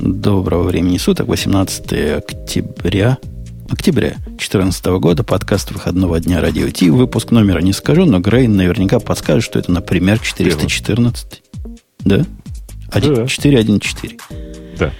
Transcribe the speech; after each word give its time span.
Доброго 0.00 0.64
времени 0.64 0.98
суток, 0.98 1.28
18 1.28 2.18
октября 2.18 3.18
октября 3.68 4.14
2014 4.26 4.86
года, 4.86 5.24
подкаст 5.24 5.70
выходного 5.70 6.20
дня 6.20 6.40
Радио 6.40 6.68
Ти. 6.70 6.90
Выпуск 6.90 7.30
номера 7.30 7.60
не 7.60 7.72
скажу, 7.72 8.04
но 8.04 8.20
Грейн 8.20 8.56
наверняка 8.56 9.00
подскажет, 9.00 9.44
что 9.44 9.58
это, 9.58 9.72
например, 9.72 10.18
414. 10.18 11.42
Да? 12.00 12.24
414. 12.92 14.16
Да. 14.78 14.92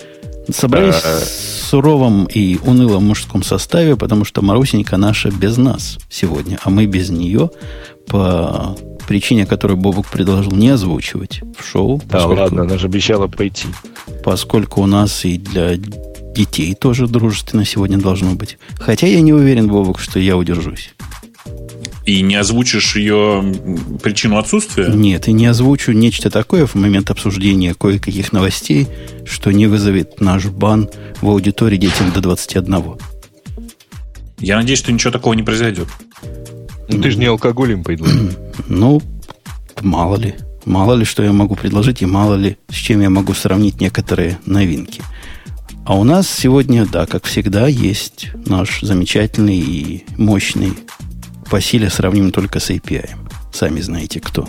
Собрались 0.50 1.02
да. 1.02 1.18
в 1.18 1.24
суровом 1.24 2.26
и 2.26 2.58
унылом 2.64 3.04
мужском 3.04 3.42
составе, 3.42 3.96
потому 3.96 4.24
что 4.24 4.42
Марусенька 4.42 4.96
наша 4.96 5.30
без 5.30 5.56
нас 5.56 5.98
сегодня, 6.08 6.58
а 6.62 6.70
мы 6.70 6.86
без 6.86 7.10
нее 7.10 7.50
по 8.06 8.76
причине, 9.06 9.46
которую 9.46 9.76
Бобук 9.76 10.06
предложил 10.06 10.52
не 10.52 10.70
озвучивать 10.70 11.42
в 11.58 11.66
шоу. 11.66 11.98
Да, 12.06 12.18
поскольку, 12.18 12.40
ладно, 12.40 12.62
она 12.62 12.78
же 12.78 12.86
обещала 12.86 13.26
пойти. 13.26 13.68
Поскольку 14.24 14.82
у 14.82 14.86
нас 14.86 15.24
и 15.24 15.38
для 15.38 15.76
детей 15.76 16.74
тоже 16.74 17.06
дружественно 17.06 17.64
сегодня 17.64 17.98
должно 17.98 18.34
быть. 18.34 18.58
Хотя 18.78 19.06
я 19.06 19.20
не 19.20 19.32
уверен, 19.32 19.68
Бобук, 19.68 20.00
что 20.00 20.18
я 20.18 20.36
удержусь. 20.36 20.90
И 22.04 22.20
не 22.20 22.34
озвучишь 22.34 22.96
ее 22.96 23.42
причину 24.02 24.36
отсутствия? 24.36 24.88
Нет, 24.88 25.26
и 25.26 25.32
не 25.32 25.46
озвучу 25.46 25.92
нечто 25.92 26.28
такое 26.28 26.66
в 26.66 26.74
момент 26.74 27.10
обсуждения 27.10 27.74
кое-каких 27.74 28.32
новостей, 28.32 28.88
что 29.24 29.50
не 29.52 29.66
вызовет 29.66 30.20
наш 30.20 30.46
бан 30.46 30.90
в 31.22 31.28
аудитории 31.28 31.78
детям 31.78 32.12
до 32.12 32.20
21. 32.20 32.98
Я 34.38 34.56
надеюсь, 34.56 34.80
что 34.80 34.92
ничего 34.92 35.12
такого 35.12 35.32
не 35.32 35.42
произойдет. 35.42 35.88
Ну, 36.88 37.00
ты 37.00 37.10
же 37.10 37.18
не 37.18 37.26
алкоголь 37.26 37.72
им. 37.72 37.84
Ну, 38.68 39.02
мало 39.82 40.16
ли. 40.16 40.34
Мало 40.64 40.94
ли, 40.94 41.04
что 41.04 41.22
я 41.22 41.32
могу 41.32 41.56
предложить, 41.56 42.02
и 42.02 42.06
мало 42.06 42.34
ли, 42.34 42.56
с 42.70 42.74
чем 42.74 43.00
я 43.00 43.10
могу 43.10 43.34
сравнить 43.34 43.80
некоторые 43.80 44.38
новинки. 44.46 45.02
А 45.84 45.96
у 45.96 46.04
нас 46.04 46.28
сегодня, 46.28 46.86
да, 46.86 47.04
как 47.04 47.24
всегда, 47.24 47.66
есть 47.68 48.30
наш 48.46 48.80
замечательный 48.80 49.58
и 49.58 50.04
мощный 50.16 50.72
по 51.50 51.60
силе 51.60 51.90
сравним 51.90 52.32
только 52.32 52.58
с 52.58 52.70
API. 52.70 53.10
Сами 53.52 53.80
знаете 53.80 54.20
кто. 54.20 54.48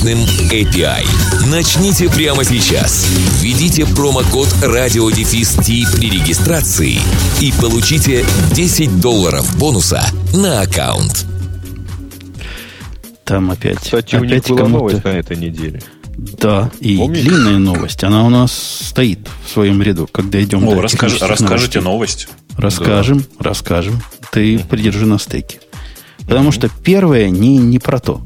мощным 0.01 0.19
API. 0.49 1.05
Начните 1.51 2.09
прямо 2.09 2.43
сейчас. 2.43 3.07
Введите 3.41 3.85
промокод 3.85 4.47
радиодефис 4.63 5.55
при 5.57 6.09
регистрации 6.09 6.97
и 7.39 7.53
получите 7.61 8.25
10 8.53 8.99
долларов 8.99 9.57
бонуса 9.59 10.03
на 10.33 10.61
аккаунт. 10.61 11.25
Там 13.25 13.51
опять. 13.51 13.79
Кстати, 13.79 14.15
опять 14.15 14.49
у 14.49 14.53
них 14.53 14.63
была 14.63 14.69
новость 14.69 15.03
на 15.03 15.09
этой 15.09 15.37
неделе. 15.37 15.81
Да, 16.17 16.71
и 16.79 16.97
Помните? 16.97 17.23
длинная 17.23 17.59
новость. 17.59 18.03
Она 18.03 18.25
у 18.25 18.29
нас 18.29 18.51
стоит 18.51 19.29
в 19.45 19.51
своем 19.51 19.81
ряду, 19.81 20.07
когда 20.11 20.41
идем 20.41 20.67
О, 20.67 20.81
расскажи, 20.81 21.17
Расскажите 21.19 21.79
новость. 21.79 22.27
Расскажем, 22.57 23.19
да. 23.19 23.49
расскажем. 23.49 24.01
Ты 24.31 24.59
придержи 24.59 25.05
на 25.05 25.17
стейке. 25.19 25.59
Потому 26.27 26.49
mm 26.49 26.53
что 26.53 26.69
первое 26.83 27.29
не, 27.29 27.57
не 27.57 27.79
про 27.79 27.99
то. 27.99 28.21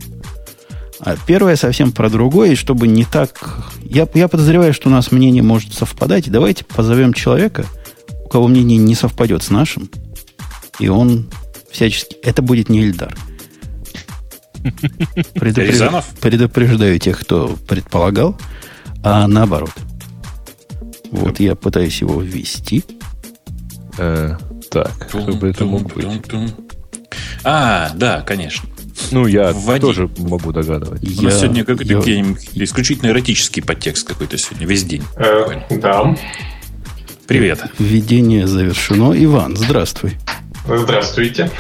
А 1.00 1.16
первое 1.25 1.56
совсем 1.56 1.91
про 1.91 2.09
другое, 2.09 2.51
и 2.51 2.56
чтобы 2.56 2.88
не 2.88 3.03
так... 3.03 3.57
Я, 3.81 4.07
я 4.13 4.28
подозреваю, 4.28 4.73
что 4.73 4.89
у 4.89 4.91
нас 4.91 5.11
мнение 5.11 5.44
может 5.44 5.73
совпадать. 5.73 6.31
Давайте 6.31 6.63
позовем 6.63 7.13
человека, 7.13 7.66
у 8.25 8.29
кого 8.29 8.47
мнение 8.47 8.78
не 8.78 8.95
совпадет 8.95 9.44
с 9.44 9.50
нашим, 9.50 9.89
и 10.79 10.88
он 10.88 11.29
всячески... 11.69 12.16
Это 12.23 12.41
будет 12.41 12.69
не 12.69 12.81
Ильдар. 12.81 13.16
Предупреж... 15.33 15.81
Предупреждаю 16.22 17.00
тех, 17.00 17.19
кто 17.19 17.56
предполагал, 17.67 18.38
а 19.03 19.27
наоборот. 19.27 19.73
Вот 21.12 21.39
я 21.39 21.56
пытаюсь 21.56 22.01
его 22.01 22.22
ввести. 22.22 22.83
Э, 23.97 24.38
так, 24.72 24.91
кто 25.07 25.33
бы 25.33 25.50
это 25.50 25.66
мог 25.66 25.94
быть? 25.94 26.07
А, 27.44 27.91
да, 27.94 28.22
конечно. 28.22 28.67
Ну, 29.11 29.28
я 29.28 29.51
Вводи. 29.51 29.81
тоже 29.81 30.09
могу 30.17 30.51
догадываться. 30.51 31.06
Я, 31.06 31.19
У 31.19 31.23
нас 31.23 31.39
сегодня 31.39 31.63
какой-то 31.63 32.09
я... 32.09 32.35
исключительно 32.53 33.09
эротический 33.09 33.61
подтекст 33.61 34.07
какой-то 34.07 34.38
сегодня, 34.38 34.67
весь 34.67 34.83
день. 34.83 35.03
Э, 35.16 35.61
да. 35.69 36.16
Привет. 37.28 37.63
Введение 37.79 38.47
завершено. 38.47 39.13
Иван, 39.16 39.57
здравствуй. 39.57 40.17
Здравствуйте. 40.67 41.51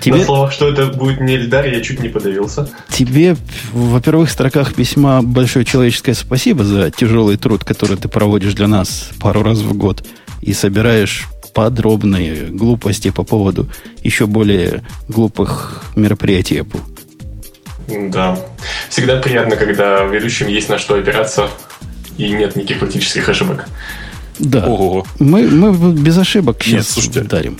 Тебе... 0.00 0.18
На 0.18 0.24
словах, 0.24 0.52
что 0.52 0.68
это 0.68 0.86
будет 0.86 1.20
не 1.20 1.36
Эльдар, 1.36 1.66
я 1.66 1.80
чуть 1.80 2.00
не 2.00 2.08
подавился. 2.08 2.70
Тебе 2.88 3.36
во 3.72 4.00
первых 4.00 4.30
строках 4.30 4.74
письма 4.74 5.22
большое 5.22 5.64
человеческое 5.64 6.14
спасибо 6.14 6.64
за 6.64 6.90
тяжелый 6.90 7.36
труд, 7.36 7.64
который 7.64 7.96
ты 7.96 8.08
проводишь 8.08 8.54
для 8.54 8.68
нас 8.68 9.10
пару 9.20 9.42
раз 9.42 9.58
в 9.58 9.76
год 9.76 10.04
и 10.40 10.52
собираешь 10.52 11.26
подробные 11.58 12.46
глупости 12.46 13.10
по 13.10 13.24
поводу 13.24 13.68
еще 14.04 14.26
более 14.26 14.84
глупых 15.08 15.82
мероприятий 15.96 16.58
Apple. 16.58 16.80
Да. 18.12 18.38
Всегда 18.88 19.16
приятно, 19.16 19.56
когда 19.56 20.04
ведущим 20.04 20.46
есть 20.46 20.68
на 20.68 20.78
что 20.78 20.94
опираться 20.94 21.50
и 22.16 22.30
нет 22.30 22.54
никаких 22.54 22.78
практических 22.78 23.28
ошибок. 23.28 23.68
Да. 24.38 24.66
Ого. 24.66 25.04
Мы, 25.18 25.48
мы 25.48 25.92
без 25.94 26.16
ошибок 26.16 26.58
сейчас 26.62 26.72
нет, 26.74 26.86
слушайте, 26.86 27.22
дарим. 27.22 27.58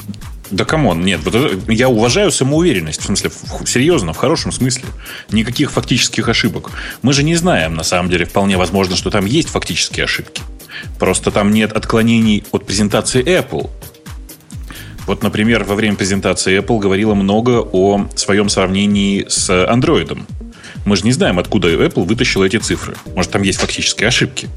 Да 0.53 0.65
come 0.65 0.88
on, 0.88 1.05
нет, 1.05 1.21
я 1.67 1.89
уважаю 1.89 2.31
самоуверенность, 2.31 3.01
в 3.01 3.05
смысле, 3.05 3.33
серьезно, 3.67 4.13
в 4.13 4.17
хорошем 4.17 4.53
смысле. 4.53 4.85
Никаких 5.33 5.73
фактических 5.73 6.29
ошибок. 6.29 6.71
Мы 7.03 7.13
же 7.13 7.25
не 7.25 7.35
знаем, 7.35 7.75
на 7.75 7.83
самом 7.83 8.11
деле, 8.11 8.27
вполне 8.27 8.57
возможно, 8.57 8.95
что 8.95 9.11
там 9.11 9.27
есть 9.27 9.49
фактические 9.49 10.05
ошибки. 10.05 10.41
Просто 11.01 11.33
там 11.33 11.51
нет 11.53 11.73
отклонений 11.73 12.45
от 12.53 12.65
презентации 12.65 13.25
Apple. 13.25 13.71
Вот, 15.09 15.23
например, 15.23 15.65
во 15.65 15.75
время 15.75 15.97
презентации 15.97 16.61
Apple 16.61 16.79
говорила 16.79 17.15
много 17.15 17.67
о 17.73 18.07
своем 18.15 18.51
сравнении 18.51 19.25
с 19.27 19.49
Android. 19.49 20.23
Мы 20.85 20.97
же 20.97 21.05
не 21.05 21.13
знаем, 21.13 21.39
откуда 21.39 21.69
Apple 21.69 22.05
вытащила 22.05 22.45
эти 22.45 22.59
цифры. 22.59 22.95
Может, 23.17 23.33
там 23.33 23.41
есть 23.41 23.59
фактические 23.59 24.09
ошибки. 24.09 24.51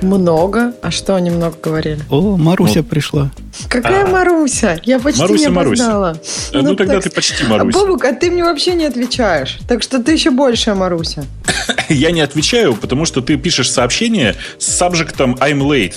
Много? 0.00 0.72
А 0.80 0.90
что 0.90 1.14
они 1.14 1.28
много 1.28 1.56
говорили? 1.62 2.00
О, 2.08 2.38
Маруся 2.38 2.78
ну, 2.78 2.84
пришла. 2.84 3.30
Какая 3.68 4.06
а, 4.06 4.08
Маруся? 4.08 4.80
Я 4.84 4.98
почти 4.98 5.20
Маруся, 5.20 5.50
не 5.50 5.56
опоздала. 5.56 6.06
Маруся. 6.06 6.20
Ну, 6.54 6.62
ну 6.62 6.74
тогда 6.74 6.94
так... 6.94 7.04
ты 7.04 7.10
почти 7.10 7.44
Маруся. 7.44 7.78
Бобук, 7.78 8.04
а 8.04 8.14
ты 8.14 8.30
мне 8.30 8.44
вообще 8.44 8.74
не 8.74 8.86
отвечаешь. 8.86 9.58
Так 9.68 9.82
что 9.82 10.02
ты 10.02 10.12
еще 10.12 10.30
большая 10.30 10.74
Маруся. 10.74 11.26
Я 11.90 12.12
не 12.12 12.22
отвечаю, 12.22 12.76
потому 12.76 13.04
что 13.04 13.20
ты 13.20 13.36
пишешь 13.36 13.70
сообщение 13.70 14.36
с 14.58 14.66
сабжектом 14.68 15.34
I'm 15.34 15.60
late. 15.60 15.96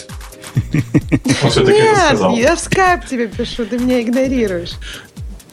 Нет, 1.54 2.18
я 2.38 2.56
в 2.56 2.60
скайп 2.60 3.06
тебе 3.06 3.28
пишу, 3.28 3.66
ты 3.66 3.78
меня 3.80 4.02
игнорируешь. 4.02 4.74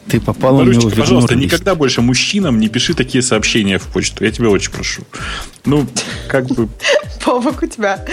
Ты 0.09 0.19
попал 0.19 0.57
Марусечка, 0.57 0.87
у 0.87 0.89
него 0.89 1.01
пожалуйста, 1.01 1.35
никогда 1.35 1.75
больше 1.75 2.01
мужчинам 2.01 2.59
не 2.59 2.67
пиши 2.67 2.95
такие 2.95 3.21
сообщения 3.21 3.77
в 3.77 3.87
почту. 3.87 4.25
Я 4.25 4.31
тебя 4.31 4.49
очень 4.49 4.71
прошу. 4.71 5.03
Ну, 5.65 5.85
как 6.27 6.47
бы... 6.47 6.67
Повок 7.23 7.61
у 7.61 7.67
тебя. 7.67 8.03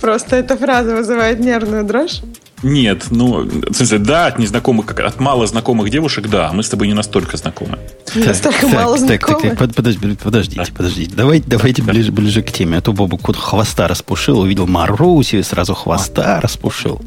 Просто 0.00 0.36
эта 0.36 0.56
фраза 0.58 0.94
вызывает 0.94 1.40
нервную 1.40 1.84
дрожь. 1.84 2.20
Нет, 2.62 3.06
ну, 3.10 3.44
в 3.44 3.74
смысле, 3.74 3.98
да, 3.98 4.26
от 4.26 4.38
незнакомых, 4.38 4.86
как 4.86 5.00
от 5.00 5.20
мало 5.20 5.46
знакомых 5.46 5.90
девушек, 5.90 6.28
да, 6.28 6.50
мы 6.52 6.62
с 6.62 6.68
тобой 6.68 6.88
не 6.88 6.94
настолько 6.94 7.36
знакомы. 7.36 7.78
Не 8.14 8.24
настолько 8.24 8.62
так, 8.62 8.72
мало 8.72 8.98
так, 8.98 9.06
знакомы. 9.06 9.50
Так, 9.50 9.58
так, 9.58 9.74
подождите, 9.74 10.16
подождите, 10.22 10.62
да. 10.62 10.76
подождите. 10.76 11.14
Давайте, 11.14 11.48
давайте 11.48 11.82
да. 11.82 11.92
ближе, 11.92 12.10
ближе 12.10 12.42
к 12.42 12.50
теме. 12.50 12.78
А 12.78 12.80
то 12.80 12.92
Бобу 12.92 13.16
кот 13.16 13.36
хвоста 13.36 13.86
распушил, 13.86 14.40
увидел 14.40 14.66
Марусю 14.66 15.38
и 15.38 15.42
сразу 15.42 15.74
хвоста 15.74 16.40
распушил. 16.40 17.00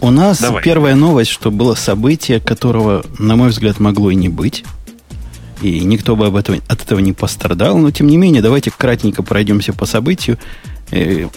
У 0.00 0.10
нас 0.10 0.40
Давай. 0.40 0.62
первая 0.62 0.94
новость, 0.96 1.30
что 1.30 1.50
было 1.50 1.74
событие, 1.74 2.40
которого, 2.40 3.04
на 3.18 3.36
мой 3.36 3.50
взгляд, 3.50 3.78
могло 3.78 4.10
и 4.10 4.14
не 4.14 4.28
быть. 4.28 4.64
И 5.62 5.80
никто 5.80 6.16
бы 6.16 6.26
об 6.26 6.36
этом, 6.36 6.60
от 6.68 6.82
этого 6.82 6.98
не 6.98 7.12
пострадал. 7.12 7.78
Но, 7.78 7.90
тем 7.90 8.08
не 8.08 8.16
менее, 8.16 8.42
давайте 8.42 8.70
кратенько 8.70 9.22
пройдемся 9.22 9.72
по 9.72 9.86
событию. 9.86 10.38
Э, 10.90 11.28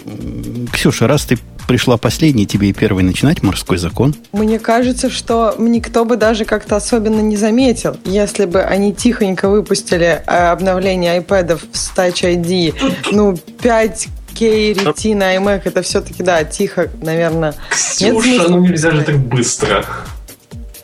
Ксюша, 0.72 1.06
раз 1.06 1.24
ты 1.24 1.38
пришла 1.66 1.98
последней, 1.98 2.46
тебе 2.46 2.70
и 2.70 2.72
первый 2.72 3.04
начинать 3.04 3.42
морской 3.42 3.76
закон. 3.76 4.14
Мне 4.32 4.58
кажется, 4.58 5.10
что 5.10 5.54
никто 5.58 6.04
бы 6.04 6.16
даже 6.16 6.44
как-то 6.44 6.76
особенно 6.76 7.20
не 7.20 7.36
заметил, 7.36 7.96
если 8.04 8.46
бы 8.46 8.62
они 8.62 8.94
тихонько 8.94 9.48
выпустили 9.48 10.22
э, 10.26 10.50
обновление 10.50 11.20
iPad 11.20 11.60
с 11.72 11.92
Touch 11.94 12.22
ID, 12.22 12.74
ну, 13.12 13.36
5 13.62 14.08
5K, 14.38 14.74
Retina, 14.74 15.36
iMac, 15.36 15.62
это 15.64 15.82
все-таки, 15.82 16.22
да, 16.22 16.44
тихо, 16.44 16.88
наверное. 17.02 17.54
Ксюша, 17.70 18.48
ну 18.48 18.58
нельзя 18.60 18.90
же 18.92 19.02
так 19.02 19.18
быстро. 19.18 19.84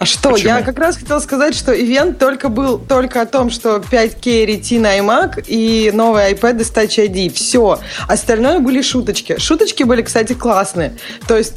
А 0.04 0.06
что? 0.06 0.32
Почему? 0.32 0.48
Я 0.50 0.60
как 0.60 0.78
раз 0.78 0.98
хотела 0.98 1.18
сказать, 1.18 1.54
что 1.54 1.72
ивент 1.72 2.18
только 2.18 2.50
был 2.50 2.78
только 2.78 3.22
о 3.22 3.26
том, 3.26 3.48
что 3.48 3.76
5K 3.76 4.44
Retina 4.44 4.98
iMac 5.00 5.44
и 5.46 5.90
новый 5.94 6.30
iPad 6.34 6.62
с 6.62 6.70
Touch 6.70 7.02
ID. 7.08 7.32
Все. 7.32 7.80
Остальное 8.06 8.58
были 8.58 8.82
шуточки. 8.82 9.38
Шуточки 9.38 9.82
были, 9.82 10.02
кстати, 10.02 10.34
классные. 10.34 10.98
То 11.26 11.38
есть 11.38 11.54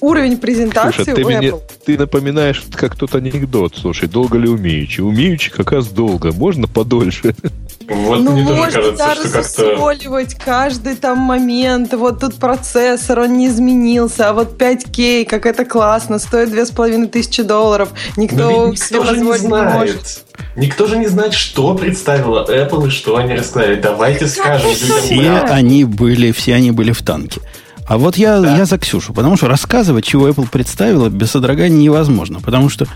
уровень 0.00 0.38
презентации 0.38 1.04
Слушай, 1.04 1.14
ты, 1.14 1.24
меня, 1.24 1.52
ты 1.84 1.98
напоминаешь 1.98 2.64
как 2.72 2.96
тот 2.96 3.14
анекдот. 3.14 3.76
Слушай, 3.76 4.08
долго 4.08 4.38
ли 4.38 4.48
умеючи? 4.48 5.02
Умеючи 5.02 5.50
как 5.50 5.72
раз 5.72 5.88
долго. 5.88 6.32
Можно 6.32 6.68
подольше? 6.68 7.34
Вот 7.88 8.20
ну, 8.20 8.32
мне 8.32 8.42
можно 8.44 8.82
тоже 8.82 8.96
кажется, 8.96 9.42
что 9.42 9.96
как-то... 9.98 10.44
каждый 10.44 10.96
там 10.96 11.18
момент. 11.18 11.92
Вот 11.94 12.20
тут 12.20 12.34
процессор, 12.36 13.20
он 13.20 13.38
не 13.38 13.48
изменился. 13.48 14.30
А 14.30 14.32
вот 14.32 14.60
5К, 14.60 15.24
как 15.26 15.46
это 15.46 15.64
классно, 15.64 16.18
стоит 16.18 16.50
2500 16.50 17.46
долларов. 17.46 17.90
Никто, 18.16 18.68
никто 18.68 19.04
же 19.04 19.20
не 19.20 19.38
знает. 19.38 19.72
Не 19.72 19.78
может. 19.78 20.24
Никто 20.56 20.86
же 20.86 20.98
не 20.98 21.06
знает, 21.06 21.34
что 21.34 21.74
представила 21.74 22.46
Apple 22.48 22.88
и 22.88 22.90
что 22.90 23.16
они 23.16 23.34
рассказали. 23.34 23.80
Давайте 23.80 24.26
скажем 24.26 24.70
Все 24.70 25.30
они 25.48 25.84
были, 25.84 26.32
все 26.32 26.54
они 26.54 26.70
были 26.70 26.92
в 26.92 27.02
танке. 27.02 27.40
А 27.86 27.98
вот 27.98 28.16
я, 28.16 28.40
да. 28.40 28.56
я 28.56 28.64
за 28.64 28.78
Ксюшу, 28.78 29.12
потому 29.12 29.36
что 29.36 29.48
рассказывать, 29.48 30.04
чего 30.04 30.28
Apple 30.28 30.48
представила, 30.50 31.08
без 31.08 31.30
содрогания 31.32 31.76
невозможно. 31.76 32.40
Потому 32.40 32.68
что 32.68 32.86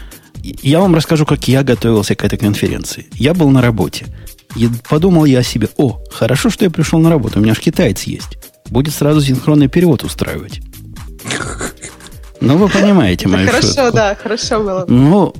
я 0.43 0.81
вам 0.81 0.94
расскажу, 0.94 1.27
как 1.27 1.49
я 1.49 1.62
готовился 1.62 2.15
к 2.15 2.25
этой 2.25 2.39
конференции. 2.39 3.06
Я 3.15 3.35
был 3.35 3.50
на 3.50 3.62
работе. 3.62 4.06
И 4.56 4.69
подумал 4.88 5.25
я 5.26 5.41
о 5.41 5.43
себе, 5.43 5.69
о, 5.76 5.99
хорошо, 6.11 6.50
что 6.50 6.64
я 6.64 6.70
пришел 6.70 6.99
на 6.99 7.11
работу, 7.11 7.38
у 7.38 7.43
меня 7.43 7.55
же 7.55 7.61
китаец 7.61 8.03
есть. 8.05 8.38
Будет 8.70 8.94
сразу 8.94 9.20
синхронный 9.20 9.69
перевод 9.69 10.03
устраивать. 10.03 10.61
Ну, 12.41 12.58
вы 12.58 12.69
понимаете 12.69 13.29
мою 13.29 13.47
Хорошо, 13.49 13.69
шутку. 13.69 13.93
да, 13.97 14.14
хорошо 14.14 14.61
было. 14.62 14.85
Ну, 14.88 15.35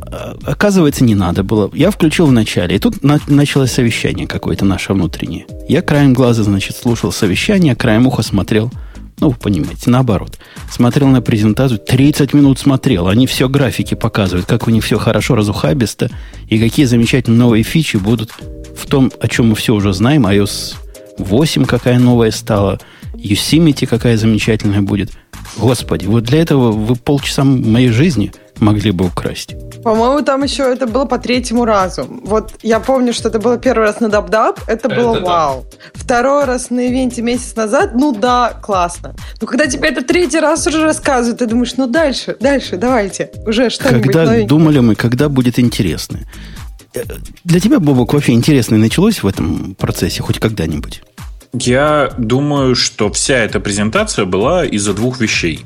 оказывается, 0.44 1.04
не 1.04 1.14
надо 1.14 1.42
было. 1.44 1.70
Я 1.74 1.90
включил 1.90 2.26
вначале, 2.26 2.76
и 2.76 2.78
тут 2.78 3.04
на- 3.04 3.20
началось 3.26 3.70
совещание 3.70 4.26
какое-то 4.26 4.64
наше 4.64 4.94
внутреннее. 4.94 5.46
Я 5.68 5.82
краем 5.82 6.14
глаза, 6.14 6.42
значит, 6.42 6.74
слушал 6.76 7.12
совещание, 7.12 7.76
краем 7.76 8.06
уха 8.06 8.22
смотрел, 8.22 8.72
ну, 9.20 9.30
вы 9.30 9.36
понимаете, 9.36 9.90
наоборот. 9.90 10.38
Смотрел 10.70 11.08
на 11.08 11.22
презентацию, 11.22 11.78
30 11.78 12.34
минут 12.34 12.58
смотрел. 12.58 13.08
Они 13.08 13.26
все 13.26 13.48
графики 13.48 13.94
показывают, 13.94 14.46
как 14.46 14.66
у 14.66 14.70
них 14.70 14.84
все 14.84 14.98
хорошо 14.98 15.34
разухабисто, 15.34 16.10
и 16.48 16.58
какие 16.58 16.86
замечательные 16.86 17.38
новые 17.38 17.62
фичи 17.62 17.96
будут 17.96 18.32
в 18.76 18.86
том, 18.86 19.10
о 19.20 19.28
чем 19.28 19.48
мы 19.50 19.54
все 19.54 19.74
уже 19.74 19.92
знаем. 19.92 20.26
iOS 20.26 20.74
8 21.18 21.64
какая 21.64 21.98
новая 21.98 22.30
стала, 22.30 22.78
Yosemite 23.14 23.86
какая 23.86 24.16
замечательная 24.16 24.82
будет– 24.82 25.12
Господи, 25.56 26.06
вот 26.06 26.24
для 26.24 26.40
этого 26.40 26.70
вы 26.70 26.96
полчаса 26.96 27.44
моей 27.44 27.88
жизни 27.88 28.32
могли 28.60 28.90
бы 28.90 29.06
украсть. 29.06 29.54
По-моему, 29.82 30.22
там 30.22 30.42
еще 30.42 30.62
это 30.62 30.86
было 30.86 31.04
по 31.04 31.18
третьему 31.18 31.64
разу. 31.64 32.06
Вот 32.08 32.54
я 32.62 32.80
помню, 32.80 33.12
что 33.12 33.28
это 33.28 33.38
было 33.38 33.58
первый 33.58 33.84
раз 33.84 34.00
на 34.00 34.08
Dub 34.08 34.31
Dub, 34.31 34.60
это 34.66 34.88
было 34.88 35.16
это 35.16 35.24
вау. 35.24 35.66
Да. 35.70 35.76
Второй 35.94 36.44
раз 36.44 36.70
на 36.70 36.88
ивенте 36.88 37.22
месяц 37.22 37.54
назад, 37.56 37.92
ну 37.94 38.12
да, 38.12 38.58
классно. 38.62 39.14
Но 39.40 39.46
когда 39.46 39.66
тебе 39.66 39.88
это 39.88 40.02
третий 40.02 40.40
раз 40.40 40.66
уже 40.66 40.82
рассказывают, 40.82 41.38
ты 41.38 41.46
думаешь, 41.46 41.74
ну 41.76 41.86
дальше, 41.86 42.36
дальше, 42.40 42.76
давайте, 42.76 43.30
уже 43.46 43.70
что-нибудь 43.70 44.02
Когда 44.02 44.24
новенькое. 44.24 44.46
думали 44.46 44.78
мы, 44.80 44.94
когда 44.94 45.28
будет 45.28 45.58
интересно. 45.58 46.20
Э, 46.94 47.02
для 47.44 47.60
тебя, 47.60 47.78
Бобук, 47.78 48.14
вообще 48.14 48.32
интересное 48.32 48.78
началось 48.78 49.22
в 49.22 49.26
этом 49.26 49.74
процессе 49.74 50.22
хоть 50.22 50.38
когда-нибудь? 50.38 51.02
Я 51.52 52.10
думаю, 52.18 52.74
что 52.74 53.10
вся 53.12 53.36
эта 53.36 53.60
презентация 53.60 54.24
была 54.24 54.64
из-за 54.64 54.92
двух 54.94 55.20
вещей. 55.20 55.64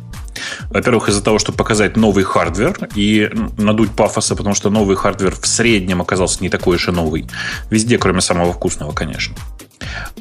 Во-первых, 0.71 1.09
из-за 1.09 1.23
того, 1.23 1.39
чтобы 1.39 1.59
показать 1.59 1.97
новый 1.97 2.25
hardware 2.25 2.89
и 2.95 3.31
надуть 3.59 3.91
пафоса, 3.91 4.37
потому 4.37 4.55
что 4.55 4.71
новый 4.71 4.97
hardware 4.97 5.35
в 5.35 5.47
среднем 5.47 6.01
оказался 6.01 6.43
не 6.43 6.49
такой 6.49 6.77
уж 6.77 6.89
и 6.89 6.91
новый. 6.93 7.27
Везде, 7.71 7.99
кроме 7.99 8.21
самого 8.21 8.53
вкусного, 8.53 8.93
конечно. 8.93 9.35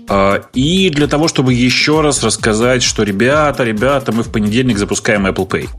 А, 0.08 0.42
и 0.54 0.90
для 0.90 1.08
того, 1.08 1.28
чтобы 1.28 1.54
еще 1.54 2.02
раз 2.02 2.24
рассказать, 2.24 2.84
что 2.84 3.04
ребята, 3.04 3.64
ребята, 3.64 4.12
мы 4.12 4.24
в 4.24 4.32
понедельник 4.32 4.78
запускаем 4.78 5.28
Apple 5.28 5.48
Pay. 5.48 5.70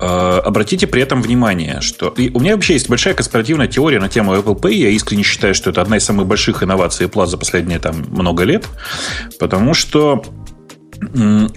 Э, 0.00 0.40
обратите 0.44 0.86
при 0.86 1.02
этом 1.02 1.22
внимание, 1.22 1.80
что... 1.80 2.08
И 2.08 2.30
у 2.30 2.40
меня 2.40 2.54
вообще 2.54 2.74
есть 2.74 2.88
большая 2.88 3.14
конспиративная 3.14 3.66
теория 3.66 3.98
на 3.98 4.08
тему 4.08 4.34
Apple 4.34 4.58
Pay. 4.60 4.74
Я 4.74 4.88
искренне 4.90 5.22
считаю, 5.22 5.54
что 5.54 5.70
это 5.70 5.82
одна 5.82 5.96
из 5.96 6.04
самых 6.04 6.26
больших 6.26 6.62
инноваций 6.62 7.06
Apple 7.06 7.26
за 7.26 7.38
последние 7.38 7.78
там, 7.78 8.04
много 8.10 8.44
лет. 8.44 8.66
Потому 9.38 9.74
что 9.74 10.24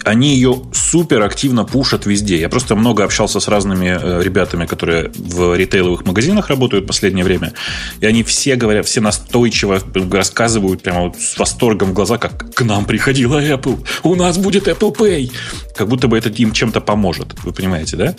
они 0.04 0.34
ее 0.34 0.62
супер 0.72 1.22
активно 1.22 1.64
пушат 1.64 2.06
везде. 2.06 2.40
Я 2.40 2.48
просто 2.48 2.76
много 2.76 3.04
общался 3.04 3.40
с 3.40 3.48
разными 3.48 3.98
э, 4.00 4.22
ребятами, 4.22 4.66
которые 4.66 5.10
в 5.14 5.56
ритейловых 5.56 6.06
магазинах 6.06 6.48
работают 6.48 6.84
в 6.84 6.88
последнее 6.88 7.24
время. 7.24 7.52
И 8.00 8.06
они 8.06 8.22
все 8.22 8.56
говорят, 8.56 8.86
все 8.86 9.00
настойчиво 9.00 9.82
рассказывают 10.12 10.82
прямо 10.82 11.02
вот 11.02 11.16
с 11.16 11.38
восторгом 11.38 11.90
в 11.90 11.92
глаза, 11.94 12.18
как 12.18 12.54
к 12.54 12.62
нам 12.62 12.84
приходила 12.84 13.42
Apple, 13.42 13.86
у 14.02 14.14
нас 14.14 14.38
будет 14.38 14.68
Apple 14.68 14.96
Pay. 14.96 15.30
Как 15.76 15.88
будто 15.88 16.08
бы 16.08 16.18
это 16.18 16.28
им 16.30 16.52
чем-то 16.52 16.80
поможет. 16.80 17.34
Вы 17.44 17.52
понимаете, 17.52 17.96
да? 17.96 18.16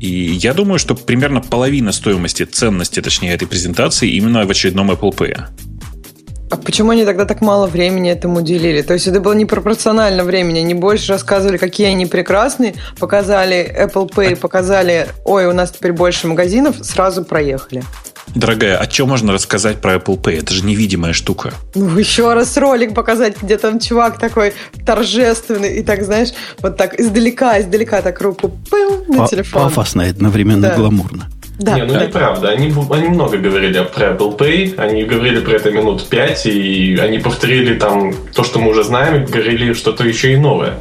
И 0.00 0.38
я 0.42 0.52
думаю, 0.54 0.78
что 0.78 0.94
примерно 0.94 1.40
половина 1.40 1.92
стоимости, 1.92 2.44
ценности, 2.44 3.00
точнее, 3.00 3.32
этой 3.32 3.48
презентации 3.48 4.10
именно 4.10 4.44
в 4.44 4.50
очередном 4.50 4.90
Apple 4.90 5.14
Pay. 5.16 5.44
А 6.50 6.56
почему 6.56 6.90
они 6.90 7.04
тогда 7.04 7.24
так 7.24 7.40
мало 7.40 7.66
времени 7.66 8.10
этому 8.10 8.38
уделили? 8.40 8.82
То 8.82 8.94
есть 8.94 9.06
это 9.06 9.20
было 9.20 9.32
непропорционально 9.32 10.24
времени. 10.24 10.58
Они 10.58 10.74
больше 10.74 11.12
рассказывали, 11.12 11.56
какие 11.56 11.88
они 11.88 12.06
прекрасные, 12.06 12.74
показали 12.98 13.74
Apple 13.76 14.10
Pay, 14.10 14.36
показали, 14.36 15.08
ой, 15.24 15.46
у 15.46 15.52
нас 15.52 15.70
теперь 15.70 15.92
больше 15.92 16.28
магазинов, 16.28 16.76
сразу 16.82 17.24
проехали. 17.24 17.82
Дорогая, 18.34 18.78
а 18.78 18.90
что 18.90 19.06
можно 19.06 19.32
рассказать 19.32 19.80
про 19.80 19.94
Apple 19.96 20.20
Pay? 20.20 20.40
Это 20.40 20.52
же 20.54 20.64
невидимая 20.64 21.12
штука. 21.12 21.52
Ну, 21.74 21.96
еще 21.98 22.32
раз 22.32 22.56
ролик 22.56 22.94
показать, 22.94 23.40
где 23.40 23.58
там 23.58 23.78
чувак 23.78 24.18
такой 24.18 24.54
торжественный 24.86 25.76
и 25.76 25.82
так, 25.82 26.02
знаешь, 26.02 26.30
вот 26.60 26.76
так 26.76 26.98
издалека, 26.98 27.60
издалека 27.60 28.02
так 28.02 28.20
руку 28.20 28.50
пыл 28.70 29.04
на 29.08 29.28
телефон. 29.28 29.64
Пафосно, 29.64 30.04
одновременно 30.04 30.68
да. 30.68 30.74
гламурно. 30.74 31.28
Да. 31.58 31.76
Не, 31.76 31.84
ну 31.84 31.94
да. 31.94 32.06
неправда. 32.06 32.50
Они, 32.50 32.72
они 32.90 33.08
много 33.08 33.38
говорили 33.38 33.86
про 33.94 34.08
Apple 34.08 34.36
Pay, 34.36 34.74
они 34.76 35.04
говорили 35.04 35.40
про 35.40 35.52
это 35.52 35.70
минут 35.70 36.04
пять, 36.08 36.46
и 36.46 36.98
они 37.00 37.18
повторили 37.18 37.78
там 37.78 38.12
то, 38.34 38.42
что 38.42 38.58
мы 38.58 38.70
уже 38.70 38.82
знаем, 38.82 39.22
и 39.22 39.26
говорили 39.26 39.72
что-то 39.72 40.04
еще 40.04 40.32
и 40.32 40.36
новое. 40.36 40.74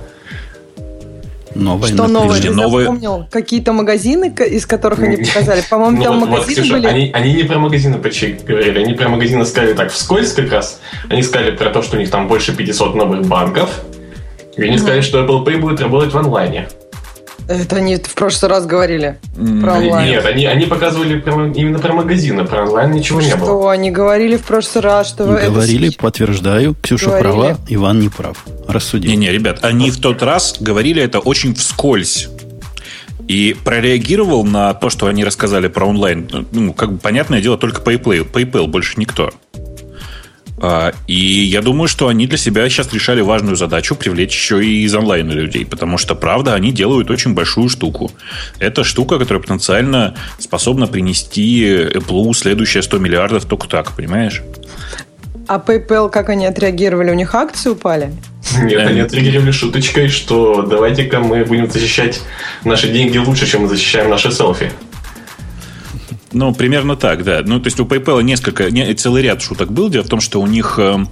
Новое, 1.55 1.89
что 1.89 2.07
новое? 2.07 2.41
Ты 2.41 2.49
новые... 2.49 2.85
запомнил 2.85 3.27
какие-то 3.29 3.73
магазины, 3.73 4.33
из 4.49 4.65
которых 4.65 4.99
они 4.99 5.17
показали? 5.33 5.61
По-моему, 5.69 5.97
ну, 5.97 6.03
там 6.03 6.19
вот, 6.19 6.29
магазины 6.29 6.55
вот, 6.55 6.63
Ксюша, 6.63 6.73
были... 6.73 6.87
Они, 6.87 7.11
они 7.13 7.33
не 7.33 7.43
про 7.43 7.59
магазины 7.59 7.99
почти 7.99 8.35
говорили, 8.43 8.79
они 8.79 8.93
про 8.93 9.09
магазины 9.09 9.45
сказали 9.45 9.73
так 9.73 9.91
вскользь 9.91 10.33
как 10.33 10.51
раз. 10.51 10.79
Они 11.09 11.21
сказали 11.21 11.51
про 11.55 11.69
то, 11.69 11.83
что 11.83 11.97
у 11.97 11.99
них 11.99 12.09
там 12.09 12.27
больше 12.27 12.55
500 12.55 12.95
новых 12.95 13.27
банков, 13.27 13.69
и 14.57 14.63
они 14.63 14.75
mm-hmm. 14.75 14.79
сказали, 14.79 15.01
что 15.01 15.23
Apple 15.23 15.45
Pay 15.45 15.59
будет 15.59 15.79
работать 15.81 16.11
в 16.11 16.17
онлайне. 16.17 16.67
Это 17.47 17.75
они 17.77 17.97
в 17.97 18.13
прошлый 18.13 18.49
раз 18.49 18.65
говорили 18.65 19.19
про 19.35 19.73
онлайн. 19.73 20.09
Нет, 20.09 20.25
они, 20.25 20.45
они 20.45 20.65
показывали 20.65 21.19
прямо, 21.19 21.51
именно 21.51 21.79
про 21.79 21.93
магазины, 21.93 22.45
про 22.45 22.63
онлайн 22.63 22.91
ничего 22.91 23.19
что, 23.19 23.29
не 23.29 23.35
было. 23.35 23.45
Что, 23.45 23.69
они 23.69 23.91
говорили 23.91 24.37
в 24.37 24.43
прошлый 24.43 24.83
раз, 24.83 25.09
что... 25.09 25.25
Говорили, 25.25 25.89
это... 25.89 25.97
подтверждаю. 25.97 26.75
Ксюша 26.81 27.07
говорили. 27.07 27.31
права, 27.31 27.57
Иван 27.67 27.99
не 27.99 28.09
прав. 28.09 28.45
Рассудим. 28.67 29.09
Не-не, 29.09 29.31
ребят, 29.31 29.59
они 29.63 29.91
в 29.91 29.99
тот 29.99 30.23
раз 30.23 30.55
говорили 30.59 31.01
это 31.01 31.19
очень 31.19 31.53
вскользь. 31.53 32.29
И 33.27 33.55
прореагировал 33.63 34.43
на 34.43 34.73
то, 34.73 34.89
что 34.89 35.07
они 35.07 35.23
рассказали 35.23 35.67
про 35.67 35.85
онлайн, 35.85 36.27
ну, 36.51 36.73
как 36.73 36.93
бы 36.93 36.97
понятное 36.97 37.41
дело, 37.41 37.57
только 37.57 37.81
PayPal, 37.81 38.29
PayPal 38.29 38.67
больше 38.67 38.99
никто. 38.99 39.31
А, 40.65 40.93
и 41.07 41.13
я 41.13 41.61
думаю, 41.61 41.89
что 41.89 42.07
они 42.07 42.25
для 42.25 42.37
себя 42.37 42.69
сейчас 42.69 42.93
решали 42.93 43.19
важную 43.19 43.57
задачу 43.57 43.97
привлечь 43.97 44.33
еще 44.33 44.63
и 44.63 44.83
из 44.83 44.95
онлайна 44.95 45.33
людей, 45.33 45.65
потому 45.65 45.97
что, 45.97 46.15
правда, 46.15 46.53
они 46.53 46.71
делают 46.71 47.11
очень 47.11 47.33
большую 47.33 47.67
штуку. 47.67 48.09
Это 48.59 48.85
штука, 48.85 49.19
которая 49.19 49.41
потенциально 49.41 50.15
способна 50.39 50.87
принести 50.87 51.65
Apple 51.65 52.33
следующие 52.33 52.81
100 52.81 52.97
миллиардов 52.99 53.43
только 53.43 53.67
так, 53.67 53.91
понимаешь? 53.91 54.41
А 55.49 55.59
PayPal, 55.59 56.09
как 56.09 56.29
они 56.29 56.45
отреагировали? 56.45 57.11
У 57.11 57.15
них 57.15 57.35
акции 57.35 57.71
упали? 57.71 58.13
Нет, 58.61 58.87
они 58.87 59.01
отреагировали 59.01 59.51
шуточкой, 59.51 60.07
что 60.07 60.61
давайте-ка 60.61 61.19
мы 61.19 61.43
будем 61.43 61.69
защищать 61.69 62.21
наши 62.63 62.87
деньги 62.87 63.17
лучше, 63.17 63.45
чем 63.47 63.63
мы 63.63 63.67
защищаем 63.67 64.09
наши 64.09 64.31
селфи. 64.31 64.71
Ну, 66.33 66.53
примерно 66.53 66.95
так, 66.95 67.23
да. 67.23 67.41
Ну, 67.45 67.59
то 67.59 67.67
есть 67.67 67.79
у 67.79 67.85
PayPal 67.85 68.23
несколько, 68.23 68.71
не, 68.71 68.93
целый 68.95 69.21
ряд 69.21 69.41
шуток 69.41 69.71
был. 69.71 69.89
Дело 69.89 70.03
в 70.03 70.09
том, 70.09 70.19
что 70.19 70.41
у 70.41 70.47
них 70.47 70.75
э, 70.79 71.05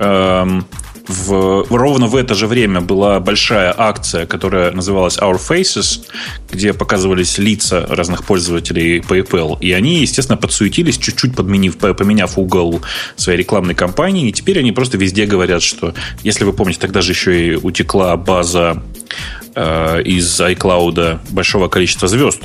э, 0.00 0.60
в, 1.06 1.66
ровно 1.70 2.06
в 2.06 2.16
это 2.16 2.34
же 2.34 2.46
время 2.46 2.80
была 2.80 3.20
большая 3.20 3.74
акция, 3.76 4.26
которая 4.26 4.72
называлась 4.72 5.18
Our 5.18 5.38
Faces, 5.38 6.06
где 6.50 6.72
показывались 6.72 7.38
лица 7.38 7.86
разных 7.88 8.24
пользователей 8.24 8.98
PayPal. 8.98 9.58
И 9.60 9.72
они, 9.72 10.00
естественно, 10.00 10.36
подсуетились, 10.36 10.98
чуть-чуть 10.98 11.36
подменив, 11.36 11.76
поменяв 11.76 12.38
угол 12.38 12.80
своей 13.16 13.38
рекламной 13.38 13.74
кампании. 13.74 14.28
И 14.28 14.32
теперь 14.32 14.58
они 14.58 14.72
просто 14.72 14.96
везде 14.96 15.26
говорят, 15.26 15.62
что, 15.62 15.94
если 16.22 16.44
вы 16.44 16.52
помните, 16.52 16.80
тогда 16.80 17.00
же 17.00 17.12
еще 17.12 17.48
и 17.48 17.54
утекла 17.54 18.16
база 18.16 18.82
э, 19.54 20.02
из 20.02 20.40
iCloud 20.40 21.20
большого 21.30 21.68
количества 21.68 22.08
звезд 22.08 22.42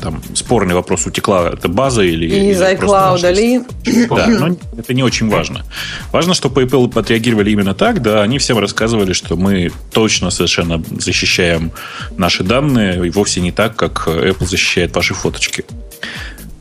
там 0.00 0.22
спорный 0.34 0.74
вопрос, 0.74 1.06
утекла 1.06 1.50
эта 1.50 1.68
база 1.68 2.02
или... 2.02 2.26
И 2.26 2.50
из 2.50 2.60
iCloud 2.60 3.32
ли? 3.32 3.60
Да, 4.08 4.26
но 4.26 4.56
это 4.76 4.94
не 4.94 5.02
очень 5.02 5.28
важно. 5.28 5.64
Важно, 6.12 6.34
что 6.34 6.48
PayPal 6.48 6.98
отреагировали 6.98 7.50
именно 7.50 7.74
так, 7.74 8.02
да, 8.02 8.22
они 8.22 8.38
всем 8.38 8.58
рассказывали, 8.58 9.12
что 9.12 9.36
мы 9.36 9.70
точно 9.92 10.30
совершенно 10.30 10.82
защищаем 10.98 11.72
наши 12.16 12.42
данные, 12.42 13.06
и 13.06 13.10
вовсе 13.10 13.40
не 13.40 13.52
так, 13.52 13.76
как 13.76 14.08
Apple 14.08 14.46
защищает 14.46 14.94
ваши 14.96 15.14
фоточки. 15.14 15.64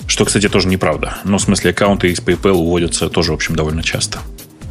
Что, 0.08 0.26
кстати, 0.26 0.50
тоже 0.50 0.68
неправда. 0.68 1.18
Но 1.24 1.38
в 1.38 1.42
смысле 1.42 1.72
аккаунты 1.72 2.10
из 2.10 2.20
PayPal 2.20 2.52
уводятся 2.52 3.10
тоже, 3.10 3.32
в 3.32 3.36
общем, 3.36 3.56
довольно 3.56 3.84
часто. 3.84 4.20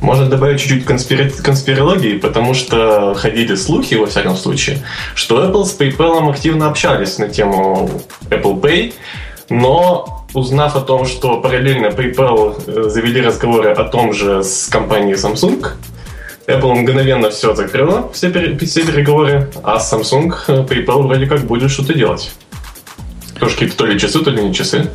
Можно 0.00 0.26
добавить 0.26 0.60
чуть-чуть 0.60 0.84
конспири... 0.84 1.28
конспирологии, 1.28 2.18
потому 2.18 2.54
что 2.54 3.14
ходили 3.14 3.56
слухи, 3.56 3.94
во 3.94 4.06
всяком 4.06 4.36
случае, 4.36 4.78
что 5.14 5.44
Apple 5.44 5.64
с 5.64 5.78
PayPal 5.78 6.30
активно 6.30 6.68
общались 6.68 7.18
на 7.18 7.28
тему 7.28 7.90
Apple 8.30 8.60
Pay, 8.60 8.94
но 9.50 10.24
узнав 10.34 10.76
о 10.76 10.80
том, 10.80 11.06
что 11.06 11.40
параллельно 11.40 11.86
PayPal 11.86 12.62
э, 12.66 12.88
завели 12.90 13.20
разговоры 13.20 13.72
о 13.72 13.84
том 13.84 14.12
же 14.12 14.44
с 14.44 14.68
компанией 14.68 15.16
Samsung, 15.16 15.66
Apple 16.46 16.74
мгновенно 16.74 17.30
все 17.30 17.54
закрыла, 17.54 18.10
все, 18.12 18.30
пере... 18.30 18.56
все 18.58 18.84
переговоры, 18.84 19.50
а 19.62 19.78
Samsung 19.78 20.34
э, 20.48 20.52
PayPal 20.62 21.02
вроде 21.02 21.26
как 21.26 21.40
будет 21.40 21.70
что-то 21.70 21.94
делать. 21.94 22.30
Тоже 23.38 23.54
какие-то 23.54 23.76
то 23.76 23.86
ли 23.86 23.98
часы, 23.98 24.20
то 24.20 24.30
ли 24.30 24.42
не 24.42 24.54
часы. 24.54 24.90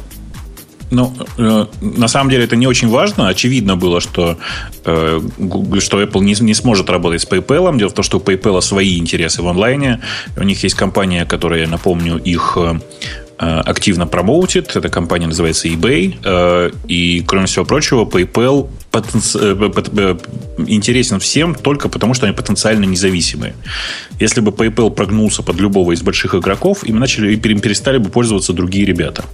Ну, 0.93 1.11
э, 1.39 1.65
на 1.81 2.07
самом 2.07 2.29
деле 2.29 2.43
это 2.43 2.55
не 2.55 2.67
очень 2.67 2.87
важно. 2.87 3.27
Очевидно 3.27 3.75
было, 3.75 3.99
что, 3.99 4.37
э, 4.85 5.21
что 5.79 6.01
Apple 6.01 6.21
не, 6.23 6.35
не 6.39 6.53
сможет 6.53 6.89
работать 6.89 7.21
с 7.21 7.27
PayPal. 7.27 7.75
Дело 7.77 7.89
в 7.89 7.93
том, 7.93 8.03
что 8.03 8.17
у 8.17 8.21
PayPal 8.21 8.61
свои 8.61 8.99
интересы 8.99 9.41
в 9.41 9.47
онлайне. 9.47 10.01
У 10.37 10.43
них 10.43 10.63
есть 10.63 10.75
компания, 10.75 11.25
которая, 11.25 11.61
я 11.61 11.67
напомню, 11.67 12.17
их 12.17 12.57
э, 12.57 12.79
активно 13.39 14.05
промоутит. 14.05 14.75
Эта 14.75 14.89
компания 14.89 15.25
называется 15.25 15.67
eBay. 15.67 16.15
Э, 16.23 16.71
и, 16.87 17.23
кроме 17.25 17.47
всего 17.47 17.65
прочего, 17.65 18.05
PayPal 18.05 18.69
потенци... 18.91 19.39
Э, 19.41 20.17
интересен 20.67 21.19
всем 21.19 21.55
только 21.55 21.89
потому, 21.89 22.13
что 22.13 22.27
они 22.27 22.35
потенциально 22.35 22.85
независимые. 22.85 23.55
Если 24.19 24.41
бы 24.41 24.51
PayPal 24.51 24.91
прогнулся 24.91 25.41
под 25.41 25.59
любого 25.59 25.93
из 25.93 26.03
больших 26.03 26.35
игроков, 26.35 26.83
им 26.83 26.99
начали 26.99 27.33
им 27.33 27.59
перестали 27.59 27.97
бы 27.97 28.11
пользоваться 28.11 28.53
другие 28.53 28.85
ребята. 28.85 29.25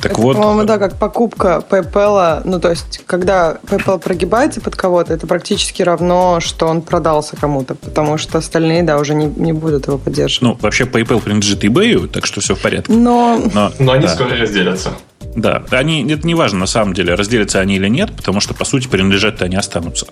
Так 0.00 0.12
это, 0.12 0.20
вот. 0.20 0.36
По-моему, 0.36 0.64
да, 0.64 0.78
как 0.78 0.96
покупка 0.96 1.62
PayPal. 1.68 2.42
Ну, 2.44 2.60
то 2.60 2.70
есть, 2.70 3.02
когда 3.06 3.58
PayPal 3.64 3.98
прогибается 3.98 4.60
под 4.60 4.76
кого-то, 4.76 5.12
это 5.12 5.26
практически 5.26 5.82
равно, 5.82 6.40
что 6.40 6.66
он 6.66 6.82
продался 6.82 7.36
кому-то, 7.36 7.74
потому 7.74 8.18
что 8.18 8.38
остальные, 8.38 8.82
да, 8.82 8.98
уже 8.98 9.14
не, 9.14 9.26
не 9.26 9.52
будут 9.52 9.86
его 9.86 9.98
поддерживать. 9.98 10.42
Ну, 10.42 10.58
вообще 10.60 10.84
PayPal 10.84 11.20
принадлежит 11.20 11.64
eBay, 11.64 12.08
так 12.08 12.26
что 12.26 12.40
все 12.40 12.54
в 12.54 12.60
порядке. 12.60 12.92
Но, 12.92 13.40
Но, 13.52 13.72
Но 13.78 13.92
они 13.92 14.06
да. 14.06 14.14
скоро 14.14 14.36
разделятся. 14.36 14.90
Да, 15.36 15.62
они, 15.70 16.04
это 16.10 16.26
не 16.26 16.34
важно 16.34 16.60
на 16.60 16.66
самом 16.66 16.92
деле, 16.92 17.14
разделятся 17.14 17.60
они 17.60 17.76
или 17.76 17.88
нет, 17.88 18.12
потому 18.16 18.40
что, 18.40 18.52
по 18.54 18.64
сути, 18.64 18.88
принадлежать-то 18.88 19.44
они 19.44 19.56
останутся. 19.56 20.06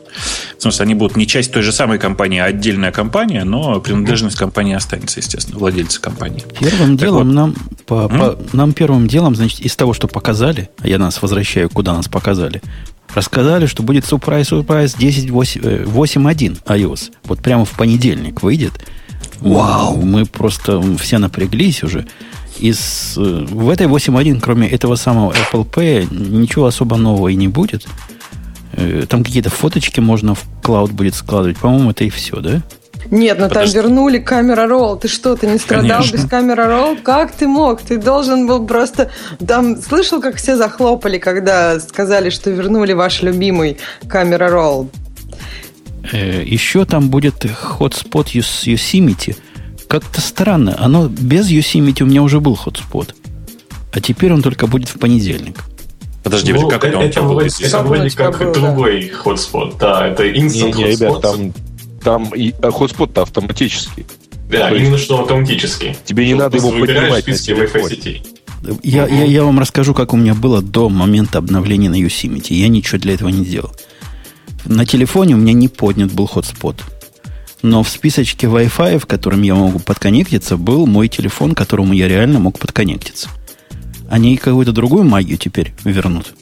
В 0.56 0.62
смысле, 0.62 0.84
они 0.84 0.94
будут 0.94 1.16
не 1.16 1.26
часть 1.26 1.52
той 1.52 1.62
же 1.62 1.72
самой 1.72 1.98
компании, 1.98 2.38
а 2.38 2.44
отдельная 2.44 2.92
компания, 2.92 3.44
но 3.44 3.80
принадлежность 3.80 4.37
компании 4.37 4.75
останется, 4.75 5.20
естественно, 5.20 5.58
владельцы 5.58 6.00
компании. 6.00 6.44
Первым 6.60 6.96
так 6.96 7.08
делом 7.08 7.26
вот. 7.26 7.34
нам, 7.34 7.54
по, 7.87 8.08
по, 8.08 8.38
нам 8.52 8.72
первым 8.72 9.08
делом, 9.08 9.34
значит, 9.34 9.60
из 9.60 9.75
того, 9.75 9.92
что 9.92 10.06
показали, 10.06 10.70
а 10.78 10.88
я 10.88 10.98
нас 10.98 11.20
возвращаю, 11.20 11.68
куда 11.68 11.94
нас 11.94 12.06
показали, 12.06 12.62
рассказали, 13.12 13.66
что 13.66 13.82
будет 13.82 14.04
Surprise 14.04 14.50
Surprise 14.50 14.96
10.8.1 14.96 16.62
iOS. 16.64 17.12
Вот 17.25 17.40
прямо 17.40 17.64
в 17.64 17.70
понедельник 17.70 18.42
выйдет. 18.42 18.72
Вау! 19.40 19.96
Мы 20.00 20.26
просто 20.26 20.80
все 20.98 21.18
напряглись 21.18 21.82
уже 21.82 22.06
из, 22.61 23.15
э, 23.17 23.21
в 23.21 23.69
этой 23.71 23.87
8.1, 23.87 24.41
кроме 24.41 24.69
этого 24.69 24.97
самого 24.97 25.33
Apple 25.33 25.69
Pay, 25.69 26.09
ничего 26.11 26.67
особо 26.67 26.97
нового 26.97 27.29
и 27.29 27.35
не 27.35 27.49
будет. 27.49 27.87
Э, 28.73 29.05
там 29.09 29.25
какие-то 29.25 29.50
фоточки 29.50 30.00
можно 30.00 30.35
в 30.35 30.45
клауд 30.62 30.93
будет 30.93 31.15
складывать. 31.15 31.59
По-моему, 31.59 31.91
это 31.91 32.05
и 32.05 32.11
все, 32.11 32.41
да? 32.41 32.62
Нет, 33.11 33.38
ну 33.38 33.49
Подожди. 33.49 33.75
там 33.75 33.85
вернули 33.85 34.19
камера 34.19 34.67
ролл. 34.67 34.99
Ты 34.99 35.09
что, 35.09 35.35
ты 35.35 35.47
не 35.47 35.59
страдал 35.59 35.99
Конечно. 35.99 36.17
без 36.17 36.25
камера 36.27 36.67
ролл? 36.67 36.97
Как 37.03 37.33
ты 37.33 37.47
мог? 37.47 37.81
Ты 37.81 37.97
должен 37.97 38.47
был 38.47 38.67
просто... 38.67 39.11
Там 39.47 39.81
слышал, 39.81 40.21
как 40.21 40.37
все 40.37 40.57
захлопали, 40.57 41.19
когда 41.19 41.81
сказали, 41.81 42.31
что 42.31 42.50
вернули 42.50 42.93
ваш 42.93 43.23
любимый 43.23 43.79
камера 44.09 44.50
ролл? 44.50 44.91
Э, 46.12 46.43
еще 46.45 46.85
там 46.85 47.09
будет 47.09 47.45
hotspot 47.45 48.27
Yosemite– 48.35 49.37
как-то 49.88 50.21
странно. 50.21 50.76
Оно 50.78 51.09
без 51.09 51.50
Yosemite 51.50 52.02
у 52.02 52.07
меня 52.07 52.23
уже 52.23 52.40
был 52.40 52.54
хотспот. 52.54 53.14
А 53.92 54.00
теперь 54.00 54.33
он 54.33 54.42
только 54.42 54.66
будет 54.66 54.88
в 54.88 54.99
понедельник. 54.99 55.64
Подожди, 56.23 56.52
ну, 56.52 56.68
как 56.68 56.85
это, 56.85 56.99
это, 56.99 57.23
вроде, 57.23 57.49
это 57.64 57.83
вроде 57.83 58.11
как 58.11 58.38
было, 58.38 58.52
другой 58.52 59.09
да. 59.09 59.16
хотспот. 59.16 59.78
Да, 59.78 60.07
это 60.07 60.26
instant 60.26 60.76
не, 60.76 60.85
не, 60.85 60.85
ребят, 60.90 61.23
там, 61.23 61.54
там 62.02 62.35
и 62.35 62.52
а 62.61 62.71
хотспот-то 62.71 63.23
автоматический. 63.23 64.04
Да, 64.50 64.68
То 64.68 64.76
именно 64.76 64.95
есть, 64.95 65.04
что 65.04 65.23
автоматический. 65.23 65.97
Тебе 66.04 66.26
не 66.26 66.35
надо 66.35 66.59
его 66.59 66.71
поднимать 66.71 67.26
на. 67.26 67.35
Сетей. 67.35 68.23
Я, 68.83 69.07
я, 69.07 69.25
я 69.25 69.45
вам 69.45 69.59
расскажу, 69.61 69.95
как 69.95 70.12
у 70.12 70.16
меня 70.16 70.35
было 70.35 70.61
до 70.61 70.88
момента 70.88 71.38
обновления 71.38 71.88
на 71.88 72.00
Yosemite. 72.00 72.52
Я 72.52 72.68
ничего 72.68 72.99
для 72.99 73.14
этого 73.14 73.28
не 73.28 73.45
делал. 73.45 73.73
На 74.64 74.85
телефоне 74.85 75.35
у 75.35 75.38
меня 75.38 75.52
не 75.52 75.68
поднят 75.68 76.12
был 76.12 76.26
хотспот. 76.26 76.76
Но 77.62 77.83
в 77.83 77.88
списочке 77.88 78.47
Wi-Fi, 78.47 78.99
в 78.99 79.07
котором 79.07 79.43
я 79.43 79.55
могу 79.55 79.79
подконнектиться, 79.81 80.57
был 80.57 80.87
мой 80.87 81.09
телефон, 81.09 81.55
к 81.55 81.59
которому 81.59 81.93
я 81.93 82.07
реально 82.07 82.38
мог 82.38 82.59
подконнектиться. 82.59 83.29
Они 84.09 84.37
какую-то 84.37 84.73
другую 84.73 85.05
магию 85.05 85.38
теперь 85.38 85.75
вернут. 85.85 86.35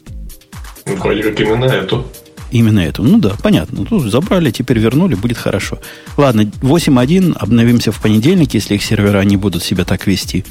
Ну, 0.85 0.95
как 0.95 1.11
именно 1.13 1.65
эту. 1.65 2.05
Именно 2.51 2.79
эту. 2.79 3.03
Ну 3.03 3.17
да, 3.17 3.33
понятно. 3.41 3.85
Тут 3.85 4.09
забрали, 4.09 4.51
теперь 4.51 4.79
вернули, 4.79 5.15
будет 5.15 5.37
хорошо. 5.37 5.79
Ладно, 6.15 6.41
8.1 6.61 7.35
обновимся 7.37 7.91
в 7.91 7.99
понедельник, 7.99 8.53
если 8.53 8.75
их 8.75 8.83
сервера 8.83 9.21
не 9.23 9.37
будут 9.37 9.63
себя 9.63 9.83
так 9.83 10.07
вести, 10.07 10.45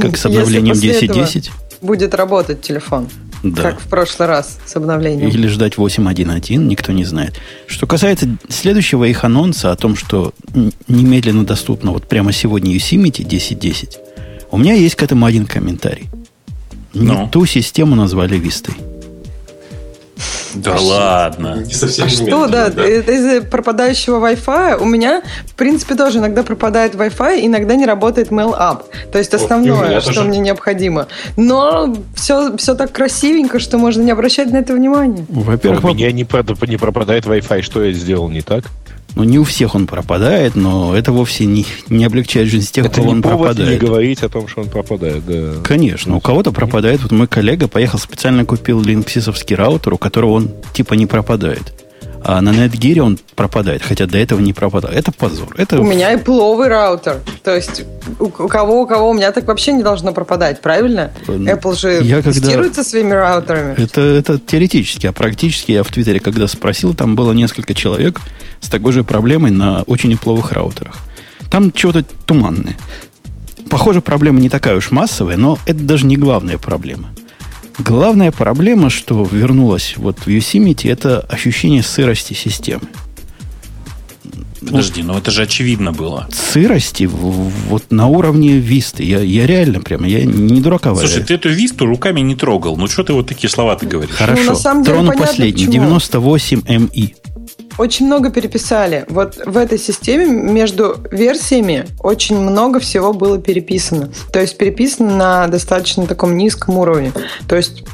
как 0.00 0.16
с 0.16 0.26
обновлением 0.26 0.76
10.10. 0.76 1.50
Будет 1.80 2.14
работать 2.14 2.60
телефон. 2.60 3.08
Да. 3.42 3.62
Как 3.62 3.80
в 3.80 3.88
прошлый 3.88 4.28
раз 4.28 4.58
с 4.64 4.76
обновлением. 4.76 5.28
Или 5.28 5.48
ждать 5.48 5.74
8.1.1, 5.74 6.56
никто 6.58 6.92
не 6.92 7.04
знает. 7.04 7.34
Что 7.66 7.86
касается 7.86 8.28
следующего 8.48 9.04
их 9.04 9.24
анонса 9.24 9.72
о 9.72 9.76
том, 9.76 9.96
что 9.96 10.32
немедленно 10.86 11.44
доступно 11.44 11.90
вот 11.90 12.08
прямо 12.08 12.32
сегодня 12.32 12.74
Yosemite 12.76 13.24
10.10, 13.24 13.96
у 14.50 14.58
меня 14.58 14.74
есть 14.74 14.94
к 14.94 15.02
этому 15.02 15.26
один 15.26 15.46
комментарий. 15.46 16.08
Не 16.94 17.06
Но. 17.06 17.14
Ну? 17.14 17.28
ту 17.28 17.46
систему 17.46 17.96
назвали 17.96 18.36
Вистой. 18.36 18.74
Да 20.54 20.76
ладно. 20.78 21.62
Не 21.66 21.72
совсем 21.72 22.06
а 22.06 22.08
что, 22.08 22.46
да, 22.46 22.68
да. 22.68 22.86
из-за 22.86 23.42
пропадающего 23.42 24.26
Wi-Fi 24.26 24.76
у 24.80 24.84
меня, 24.84 25.22
в 25.46 25.54
принципе, 25.54 25.94
тоже 25.94 26.18
иногда 26.18 26.42
пропадает 26.42 26.94
Wi-Fi, 26.94 27.40
иногда 27.46 27.74
не 27.74 27.86
работает 27.86 28.28
Mail 28.28 28.56
App. 28.58 28.82
То 29.10 29.18
есть 29.18 29.34
основное, 29.34 30.00
что 30.00 30.14
тоже. 30.14 30.24
мне 30.24 30.38
необходимо. 30.38 31.08
Но 31.36 31.94
все, 32.14 32.56
все 32.56 32.74
так 32.74 32.92
красивенько, 32.92 33.58
что 33.58 33.78
можно 33.78 34.02
не 34.02 34.10
обращать 34.10 34.50
на 34.52 34.58
это 34.58 34.74
внимания. 34.74 35.24
Во-первых, 35.28 35.84
у 35.84 35.88
меня 35.88 36.12
не, 36.12 36.26
не 36.68 36.76
пропадает 36.76 37.24
Wi-Fi. 37.24 37.62
Что 37.62 37.82
я 37.82 37.92
сделал 37.92 38.28
не 38.28 38.42
так? 38.42 38.64
Ну, 39.14 39.24
не 39.24 39.38
у 39.38 39.44
всех 39.44 39.74
он 39.74 39.86
пропадает, 39.86 40.54
но 40.54 40.96
это 40.96 41.12
вовсе 41.12 41.44
не, 41.44 41.66
не 41.88 42.04
облегчает 42.04 42.48
жизнь 42.48 42.70
тех, 42.70 42.86
это 42.86 43.00
у 43.00 43.04
кого 43.04 43.10
он 43.10 43.22
пропадает. 43.22 43.82
не 43.82 43.86
говорить 43.86 44.22
о 44.22 44.28
том, 44.28 44.48
что 44.48 44.62
он 44.62 44.68
пропадает, 44.68 45.24
да. 45.26 45.54
Конечно, 45.62 46.16
у 46.16 46.20
кого-то 46.20 46.52
пропадает. 46.52 47.02
Вот 47.02 47.12
мой 47.12 47.26
коллега 47.26 47.68
поехал, 47.68 47.98
специально 47.98 48.44
купил 48.44 48.80
линксисовский 48.80 49.54
раутер, 49.54 49.94
у 49.94 49.98
которого 49.98 50.32
он 50.32 50.50
типа 50.72 50.94
не 50.94 51.06
пропадает. 51.06 51.74
А 52.24 52.40
на 52.40 52.50
Netgear 52.50 53.00
он 53.00 53.18
пропадает, 53.34 53.82
хотя 53.82 54.06
до 54.06 54.18
этого 54.18 54.40
не 54.40 54.52
пропадал. 54.52 54.90
Это 54.90 55.12
позор. 55.12 55.54
Это... 55.56 55.80
У 55.80 55.84
меня 55.84 56.12
и 56.12 56.16
пловый 56.16 56.68
раутер. 56.68 57.20
То 57.42 57.54
есть 57.54 57.84
у, 58.18 58.28
кого, 58.28 58.82
у 58.82 58.86
кого 58.86 59.10
у 59.10 59.14
меня 59.14 59.32
так 59.32 59.46
вообще 59.46 59.72
не 59.72 59.82
должно 59.82 60.12
пропадать, 60.12 60.60
правильно? 60.60 61.10
Apple 61.26 61.78
же 61.78 62.02
я 62.02 62.22
тестируется 62.22 62.82
когда... 62.82 62.84
своими 62.84 63.12
раутерами. 63.12 63.74
Это, 63.82 64.00
это 64.00 64.38
теоретически, 64.38 65.06
а 65.06 65.12
практически 65.12 65.72
я 65.72 65.82
в 65.82 65.88
Твиттере, 65.88 66.20
когда 66.20 66.46
спросил, 66.46 66.94
там 66.94 67.16
было 67.16 67.32
несколько 67.32 67.74
человек 67.74 68.20
с 68.60 68.68
такой 68.68 68.92
же 68.92 69.04
проблемой 69.04 69.50
на 69.50 69.82
очень 69.82 70.10
неплохих 70.10 70.52
раутерах. 70.52 70.98
Там 71.50 71.72
чего-то 71.72 72.04
туманное. 72.24 72.76
Похоже, 73.68 74.00
проблема 74.00 74.40
не 74.40 74.48
такая 74.48 74.76
уж 74.76 74.90
массовая, 74.90 75.36
но 75.36 75.58
это 75.66 75.80
даже 75.80 76.06
не 76.06 76.16
главная 76.16 76.58
проблема. 76.58 77.10
Главная 77.78 78.32
проблема, 78.32 78.90
что 78.90 79.24
вернулась 79.24 79.94
вот 79.96 80.18
в 80.20 80.28
Yosemite, 80.28 80.90
это 80.90 81.20
ощущение 81.20 81.82
сырости 81.82 82.34
системы. 82.34 82.82
Подожди, 84.60 85.02
ну, 85.02 85.14
ну 85.14 85.18
это 85.18 85.30
же 85.30 85.42
очевидно 85.42 85.92
было. 85.92 86.28
Сырости 86.30 87.04
вот 87.04 87.90
на 87.90 88.06
уровне 88.06 88.58
висты. 88.58 89.02
Я, 89.02 89.20
я 89.20 89.46
реально 89.46 89.80
прямо, 89.80 90.06
я 90.06 90.24
не 90.24 90.60
дурака 90.60 90.90
валяю. 90.90 91.08
Слушай, 91.08 91.24
ты 91.24 91.34
эту 91.34 91.48
висту 91.48 91.86
руками 91.86 92.20
не 92.20 92.36
трогал. 92.36 92.76
Ну, 92.76 92.86
что 92.86 93.02
ты 93.02 93.12
вот 93.12 93.26
такие 93.26 93.50
слова 93.50 93.74
ты 93.76 93.86
говоришь? 93.86 94.14
Хорошо. 94.14 94.42
Ну, 94.42 94.50
на 94.50 94.56
самом 94.56 94.82
деле, 94.84 94.94
Трону 94.94 95.18
последний. 95.18 95.66
Почему. 95.66 95.84
98 95.86 96.62
МИ. 96.68 97.14
Очень 97.78 98.06
много 98.06 98.30
переписали. 98.30 99.04
Вот 99.08 99.36
в 99.44 99.56
этой 99.56 99.78
системе 99.78 100.26
между 100.26 100.96
версиями 101.10 101.86
очень 102.00 102.38
много 102.38 102.80
всего 102.80 103.12
было 103.12 103.38
переписано. 103.38 104.10
То 104.32 104.40
есть 104.40 104.58
переписано 104.58 105.16
на 105.16 105.46
достаточно 105.48 106.06
таком 106.06 106.36
низком 106.36 106.78
уровне. 106.78 107.12
То 107.48 107.56
есть 107.56 107.84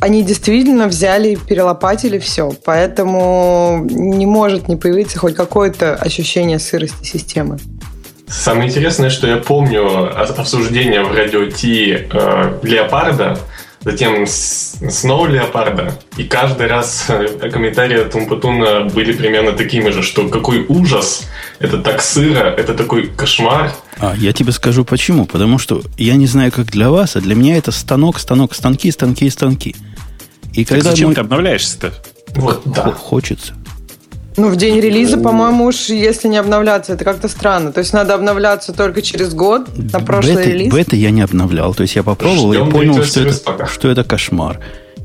они 0.00 0.22
действительно 0.22 0.88
взяли 0.88 1.30
и 1.30 1.36
перелопатили 1.36 2.18
все. 2.18 2.52
Поэтому 2.64 3.86
не 3.88 4.26
может 4.26 4.68
не 4.68 4.76
появиться 4.76 5.18
хоть 5.18 5.34
какое-то 5.34 5.94
ощущение 5.94 6.58
сырости 6.58 7.04
системы. 7.04 7.58
Самое 8.26 8.68
интересное, 8.68 9.10
что 9.10 9.26
я 9.26 9.36
помню 9.36 10.08
от 10.18 10.38
обсуждения 10.38 11.02
в 11.02 11.14
радио 11.14 11.46
Ти 11.46 11.92
э, 12.10 12.58
Леопарда, 12.62 13.38
затем 13.84 14.26
снова 14.26 15.26
Леопарда. 15.26 15.98
И 16.16 16.24
каждый 16.24 16.66
раз 16.66 17.06
э, 17.08 17.50
комментарии 17.50 18.00
от 18.00 18.14
Умпутуна 18.14 18.84
были 18.84 19.12
примерно 19.12 19.52
такими 19.52 19.90
же, 19.90 20.02
что 20.02 20.28
какой 20.28 20.64
ужас, 20.66 21.28
это 21.58 21.78
так 21.78 22.00
сыро, 22.00 22.48
это 22.48 22.74
такой 22.74 23.08
кошмар. 23.08 23.72
А, 23.98 24.14
я 24.16 24.32
тебе 24.32 24.52
скажу 24.52 24.84
почему. 24.84 25.26
Потому 25.26 25.58
что 25.58 25.82
я 25.98 26.16
не 26.16 26.26
знаю, 26.26 26.50
как 26.50 26.66
для 26.66 26.90
вас, 26.90 27.16
а 27.16 27.20
для 27.20 27.34
меня 27.34 27.56
это 27.56 27.72
станок, 27.72 28.18
станок, 28.18 28.54
станки, 28.54 28.90
станки, 28.90 29.28
станки. 29.30 29.76
И 30.52 30.64
когда 30.64 30.90
зачем 30.90 31.08
мой... 31.08 31.14
ты 31.14 31.20
обновляешься-то? 31.20 31.92
Вот, 32.36 32.62
да. 32.64 32.90
Хочется. 32.92 33.54
Ну, 34.36 34.48
в 34.48 34.56
день 34.56 34.80
релиза, 34.80 35.16
по-моему, 35.16 35.66
уж 35.66 35.88
если 35.88 36.28
не 36.28 36.38
обновляться, 36.38 36.92
это 36.94 37.04
как-то 37.04 37.28
странно. 37.28 37.72
То 37.72 37.80
есть 37.80 37.92
надо 37.92 38.14
обновляться 38.14 38.72
только 38.72 39.00
через 39.00 39.32
год 39.32 39.68
на 39.92 40.00
прошлый 40.00 40.36
бета, 40.36 40.50
релиз. 40.50 40.72
Бета 40.72 40.96
я 40.96 41.10
не 41.10 41.22
обновлял. 41.22 41.72
То 41.74 41.82
есть 41.82 41.94
я 41.94 42.02
попробовал 42.02 42.52
Ждем 42.52 42.68
и 42.68 42.70
понял, 42.70 43.04
что 43.04 43.20
это, 43.20 43.66
что 43.66 43.88
это 43.88 44.02
кошмар. 44.02 44.60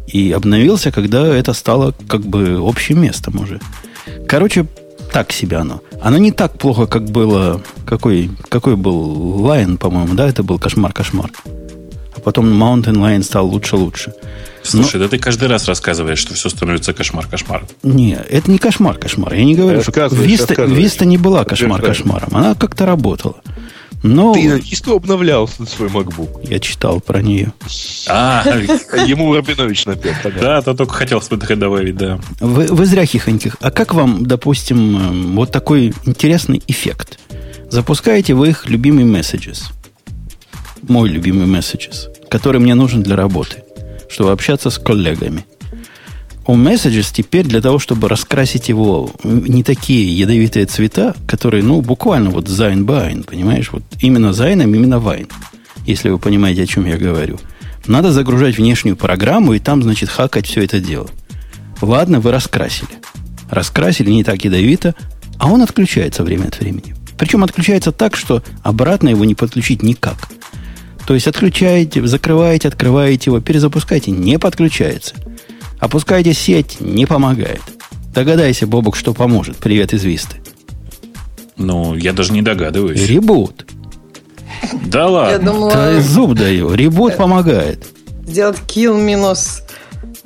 И 0.08 0.32
обновился, 0.32 0.92
когда 0.92 1.28
это 1.28 1.54
стало 1.54 1.94
как 2.08 2.22
бы 2.22 2.60
общим 2.64 3.04
местом 3.04 3.40
уже. 3.40 3.60
Короче, 4.28 4.66
так 5.14 5.32
себе 5.32 5.58
оно. 5.58 5.82
Оно 6.02 6.18
не 6.18 6.32
так 6.32 6.58
плохо, 6.58 6.88
как 6.88 7.06
было... 7.06 7.62
Какой, 7.86 8.32
какой 8.50 8.76
был 8.76 9.46
Lion, 9.46 9.78
по-моему, 9.78 10.16
да? 10.16 10.28
Это 10.28 10.42
был 10.42 10.58
кошмар-кошмар. 10.58 11.32
А 12.16 12.20
потом 12.20 12.46
Mountain 12.52 12.96
Lion 12.96 13.24
стал 13.24 13.48
лучше-лучше. 13.48 14.14
Слушай, 14.64 14.98
Но... 14.98 15.04
да 15.04 15.10
ты 15.10 15.18
каждый 15.18 15.48
раз 15.48 15.68
рассказываешь, 15.68 16.20
что 16.20 16.34
все 16.34 16.50
становится 16.50 16.94
кошмар-кошмар. 16.94 17.66
Не, 17.84 18.14
это 18.14 18.52
не 18.52 18.58
кошмар-кошмар. 18.58 19.34
Я 19.34 19.44
не 19.44 19.56
говорю, 19.56 19.82
что 19.82 20.08
Виста, 20.12 20.66
Виста 20.66 21.06
не 21.06 21.18
была 21.18 21.44
кошмар-кошмаром. 21.46 22.36
Она 22.36 22.56
как-то 22.56 22.86
работала. 22.86 23.42
Но... 24.02 24.34
Ты 24.34 24.48
Висту 24.48 24.96
обновлял 24.96 25.48
свой 25.48 25.90
MacBook. 25.90 26.48
Я 26.50 26.60
читал 26.60 27.02
про 27.02 27.22
нее. 27.22 27.52
А, 28.08 28.44
ему 29.06 29.34
Рабинович 29.36 29.86
напел. 29.86 30.14
Да, 30.40 30.62
то 30.62 30.74
только 30.74 30.94
хотел 30.94 31.22
добавить, 31.30 31.98
да. 31.98 32.20
Вы, 32.40 32.68
вы 32.68 32.86
зря 32.86 33.06
хихоньких. 33.06 33.58
А 33.60 33.72
как 33.72 33.94
вам, 33.94 34.26
допустим, 34.26 34.98
эм, 34.98 35.36
вот 35.36 35.52
такой 35.52 35.94
интересный 36.06 36.62
эффект? 36.68 37.20
Запускаете 37.70 38.36
вы 38.36 38.50
их 38.50 38.70
любимый 38.70 39.04
Messages. 39.04 39.64
Мой 40.88 41.10
любимый 41.10 41.46
Messages, 41.46 42.08
который 42.30 42.62
мне 42.62 42.76
нужен 42.76 43.04
для 43.04 43.18
работы 43.18 43.64
чтобы 44.10 44.32
общаться 44.32 44.70
с 44.70 44.78
коллегами. 44.78 45.46
У 46.46 46.56
Messages 46.58 47.12
теперь 47.14 47.46
для 47.46 47.62
того, 47.62 47.78
чтобы 47.78 48.10
раскрасить 48.10 48.70
его 48.70 49.12
не 49.24 49.64
такие 49.64 50.18
ядовитые 50.18 50.66
цвета, 50.66 51.16
которые, 51.28 51.64
ну, 51.64 51.82
буквально 51.82 52.32
вот 52.32 52.48
Зайн 52.48 52.86
Байн, 52.86 53.24
понимаешь? 53.24 53.72
Вот 53.72 53.84
именно 54.02 54.34
Зайном, 54.34 54.74
именно 54.74 55.00
Вайн, 55.00 55.28
если 55.86 56.10
вы 56.10 56.18
понимаете, 56.18 56.64
о 56.64 56.68
чем 56.68 56.86
я 56.88 56.98
говорю. 56.98 57.40
Надо 57.86 58.12
загружать 58.12 58.58
внешнюю 58.58 58.96
программу 58.96 59.54
и 59.54 59.60
там, 59.60 59.84
значит, 59.84 60.10
хакать 60.10 60.48
все 60.48 60.64
это 60.64 60.80
дело. 60.80 61.08
Ладно, 61.82 62.20
вы 62.20 62.32
раскрасили. 62.32 62.90
Раскрасили 63.50 64.10
не 64.10 64.24
так 64.24 64.44
ядовито, 64.44 64.96
а 65.38 65.52
он 65.52 65.62
отключается 65.62 66.24
время 66.24 66.48
от 66.48 66.60
времени. 66.60 66.96
Причем 67.18 67.44
отключается 67.44 67.92
так, 67.92 68.16
что 68.16 68.42
обратно 68.64 69.10
его 69.10 69.26
не 69.26 69.36
подключить 69.36 69.84
никак. 69.84 70.18
То 71.10 71.16
есть 71.16 71.28
отключаете, 71.28 72.06
закрываете, 72.06 72.68
открываете 72.68 73.32
его, 73.32 73.42
перезапускаете, 73.42 74.12
не 74.12 74.38
подключается. 74.38 75.16
Опускаете 75.80 76.34
сеть, 76.34 76.80
не 76.82 77.08
помогает. 77.08 77.62
Догадайся, 78.14 78.68
Бобок, 78.68 78.96
что 78.96 79.16
поможет. 79.16 79.58
Привет 79.58 79.92
из 79.92 80.04
Висты. 80.04 80.38
Ну, 81.58 81.96
я 81.96 82.14
даже 82.14 82.32
не 82.32 82.44
догадываюсь. 82.44 83.08
Ребут. 83.08 83.66
Да 84.86 85.08
ладно. 85.08 85.32
Я 85.32 85.40
думала... 85.40 85.74
Да 85.74 86.00
зуб 86.00 86.36
даю. 86.36 86.76
Ребут 86.76 87.18
помогает. 87.18 87.88
Сделать 88.28 88.60
kill 88.68 89.02
минус 89.02 89.64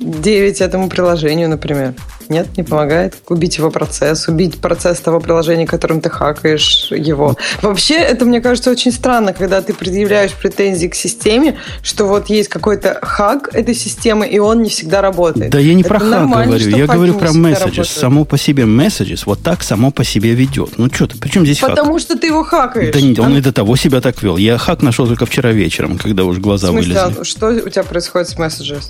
9 0.00 0.60
этому 0.60 0.90
приложению, 0.90 1.48
например. 1.48 1.94
Нет, 2.28 2.56
не 2.56 2.62
помогает. 2.62 3.14
Убить 3.28 3.58
его 3.58 3.70
процесс, 3.70 4.28
убить 4.28 4.60
процесс 4.60 5.00
того 5.00 5.20
приложения, 5.20 5.66
которым 5.66 6.00
ты 6.00 6.10
хакаешь 6.10 6.88
его. 6.90 7.36
Вообще, 7.62 7.94
это, 7.94 8.24
мне 8.24 8.40
кажется, 8.40 8.70
очень 8.70 8.92
странно, 8.92 9.32
когда 9.32 9.62
ты 9.62 9.74
предъявляешь 9.74 10.32
претензии 10.32 10.86
к 10.86 10.94
системе, 10.94 11.58
что 11.82 12.06
вот 12.06 12.30
есть 12.30 12.48
какой-то 12.48 12.98
хак 13.02 13.50
этой 13.52 13.74
системы, 13.74 14.26
и 14.26 14.38
он 14.38 14.62
не 14.62 14.70
всегда 14.70 15.00
работает. 15.00 15.50
Да 15.50 15.58
я 15.58 15.74
не 15.74 15.82
это 15.82 15.88
про 15.90 15.98
хак 16.00 16.28
говорю, 16.28 16.68
я 16.76 16.86
говорю 16.86 17.14
про 17.14 17.28
messages. 17.28 17.84
Само 17.84 18.24
по 18.24 18.38
себе 18.38 18.64
messages 18.64 19.22
вот 19.26 19.42
так 19.42 19.62
само 19.62 19.90
по 19.90 20.04
себе 20.04 20.34
ведет. 20.34 20.78
Ну 20.78 20.88
что 20.92 21.06
ты, 21.06 21.18
причем 21.18 21.44
здесь 21.44 21.58
Потому 21.58 21.92
хак? 21.92 22.00
что 22.00 22.18
ты 22.18 22.26
его 22.28 22.44
хакаешь. 22.44 22.92
Да 22.92 23.00
нет, 23.00 23.18
он 23.18 23.34
а? 23.34 23.38
и 23.38 23.40
до 23.40 23.52
того 23.52 23.76
себя 23.76 24.00
так 24.00 24.22
вел. 24.22 24.36
Я 24.36 24.58
хак 24.58 24.82
нашел 24.82 25.06
только 25.06 25.26
вчера 25.26 25.52
вечером, 25.52 25.98
когда 25.98 26.24
уж 26.24 26.38
глаза 26.38 26.68
В 26.68 26.70
смысле, 26.70 26.94
вылезли. 26.94 27.20
А 27.20 27.24
что 27.24 27.48
у 27.48 27.68
тебя 27.68 27.84
происходит 27.84 28.28
с 28.28 28.36
messages? 28.36 28.82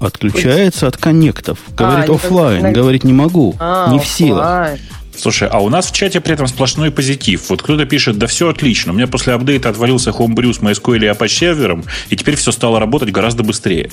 Отключается 0.00 0.86
от 0.86 0.96
коннектов. 0.96 1.58
Говорит 1.76 2.08
а, 2.10 2.14
офлайн. 2.14 2.72
Говорит, 2.72 3.04
не 3.04 3.12
могу. 3.12 3.54
А, 3.58 3.90
не 3.90 3.98
в 3.98 4.06
силах. 4.06 4.78
Слушай, 5.16 5.48
а 5.48 5.60
у 5.60 5.70
нас 5.70 5.86
в 5.86 5.92
чате 5.92 6.20
при 6.20 6.34
этом 6.34 6.46
сплошной 6.46 6.90
позитив. 6.90 7.48
Вот 7.48 7.62
кто-то 7.62 7.86
пишет, 7.86 8.18
да 8.18 8.26
все 8.26 8.50
отлично. 8.50 8.92
У 8.92 8.94
меня 8.94 9.06
после 9.06 9.32
апдейта 9.32 9.70
отвалился 9.70 10.10
Homebrew 10.10 10.52
с 10.52 10.58
MySQL 10.58 10.98
и 10.98 11.08
Apache 11.08 11.28
сервером, 11.28 11.84
и 12.10 12.16
теперь 12.16 12.36
все 12.36 12.52
стало 12.52 12.78
работать 12.78 13.10
гораздо 13.10 13.42
быстрее. 13.42 13.90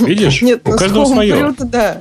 Видишь? 0.00 0.42
Нет, 0.42 0.60
у 0.64 0.72
каждого 0.72 1.04
свое. 1.06 1.54
Да. 1.58 1.98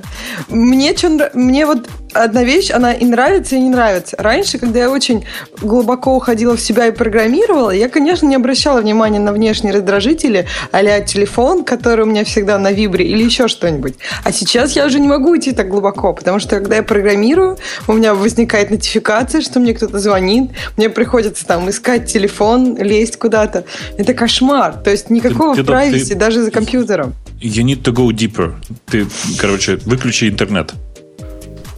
Мне, 0.48 0.96
что, 0.96 1.32
мне 1.34 1.66
вот 1.66 1.88
одна 2.14 2.44
вещь, 2.44 2.72
она 2.72 2.94
и 2.94 3.06
нравится, 3.06 3.56
и 3.56 3.60
не 3.60 3.70
нравится. 3.70 4.16
Раньше, 4.20 4.58
когда 4.58 4.80
я 4.80 4.90
очень 4.90 5.26
глубоко 5.62 6.16
уходила 6.16 6.56
в 6.56 6.62
себя 6.62 6.88
и 6.88 6.92
программировала, 6.92 7.72
я, 7.72 7.90
конечно, 7.90 8.26
не 8.26 8.36
обращала 8.36 8.82
внимания 8.82 9.20
на 9.20 9.32
внешние 9.32 9.74
раздражители, 9.74 10.48
а 10.72 11.02
телефон, 11.02 11.64
который 11.64 12.06
у 12.06 12.08
меня 12.08 12.24
всегда 12.24 12.58
на 12.58 12.72
вибре, 12.72 13.06
или 13.06 13.24
еще 13.24 13.48
что-нибудь. 13.48 13.96
А 14.24 14.32
сейчас 14.32 14.76
я 14.76 14.86
уже 14.86 15.00
не 15.00 15.08
могу 15.08 15.38
идти 15.38 15.52
так 15.52 15.70
глубоко, 15.70 16.14
потому 16.14 16.40
что, 16.40 16.56
когда 16.58 16.78
я 16.78 16.84
программирую, 16.84 17.58
у 17.88 17.94
меня 17.94 18.14
возникает 18.14 18.72
нотификация, 18.72 19.42
что 19.42 19.60
мне 19.60 19.74
кто-то 19.74 20.00
звонит, 20.00 20.52
мне 20.78 20.90
приходится 20.90 21.46
там 21.46 21.70
искать 21.70 22.12
телефон, 22.12 22.76
лезть 22.78 23.18
куда-то. 23.18 23.66
Это 23.98 24.14
кошмар. 24.14 24.74
То 24.84 24.90
есть 24.90 25.10
никакого 25.10 25.56
ты, 25.56 25.64
ты, 25.64 26.16
даже 26.16 26.44
за 26.44 26.52
компьютером. 26.52 27.14
You 27.42 27.64
need 27.64 27.82
to 27.84 27.94
go 27.94 28.12
deeper. 28.12 28.56
Ты, 28.86 29.08
короче, 29.38 29.78
выключи 29.86 30.30
интернет. 30.30 30.74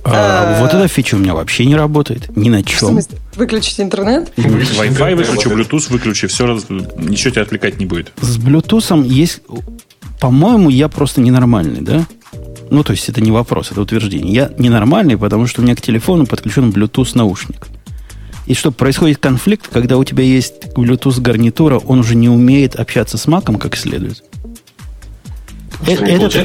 А, 0.04 0.60
вот 0.60 0.74
эта 0.74 0.88
фича 0.88 1.16
у 1.16 1.20
меня 1.20 1.36
вообще 1.36 1.66
не 1.66 1.76
работает. 1.76 2.36
Ни 2.36 2.50
на 2.50 2.64
чем. 2.64 3.00
В 3.00 3.38
Выключить 3.38 3.80
интернет? 3.80 4.32
Wi-Fi 4.36 5.16
выключи, 5.16 5.48
Bluetooth 5.48 5.92
выключи, 5.92 6.28
все, 6.28 6.60
ничего 6.98 7.32
тебя 7.32 7.44
отвлекать 7.44 7.80
не 7.80 7.86
будет. 7.86 8.12
С 8.22 8.38
Bluetooth 8.38 9.08
есть... 9.08 9.42
По-моему, 10.20 10.70
я 10.70 10.88
просто 10.88 11.22
ненормальный, 11.22 11.82
да? 11.82 12.06
Ну, 12.70 12.84
то 12.84 12.92
есть 12.92 13.10
это 13.10 13.22
не 13.22 13.32
вопрос, 13.32 13.72
это 13.72 13.82
утверждение. 13.82 14.34
Я 14.34 14.52
ненормальный, 14.58 15.18
потому 15.18 15.48
что 15.48 15.62
у 15.62 15.64
меня 15.64 15.76
к 15.76 15.82
телефону 15.82 16.26
подключен 16.26 16.70
Bluetooth 16.70 17.12
наушник. 17.16 17.68
И 18.48 18.54
что 18.54 18.72
происходит 18.72 19.20
конфликт, 19.20 19.68
когда 19.68 19.98
у 19.98 20.04
тебя 20.04 20.24
есть 20.24 20.66
Bluetooth 20.76 21.22
гарнитура, 21.22 21.78
он 21.78 22.00
уже 22.00 22.16
не 22.16 22.30
умеет 22.30 22.76
общаться 22.76 23.18
с 23.18 23.28
маком 23.28 23.58
как 23.58 23.76
следует. 23.76 24.24
Э, 25.88 25.94
Этот 25.94 26.36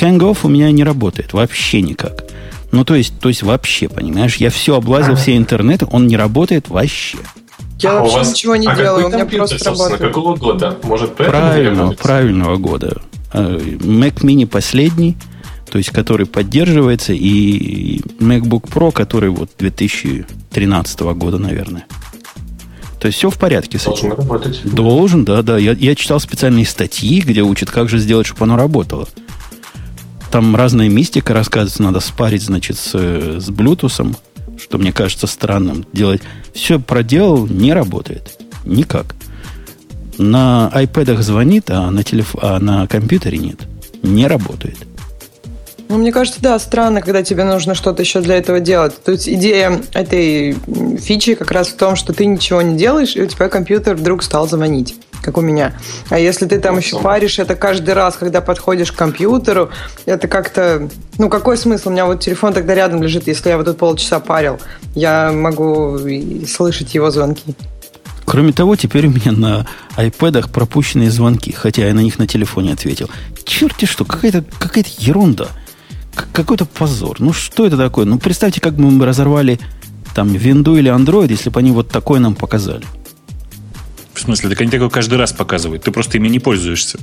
hangoff 0.00 0.38
у 0.42 0.48
меня 0.48 0.70
не 0.70 0.84
работает 0.84 1.32
вообще 1.32 1.82
никак. 1.82 2.24
Ну, 2.72 2.84
то 2.84 2.94
есть, 2.94 3.18
то 3.20 3.28
есть 3.28 3.42
вообще, 3.42 3.88
понимаешь, 3.88 4.36
я 4.36 4.50
все 4.50 4.76
облазил, 4.76 5.14
все 5.14 5.36
интернеты, 5.36 5.86
он 5.90 6.06
не 6.06 6.16
работает 6.16 6.68
вообще. 6.68 7.18
Я 7.78 7.98
а 7.98 8.00
вообще 8.00 8.16
вас... 8.18 8.30
ничего 8.30 8.56
не 8.56 8.66
а 8.66 8.74
делаю, 8.74 9.08
у 9.08 9.10
меня 9.10 9.26
просто 9.26 9.64
работает. 9.64 10.00
какого 10.00 10.36
года? 10.36 10.78
Может, 10.82 11.14
Правильного, 11.16 11.92
правильного 11.92 12.56
года. 12.56 13.02
Э, 13.32 13.58
Mac 13.58 14.22
Mini 14.22 14.46
последний, 14.46 15.16
то 15.70 15.78
есть 15.78 15.90
который 15.90 16.26
поддерживается, 16.26 17.12
и 17.12 18.00
MacBook 18.20 18.70
Pro, 18.70 18.92
который 18.92 19.30
вот 19.30 19.50
2013 19.58 21.00
года, 21.00 21.38
наверное. 21.38 21.86
То 23.02 23.06
есть 23.06 23.18
все 23.18 23.30
в 23.30 23.36
порядке 23.36 23.80
с 23.80 23.88
этим. 23.88 24.10
Должен 24.10 24.12
работать. 24.12 24.60
Должен, 24.62 25.24
да, 25.24 25.42
да. 25.42 25.58
Я, 25.58 25.72
я 25.72 25.96
читал 25.96 26.20
специальные 26.20 26.64
статьи, 26.64 27.20
где 27.20 27.42
учат, 27.42 27.68
как 27.68 27.88
же 27.88 27.98
сделать, 27.98 28.28
чтобы 28.28 28.44
оно 28.44 28.56
работало. 28.56 29.08
Там 30.30 30.54
разная 30.54 30.88
мистика 30.88 31.34
рассказывается, 31.34 31.82
надо 31.82 31.98
спарить, 31.98 32.42
значит, 32.42 32.76
с, 32.76 32.94
с 32.94 33.50
Bluetooth, 33.50 34.16
что 34.56 34.78
мне 34.78 34.92
кажется 34.92 35.26
странным 35.26 35.84
делать. 35.92 36.22
Все 36.54 36.78
проделал, 36.78 37.48
не 37.48 37.72
работает. 37.72 38.38
Никак. 38.64 39.16
На 40.16 40.70
iPad 40.72 41.22
звонит, 41.22 41.72
а 41.72 41.90
на, 41.90 42.04
телеф... 42.04 42.36
а 42.40 42.60
на 42.60 42.86
компьютере 42.86 43.38
нет. 43.38 43.62
Не 44.04 44.28
работает. 44.28 44.78
Ну, 45.92 45.98
мне 45.98 46.10
кажется, 46.10 46.40
да, 46.40 46.58
странно, 46.58 47.02
когда 47.02 47.22
тебе 47.22 47.44
нужно 47.44 47.74
что-то 47.74 48.00
еще 48.00 48.22
для 48.22 48.38
этого 48.38 48.60
делать. 48.60 48.94
То 49.04 49.12
есть 49.12 49.28
идея 49.28 49.78
этой 49.92 50.56
фичи 50.98 51.34
как 51.34 51.50
раз 51.50 51.68
в 51.68 51.76
том, 51.76 51.96
что 51.96 52.14
ты 52.14 52.24
ничего 52.24 52.62
не 52.62 52.78
делаешь, 52.78 53.14
и 53.14 53.20
у 53.20 53.26
тебя 53.26 53.50
компьютер 53.50 53.96
вдруг 53.96 54.22
стал 54.22 54.48
звонить, 54.48 54.94
как 55.20 55.36
у 55.36 55.42
меня. 55.42 55.74
А 56.08 56.18
если 56.18 56.46
ты 56.46 56.58
там 56.60 56.78
еще 56.78 56.98
паришь 56.98 57.38
это 57.38 57.56
каждый 57.56 57.92
раз, 57.92 58.16
когда 58.16 58.40
подходишь 58.40 58.90
к 58.90 58.96
компьютеру, 58.96 59.68
это 60.06 60.28
как-то... 60.28 60.88
Ну, 61.18 61.28
какой 61.28 61.58
смысл? 61.58 61.90
У 61.90 61.92
меня 61.92 62.06
вот 62.06 62.20
телефон 62.20 62.54
тогда 62.54 62.74
рядом 62.74 63.02
лежит, 63.02 63.26
если 63.26 63.50
я 63.50 63.58
вот 63.58 63.66
тут 63.66 63.76
полчаса 63.76 64.18
парил. 64.18 64.58
Я 64.94 65.30
могу 65.30 65.98
слышать 66.48 66.94
его 66.94 67.10
звонки. 67.10 67.54
Кроме 68.24 68.54
того, 68.54 68.76
теперь 68.76 69.08
у 69.08 69.10
меня 69.10 69.32
на 69.32 69.66
iPad 69.98 70.50
пропущенные 70.50 71.10
звонки, 71.10 71.52
хотя 71.52 71.86
я 71.86 71.92
на 71.92 72.00
них 72.00 72.18
на 72.18 72.26
телефоне 72.26 72.72
ответил. 72.72 73.10
Черти 73.44 73.84
что, 73.84 74.06
какая-то 74.06 74.42
какая 74.58 74.86
ерунда 74.96 75.48
какой-то 76.14 76.64
позор. 76.64 77.16
Ну, 77.20 77.32
что 77.32 77.66
это 77.66 77.76
такое? 77.76 78.04
Ну, 78.04 78.18
представьте, 78.18 78.60
как 78.60 78.74
бы 78.74 78.90
мы 78.90 79.04
разорвали 79.06 79.58
там 80.14 80.32
винду 80.32 80.76
или 80.76 80.92
Android, 80.92 81.30
если 81.30 81.50
бы 81.50 81.60
они 81.60 81.70
вот 81.70 81.88
такое 81.88 82.20
нам 82.20 82.34
показали. 82.34 82.84
В 84.14 84.20
смысле? 84.20 84.50
Так 84.50 84.60
они 84.60 84.70
такое 84.70 84.90
каждый 84.90 85.18
раз 85.18 85.32
показывают. 85.32 85.84
Ты 85.84 85.90
просто 85.90 86.18
ими 86.18 86.28
не 86.28 86.38
пользуешься. 86.38 86.98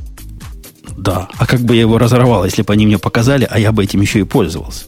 Да. 0.97 1.27
А 1.37 1.45
как 1.45 1.61
бы 1.61 1.75
я 1.75 1.81
его 1.81 1.97
разорвал, 1.97 2.45
если 2.45 2.61
бы 2.61 2.73
они 2.73 2.85
мне 2.85 2.99
показали, 2.99 3.47
а 3.49 3.59
я 3.59 3.71
бы 3.71 3.83
этим 3.83 4.01
еще 4.01 4.19
и 4.19 4.23
пользовался? 4.23 4.85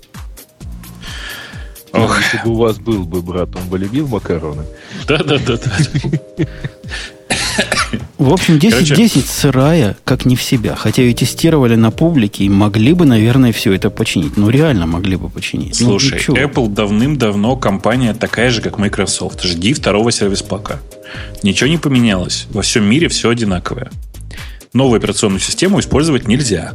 Ох. 1.94 2.20
Если 2.22 2.38
бы 2.46 2.52
у 2.52 2.56
вас 2.56 2.78
был 2.78 3.04
бы 3.04 3.22
брат, 3.22 3.56
он 3.56 3.68
бы 3.70 3.78
любил 3.78 4.08
макароны. 4.08 4.64
Да-да-да. 5.08 5.58
В 8.22 8.32
общем, 8.32 8.58
10-10 8.58 8.96
10 8.96 9.26
сырая, 9.26 9.98
как 10.04 10.26
не 10.26 10.36
в 10.36 10.44
себя. 10.44 10.76
Хотя 10.76 11.02
и 11.02 11.12
тестировали 11.12 11.74
на 11.74 11.90
публике, 11.90 12.44
и 12.44 12.50
могли 12.50 12.94
бы, 12.94 13.04
наверное, 13.04 13.52
все 13.52 13.74
это 13.74 13.90
починить. 13.90 14.38
Ну, 14.38 14.52
реально 14.52 14.86
могли 14.86 15.16
бы 15.16 15.28
починить. 15.28 15.82
Ну, 15.82 15.88
Слушай, 15.88 16.24
ну, 16.28 16.36
Apple 16.36 16.70
давным-давно 16.70 17.56
компания 17.56 18.14
такая 18.14 18.52
же, 18.52 18.62
как 18.62 18.78
Microsoft. 18.78 19.42
Жди 19.42 19.74
второго 19.74 20.12
сервис-пака. 20.12 20.82
Ничего 21.42 21.68
не 21.68 21.80
поменялось. 21.80 22.46
Во 22.52 22.62
всем 22.62 22.84
мире 22.84 23.08
все 23.08 23.28
одинаковое. 23.28 23.90
Новую 24.72 25.00
операционную 25.00 25.40
систему 25.40 25.80
использовать 25.80 26.28
нельзя. 26.28 26.74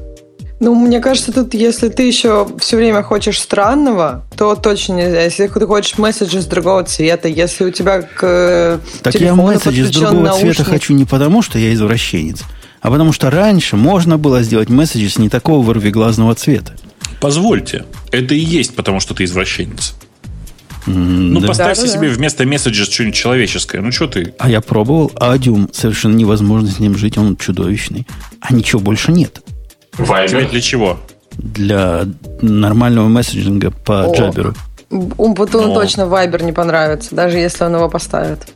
Ну, 0.58 0.74
мне 0.74 1.00
кажется, 1.00 1.32
тут, 1.32 1.52
если 1.52 1.90
ты 1.90 2.04
еще 2.04 2.48
все 2.58 2.76
время 2.76 3.02
хочешь 3.02 3.38
странного, 3.38 4.24
то 4.36 4.54
точно 4.56 4.94
нельзя. 4.94 5.22
Если 5.22 5.46
ты 5.48 5.66
хочешь 5.66 5.98
месседжи 5.98 6.40
с 6.40 6.46
другого 6.46 6.82
цвета, 6.84 7.28
если 7.28 7.64
у 7.64 7.70
тебя 7.70 8.02
к 8.02 8.80
Так 9.02 9.14
я 9.16 9.34
месседжи 9.34 9.84
с 9.84 9.90
другого 9.90 10.22
наушник... 10.22 10.54
цвета 10.54 10.70
хочу 10.70 10.94
не 10.94 11.04
потому, 11.04 11.42
что 11.42 11.58
я 11.58 11.74
извращенец, 11.74 12.42
а 12.80 12.90
потому 12.90 13.12
что 13.12 13.30
раньше 13.30 13.76
можно 13.76 14.16
было 14.16 14.42
сделать 14.42 14.70
месседжи 14.70 15.10
с 15.10 15.18
не 15.18 15.28
такого 15.28 15.62
вырвиглазного 15.62 16.34
цвета. 16.34 16.72
Позвольте, 17.20 17.84
это 18.10 18.34
и 18.34 18.38
есть 18.38 18.74
потому, 18.74 19.00
что 19.00 19.14
ты 19.14 19.24
извращенец. 19.24 19.94
Ну, 20.86 21.40
да. 21.40 21.48
поставь 21.48 21.78
да, 21.78 21.86
себе 21.86 22.08
да. 22.08 22.14
вместо 22.14 22.46
месседжа 22.46 22.84
что-нибудь 22.84 23.16
человеческое. 23.16 23.80
Ну, 23.82 23.92
что 23.92 24.06
ты? 24.06 24.34
А 24.38 24.48
я 24.48 24.60
пробовал. 24.60 25.10
Адиум 25.16 25.68
совершенно 25.72 26.14
невозможно 26.14 26.70
с 26.70 26.78
ним 26.78 26.96
жить. 26.96 27.18
Он 27.18 27.36
чудовищный. 27.36 28.06
А 28.40 28.54
ничего 28.54 28.80
больше 28.80 29.10
нет. 29.10 29.42
Viber. 29.98 30.50
Для 30.50 30.60
чего? 30.60 30.98
Для 31.32 32.04
нормального 32.40 33.08
месседжинга 33.08 33.70
по 33.70 34.04
О. 34.04 34.14
Джаберу. 34.14 34.54
Умпутуну 34.90 35.68
Но... 35.68 35.74
точно 35.74 36.02
Viber 36.02 36.42
не 36.44 36.52
понравится, 36.52 37.14
даже 37.14 37.38
если 37.38 37.64
он 37.64 37.74
его 37.74 37.88
поставит. 37.88 38.46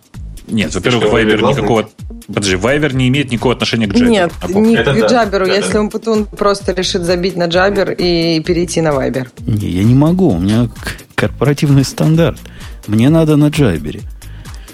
Нет, 0.46 0.74
во-первых, 0.74 1.05
Viber 1.05 1.48
никакого... 1.50 1.88
Подожди, 2.26 2.55
Viber 2.55 2.94
не 2.94 3.09
имеет 3.09 3.31
никакого 3.33 3.55
отношения 3.55 3.87
к 3.87 3.92
Джаберу. 3.92 4.11
Нет, 4.11 4.33
а 4.40 4.46
не 4.48 4.76
к 4.76 4.85
да. 4.85 5.07
Джаберу, 5.09 5.46
да, 5.46 5.55
если 5.55 5.72
да. 5.72 5.81
Умпутун 5.81 6.26
просто 6.26 6.72
решит 6.72 7.03
забить 7.03 7.37
на 7.37 7.46
Джабер 7.46 7.90
и 7.92 8.40
перейти 8.40 8.81
на 8.81 8.88
Viber. 8.88 9.29
Не, 9.46 9.68
я 9.68 9.83
не 9.83 9.94
могу, 9.94 10.31
у 10.31 10.38
меня 10.38 10.68
корпоративный 11.16 11.85
стандарт. 11.85 12.38
Мне 12.87 13.09
надо 13.09 13.37
на 13.37 13.48
Джабере. 13.48 14.00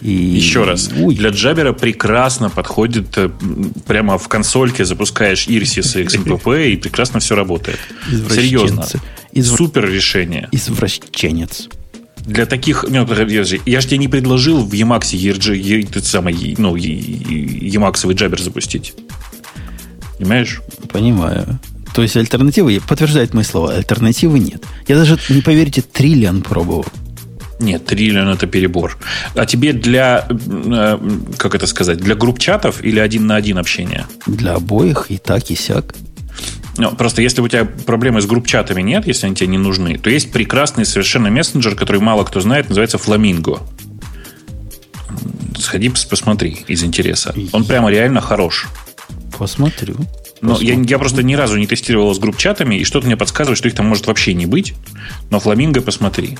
И... 0.00 0.10
Еще 0.10 0.64
раз. 0.64 0.90
Ой. 0.98 1.14
Для 1.14 1.30
Джабера 1.30 1.72
прекрасно 1.72 2.50
подходит 2.50 3.16
э, 3.16 3.30
прямо 3.86 4.18
в 4.18 4.28
консольке 4.28 4.84
запускаешь 4.84 5.46
Irsys 5.48 6.00
и 6.00 6.04
XMPP, 6.04 6.72
и 6.72 6.76
прекрасно 6.76 7.20
все 7.20 7.34
работает. 7.34 7.78
Серьезно. 8.08 8.86
Извр... 9.32 9.58
Супер 9.58 9.90
решение. 9.90 10.48
Извращенец. 10.52 11.68
Для 12.26 12.46
таких... 12.46 12.84
Ну, 12.88 13.06
я 13.06 13.44
же 13.44 13.86
тебе 13.86 13.98
не 13.98 14.08
предложил 14.08 14.64
в 14.64 14.72
Emacs 14.72 15.14
ERG, 15.14 16.02
самый, 16.02 16.54
ну, 16.58 16.76
Emacs 16.76 18.12
Джабер 18.12 18.40
запустить. 18.40 18.94
Понимаешь? 20.18 20.60
Понимаю. 20.92 21.60
То 21.94 22.02
есть 22.02 22.16
альтернативы, 22.16 22.80
подтверждает 22.86 23.32
мои 23.32 23.44
слова, 23.44 23.72
альтернативы 23.72 24.38
нет. 24.38 24.62
Я 24.88 24.96
даже, 24.96 25.18
не 25.30 25.40
поверите, 25.40 25.82
триллион 25.82 26.42
пробовал. 26.42 26.84
Нет, 27.58 27.86
триллион 27.86 28.28
это 28.28 28.46
перебор. 28.46 28.98
А 29.34 29.46
тебе 29.46 29.72
для, 29.72 30.26
э, 30.28 30.98
как 31.38 31.54
это 31.54 31.66
сказать, 31.66 31.98
для 31.98 32.14
групп 32.14 32.38
чатов 32.38 32.84
или 32.84 32.98
один 32.98 33.26
на 33.26 33.36
один 33.36 33.58
общения? 33.58 34.06
Для 34.26 34.54
обоих 34.54 35.06
и 35.08 35.16
так, 35.16 35.50
и 35.50 35.56
сяк. 35.56 35.94
Ну, 36.78 36.90
просто 36.94 37.22
если 37.22 37.40
у 37.40 37.48
тебя 37.48 37.64
проблемы 37.64 38.20
с 38.20 38.26
групп-чатами 38.26 38.82
нет, 38.82 39.06
если 39.06 39.26
они 39.26 39.34
тебе 39.34 39.46
не 39.48 39.58
нужны, 39.58 39.96
то 39.96 40.10
есть 40.10 40.30
прекрасный 40.30 40.84
совершенно 40.84 41.30
мессенджер, 41.30 41.74
который 41.74 42.02
мало 42.02 42.24
кто 42.24 42.40
знает, 42.40 42.68
называется 42.68 42.98
Flamingo. 42.98 43.60
Сходи, 45.58 45.88
посмотри 45.88 46.64
из 46.68 46.84
интереса. 46.84 47.34
Он 47.52 47.64
прямо 47.64 47.90
реально 47.90 48.20
хорош. 48.20 48.66
Посмотрю. 49.38 49.96
Но 50.40 50.58
я, 50.60 50.74
я 50.74 50.98
просто 50.98 51.22
ни 51.22 51.34
разу 51.34 51.56
не 51.56 51.66
тестировал 51.66 52.14
с 52.14 52.18
групп-чатами, 52.18 52.76
и 52.76 52.84
что-то 52.84 53.06
мне 53.06 53.16
подсказывает, 53.16 53.58
что 53.58 53.68
их 53.68 53.74
там 53.74 53.86
может 53.86 54.06
вообще 54.06 54.34
не 54.34 54.46
быть. 54.46 54.74
Но 55.30 55.40
Фламинго 55.40 55.80
посмотри. 55.80 56.38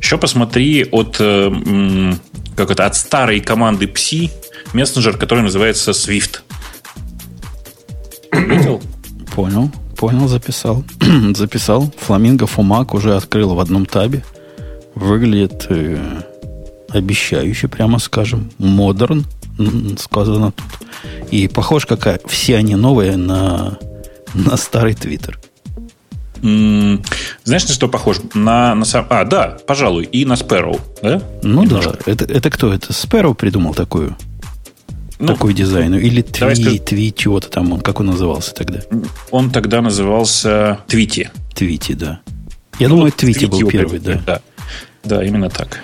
Еще 0.00 0.18
посмотри 0.18 0.84
от, 0.90 1.16
э, 1.20 2.12
как 2.56 2.70
это, 2.70 2.86
от 2.86 2.96
старой 2.96 3.40
команды 3.40 3.86
Psi 3.86 4.30
мессенджер, 4.72 5.16
который 5.16 5.44
называется 5.44 5.92
Swift. 5.92 6.40
Видел? 8.32 8.82
Понял, 9.34 9.70
понял, 9.96 10.28
записал. 10.28 10.84
записал. 11.34 11.92
Фламинго 11.98 12.46
Фумак 12.46 12.94
уже 12.94 13.16
открыл 13.16 13.54
в 13.54 13.60
одном 13.60 13.86
табе. 13.86 14.24
Выглядит 14.94 15.66
э, 15.68 16.22
обещающе, 16.88 17.68
прямо 17.68 17.98
скажем. 17.98 18.50
Модерн 18.58 19.24
сказано 19.98 20.52
тут. 20.52 20.88
И 21.30 21.48
похож, 21.48 21.86
как 21.86 22.26
все 22.28 22.56
они 22.56 22.74
новые 22.74 23.16
на, 23.16 23.78
на 24.34 24.56
старый 24.56 24.94
Твиттер. 24.94 25.38
Знаешь, 26.40 27.66
на 27.66 27.74
что 27.74 27.88
похож? 27.88 28.18
На, 28.34 28.74
на 28.74 28.84
сам... 28.84 29.06
А, 29.10 29.24
да, 29.24 29.56
пожалуй, 29.66 30.04
и 30.04 30.24
на 30.24 30.34
Sparrow, 30.34 30.80
да? 31.02 31.22
Ну 31.42 31.62
Немножко. 31.62 31.98
да. 32.04 32.12
Это, 32.12 32.24
это 32.24 32.50
кто? 32.50 32.72
Это 32.72 32.92
Sparrow 32.92 33.34
придумал 33.34 33.74
такую? 33.74 34.16
Ну, 35.18 35.28
такой 35.28 35.54
дизайн? 35.54 35.94
Или 35.94 36.20
Тви, 36.20 36.54
скажу... 36.54 36.78
Тви, 36.78 37.14
чего-то 37.14 37.48
там, 37.48 37.72
он, 37.72 37.80
как 37.80 38.00
он 38.00 38.06
назывался 38.06 38.54
тогда? 38.54 38.80
Он 39.30 39.50
тогда 39.50 39.80
назывался 39.80 40.80
Твити. 40.88 41.30
Твити, 41.54 41.94
да. 41.94 42.20
Я 42.78 42.88
ну, 42.88 42.96
думаю, 42.96 43.12
Твити 43.12 43.46
был 43.46 43.66
первый, 43.66 43.98
да. 43.98 44.20
да. 44.26 44.40
Да, 45.04 45.24
именно 45.24 45.48
так. 45.48 45.80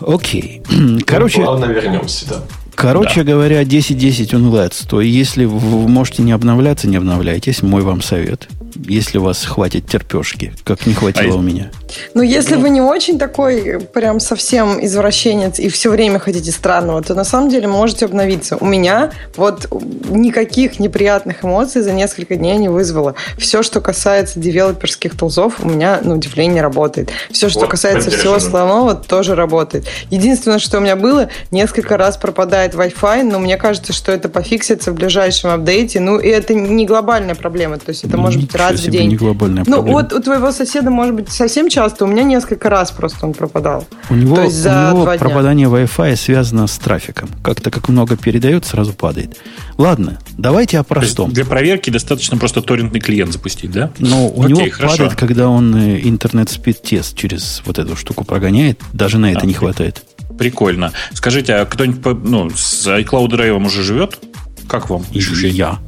Окей. 0.00 0.62
Короче... 1.06 1.40
Ну, 1.40 1.50
ладно, 1.50 1.64
вернемся, 1.64 2.28
да. 2.28 2.42
Короче 2.76 3.24
да. 3.24 3.32
говоря, 3.32 3.62
10-10 3.62 4.36
он 4.36 4.54
Let's, 4.54 4.86
то 4.88 5.00
если 5.00 5.44
вы 5.44 5.88
можете 5.88 6.22
не 6.22 6.32
обновляться, 6.32 6.88
не 6.88 6.96
обновляйтесь. 6.96 7.62
Мой 7.62 7.82
вам 7.82 8.02
совет 8.02 8.48
если 8.88 9.18
у 9.18 9.22
вас 9.22 9.44
хватит 9.44 9.86
терпешки, 9.86 10.52
как 10.64 10.86
не 10.86 10.94
хватило 10.94 11.34
а 11.34 11.38
у 11.38 11.42
меня. 11.42 11.70
Ну, 12.14 12.22
если 12.22 12.54
ну. 12.54 12.62
вы 12.62 12.70
не 12.70 12.80
очень 12.80 13.18
такой 13.18 13.80
прям 13.92 14.20
совсем 14.20 14.84
извращенец 14.84 15.58
и 15.58 15.68
все 15.68 15.90
время 15.90 16.18
хотите 16.18 16.50
странного, 16.50 17.02
то 17.02 17.14
на 17.14 17.24
самом 17.24 17.48
деле 17.48 17.68
можете 17.68 18.06
обновиться. 18.06 18.56
У 18.60 18.66
меня 18.66 19.12
вот 19.36 19.68
никаких 20.08 20.78
неприятных 20.80 21.44
эмоций 21.44 21.82
за 21.82 21.92
несколько 21.92 22.36
дней 22.36 22.56
не 22.58 22.68
вызвало. 22.68 23.14
Все, 23.38 23.62
что 23.62 23.80
касается 23.80 24.40
девелоперских 24.40 25.16
тулзов, 25.16 25.60
у 25.60 25.68
меня 25.68 26.00
на 26.02 26.14
удивление 26.14 26.62
работает. 26.62 27.10
Все, 27.30 27.48
что 27.48 27.60
вот, 27.60 27.70
касается 27.70 28.10
всего 28.10 28.34
основного, 28.34 28.94
тоже 28.94 29.34
работает. 29.34 29.86
Единственное, 30.10 30.58
что 30.58 30.78
у 30.78 30.80
меня 30.80 30.96
было, 30.96 31.28
несколько 31.50 31.96
раз 31.96 32.16
пропадает 32.16 32.74
Wi-Fi, 32.74 33.22
но 33.22 33.38
мне 33.38 33.56
кажется, 33.56 33.92
что 33.92 34.12
это 34.12 34.28
пофиксится 34.28 34.90
в 34.90 34.94
ближайшем 34.94 35.50
апдейте. 35.50 36.00
Ну, 36.00 36.18
и 36.18 36.28
это 36.28 36.54
не 36.54 36.86
глобальная 36.86 37.34
проблема. 37.34 37.78
То 37.78 37.90
есть 37.90 38.04
это 38.04 38.16
может 38.16 38.40
быть 38.40 38.54
раз 38.54 38.80
в 38.80 38.90
день. 38.90 39.10
Не 39.10 39.16
глобальная 39.16 39.64
ну, 39.66 39.76
проблема. 39.76 39.92
вот 39.92 40.12
у 40.12 40.20
твоего 40.20 40.52
соседа 40.52 40.90
может 40.90 41.14
быть 41.14 41.30
совсем 41.30 41.68
часто, 41.76 42.06
у 42.06 42.08
меня 42.08 42.22
несколько 42.22 42.70
раз 42.70 42.90
просто 42.90 43.26
он 43.26 43.34
пропадал. 43.34 43.86
У 44.08 44.14
него, 44.14 44.40
есть 44.40 44.56
за 44.56 44.94
у 44.94 44.96
него 44.96 45.16
пропадание 45.18 45.68
Wi-Fi 45.68 46.16
связано 46.16 46.66
с 46.68 46.78
трафиком. 46.78 47.28
Как-то 47.42 47.70
как 47.70 47.90
много 47.90 48.16
передает, 48.16 48.64
сразу 48.64 48.94
падает. 48.94 49.36
Ладно, 49.76 50.18
давайте 50.38 50.78
о 50.78 50.84
простом. 50.84 51.32
Для 51.32 51.44
проверки 51.44 51.90
достаточно 51.90 52.38
просто 52.38 52.62
торрентный 52.62 53.00
клиент 53.00 53.32
запустить, 53.32 53.72
да? 53.72 53.90
Но 53.98 54.26
у 54.26 54.42
Окей, 54.42 54.56
него 54.56 54.70
хорошо. 54.70 54.96
падает, 54.96 55.18
когда 55.18 55.50
он 55.50 55.76
э, 55.76 56.00
интернет-спид-тест 56.02 57.14
через 57.14 57.62
вот 57.66 57.78
эту 57.78 57.94
штуку 57.94 58.24
прогоняет. 58.24 58.80
Даже 58.94 59.18
на 59.18 59.32
это 59.32 59.40
а, 59.40 59.46
не 59.46 59.52
хватает. 59.52 60.02
Прикольно. 60.38 60.92
Скажите, 61.12 61.56
а 61.56 61.66
кто-нибудь 61.66 62.24
ну, 62.24 62.48
с 62.48 62.86
iCloud 62.86 63.28
Drive 63.28 63.66
уже 63.66 63.82
живет? 63.82 64.18
Как 64.66 64.88
вам 64.88 65.04
ощущение? 65.14 65.50
Я. 65.50 65.78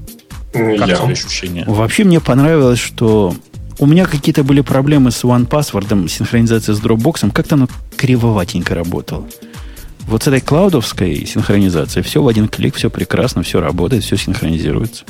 Как 0.53 0.89
я. 0.89 0.99
ощущения? 0.99 1.65
Вообще 1.67 2.05
мне 2.05 2.21
понравилось, 2.21 2.79
что 2.79 3.35
у 3.79 3.87
меня 3.87 4.07
какие-то 4.07 4.45
были 4.45 4.61
проблемы 4.61 5.11
с 5.11 5.25
OnePassword, 5.25 6.09
синхронизация 6.09 6.75
с 6.75 6.81
Dropbox, 6.81 7.31
как-то 7.33 7.55
оно 7.55 7.69
кривоватенько 7.97 8.75
работало. 8.75 9.27
Вот 10.07 10.23
с 10.23 10.27
этой 10.27 10.41
клаудовской 10.41 11.27
синхронизацией 11.27 12.03
все 12.03 12.23
в 12.23 12.29
один 12.29 12.49
клик, 12.49 12.75
все 12.75 12.89
прекрасно, 12.91 13.43
все 13.43 13.61
работает, 13.61 14.05
все 14.05 14.17
синхронизируется. 14.17 15.05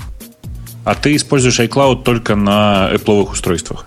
А 0.84 0.94
ты 0.94 1.14
используешь 1.14 1.60
iCloud 1.60 2.02
только 2.02 2.34
на 2.34 2.90
Apple 2.92 3.30
устройствах? 3.30 3.86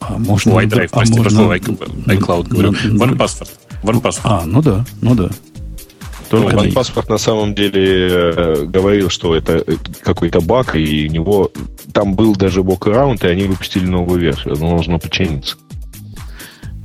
А 0.00 0.18
можно... 0.18 0.50
OneDrive, 0.50 0.88
а 0.90 0.96
прости, 0.96 1.14
можно, 1.14 1.40
iCloud 1.40 2.48
говорю. 2.48 2.72
OnePassword. 2.72 3.50
OnePassword. 3.82 4.20
А, 4.24 4.44
ну 4.44 4.62
да, 4.62 4.84
ну 5.00 5.14
да. 5.14 5.30
Только 6.42 6.56
ну, 6.56 6.72
паспорт 6.72 7.08
на 7.08 7.18
самом 7.18 7.54
деле 7.54 8.08
э, 8.08 8.64
говорил, 8.66 9.10
что 9.10 9.34
это 9.34 9.64
какой-то 10.02 10.40
баг, 10.40 10.74
и 10.76 11.08
у 11.08 11.12
него 11.12 11.50
там 11.92 12.14
был 12.14 12.34
даже 12.34 12.60
workaround, 12.60 13.24
и 13.24 13.30
они 13.30 13.44
выпустили 13.44 13.84
новую 13.84 14.20
версию. 14.20 14.54
Оно 14.54 14.70
должно 14.70 14.98
починиться. 14.98 15.56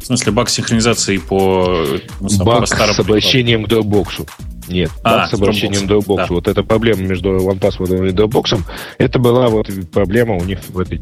В 0.01 0.05
смысле, 0.05 0.31
баг 0.31 0.49
синхронизации 0.49 1.17
по, 1.17 1.85
ну, 2.19 2.43
баг 2.43 2.67
с 2.67 2.99
обращением 2.99 3.65
к 3.65 3.67
Dropbox. 3.67 4.27
Нет, 4.67 4.91
а, 5.03 5.17
баг 5.17 5.29
с 5.29 5.33
обращением 5.33 5.87
к 5.87 5.91
Dropbox. 5.91 6.17
Да. 6.17 6.27
Вот 6.29 6.47
эта 6.47 6.63
проблема 6.63 7.01
между 7.01 7.37
OnePassword 7.37 8.09
и 8.09 8.11
Dropbox, 8.11 8.61
это 8.97 9.19
была 9.19 9.47
вот 9.47 9.69
проблема 9.91 10.35
у 10.35 10.43
них 10.43 10.59
в 10.69 10.79
этой 10.79 11.01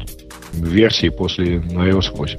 версии 0.52 1.08
после 1.08 1.56
iOS 1.56 2.16
8. 2.16 2.38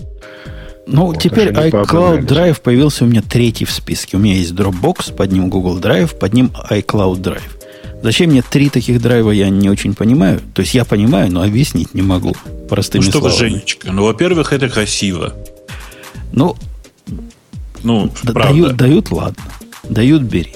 Ну, 0.87 1.05
вот, 1.07 1.21
теперь 1.21 1.49
iCloud 1.49 2.25
Drive 2.25 2.61
появился 2.61 3.05
у 3.05 3.07
меня 3.07 3.21
третий 3.21 3.65
в 3.65 3.71
списке. 3.71 4.17
У 4.17 4.19
меня 4.19 4.35
есть 4.35 4.51
Dropbox, 4.53 5.13
под 5.15 5.31
ним 5.31 5.49
Google 5.49 5.79
Drive, 5.79 6.17
под 6.17 6.33
ним 6.33 6.51
iCloud 6.69 7.21
Drive. 7.21 7.59
Зачем 8.01 8.29
мне 8.29 8.41
три 8.41 8.69
таких 8.69 9.01
драйва, 9.01 9.31
я 9.31 9.49
не 9.49 9.69
очень 9.69 9.93
понимаю. 9.93 10.41
То 10.53 10.61
есть 10.61 10.73
я 10.73 10.85
понимаю, 10.85 11.31
но 11.31 11.41
объяснить 11.43 11.93
не 11.93 12.01
могу 12.01 12.33
простыми 12.69 13.03
ну, 13.03 13.09
что 13.09 13.19
словами. 13.19 13.37
Женечка, 13.37 13.91
ну, 13.91 14.05
во-первых, 14.05 14.53
это 14.53 14.69
красиво. 14.69 15.35
Ну, 16.31 16.55
ну 17.83 18.09
дают, 18.23 18.77
дают, 18.77 19.11
ладно. 19.11 19.43
Дают, 19.89 20.23
бери. 20.23 20.53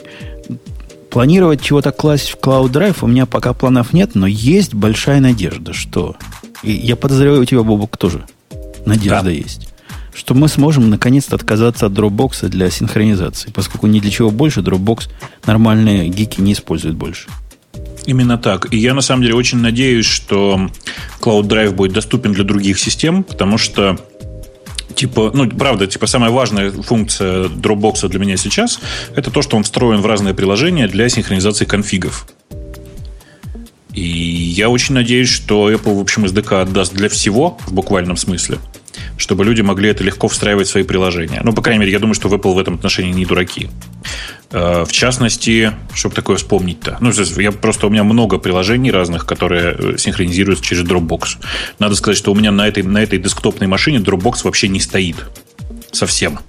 Планировать 1.10 1.62
чего-то 1.62 1.92
класть 1.92 2.30
в 2.30 2.38
Cloud 2.38 2.72
Drive 2.72 2.98
у 3.02 3.08
меня 3.08 3.26
пока 3.26 3.54
планов 3.54 3.94
нет, 3.94 4.16
но 4.16 4.26
есть 4.26 4.74
большая 4.74 5.20
надежда, 5.20 5.74
что... 5.74 6.16
И 6.64 6.72
я 6.72 6.96
подозреваю, 6.96 7.42
у 7.42 7.46
тебя, 7.46 7.62
Бобок, 7.62 7.98
тоже 7.98 8.26
надежда 8.86 9.24
да. 9.24 9.32
есть 9.32 9.73
что 10.14 10.34
мы 10.34 10.48
сможем 10.48 10.90
наконец-то 10.90 11.36
отказаться 11.36 11.88
от 11.88 11.94
Dropbox 11.94 12.48
для 12.50 12.70
синхронизации, 12.70 13.52
поскольку 13.52 13.88
ни 13.88 14.00
для 14.00 14.12
чего 14.12 14.30
больше 14.30 14.62
Dropbox 14.62 15.10
нормальные 15.46 16.10
гики 16.10 16.42
не 16.42 16.54
используют 16.54 16.96
больше. 16.96 17.28
Именно 18.06 18.38
так. 18.38 18.74
И 18.74 18.78
я 18.78 18.94
на 18.94 19.02
самом 19.02 19.24
деле 19.24 19.36
очень 19.36 19.60
надеюсь, 19.60 20.06
что 20.06 20.70
Cloud 21.22 21.44
Drive 21.44 21.72
будет 21.72 21.94
доступен 21.94 22.34
для 22.34 22.44
других 22.44 22.80
систем, 22.80 23.24
потому 23.24 23.58
что 23.58 23.98
типа, 24.94 25.32
ну, 25.34 25.50
правда, 25.50 25.88
типа, 25.88 26.06
самая 26.06 26.30
важная 26.30 26.72
функция 26.72 27.46
Dropbox 27.46 28.08
для 28.10 28.20
меня 28.20 28.38
сейчас 28.38 28.80
это 29.16 29.32
то, 29.32 29.42
что 29.42 29.58
он 29.58 29.64
встроен 29.64 30.02
в 30.02 30.06
разные 30.06 30.34
приложения 30.34 30.88
для 30.88 31.10
синхронизации 31.10 31.66
конфигов. 31.66 32.28
И 33.94 34.02
я 34.02 34.70
очень 34.70 34.96
надеюсь, 34.96 35.30
что 35.30 35.72
Apple, 35.72 35.96
в 35.96 36.02
общем, 36.02 36.26
SDK 36.26 36.62
отдаст 36.62 36.94
для 36.94 37.10
всего, 37.10 37.58
в 37.68 37.74
буквальном 37.74 38.18
смысле 38.18 38.60
чтобы 39.18 39.46
люди 39.46 39.62
могли 39.62 39.90
это 39.90 40.04
легко 40.04 40.28
встраивать 40.28 40.68
в 40.68 40.72
свои 40.72 40.84
приложения. 40.84 41.42
Ну, 41.44 41.54
по 41.54 41.62
крайней 41.62 41.80
мере, 41.82 41.92
я 41.92 42.00
думаю, 42.00 42.16
что 42.16 42.30
в 42.30 42.34
Apple 42.34 42.54
в 42.54 42.60
этом 42.60 42.76
отношении 42.76 43.12
не 43.12 43.26
дураки. 43.26 43.70
Э, 44.52 44.86
в 44.88 44.92
частности, 44.92 45.72
чтобы 45.94 46.14
такое 46.16 46.38
вспомнить-то. 46.38 46.98
Ну, 47.00 47.12
я 47.12 47.52
просто 47.52 47.88
у 47.88 47.90
меня 47.90 48.04
много 48.04 48.38
приложений 48.38 48.92
разных, 48.92 49.26
которые 49.26 49.76
э, 49.78 49.98
синхронизируются 49.98 50.64
через 50.64 50.84
Dropbox. 50.84 51.38
Надо 51.80 51.96
сказать, 51.96 52.18
что 52.18 52.32
у 52.32 52.36
меня 52.36 52.52
на 52.52 52.68
этой, 52.68 52.84
на 52.84 53.00
этой 53.00 53.20
десктопной 53.20 53.68
машине 53.68 53.98
Dropbox 53.98 54.42
вообще 54.44 54.68
не 54.68 54.80
стоит. 54.80 55.16
Совсем. 55.92 56.40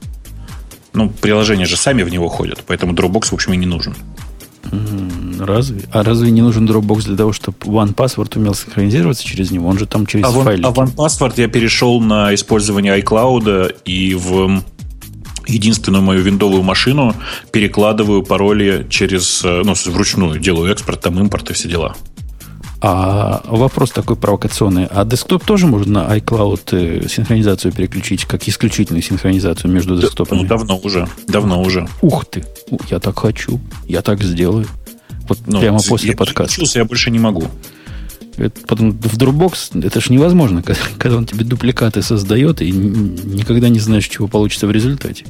Ну, 0.93 1.09
приложения 1.09 1.67
же 1.67 1.77
сами 1.77 2.03
в 2.03 2.09
него 2.09 2.29
ходят, 2.29 2.63
поэтому 2.67 2.93
Dropbox, 2.93 3.31
в 3.31 3.33
общем, 3.33 3.53
и 3.55 3.57
не 3.57 3.67
нужен. 3.67 3.97
Разве? 5.38 5.83
А 5.92 6.03
разве 6.03 6.31
не 6.31 6.42
нужен 6.42 6.68
Dropbox 6.68 7.05
для 7.05 7.16
того, 7.16 7.33
чтобы 7.33 7.57
OnePassword 7.64 8.38
умел 8.38 8.55
синхронизироваться 8.55 9.24
через 9.24 9.50
него? 9.50 9.68
Он 9.68 9.79
же 9.79 9.87
там 9.87 10.07
через 10.07 10.24
а 10.24 10.31
файлики. 10.31 10.66
А 10.66 10.70
OnePassword 10.70 11.35
я 11.37 11.48
перешел 11.48 12.00
на 12.00 12.35
использование 12.35 12.98
iCloud 13.00 13.77
и 13.85 14.14
в 14.14 14.62
единственную 15.46 16.03
мою 16.03 16.22
виндовую 16.22 16.62
машину 16.62 17.14
перекладываю 17.53 18.22
пароли 18.22 18.87
через, 18.88 19.44
э, 19.44 19.62
ну, 19.64 19.74
вручную, 19.87 20.38
делаю 20.40 20.72
экспорт, 20.72 21.00
там 21.00 21.18
импорт 21.20 21.50
и 21.50 21.53
все 21.53 21.68
дела. 21.68 21.94
А 22.87 23.40
вопрос 23.47 23.92
такой 23.92 24.14
провокационный. 24.14 24.85
А 24.90 25.07
десктоп 25.07 25.42
тоже 25.42 25.66
можно 25.66 26.05
на 26.05 26.18
iCloud 26.18 26.61
э, 26.73 27.09
синхронизацию 27.09 27.73
переключить, 27.73 28.27
как 28.27 28.47
исключительную 28.47 29.01
синхронизацию 29.01 29.73
между 29.73 29.99
десктопами? 29.99 30.42
Ну, 30.42 30.47
давно 30.47 30.77
уже. 30.77 31.09
Давно 31.27 31.62
уже. 31.62 31.88
Ух 32.03 32.27
ты! 32.27 32.44
Я 32.90 33.01
так 33.01 33.18
хочу. 33.18 33.59
Я 33.87 34.03
так 34.03 34.23
сделаю. 34.23 34.66
Вот 35.27 35.38
ну, 35.47 35.61
прямо 35.61 35.79
после 35.81 36.11
я 36.11 36.16
подкаста. 36.16 36.62
Я 36.75 36.85
больше 36.85 37.11
не 37.11 37.18
могу. 37.18 37.44
Это 38.37 38.61
потом 38.66 38.90
в 38.90 39.16
Dropbox 39.16 39.83
это 39.83 40.03
же 40.03 40.12
невозможно, 40.12 40.62
когда, 40.62 40.83
когда 40.99 41.16
он 41.16 41.25
тебе 41.25 41.47
дупликаты 41.47 42.03
создает 42.03 42.61
и 42.61 42.70
никогда 42.70 43.70
не 43.70 43.79
знаешь, 43.79 44.07
чего 44.09 44.29
получится 44.29 44.66
в 44.66 44.70
результате. 44.70 45.25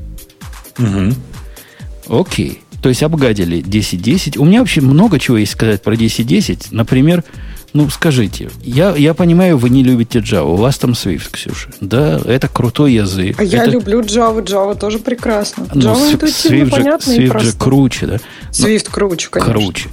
Угу. 0.77 2.19
Окей. 2.19 2.64
То 2.85 2.91
есть 2.91 3.03
обгадили 3.03 3.63
10.10. 3.63 4.39
У 4.39 4.45
меня 4.45 4.59
вообще 4.61 4.83
много 4.83 5.19
чего 5.19 5.39
есть 5.39 5.53
сказать 5.53 5.81
про 5.81 5.95
10.10. 5.95 6.67
Например, 6.73 7.25
ну, 7.73 7.89
скажите, 7.89 8.51
я, 8.63 8.95
я 8.95 9.15
понимаю, 9.15 9.57
вы 9.57 9.71
не 9.71 9.83
любите 9.83 10.19
Java, 10.19 10.53
у 10.53 10.57
вас 10.57 10.77
там 10.77 10.91
Swift, 10.91 11.31
Ксюша. 11.31 11.71
Да, 11.81 12.21
это 12.27 12.47
крутой 12.47 12.93
язык. 12.93 13.41
А 13.41 13.43
это... 13.43 13.57
я 13.57 13.65
люблю 13.65 14.03
Java, 14.03 14.45
Java 14.45 14.79
тоже 14.79 14.99
прекрасно. 14.99 15.67
Ну, 15.73 15.81
Java 15.81 16.13
интуитивно, 16.13 16.57
Swift 16.57 16.71
понятно 16.71 17.15
же, 17.15 17.19
Swift 17.19 17.25
и 17.25 17.29
просто. 17.31 17.49
же 17.49 17.57
круче, 17.57 18.07
да? 18.07 18.19
Swift 18.51 18.91
круче, 18.91 19.29
конечно. 19.31 19.55
Круче. 19.55 19.89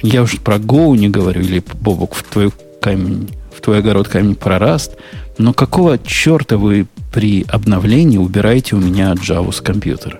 Я 0.00 0.22
уже 0.22 0.38
про 0.38 0.56
Go 0.56 0.96
не 0.96 1.10
говорю, 1.10 1.42
или, 1.42 1.62
Бобок, 1.74 2.14
в 2.14 2.22
твой 2.22 2.50
камень, 2.80 3.28
в 3.54 3.60
твой 3.60 3.80
огород 3.80 4.08
камень 4.08 4.34
прораст. 4.34 4.92
Но 5.36 5.52
какого 5.52 5.98
черта 5.98 6.56
вы 6.56 6.86
при 7.12 7.44
обновлении 7.50 8.16
убираете 8.16 8.76
у 8.76 8.78
меня 8.78 9.12
Java 9.12 9.52
с 9.52 9.60
компьютера? 9.60 10.18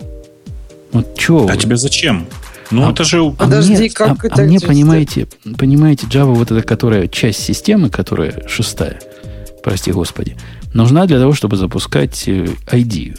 Вот 0.93 1.19
чего? 1.19 1.45
А 1.49 1.53
вы? 1.53 1.57
тебе 1.57 1.77
зачем? 1.77 2.27
Ну, 2.71 2.87
а, 2.87 2.93
это 2.93 3.05
же... 3.05 3.31
Подожди, 3.33 3.75
а 3.75 3.79
мне, 3.79 3.91
как 3.91 4.25
а, 4.25 4.27
это 4.29 4.43
а 4.43 4.45
мне, 4.45 4.61
понимаете, 4.61 5.27
понимаете, 5.59 6.07
Java, 6.07 6.35
вот 6.35 6.51
эта, 6.51 6.63
которая 6.63 7.09
часть 7.09 7.43
системы, 7.43 7.91
которая 7.91 8.47
шестая, 8.47 9.01
прости 9.63 9.91
господи, 9.91 10.37
нужна 10.73 11.07
для 11.07 11.19
того, 11.19 11.33
чтобы 11.33 11.57
запускать 11.57 12.29
ID. 12.29 13.19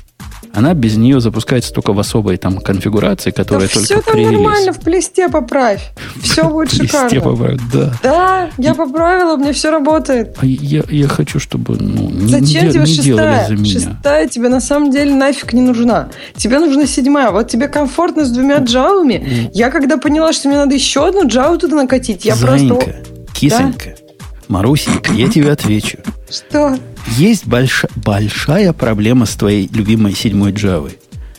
Она 0.53 0.73
без 0.73 0.97
нее 0.97 1.19
запускается 1.21 1.73
только 1.73 1.93
в 1.93 1.99
особой 1.99 2.37
там 2.37 2.59
конфигурации, 2.59 3.31
которая 3.31 3.67
да 3.67 3.73
только 3.73 3.85
все 3.85 4.01
там 4.01 4.21
нормально, 4.21 4.73
в 4.73 4.79
плесте 4.79 5.29
поправь. 5.29 5.91
Все 6.21 6.49
будет 6.49 6.71
шикарно. 6.71 7.21
Поправь, 7.21 7.59
да. 7.73 7.93
Да, 8.03 8.49
я 8.57 8.73
поправила, 8.73 9.37
мне 9.37 9.53
все 9.53 9.71
работает. 9.71 10.35
А 10.41 10.45
я, 10.45 10.83
я 10.89 11.07
хочу, 11.07 11.39
чтобы 11.39 11.77
ну, 11.77 12.09
не, 12.09 12.27
Зачем 12.27 12.65
не, 12.65 12.71
тебе 12.71 12.83
не 12.83 12.95
шестая? 12.95 13.47
за 13.47 13.53
меня. 13.55 13.79
Шестая 13.79 14.27
тебе 14.27 14.49
на 14.49 14.59
самом 14.59 14.91
деле 14.91 15.13
нафиг 15.13 15.53
не 15.53 15.61
нужна. 15.61 16.09
Тебе 16.35 16.59
нужна 16.59 16.85
седьмая. 16.85 17.31
Вот 17.31 17.47
тебе 17.47 17.67
комфортно 17.67 18.25
с 18.25 18.31
двумя 18.31 18.57
джавами. 18.57 19.49
Я 19.53 19.69
когда 19.69 19.97
поняла, 19.97 20.33
что 20.33 20.49
мне 20.49 20.57
надо 20.57 20.75
еще 20.75 21.07
одну 21.07 21.27
джаву 21.27 21.57
туда 21.57 21.75
накатить, 21.75 22.25
я 22.25 22.35
Зайенька, 22.35 22.75
просто... 22.75 23.03
кисонька, 23.33 23.95
да? 23.97 24.10
Марусенька, 24.51 25.13
я 25.13 25.29
тебе 25.29 25.49
отвечу. 25.49 25.99
Что? 26.29 26.77
Есть 27.15 27.47
больш... 27.47 27.85
большая 27.95 28.73
проблема 28.73 29.25
с 29.25 29.33
твоей 29.35 29.69
любимой 29.71 30.13
седьмой 30.13 30.51
Java. 30.51 30.91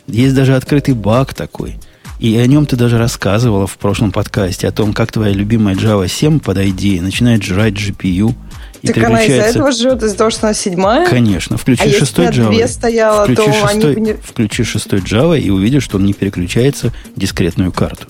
Есть 0.07 0.33
даже 0.33 0.55
открытый 0.55 0.95
баг 0.95 1.35
такой. 1.35 1.75
И 2.19 2.35
о 2.37 2.47
нем 2.47 2.65
ты 2.65 2.75
даже 2.75 2.97
рассказывала 2.97 3.67
в 3.67 3.77
прошлом 3.77 4.11
подкасте, 4.11 4.67
о 4.67 4.71
том, 4.71 4.93
как 4.93 5.11
твоя 5.11 5.31
любимая 5.31 5.75
Java 5.75 6.07
7 6.07 6.39
под 6.39 6.57
ID 6.57 7.01
начинает 7.01 7.43
жрать 7.43 7.73
GPU. 7.73 8.33
И 8.81 8.87
так 8.87 8.97
она 8.97 9.23
из-за 9.23 9.43
этого 9.43 9.71
жрет, 9.71 10.01
из-за 10.01 10.17
того, 10.17 10.31
что 10.31 10.47
она 10.47 10.55
седьмая? 10.55 11.07
Конечно. 11.07 11.57
Включи 11.57 11.83
а 11.83 11.91
шестой 11.91 12.25
Java. 12.27 12.49
Две 12.49 12.67
стояла, 12.67 13.25
включи, 13.25 13.43
то 13.43 13.53
шестой, 13.53 13.95
они... 13.95 14.13
включи 14.13 14.63
шестой 14.63 14.99
Java 15.01 15.39
и 15.39 15.51
увидишь, 15.51 15.83
что 15.83 15.97
он 15.97 16.05
не 16.05 16.13
переключается 16.13 16.91
в 17.15 17.19
дискретную 17.19 17.71
карту. 17.71 18.07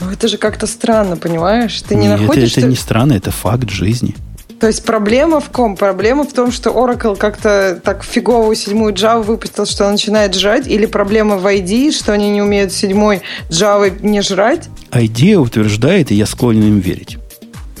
Ну, 0.00 0.10
это 0.10 0.28
же 0.28 0.38
как-то 0.38 0.66
странно, 0.66 1.16
понимаешь? 1.16 1.80
Ты 1.82 1.94
не 1.94 2.08
Нет, 2.08 2.20
находишь... 2.20 2.52
Это, 2.52 2.60
это 2.60 2.68
не 2.68 2.76
странно, 2.76 3.12
это 3.14 3.30
факт 3.30 3.70
жизни. 3.70 4.14
То 4.60 4.68
есть 4.68 4.84
проблема 4.84 5.40
в 5.40 5.50
ком? 5.50 5.76
Проблема 5.76 6.24
в 6.24 6.32
том, 6.32 6.50
что 6.50 6.70
Oracle 6.70 7.16
как-то 7.16 7.80
так 7.82 8.02
фиговую 8.02 8.56
седьмую 8.56 8.94
Java 8.94 9.22
выпустил, 9.22 9.66
что 9.66 9.84
он 9.84 9.92
начинает 9.92 10.34
жрать? 10.34 10.66
Или 10.66 10.86
проблема 10.86 11.36
в 11.36 11.46
ID, 11.46 11.92
что 11.92 12.12
они 12.12 12.30
не 12.30 12.40
умеют 12.40 12.72
седьмой 12.72 13.22
Java 13.50 13.92
не 14.00 14.22
жрать? 14.22 14.68
IDEA 14.90 15.34
утверждает, 15.34 16.10
и 16.12 16.14
я 16.14 16.26
склонен 16.26 16.62
им 16.62 16.78
верить, 16.78 17.18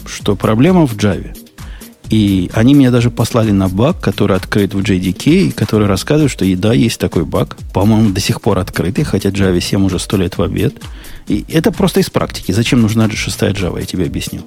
что 0.04 0.36
проблема 0.36 0.86
в 0.86 0.96
Java. 0.96 1.34
И 2.10 2.50
они 2.52 2.74
меня 2.74 2.90
даже 2.90 3.10
послали 3.10 3.50
на 3.50 3.68
баг, 3.68 4.00
который 4.00 4.36
открыт 4.36 4.74
в 4.74 4.80
JDK, 4.80 5.52
который 5.52 5.86
рассказывает, 5.86 6.30
что 6.30 6.44
и 6.44 6.54
да, 6.54 6.72
есть 6.72 7.00
такой 7.00 7.24
баг. 7.24 7.56
По-моему, 7.72 8.10
до 8.10 8.20
сих 8.20 8.40
пор 8.40 8.58
открытый, 8.58 9.04
хотя 9.04 9.30
Java 9.30 9.60
7 9.60 9.84
уже 9.84 9.98
сто 9.98 10.16
лет 10.16 10.36
в 10.36 10.42
обед. 10.42 10.74
И 11.28 11.44
это 11.48 11.72
просто 11.72 12.00
из 12.00 12.10
практики. 12.10 12.52
Зачем 12.52 12.82
нужна 12.82 13.08
шестая 13.10 13.52
Java, 13.52 13.80
я 13.80 13.86
тебе 13.86 14.04
объяснил. 14.04 14.42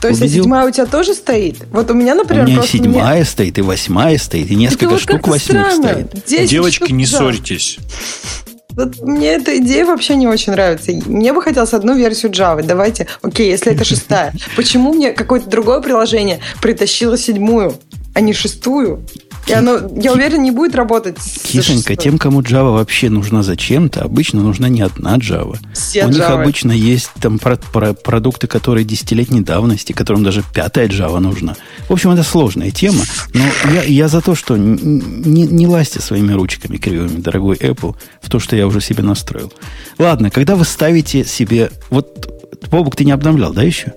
То 0.00 0.08
есть, 0.08 0.20
а 0.20 0.28
седьмая 0.28 0.68
у 0.68 0.70
тебя 0.70 0.84
тоже 0.84 1.14
стоит? 1.14 1.66
Вот 1.72 1.90
у 1.90 1.94
меня, 1.94 2.14
например, 2.14 2.44
У 2.44 2.48
меня 2.48 2.62
седьмая 2.62 3.16
мне... 3.16 3.24
стоит, 3.24 3.56
и 3.56 3.62
восьмая 3.62 4.18
стоит, 4.18 4.50
и 4.50 4.54
несколько 4.54 4.96
это 4.96 4.98
штук 4.98 5.28
восьмых 5.28 5.72
стоит. 5.72 6.24
Девочки, 6.46 6.84
штук, 6.84 6.90
не 6.90 7.06
да. 7.06 7.18
ссоритесь. 7.18 7.78
Вот 8.76 9.00
мне 9.02 9.34
эта 9.34 9.56
идея 9.58 9.84
вообще 9.86 10.16
не 10.16 10.26
очень 10.26 10.52
нравится. 10.52 10.92
Мне 11.06 11.32
бы 11.32 11.42
хотелось 11.42 11.72
одну 11.72 11.94
версию 11.94 12.32
Java. 12.32 12.62
Давайте, 12.62 13.06
окей, 13.22 13.50
если 13.50 13.72
это 13.72 13.84
шестая. 13.84 14.32
Почему 14.56 14.92
мне 14.92 15.12
какое-то 15.12 15.48
другое 15.48 15.80
приложение 15.80 16.40
притащило 16.60 17.16
седьмую, 17.16 17.76
а 18.14 18.20
не 18.20 18.32
шестую? 18.32 19.06
И 19.46 19.52
оно, 19.52 19.78
я 19.96 20.12
уверен, 20.12 20.42
не 20.42 20.50
будет 20.50 20.74
работать. 20.74 21.18
Кишенька, 21.44 21.96
тем, 21.96 22.18
кому 22.18 22.40
Java 22.40 22.72
вообще 22.72 23.10
нужна 23.10 23.42
зачем-то, 23.42 24.02
обычно 24.02 24.42
нужна 24.42 24.68
не 24.68 24.80
одна 24.80 25.16
Java. 25.18 25.58
Все 25.74 26.06
У 26.06 26.08
Java. 26.08 26.12
них 26.12 26.30
обычно 26.30 26.72
есть 26.72 27.10
там 27.20 27.38
про, 27.38 27.56
про, 27.56 27.92
продукты, 27.92 28.46
которые 28.46 28.84
десятилетней 28.84 29.40
давности, 29.40 29.92
которым 29.92 30.24
даже 30.24 30.42
пятая 30.54 30.88
Java 30.88 31.18
нужна. 31.18 31.56
В 31.88 31.92
общем, 31.92 32.10
это 32.10 32.22
сложная 32.22 32.70
тема, 32.70 33.02
но 33.34 33.42
я, 33.72 33.82
я 33.82 34.08
за 34.08 34.20
то, 34.20 34.34
что 34.34 34.56
не, 34.56 35.42
не 35.42 35.66
лазьте 35.66 36.00
своими 36.00 36.32
ручками 36.32 36.78
кривыми, 36.78 37.20
дорогой 37.20 37.56
Apple, 37.56 37.96
в 38.22 38.30
то, 38.30 38.38
что 38.38 38.56
я 38.56 38.66
уже 38.66 38.80
себе 38.80 39.02
настроил. 39.02 39.52
Ладно, 39.98 40.30
когда 40.30 40.56
вы 40.56 40.64
ставите 40.64 41.24
себе... 41.24 41.70
Вот, 41.90 42.30
Бобук, 42.70 42.96
ты 42.96 43.04
не 43.04 43.12
обновлял, 43.12 43.52
да, 43.52 43.62
еще? 43.62 43.92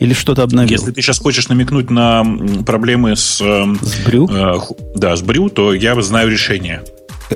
Или 0.00 0.14
что-то 0.14 0.42
обновил? 0.42 0.70
Если 0.70 0.92
ты 0.92 1.02
сейчас 1.02 1.18
хочешь 1.18 1.48
намекнуть 1.48 1.90
на 1.90 2.24
проблемы 2.64 3.16
с... 3.16 3.40
Эм, 3.40 3.78
с 3.82 4.04
брю? 4.04 4.28
Э, 4.30 4.58
да, 4.94 5.16
с 5.16 5.22
брю, 5.22 5.48
то 5.48 5.74
я 5.74 6.00
знаю 6.02 6.30
решение. 6.30 6.84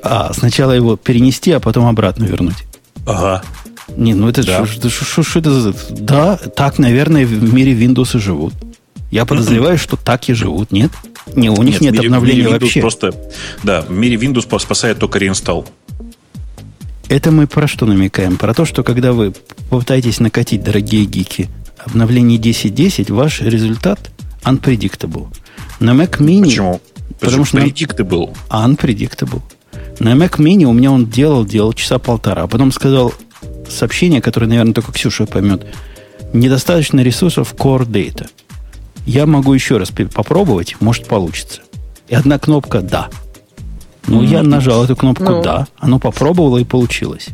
А, 0.02 0.32
сначала 0.32 0.72
его 0.72 0.96
перенести, 0.96 1.50
а 1.50 1.60
потом 1.60 1.86
обратно 1.86 2.24
вернуть. 2.24 2.64
Ага. 3.06 3.42
Не, 3.96 4.14
ну 4.14 4.28
это 4.28 4.46
да. 4.46 4.64
что 4.66 5.38
это 5.38 5.60
за... 5.60 5.74
Да, 5.90 6.36
так, 6.36 6.78
наверное, 6.78 7.26
в 7.26 7.52
мире 7.52 7.72
Windows 7.72 8.16
и 8.16 8.20
живут. 8.20 8.54
Я 9.10 9.26
подозреваю, 9.26 9.76
что 9.76 9.96
так 9.96 10.28
и 10.28 10.32
живут, 10.32 10.72
нет? 10.72 10.90
Не, 11.34 11.50
у 11.50 11.62
них 11.62 11.80
нет, 11.80 11.92
нет 11.92 12.04
обновления 12.04 12.48
вообще. 12.48 12.80
Просто, 12.80 13.12
да, 13.62 13.82
в 13.82 13.90
мире 13.90 14.16
Windows 14.16 14.58
спасает 14.58 14.98
только 14.98 15.18
реинсталл. 15.18 15.66
Это 17.08 17.30
мы 17.30 17.46
про 17.46 17.68
что 17.68 17.84
намекаем? 17.84 18.38
Про 18.38 18.54
то, 18.54 18.64
что 18.64 18.82
когда 18.82 19.12
вы 19.12 19.34
попытаетесь 19.68 20.18
накатить, 20.20 20.62
дорогие 20.62 21.04
гики, 21.04 21.50
обновлении 21.86 22.38
10.10 22.38 23.12
ваш 23.12 23.40
результат 23.40 24.10
unpredictable. 24.44 25.28
На 25.80 25.90
Mac 25.90 26.18
Mini... 26.18 26.44
Почему? 26.44 26.80
Потому 27.20 27.44
что 27.44 27.58
predictable. 27.58 28.36
На... 28.50 28.66
Unpredictable. 28.66 29.42
На 29.98 30.14
Mac 30.14 30.38
Mini 30.38 30.64
у 30.64 30.72
меня 30.72 30.90
он 30.90 31.06
делал, 31.06 31.44
делал 31.44 31.72
часа 31.72 31.98
полтора. 31.98 32.42
А 32.42 32.46
потом 32.46 32.72
сказал 32.72 33.14
сообщение, 33.68 34.20
которое, 34.20 34.46
наверное, 34.46 34.74
только 34.74 34.92
Ксюша 34.92 35.26
поймет. 35.26 35.66
Недостаточно 36.32 37.00
ресурсов 37.00 37.54
Core 37.54 37.86
Data. 37.86 38.28
Я 39.06 39.26
могу 39.26 39.52
еще 39.52 39.78
раз 39.78 39.90
попробовать, 39.90 40.76
может 40.80 41.06
получится. 41.06 41.60
И 42.08 42.14
одна 42.14 42.38
кнопка 42.38 42.80
«Да». 42.80 43.08
Ну, 44.06 44.22
mm-hmm. 44.22 44.26
я 44.26 44.42
нажал 44.42 44.84
эту 44.84 44.96
кнопку 44.96 45.24
ну. 45.24 45.42
«Да». 45.42 45.66
Оно 45.78 45.98
попробовало 45.98 46.58
и 46.58 46.64
получилось. 46.64 47.28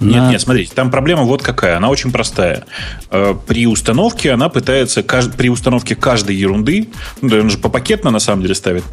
Нет, 0.00 0.22
на... 0.22 0.30
нет, 0.30 0.40
смотрите, 0.40 0.72
там 0.74 0.90
проблема 0.90 1.22
вот 1.22 1.42
какая. 1.42 1.76
Она 1.76 1.88
очень 1.88 2.12
простая. 2.12 2.64
Э, 3.10 3.34
при 3.46 3.66
установке 3.66 4.32
она 4.32 4.48
пытается, 4.48 5.02
при 5.02 5.48
установке 5.48 5.94
каждой 5.94 6.36
ерунды, 6.36 6.88
ну, 7.20 7.40
он 7.40 7.50
же 7.50 7.58
по 7.58 7.68
пакетно 7.68 8.10
на 8.10 8.18
самом 8.18 8.42
деле 8.42 8.54
ставит 8.54 8.84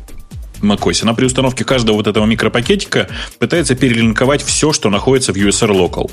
macOS, 0.62 1.04
она 1.04 1.14
при 1.14 1.26
установке 1.26 1.64
каждого 1.64 1.98
вот 1.98 2.08
этого 2.08 2.26
микропакетика 2.26 3.08
пытается 3.40 3.76
перелинковать 3.76 4.44
все, 4.44 4.74
что 4.74 4.90
находится 4.90 5.34
в 5.34 5.36
USR 5.36 5.72
Local. 5.72 6.12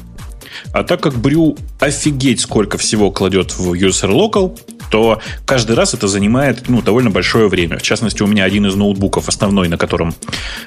А 0.72 0.84
так 0.84 1.00
как 1.00 1.14
Брю 1.14 1.56
офигеть 1.80 2.40
сколько 2.40 2.78
всего 2.78 3.10
кладет 3.10 3.58
в 3.58 3.72
USR 3.72 4.10
Local, 4.10 4.58
то 4.90 5.20
каждый 5.44 5.76
раз 5.76 5.94
это 5.94 6.08
занимает 6.08 6.68
ну, 6.68 6.82
довольно 6.82 7.10
большое 7.10 7.48
время. 7.48 7.78
В 7.78 7.82
частности, 7.82 8.22
у 8.22 8.26
меня 8.26 8.44
один 8.44 8.66
из 8.66 8.74
ноутбуков, 8.74 9.28
основной, 9.28 9.68
на 9.68 9.76
котором, 9.76 10.14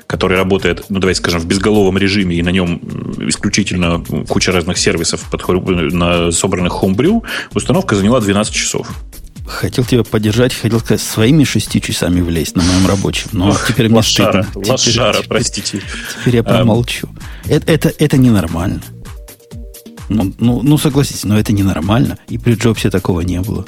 который 0.08 0.38
работает, 0.38 0.86
ну, 0.90 1.00
давайте 1.00 1.20
скажем, 1.20 1.42
в 1.42 1.46
безголовом 1.46 1.98
режиме, 1.98 2.36
и 2.36 2.42
на 2.42 2.50
нем 2.50 2.82
исключительно 3.28 4.04
куча 4.28 4.52
разных 4.52 4.78
сервисов, 4.78 5.32
на 5.32 6.32
собранных 6.32 6.74
Homebrew, 6.84 7.24
установка 7.54 7.96
заняла 7.96 8.20
12 8.20 8.54
часов. 8.54 8.88
Хотел 9.46 9.84
тебя 9.84 10.04
поддержать, 10.04 10.54
хотел 10.54 10.80
сказать, 10.80 11.02
своими 11.02 11.44
шести 11.44 11.82
часами 11.82 12.22
влезть 12.22 12.56
на 12.56 12.64
моем 12.64 12.88
рабочем. 12.88 13.30
Но 13.34 13.50
Ох, 13.50 13.68
теперь 13.68 13.88
мне 13.88 13.98
лошара, 13.98 14.44
стыдно. 14.44 14.72
Лошара, 14.72 15.14
теперь, 15.14 15.28
простите. 15.28 15.82
Теперь 16.20 16.36
я 16.38 16.44
промолчу. 16.44 17.08
Um, 17.08 17.22
это, 17.50 17.72
это, 17.72 17.94
это 17.98 18.18
ненормально. 18.18 18.82
Ну, 20.14 20.34
ну, 20.40 20.62
ну, 20.62 20.78
согласитесь, 20.78 21.24
но 21.24 21.40
это 21.40 21.54
ненормально. 21.54 22.18
И 22.28 22.38
при 22.38 22.54
Джобсе 22.54 22.90
такого 22.90 23.22
не 23.22 23.40
было. 23.42 23.66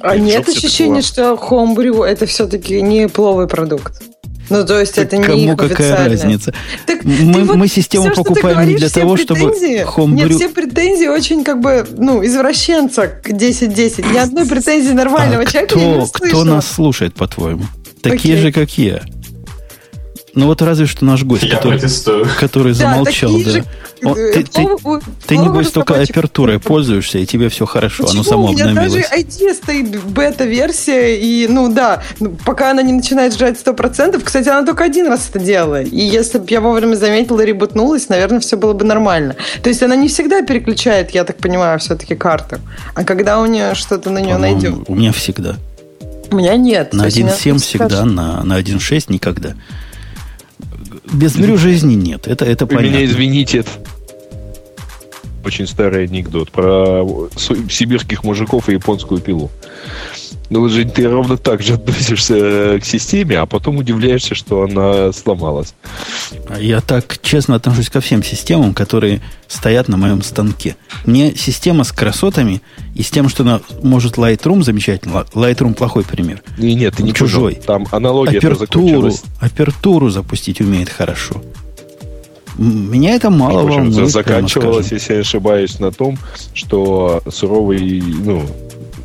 А 0.00 0.14
и 0.14 0.20
нет 0.20 0.48
ощущения, 0.48 1.02
такого... 1.02 1.38
что 1.38 1.54
Homebrew 1.54 2.04
это 2.04 2.26
все-таки 2.26 2.80
не 2.82 3.08
пловый 3.08 3.48
продукт? 3.48 4.02
Ну, 4.50 4.64
то 4.64 4.78
есть 4.78 4.94
так 4.94 5.12
это 5.12 5.22
кому 5.22 5.38
не 5.38 5.56
какая 5.56 6.08
разница? 6.08 6.54
Так, 6.86 7.04
мы, 7.04 7.44
вот 7.44 7.56
мы 7.56 7.68
систему 7.68 8.04
все, 8.04 8.14
покупаем 8.14 8.56
говоришь, 8.56 8.74
не 8.74 8.76
для 8.78 8.88
того, 8.88 9.16
чтобы 9.16 9.40
Homebrew... 9.40 10.28
Нет, 10.28 10.32
все 10.32 10.48
претензии 10.48 11.06
очень 11.06 11.44
как 11.44 11.60
бы, 11.60 11.86
ну, 11.96 12.24
извращенца 12.24 13.08
к 13.08 13.30
10-10. 13.30 14.12
Ни 14.12 14.18
одной 14.18 14.46
претензии 14.46 14.92
нормального 14.92 15.42
а 15.42 15.46
человека 15.46 15.74
кто, 15.74 15.80
я 15.80 15.86
не 15.86 16.02
услышу. 16.02 16.34
Кто 16.34 16.44
нас 16.44 16.66
слушает, 16.66 17.14
по-твоему? 17.14 17.64
Такие 18.02 18.34
Окей. 18.34 18.46
же, 18.46 18.52
как 18.52 18.78
я. 18.78 19.02
Ну 20.38 20.46
вот 20.46 20.62
разве 20.62 20.86
что 20.86 21.04
наш 21.04 21.24
гость, 21.24 21.42
Я 21.42 21.56
который, 21.56 21.80
который 22.38 22.72
замолчал. 22.72 23.32
Да, 23.44 23.54
да. 23.54 23.64
Он, 24.08 24.14
ты, 24.14 24.44
ты, 24.44 24.44
ты, 24.44 24.66
ты 25.26 25.36
небось 25.36 25.72
только 25.72 26.00
апертурой 26.00 26.60
пользуешься, 26.60 27.18
и 27.18 27.26
тебе 27.26 27.48
все 27.48 27.66
хорошо, 27.66 28.04
Почему? 28.04 28.20
оно 28.20 28.22
само 28.22 28.48
обновилось. 28.50 28.92
У 28.92 28.96
меня 28.96 29.08
даже 29.08 29.20
ID 29.20 29.54
стоит 29.54 30.04
бета-версия, 30.04 31.18
и, 31.18 31.48
ну 31.48 31.74
да, 31.74 32.04
ну, 32.20 32.36
пока 32.46 32.70
она 32.70 32.82
не 32.82 32.92
начинает 32.92 33.36
жрать 33.36 33.58
100%, 33.60 34.22
кстати, 34.22 34.48
она 34.48 34.64
только 34.64 34.84
один 34.84 35.08
раз 35.08 35.28
это 35.28 35.40
делала, 35.40 35.82
и 35.82 36.00
если 36.00 36.38
бы 36.38 36.46
я 36.50 36.60
вовремя 36.60 36.94
заметила 36.94 37.40
и 37.40 37.46
ребутнулась, 37.46 38.08
наверное, 38.08 38.38
все 38.38 38.56
было 38.56 38.74
бы 38.74 38.84
нормально. 38.84 39.34
То 39.64 39.70
есть 39.70 39.82
она 39.82 39.96
не 39.96 40.06
всегда 40.06 40.42
переключает, 40.42 41.10
я 41.10 41.24
так 41.24 41.38
понимаю, 41.38 41.80
все-таки 41.80 42.14
карту, 42.14 42.58
а 42.94 43.02
когда 43.02 43.40
у 43.40 43.46
нее 43.46 43.74
что-то 43.74 44.10
на 44.10 44.18
нее 44.18 44.36
найдет. 44.36 44.74
У 44.86 44.94
меня 44.94 45.10
всегда. 45.10 45.56
У 46.30 46.36
меня 46.36 46.54
нет. 46.56 46.92
На 46.92 47.06
1.7 47.08 47.58
всегда, 47.58 48.04
на, 48.04 48.44
на 48.44 48.60
1.6 48.60 49.06
никогда. 49.08 49.54
Без 51.12 51.34
брю 51.36 51.56
жизни 51.56 51.94
нет. 51.94 52.26
Это, 52.26 52.44
это 52.44 52.66
Вы 52.66 52.76
понятно. 52.76 52.96
меня 52.96 53.04
извините, 53.04 53.64
очень 55.48 55.66
старый 55.66 56.04
анекдот 56.04 56.52
про 56.52 57.04
сибирских 57.68 58.22
мужиков 58.22 58.68
и 58.68 58.74
японскую 58.74 59.20
пилу. 59.20 59.50
Ну, 60.50 60.60
вот 60.60 60.70
же 60.70 60.84
ты 60.86 61.08
ровно 61.08 61.36
так 61.36 61.62
же 61.62 61.74
относишься 61.74 62.78
к 62.80 62.84
системе, 62.84 63.38
а 63.38 63.46
потом 63.46 63.76
удивляешься, 63.76 64.34
что 64.34 64.62
она 64.62 65.12
сломалась. 65.12 65.74
Я 66.58 66.80
так 66.80 67.18
честно 67.20 67.54
отношусь 67.56 67.90
ко 67.90 68.00
всем 68.00 68.22
системам, 68.22 68.72
которые 68.72 69.20
стоят 69.46 69.88
на 69.88 69.96
моем 69.98 70.22
станке. 70.22 70.76
Мне 71.04 71.34
система 71.34 71.84
с 71.84 71.92
красотами 71.92 72.62
и 72.94 73.02
с 73.02 73.10
тем, 73.10 73.28
что 73.28 73.42
она 73.42 73.60
может 73.82 74.16
Lightroom 74.16 74.62
замечательно. 74.62 75.26
Lightroom 75.34 75.74
плохой 75.74 76.04
пример. 76.04 76.42
И 76.56 76.74
нет, 76.74 76.96
ты 76.96 77.02
не 77.02 77.12
чужой. 77.12 77.54
Там 77.54 77.86
аналогия 77.90 78.38
апертуру, 78.38 79.12
апертуру 79.40 80.08
запустить 80.10 80.60
умеет 80.60 80.88
хорошо. 80.88 81.42
Меня 82.58 83.14
это 83.14 83.30
мало 83.30 83.62
общем, 83.62 83.90
волнует. 83.90 84.10
Заканчивалось, 84.10 84.90
если 84.90 85.14
я 85.14 85.20
ошибаюсь, 85.20 85.78
на 85.78 85.92
том, 85.92 86.18
что 86.54 87.22
суровый, 87.30 88.02
ну, 88.02 88.44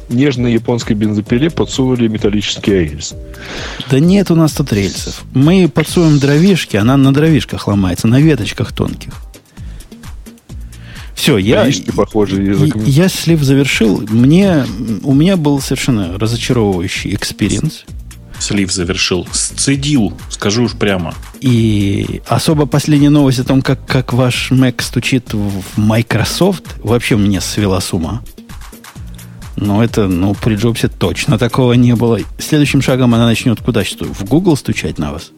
нежной 0.09 0.53
японской 0.53 0.93
бензопиле 0.93 1.49
подсунули 1.49 2.07
металлический 2.07 2.71
рельс. 2.71 3.13
Да 3.89 3.99
нет 3.99 4.31
у 4.31 4.35
нас 4.35 4.53
тут 4.53 4.73
рельсов. 4.73 5.23
Мы 5.33 5.69
подсуем 5.69 6.19
дровишки, 6.19 6.77
она 6.77 6.97
на 6.97 7.13
дровишках 7.13 7.67
ломается, 7.67 8.07
на 8.07 8.19
веточках 8.19 8.73
тонких. 8.73 9.13
Все, 11.13 11.37
я, 11.37 11.69
похожи 11.95 12.41
язык. 12.41 12.75
я 12.85 13.07
слив 13.07 13.41
завершил. 13.43 14.03
Мне, 14.09 14.65
у 15.03 15.13
меня 15.13 15.37
был 15.37 15.61
совершенно 15.61 16.17
разочаровывающий 16.17 17.13
experience. 17.13 17.85
Слив 18.43 18.73
завершил. 18.73 19.25
Сцедил, 19.31 20.13
скажу 20.29 20.63
уж 20.63 20.73
прямо. 20.73 21.13
И 21.39 22.21
особо 22.27 22.65
последняя 22.65 23.09
новость 23.09 23.39
о 23.39 23.45
том, 23.45 23.61
как, 23.61 23.85
как 23.85 24.11
ваш 24.11 24.51
Mac 24.51 24.81
стучит 24.81 25.33
в 25.33 25.77
Microsoft, 25.77 26.65
вообще 26.83 27.15
меня 27.15 27.39
свела 27.39 27.79
с 27.79 27.93
ума. 27.93 28.21
Ну, 29.55 29.81
это, 29.81 30.09
ну, 30.09 30.33
при 30.33 30.55
Джобсе 30.55 30.89
точно 30.89 31.37
такого 31.37 31.71
не 31.73 31.95
было. 31.95 32.19
Следующим 32.37 32.81
шагом 32.81 33.15
она 33.15 33.27
начнет 33.27 33.61
куда 33.61 33.85
что? 33.85 34.03
В 34.03 34.25
Google 34.25 34.57
стучать 34.57 34.97
на 34.97 35.13
вас? 35.13 35.31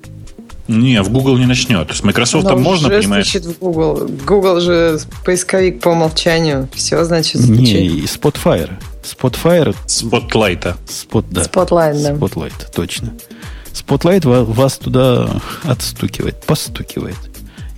Не, 0.68 1.02
в 1.04 1.10
Google 1.10 1.38
не 1.38 1.46
начнет. 1.46 1.92
С 1.96 2.04
Microsoft 2.04 2.46
Но 2.46 2.58
можно, 2.58 2.88
уже 2.88 3.00
понимаешь? 3.00 3.30
стучит 3.30 3.46
в 3.46 3.60
Google. 3.60 4.08
Google 4.26 4.60
же 4.60 5.00
поисковик 5.24 5.80
по 5.82 5.90
умолчанию. 5.90 6.68
Все, 6.74 7.04
значит, 7.04 7.36
Не, 7.42 7.56
стучит. 7.56 7.76
и 7.82 8.02
Spotfire. 8.06 8.72
Spotfire, 9.04 9.76
Спотлайта. 9.86 10.76
Spot, 10.88 11.26
да. 11.30 11.42
Spotlight, 11.44 12.02
да. 12.02 12.14
Spotlight, 12.14 12.74
точно. 12.76 13.14
Spotlight 13.74 14.28
ва- 14.28 14.44
вас 14.44 14.78
туда 14.78 15.30
отстукивает, 15.64 16.42
постукивает. 16.46 17.18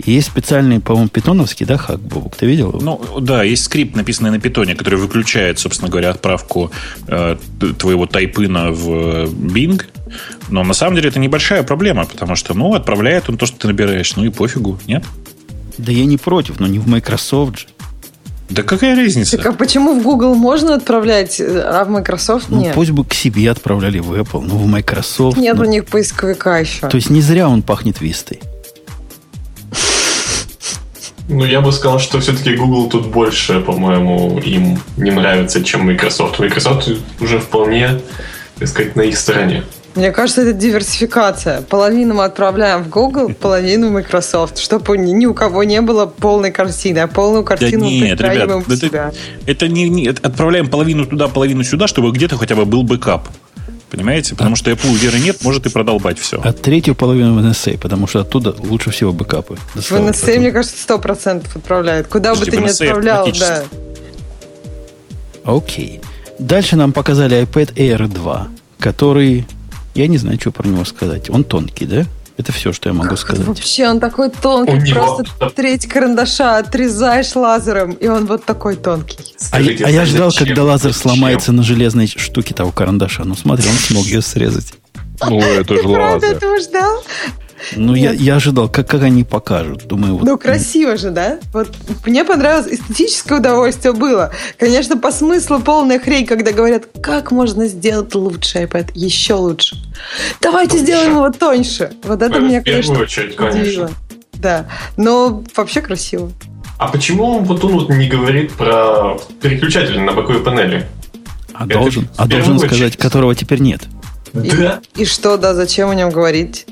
Есть 0.06 0.28
специальный, 0.28 0.80
по-моему, 0.80 1.10
питоновский, 1.10 1.66
да, 1.66 1.78
хак, 1.78 2.00
Бобук? 2.00 2.36
Ты 2.36 2.46
видел? 2.46 2.70
его? 2.70 2.80
Ну, 2.80 3.20
да, 3.20 3.44
есть 3.44 3.64
скрипт, 3.64 3.96
написанный 3.96 4.30
на 4.30 4.40
питоне, 4.40 4.76
который 4.76 5.00
выключает, 5.00 5.58
собственно 5.58 5.90
говоря, 5.90 6.12
отправку 6.12 6.72
э, 7.08 7.38
твоего 7.80 8.06
тайпына 8.06 8.72
в 8.72 8.90
э, 8.90 9.26
Bing. 9.26 9.84
Но 10.50 10.64
на 10.64 10.74
самом 10.74 10.96
деле 10.96 11.10
это 11.10 11.20
небольшая 11.20 11.64
проблема, 11.64 12.06
потому 12.06 12.36
что, 12.36 12.54
ну, 12.54 12.76
отправляет 12.76 13.28
он 13.30 13.38
то, 13.38 13.48
что 13.48 13.58
ты 13.58 13.68
набираешь. 13.68 14.16
Ну 14.16 14.24
и 14.24 14.30
пофигу, 14.30 14.80
нет? 14.86 15.04
Да 15.80 15.92
я 15.92 16.06
не 16.06 16.18
против, 16.18 16.60
но 16.60 16.68
не 16.68 16.80
в 16.80 16.88
Microsoft 16.88 17.60
же. 17.60 17.68
Да 18.50 18.64
какая 18.64 18.96
разница? 18.96 19.36
Так 19.38 19.46
а 19.46 19.52
почему 19.52 20.00
в 20.00 20.04
Google 20.04 20.34
можно 20.36 20.76
отправлять, 20.76 21.42
а 21.42 21.84
в 21.84 21.90
Microsoft 21.90 22.46
Ну, 22.50 22.62
нет? 22.62 22.76
пусть 22.76 22.92
бы 22.92 23.04
к 23.04 23.14
себе 23.14 23.52
отправляли 23.52 24.00
в 24.00 24.14
Apple, 24.14 24.42
но 24.42 24.58
в 24.58 24.68
Microsoft. 24.68 25.38
Нет 25.38 25.58
ну, 25.58 25.64
у 25.64 25.66
них 25.66 25.86
поисковика 25.86 26.58
еще. 26.58 26.88
То 26.88 26.96
есть 26.96 27.10
не 27.10 27.22
зря 27.22 27.50
он 27.50 27.62
пахнет 27.62 28.00
вистой. 28.00 28.40
Ну, 31.30 31.44
я 31.46 31.60
бы 31.62 31.72
сказал, 31.74 32.00
что 32.00 32.20
все-таки 32.20 32.56
Google 32.56 32.90
тут 32.90 33.08
больше, 33.08 33.60
по-моему, 33.60 34.40
им 34.40 34.80
не 34.96 35.12
нравится, 35.12 35.64
чем 35.64 35.86
Microsoft. 35.86 36.40
Microsoft 36.40 36.90
уже 37.20 37.40
вполне, 37.40 38.00
так 38.60 38.68
сказать, 38.70 38.96
на 38.96 39.02
их 39.02 39.18
стороне. 39.18 39.64
Мне 39.96 40.12
кажется, 40.12 40.44
это 40.44 40.54
диверсификация. 40.54 41.64
Половину 41.64 42.14
мы 42.14 42.24
отправляем 42.24 42.84
в 42.84 42.90
Google, 42.90 43.34
половину 43.34 43.90
в 43.90 43.92
Microsoft, 43.94 44.60
чтобы 44.60 44.96
ни, 44.98 45.12
ни 45.12 45.26
у 45.26 45.34
кого 45.34 45.64
не 45.64 45.82
было 45.82 46.06
полной 46.06 46.52
картины, 46.52 47.00
а 47.00 47.08
полную 47.08 47.44
Да 47.44 47.50
картину 47.58 47.86
мы 47.86 47.92
нет, 47.92 48.22
ребят, 48.22 48.64
к 48.64 48.68
это, 48.68 48.78
себя. 48.78 49.12
это 49.48 49.68
не, 49.68 49.90
не- 49.90 50.08
отправляем 50.10 50.70
половину 50.70 51.06
туда, 51.08 51.28
половину 51.28 51.64
сюда, 51.64 51.88
чтобы 51.88 52.12
где-то 52.12 52.38
хотя 52.38 52.56
бы 52.56 52.66
был 52.66 52.84
бэкап. 52.84 53.28
Понимаете? 53.90 54.36
Потому 54.36 54.56
что 54.56 54.70
Apple 54.70 54.94
веры 54.96 55.20
нет, 55.20 55.44
может 55.44 55.66
и 55.66 55.70
продолбать 55.70 56.20
все. 56.20 56.42
А 56.44 56.52
третью 56.52 56.94
половину 56.94 57.40
в 57.40 57.46
NSA, 57.46 57.78
потому 57.78 58.06
что 58.08 58.20
оттуда 58.20 58.54
лучше 58.60 58.92
всего 58.92 59.14
бэкапы. 59.14 59.58
В 59.74 59.92
NSA, 59.92 60.26
потом. 60.26 60.42
мне 60.42 60.52
кажется, 60.52 60.78
сто 60.78 61.00
процентов 61.00 61.56
отправляют. 61.56 62.08
Куда 62.08 62.34
бы 62.34 62.40
Подожди, 62.40 62.58
ты 62.58 62.64
в 62.64 62.66
ни 62.66 62.70
отправлял, 62.70 63.32
да. 63.40 63.64
Окей. 65.46 66.02
Дальше 66.38 66.76
нам 66.76 66.92
показали 66.92 67.42
iPad 67.42 67.74
Air 67.76 68.08
2, 68.08 68.48
который... 68.80 69.48
Я 69.96 70.08
не 70.08 70.18
знаю, 70.18 70.40
что 70.40 70.52
про 70.52 70.68
него 70.68 70.86
сказать. 70.86 71.30
Он 71.30 71.44
тонкий, 71.44 71.86
да? 71.86 72.06
Это 72.38 72.52
все, 72.52 72.72
что 72.72 72.90
я 72.90 72.94
могу 72.94 73.16
сказать. 73.16 73.46
Вообще, 73.46 73.88
он 73.90 74.00
такой 74.00 74.28
У 74.28 74.32
тонкий, 74.32 74.92
него- 74.92 75.16
просто 75.18 75.50
треть 75.56 75.88
карандаша 75.88 76.58
отрезаешь 76.60 77.36
лазером, 77.36 77.92
и 77.94 78.08
он 78.08 78.28
вот 78.28 78.46
такой 78.46 78.76
тонкий. 78.76 79.18
А, 79.52 79.60
я- 79.60 79.64
Скажите, 79.64 79.86
а 79.86 79.90
я 79.90 80.00
зачем? 80.02 80.16
ждал, 80.16 80.32
когда 80.38 80.64
лазер 80.64 80.94
Зачем? 80.94 81.02
сломается 81.12 81.52
на 81.52 81.64
железной 81.64 82.08
штуке 82.08 82.54
того 82.54 82.72
карандаша. 82.72 83.24
Ну, 83.24 83.36
смотри, 83.36 83.68
он 83.68 83.76
смог 83.76 84.06
ее 84.06 84.22
срезать. 84.22 84.74
Ну, 85.28 85.40
это 85.42 85.76
же 85.78 85.82
Правда 85.82 86.28
лазер. 86.28 86.38
этого 86.38 86.60
ждал? 86.60 87.04
Ну, 87.76 87.96
я, 87.96 88.12
я 88.12 88.36
ожидал, 88.36 88.70
как, 88.70 88.88
как 88.88 89.02
они 89.04 89.24
покажут. 89.24 89.86
Думаю, 89.88 90.18
вот, 90.18 90.24
Ну, 90.24 90.38
красиво 90.38 90.96
же, 90.98 91.10
да? 91.12 91.40
Вот 91.54 91.70
мне 92.06 92.24
понравилось, 92.24 92.68
эстетическое 92.72 93.40
удовольствие 93.40 93.94
было. 93.94 94.32
Конечно, 94.60 94.98
по 94.98 95.12
смыслу 95.12 95.60
полная 95.60 96.00
хрень, 96.00 96.26
когда 96.26 96.52
говорят, 96.52 96.86
как 97.02 97.32
можно 97.32 97.68
сделать 97.68 98.14
лучше 98.16 98.60
iPad, 98.64 98.92
еще 98.94 99.34
лучше. 99.36 99.76
Давайте 100.42 100.72
Тоньше. 100.78 100.86
сделаем 100.86 101.12
его 101.16 101.30
тоньше. 101.32 101.92
Вот 102.04 102.22
это 102.22 102.40
В 102.40 102.44
меня, 102.44 102.62
первую 102.62 102.84
конечно, 102.84 103.04
очередь, 103.04 103.36
конечно. 103.36 103.90
Да, 104.34 104.68
но 104.98 105.44
вообще 105.56 105.82
красиво. 105.82 106.32
А 106.78 106.90
почему 106.90 107.40
вот 107.40 107.64
он 107.64 107.72
вот 107.74 107.90
не 107.90 108.08
говорит 108.08 108.52
про 108.54 109.18
переключатель 109.42 110.00
на 110.00 110.14
боковой 110.14 110.44
панели? 110.44 110.88
а 111.54 111.66
это 111.66 111.74
должен, 111.74 112.04
в 112.06 112.10
а 112.18 112.28
первую 112.28 112.46
должен 112.46 112.56
очередь. 112.58 112.70
сказать, 112.70 112.98
которого 112.98 113.34
теперь 113.34 113.62
нет. 113.62 113.82
И, 114.36 114.52
Да. 114.52 114.80
и 114.96 115.06
что, 115.06 115.38
да, 115.38 115.56
зачем 115.56 115.90
о 115.90 115.96
нем 115.96 116.12
говорить? 116.12 116.68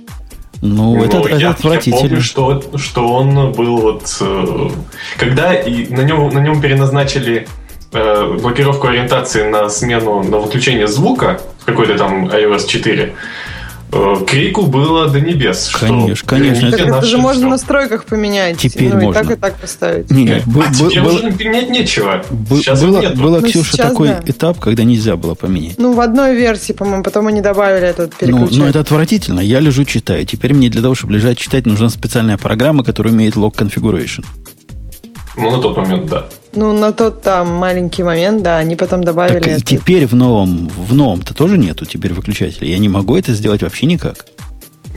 Ну, 0.65 1.03
это, 1.03 1.17
Ну, 1.17 1.25
это 1.25 1.29
я, 1.35 1.41
я 1.41 1.49
отвратительно. 1.51 1.97
помню, 1.97 2.21
что, 2.21 2.61
что 2.77 3.07
он 3.07 3.51
был 3.51 3.77
вот... 3.77 4.17
э, 4.21 4.69
когда 5.17 5.53
и 5.53 5.87
на 5.93 6.01
нем, 6.01 6.29
на 6.29 6.39
нем 6.39 6.61
переназначили 6.61 7.47
э, 7.93 8.37
блокировку 8.41 8.87
ориентации 8.87 9.47
на 9.47 9.69
смену, 9.69 10.23
на 10.23 10.39
выключение 10.39 10.87
звука 10.87 11.39
в 11.59 11.65
какой-то 11.65 11.97
там 11.97 12.27
iOS 12.27 12.67
4, 12.67 13.03
э, 13.03 13.11
крику 14.27 14.63
было 14.63 15.07
до 15.07 15.21
небес. 15.21 15.67
что 15.67 15.79
Конечно, 15.79 16.27
конечно. 16.27 16.65
верните 16.65 16.77
Так 16.85 16.87
это 16.97 17.05
же 17.05 17.17
можно 17.17 17.47
в 17.47 17.49
настройках 17.51 18.05
поменять. 18.05 18.57
Теперь 18.57 18.93
ну, 18.93 19.01
можно. 19.01 19.19
и 19.19 19.23
так, 19.23 19.31
и 19.37 19.39
так 19.39 19.55
поставить. 19.55 20.11
Нет, 20.11 20.45
был- 20.45 20.63
а 20.63 20.69
был- 20.79 20.89
теперь 20.89 21.03
был- 21.03 21.15
уже 21.15 21.31
менять 21.31 21.69
нечего. 21.69 22.23
Бы- 22.29 22.57
Сейчас 22.57 22.81
было, 22.83 22.99
нету. 23.01 23.17
было, 23.21 23.39
Ну, 23.39 23.47
Ксюша, 23.47 23.71
сейчас 23.73 23.89
такой 23.91 24.09
да. 24.09 24.21
этап, 24.25 24.59
когда 24.59 24.83
нельзя 24.83 25.15
было 25.15 25.33
поменять. 25.35 25.77
Ну, 25.77 25.93
в 25.93 25.99
одной 26.01 26.35
версии, 26.35 26.73
по-моему, 26.73 27.03
потом 27.03 27.27
они 27.27 27.41
добавили 27.41 27.87
этот 27.87 28.11
Ну, 28.21 28.27
переключатель. 28.27 28.59
но 28.59 28.67
это 28.67 28.79
отвратительно. 28.81 29.39
Я 29.39 29.59
лежу, 29.59 29.85
читаю. 29.85 30.25
Теперь 30.25 30.53
мне 30.53 30.69
для 30.69 30.81
того, 30.81 30.95
чтобы 30.95 31.13
лежать 31.13 31.37
читать, 31.37 31.65
нужна 31.65 31.89
специальная 31.89 32.37
программа, 32.37 32.83
которая 32.83 33.13
умеет 33.13 33.35
log 33.35 33.53
configuration. 33.55 34.25
Ну, 35.37 35.51
на 35.51 35.61
тот 35.61 35.77
момент, 35.77 36.05
да. 36.07 36.25
Ну, 36.55 36.71
на 36.77 36.91
тот 36.93 37.21
там 37.21 37.53
маленький 37.53 38.03
момент, 38.03 38.41
да, 38.43 38.57
они 38.57 38.75
потом 38.75 39.03
добавили 39.03 39.39
Так 39.39 39.57
и 39.59 39.61
теперь 39.61 40.07
в 40.07 40.15
новом, 40.15 40.67
в 40.69 40.93
новом-то 40.93 41.33
тоже 41.33 41.57
нету 41.57 41.85
теперь 41.85 42.13
выключателя. 42.13 42.67
Я 42.67 42.77
не 42.77 42.89
могу 42.89 43.15
это 43.17 43.33
сделать 43.33 43.61
вообще 43.61 43.85
никак. 43.85 44.25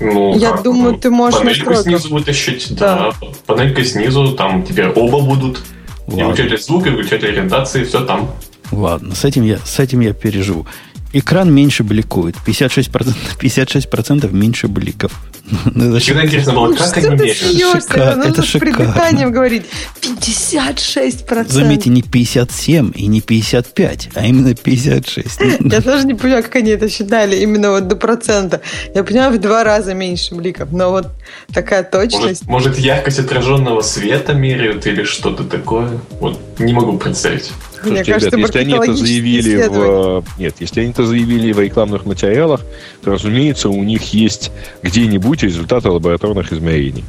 Ну, 0.01 0.37
Я 0.39 0.53
как, 0.53 0.63
думаю, 0.63 0.93
ну, 0.93 0.99
ты 0.99 1.11
можешь 1.11 1.41
Панельку 1.41 1.71
настройках. 1.71 2.01
снизу 2.01 2.15
вытащить, 2.15 2.77
Да. 2.77 3.13
да. 3.21 3.27
Панелька 3.47 3.85
снизу, 3.85 4.33
там 4.33 4.63
теперь 4.63 4.89
оба 4.91 5.21
будут. 5.21 5.59
И 6.07 6.13
Ладно. 6.13 6.29
выключатель 6.29 6.63
звука, 6.63 6.89
и 6.89 6.93
выключатель 6.93 7.29
ориентации, 7.29 7.83
все 7.85 8.01
там. 8.05 8.31
Ладно, 8.71 9.15
с 9.15 9.25
этим 9.25 9.43
я, 9.43 9.59
с 9.65 9.79
этим 9.81 10.01
я 10.01 10.13
переживу. 10.13 10.67
Экран 11.13 11.53
меньше 11.53 11.85
бликует. 11.85 12.37
56%, 12.47 13.15
56% 13.41 14.33
меньше 14.33 14.69
бликов. 14.69 15.13
Ну, 15.75 15.91
это 15.91 16.01
Всегда 16.01 16.25
интересно 16.25 16.53
было, 16.53 16.75
как 16.75 16.97
они 16.97 17.09
меряют. 17.09 17.43
Нужно 17.43 18.23
это 18.25 18.43
с 18.43 18.47
шикарно. 18.47 19.31
говорить. 19.31 19.65
56%. 20.03 21.49
Заметьте, 21.49 21.91
не 21.91 22.03
57 22.03 22.93
и 22.95 23.07
не 23.07 23.21
55, 23.21 24.11
а 24.15 24.27
именно 24.27 24.55
56. 24.55 25.41
Я 25.61 25.81
тоже 25.81 26.07
не 26.07 26.15
понимаю, 26.15 26.43
как 26.43 26.57
они 26.57 26.71
это 26.71 26.89
считали 26.89 27.37
именно 27.37 27.71
вот 27.71 27.89
до 27.89 27.97
процента. 27.97 28.61
Я 28.95 29.05
понимаю, 29.05 29.33
в 29.33 29.39
два 29.39 29.65
раза 29.65 29.95
меньше 29.95 30.35
бликов, 30.35 30.71
но 30.73 30.91
вот 30.91 31.09
такая 31.53 31.83
точность. 31.83 32.47
Может, 32.47 32.69
может, 32.69 32.79
яркость 32.79 33.19
отраженного 33.19 33.81
света 33.81 34.35
меряют 34.35 34.87
или 34.87 35.05
что-то 35.05 35.45
такое? 35.45 35.99
Вот 36.21 36.39
не 36.59 36.73
могу 36.73 36.99
представить. 36.99 37.53
Мне 37.83 38.05
Слушайте, 38.05 38.13
кажется, 38.13 38.37
ребят, 38.37 38.55
если 38.55 38.59
они 38.59 38.75
это 38.75 38.95
заявили 38.95 39.69
в... 39.69 40.25
Нет, 40.39 40.57
если 40.61 40.81
они 40.81 40.91
это 40.91 41.07
заявили 41.07 41.53
в 41.53 41.61
рекламных 41.61 42.07
материалах, 42.07 42.61
то, 43.03 43.13
разумеется, 43.13 43.69
у 43.69 43.83
них 43.85 44.15
есть 44.15 44.51
где-нибудь 44.83 45.43
результаты 45.43 45.89
лабораторных 45.91 46.53
измерений. 46.53 47.05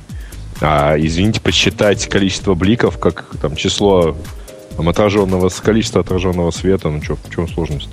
А, 0.62 0.96
извините, 0.98 1.42
посчитать 1.42 2.08
количество 2.08 2.54
бликов 2.54 2.98
как 2.98 3.26
там 3.42 3.56
число 3.56 4.16
там, 4.76 4.90
отраженного, 4.90 5.50
количество 5.50 6.02
отраженного 6.02 6.52
света, 6.52 6.90
ну 6.90 7.02
что, 7.02 7.16
в 7.16 7.34
чем 7.34 7.48
сложность? 7.48 7.90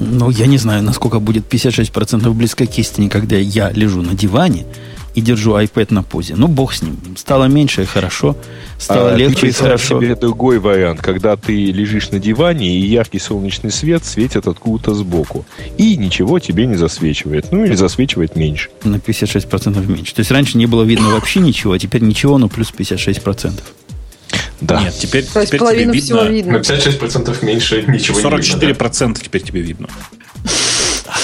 Ну, 0.00 0.30
я 0.30 0.46
не 0.46 0.58
знаю, 0.58 0.82
насколько 0.82 1.18
будет 1.18 1.52
56% 1.52 2.30
близко 2.32 2.66
к 2.66 2.78
истине, 2.78 3.08
когда 3.10 3.36
я 3.36 3.70
лежу 3.70 4.02
на 4.02 4.14
диване 4.14 4.64
и 5.14 5.20
держу 5.20 5.56
iPad 5.56 5.92
на 5.92 6.02
позе. 6.02 6.34
Ну, 6.36 6.48
бог 6.48 6.72
с 6.72 6.82
ним. 6.82 6.98
Стало 7.16 7.44
меньше 7.46 7.82
и 7.82 7.84
хорошо. 7.86 8.36
Стало 8.78 9.10
А, 9.10 9.14
ты 9.14 9.18
легче 9.18 9.48
и 9.48 9.52
хорошо. 9.52 10.00
себе 10.00 10.14
другой 10.14 10.58
вариант, 10.58 11.00
когда 11.02 11.36
ты 11.36 11.52
лежишь 11.72 12.10
на 12.10 12.18
диване 12.18 12.78
и 12.78 12.86
яркий 12.86 13.18
солнечный 13.18 13.70
свет 13.70 14.04
светит 14.04 14.46
откуда-то 14.46 14.94
сбоку. 14.94 15.44
И 15.76 15.96
ничего 15.96 16.38
тебе 16.38 16.66
не 16.66 16.76
засвечивает. 16.76 17.50
Ну 17.50 17.64
или 17.64 17.74
засвечивает 17.74 18.36
меньше. 18.36 18.70
На 18.84 18.96
56% 18.96 19.86
меньше. 19.90 20.14
То 20.14 20.20
есть 20.20 20.30
раньше 20.30 20.56
не 20.58 20.66
было 20.66 20.82
видно 20.84 21.08
вообще 21.10 21.40
ничего, 21.40 21.72
а 21.72 21.78
теперь 21.78 22.02
ничего, 22.02 22.38
но 22.38 22.48
плюс 22.48 22.72
56%. 22.76 23.60
Да. 24.60 24.82
Нет, 24.82 24.94
теперь, 24.94 25.24
То 25.24 25.40
есть 25.40 25.50
теперь 25.52 25.58
тебе 25.58 25.58
половину 25.58 25.92
всего 25.94 26.22
видно. 26.24 26.52
На 26.52 26.58
видно. 26.58 26.74
56% 26.74 27.44
меньше 27.44 27.84
ничего 27.86 28.20
не 28.20 28.36
видно. 28.36 28.66
44% 28.66 29.20
теперь 29.22 29.42
тебе 29.42 29.60
видно. 29.60 29.88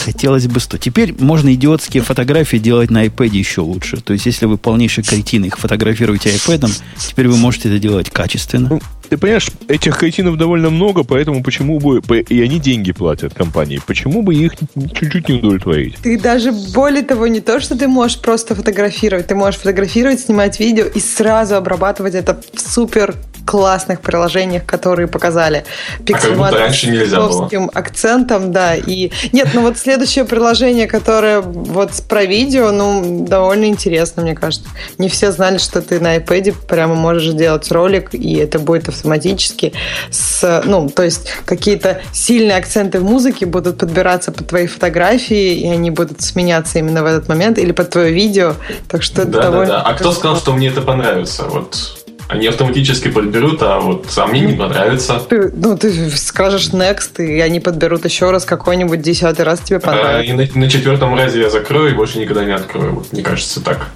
Хотелось 0.04 0.46
бы 0.46 0.60
100. 0.60 0.78
Теперь 0.78 1.14
можно 1.18 1.54
идиотские 1.54 2.02
фотографии 2.02 2.58
делать 2.58 2.90
на 2.90 3.06
iPad 3.06 3.28
еще 3.28 3.62
лучше. 3.62 3.96
То 3.98 4.12
есть, 4.12 4.26
если 4.26 4.44
вы 4.44 4.58
полнейший 4.58 5.02
кретин 5.02 5.44
их 5.44 5.58
фотографируете 5.58 6.30
iPad, 6.30 6.70
теперь 6.98 7.28
вы 7.28 7.38
можете 7.38 7.70
это 7.70 7.78
делать 7.78 8.10
качественно. 8.10 8.80
Ты 9.08 9.18
понимаешь, 9.18 9.50
этих 9.68 9.98
кретинов 9.98 10.36
довольно 10.36 10.70
много, 10.70 11.04
поэтому 11.04 11.42
почему 11.42 11.78
бы... 11.78 12.00
И 12.28 12.42
они 12.42 12.58
деньги 12.58 12.92
платят 12.92 13.34
компании. 13.34 13.80
Почему 13.86 14.22
бы 14.22 14.34
их 14.34 14.54
чуть-чуть 14.94 15.28
не 15.28 15.36
удовлетворить? 15.36 15.96
Ты 16.02 16.18
даже 16.18 16.52
более 16.52 17.02
того, 17.02 17.26
не 17.26 17.40
то, 17.40 17.60
что 17.60 17.76
ты 17.76 17.88
можешь 17.88 18.20
просто 18.20 18.54
фотографировать, 18.54 19.26
ты 19.26 19.34
можешь 19.34 19.60
фотографировать, 19.60 20.20
снимать 20.20 20.60
видео 20.60 20.84
и 20.86 21.00
сразу 21.00 21.56
обрабатывать 21.56 22.14
это 22.14 22.40
в 22.52 22.60
супер 22.60 23.14
классных 23.46 24.00
приложениях, 24.00 24.64
которые 24.64 25.06
показали. 25.06 25.64
Пиксельматовским 26.06 27.70
акцентом, 27.74 28.52
да. 28.52 28.74
И 28.74 29.10
нет, 29.32 29.48
ну 29.54 29.62
вот 29.62 29.78
следующее 29.78 30.24
приложение, 30.24 30.86
которое 30.86 31.40
вот 31.40 31.90
про 32.08 32.24
видео, 32.24 32.72
ну, 32.72 33.26
довольно 33.26 33.66
интересно, 33.66 34.22
мне 34.22 34.34
кажется. 34.34 34.68
Не 34.98 35.08
все 35.08 35.30
знали, 35.30 35.58
что 35.58 35.82
ты 35.82 36.00
на 36.00 36.16
iPad 36.16 36.54
прямо 36.66 36.94
можешь 36.94 37.34
делать 37.34 37.70
ролик, 37.70 38.14
и 38.14 38.36
это 38.36 38.58
будет 38.58 38.88
автоматически 38.94 39.72
с, 40.10 40.62
ну, 40.64 40.88
то 40.88 41.02
есть 41.02 41.32
какие-то 41.44 42.00
сильные 42.12 42.56
акценты 42.56 43.00
в 43.00 43.04
музыке 43.04 43.46
будут 43.46 43.78
подбираться 43.78 44.32
под 44.32 44.48
твои 44.48 44.66
фотографии, 44.66 45.54
и 45.54 45.68
они 45.68 45.90
будут 45.90 46.22
сменяться 46.22 46.78
именно 46.78 47.02
в 47.02 47.06
этот 47.06 47.28
момент, 47.28 47.58
или 47.58 47.72
под 47.72 47.90
твое 47.90 48.12
видео. 48.12 48.54
Так 48.88 49.02
что 49.02 49.24
да, 49.24 49.38
это 49.38 49.50
довольно... 49.50 49.66
Да, 49.66 49.78
да. 49.80 49.82
А 49.82 49.94
кто 49.94 50.12
сказал, 50.12 50.36
что 50.36 50.52
мне 50.52 50.68
это 50.68 50.80
понравится? 50.80 51.44
Вот 51.44 52.04
они 52.28 52.46
автоматически 52.46 53.08
подберут, 53.08 53.62
а 53.62 53.80
вот 53.80 54.06
а 54.16 54.26
мне 54.26 54.40
не 54.40 54.54
понравится. 54.54 55.20
Ты, 55.28 55.50
ну, 55.54 55.76
ты 55.76 56.10
скажешь 56.10 56.70
next, 56.70 57.24
и 57.24 57.40
они 57.40 57.60
подберут 57.60 58.04
еще 58.04 58.30
раз 58.30 58.44
какой-нибудь 58.44 59.02
десятый 59.02 59.44
раз 59.44 59.60
тебе 59.60 59.78
понравится. 59.78 60.18
А, 60.18 60.22
и 60.22 60.32
на, 60.32 60.60
на 60.60 60.70
четвертом 60.70 61.14
разе 61.14 61.40
я 61.40 61.50
закрою 61.50 61.90
и 61.90 61.94
больше 61.94 62.18
никогда 62.18 62.44
не 62.44 62.52
открою. 62.52 62.94
Вот, 62.94 63.12
мне 63.12 63.22
кажется, 63.22 63.60
так. 63.60 63.88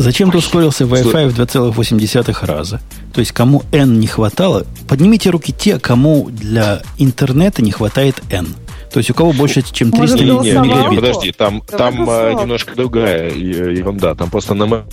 Зачем 0.00 0.30
ты 0.30 0.38
ускорился 0.38 0.84
Wi-Fi 0.84 1.28
в 1.28 1.38
2,8 1.38 2.46
раза? 2.46 2.80
То 3.12 3.20
есть, 3.20 3.32
кому 3.32 3.62
N 3.70 4.00
не 4.00 4.06
хватало, 4.06 4.64
поднимите 4.88 5.28
руки 5.28 5.52
те, 5.52 5.78
кому 5.78 6.30
для 6.30 6.80
интернета 6.96 7.60
не 7.60 7.70
хватает 7.70 8.22
N. 8.30 8.46
То 8.90 8.98
есть 8.98 9.10
у 9.10 9.14
кого 9.14 9.32
больше, 9.32 9.62
чем 9.70 9.92
300 9.92 10.24
мегабит. 10.24 11.00
Подожди, 11.00 11.32
там, 11.32 11.60
там 11.60 12.08
а, 12.08 12.32
немножко 12.32 12.74
другая 12.74 13.30
ерунда. 13.30 14.14
Там 14.14 14.30
просто 14.30 14.54
на 14.54 14.84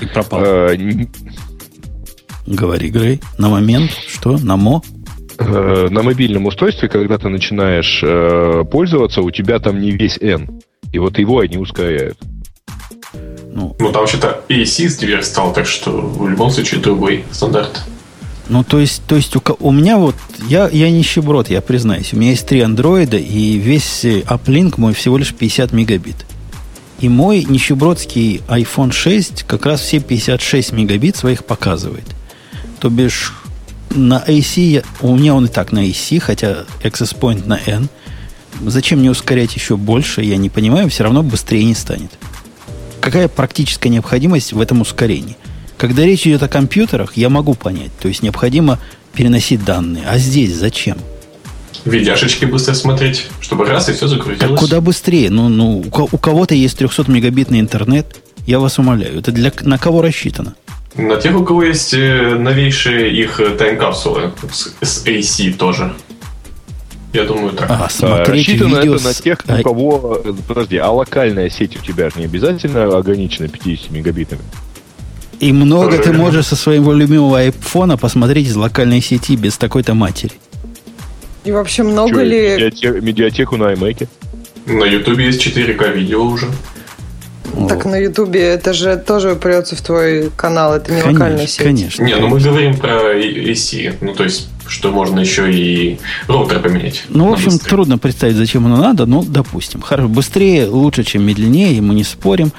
и 0.00 0.06
пропал. 0.06 0.40
Э, 0.42 0.76
Говори, 2.46 2.88
Грей. 2.88 3.20
На 3.38 3.48
момент, 3.48 3.92
что? 4.08 4.38
На 4.38 4.56
мо? 4.56 4.82
Э, 5.38 5.86
на 5.88 6.02
мобильном 6.02 6.46
устройстве, 6.46 6.88
когда 6.88 7.16
ты 7.16 7.28
начинаешь 7.28 8.00
э, 8.02 8.64
пользоваться, 8.68 9.22
у 9.22 9.30
тебя 9.30 9.60
там 9.60 9.80
не 9.80 9.92
весь 9.92 10.18
N. 10.18 10.60
И 10.92 10.98
вот 10.98 11.16
его 11.20 11.38
они 11.38 11.58
ускоряют. 11.58 12.18
Ну, 13.56 13.74
ну 13.78 13.90
там 13.90 14.02
вообще-то 14.02 14.42
AC 14.50 14.86
теперь 14.90 15.22
стал, 15.22 15.54
так 15.54 15.66
что 15.66 15.90
в 15.90 16.28
любом 16.28 16.50
случае 16.50 16.78
другой 16.78 17.24
стандарт. 17.32 17.80
Ну, 18.50 18.62
то 18.62 18.78
есть, 18.78 19.02
то 19.06 19.16
есть 19.16 19.34
у, 19.34 19.40
у 19.60 19.72
меня 19.72 19.96
вот, 19.96 20.14
я, 20.46 20.68
я 20.68 20.90
нищеброд, 20.90 21.48
я 21.48 21.62
признаюсь. 21.62 22.12
У 22.12 22.18
меня 22.18 22.30
есть 22.30 22.46
три 22.46 22.60
андроида, 22.60 23.16
и 23.16 23.56
весь 23.56 24.04
uplink 24.04 24.74
мой 24.76 24.92
всего 24.92 25.16
лишь 25.16 25.34
50 25.34 25.72
мегабит. 25.72 26.16
И 27.00 27.08
мой 27.08 27.44
нищебродский 27.44 28.42
iPhone 28.46 28.92
6 28.92 29.44
как 29.44 29.64
раз 29.64 29.80
все 29.80 30.00
56 30.00 30.72
мегабит 30.72 31.16
своих 31.16 31.42
показывает. 31.46 32.04
То 32.78 32.90
бишь 32.90 33.32
на 33.88 34.22
AC, 34.26 34.84
у 35.00 35.16
меня 35.16 35.34
он 35.34 35.46
и 35.46 35.48
так 35.48 35.72
на 35.72 35.82
AC, 35.86 36.20
хотя 36.20 36.66
access 36.82 37.18
point 37.18 37.46
на 37.46 37.58
N. 37.64 37.88
Зачем 38.66 38.98
мне 38.98 39.10
ускорять 39.10 39.54
еще 39.54 39.78
больше, 39.78 40.20
я 40.20 40.36
не 40.36 40.50
понимаю, 40.50 40.90
все 40.90 41.04
равно 41.04 41.22
быстрее 41.22 41.64
не 41.64 41.74
станет. 41.74 42.10
Какая 43.06 43.28
практическая 43.28 43.88
необходимость 43.88 44.52
в 44.52 44.60
этом 44.60 44.80
ускорении? 44.80 45.36
Когда 45.78 46.02
речь 46.02 46.26
идет 46.26 46.42
о 46.42 46.48
компьютерах, 46.48 47.16
я 47.16 47.28
могу 47.28 47.54
понять. 47.54 47.92
То 48.00 48.08
есть 48.08 48.20
необходимо 48.20 48.80
переносить 49.14 49.64
данные. 49.64 50.02
А 50.08 50.18
здесь 50.18 50.56
зачем? 50.56 50.98
видяшечки 51.84 52.46
быстро 52.46 52.74
смотреть, 52.74 53.28
чтобы 53.40 53.64
раз 53.64 53.88
и 53.88 53.92
все 53.92 54.08
закрутилось. 54.08 54.40
Так 54.40 54.58
куда 54.58 54.80
быстрее? 54.80 55.30
Ну, 55.30 55.48
ну 55.48 55.84
у 55.88 56.18
кого-то 56.18 56.56
есть 56.56 56.78
300 56.78 57.08
мегабитный 57.08 57.60
интернет, 57.60 58.20
я 58.44 58.58
вас 58.58 58.80
умоляю. 58.80 59.20
Это 59.20 59.30
для, 59.30 59.52
на 59.60 59.78
кого 59.78 60.02
рассчитано? 60.02 60.56
На 60.96 61.14
тех, 61.14 61.36
у 61.36 61.44
кого 61.44 61.62
есть 61.62 61.94
э, 61.94 62.34
новейшие 62.36 63.16
их 63.16 63.40
тайм-капсулы 63.56 64.32
с 64.80 65.06
AC 65.06 65.52
тоже. 65.52 65.94
Я 67.16 67.24
думаю, 67.24 67.52
так. 67.52 67.70
А, 67.70 67.88
смотреть 67.88 68.46
Рассчитано 68.46 68.76
видео 68.76 68.94
это 68.94 69.02
с... 69.02 69.04
на 69.04 69.14
тех, 69.14 69.38
у 69.48 69.62
кого... 69.62 70.22
Подожди, 70.46 70.76
а 70.76 70.90
локальная 70.90 71.48
сеть 71.48 71.76
у 71.76 71.84
тебя 71.84 72.10
же 72.10 72.18
не 72.18 72.26
обязательно 72.26 72.96
ограничена 72.96 73.48
50 73.48 73.90
мегабитами? 73.90 74.42
И 75.40 75.52
много 75.52 75.98
ты 75.98 76.12
можешь 76.12 76.46
со 76.46 76.56
своего 76.56 76.92
любимого 76.92 77.38
айфона 77.38 77.96
посмотреть 77.96 78.48
из 78.48 78.56
локальной 78.56 79.00
сети 79.00 79.36
без 79.36 79.56
такой-то 79.56 79.94
матери. 79.94 80.32
И 81.44 81.52
вообще 81.52 81.84
много 81.84 82.10
Что, 82.10 82.22
ли... 82.22 82.54
Медиатек, 82.54 83.02
медиатеку 83.02 83.56
на 83.56 83.72
iMac? 83.72 84.08
На 84.66 84.84
Ютубе 84.84 85.26
есть 85.26 85.46
4К 85.46 85.94
видео 85.94 86.22
уже. 86.22 86.48
Так 87.68 87.84
на 87.84 87.96
Ютубе 87.96 88.40
это 88.40 88.72
же 88.72 88.96
тоже 88.96 89.32
упрется 89.32 89.76
в 89.76 89.80
твой 89.80 90.30
канал, 90.36 90.74
это 90.74 90.92
не 90.92 91.00
конечно, 91.00 91.24
локальная 91.24 91.46
сеть. 91.46 91.64
Конечно. 91.64 92.04
Не, 92.04 92.16
ну 92.16 92.28
мы 92.28 92.40
говорим 92.40 92.76
про 92.76 93.14
AC, 93.14 93.96
ну 94.00 94.14
то 94.14 94.24
есть, 94.24 94.48
что 94.66 94.90
можно 94.90 95.20
еще 95.20 95.50
и 95.50 95.98
роутер 96.26 96.60
поменять. 96.60 97.04
Ну, 97.08 97.28
в 97.28 97.32
общем, 97.32 97.50
быстрее. 97.50 97.70
трудно 97.70 97.98
представить, 97.98 98.36
зачем 98.36 98.66
оно 98.66 98.76
надо, 98.76 99.06
но 99.06 99.22
допустим. 99.22 99.80
Хорошо, 99.80 100.08
быстрее, 100.08 100.66
лучше, 100.66 101.04
чем 101.04 101.24
медленнее, 101.24 101.80
мы 101.80 101.94
не 101.94 102.04
спорим 102.04 102.52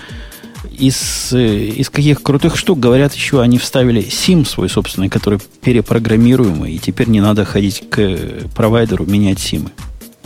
из, 0.77 1.33
э, 1.33 1.65
из 1.65 1.89
каких 1.89 2.21
крутых 2.21 2.57
штук, 2.57 2.79
говорят, 2.79 3.13
еще 3.13 3.41
они 3.41 3.57
вставили 3.57 4.01
SIM 4.01 4.45
свой 4.45 4.69
собственный, 4.69 5.09
который 5.09 5.39
перепрограммируемый, 5.63 6.73
и 6.73 6.79
теперь 6.79 7.09
не 7.09 7.21
надо 7.21 7.45
ходить 7.45 7.83
к 7.89 8.17
провайдеру 8.55 9.05
менять 9.05 9.39
симы. 9.39 9.71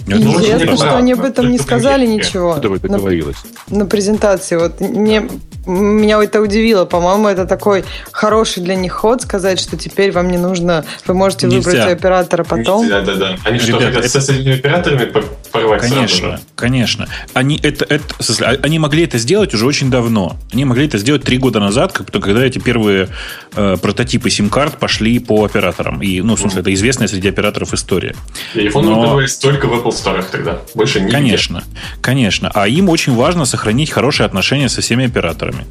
Интересно, 0.08 0.76
что 0.76 0.98
они 0.98 1.14
об 1.14 1.24
этом 1.24 1.52
не 1.52 1.58
сказали 1.58 2.06
ничего. 2.06 2.56
На, 2.84 3.78
на 3.78 3.86
презентации. 3.86 4.56
Вот 4.56 4.80
мне 4.80 5.28
меня 5.66 6.22
это 6.22 6.42
удивило. 6.42 6.86
По-моему, 6.86 7.28
это 7.28 7.46
такой 7.46 7.84
хороший 8.12 8.64
для 8.64 8.76
них 8.76 8.94
ход 8.94 9.22
сказать, 9.22 9.60
что 9.60 9.78
теперь 9.78 10.12
вам 10.12 10.30
не 10.30 10.38
нужно, 10.38 10.86
вы 11.06 11.14
можете 11.14 11.48
Нельзя. 11.48 11.70
выбрать 11.70 11.92
оператора 11.92 12.44
потом. 12.44 12.88
Да, 12.90 13.02
да, 13.02 13.16
да. 13.16 13.36
Они 13.44 13.60
что, 13.60 13.74
хотят 13.74 14.04
это... 14.04 14.22
с 14.22 14.30
этими 14.30 14.56
операторами 14.56 15.12
порвать 15.52 15.82
Конечно, 15.82 16.30
сразу, 16.30 16.44
конечно. 16.56 17.08
Они, 17.34 17.60
это, 17.62 17.86
это, 17.86 18.04
а, 18.42 18.58
они 18.64 18.80
могли 18.80 19.04
это 19.04 19.18
сделать 19.18 19.54
уже 19.54 19.66
очень 19.66 19.92
давно. 19.92 20.38
Они 20.52 20.66
могли 20.66 20.88
это 20.88 20.98
сделать 20.98 21.24
три 21.24 21.38
года 21.38 21.60
назад, 21.60 21.92
когда 21.94 22.44
эти 22.44 22.60
первые 22.60 23.10
э, 23.56 23.78
прототипы 23.82 24.30
сим-карт 24.30 24.78
пошли 24.78 25.20
по 25.20 25.46
операторам. 25.46 26.02
И, 26.02 26.22
ну, 26.22 26.36
в 26.36 26.40
смысле, 26.40 26.60
mm. 26.60 26.62
это 26.62 26.74
известная 26.74 27.08
среди 27.08 27.30
операторов 27.30 27.74
история. 27.74 28.16
И 28.56 28.68
iPhone 28.68 28.84
Но... 28.84 29.22
только 29.42 29.68
в 29.68 29.74
Apple 29.74 29.91
Store 29.92 30.24
тогда. 30.32 30.60
Больше 30.76 31.02
не 31.02 31.12
Конечно, 31.12 31.64
конечно. 32.02 32.52
А 32.54 32.68
им 32.68 32.90
очень 32.90 33.14
важно 33.16 33.46
сохранить 33.46 33.92
хорошие 33.92 34.26
отношения 34.26 34.70
со 34.70 34.82
всеми 34.82 35.06
операторами. 35.06 35.66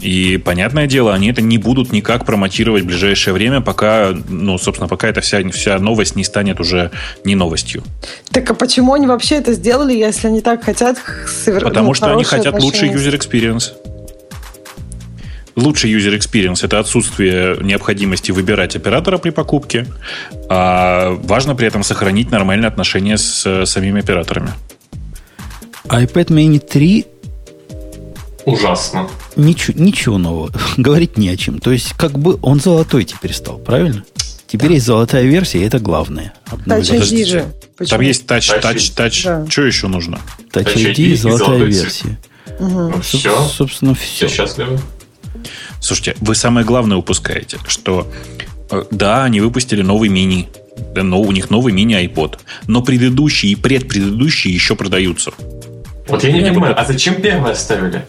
И, 0.00 0.38
понятное 0.38 0.86
дело, 0.86 1.14
они 1.14 1.30
это 1.30 1.42
не 1.42 1.58
будут 1.58 1.92
никак 1.92 2.24
промотировать 2.24 2.82
в 2.82 2.86
ближайшее 2.86 3.34
время, 3.34 3.60
пока, 3.60 4.10
ну, 4.28 4.58
собственно, 4.58 4.88
пока 4.88 5.08
эта 5.08 5.20
вся, 5.20 5.48
вся 5.50 5.78
новость 5.78 6.16
не 6.16 6.24
станет 6.24 6.60
уже 6.60 6.90
не 7.24 7.34
новостью. 7.34 7.82
Так 8.30 8.50
а 8.50 8.54
почему 8.54 8.94
они 8.94 9.06
вообще 9.06 9.36
это 9.36 9.52
сделали, 9.52 9.92
если 9.92 10.28
они 10.28 10.40
так 10.40 10.64
хотят 10.64 10.98
совершить 11.26 11.68
Потому 11.68 11.88
ну, 11.88 11.94
что 11.94 12.12
они 12.12 12.24
хотят 12.24 12.60
лучший 12.60 12.90
user 12.90 13.16
experience. 13.16 13.72
Лучший 15.56 15.92
user 15.92 16.16
experience– 16.16 16.60
это 16.64 16.78
отсутствие 16.78 17.58
необходимости 17.60 18.30
выбирать 18.30 18.76
оператора 18.76 19.18
при 19.18 19.30
покупке, 19.30 19.86
а 20.48 21.18
важно 21.22 21.54
при 21.54 21.66
этом 21.66 21.82
сохранить 21.82 22.30
нормальные 22.30 22.68
отношения 22.68 23.18
с, 23.18 23.44
с 23.44 23.66
самими 23.66 24.00
операторами. 24.00 24.50
iPad 25.84 26.28
mini 26.28 26.58
3 26.58 27.06
ужасно. 28.44 29.08
Ничего, 29.36 29.82
ничего 29.82 30.18
нового. 30.18 30.52
Говорить 30.76 31.16
не 31.18 31.28
о 31.28 31.36
чем. 31.36 31.58
То 31.58 31.72
есть, 31.72 31.92
как 31.94 32.18
бы 32.18 32.38
он 32.42 32.60
золотой 32.60 33.04
теперь 33.04 33.32
стал, 33.32 33.58
правильно? 33.58 34.04
Теперь 34.46 34.68
да. 34.68 34.74
есть 34.74 34.86
золотая 34.86 35.24
версия, 35.24 35.60
и 35.60 35.66
это 35.66 35.78
главное. 35.78 36.32
Touch 36.66 36.90
ID 36.90 37.24
же. 37.24 37.52
Почему? 37.76 37.96
Там 37.96 38.00
есть 38.00 38.24
Touch, 38.24 38.60
Touch, 38.60 38.96
Touch. 38.96 39.24
Да. 39.24 39.46
Что 39.48 39.62
еще 39.62 39.86
нужно? 39.86 40.18
Touch, 40.52 40.74
touch 40.74 40.92
ID 40.92 41.02
и 41.02 41.14
золотая 41.14 41.64
версия. 41.64 42.18
Угу. 42.58 42.68
Ну, 42.68 43.00
все. 43.00 43.44
Собственно, 43.44 43.94
все. 43.94 44.26
Все 44.26 44.36
счастливы. 44.36 44.80
Слушайте, 45.80 46.16
вы 46.20 46.34
самое 46.34 46.66
главное 46.66 46.96
упускаете, 46.96 47.58
что 47.66 48.06
э, 48.70 48.84
да, 48.90 49.24
они 49.24 49.40
выпустили 49.40 49.82
новый 49.82 50.08
мини. 50.08 50.48
Да, 50.94 51.02
но 51.02 51.20
у 51.20 51.32
них 51.32 51.50
новый 51.50 51.72
мини 51.72 51.94
iPod. 51.94 52.38
Но 52.66 52.82
предыдущие 52.82 53.52
и 53.52 53.54
предпредыдущие 53.56 54.54
еще 54.54 54.76
продаются. 54.76 55.32
Вот 56.06 56.24
я 56.24 56.32
не 56.32 56.40
понимаю, 56.40 56.78
а 56.78 56.84
зачем 56.84 57.20
первое 57.20 57.52
оставили? 57.52 58.04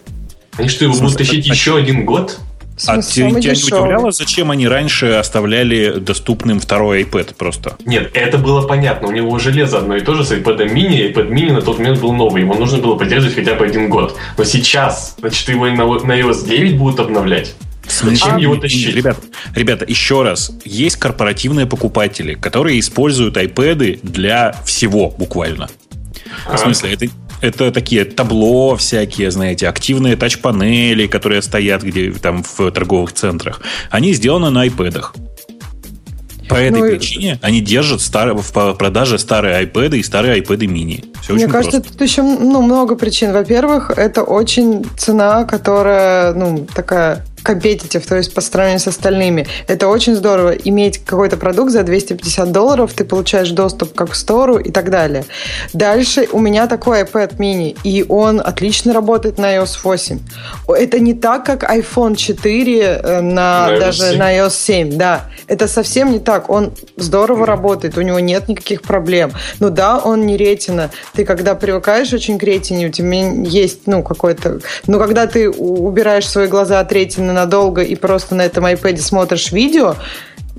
Они 0.57 0.67
что, 0.67 0.85
его 0.85 0.93
будут 0.95 1.17
тащить 1.17 1.47
еще 1.47 1.77
один 1.77 2.05
год? 2.05 2.39
А 2.87 3.01
тебя 3.01 3.29
не 3.29 3.37
удивляло, 3.37 4.11
зачем 4.11 4.51
они 4.51 4.67
раньше 4.67 5.13
оставляли 5.13 5.99
доступным 5.99 6.59
второй 6.59 7.03
iPad 7.03 7.35
просто? 7.35 7.77
Нет, 7.85 8.11
это 8.13 8.37
было 8.37 8.67
понятно. 8.67 9.07
У 9.07 9.11
него 9.11 9.37
железо 9.39 9.79
одно 9.79 9.95
и 9.95 10.01
то 10.01 10.15
же 10.15 10.23
с 10.23 10.31
iPad 10.31 10.71
mini. 10.73 11.13
iPad 11.13 11.29
mini 11.29 11.53
на 11.53 11.61
тот 11.61 11.79
момент 11.79 11.99
был 11.99 12.13
новый. 12.13 12.41
Его 12.43 12.55
нужно 12.55 12.79
было 12.79 12.95
поддерживать 12.95 13.35
хотя 13.35 13.55
бы 13.55 13.65
один 13.65 13.89
год. 13.89 14.17
Но 14.37 14.43
сейчас, 14.43 15.15
значит, 15.19 15.49
его 15.49 15.67
на, 15.67 15.85
на 15.85 16.19
iOS 16.19 16.47
9 16.47 16.77
будут 16.77 16.99
обновлять. 16.99 17.55
Зачем 17.87 18.37
его 18.37 18.55
тащить? 18.55 18.95
Ребята, 18.95 19.21
ребята, 19.55 19.85
еще 19.87 20.23
раз. 20.23 20.51
Есть 20.63 20.97
корпоративные 20.97 21.65
покупатели, 21.65 22.35
которые 22.35 22.79
используют 22.79 23.37
iPad 23.37 23.99
для 24.03 24.55
всего 24.65 25.09
буквально. 25.09 25.69
В 26.49 26.57
смысле, 26.57 26.93
это, 26.93 27.07
это 27.41 27.71
такие 27.71 28.05
табло 28.05 28.75
всякие, 28.75 29.31
знаете, 29.31 29.67
активные 29.67 30.15
тач-панели, 30.15 31.07
которые 31.07 31.41
стоят 31.41 31.81
где 31.83 32.11
там 32.11 32.43
в 32.43 32.71
торговых 32.71 33.13
центрах. 33.13 33.61
Они 33.89 34.13
сделаны 34.13 34.49
на 34.49 34.67
iPad. 34.67 35.05
По 36.47 36.55
этой 36.55 36.81
ну, 36.81 36.89
причине 36.89 37.39
они 37.41 37.61
держат 37.61 38.01
стар... 38.01 38.33
в 38.33 38.73
продаже 38.73 39.17
старые 39.17 39.63
iPad 39.65 39.97
и 39.97 40.03
старые 40.03 40.41
iPad 40.41 40.59
mini. 40.67 41.10
Все 41.21 41.33
Мне 41.33 41.47
кажется, 41.47 41.79
просто. 41.79 41.97
тут 41.97 42.01
еще 42.01 42.23
ну, 42.23 42.61
много 42.61 42.95
причин. 42.95 43.31
Во-первых, 43.31 43.91
это 43.91 44.23
очень 44.23 44.85
цена, 44.97 45.45
которая 45.45 46.33
ну, 46.33 46.65
такая 46.73 47.23
компетитив, 47.43 48.05
то 48.05 48.15
есть 48.15 48.33
по 48.33 48.41
сравнению 48.41 48.79
с 48.79 48.87
остальными. 48.87 49.47
Это 49.67 49.87
очень 49.87 50.15
здорово. 50.15 50.51
Иметь 50.51 50.99
какой-то 51.03 51.37
продукт 51.37 51.71
за 51.71 51.83
250 51.83 52.51
долларов, 52.51 52.93
ты 52.93 53.03
получаешь 53.03 53.49
доступ 53.51 53.93
как 53.93 54.11
к 54.11 54.15
стору 54.15 54.57
и 54.57 54.71
так 54.71 54.89
далее. 54.89 55.25
Дальше 55.73 56.27
у 56.31 56.39
меня 56.39 56.67
такой 56.67 57.01
iPad 57.01 57.37
mini, 57.37 57.77
и 57.83 58.05
он 58.07 58.39
отлично 58.39 58.93
работает 58.93 59.37
на 59.37 59.55
iOS 59.57 59.79
8. 59.83 60.19
Это 60.67 60.99
не 60.99 61.13
так, 61.13 61.45
как 61.45 61.63
iPhone 61.63 62.15
4 62.15 62.81
э, 62.81 63.21
на, 63.21 63.67
на 63.67 63.79
даже 63.79 64.09
7. 64.11 64.17
на 64.17 64.37
iOS 64.37 64.51
7. 64.51 64.97
Да, 64.97 65.25
это 65.47 65.67
совсем 65.67 66.11
не 66.11 66.19
так. 66.19 66.49
Он 66.49 66.73
здорово 66.97 67.43
mm. 67.43 67.47
работает, 67.47 67.97
у 67.97 68.01
него 68.01 68.19
нет 68.19 68.47
никаких 68.47 68.81
проблем. 68.81 69.31
Ну 69.59 69.69
да, 69.69 69.97
он 69.97 70.25
не 70.25 70.37
ретина. 70.37 70.91
Ты 71.13 71.25
когда 71.25 71.55
привыкаешь 71.55 72.13
очень 72.13 72.37
к 72.37 72.43
ретине, 72.43 72.87
у 72.87 72.91
тебя 72.91 73.31
есть, 73.43 73.87
ну, 73.87 74.03
какой-то... 74.03 74.59
Но 74.87 74.97
когда 74.99 75.27
ты 75.27 75.49
убираешь 75.49 76.27
свои 76.27 76.47
глаза 76.47 76.79
от 76.79 76.91
ретины 76.91 77.33
надолго 77.33 77.81
и 77.81 77.95
просто 77.95 78.35
на 78.35 78.43
этом 78.43 78.65
iPad 78.65 78.97
смотришь 78.97 79.51
видео, 79.51 79.95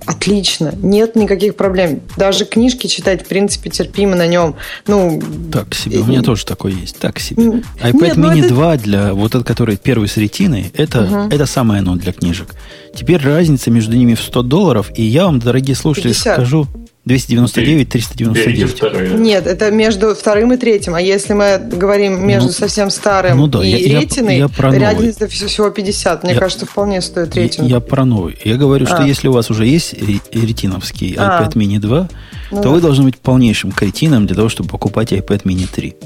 отлично, 0.07 0.75
нет 0.83 1.17
никаких 1.17 1.57
проблем. 1.57 2.01
Даже 2.17 2.45
книжки 2.45 2.87
читать, 2.87 3.23
в 3.23 3.29
принципе, 3.29 3.71
терпимо 3.71 4.17
на 4.17 4.27
нем. 4.27 4.57
Ну, 4.87 5.23
так 5.53 5.75
себе, 5.75 6.01
у 6.01 6.05
меня 6.05 6.23
тоже 6.23 6.45
такое 6.45 6.73
есть, 6.73 6.99
так 6.99 7.19
себе. 7.19 7.63
iPad 7.81 8.03
нет, 8.03 8.17
ну 8.17 8.33
mini 8.33 8.45
это... 8.45 8.55
2 8.55 8.77
для 8.77 9.15
вот 9.15 9.35
этот, 9.35 9.47
который 9.47 9.77
первый 9.77 10.09
с 10.09 10.17
ретиной, 10.17 10.73
это, 10.77 11.03
угу. 11.03 11.35
это 11.35 11.47
самое 11.47 11.81
оно 11.81 11.97
для 11.97 12.13
книжек. 12.13 12.55
Теперь 12.95 13.23
разница 13.23 13.71
между 13.71 13.97
ними 13.97 14.15
в 14.15 14.21
100 14.21 14.43
долларов, 14.43 14.91
и 14.95 15.03
я 15.03 15.25
вам, 15.25 15.39
дорогие 15.39 15.77
слушатели, 15.77 16.13
50. 16.13 16.35
скажу, 16.35 16.67
299, 17.05 17.89
399. 17.89 19.19
Нет, 19.19 19.47
это 19.49 19.73
между 19.73 20.15
вторым 20.15 20.53
и 20.53 20.57
третьим. 20.57 20.95
А 20.95 21.01
если 21.01 21.33
мы 21.33 21.59
говорим 21.59 22.25
между 22.25 22.49
ну, 22.49 22.53
совсем 22.53 22.91
старым 22.91 23.39
ну, 23.39 23.49
да, 23.49 23.65
и 23.65 23.71
я, 23.71 24.01
ретиной, 24.01 24.37
я, 24.37 24.43
я 24.43 24.49
про 24.49 24.71
разница 24.71 25.27
всего 25.27 25.71
50. 25.71 26.23
Мне 26.23 26.35
я, 26.35 26.39
кажется, 26.39 26.65
вполне 26.65 27.01
стоит 27.01 27.35
ретину. 27.35 27.67
Я, 27.67 27.77
я 27.77 27.81
про 27.81 28.05
новый. 28.05 28.39
Я 28.45 28.57
говорю, 28.57 28.87
а. 28.89 28.95
что 28.95 29.03
если 29.03 29.27
у 29.27 29.33
вас 29.33 29.51
уже 29.51 29.67
есть 29.67 29.95
ретиновский 29.95 31.17
а. 31.19 31.43
iPad 31.43 31.55
mini 31.55 31.81
2, 31.81 32.09
ну, 32.53 32.57
то 32.59 32.63
да. 32.63 32.71
вы 32.71 32.81
должны 32.81 33.05
быть 33.05 33.19
полнейшим 33.19 33.73
кретином 33.73 34.27
для 34.27 34.37
того, 34.37 34.49
чтобы 34.49 34.69
покупать 34.69 35.13
iPad 35.13 35.43
mini 35.43 35.67
3. 35.73 35.97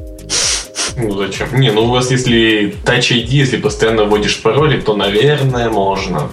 Ну 0.99 1.19
зачем? 1.19 1.61
Не, 1.61 1.73
ну 1.73 1.85
у 1.85 1.89
вас 1.89 2.11
если 2.11 2.75
Touch 2.87 3.13
ID, 3.13 3.29
если 3.29 3.59
постоянно 3.59 4.05
вводишь 4.05 4.41
пароли, 4.41 4.81
то, 4.81 4.97
наверное, 4.97 5.69
можно 5.69 6.31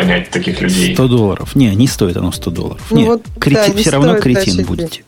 понять 0.00 0.30
таких 0.30 0.60
людей. 0.60 0.94
100 0.94 1.08
долларов. 1.08 1.54
Не, 1.54 1.74
не 1.74 1.86
стоит 1.86 2.16
оно 2.16 2.32
100 2.32 2.50
долларов. 2.50 2.86
Ну, 2.90 2.96
Нет, 2.98 3.08
вот, 3.08 3.22
крити... 3.38 3.72
да, 3.72 3.76
все 3.76 3.90
равно 3.90 4.16
кретин 4.16 4.64
будете. 4.64 5.02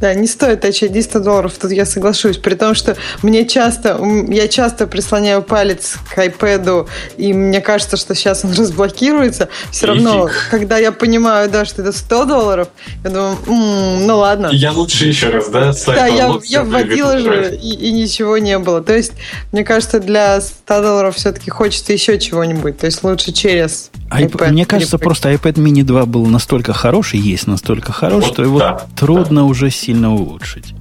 Да, 0.00 0.14
не 0.14 0.26
стоит 0.26 0.64
ID 0.64 1.02
100 1.02 1.20
долларов, 1.20 1.52
тут 1.60 1.72
я 1.72 1.84
соглашусь. 1.84 2.38
При 2.38 2.54
том, 2.54 2.74
что 2.74 2.96
мне 3.22 3.46
часто, 3.46 4.00
я 4.28 4.48
часто 4.48 4.86
прислоняю 4.86 5.42
палец 5.42 5.96
к 6.14 6.18
iPad, 6.18 6.88
и 7.18 7.32
мне 7.34 7.60
кажется, 7.60 7.96
что 7.96 8.14
сейчас 8.14 8.44
он 8.44 8.52
разблокируется. 8.56 9.48
Все 9.70 9.86
равно, 9.86 10.28
фиг. 10.28 10.48
когда 10.50 10.78
я 10.78 10.92
понимаю, 10.92 11.50
да, 11.50 11.64
что 11.64 11.82
это 11.82 11.92
100 11.92 12.24
долларов, 12.24 12.68
я 13.04 13.10
думаю, 13.10 13.38
м-м, 13.46 14.06
ну 14.06 14.16
ладно. 14.18 14.48
Я 14.52 14.72
лучше 14.72 15.06
еще 15.06 15.28
раз, 15.28 15.48
да? 15.48 15.72
Да, 15.86 16.06
я, 16.06 16.38
я 16.44 16.64
вводила 16.64 17.18
же, 17.18 17.56
и, 17.56 17.74
и 17.74 17.92
ничего 17.92 18.38
не 18.38 18.58
было. 18.58 18.82
То 18.82 18.96
есть, 18.96 19.12
мне 19.52 19.64
кажется, 19.64 20.00
для 20.00 20.40
100 20.40 20.80
долларов 20.80 21.16
все-таки 21.16 21.50
хочется 21.50 21.92
еще 21.92 22.18
чего-нибудь. 22.18 22.78
То 22.78 22.86
есть, 22.86 23.02
лучше 23.04 23.32
через 23.32 23.90
iPad. 24.10 24.50
Мне 24.50 24.66
кажется, 24.66 24.98
просто 24.98 25.32
iPad 25.32 25.54
mini 25.54 25.82
2 25.82 26.06
был 26.06 26.26
настолько 26.26 26.72
хороший, 26.72 27.20
есть 27.20 27.46
настолько 27.46 27.92
хорош, 27.92 28.24
вот 28.24 28.32
что 28.32 28.42
его 28.42 28.58
да, 28.58 28.86
трудно 28.96 29.42
да. 29.42 29.44
уже 29.44 29.70
сильно 29.70 30.14
улучшить. 30.14 30.74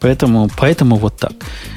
Поэтому, 0.00 0.48
поэтому 0.56 0.96
вот 0.96 1.16
так. 1.16 1.32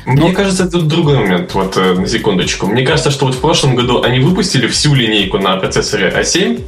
Мне 0.06 0.30
Но... 0.30 0.34
кажется, 0.34 0.66
это 0.66 0.82
другой 0.82 1.18
момент, 1.18 1.54
вот 1.56 1.76
э, 1.78 1.94
на 1.96 2.08
секундочку. 2.08 2.68
Мне 2.68 2.86
кажется, 2.86 3.10
что 3.10 3.26
вот 3.26 3.36
в 3.36 3.40
прошлом 3.40 3.76
году 3.76 4.04
они 4.04 4.20
выпустили 4.20 4.68
всю 4.68 4.94
линейку 4.94 5.40
на 5.40 5.56
процессоре 5.58 6.14
A7, 6.16 6.62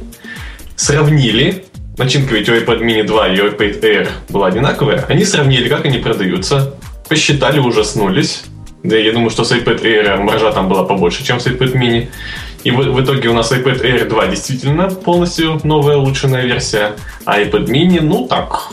сравнили, 0.74 1.64
начинка 1.96 2.34
ведь 2.34 2.48
у 2.48 2.52
iPad 2.52 2.80
mini 2.80 3.04
2 3.04 3.28
и 3.28 3.36
iPad 3.36 3.80
Air 3.80 4.08
была 4.28 4.48
одинаковая, 4.48 5.04
они 5.08 5.24
сравнили, 5.24 5.68
как 5.68 5.84
они 5.84 5.98
продаются, 5.98 6.74
посчитали, 7.08 7.60
ужаснулись. 7.60 8.44
Да, 8.82 8.96
я 8.96 9.12
думаю, 9.12 9.30
что 9.30 9.44
с 9.44 9.52
iPad 9.52 9.82
Air 9.82 10.16
маржа 10.18 10.50
там 10.52 10.68
была 10.68 10.84
побольше, 10.84 11.24
чем 11.24 11.38
с 11.38 11.46
iPad 11.46 11.74
mini. 11.74 12.08
И 12.64 12.70
в, 12.70 12.76
в 12.76 13.04
итоге 13.04 13.28
у 13.28 13.34
нас 13.34 13.52
iPad 13.52 13.82
Air 13.82 14.08
2 14.08 14.26
действительно 14.28 14.88
полностью 14.88 15.60
новая 15.64 15.96
улучшенная 15.96 16.44
версия, 16.44 16.96
а 17.24 17.38
iPad 17.38 17.66
mini, 17.66 18.00
ну 18.00 18.26
так, 18.26 18.72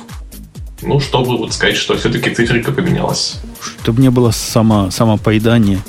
ну, 0.82 1.00
чтобы 1.00 1.38
вот 1.38 1.54
сказать, 1.54 1.76
что 1.76 1.96
все-таки 1.98 2.34
циферка 2.34 2.72
поменялась. 2.72 3.40
Чтобы 3.82 4.02
не 4.02 4.10
было 4.10 4.32
само, 4.32 4.90
самопоедания 4.90 5.80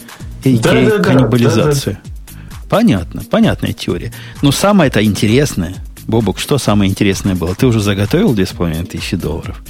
и 0.45 0.59
да, 0.59 0.73
да, 0.73 0.99
каннибализация. 0.99 1.95
Да, 1.95 2.01
да. 2.03 2.69
Понятно, 2.69 3.23
понятная 3.31 3.73
теория. 3.73 4.13
Но 4.43 4.51
самое 4.53 4.89
это 4.89 5.05
интересное, 5.05 5.77
Бобок, 6.07 6.39
что 6.39 6.59
самое 6.59 6.91
интересное 6.91 7.35
было? 7.35 7.55
Ты 7.55 7.67
уже 7.67 7.81
заготовил 7.81 8.35
2500 8.35 9.21
долларов? 9.21 9.63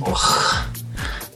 Ох. 0.00 0.56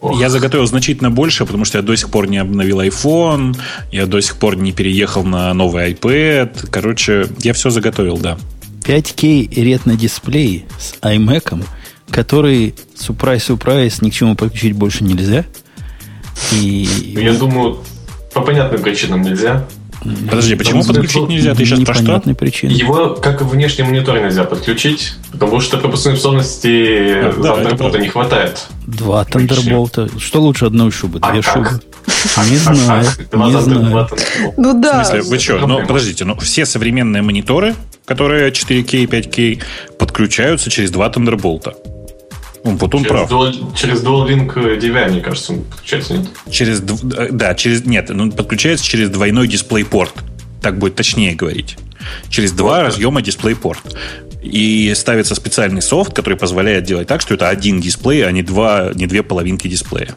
Я 0.02 0.30
заготовил 0.30 0.66
значительно 0.66 1.10
больше, 1.10 1.44
потому 1.44 1.64
что 1.64 1.78
я 1.78 1.82
до 1.82 1.94
сих 1.94 2.10
пор 2.10 2.28
не 2.28 2.38
обновил 2.38 2.80
iPhone, 2.80 3.56
я 3.92 4.06
до 4.06 4.20
сих 4.20 4.36
пор 4.36 4.56
не 4.56 4.72
переехал 4.72 5.24
на 5.24 5.52
новый 5.52 5.92
iPad. 5.92 6.68
Короче, 6.70 7.26
я 7.40 7.52
все 7.52 7.70
заготовил, 7.70 8.16
да. 8.16 8.38
5К 8.82 9.62
ретно-дисплей 9.62 10.64
с 10.78 10.94
iMac, 11.02 11.64
который, 12.10 12.74
сюрприз-сюрприз, 12.94 14.00
ни 14.00 14.10
к 14.10 14.14
чему 14.14 14.36
подключить 14.36 14.72
больше 14.72 15.04
нельзя. 15.04 15.44
И... 16.52 16.88
Я 17.16 17.34
думаю, 17.34 17.80
по 18.32 18.40
понятным 18.40 18.82
причинам 18.82 19.20
нельзя. 19.20 19.66
Подожди, 20.00 20.54
почему 20.54 20.82
подключить 20.82 21.28
нельзя? 21.28 21.54
Ты 21.54 21.64
сейчас 21.64 21.80
про 21.80 21.94
что? 21.94 22.20
Причины. 22.34 22.70
Его 22.70 23.14
как 23.14 23.42
внешний 23.42 23.84
монитор 23.84 24.18
нельзя 24.18 24.44
подключить, 24.44 25.14
потому 25.32 25.60
что 25.60 25.76
пропускной 25.78 26.14
способности 26.14 27.12
а, 27.12 27.32
Thunderbolt 27.32 27.92
да, 27.92 27.98
не 27.98 28.08
хватает. 28.08 28.66
Два 28.86 29.24
Thunderbolt. 29.24 30.18
Что 30.18 30.40
лучше 30.40 30.66
одной 30.66 30.90
шубы? 30.90 31.18
А 31.22 31.32
Две 31.32 31.42
как? 31.42 31.54
шубы? 31.54 31.82
Не 32.48 32.56
знаю. 32.56 33.06
Не 33.32 33.60
знаю. 33.60 34.08
Ну 34.56 34.80
да. 34.80 35.02
В 35.02 35.06
смысле, 35.06 35.22
вы 35.30 35.38
что? 35.38 35.66
Ну, 35.66 35.86
подождите, 35.86 36.24
ну 36.24 36.36
все 36.38 36.64
современные 36.64 37.22
мониторы, 37.22 37.74
которые 38.06 38.50
4К 38.50 38.96
и 38.96 39.06
5К, 39.06 39.62
подключаются 39.98 40.70
через 40.70 40.90
два 40.90 41.08
Thunderbolt. 41.10 41.74
Он 42.64 42.78
потом 42.78 43.04
через 43.04 43.10
прав. 43.10 43.30
Dual, 43.30 43.76
через 43.76 44.04
Dual 44.04 44.28
Link 44.28 44.54
DVI, 44.54 45.10
мне 45.10 45.20
кажется, 45.20 45.52
он 45.52 45.64
подключается, 45.64 46.14
нет? 46.14 46.26
Через, 46.50 46.80
да, 46.80 47.54
через, 47.54 47.84
нет, 47.84 48.10
он 48.10 48.32
подключается 48.32 48.84
через 48.84 49.08
двойной 49.10 49.48
DisplayPort. 49.48 50.10
Так 50.60 50.78
будет 50.78 50.94
точнее 50.94 51.34
говорить. 51.34 51.78
Через 52.28 52.52
два 52.52 52.78
вот, 52.78 52.86
разъема 52.88 53.20
DisplayPort. 53.20 53.78
И 54.42 54.92
ставится 54.94 55.34
специальный 55.34 55.82
софт, 55.82 56.14
который 56.14 56.36
позволяет 56.36 56.84
делать 56.84 57.08
так, 57.08 57.20
что 57.20 57.34
это 57.34 57.48
один 57.48 57.80
дисплей, 57.80 58.26
а 58.26 58.32
не, 58.32 58.42
два, 58.42 58.90
не 58.94 59.06
две 59.06 59.22
половинки 59.22 59.68
дисплея. 59.68 60.16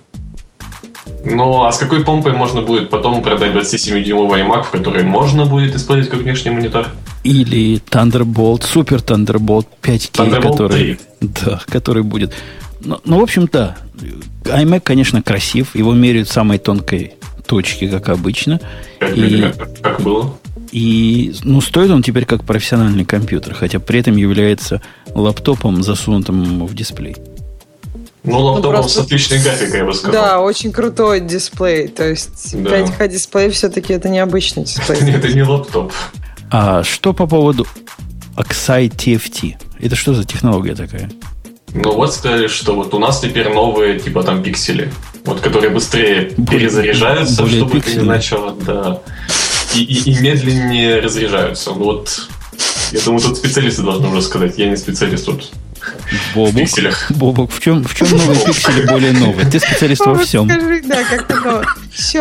Ну, 1.25 1.63
а 1.63 1.71
с 1.71 1.77
какой 1.77 2.03
помпой 2.03 2.33
можно 2.33 2.61
будет 2.61 2.89
потом 2.89 3.21
продать 3.21 3.51
27-дюймовый 3.51 4.41
iMac, 4.41 4.63
в 4.63 4.69
который 4.71 5.03
можно 5.03 5.45
будет 5.45 5.75
использовать 5.75 6.09
как 6.09 6.21
внешний 6.21 6.51
монитор? 6.51 6.87
Или 7.23 7.81
Thunderbolt, 7.89 8.61
Super 8.61 9.03
Thunderbolt 9.03 9.67
5K, 9.81 10.11
Thunderbolt 10.11 10.51
который, 10.51 10.97
3. 11.19 11.29
да, 11.45 11.61
который 11.67 12.03
будет. 12.03 12.33
Ну, 12.81 12.99
ну, 13.05 13.19
в 13.19 13.23
общем, 13.23 13.49
да, 13.51 13.77
iMac, 14.43 14.81
конечно, 14.81 15.21
красив. 15.21 15.75
Его 15.75 15.93
меряют 15.93 16.29
самой 16.29 16.57
тонкой 16.57 17.15
точки, 17.45 17.87
как 17.87 18.09
обычно. 18.09 18.59
Как, 18.99 19.17
и, 19.17 19.51
как 19.81 20.01
было? 20.01 20.37
И, 20.71 21.33
ну, 21.43 21.61
стоит 21.61 21.91
он 21.91 22.01
теперь 22.03 22.25
как 22.25 22.43
профессиональный 22.43 23.05
компьютер, 23.05 23.53
хотя 23.53 23.79
при 23.79 23.99
этом 23.99 24.15
является 24.15 24.81
лаптопом, 25.13 25.83
засунутым 25.83 26.65
в 26.65 26.73
дисплей. 26.73 27.15
Ну, 28.23 28.39
лаптопом 28.39 28.71
ну, 28.71 28.77
просто... 28.79 29.01
с 29.01 29.05
отличной 29.05 29.39
графикой, 29.39 29.79
я 29.79 29.85
бы 29.85 29.93
сказал. 29.93 30.13
Да, 30.13 30.41
очень 30.41 30.71
крутой 30.71 31.19
дисплей. 31.19 31.89
То 31.89 32.09
есть 32.09 32.55
да. 32.63 32.79
5К 32.79 33.07
дисплей 33.07 33.49
все-таки 33.51 33.93
это 33.93 34.09
необычный 34.09 34.63
дисплей. 34.63 34.97
Это 35.13 35.27
не 35.27 35.43
лаптоп. 35.43 35.91
А 36.55 36.83
что 36.83 37.13
по 37.13 37.25
поводу 37.25 37.65
Oxide 38.37 38.95
TFT? 38.95 39.55
Это 39.79 39.95
что 39.95 40.13
за 40.13 40.23
технология 40.23 40.75
такая? 40.75 41.09
Ну 41.73 41.95
вот 41.95 42.13
сказали, 42.13 42.45
что 42.45 42.75
вот 42.75 42.93
у 42.93 42.99
нас 42.99 43.21
теперь 43.21 43.49
новые 43.49 43.99
типа 43.99 44.21
там 44.21 44.43
пиксели, 44.43 44.93
вот 45.25 45.39
которые 45.39 45.71
быстрее 45.71 46.31
более, 46.37 46.59
перезаряжаются, 46.59 47.41
более 47.41 47.57
чтобы 47.57 47.71
пиксели. 47.71 47.95
ты 47.95 48.01
не 48.01 48.07
начал, 48.07 48.55
да. 48.55 49.01
и, 49.73 49.83
и, 49.83 50.11
и 50.11 50.21
медленнее 50.21 50.99
разряжаются. 50.99 51.71
Вот, 51.71 52.29
я 52.91 53.01
думаю, 53.01 53.21
тут 53.21 53.37
специалисты 53.37 53.81
должны 53.81 54.09
уже 54.09 54.21
сказать. 54.21 54.55
Я 54.59 54.69
не 54.69 54.77
специалист 54.77 55.25
тут. 55.25 55.49
Бобук, 55.49 55.72
пикселях. 56.33 57.11
Бобук, 57.11 57.51
в 57.51 57.59
чем, 57.59 57.83
в 57.83 57.95
чем 57.95 58.09
новые 58.11 58.39
пиксели 58.45 58.87
более 58.87 59.13
новые? 59.13 59.49
Ты 59.49 59.59
специалист 59.59 60.05
во 60.05 60.15
всем. 60.15 60.49
Скажи, 60.49 60.81
да, 60.85 61.03
как 61.03 61.45
оно 61.45 61.63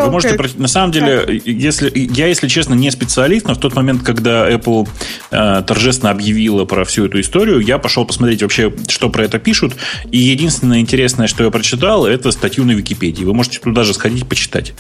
Вы 0.05 0.11
можете, 0.11 0.39
на 0.57 0.69
самом 0.69 0.93
деле, 0.93 1.41
если, 1.45 1.91
я, 1.95 2.27
если 2.27 2.49
честно, 2.49 2.75
не 2.75 2.91
специалист, 2.91 3.47
но 3.47 3.55
в 3.55 3.59
тот 3.59 3.75
момент, 3.75 4.03
когда 4.03 4.51
Apple 4.51 4.89
э, 5.31 5.63
торжественно 5.67 6.11
объявила 6.11 6.65
про 6.65 6.85
всю 6.85 7.07
эту 7.07 7.21
историю, 7.21 7.61
я 7.61 7.79
пошел 7.79 8.05
посмотреть 8.05 8.43
вообще, 8.43 8.73
что 8.89 9.11
про 9.11 9.25
это 9.25 9.39
пишут. 9.39 9.77
И 10.11 10.19
единственное 10.19 10.81
интересное, 10.81 11.27
что 11.27 11.45
я 11.45 11.51
прочитал, 11.51 12.07
это 12.07 12.31
статью 12.31 12.65
на 12.65 12.73
Википедии. 12.73 13.25
Вы 13.25 13.35
можете 13.35 13.59
туда 13.59 13.85
же 13.85 13.95
сходить 13.95 14.27
почитать. 14.29 14.75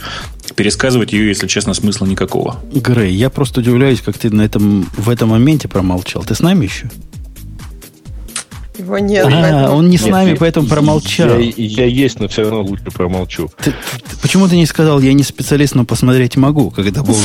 Пересказывать 0.56 1.12
ее, 1.12 1.28
если 1.28 1.46
честно, 1.46 1.74
смысла 1.74 2.06
никакого. 2.06 2.60
Грей, 2.72 3.14
я 3.14 3.30
просто 3.30 3.60
удивляюсь, 3.60 4.00
как 4.00 4.18
ты 4.18 4.30
на 4.30 4.42
этом, 4.42 4.88
в 4.96 5.08
этом 5.08 5.30
моменте 5.30 5.68
промолчал. 5.68 6.24
Ты 6.24 6.34
с 6.34 6.40
нами 6.40 6.64
еще? 6.64 6.90
Его 8.78 8.98
нет. 8.98 9.26
А, 9.30 9.70
он 9.70 9.90
не 9.90 9.98
с 9.98 10.06
нами, 10.06 10.34
поэтому 10.34 10.66
промолчал. 10.66 11.38
Я, 11.38 11.52
я 11.56 11.84
есть, 11.84 12.20
но 12.20 12.28
все 12.28 12.42
равно 12.42 12.62
лучше 12.62 12.84
промолчу. 12.84 13.50
Ты, 13.58 13.72
ты, 13.72 14.16
почему 14.20 14.48
ты 14.48 14.56
не 14.56 14.66
сказал, 14.66 15.00
я 15.00 15.12
не 15.12 15.22
специалист, 15.22 15.74
но 15.74 15.84
посмотреть 15.84 16.36
могу, 16.36 16.70
когда 16.70 17.02
был 17.02 17.14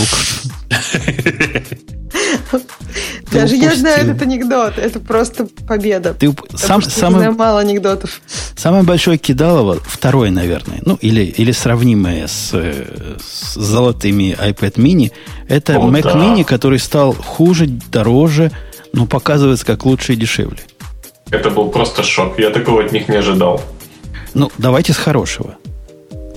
Даже 3.31 3.55
я 3.55 3.75
знаю 3.75 4.09
этот 4.09 4.21
анекдот. 4.21 4.77
Это 4.77 4.99
просто 4.99 5.47
победа. 5.67 6.13
Ты 6.13 6.33
сам, 6.55 6.81
самый, 6.81 7.29
мало 7.31 7.59
анекдотов. 7.59 8.21
Самое 8.55 8.83
большое 8.83 9.17
кидалово, 9.17 9.79
второе, 9.85 10.31
наверное, 10.31 10.79
ну, 10.85 10.97
или, 11.01 11.23
или 11.23 11.51
сравнимое 11.51 12.27
с, 12.27 12.51
с 12.51 13.53
золотыми 13.53 14.35
iPad 14.39 14.75
mini, 14.75 15.11
это 15.47 15.77
О, 15.77 15.89
Mac 15.89 16.03
да. 16.03 16.13
mini, 16.13 16.43
который 16.43 16.79
стал 16.79 17.13
хуже, 17.13 17.67
дороже, 17.67 18.51
но 18.93 19.05
показывается 19.05 19.65
как 19.65 19.85
лучше 19.85 20.13
и 20.13 20.15
дешевле. 20.15 20.59
Это 21.31 21.49
был 21.49 21.69
просто 21.69 22.03
шок. 22.03 22.39
Я 22.39 22.49
такого 22.49 22.83
от 22.83 22.91
них 22.91 23.09
не 23.09 23.17
ожидал. 23.17 23.61
Ну, 24.33 24.51
давайте 24.57 24.93
с 24.93 24.97
хорошего. 24.97 25.55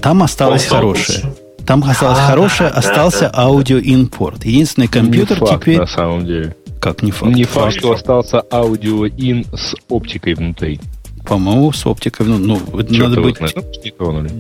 Там 0.01 0.23
осталось 0.23 0.67
хорошее. 0.67 1.21
Лучше. 1.25 1.37
Там 1.67 1.85
осталось 1.85 2.19
а, 2.19 2.27
хорошее, 2.27 2.71
остался 2.71 3.31
да, 3.33 3.43
аудиоинпорт. 3.43 4.45
Единственный 4.45 4.89
компьютер 4.89 5.41
не 5.41 5.47
факт, 5.47 5.63
теперь... 5.63 5.79
на 5.79 5.87
самом 5.87 6.27
деле. 6.27 6.57
Как 6.81 7.03
не 7.03 7.13
факт? 7.13 7.33
Не 7.33 7.45
факт, 7.45 7.77
что 7.77 7.93
остался 7.93 8.43
аудиоин 8.51 9.45
с 9.55 9.77
оптикой 9.89 10.35
внутри. 10.35 10.81
По-моему, 11.27 11.73
с 11.73 11.87
оптикой. 11.87 12.27
Ну, 12.27 12.39
ну 12.39 12.61
надо 12.73 13.21
быть 13.21 13.37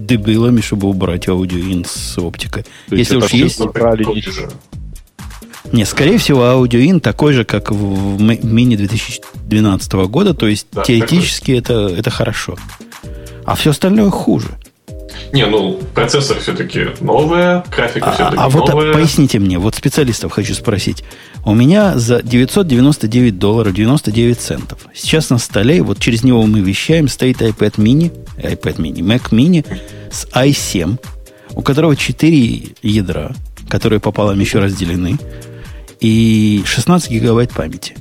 дебилами, 0.07 0.61
чтобы 0.61 0.88
убрать 0.88 1.28
аудиоин 1.28 1.84
с 1.84 2.18
оптикой. 2.18 2.64
То 2.88 2.96
Если 2.96 3.16
уж 3.16 3.30
есть... 3.30 3.61
Не, 5.73 5.85
скорее 5.85 6.18
всего, 6.18 6.45
аудиоин 6.45 7.01
такой 7.01 7.33
же, 7.33 7.45
как 7.45 7.71
в 7.71 8.21
мини 8.21 8.77
2012 8.77 9.93
года, 9.93 10.35
то 10.35 10.47
есть 10.49 10.66
да, 10.73 10.83
теоретически 10.83 11.53
это, 11.53 11.89
это 11.97 12.11
хорошо. 12.11 12.57
А 13.45 13.55
все 13.55 13.71
остальное 13.71 14.11
хуже. 14.11 14.49
Не, 15.33 15.47
ну, 15.47 15.79
процессор 15.95 16.39
все-таки 16.41 16.89
новый, 17.01 17.62
графика 17.75 18.11
а, 18.11 18.12
все-таки 18.12 18.37
а 18.37 18.49
вот 18.49 18.68
новая. 18.68 18.93
поясните 18.93 19.39
мне, 19.39 19.59
вот 19.59 19.77
специалистов 19.77 20.33
хочу 20.33 20.55
спросить. 20.55 21.05
У 21.45 21.55
меня 21.55 21.97
за 21.97 22.21
999 22.23 23.39
долларов 23.39 23.73
99 23.73 24.41
центов. 24.41 24.87
Сейчас 24.93 25.31
на 25.31 25.39
столе, 25.39 25.83
вот 25.83 26.01
через 26.01 26.25
него 26.25 26.45
мы 26.47 26.61
вещаем, 26.61 27.07
стоит 27.07 27.43
iPad 27.43 27.77
mini, 27.77 28.12
iPad 28.39 28.77
mini, 28.77 28.99
Mac 28.99 29.31
mini 29.31 29.64
с 30.11 30.27
i7, 30.35 30.99
у 31.55 31.62
которого 31.62 31.95
4 31.95 32.62
ядра, 32.83 33.33
которые 33.68 34.01
пополам 34.01 34.41
еще 34.41 34.59
разделены 34.59 35.16
и 36.01 36.62
16 36.64 37.11
гигабайт 37.11 37.53
памяти. 37.53 37.94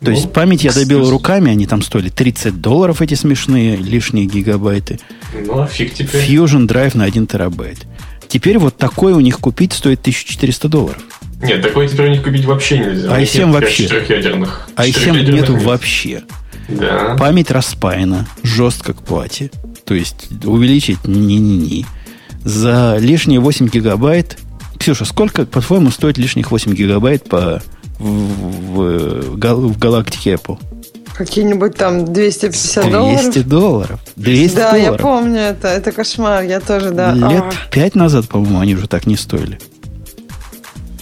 То 0.00 0.10
ну, 0.10 0.10
есть 0.10 0.32
память 0.32 0.62
я 0.62 0.72
добил 0.72 1.08
руками, 1.10 1.50
они 1.50 1.66
там 1.66 1.82
стоили 1.82 2.10
30 2.10 2.60
долларов, 2.60 3.00
эти 3.00 3.14
смешные 3.14 3.76
лишние 3.76 4.26
гигабайты. 4.26 5.00
Ну, 5.34 5.60
а 5.60 5.66
фиг 5.66 5.94
теперь. 5.94 6.22
Fusion 6.22 6.68
Drive 6.68 6.96
на 6.96 7.04
1 7.04 7.26
терабайт. 7.26 7.86
Теперь 8.28 8.58
вот 8.58 8.76
такой 8.76 9.12
у 9.12 9.20
них 9.20 9.38
купить 9.38 9.72
стоит 9.72 10.00
1400 10.00 10.68
долларов. 10.68 11.02
Нет, 11.42 11.62
такой 11.62 11.88
теперь 11.88 12.08
у 12.08 12.10
них 12.10 12.22
купить 12.22 12.44
вообще 12.44 12.78
нельзя. 12.78 13.14
А 13.14 13.20
i7 13.20 13.52
вообще. 13.52 13.84
Четырехъядерных. 13.84 14.68
i7 14.76 15.32
нету 15.32 15.52
нет. 15.54 15.62
вообще. 15.62 16.22
Да. 16.68 17.16
Память 17.18 17.50
распаяна, 17.50 18.26
жестко 18.42 18.92
к 18.92 19.02
плате. 19.02 19.50
То 19.84 19.94
есть 19.94 20.28
увеличить 20.44 21.06
не-не-не. 21.06 21.86
За 22.44 22.96
лишние 22.98 23.40
8 23.40 23.68
гигабайт 23.68 24.38
Ксюша, 24.78 25.04
сколько, 25.04 25.46
по-твоему, 25.46 25.90
стоит 25.90 26.18
лишних 26.18 26.50
8 26.50 26.74
гигабайт 26.74 27.24
по, 27.24 27.62
в, 27.98 28.04
в, 28.04 29.36
в 29.36 29.78
галактике 29.78 30.34
Apple? 30.34 30.58
Какие-нибудь 31.16 31.76
там 31.76 32.12
250 32.12 32.90
долларов? 32.90 33.22
200 33.22 33.38
долларов. 33.48 34.00
200 34.16 34.56
да, 34.56 34.70
долларов. 34.72 34.84
я 34.84 34.92
помню 34.92 35.40
это. 35.40 35.68
Это 35.68 35.92
кошмар. 35.92 36.42
Я 36.42 36.60
тоже, 36.60 36.90
да. 36.90 37.12
Лет 37.12 37.44
пять 37.70 37.94
назад, 37.94 38.28
по-моему, 38.28 38.60
они 38.60 38.74
уже 38.74 38.86
так 38.86 39.06
не 39.06 39.16
стоили. 39.16 39.58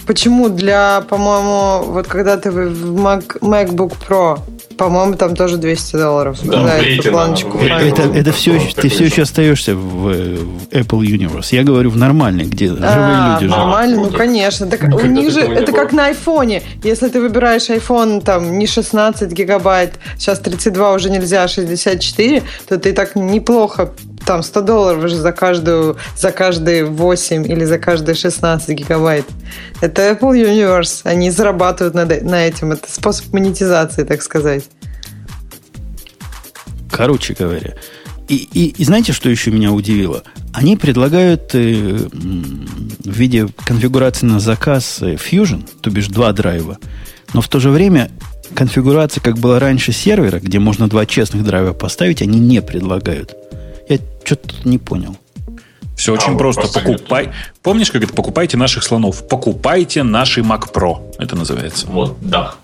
Почему 0.07 0.49
для, 0.49 1.01
по-моему, 1.01 1.91
вот 1.91 2.07
когда 2.07 2.37
ты 2.37 2.51
в 2.51 2.95
Mac, 2.95 3.39
MacBook 3.41 3.93
Pro 4.07 4.39
по-моему, 4.77 5.15
там 5.15 5.35
тоже 5.35 5.57
200 5.57 5.95
долларов. 5.95 6.39
Да, 6.43 6.63
за 6.63 6.71
эту 6.83 7.11
планочку. 7.11 7.57
Это, 7.57 8.03
это 8.03 8.31
все, 8.31 8.59
ты 8.75 8.89
все 8.89 9.05
еще 9.05 9.23
остаешься 9.23 9.75
в, 9.75 9.79
в 9.79 10.67
Apple 10.71 11.01
Universe. 11.01 11.47
Я 11.51 11.63
говорю 11.63 11.89
в 11.89 11.97
нормальной, 11.97 12.45
где 12.45 12.71
а, 12.71 12.75
живые 12.75 13.33
люди 13.33 13.51
Нормально, 13.51 13.97
ну, 13.97 14.09
конечно. 14.09 14.67
Так, 14.67 14.83
у 14.83 15.05
них 15.05 15.31
же 15.31 15.41
это 15.41 15.71
как 15.71 15.93
на 15.93 16.07
айфоне. 16.07 16.63
Если 16.83 17.09
ты 17.09 17.21
выбираешь 17.21 17.69
iPhone 17.69 18.21
там 18.21 18.57
не 18.57 18.67
16 18.67 19.31
гигабайт, 19.31 19.93
сейчас 20.17 20.39
32 20.39 20.93
уже 20.93 21.09
нельзя, 21.09 21.43
а 21.43 21.47
64, 21.47 22.43
то 22.67 22.77
ты 22.77 22.93
так 22.93 23.15
неплохо 23.15 23.93
там 24.25 24.43
100 24.43 24.61
долларов 24.61 25.03
уже 25.03 25.15
за 25.15 25.31
каждую, 25.31 25.97
за 26.17 26.31
каждые 26.31 26.85
8 26.85 27.51
или 27.51 27.63
за 27.63 27.77
каждые 27.77 28.15
16 28.15 28.69
гигабайт. 28.69 29.25
Это 29.81 30.09
Apple 30.11 30.33
Universe. 30.33 31.01
Они 31.03 31.31
зарабатывают 31.31 31.93
на, 31.93 32.05
на 32.05 32.47
этим. 32.47 32.71
Это 32.71 32.91
способ 32.91 33.31
монетизации, 33.33 34.03
так 34.03 34.21
сказать. 34.21 34.65
Короче 36.91 37.35
говоря. 37.37 37.75
И, 38.27 38.35
и, 38.35 38.69
и 38.69 38.83
знаете, 38.83 39.13
что 39.13 39.29
еще 39.29 39.51
меня 39.51 39.71
удивило? 39.71 40.23
Они 40.53 40.77
предлагают 40.77 41.53
э, 41.53 41.59
в 41.59 43.11
виде 43.11 43.47
конфигурации 43.65 44.25
на 44.25 44.39
заказ 44.39 44.99
э, 45.01 45.15
Fusion, 45.15 45.67
то 45.81 45.91
бишь 45.91 46.07
два 46.07 46.31
драйва, 46.31 46.79
но 47.33 47.41
в 47.41 47.47
то 47.49 47.59
же 47.59 47.69
время 47.69 48.09
конфигурация, 48.55 49.21
как 49.21 49.37
было 49.37 49.59
раньше 49.59 49.91
сервера, 49.91 50.39
где 50.39 50.59
можно 50.59 50.87
два 50.87 51.05
честных 51.05 51.43
драйва 51.43 51.73
поставить, 51.73 52.21
они 52.21 52.39
не 52.39 52.61
предлагают. 52.61 53.35
Я 53.89 53.99
что-то 54.25 54.55
не 54.63 54.77
понял. 54.77 55.17
Все 55.95 56.13
очень 56.13 56.33
а, 56.33 56.37
просто. 56.37 56.67
Покупай. 56.67 57.27
Нет. 57.27 57.35
Помнишь, 57.63 57.91
как 57.91 58.03
это? 58.03 58.13
Покупайте 58.13 58.57
наших 58.57 58.83
слонов. 58.83 59.27
Покупайте 59.27 60.03
наши 60.03 60.41
Mac 60.41 60.71
Pro. 60.73 61.15
Это 61.17 61.35
называется. 61.35 61.87
Вот, 61.87 62.17
да. 62.21 62.55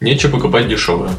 Нечего 0.00 0.32
покупать 0.32 0.68
дешевое. 0.68 1.10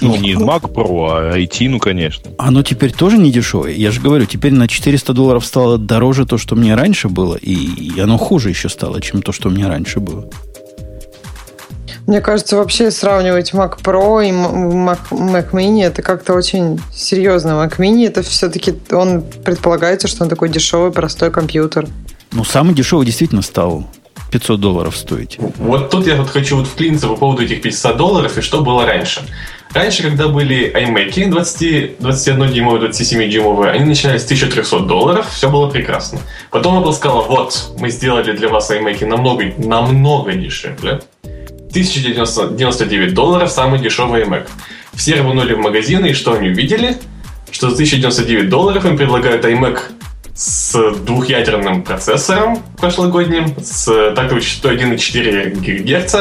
Ну, 0.00 0.16
не 0.16 0.34
Mac 0.34 0.72
Pro, 0.72 1.08
а 1.10 1.38
IT, 1.38 1.68
ну, 1.68 1.78
конечно. 1.78 2.30
Оно 2.38 2.62
теперь 2.62 2.92
тоже 2.92 3.16
не 3.18 3.30
дешевое. 3.30 3.72
Я 3.72 3.90
же 3.90 4.00
говорю, 4.00 4.26
теперь 4.26 4.52
на 4.52 4.68
400 4.68 5.12
долларов 5.14 5.46
стало 5.46 5.78
дороже 5.78 6.26
то, 6.26 6.38
что 6.38 6.54
мне 6.54 6.74
раньше 6.74 7.08
было, 7.08 7.36
и 7.36 7.98
оно 7.98 8.18
хуже 8.18 8.50
еще 8.50 8.68
стало, 8.68 9.00
чем 9.00 9.22
то, 9.22 9.32
что 9.32 9.48
мне 9.48 9.66
раньше 9.66 10.00
было. 10.00 10.28
Мне 12.06 12.20
кажется, 12.20 12.56
вообще 12.56 12.92
сравнивать 12.92 13.52
Mac 13.52 13.80
Pro 13.82 14.24
и 14.24 14.30
Mac, 14.30 14.98
Mac 15.10 15.50
Mini 15.50 15.84
это 15.84 16.02
как-то 16.02 16.34
очень 16.34 16.80
серьезно. 16.94 17.50
Mac 17.50 17.78
Mini 17.78 18.06
это 18.06 18.22
все-таки 18.22 18.74
он 18.92 19.22
предполагается, 19.22 20.06
что 20.06 20.22
он 20.22 20.30
такой 20.30 20.48
дешевый, 20.48 20.92
простой 20.92 21.32
компьютер. 21.32 21.88
Ну, 22.30 22.44
самый 22.44 22.74
дешевый 22.74 23.06
действительно 23.06 23.42
стал 23.42 23.88
500 24.30 24.60
долларов 24.60 24.96
стоить. 24.96 25.38
Вот 25.58 25.90
тут 25.90 26.06
я 26.06 26.14
вот 26.14 26.28
хочу 26.28 26.56
вот 26.56 26.68
вклиниться 26.68 27.08
по 27.08 27.16
поводу 27.16 27.42
этих 27.42 27.60
500 27.62 27.96
долларов 27.96 28.38
и 28.38 28.40
что 28.40 28.60
было 28.60 28.86
раньше. 28.86 29.22
Раньше, 29.72 30.04
когда 30.04 30.28
были 30.28 30.72
iMac 30.74 31.28
20, 31.28 31.98
21 31.98 32.52
дюймовые, 32.52 32.80
27 32.82 33.30
дюймовые, 33.30 33.72
они 33.72 33.84
начинались 33.84 34.22
с 34.22 34.26
1300 34.26 34.80
долларов, 34.80 35.28
все 35.28 35.50
было 35.50 35.68
прекрасно. 35.68 36.20
Потом 36.52 36.82
Apple 36.82 36.92
сказала, 36.92 37.22
вот, 37.22 37.72
мы 37.78 37.90
сделали 37.90 38.30
для 38.32 38.48
вас 38.48 38.70
iMac 38.70 39.04
намного, 39.04 39.52
намного 39.58 40.32
дешевле. 40.32 41.00
1099 41.70 43.14
долларов 43.14 43.50
самый 43.50 43.80
дешевый 43.80 44.22
iMac. 44.22 44.48
Все 44.94 45.16
рванули 45.16 45.54
в 45.54 45.58
магазины, 45.58 46.08
и 46.08 46.12
что 46.14 46.34
они 46.34 46.48
увидели? 46.48 46.96
Что 47.50 47.68
за 47.68 47.74
1099 47.74 48.48
долларов 48.48 48.84
им 48.84 48.96
предлагают 48.96 49.44
iMac 49.44 49.80
с 50.34 50.94
двухъядерным 51.06 51.82
процессором 51.82 52.62
прошлогодним, 52.76 53.54
с 53.62 53.86
тактовой 54.14 54.42
частотой 54.42 54.76
1,4 54.76 55.54
ГГц, 55.60 56.14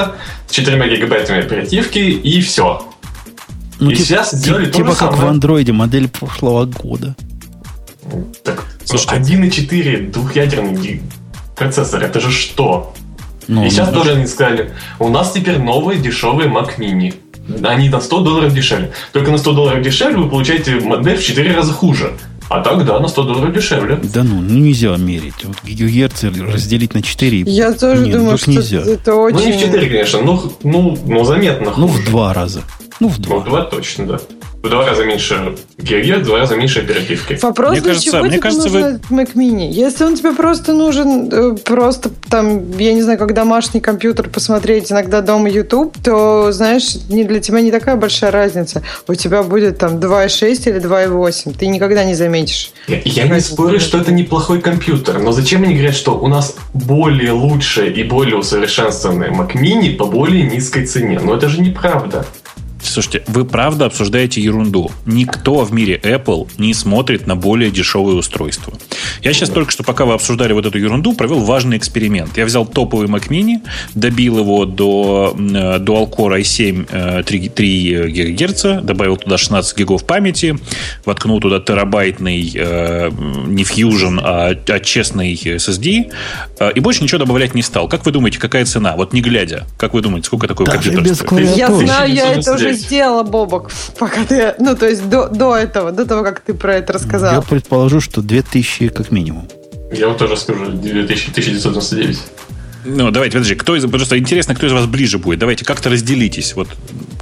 с 0.47 0.51
4 0.51 0.95
гигабайтами 0.97 1.39
оперативки, 1.39 1.99
и 1.99 2.41
все. 2.41 2.87
Ну, 3.79 3.91
и 3.91 3.95
тип, 3.95 4.05
сейчас 4.05 4.31
сделали 4.31 4.65
тип, 4.65 4.73
то 4.73 4.77
Типа 4.77 4.89
как 4.91 5.11
самое. 5.11 5.21
в 5.21 5.25
андроиде 5.27 5.73
модель 5.73 6.07
прошлого 6.07 6.65
года. 6.65 7.13
Так, 8.43 8.63
Слушайте, 8.85 9.33
1,4 9.33 10.11
двухъядерный 10.11 11.01
процессор, 11.57 12.01
это 12.03 12.21
же 12.21 12.31
что? 12.31 12.93
Ну, 13.47 13.65
и 13.65 13.69
сейчас 13.69 13.91
ну, 13.91 13.99
тоже 13.99 14.13
они 14.13 14.27
сказали, 14.27 14.71
у 14.99 15.09
нас 15.09 15.31
теперь 15.31 15.59
новые 15.59 15.99
дешевые 15.99 16.49
Mac 16.49 16.77
Mini. 16.77 17.13
Они 17.63 17.89
на 17.89 18.01
100 18.01 18.21
долларов 18.21 18.53
дешевле. 18.53 18.91
Только 19.13 19.31
на 19.31 19.37
100 19.37 19.53
долларов 19.53 19.83
дешевле 19.83 20.17
вы 20.17 20.29
получаете 20.29 20.79
модель 20.79 21.17
в 21.17 21.23
4 21.23 21.55
раза 21.55 21.73
хуже. 21.73 22.13
А 22.49 22.61
так, 22.61 22.85
да, 22.85 22.99
на 22.99 23.07
100 23.07 23.23
долларов 23.23 23.53
дешевле. 23.53 23.99
Да 24.01 24.23
ну, 24.23 24.41
ну 24.41 24.59
нельзя 24.59 24.95
мерить. 24.97 25.43
Вот 25.43 25.57
гигагерцы 25.63 26.31
разделить 26.31 26.93
на 26.93 27.01
4. 27.01 27.41
Я 27.41 27.73
тоже 27.73 28.01
Нет, 28.01 28.17
думаю, 28.17 28.37
что 28.37 28.51
нельзя. 28.51 28.81
это 28.81 29.15
очень... 29.15 29.37
Ну, 29.37 29.45
не 29.45 29.51
в 29.51 29.59
4, 29.59 29.89
конечно, 29.89 30.21
но, 30.21 30.51
ну, 30.63 30.97
ну 31.05 31.23
заметно 31.23 31.71
хуже. 31.71 31.81
Ну, 31.81 31.87
в 31.87 32.05
два 32.05 32.33
раза. 32.33 32.61
Ну, 32.99 33.09
в 33.09 33.19
два. 33.19 33.35
Ну, 33.35 33.41
в 33.41 33.45
два 33.45 33.61
точно, 33.61 34.05
да 34.05 34.19
в 34.65 34.69
два 34.69 34.85
раза 34.85 35.05
меньше 35.05 35.55
гигагерц, 35.77 36.23
в 36.23 36.25
два 36.25 36.39
раза 36.39 36.55
меньше 36.55 36.79
оперативки. 36.79 37.37
Вопрос, 37.41 37.71
мне 37.71 37.81
для 37.81 37.91
кажется, 37.91 38.11
чего 38.11 38.21
мне 38.21 38.31
тебе 38.31 38.41
кажется, 38.41 38.69
нужен 38.69 39.01
вы... 39.09 39.21
Mac 39.21 39.33
Mini? 39.35 39.69
Если 39.69 40.03
он 40.03 40.15
тебе 40.15 40.31
просто 40.33 40.73
нужен, 40.73 41.29
э, 41.31 41.55
просто 41.57 42.09
там, 42.29 42.77
я 42.77 42.93
не 42.93 43.01
знаю, 43.01 43.19
как 43.19 43.33
домашний 43.33 43.79
компьютер 43.79 44.29
посмотреть, 44.29 44.91
иногда 44.91 45.21
дома 45.21 45.49
YouTube, 45.49 45.95
то, 46.03 46.51
знаешь, 46.51 46.95
не, 47.09 47.23
для 47.23 47.39
тебя 47.39 47.61
не 47.61 47.71
такая 47.71 47.95
большая 47.95 48.31
разница. 48.31 48.81
У 49.07 49.13
тебя 49.13 49.43
будет 49.43 49.77
там 49.77 49.97
2.6 49.97 50.69
или 50.69 50.81
2.8. 50.81 51.57
Ты 51.57 51.67
никогда 51.67 52.03
не 52.03 52.15
заметишь. 52.15 52.71
Я, 52.87 53.01
я 53.05 53.27
не 53.27 53.39
спорю, 53.39 53.79
что 53.79 53.99
это 53.99 54.11
неплохой 54.11 54.61
компьютер, 54.61 55.19
но 55.19 55.31
зачем 55.31 55.63
они 55.63 55.75
говорят, 55.75 55.95
что 55.95 56.17
у 56.17 56.27
нас 56.27 56.55
более 56.73 57.31
лучшие 57.31 57.93
и 57.93 58.03
более 58.03 58.37
усовершенствованные 58.37 59.31
Mac 59.31 59.53
Mini 59.53 59.95
по 59.95 60.05
более 60.05 60.43
низкой 60.43 60.85
цене? 60.85 61.19
Но 61.19 61.35
это 61.35 61.49
же 61.49 61.61
неправда. 61.61 62.25
Слушайте, 62.89 63.23
вы 63.27 63.45
правда 63.45 63.85
обсуждаете 63.85 64.41
ерунду. 64.41 64.91
Никто 65.05 65.63
в 65.63 65.73
мире 65.73 65.99
Apple 66.01 66.49
не 66.57 66.73
смотрит 66.73 67.27
на 67.27 67.35
более 67.35 67.71
дешевые 67.71 68.17
устройства. 68.17 68.73
Я 69.21 69.33
сейчас 69.33 69.49
только 69.49 69.71
что, 69.71 69.83
пока 69.83 70.05
вы 70.05 70.13
обсуждали 70.13 70.53
вот 70.53 70.65
эту 70.65 70.77
ерунду, 70.77 71.13
провел 71.13 71.39
важный 71.39 71.77
эксперимент. 71.77 72.37
Я 72.37 72.45
взял 72.45 72.65
топовый 72.65 73.07
Mac 73.07 73.29
Mini, 73.29 73.61
добил 73.93 74.39
его 74.39 74.65
до 74.65 75.35
Dual 75.35 76.09
Core 76.09 76.41
i7 76.41 77.23
3, 77.23 77.49
3 77.49 77.95
ГГц, 78.07 78.65
добавил 78.83 79.17
туда 79.17 79.37
16 79.37 79.77
гигов 79.77 80.05
памяти, 80.05 80.57
воткнул 81.05 81.39
туда 81.39 81.59
терабайтный 81.59 82.51
э, 82.55 83.09
не 83.47 83.63
Fusion, 83.63 84.19
а, 84.21 84.55
а 84.67 84.79
честный 84.79 85.33
SSD, 85.33 86.11
э, 86.59 86.71
и 86.73 86.79
больше 86.79 87.03
ничего 87.03 87.19
добавлять 87.19 87.55
не 87.55 87.61
стал. 87.61 87.87
Как 87.87 88.05
вы 88.05 88.11
думаете, 88.11 88.39
какая 88.39 88.65
цена? 88.65 88.95
Вот 88.95 89.13
не 89.13 89.21
глядя, 89.21 89.65
как 89.77 89.93
вы 89.93 90.01
думаете, 90.01 90.27
сколько 90.27 90.47
такой 90.47 90.65
Даже 90.65 90.91
компьютер 90.91 91.15
стоит? 91.15 91.57
Я 91.57 91.71
знаю, 91.71 92.13
я 92.13 92.33
это 92.33 92.53
уже 92.53 92.74
сделала, 92.75 93.23
Бобок, 93.23 93.71
пока 93.97 94.25
ты... 94.25 94.55
Ну, 94.59 94.75
то 94.75 94.87
есть 94.87 95.09
до, 95.09 95.27
до 95.27 95.55
этого, 95.55 95.91
до 95.91 96.05
того, 96.05 96.23
как 96.23 96.41
ты 96.41 96.53
про 96.53 96.75
это 96.75 96.93
рассказал. 96.93 97.33
Я 97.33 97.41
предположу, 97.41 98.01
что 98.01 98.21
2000 98.21 98.89
как 98.89 99.11
минимум. 99.11 99.47
Я 99.91 100.09
вот 100.09 100.17
тоже 100.17 100.37
скажу, 100.37 100.71
2000, 100.71 101.31
1999. 101.31 102.19
Ну, 102.85 103.11
давайте, 103.11 103.37
подожди, 103.37 103.55
кто 103.55 103.75
из... 103.75 103.89
Просто 103.89 104.17
интересно, 104.17 104.55
кто 104.55 104.67
из 104.67 104.71
вас 104.71 104.85
ближе 104.85 105.17
будет. 105.17 105.39
Давайте 105.39 105.65
как-то 105.65 105.89
разделитесь. 105.89 106.55
Вот 106.55 106.69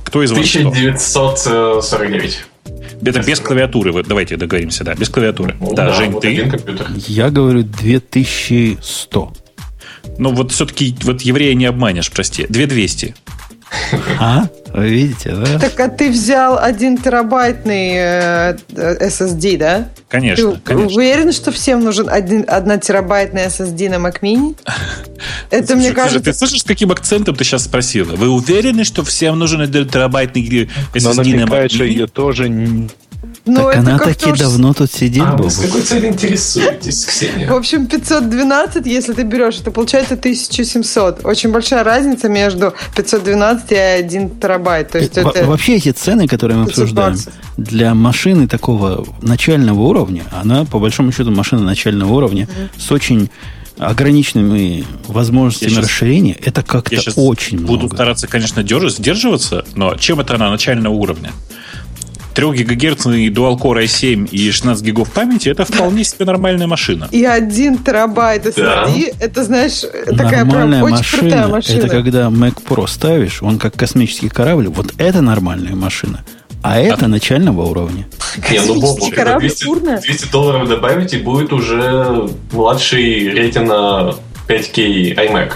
кто 0.04 0.24
из 0.24 0.32
вас 0.32 0.40
1949. 0.40 2.46
Это 3.06 3.22
без 3.22 3.40
клавиатуры. 3.40 3.92
Вот, 3.92 4.08
давайте 4.08 4.38
договоримся, 4.38 4.84
да, 4.84 4.94
без 4.94 5.10
клавиатуры. 5.10 5.56
Ну, 5.60 5.74
да, 5.74 5.88
да, 5.88 5.94
Жень, 5.94 6.12
вот 6.12 6.22
ты? 6.22 6.52
Я 7.08 7.30
говорю 7.30 7.64
2100. 7.64 9.34
Ну, 10.18 10.34
вот 10.34 10.52
все-таки 10.52 10.96
вот 11.04 11.22
еврея 11.22 11.56
не 11.56 11.66
обманешь, 11.66 12.12
прости. 12.12 12.46
2200. 12.48 13.16
А? 14.20 14.48
Вы 14.74 14.90
видите, 14.90 15.36
да? 15.36 15.60
Так 15.60 15.80
а 15.80 15.88
ты 15.88 16.10
взял 16.10 16.58
один 16.58 16.98
терабайтный 16.98 17.94
э, 17.96 18.58
SSD, 18.76 19.58
да? 19.58 19.90
Конечно, 20.10 20.54
ты 20.54 20.62
конечно. 20.62 20.98
уверен, 20.98 21.32
что 21.32 21.52
всем 21.52 21.84
нужен 21.84 22.10
один, 22.10 22.46
одна 22.48 22.78
терабайтная 22.78 23.48
SSD 23.48 23.90
на 23.90 23.96
Mac 23.96 24.22
Mini? 24.22 24.56
Это, 25.52 25.68
Слушай, 25.68 25.80
мне 25.80 25.92
кажется... 25.92 26.32
Ты 26.32 26.34
слышишь, 26.34 26.62
с 26.62 26.64
каким 26.64 26.92
акцентом 26.92 27.36
ты 27.36 27.44
сейчас 27.44 27.66
спросила? 27.66 28.16
Вы 28.16 28.30
уверены, 28.30 28.84
что 28.84 29.04
всем 29.04 29.38
нужен 29.38 29.62
один 29.62 29.88
терабайтный 29.88 30.70
SSD 30.94 31.36
на 31.36 31.44
Mac 31.44 31.68
Mini? 31.68 31.86
ее 31.86 32.08
тоже 32.08 32.50
но 32.50 32.90
ну, 33.46 33.64
так 33.64 33.76
она 33.76 33.98
таки 33.98 34.32
уж... 34.32 34.40
давно 34.40 34.74
тут 34.74 34.92
сидит, 34.92 35.24
а, 35.26 35.36
Вы 35.36 35.50
с 35.50 35.58
какой 35.58 35.82
целью 35.82 36.10
интересуетесь, 36.10 37.06
Ксения? 37.06 37.50
В 37.50 37.56
общем, 37.56 37.88
512, 37.88 38.86
если 38.86 39.12
ты 39.14 39.24
берешь, 39.24 39.60
это 39.60 39.72
получается 39.72 40.14
1700. 40.14 41.26
Очень 41.26 41.52
большая 41.52 41.84
разница 41.84 42.30
между 42.30 42.74
512 42.96 43.72
и 43.72 43.76
1 43.76 44.40
терабайт. 44.40 44.92
То 44.92 45.00
есть 45.00 45.18
Во- 45.18 45.32
это... 45.32 45.46
Вообще 45.46 45.76
эти 45.76 45.92
цены, 45.92 46.28
которые 46.28 46.58
мы 46.58 46.66
обсуждаем, 46.66 47.18
для 47.58 47.94
машины 47.94 48.48
такого 48.48 49.06
начального 49.22 49.82
уровня, 49.82 50.24
она, 50.32 50.64
по 50.64 50.80
большому 50.80 51.12
счету, 51.12 51.32
машина 51.32 51.64
начального 51.64 52.14
уровня 52.14 52.44
mm-hmm. 52.44 52.82
с 52.82 52.92
очень 52.92 53.30
ограниченными 53.78 54.86
возможностями 55.08 55.70
сейчас, 55.70 55.86
расширения, 55.86 56.34
это 56.34 56.64
как-то 56.64 56.96
очень 57.16 57.58
буду 57.58 57.68
много. 57.74 57.84
Буду 57.84 57.96
стараться, 57.96 58.28
конечно, 58.28 58.64
держать, 58.64 58.94
сдерживаться, 58.94 59.66
но 59.76 59.96
чем 59.96 60.20
это 60.20 60.36
она 60.36 60.50
начального 60.50 60.94
уровня? 60.94 61.32
3 62.34 62.52
гигагерцный 62.54 63.28
Dual 63.30 63.60
Core 63.60 63.84
i7 63.84 64.30
и 64.30 64.52
16 64.52 64.84
гигов 64.84 65.12
памяти 65.12 65.50
это 65.50 65.66
вполне 65.66 66.04
себе 66.04 66.26
нормальная 66.26 66.68
машина. 66.68 67.08
И 67.12 67.24
1 67.24 67.80
терабайт 67.80 68.46
SSD, 68.46 68.56
да. 68.56 68.88
это, 69.20 69.44
знаешь, 69.44 69.82
такая 70.18 70.44
нормальная 70.44 70.84
прям 70.84 70.94
очень 70.94 70.98
машина, 70.98 71.22
крутая 71.22 71.48
машина. 71.48 71.78
Это 71.80 71.90
когда 71.90 72.28
Mac 72.28 72.64
Pro 72.68 72.88
ставишь, 72.88 73.44
он 73.44 73.60
как 73.60 73.76
космический 73.76 74.30
корабль, 74.30 74.68
вот 74.68 74.94
это 74.98 75.22
нормальная 75.22 75.76
машина. 75.76 76.24
А 76.62 76.80
это 76.80 77.06
а... 77.06 77.08
начального 77.08 77.64
уровня. 77.64 78.08
Не, 78.50 78.62
ну, 78.62 78.80
Боб, 78.80 79.00
200, 79.00 80.02
200 80.02 80.32
долларов 80.32 80.68
добавить, 80.68 81.14
и 81.14 81.18
будет 81.18 81.54
уже 81.54 82.30
младший 82.52 83.30
рейтинг 83.30 83.70
5K 84.48 85.16
iMac. 85.16 85.52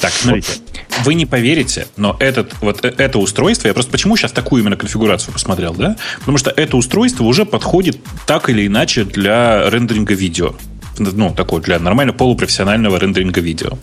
Так, 0.00 0.12
смотрите 0.12 0.60
вы 1.04 1.14
не 1.14 1.26
поверите, 1.26 1.86
но 1.96 2.16
этот, 2.20 2.54
вот 2.60 2.84
э, 2.84 2.94
это 2.96 3.18
устройство, 3.18 3.68
я 3.68 3.74
просто 3.74 3.90
почему 3.90 4.16
сейчас 4.16 4.32
такую 4.32 4.62
именно 4.62 4.76
конфигурацию 4.76 5.32
посмотрел, 5.32 5.74
да? 5.74 5.96
Потому 6.20 6.38
что 6.38 6.50
это 6.50 6.76
устройство 6.76 7.24
уже 7.24 7.44
подходит 7.44 7.98
так 8.26 8.48
или 8.50 8.66
иначе 8.66 9.04
для 9.04 9.68
рендеринга 9.70 10.14
видео 10.14 10.54
ну, 10.98 11.32
такой 11.34 11.60
для 11.60 11.78
нормально 11.78 12.12
полупрофессионального 12.12 12.98
рендеринга 12.98 13.40
видео. 13.40 13.78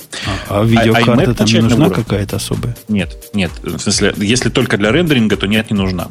А, 0.50 0.62
а 0.62 0.64
видеокарта 0.64 1.32
а, 1.32 1.34
там 1.34 1.48
не 1.48 1.62
нужна 1.62 1.90
какая-то 1.90 2.36
особая? 2.36 2.76
Нет, 2.88 3.30
нет. 3.34 3.52
В 3.64 3.80
смысле, 3.80 4.14
если 4.18 4.50
только 4.50 4.78
для 4.78 4.92
рендеринга, 4.92 5.38
то 5.38 5.48
нет, 5.48 5.72
не 5.72 5.78
нужна. 5.78 6.10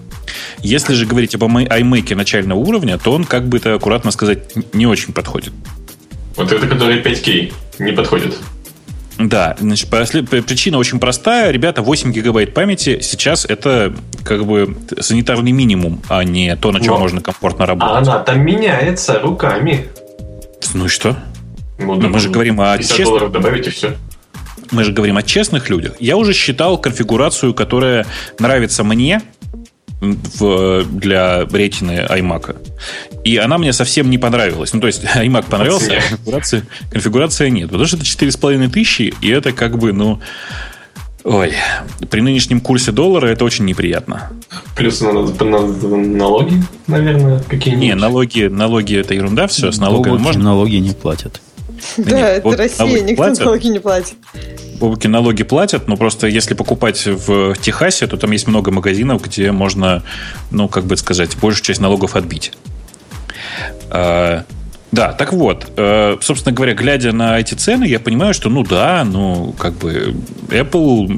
Если 0.60 0.94
же 0.94 1.06
говорить 1.06 1.34
об 1.34 1.44
iMac 1.44 2.14
начального 2.14 2.58
уровня, 2.58 2.98
то 2.98 3.12
он, 3.12 3.24
как 3.24 3.48
бы 3.48 3.58
это 3.58 3.74
аккуратно 3.74 4.10
сказать, 4.10 4.54
не 4.72 4.86
очень 4.86 5.12
подходит. 5.12 5.52
Вот 6.36 6.50
это, 6.50 6.66
который 6.66 7.00
5К, 7.00 7.52
не 7.78 7.92
подходит. 7.92 8.36
Да, 9.18 9.56
значит, 9.60 9.88
причина 9.88 10.78
очень 10.78 10.98
простая. 10.98 11.50
Ребята, 11.50 11.82
8 11.82 12.12
гигабайт 12.12 12.52
памяти 12.52 13.00
сейчас 13.00 13.44
это 13.44 13.94
как 14.24 14.44
бы 14.44 14.76
санитарный 14.98 15.52
минимум, 15.52 16.02
а 16.08 16.24
не 16.24 16.56
то, 16.56 16.72
на 16.72 16.80
чем 16.80 16.94
Но. 16.94 16.98
можно 16.98 17.20
комфортно 17.20 17.66
работать. 17.66 17.96
А 17.96 17.98
она 17.98 18.18
там 18.20 18.44
меняется 18.44 19.20
руками. 19.20 19.86
Ну 20.72 20.86
и 20.86 20.88
что? 20.88 21.16
Ну, 21.78 21.96
да, 21.96 22.08
мы 22.08 22.18
же 22.18 22.30
говорим 22.30 22.60
о 22.60 22.76
честных... 22.78 23.04
долларов 23.06 23.32
добавить 23.32 23.66
и 23.66 23.70
все. 23.70 23.94
Мы 24.70 24.82
же 24.82 24.92
говорим 24.92 25.16
о 25.16 25.22
честных 25.22 25.70
людях. 25.70 25.94
Я 26.00 26.16
уже 26.16 26.32
считал 26.32 26.78
конфигурацию, 26.78 27.54
которая 27.54 28.06
нравится 28.38 28.82
мне, 28.82 29.22
в, 30.12 30.84
для 30.84 31.44
ретины 31.50 32.06
iMac. 32.08 32.56
И 33.24 33.36
она 33.36 33.58
мне 33.58 33.72
совсем 33.72 34.10
не 34.10 34.18
понравилась. 34.18 34.72
Ну, 34.72 34.80
то 34.80 34.86
есть, 34.86 35.04
iMac 35.16 35.46
понравился, 35.48 35.96
а 35.96 36.08
конфигурация, 36.08 36.62
конфигурация 36.90 37.50
нет. 37.50 37.68
Потому 37.68 37.86
что 37.86 37.96
это 37.96 38.04
4,5 38.04 38.68
тысячи, 38.70 39.14
и 39.20 39.28
это 39.28 39.52
как 39.52 39.78
бы, 39.78 39.92
ну... 39.92 40.20
Ой, 41.24 41.54
при 42.10 42.20
нынешнем 42.20 42.60
курсе 42.60 42.92
доллара 42.92 43.28
это 43.28 43.46
очень 43.46 43.64
неприятно. 43.64 44.30
Плюс 44.76 45.00
на, 45.00 45.12
на, 45.12 45.96
налоги, 45.96 46.62
наверное, 46.86 47.38
какие-нибудь. 47.48 47.82
Не, 47.82 47.94
налоги, 47.94 48.42
налоги 48.42 48.98
это 48.98 49.14
ерунда, 49.14 49.46
все, 49.46 49.72
с 49.72 49.78
налогами 49.78 50.18
можно. 50.18 50.42
налоги 50.42 50.76
не 50.76 50.90
платят. 50.90 51.40
Да, 51.96 52.28
это 52.30 52.56
Россия, 52.56 53.00
никто 53.02 53.32
налоги 53.44 53.66
не 53.68 53.78
платит. 53.78 54.16
Бобуки 54.78 55.06
налоги 55.06 55.44
платят, 55.44 55.88
но 55.88 55.96
просто 55.96 56.26
если 56.26 56.54
покупать 56.54 57.06
в 57.06 57.54
Техасе, 57.56 58.06
то 58.06 58.16
там 58.16 58.32
есть 58.32 58.46
много 58.46 58.70
магазинов, 58.70 59.22
где 59.22 59.52
можно, 59.52 60.02
ну, 60.50 60.68
как 60.68 60.84
бы 60.84 60.96
сказать, 60.96 61.36
большую 61.38 61.64
часть 61.64 61.80
налогов 61.80 62.16
отбить. 62.16 62.52
А, 63.90 64.44
да, 64.94 65.12
так 65.12 65.32
вот, 65.32 65.72
э, 65.76 66.18
собственно 66.20 66.54
говоря, 66.54 66.74
глядя 66.74 67.12
на 67.12 67.40
эти 67.40 67.54
цены, 67.54 67.84
я 67.84 67.98
понимаю, 67.98 68.32
что, 68.32 68.48
ну 68.48 68.62
да, 68.62 69.04
ну, 69.04 69.52
как 69.58 69.74
бы 69.74 70.14
Apple 70.50 71.08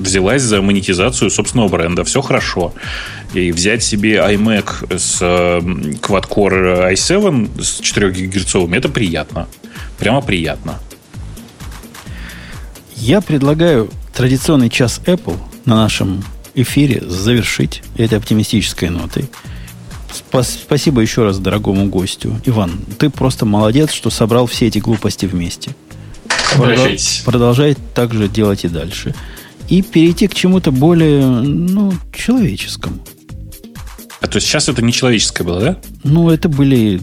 взялась 0.00 0.40
за 0.40 0.62
монетизацию 0.62 1.30
собственного 1.30 1.68
бренда, 1.68 2.04
все 2.04 2.22
хорошо. 2.22 2.72
И 3.34 3.52
взять 3.52 3.82
себе 3.82 4.14
iMac 4.14 4.98
с 4.98 5.18
э, 5.20 5.58
Quad-Core 6.00 6.94
i7 6.94 7.62
с 7.62 7.80
4 7.80 8.10
ГГц, 8.10 8.54
это 8.72 8.88
приятно. 8.88 9.46
Прямо 10.02 10.20
приятно. 10.20 10.80
Я 12.96 13.20
предлагаю 13.20 13.88
традиционный 14.12 14.68
час 14.68 15.00
Apple 15.06 15.38
на 15.64 15.76
нашем 15.76 16.24
эфире 16.56 17.00
завершить 17.06 17.84
этой 17.96 18.18
оптимистической 18.18 18.88
нотой. 18.88 19.30
Спасибо 20.32 21.02
еще 21.02 21.22
раз 21.22 21.38
дорогому 21.38 21.86
гостю. 21.86 22.34
Иван, 22.44 22.80
ты 22.98 23.10
просто 23.10 23.46
молодец, 23.46 23.92
что 23.92 24.10
собрал 24.10 24.48
все 24.48 24.66
эти 24.66 24.80
глупости 24.80 25.26
вместе. 25.26 25.70
Обращайтесь. 26.56 27.22
Продолжать 27.24 27.78
так 27.94 28.12
же 28.12 28.26
делать 28.26 28.64
и 28.64 28.68
дальше. 28.68 29.14
И 29.68 29.82
перейти 29.82 30.26
к 30.26 30.34
чему-то 30.34 30.72
более, 30.72 31.24
ну, 31.24 31.94
человеческому. 32.12 32.96
А 34.22 34.28
то 34.28 34.36
есть 34.36 34.46
сейчас 34.46 34.68
это 34.68 34.82
не 34.82 34.92
человеческое 34.92 35.44
было, 35.44 35.60
да? 35.60 35.76
Ну, 36.04 36.30
это 36.30 36.48
были, 36.48 37.00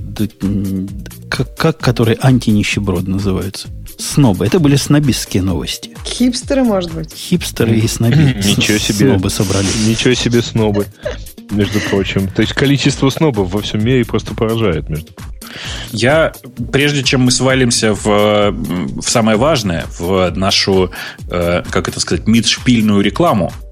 как, 1.30 1.56
как 1.56 1.78
которые 1.78 2.18
антинищеброд 2.22 3.08
называются. 3.08 3.68
Снобы. 3.98 4.46
Это 4.48 4.60
были 4.60 4.78
снобистские 4.78 5.44
новости. 5.44 5.96
Хипстеры, 6.06 6.64
может 6.64 6.94
быть. 6.94 7.14
Хипстеры 7.14 7.78
и 7.78 7.88
сноби, 7.88 8.34
Ничего 8.36 8.78
себе. 8.78 9.10
снобы 9.10 9.30
собрались. 9.30 9.86
Ничего 9.86 10.14
себе 10.14 10.42
снобы, 10.42 10.88
между 11.52 11.82
прочим. 11.82 12.30
То 12.30 12.42
есть 12.42 12.54
количество 12.54 13.10
снобов 13.10 13.52
во 13.52 13.62
всем 13.62 13.84
мире 13.84 14.06
просто 14.06 14.34
поражает, 14.34 14.88
между 14.88 15.12
прочим. 15.12 15.34
Я, 15.92 16.32
прежде 16.72 17.04
чем 17.04 17.22
мы 17.22 17.32
свалимся 17.32 17.94
в, 17.94 18.52
в 18.52 19.02
самое 19.10 19.38
важное, 19.38 19.86
в 20.00 20.32
нашу, 20.36 20.92
э, 21.30 21.64
как 21.70 21.90
это 21.90 22.00
сказать, 22.00 22.28
мидшпильную 22.28 23.02
рекламу, 23.02 23.52
э, 23.52 23.69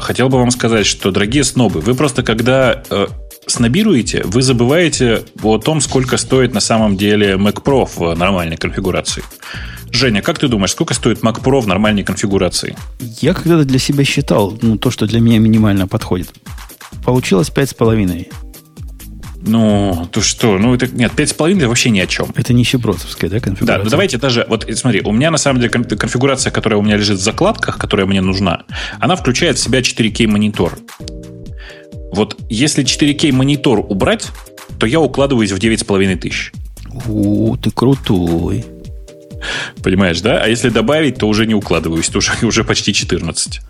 хотел 0.00 0.28
бы 0.28 0.38
вам 0.38 0.50
сказать, 0.50 0.86
что, 0.86 1.10
дорогие 1.10 1.44
снобы, 1.44 1.80
вы 1.80 1.94
просто 1.94 2.22
когда 2.22 2.82
э, 2.90 3.06
снобируете, 3.46 4.22
вы 4.24 4.42
забываете 4.42 5.22
о 5.42 5.58
том, 5.58 5.80
сколько 5.80 6.16
стоит 6.16 6.54
на 6.54 6.60
самом 6.60 6.96
деле 6.96 7.34
Mac 7.34 7.62
Pro 7.62 7.88
в 7.94 8.16
нормальной 8.16 8.56
конфигурации. 8.56 9.22
Женя, 9.90 10.22
как 10.22 10.38
ты 10.38 10.48
думаешь, 10.48 10.70
сколько 10.70 10.94
стоит 10.94 11.20
Mac 11.20 11.42
Pro 11.42 11.60
в 11.60 11.66
нормальной 11.66 12.02
конфигурации? 12.02 12.76
Я 13.20 13.34
когда-то 13.34 13.64
для 13.64 13.78
себя 13.78 14.04
считал, 14.04 14.56
ну, 14.62 14.78
то, 14.78 14.90
что 14.90 15.06
для 15.06 15.20
меня 15.20 15.38
минимально 15.38 15.86
подходит. 15.86 16.30
Получилось 17.04 17.50
5,5. 17.54 18.32
Ну, 19.44 20.08
то 20.12 20.20
что? 20.20 20.58
Ну, 20.58 20.74
это 20.74 20.86
нет, 20.86 21.12
5,5 21.16 21.66
вообще 21.66 21.90
ни 21.90 21.98
о 21.98 22.06
чем. 22.06 22.28
Это 22.36 22.52
нищебродовская, 22.52 23.28
да, 23.28 23.40
конфигурация? 23.40 23.78
Да, 23.78 23.84
ну 23.84 23.90
давайте 23.90 24.18
даже, 24.18 24.46
вот 24.48 24.66
смотри, 24.74 25.02
у 25.04 25.12
меня 25.12 25.30
на 25.30 25.38
самом 25.38 25.60
деле 25.60 25.70
конфигурация, 25.70 26.52
которая 26.52 26.78
у 26.78 26.82
меня 26.82 26.96
лежит 26.96 27.18
в 27.18 27.22
закладках, 27.22 27.78
которая 27.78 28.06
мне 28.06 28.20
нужна, 28.20 28.62
она 29.00 29.16
включает 29.16 29.58
в 29.58 29.60
себя 29.60 29.80
4К 29.80 30.28
монитор. 30.28 30.78
Вот 32.12 32.36
если 32.48 32.84
4К 32.84 33.32
монитор 33.32 33.80
убрать, 33.80 34.28
то 34.78 34.86
я 34.86 35.00
укладываюсь 35.00 35.50
в 35.50 35.58
9,5 35.58 36.16
тысяч. 36.16 36.52
О, 37.08 37.56
ты 37.56 37.70
крутой. 37.70 38.64
Понимаешь, 39.82 40.20
да? 40.20 40.40
А 40.42 40.46
если 40.46 40.68
добавить, 40.68 41.16
то 41.16 41.26
уже 41.26 41.46
не 41.46 41.54
укладываюсь, 41.54 42.08
то 42.08 42.18
уже, 42.18 42.32
уже 42.46 42.62
почти 42.64 42.94
14. 42.94 43.60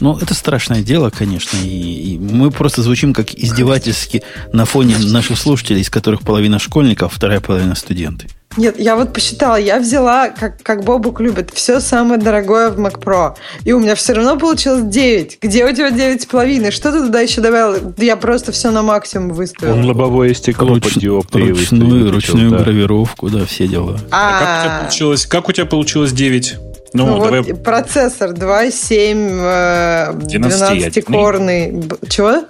Ну, 0.00 0.18
это 0.18 0.34
страшное 0.34 0.82
дело, 0.82 1.10
конечно, 1.10 1.56
и, 1.56 2.14
и 2.14 2.18
мы 2.18 2.50
просто 2.50 2.82
звучим 2.82 3.12
как 3.14 3.32
издевательски 3.34 4.22
на 4.52 4.64
фоне 4.64 4.96
наших 4.98 5.38
слушателей, 5.38 5.82
из 5.82 5.90
которых 5.90 6.22
половина 6.22 6.58
школьников, 6.58 7.12
а 7.12 7.14
вторая 7.14 7.40
половина 7.40 7.74
студенты. 7.74 8.28
Нет, 8.56 8.78
я 8.78 8.94
вот 8.96 9.12
посчитала, 9.12 9.56
я 9.56 9.80
взяла, 9.80 10.28
как, 10.28 10.62
как 10.62 10.84
Бобук 10.84 11.20
любит, 11.20 11.50
все 11.52 11.80
самое 11.80 12.20
дорогое 12.20 12.70
в 12.70 12.78
Mac 12.78 13.00
Pro. 13.02 13.34
И 13.64 13.72
у 13.72 13.80
меня 13.80 13.94
все 13.94 14.12
равно 14.12 14.38
получилось 14.38 14.84
9. 14.84 15.38
Где 15.42 15.64
у 15.64 15.74
тебя 15.74 15.90
9,5? 15.90 16.70
Что 16.70 16.92
ты 16.92 17.00
туда 17.00 17.20
еще 17.20 17.40
добавил? 17.40 17.92
Я 17.98 18.16
просто 18.16 18.52
все 18.52 18.70
на 18.70 18.82
максимум 18.82 19.30
выставила. 19.30 19.74
Он 19.74 19.84
лобовое 19.84 20.34
стекло 20.34 20.68
Руч... 20.68 20.94
под 20.94 21.34
Ручную, 21.34 22.12
ручную 22.12 22.50
да. 22.50 22.58
гравировку, 22.58 23.28
да, 23.28 23.44
все 23.44 23.66
дела. 23.66 23.98
А, 24.10 24.28
а 24.28 24.40
как, 24.40 24.58
у 24.58 24.62
тебя 24.62 24.78
получилось, 24.80 25.26
как 25.26 25.48
у 25.48 25.52
тебя 25.52 25.66
получилось 25.66 26.12
9? 26.12 26.56
Ну, 26.94 27.06
ну 27.06 27.24
давай... 27.24 27.42
вот 27.42 27.62
процессор 27.62 28.30
2,7 28.30 30.16
12-корный. 30.16 31.90
Чего? 32.08 32.44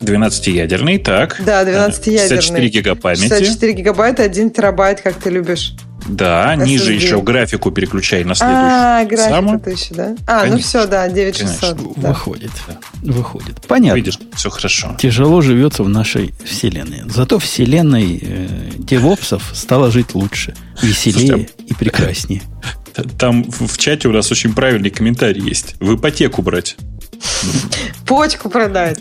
12-ядерный, 0.00 0.98
так. 0.98 1.36
Да, 1.44 1.64
12-ядерный. 1.64 2.28
64 2.28 2.68
гига 2.68 2.94
памяти. 2.94 3.28
64 3.28 3.72
гигабайта, 3.72 4.22
1 4.22 4.50
терабайт, 4.50 5.00
как 5.00 5.14
ты 5.16 5.30
любишь. 5.30 5.74
Да, 6.08 6.54
SSD. 6.54 6.64
ниже 6.64 6.92
еще 6.94 7.20
графику 7.22 7.70
переключай 7.70 8.24
на 8.24 8.34
следующую. 8.34 8.66
А, 8.70 9.04
графику 9.04 9.30
Саму. 9.30 9.60
ты 9.60 9.70
еще, 9.70 9.94
да? 9.94 10.16
А, 10.26 10.36
ну 10.36 10.40
Конечно. 10.40 10.56
ну 10.56 10.58
все, 10.58 10.86
да, 10.86 11.08
9600. 11.08 11.76
Да. 11.96 12.08
Выходит, 12.08 12.50
да. 12.66 13.12
выходит. 13.12 13.66
Понятно. 13.66 13.96
Видишь, 13.96 14.18
все 14.34 14.50
хорошо. 14.50 14.96
Тяжело 14.98 15.40
живется 15.42 15.82
в 15.82 15.88
нашей 15.88 16.34
вселенной. 16.44 17.02
Зато 17.06 17.38
вселенной 17.38 18.18
э, 18.22 18.48
девопсов 18.78 19.50
стало 19.54 19.90
жить 19.90 20.14
лучше, 20.14 20.54
веселее 20.82 21.28
Слушайте, 21.28 21.52
а 21.58 21.62
и 21.62 21.74
прекраснее. 21.74 22.42
Там 23.18 23.44
в 23.44 23.76
чате 23.78 24.08
у 24.08 24.12
нас 24.12 24.30
очень 24.32 24.54
правильный 24.54 24.90
комментарий 24.90 25.42
есть. 25.42 25.76
В 25.78 25.94
ипотеку 25.94 26.42
брать. 26.42 26.76
Почку 28.06 28.48
продать. 28.48 29.00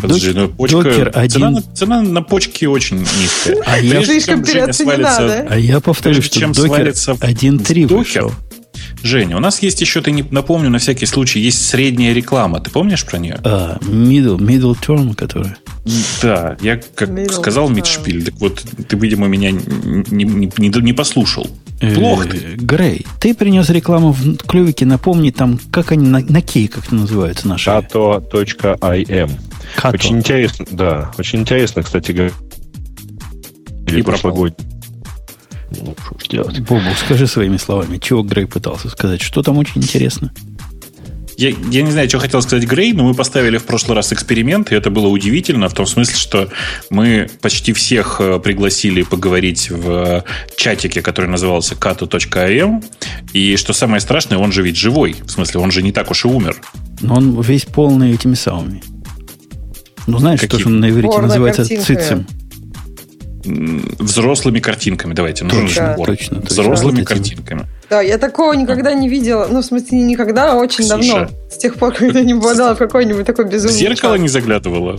Подожди, 0.00 0.32
ну 0.34 0.48
почка, 0.48 0.82
Докер 0.82 1.10
один... 1.14 1.30
цена, 1.30 1.50
на, 1.50 1.62
цена 1.62 2.02
на 2.02 2.22
почки 2.22 2.64
очень 2.64 2.98
низкая. 2.98 3.62
А 3.66 3.78
я, 3.78 4.04
слишком 4.04 4.42
переоценена, 4.42 5.16
да? 5.18 5.46
А 5.48 5.58
я 5.58 5.80
повторю, 5.80 6.22
что 6.22 6.40
чем 6.40 6.52
Докер 6.52 6.88
1.3 6.88 7.86
вышел. 7.86 8.32
Женя, 9.02 9.36
у 9.36 9.40
нас 9.40 9.62
есть 9.62 9.80
еще, 9.82 10.00
ты 10.00 10.10
не 10.12 10.24
напомню, 10.30 10.70
на 10.70 10.78
всякий 10.78 11.04
случай, 11.04 11.38
есть 11.38 11.66
средняя 11.66 12.14
реклама. 12.14 12.60
Ты 12.60 12.70
помнишь 12.70 13.04
про 13.04 13.18
нее? 13.18 13.38
А, 13.44 13.78
middle, 13.82 14.38
middle 14.38 14.74
term, 14.74 15.14
которая. 15.14 15.58
Да, 16.22 16.56
я 16.62 16.80
как 16.94 17.10
middle 17.10 17.30
сказал 17.30 17.68
мидшпиль, 17.68 18.24
так 18.24 18.34
вот 18.40 18.64
ты, 18.88 18.96
видимо, 18.96 19.26
меня 19.26 19.50
не, 19.50 20.24
не, 20.24 20.50
не, 20.56 20.80
не 20.80 20.92
послушал. 20.94 21.46
Э, 21.80 21.94
Плохо 21.94 22.28
ты. 22.28 22.54
Грей, 22.56 23.04
ты 23.20 23.34
принес 23.34 23.68
рекламу 23.68 24.12
в 24.12 24.36
клювике, 24.38 24.86
напомни 24.86 25.30
там, 25.30 25.60
как 25.70 25.92
они 25.92 26.08
на, 26.08 26.20
на 26.20 26.40
кей, 26.40 26.68
как 26.68 26.90
называются 26.90 27.46
наши. 27.46 27.68
Kato.im. 27.68 29.30
Kato. 29.76 29.94
Очень 29.94 30.18
интересно, 30.18 30.66
да, 30.70 31.12
очень 31.18 31.40
интересно, 31.40 31.82
кстати 31.82 32.12
говоря. 32.12 32.34
Или 33.86 34.02
прошлогодний. 34.02 34.66
Ну, 35.70 35.94
что 36.18 36.30
делать? 36.30 36.60
Бобу, 36.60 36.90
скажи 36.96 37.26
своими 37.26 37.56
словами, 37.56 37.98
чего 37.98 38.22
Грей 38.22 38.46
пытался 38.46 38.88
сказать? 38.88 39.20
Что 39.20 39.42
там 39.42 39.58
очень 39.58 39.82
интересно? 39.82 40.32
Я, 41.36 41.52
я 41.70 41.82
не 41.82 41.90
знаю, 41.90 42.08
что 42.08 42.20
хотел 42.20 42.42
сказать 42.42 42.64
Грей, 42.64 42.92
но 42.92 43.04
мы 43.04 43.14
поставили 43.14 43.58
в 43.58 43.64
прошлый 43.64 43.96
раз 43.96 44.12
эксперимент, 44.12 44.70
и 44.70 44.76
это 44.76 44.90
было 44.90 45.08
удивительно, 45.08 45.68
в 45.68 45.74
том 45.74 45.86
смысле, 45.86 46.14
что 46.14 46.48
мы 46.90 47.28
почти 47.40 47.72
всех 47.72 48.20
э, 48.20 48.38
пригласили 48.38 49.02
поговорить 49.02 49.68
в 49.70 50.24
чатике, 50.56 51.02
который 51.02 51.26
назывался 51.26 51.74
kato.am, 51.74 52.84
и 53.32 53.56
что 53.56 53.72
самое 53.72 54.00
страшное, 54.00 54.38
он 54.38 54.52
же 54.52 54.62
ведь 54.62 54.76
живой, 54.76 55.16
в 55.24 55.30
смысле, 55.30 55.60
он 55.60 55.72
же 55.72 55.82
не 55.82 55.90
так 55.90 56.10
уж 56.10 56.24
и 56.24 56.28
умер. 56.28 56.56
Но 57.00 57.16
он 57.16 57.40
весь 57.40 57.64
полный 57.64 58.12
этими 58.12 58.34
самыми. 58.34 58.82
Ну, 60.06 60.18
знаешь, 60.18 60.40
Какие? 60.40 60.60
что 60.60 60.68
же 60.68 60.74
на 60.74 60.90
иврите 60.90 61.18
называется 61.18 61.64
цицем? 61.64 62.26
взрослыми 63.44 64.58
картинками. 64.58 65.12
Давайте, 65.12 65.44
нужен 65.44 65.66
точно, 65.66 65.94
точно, 65.96 66.40
точно. 66.40 66.40
Взрослыми 66.40 67.02
точно. 67.02 67.14
картинками. 67.14 67.66
Да, 67.94 68.02
я 68.02 68.18
такого 68.18 68.54
никогда 68.54 68.92
не 68.92 69.08
видела. 69.08 69.46
Ну, 69.48 69.62
в 69.62 69.64
смысле, 69.64 69.98
не 69.98 70.04
никогда, 70.04 70.50
а 70.50 70.54
очень 70.56 70.82
Ксюша. 70.82 70.96
давно. 70.96 71.28
С 71.48 71.56
тех 71.56 71.76
пор, 71.76 71.94
когда 71.94 72.22
не 72.22 72.34
попадала 72.34 72.74
в 72.74 72.78
какой-нибудь 72.78 73.24
такой 73.24 73.44
безумный 73.44 73.76
В 73.76 73.78
зеркало 73.78 74.16
не 74.16 74.26
заглядывала? 74.26 74.98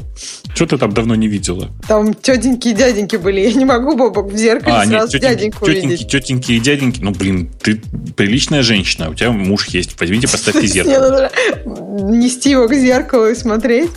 Что 0.54 0.66
ты 0.66 0.78
там 0.78 0.94
давно 0.94 1.14
не 1.16 1.28
видела? 1.28 1.70
Там 1.90 2.14
тетеньки 2.14 2.70
и 2.70 2.72
дяденьки 2.72 3.18
были. 3.18 3.42
Я 3.42 3.52
не 3.52 3.66
могу, 3.66 3.98
Бобок, 3.98 4.32
в 4.32 4.38
зеркале 4.38 4.78
а, 4.78 4.86
сразу 4.86 4.92
нет, 4.92 5.10
тетеньки, 5.10 5.36
дяденьку 5.36 5.66
тетеньки, 5.66 5.86
увидеть. 5.88 6.08
Тетеньки 6.08 6.52
и 6.54 6.60
дяденьки. 6.62 7.02
Ну, 7.02 7.12
блин, 7.12 7.52
ты 7.62 7.82
приличная 8.16 8.64
женщина. 8.64 9.10
У 9.10 9.14
тебя 9.14 9.32
муж 9.32 9.68
есть. 9.68 10.00
Возьмите, 10.00 10.30
поставьте 10.30 10.66
зеркало. 10.68 11.30
Нести 11.66 12.52
его 12.52 12.70
к 12.70 12.74
зеркалу 12.74 13.28
и 13.28 13.36
смотреть. 13.36 13.90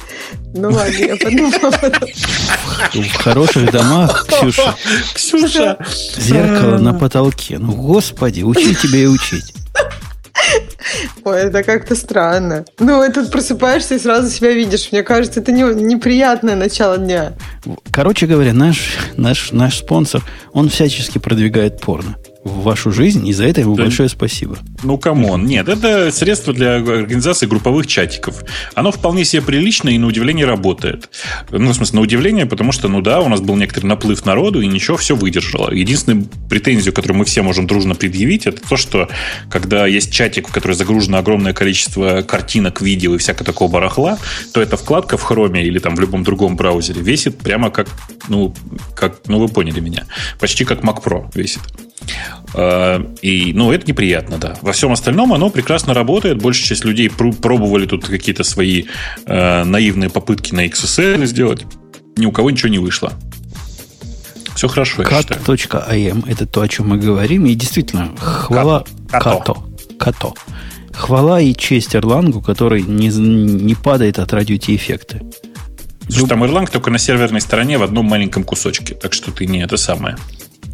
Ну 0.54 0.70
ладно, 0.70 0.96
я 0.96 1.16
подумала. 1.16 1.72
В 2.94 3.14
хороших 3.14 3.70
домах, 3.70 4.26
Ксюша. 4.26 4.74
Ксюша. 5.14 5.78
Зеркало 6.16 6.78
на 6.78 6.94
потолке. 6.94 7.58
Ну, 7.58 7.72
господи, 7.72 8.42
учи 8.42 8.74
тебя 8.88 9.00
и 9.00 9.06
учить. 9.06 9.54
Ой, 11.24 11.40
это 11.40 11.62
как-то 11.62 11.94
странно. 11.94 12.64
Ну, 12.78 13.02
это 13.02 13.24
просыпаешься 13.24 13.96
и 13.96 13.98
сразу 13.98 14.30
себя 14.30 14.52
видишь. 14.52 14.88
Мне 14.92 15.02
кажется, 15.02 15.40
это 15.40 15.52
не, 15.52 15.62
неприятное 15.62 16.56
начало 16.56 16.96
дня. 16.96 17.34
Короче 17.90 18.26
говоря, 18.26 18.52
наш, 18.52 18.96
наш, 19.16 19.52
наш 19.52 19.78
спонсор, 19.78 20.24
он 20.52 20.68
всячески 20.68 21.18
продвигает 21.18 21.80
порно 21.80 22.16
в 22.44 22.62
вашу 22.62 22.92
жизнь, 22.92 23.26
и 23.26 23.32
за 23.32 23.44
это 23.44 23.60
ему 23.60 23.74
да. 23.74 23.84
большое 23.84 24.08
спасибо. 24.08 24.58
Ну, 24.82 24.96
come 24.96 25.24
on. 25.24 25.44
Нет, 25.46 25.68
это 25.68 26.10
средство 26.12 26.54
для 26.54 26.76
организации 26.76 27.46
групповых 27.46 27.86
чатиков. 27.86 28.42
Оно 28.74 28.92
вполне 28.92 29.24
себе 29.24 29.42
прилично 29.42 29.88
и, 29.88 29.98
на 29.98 30.06
удивление, 30.06 30.46
работает. 30.46 31.10
Ну, 31.50 31.70
в 31.70 31.74
смысле, 31.74 31.96
на 31.96 32.02
удивление, 32.02 32.46
потому 32.46 32.72
что, 32.72 32.88
ну 32.88 33.00
да, 33.00 33.20
у 33.20 33.28
нас 33.28 33.40
был 33.40 33.56
некоторый 33.56 33.86
наплыв 33.86 34.24
народу, 34.24 34.60
и 34.60 34.66
ничего, 34.66 34.96
все 34.96 35.16
выдержало. 35.16 35.72
Единственную 35.72 36.26
претензию, 36.48 36.94
которую 36.94 37.18
мы 37.18 37.24
все 37.24 37.42
можем 37.42 37.66
дружно 37.66 37.94
предъявить, 37.94 38.46
это 38.46 38.66
то, 38.66 38.76
что 38.76 39.08
когда 39.50 39.86
есть 39.86 40.12
чатик, 40.12 40.48
в 40.48 40.52
который 40.52 40.74
загружено 40.74 41.18
огромное 41.18 41.52
количество 41.52 42.22
картинок, 42.22 42.80
видео 42.80 43.14
и 43.14 43.18
всякого 43.18 43.44
такого 43.44 43.70
барахла, 43.70 44.18
то 44.54 44.62
эта 44.62 44.76
вкладка 44.76 45.16
в 45.16 45.28
Chrome 45.28 45.60
или 45.60 45.78
там 45.80 45.96
в 45.96 46.00
любом 46.00 46.22
другом 46.22 46.56
браузере 46.56 47.02
весит 47.02 47.38
прямо 47.38 47.70
как, 47.70 47.88
ну, 48.28 48.54
как, 48.94 49.20
ну, 49.26 49.40
вы 49.40 49.48
поняли 49.48 49.80
меня, 49.80 50.06
почти 50.38 50.64
как 50.64 50.80
Mac 50.80 51.02
Pro 51.02 51.26
весит. 51.34 51.60
Э, 52.54 53.04
и, 53.22 53.52
ну, 53.54 53.72
это 53.72 53.86
неприятно, 53.86 54.38
да. 54.38 54.56
Во 54.62 54.72
всем 54.72 54.92
остальном 54.92 55.32
оно 55.32 55.50
прекрасно 55.50 55.94
работает. 55.94 56.40
Большая 56.40 56.68
часть 56.68 56.84
людей 56.84 57.10
пробовали 57.10 57.86
тут 57.86 58.06
какие-то 58.06 58.44
свои 58.44 58.84
э, 59.26 59.64
наивные 59.64 60.10
попытки 60.10 60.54
на 60.54 60.66
XSL 60.66 61.26
сделать. 61.26 61.64
Ни 62.16 62.26
у 62.26 62.32
кого 62.32 62.50
ничего 62.50 62.68
не 62.68 62.78
вышло. 62.78 63.12
Все 64.54 64.66
хорошо, 64.66 65.02
cat.am– 65.02 66.24
это 66.28 66.46
то, 66.46 66.62
о 66.62 66.68
чем 66.68 66.88
мы 66.88 66.98
говорим. 66.98 67.46
И 67.46 67.54
действительно, 67.54 68.10
хвала 68.18 68.84
Като. 69.08 69.64
Като. 69.98 70.34
Хвала 70.92 71.40
и 71.40 71.54
честь 71.54 71.94
Erlang, 71.94 72.42
который 72.42 72.82
не, 72.82 73.06
не 73.08 73.74
падает 73.76 74.18
от 74.18 74.32
радиоти-эффекта. 74.32 75.20
Слушай, 76.08 76.20
Люб... 76.20 76.28
там 76.28 76.44
Erlang 76.44 76.68
только 76.70 76.90
на 76.90 76.98
серверной 76.98 77.40
стороне 77.40 77.78
в 77.78 77.84
одном 77.84 78.06
маленьком 78.06 78.42
кусочке. 78.42 78.94
Так 78.94 79.12
что 79.12 79.30
ты 79.30 79.46
не 79.46 79.60
это 79.62 79.76
самое. 79.76 80.16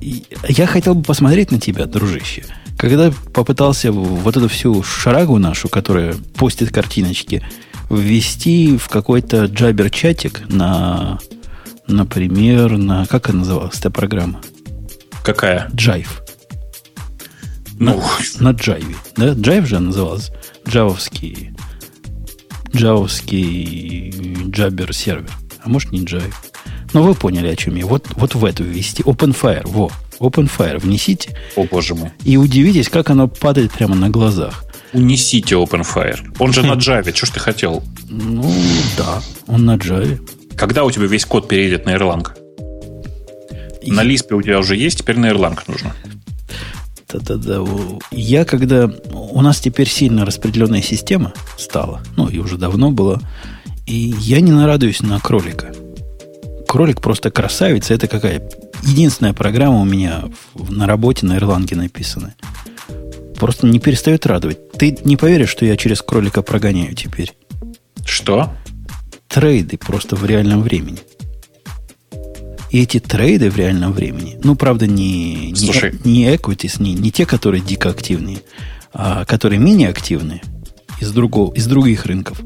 Я 0.01 0.67
хотел 0.67 0.95
бы 0.95 1.03
посмотреть 1.03 1.51
на 1.51 1.61
тебя, 1.61 1.87
дружище. 1.87 2.45
Когда 2.77 3.13
попытался 3.33 3.93
вот 3.93 4.37
эту 4.37 4.49
всю 4.49 4.83
шарагу 4.83 5.39
нашу, 5.39 5.69
которая 5.69 6.15
постит 6.37 6.73
картиночки, 6.73 7.43
ввести 7.89 8.77
в 8.77 8.89
какой-то 8.89 9.45
Jabber-чатик 9.45 10.53
на, 10.53 11.19
например, 11.87 12.77
на... 12.77 13.07
Как 13.07 13.31
она 13.31 13.41
называлась, 13.41 13.79
эта 13.79 13.91
программа? 13.91 14.41
Какая? 15.23 15.71
Jive. 15.75 16.23
Ну, 17.79 18.03
на, 18.41 18.53
на 18.53 18.57
Jive 18.57 18.84
е. 18.84 18.97
Да? 19.17 19.33
Jive 19.33 19.67
же 19.67 19.79
называлась. 19.79 20.31
Джавовский 20.69 21.55
джавовский 22.75 24.11
Jabber 24.51 24.93
сервер. 24.93 25.31
А 25.63 25.69
может 25.69 25.93
не 25.93 26.05
джайв. 26.05 26.43
Но 26.95 27.03
вы 27.03 27.15
поняли, 27.15 27.49
о 27.49 27.57
чем 27.57 27.75
я. 27.75 27.85
Вот, 27.87 28.07
вот 28.15 28.35
в 28.37 28.45
эту 28.45 28.63
ввести. 28.65 29.03
OpenFire. 29.03 29.67
Во. 29.67 29.91
OpenFire 30.21 30.79
внесите. 30.79 31.37
О, 31.57 31.65
боже 31.65 31.97
мой. 31.97 32.11
И 32.25 32.37
удивитесь, 32.37 32.89
как 32.89 33.11
оно 33.11 33.27
падает 33.27 33.73
прямо 33.73 33.97
на 33.97 34.09
глазах. 34.09 34.65
Унесите 34.93 35.57
OpenFire. 35.57 36.37
Он 36.39 36.53
же 36.53 36.63
на 36.63 36.73
Java. 36.77 37.15
Что 37.15 37.27
ж 37.27 37.31
ты 37.31 37.41
хотел? 37.41 37.83
Ну, 38.09 38.49
да. 38.97 39.21
Он 39.49 39.65
на 39.65 39.77
Java. 39.77 40.21
Когда 40.57 40.85
у 40.85 40.91
тебя 40.93 41.07
весь 41.07 41.25
код 41.25 41.49
переедет 41.49 41.85
на 41.85 41.91
Erlang? 41.97 42.29
На 43.87 44.05
Lisp 44.05 44.33
у 44.33 44.41
тебя 44.41 44.61
уже 44.61 44.77
есть, 44.77 44.99
теперь 44.99 45.19
на 45.19 45.27
Erlang 45.27 45.59
нужно. 45.67 45.95
Да-да-да. 47.13 47.65
Я 48.13 48.45
когда... 48.45 48.89
У 49.13 49.43
нас 49.43 49.59
теперь 49.59 49.89
сильно 49.89 50.25
распределенная 50.25 50.81
система 50.81 51.33
стала. 51.59 52.03
Ну, 52.17 52.29
и 52.29 52.39
уже 52.39 52.57
давно 52.57 52.93
было. 52.93 53.21
И 53.85 54.15
я 54.21 54.41
не 54.41 54.53
нарадуюсь 54.53 55.03
на 55.03 55.19
кролика. 55.19 55.75
Кролик 56.75 57.01
просто 57.01 57.31
красавица. 57.31 57.95
Это 57.95 58.09
какая 58.09 58.43
единственная 58.83 59.33
программа 59.33 59.81
у 59.81 59.85
меня 59.85 60.25
на 60.57 60.89
работе 60.89 61.25
на 61.25 61.37
Ирланге 61.37 61.77
написана. 61.77 62.35
Просто 63.39 63.69
не 63.69 63.79
перестает 63.79 64.27
радовать. 64.27 64.73
Ты 64.73 64.99
не 65.05 65.17
поверишь, 65.17 65.51
что 65.51 65.65
я 65.65 65.77
через 65.77 66.03
кролика 66.03 66.43
прогоняю 66.43 66.93
теперь. 66.97 67.33
Что? 68.05 68.53
Трейды 69.29 69.79
просто 69.79 70.17
в 70.17 70.27
реальном 70.27 70.63
времени. 70.63 70.99
И 72.73 72.83
эти 72.83 72.99
трейды 72.99 73.53
в 73.53 73.57
реальном 73.57 73.93
времени, 73.93 74.37
ну, 74.43 74.57
правда, 74.57 74.89
не, 74.89 75.55
Слушай. 75.57 75.97
не, 76.03 76.25
не 76.25 76.35
equities, 76.35 76.83
не, 76.83 76.93
не 76.95 77.13
те, 77.13 77.25
которые 77.25 77.61
дико 77.61 77.91
активные, 77.91 78.39
а 78.93 79.25
которые 79.27 79.61
менее 79.61 79.91
активные 79.91 80.43
из, 81.01 81.13
другого, 81.13 81.55
из 81.55 81.69
других 81.69 82.05
рынков, 82.07 82.43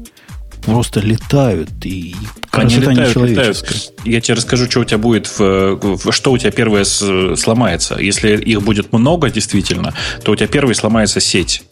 просто 0.63 0.99
летают 0.99 1.69
и 1.83 2.15
красота 2.49 2.91
летают. 2.91 3.15
Летают. 3.15 3.93
Я 4.05 4.21
тебе 4.21 4.35
расскажу, 4.35 4.69
что 4.69 4.81
у 4.81 4.85
тебя 4.85 4.97
будет, 4.97 5.27
в, 5.27 6.11
что 6.11 6.31
у 6.31 6.37
тебя 6.37 6.51
первое 6.51 6.83
сломается. 6.83 7.97
Если 7.99 8.35
их 8.35 8.61
будет 8.61 8.91
много, 8.93 9.29
действительно, 9.29 9.93
то 10.23 10.31
у 10.31 10.35
тебя 10.35 10.47
первый 10.47 10.75
сломается 10.75 11.19
сеть. 11.19 11.63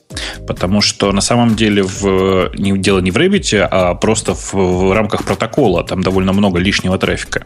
Потому 0.48 0.82
что 0.82 1.12
на 1.12 1.22
самом 1.22 1.56
деле 1.56 1.84
в, 1.84 2.52
не, 2.58 2.78
дело 2.78 3.00
не 3.00 3.12
в 3.12 3.18
Rabbit, 3.18 3.58
а 3.60 3.94
просто 3.96 4.34
в, 4.34 4.54
в 4.54 4.94
рамках 4.94 5.26
протокола 5.26 5.84
там 5.84 6.02
довольно 6.02 6.34
много 6.34 6.60
лишнего 6.60 6.98
трафика. 6.98 7.46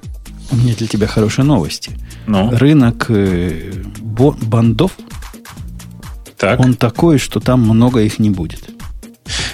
У 0.51 0.55
меня 0.55 0.75
для 0.75 0.87
тебя 0.87 1.07
хорошие 1.07 1.45
новости. 1.45 1.91
Ну? 2.27 2.51
Рынок 2.51 3.05
э, 3.09 3.71
бандов, 3.99 4.91
так. 6.37 6.59
он 6.59 6.75
такой, 6.75 7.17
что 7.19 7.39
там 7.39 7.61
много 7.61 8.01
их 8.01 8.19
не 8.19 8.29
будет. 8.29 8.69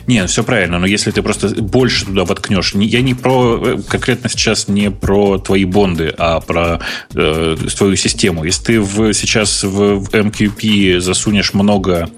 Нет, 0.08 0.30
все 0.30 0.44
правильно, 0.44 0.80
но 0.80 0.86
если 0.86 1.12
ты 1.12 1.22
просто 1.22 1.50
больше 1.62 2.06
туда 2.06 2.26
воткнешь, 2.26 2.74
я 2.76 3.02
не 3.02 3.14
про 3.14 3.60
э, 3.62 3.78
конкретно 3.88 4.30
сейчас 4.30 4.68
не 4.68 4.92
про 4.92 5.38
твои 5.38 5.66
бонды, 5.66 6.14
а 6.18 6.40
про 6.40 6.80
э, 7.14 7.56
твою 7.78 7.96
систему. 7.96 8.44
Если 8.44 8.64
ты 8.64 8.82
в, 8.82 9.14
сейчас 9.14 9.64
в, 9.64 10.00
в 10.00 10.10
MQP 10.10 11.00
засунешь 11.00 11.54
много 11.54 12.10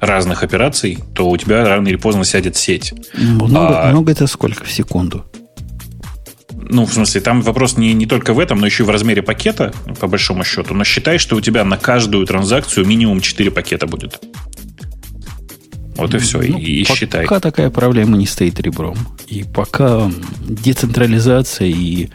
разных 0.00 0.42
операций, 0.42 0.98
то 1.14 1.28
у 1.28 1.36
тебя 1.36 1.64
рано 1.66 1.88
или 1.88 1.96
поздно 1.96 2.24
сядет 2.24 2.56
сеть. 2.56 2.92
Много, 3.14 3.82
а, 3.82 3.90
много 3.90 4.12
это 4.12 4.26
сколько 4.26 4.64
в 4.64 4.72
секунду? 4.72 5.24
ну, 6.68 6.84
в 6.84 6.92
смысле, 6.92 7.20
там 7.20 7.42
вопрос 7.42 7.76
не, 7.76 7.92
не 7.94 8.06
только 8.06 8.34
в 8.34 8.40
этом, 8.40 8.58
но 8.58 8.66
еще 8.66 8.82
и 8.82 8.86
в 8.86 8.90
размере 8.90 9.22
пакета, 9.22 9.72
по 10.00 10.06
большому 10.06 10.44
счету. 10.44 10.74
Но 10.74 10.84
считай, 10.84 11.18
что 11.18 11.36
у 11.36 11.40
тебя 11.40 11.64
на 11.64 11.76
каждую 11.76 12.26
транзакцию 12.26 12.86
минимум 12.86 13.20
4 13.20 13.50
пакета 13.50 13.86
будет. 13.86 14.20
Вот 15.96 16.14
и 16.14 16.18
все, 16.18 16.38
ну, 16.38 16.58
и, 16.58 16.80
и 16.80 16.84
пока 16.84 16.98
считай. 16.98 17.22
Пока 17.24 17.40
такая 17.40 17.70
проблема 17.70 18.16
не 18.16 18.26
стоит 18.26 18.60
ребром. 18.60 18.96
И 19.26 19.44
пока 19.44 20.10
децентрализация 20.40 21.68
и 21.68 22.10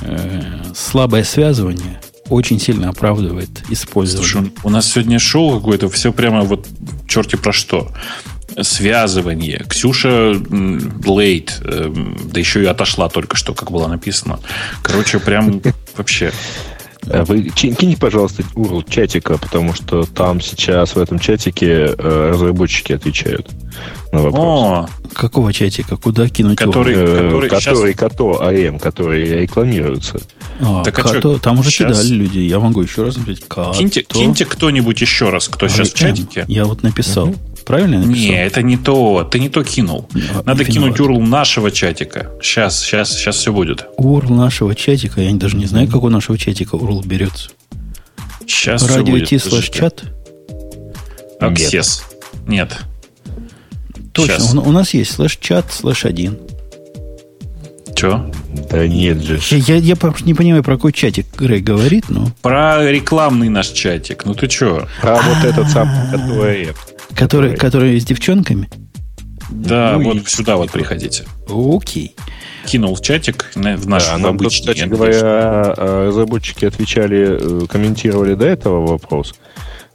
э, 0.00 0.62
слабое 0.74 1.24
связывание 1.24 2.00
очень 2.28 2.60
сильно 2.60 2.88
оправдывает 2.88 3.62
использование. 3.68 4.28
Слушай, 4.28 4.52
у 4.64 4.70
нас 4.70 4.90
сегодня 4.90 5.18
шоу 5.18 5.58
какое-то, 5.58 5.88
все 5.88 6.12
прямо 6.12 6.42
вот 6.42 6.66
черти 7.06 7.36
про 7.36 7.52
что 7.52 7.92
связывание. 8.62 9.64
Ксюша 9.68 10.34
Лейт, 11.04 11.60
э, 11.62 11.92
да 12.32 12.40
еще 12.40 12.62
и 12.62 12.66
отошла 12.66 13.08
только 13.08 13.36
что, 13.36 13.54
как 13.54 13.70
было 13.70 13.86
написано. 13.86 14.40
Короче, 14.82 15.18
прям 15.18 15.60
вообще. 15.96 16.32
Э, 17.06 17.24
вы 17.24 17.42
киньте, 17.42 17.96
пожалуйста, 17.96 18.42
URL 18.54 18.84
чатика, 18.88 19.38
потому 19.38 19.74
что 19.74 20.04
там 20.04 20.40
сейчас 20.40 20.96
в 20.96 20.98
этом 20.98 21.18
чатике 21.18 21.94
э, 21.96 22.30
разработчики 22.30 22.92
отвечают 22.92 23.48
на 24.12 24.22
вопрос. 24.22 24.40
О, 24.40 24.88
какого 25.14 25.52
чатика? 25.52 25.96
Куда 25.96 26.28
кинуть 26.28 26.58
который, 26.58 26.94
который, 26.94 27.48
который 27.48 27.50
сейчас... 27.50 27.96
Като 27.96 28.42
АМ, 28.42 28.78
которые 28.78 29.42
рекламируются. 29.42 30.20
А, 30.60 30.82
так 30.82 30.94
Като, 30.94 31.08
а 31.08 31.18
что? 31.18 31.38
там 31.38 31.58
уже 31.60 31.70
сейчас... 31.70 32.00
кидали 32.00 32.14
люди. 32.14 32.38
Я 32.38 32.58
могу 32.58 32.82
еще 32.82 33.04
раз 33.04 33.16
написать. 33.16 33.46
Като... 33.46 33.72
Киньте, 33.72 34.02
киньте 34.02 34.44
кто-нибудь 34.44 35.00
еще 35.00 35.30
раз, 35.30 35.48
кто 35.48 35.68
сейчас 35.68 35.92
в 35.92 35.94
чатике. 35.94 36.44
Я 36.48 36.64
вот 36.64 36.82
написал. 36.82 37.28
Угу. 37.28 37.36
Правильно 37.66 37.94
я 37.94 38.00
написал? 38.00 38.30
Не, 38.30 38.44
это 38.44 38.62
не 38.62 38.76
то. 38.76 39.24
Ты 39.24 39.40
не 39.40 39.48
то 39.48 39.64
кинул. 39.64 40.08
А, 40.34 40.42
Надо 40.44 40.64
кинуть 40.64 40.96
URL 40.98 41.18
нашего 41.18 41.72
чатика. 41.72 42.30
Сейчас, 42.40 42.80
сейчас, 42.80 43.12
сейчас 43.12 43.36
все 43.36 43.52
будет. 43.52 43.86
URL 43.98 44.32
нашего 44.32 44.74
чатика? 44.76 45.20
Я 45.20 45.34
даже 45.34 45.56
не 45.56 45.66
знаю, 45.66 45.88
как 45.88 46.04
у 46.04 46.08
нашего 46.08 46.38
чатика 46.38 46.76
URL 46.76 47.04
берется. 47.04 47.50
Сейчас 48.46 48.88
Радио 48.88 49.18
T 49.18 49.40
слэш 49.40 49.68
чат? 49.70 50.04
Access. 51.40 52.02
Нет. 52.46 52.78
Точно, 54.12 54.38
Сейчас. 54.38 54.54
у, 54.54 54.70
нас 54.70 54.94
есть 54.94 55.12
слэш 55.12 55.36
чат 55.36 55.72
слэш 55.72 56.04
один. 56.04 56.38
Че? 57.96 58.30
Да 58.70 58.86
нет 58.86 59.22
же. 59.22 59.40
Я, 59.50 59.74
я, 59.74 59.76
я 59.76 59.96
не 60.24 60.34
понимаю, 60.34 60.62
про 60.62 60.76
какой 60.76 60.92
чатик 60.92 61.26
Грей 61.36 61.60
говорит, 61.60 62.04
но... 62.10 62.28
Про 62.42 62.88
рекламный 62.90 63.48
наш 63.48 63.68
чатик. 63.68 64.24
Ну 64.24 64.34
ты 64.34 64.46
че? 64.46 64.86
Про 65.00 65.16
вот 65.16 65.44
этот 65.44 65.68
самый, 65.68 66.10
который 66.12 66.68
Который, 67.16 67.56
который 67.56 67.98
с 67.98 68.04
девчонками? 68.04 68.68
Да, 69.50 69.96
ну 69.98 70.04
вот 70.04 70.16
и... 70.16 70.24
сюда 70.26 70.56
вот 70.56 70.70
приходите. 70.70 71.24
Окей. 71.48 72.14
Кинул 72.66 72.94
в 72.96 73.00
чатик 73.00 73.50
в 73.54 73.88
наш 73.88 74.06
да, 74.06 74.18
нам 74.18 74.34
обычный. 74.34 74.74
Кстати 74.74 74.88
говоря, 74.88 75.20
а, 75.22 76.06
разработчики 76.08 76.64
отвечали, 76.64 77.62
э, 77.62 77.66
комментировали 77.66 78.34
до 78.34 78.46
этого 78.46 78.86
вопрос. 78.86 79.34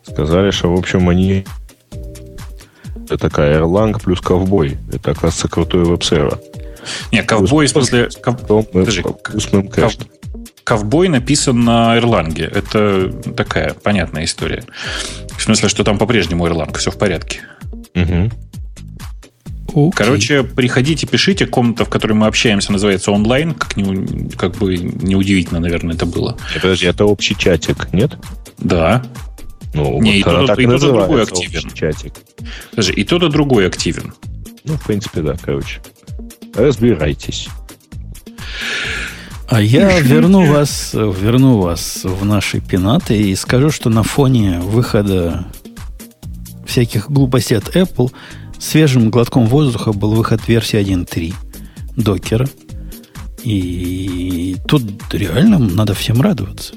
Сказали, 0.07 0.51
что, 0.51 0.73
в 0.73 0.79
общем, 0.79 1.09
они 1.09 1.45
это 3.05 3.17
такая 3.17 3.59
Erlang 3.59 4.01
плюс 4.01 4.21
ковбой. 4.21 4.77
Это, 4.91 5.11
оказывается, 5.11 5.49
крутой 5.49 5.83
веб-сервер. 5.83 6.39
Не, 7.11 7.23
ковбой, 7.23 7.67
в 7.67 7.69
смысле... 7.69 8.09
Ков... 8.23 8.67
Подожди, 8.71 9.01
ков... 9.01 9.17
Ковбой 10.63 11.09
написан 11.09 11.63
на 11.63 11.97
Erlang. 11.97 12.39
Это 12.43 13.11
такая 13.33 13.73
понятная 13.73 14.25
история. 14.25 14.63
В 15.37 15.41
смысле, 15.41 15.69
что 15.69 15.83
там 15.83 15.97
по-прежнему 15.97 16.47
Erlang, 16.47 16.77
все 16.77 16.91
в 16.91 16.97
порядке. 16.97 17.41
Угу. 17.95 18.31
Okay. 19.73 19.91
Короче, 19.95 20.43
приходите, 20.43 21.07
пишите. 21.07 21.45
Комната, 21.45 21.85
в 21.85 21.89
которой 21.89 22.13
мы 22.13 22.27
общаемся, 22.27 22.71
называется 22.73 23.11
онлайн. 23.11 23.53
Как, 23.53 23.77
не, 23.77 24.29
как 24.31 24.57
бы 24.57 24.77
неудивительно, 24.77 25.59
наверное, 25.61 25.95
это 25.95 26.05
было. 26.05 26.37
Подожди, 26.53 26.87
это 26.87 27.05
общий 27.05 27.37
чатик, 27.37 27.93
нет? 27.93 28.17
Да. 28.57 29.03
Ну, 29.73 30.01
не, 30.01 30.21
вот 30.23 30.43
и 30.43 30.45
тот, 30.47 30.59
и, 30.59 30.63
и 30.63 30.65
тот, 30.65 30.83
и 30.83 30.91
другой 30.91 31.23
активен. 31.23 31.69
Чатик. 31.71 32.13
Подожди, 32.71 32.91
и 32.91 33.03
тот, 33.05 33.23
и 33.23 33.29
другой 33.29 33.67
активен. 33.67 34.13
Ну, 34.65 34.73
в 34.73 34.85
принципе, 34.85 35.21
да, 35.21 35.35
короче. 35.41 35.79
Разбирайтесь. 36.53 37.47
А 39.51 39.61
я 39.61 39.99
верну 39.99 40.45
вас, 40.45 40.93
верну 40.93 41.59
вас 41.59 42.05
в 42.05 42.23
наши 42.23 42.61
пенаты 42.61 43.21
и 43.21 43.35
скажу, 43.35 43.69
что 43.69 43.89
на 43.89 44.01
фоне 44.01 44.61
выхода 44.61 45.45
всяких 46.65 47.11
глупостей 47.11 47.55
от 47.55 47.75
Apple 47.75 48.13
свежим 48.57 49.09
глотком 49.09 49.47
воздуха 49.47 49.91
был 49.91 50.13
выход 50.13 50.47
версии 50.47 50.79
1.3 50.79 51.33
докера. 51.97 52.47
И 53.43 54.55
тут 54.69 54.83
реально 55.11 55.59
надо 55.59 55.95
всем 55.95 56.21
радоваться. 56.21 56.73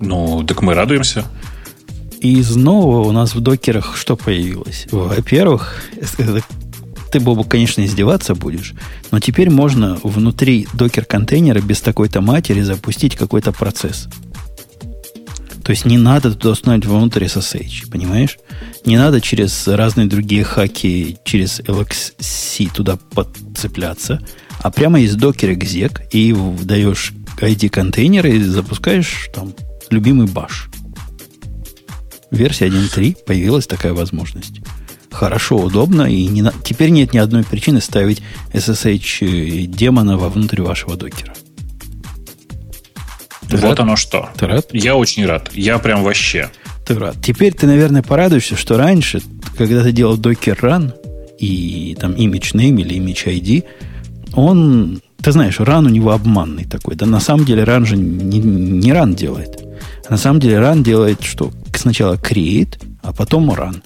Ну, 0.00 0.44
так 0.44 0.60
мы 0.60 0.74
радуемся. 0.74 1.24
И 2.20 2.40
из 2.40 2.54
нового 2.56 3.08
у 3.08 3.10
нас 3.10 3.34
в 3.34 3.40
докерах 3.40 3.96
что 3.96 4.16
появилось? 4.16 4.86
Во-первых, 4.90 5.82
ты, 7.12 7.20
Бобу, 7.20 7.44
конечно, 7.44 7.84
издеваться 7.84 8.34
будешь, 8.34 8.72
но 9.10 9.20
теперь 9.20 9.50
можно 9.50 9.98
внутри 10.02 10.66
докер-контейнера 10.72 11.60
без 11.60 11.82
такой-то 11.82 12.22
матери 12.22 12.62
запустить 12.62 13.16
какой-то 13.16 13.52
процесс. 13.52 14.08
То 15.62 15.70
есть 15.70 15.84
не 15.84 15.98
надо 15.98 16.32
туда 16.32 16.50
установить 16.50 16.86
внутрь 16.86 17.24
SSH, 17.24 17.90
понимаешь? 17.90 18.38
Не 18.86 18.96
надо 18.96 19.20
через 19.20 19.68
разные 19.68 20.06
другие 20.06 20.42
хаки, 20.42 21.18
через 21.22 21.60
LXC 21.60 22.72
туда 22.74 22.98
подцепляться, 23.14 24.20
а 24.60 24.70
прямо 24.70 24.98
из 25.00 25.14
докера 25.14 25.52
exec 25.52 26.00
и 26.12 26.34
даешь 26.62 27.12
ID 27.40 27.68
контейнера 27.68 28.30
и 28.30 28.42
запускаешь 28.42 29.28
там 29.34 29.52
любимый 29.90 30.26
баш. 30.26 30.70
Версия 32.30 32.68
1.3 32.68 33.18
появилась 33.26 33.66
такая 33.66 33.92
возможность. 33.92 34.62
Хорошо, 35.12 35.56
удобно, 35.56 36.02
и 36.02 36.26
не 36.26 36.42
на... 36.42 36.52
теперь 36.64 36.90
нет 36.90 37.12
ни 37.12 37.18
одной 37.18 37.44
причины 37.44 37.80
ставить 37.80 38.22
SSH 38.52 39.66
демона 39.66 40.16
вовнутрь 40.16 40.62
вашего 40.62 40.96
докера. 40.96 41.34
Ты 43.48 43.56
вот 43.58 43.64
рад? 43.64 43.80
оно 43.80 43.96
что. 43.96 44.30
Ты 44.36 44.46
рад? 44.46 44.68
Я 44.72 44.96
очень 44.96 45.26
рад. 45.26 45.50
Я 45.52 45.78
прям 45.78 46.02
вообще. 46.02 46.50
Ты 46.86 46.98
рад. 46.98 47.16
Теперь 47.22 47.52
ты, 47.52 47.66
наверное, 47.66 48.02
порадуешься, 48.02 48.56
что 48.56 48.78
раньше, 48.78 49.20
когда 49.58 49.82
ты 49.82 49.92
делал 49.92 50.16
Docker 50.16 50.58
Run 50.58 50.92
и 51.38 51.96
там 52.00 52.12
image 52.12 52.54
name 52.54 52.80
или 52.80 52.96
image 52.96 53.26
ID, 53.26 53.64
он, 54.32 55.02
ты 55.20 55.32
знаешь, 55.32 55.60
ран 55.60 55.86
у 55.86 55.90
него 55.90 56.12
обманный 56.12 56.64
такой. 56.64 56.96
Да 56.96 57.04
на 57.04 57.20
самом 57.20 57.44
деле 57.44 57.64
ран 57.64 57.84
же 57.84 57.96
не, 57.96 58.38
не 58.38 58.92
ран 58.92 59.14
делает. 59.14 59.62
На 60.08 60.16
самом 60.16 60.40
деле 60.40 60.58
ран 60.58 60.82
делает, 60.82 61.22
что 61.22 61.52
сначала 61.74 62.14
create, 62.14 62.80
а 63.02 63.12
потом 63.12 63.50
run. 63.50 63.82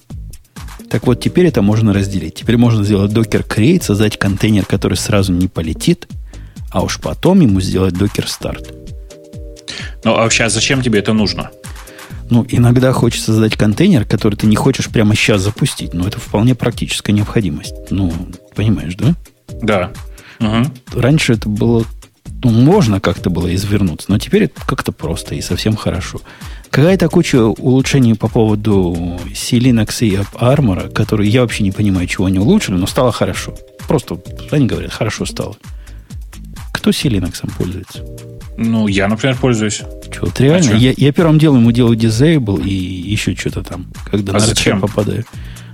Так 0.97 1.07
вот, 1.07 1.21
теперь 1.21 1.45
это 1.45 1.61
можно 1.61 1.93
разделить. 1.93 2.37
Теперь 2.37 2.57
можно 2.57 2.83
сделать 2.83 3.13
docker 3.13 3.47
create, 3.47 3.83
создать 3.83 4.19
контейнер, 4.19 4.65
который 4.65 4.97
сразу 4.97 5.31
не 5.31 5.47
полетит, 5.47 6.09
а 6.71 6.81
уж 6.81 6.99
потом 7.01 7.41
ему 7.41 7.61
сделать 7.61 7.93
docker 7.93 8.25
start. 8.25 8.75
Ну, 10.05 10.13
а 10.13 10.23
вообще, 10.23 10.45
а 10.45 10.49
зачем 10.49 10.81
тебе 10.81 11.01
это 11.01 11.13
нужно? 11.13 11.51
Ну, 12.31 12.47
иногда 12.49 12.95
хочется 12.95 13.27
создать 13.27 13.59
контейнер, 13.59 14.07
который 14.07 14.37
ты 14.37 14.47
не 14.47 14.57
хочешь 14.57 14.89
прямо 14.89 15.15
сейчас 15.15 15.43
запустить. 15.43 15.93
Но 15.93 16.09
это 16.09 16.19
вполне 16.19 16.55
практическая 16.55 17.13
необходимость. 17.13 17.75
Ну, 17.91 18.11
понимаешь, 18.55 18.95
да? 18.95 19.15
Да. 19.61 19.93
Угу. 20.41 20.99
Раньше 20.99 21.35
это 21.35 21.51
было... 21.51 21.85
Ну, 22.43 22.51
можно 22.53 23.01
как-то 23.01 23.29
было 23.29 23.55
извернуться, 23.55 24.11
но 24.11 24.19
теперь 24.19 24.45
это 24.45 24.63
как-то 24.67 24.93
просто 24.93 25.35
и 25.35 25.43
совсем 25.43 25.77
хорошо. 25.77 26.23
Какая-то 26.71 27.09
куча 27.09 27.43
улучшений 27.43 28.15
по 28.15 28.29
поводу 28.29 29.19
C-Linux 29.35 30.07
и 30.07 30.17
Armor, 30.35 30.93
которые 30.93 31.31
я 31.31 31.41
вообще 31.43 31.63
не 31.63 31.73
понимаю, 31.73 32.07
чего 32.07 32.27
они 32.27 32.39
улучшили, 32.39 32.77
но 32.77 32.87
стало 32.87 33.13
хорошо. 33.13 33.55
Просто, 33.89 34.19
они 34.51 34.67
говорят, 34.67 34.93
хорошо 34.93 35.25
стало. 35.25 35.57
Кто 36.73 36.93
C-Linux 36.93 37.49
пользуется? 37.57 38.05
Ну, 38.59 38.89
я, 38.89 39.09
например, 39.09 39.37
пользуюсь. 39.37 39.83
Что, 40.11 40.27
вот 40.27 40.41
реально? 40.41 40.73
А 40.73 40.77
я, 40.77 40.95
я 40.97 41.13
первым 41.13 41.39
делом 41.39 41.61
ему 41.61 41.73
делаю 41.73 41.97
disable 41.97 42.63
и 42.65 42.73
еще 42.75 43.35
что-то 43.35 43.63
там, 43.63 43.87
когда 44.11 44.33
а 44.33 44.35
на 44.35 44.41
зачем? 44.41 44.81
попадаю. 44.81 45.25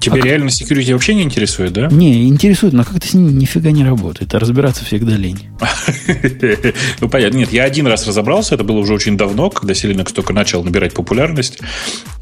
Тебе 0.02 0.20
а 0.20 0.24
реально 0.24 0.48
security 0.48 0.92
вообще 0.92 1.14
не 1.14 1.22
интересует, 1.22 1.72
да? 1.72 1.88
Не, 1.88 2.28
интересует, 2.28 2.72
но 2.72 2.84
как-то 2.84 3.06
с 3.06 3.14
ним 3.14 3.38
нифига 3.38 3.70
не 3.70 3.84
работает. 3.84 4.34
А 4.34 4.38
разбираться 4.38 4.84
всегда 4.84 5.16
лень. 5.16 5.48
ну, 7.00 7.08
понятно. 7.08 7.36
Нет, 7.36 7.52
я 7.52 7.64
один 7.64 7.86
раз 7.86 8.06
разобрался, 8.06 8.56
это 8.56 8.64
было 8.64 8.78
уже 8.78 8.94
очень 8.94 9.16
давно, 9.16 9.48
когда 9.50 9.72
Linux 9.72 10.12
только 10.12 10.32
начал 10.32 10.64
набирать 10.64 10.92
популярность. 10.94 11.60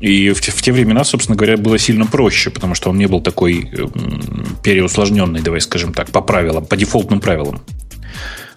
И 0.01 0.31
в 0.31 0.41
те, 0.41 0.51
в 0.53 0.61
те 0.61 0.73
времена, 0.73 1.05
собственно 1.05 1.37
говоря, 1.37 1.57
было 1.57 1.79
сильно 1.79 2.07
проще, 2.07 2.51
потому 2.51 2.75
что 2.75 2.91
он 2.91 2.99
не 2.99 3.07
был 3.07 3.21
такой 3.21 3.71
э, 3.73 3.87
переусложненный, 4.63 5.41
давай 5.41 5.61
скажем 5.61 5.93
так, 5.93 6.11
по 6.11 6.21
правилам, 6.21 6.67
по 6.67 6.77
дефолтным 6.77 7.21
правилам. 7.21 7.63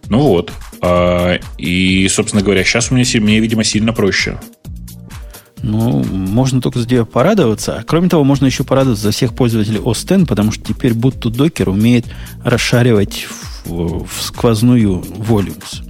Ну 0.10 0.20
вот. 0.20 0.52
А, 0.82 1.40
и, 1.58 2.08
собственно 2.10 2.44
говоря, 2.44 2.64
сейчас 2.64 2.92
у 2.92 2.96
меня, 2.96 3.06
мне, 3.22 3.40
видимо, 3.40 3.64
сильно 3.64 3.94
проще. 3.94 4.38
Ну, 5.64 6.04
можно 6.04 6.62
только 6.62 6.80
за 6.80 6.86
тебя 6.86 7.06
порадоваться. 7.06 7.84
Кроме 7.88 8.10
того, 8.10 8.26
можно 8.26 8.46
еще 8.46 8.66
порадоваться 8.66 9.06
за 9.06 9.12
всех 9.12 9.34
пользователей 9.34 9.80
OS 9.80 10.26
потому 10.26 10.52
что 10.52 10.64
теперь 10.64 10.94
будто 10.94 11.30
докер 11.30 11.70
умеет 11.70 12.06
расшаривать 12.44 13.28
в, 13.64 14.06
в 14.06 14.22
сквозную 14.22 15.00
volumes. 15.00 15.82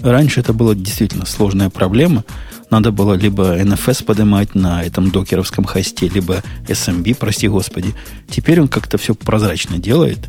Раньше 0.00 0.40
это 0.40 0.54
была 0.54 0.74
действительно 0.74 1.26
сложная 1.26 1.68
проблема. 1.68 2.24
Надо 2.70 2.90
было 2.90 3.12
либо 3.12 3.58
NFS 3.60 4.02
поднимать 4.04 4.54
на 4.54 4.82
этом 4.82 5.10
докеровском 5.10 5.64
хосте, 5.64 6.08
либо 6.08 6.42
SMB, 6.66 7.16
прости 7.16 7.48
господи. 7.48 7.94
Теперь 8.30 8.60
он 8.62 8.68
как-то 8.68 8.96
все 8.96 9.14
прозрачно 9.14 9.78
делает– 9.78 10.18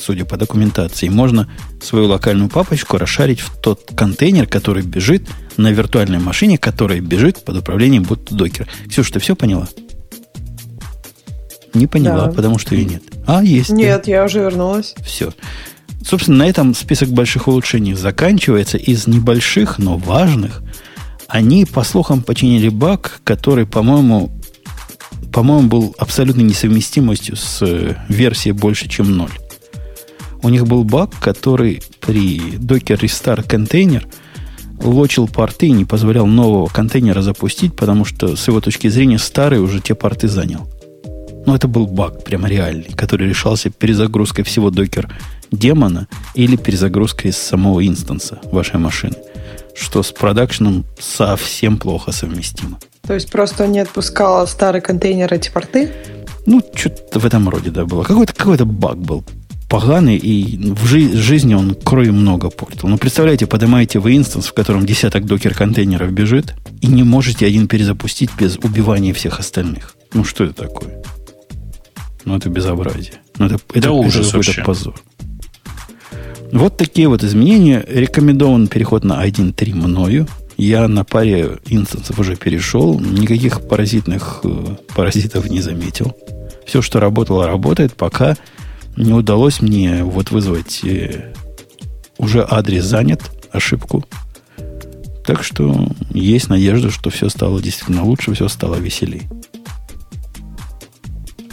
судя 0.00 0.24
по 0.24 0.36
документации, 0.36 1.08
можно 1.08 1.48
свою 1.82 2.06
локальную 2.06 2.48
папочку 2.48 2.98
расшарить 2.98 3.40
в 3.40 3.56
тот 3.56 3.92
контейнер, 3.94 4.46
который 4.46 4.82
бежит 4.82 5.28
на 5.56 5.70
виртуальной 5.70 6.18
машине, 6.18 6.58
которая 6.58 7.00
бежит 7.00 7.44
под 7.44 7.58
управлением 7.58 8.04
будто 8.04 8.34
докера. 8.34 8.66
Ксюша, 8.88 9.14
ты 9.14 9.20
все 9.20 9.36
поняла? 9.36 9.68
Не 11.74 11.86
поняла, 11.86 12.26
да. 12.26 12.32
потому 12.32 12.58
что 12.58 12.74
ее 12.74 12.84
нет. 12.84 13.02
А, 13.26 13.44
есть. 13.44 13.70
Нет, 13.70 14.02
да. 14.06 14.10
я 14.10 14.24
уже 14.24 14.40
вернулась. 14.40 14.94
Все. 15.04 15.32
Собственно, 16.04 16.38
на 16.38 16.48
этом 16.48 16.74
список 16.74 17.10
больших 17.10 17.46
улучшений 17.46 17.94
заканчивается. 17.94 18.76
Из 18.78 19.06
небольших, 19.06 19.78
но 19.78 19.96
важных, 19.96 20.62
они, 21.28 21.64
по 21.64 21.84
слухам, 21.84 22.22
починили 22.22 22.68
баг, 22.68 23.20
который, 23.22 23.66
по-моему, 23.66 24.32
по-моему, 25.32 25.68
был 25.68 25.94
абсолютно 25.98 26.40
несовместимостью 26.40 27.36
с 27.36 27.62
э, 27.62 27.94
версией 28.08 28.52
больше, 28.52 28.88
чем 28.88 29.16
ноль 29.16 29.30
у 30.42 30.48
них 30.48 30.66
был 30.66 30.84
баг, 30.84 31.10
который 31.20 31.82
при 32.00 32.38
Docker 32.56 32.98
Restart 33.00 33.48
контейнер 33.48 34.06
лочил 34.82 35.28
порты 35.28 35.66
и 35.66 35.72
не 35.72 35.84
позволял 35.84 36.26
нового 36.26 36.66
контейнера 36.66 37.22
запустить, 37.22 37.76
потому 37.76 38.04
что 38.04 38.36
с 38.36 38.48
его 38.48 38.60
точки 38.60 38.88
зрения 38.88 39.18
старый 39.18 39.60
уже 39.60 39.80
те 39.80 39.94
порты 39.94 40.28
занял. 40.28 40.68
Но 41.46 41.56
это 41.56 41.68
был 41.68 41.86
баг 41.86 42.24
прямо 42.24 42.48
реальный, 42.48 42.92
который 42.94 43.28
решался 43.28 43.70
перезагрузкой 43.70 44.44
всего 44.44 44.70
докер 44.70 45.08
демона 45.50 46.06
или 46.34 46.56
перезагрузкой 46.56 47.30
из 47.30 47.36
самого 47.36 47.86
инстанса 47.86 48.38
вашей 48.52 48.78
машины, 48.78 49.16
что 49.74 50.02
с 50.02 50.12
продакшеном 50.12 50.84
совсем 50.98 51.76
плохо 51.78 52.12
совместимо. 52.12 52.78
То 53.06 53.14
есть 53.14 53.30
просто 53.30 53.66
не 53.66 53.80
отпускал 53.80 54.46
старый 54.46 54.80
контейнер 54.80 55.32
эти 55.32 55.50
порты? 55.50 55.92
Ну, 56.46 56.62
что-то 56.74 57.18
в 57.18 57.26
этом 57.26 57.48
роде, 57.48 57.70
да, 57.70 57.84
было. 57.84 58.02
Какой-то 58.02 58.34
какой 58.34 58.56
баг 58.58 58.98
был 58.98 59.24
поганый, 59.70 60.16
и 60.16 60.58
в 60.74 60.84
жи- 60.84 61.16
жизни 61.16 61.54
он 61.54 61.74
крою 61.74 62.12
много 62.12 62.50
портил. 62.50 62.88
Но 62.88 62.98
представляете, 62.98 63.46
поднимаете 63.46 64.00
вы 64.00 64.16
инстанс, 64.16 64.48
в 64.48 64.52
котором 64.52 64.84
десяток 64.84 65.24
докер-контейнеров 65.24 66.10
бежит, 66.12 66.54
и 66.80 66.88
не 66.88 67.04
можете 67.04 67.46
один 67.46 67.68
перезапустить 67.68 68.30
без 68.36 68.58
убивания 68.58 69.14
всех 69.14 69.38
остальных. 69.38 69.94
Ну, 70.12 70.24
что 70.24 70.44
это 70.44 70.64
такое? 70.64 71.02
Ну, 72.24 72.36
это 72.36 72.50
безобразие. 72.50 73.14
Ну, 73.38 73.46
это, 73.46 73.60
это, 73.72 73.80
да 73.80 73.92
ужас 73.92 74.28
это 74.28 74.38
какой-то 74.40 74.62
позор. 74.64 74.94
Вот 76.52 76.76
такие 76.76 77.06
вот 77.06 77.22
изменения. 77.22 77.84
Рекомендован 77.88 78.66
переход 78.66 79.04
на 79.04 79.24
1.3 79.24 79.72
мною. 79.72 80.26
Я 80.56 80.88
на 80.88 81.04
паре 81.04 81.58
инстансов 81.66 82.18
уже 82.18 82.34
перешел. 82.34 82.98
Никаких 82.98 83.66
паразитных 83.68 84.40
э, 84.42 84.76
паразитов 84.96 85.48
не 85.48 85.60
заметил. 85.60 86.12
Все, 86.66 86.82
что 86.82 86.98
работало, 86.98 87.46
работает, 87.46 87.94
пока 87.94 88.36
не 88.96 89.12
удалось 89.12 89.60
мне 89.60 90.04
вот 90.04 90.30
вызвать 90.30 90.84
э, 90.84 91.32
уже 92.18 92.46
адрес 92.48 92.84
занят, 92.84 93.22
ошибку. 93.52 94.04
Так 95.24 95.42
что 95.42 95.88
есть 96.10 96.48
надежда, 96.48 96.90
что 96.90 97.10
все 97.10 97.28
стало 97.28 97.62
действительно 97.62 98.04
лучше, 98.04 98.34
все 98.34 98.48
стало 98.48 98.76
веселее. 98.76 99.28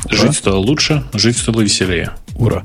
Жить 0.09 0.35
стало 0.35 0.57
лучше, 0.57 1.03
жить 1.14 1.38
стало 1.38 1.61
веселее. 1.61 2.11
Ура. 2.35 2.64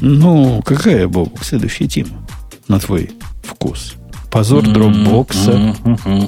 Ну, 0.00 0.62
какая, 0.62 1.06
Боб, 1.06 1.38
следующая 1.42 1.86
тема 1.86 2.26
на 2.66 2.80
твой 2.80 3.12
вкус? 3.42 3.94
Позор 4.30 4.66
дропбокса 4.66 5.76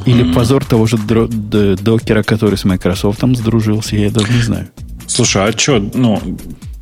или 0.04 0.32
позор 0.32 0.64
того 0.64 0.86
же 0.86 0.98
докера, 0.98 2.22
который 2.22 2.58
с 2.58 2.64
Microsoft 2.64 3.20
сдружился, 3.34 3.96
я 3.96 4.10
даже 4.10 4.32
не 4.32 4.42
знаю. 4.42 4.68
Слушай, 5.06 5.48
а 5.48 5.58
что, 5.58 5.78
ну, 5.94 6.20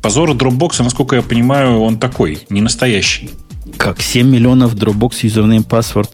позор 0.03 0.29
Dropbox, 0.31 0.83
насколько 0.83 1.15
я 1.15 1.21
понимаю, 1.21 1.79
он 1.79 1.97
такой, 1.97 2.39
не 2.49 2.61
настоящий. 2.61 3.31
Как 3.77 4.01
7 4.01 4.29
миллионов 4.29 4.75
Dropbox 4.75 5.19
юзернейм 5.21 5.63
паспорт 5.63 6.11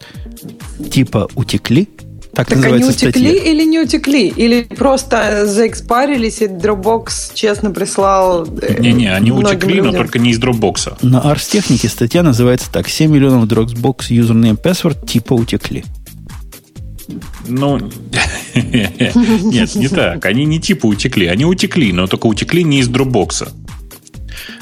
типа 0.90 1.28
утекли? 1.34 1.88
Так, 2.32 2.46
так 2.46 2.64
они 2.64 2.84
утекли 2.84 3.10
статья. 3.10 3.32
или 3.32 3.64
не 3.64 3.80
утекли? 3.80 4.28
Или 4.28 4.62
просто 4.62 5.46
заэкспарились, 5.46 6.40
и 6.40 6.46
Dropbox 6.46 7.32
честно 7.34 7.72
прислал 7.72 8.46
э, 8.62 8.80
Не-не, 8.80 9.12
они 9.12 9.32
утекли, 9.32 9.74
людям. 9.74 9.86
но 9.86 9.92
только 9.98 10.20
не 10.20 10.30
из 10.30 10.38
Dropbox. 10.38 10.98
На 11.02 11.16
Ars 11.16 11.50
Технике 11.50 11.88
статья 11.88 12.22
называется 12.22 12.70
так. 12.72 12.88
7 12.88 13.10
миллионов 13.10 13.46
Dropbox 13.46 14.06
юзернейм 14.10 14.56
паспорт 14.56 15.04
типа 15.04 15.34
утекли. 15.34 15.84
Ну, 17.48 17.78
нет, 18.54 19.74
не 19.74 19.88
так. 19.88 20.24
Они 20.24 20.44
не 20.44 20.60
типа 20.60 20.86
утекли. 20.86 21.26
Они 21.26 21.44
утекли, 21.44 21.92
но 21.92 22.06
только 22.06 22.26
утекли 22.26 22.62
не 22.62 22.78
из 22.78 22.88
Dropbox. 22.88 23.48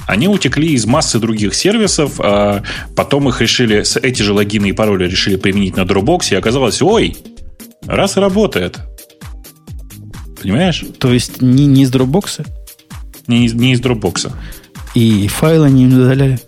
Они 0.08 0.26
утекли 0.26 0.72
из 0.72 0.86
массы 0.86 1.18
других 1.18 1.54
сервисов, 1.54 2.18
а 2.18 2.62
потом 2.96 3.28
их 3.28 3.42
решили, 3.42 3.84
эти 4.02 4.22
же 4.22 4.32
логины 4.32 4.70
и 4.70 4.72
пароли 4.72 5.06
решили 5.06 5.36
применить 5.36 5.76
на 5.76 5.82
Dropbox, 5.82 6.32
и 6.32 6.34
оказалось, 6.34 6.80
ой, 6.80 7.14
раз 7.86 8.16
работает. 8.16 8.78
Понимаешь? 10.40 10.82
То 10.98 11.12
есть 11.12 11.42
не, 11.42 11.66
не 11.66 11.82
из 11.82 11.92
Dropbox? 11.92 12.46
Не, 13.26 13.48
не 13.48 13.74
из 13.74 13.82
Dropbox. 13.82 14.32
И 14.94 15.28
файлы 15.28 15.68
не 15.68 15.86
удаляли? 15.86 16.40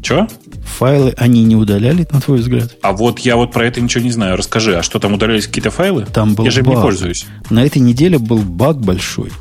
Чего? 0.00 0.28
Файлы 0.64 1.14
они 1.16 1.42
не 1.42 1.56
удаляли, 1.56 2.06
на 2.12 2.20
твой 2.20 2.38
взгляд? 2.38 2.76
А 2.80 2.92
вот 2.92 3.18
я 3.18 3.34
вот 3.34 3.50
про 3.50 3.66
это 3.66 3.80
ничего 3.80 4.04
не 4.04 4.12
знаю. 4.12 4.36
Расскажи, 4.36 4.76
а 4.76 4.84
что 4.84 5.00
там 5.00 5.14
удалялись 5.14 5.48
какие-то 5.48 5.72
файлы? 5.72 6.06
Там 6.06 6.36
был 6.36 6.44
Я 6.44 6.52
же 6.52 6.62
баг. 6.62 6.76
не 6.76 6.80
пользуюсь. 6.80 7.26
На 7.50 7.66
этой 7.66 7.78
неделе 7.78 8.18
был 8.18 8.38
баг 8.38 8.76
большой 8.78 9.32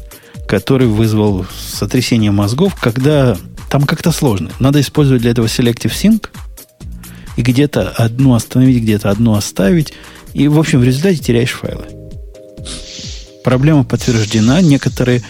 который 0.51 0.87
вызвал 0.87 1.45
сотрясение 1.57 2.31
мозгов, 2.31 2.75
когда 2.75 3.37
там 3.69 3.83
как-то 3.83 4.11
сложно. 4.11 4.51
Надо 4.59 4.81
использовать 4.81 5.21
для 5.21 5.31
этого 5.31 5.45
Selective 5.45 5.93
Sync 5.93 6.27
и 7.37 7.41
где-то 7.41 7.87
одну 7.91 8.33
остановить, 8.33 8.83
где-то 8.83 9.11
одну 9.11 9.35
оставить. 9.35 9.93
И, 10.33 10.49
в 10.49 10.59
общем, 10.59 10.81
в 10.81 10.83
результате 10.83 11.19
теряешь 11.19 11.51
файлы. 11.51 11.85
Проблема 13.45 13.85
подтверждена. 13.85 14.59
Некоторые, 14.59 15.23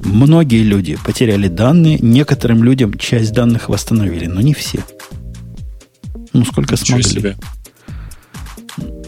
многие 0.00 0.64
люди 0.64 0.98
потеряли 1.04 1.46
данные, 1.46 2.00
некоторым 2.00 2.64
людям 2.64 2.98
часть 2.98 3.32
данных 3.32 3.68
восстановили, 3.68 4.26
но 4.26 4.40
не 4.40 4.54
все. 4.54 4.80
Ну, 6.32 6.44
сколько 6.44 6.72
Ничего 6.72 7.00
смогли. 7.00 7.20
Себе. 7.20 7.36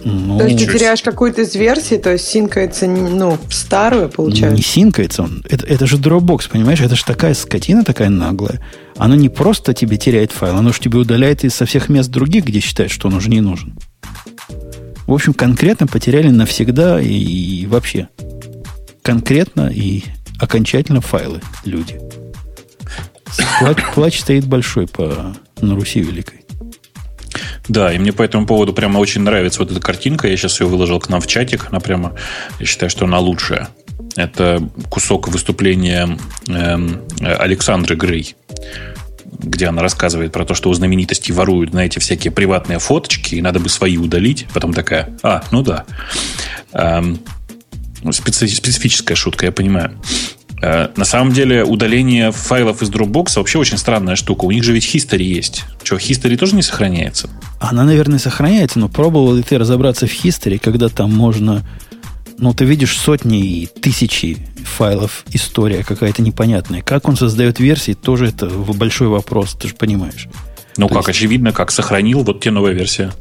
Ну, 0.08 0.38
то 0.38 0.46
есть 0.46 0.64
ты 0.64 0.72
теряешь 0.72 1.02
какую-то 1.02 1.42
из 1.42 1.56
версий, 1.56 1.98
то 1.98 2.12
есть 2.12 2.28
синкается 2.28 2.86
ну, 2.86 3.38
старую, 3.50 4.08
получается? 4.08 4.56
Не 4.56 4.62
синкается 4.62 5.24
он. 5.24 5.42
Это, 5.50 5.66
это 5.66 5.84
же 5.88 5.96
Dropbox, 5.96 6.48
понимаешь? 6.48 6.80
Это 6.80 6.94
же 6.94 7.04
такая 7.04 7.34
скотина, 7.34 7.82
такая 7.82 8.08
наглая. 8.08 8.62
Она 8.96 9.16
не 9.16 9.28
просто 9.28 9.74
тебе 9.74 9.96
теряет 9.96 10.30
файл, 10.30 10.58
она 10.58 10.72
же 10.72 10.78
тебе 10.78 11.00
удаляет 11.00 11.42
из 11.42 11.56
со 11.56 11.66
всех 11.66 11.88
мест 11.88 12.08
других, 12.08 12.44
где 12.44 12.60
считает, 12.60 12.92
что 12.92 13.08
он 13.08 13.14
уже 13.14 13.28
не 13.28 13.40
нужен. 13.40 13.76
В 15.08 15.12
общем, 15.12 15.34
конкретно 15.34 15.88
потеряли 15.88 16.28
навсегда 16.28 17.00
и, 17.00 17.12
и 17.12 17.66
вообще. 17.66 18.08
Конкретно 19.02 19.72
и 19.74 20.04
окончательно 20.38 21.00
файлы 21.00 21.40
люди. 21.64 21.98
Плач, 23.58 23.78
плач 23.92 24.20
стоит 24.20 24.46
большой 24.46 24.86
по, 24.86 25.34
на 25.60 25.74
Руси 25.74 25.98
Великой. 25.98 26.45
Да, 27.68 27.92
и 27.92 27.98
мне 27.98 28.12
по 28.12 28.22
этому 28.22 28.46
поводу 28.46 28.72
прямо 28.72 28.98
очень 28.98 29.22
нравится 29.22 29.60
вот 29.60 29.70
эта 29.70 29.80
картинка. 29.80 30.28
Я 30.28 30.36
сейчас 30.36 30.60
ее 30.60 30.66
выложил 30.66 31.00
к 31.00 31.08
нам 31.08 31.20
в 31.20 31.26
чатик. 31.26 31.68
Она 31.70 31.80
прямо, 31.80 32.14
я 32.60 32.66
считаю, 32.66 32.90
что 32.90 33.04
она 33.06 33.18
лучшая. 33.18 33.68
Это 34.14 34.66
кусок 34.88 35.28
выступления 35.28 36.18
э, 36.48 36.78
Александры 37.20 37.96
Грей, 37.96 38.34
где 39.38 39.66
она 39.66 39.82
рассказывает 39.82 40.32
про 40.32 40.44
то, 40.44 40.54
что 40.54 40.70
у 40.70 40.74
знаменитостей 40.74 41.32
воруют, 41.32 41.70
знаете, 41.70 42.00
всякие 42.00 42.30
приватные 42.30 42.78
фоточки, 42.78 43.34
и 43.34 43.42
надо 43.42 43.60
бы 43.60 43.68
свои 43.68 43.98
удалить. 43.98 44.46
Потом 44.54 44.72
такая, 44.72 45.16
а, 45.22 45.42
ну 45.50 45.62
да. 45.62 45.84
Эм, 46.72 47.18
специ- 48.04 48.48
специфическая 48.48 49.16
шутка, 49.16 49.46
я 49.46 49.52
понимаю. 49.52 50.00
Э, 50.62 50.88
на 50.96 51.04
самом 51.04 51.32
деле 51.32 51.64
удаление 51.64 52.32
файлов 52.32 52.82
из 52.82 52.90
Dropbox 52.90 53.36
вообще 53.36 53.58
очень 53.58 53.78
странная 53.78 54.16
штука. 54.16 54.44
У 54.44 54.50
них 54.50 54.62
же 54.62 54.72
ведь 54.72 54.94
history 54.94 55.22
есть. 55.22 55.64
Что, 55.82 55.96
history 55.96 56.36
тоже 56.36 56.56
не 56.56 56.62
сохраняется? 56.62 57.28
Она, 57.60 57.84
наверное, 57.84 58.18
сохраняется, 58.18 58.78
но 58.78 58.88
пробовал 58.88 59.34
ли 59.34 59.42
ты 59.42 59.58
разобраться 59.58 60.06
в 60.06 60.10
history, 60.10 60.58
когда 60.58 60.88
там 60.88 61.12
можно... 61.12 61.62
Ну, 62.38 62.52
ты 62.52 62.64
видишь 62.64 62.96
сотни 62.96 63.62
и 63.62 63.66
тысячи 63.66 64.36
файлов, 64.64 65.24
история 65.30 65.82
какая-то 65.82 66.20
непонятная. 66.20 66.82
Как 66.82 67.08
он 67.08 67.16
создает 67.16 67.60
версии, 67.60 67.92
тоже 67.94 68.26
это 68.26 68.46
большой 68.46 69.08
вопрос, 69.08 69.56
ты 69.58 69.68
же 69.68 69.74
понимаешь. 69.74 70.28
Ну, 70.76 70.88
То 70.88 70.94
как, 70.96 71.08
есть... 71.08 71.18
очевидно, 71.18 71.52
как 71.52 71.70
сохранил, 71.70 72.22
вот 72.22 72.42
те 72.42 72.50
новая 72.50 72.72
версия. 72.72 73.12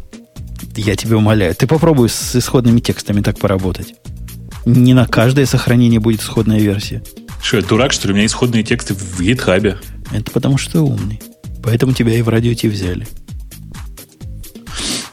Я 0.75 0.95
тебя 0.97 1.15
умоляю. 1.15 1.55
Ты 1.55 1.67
попробуй 1.67 2.09
с 2.09 2.35
исходными 2.35 2.81
текстами 2.81 3.21
так 3.21 3.39
поработать. 3.39 3.95
Не 4.65 4.93
на 4.93 5.07
каждое 5.07 5.45
сохранение 5.45 6.01
будет 6.01 6.21
исходная 6.21 6.59
версия. 6.59 7.01
Что, 7.45 7.57
я 7.57 7.63
дурак, 7.63 7.93
что 7.93 8.07
ли? 8.07 8.13
У 8.13 8.15
меня 8.15 8.25
исходные 8.25 8.63
тексты 8.63 8.95
в 8.95 9.21
гитхабе. 9.21 9.77
Это 10.11 10.31
потому, 10.31 10.57
что 10.57 10.71
ты 10.71 10.79
умный. 10.79 11.21
Поэтому 11.63 11.93
тебя 11.93 12.17
и 12.17 12.23
в 12.23 12.29
радио 12.29 12.55
те 12.55 12.67
взяли. 12.67 13.05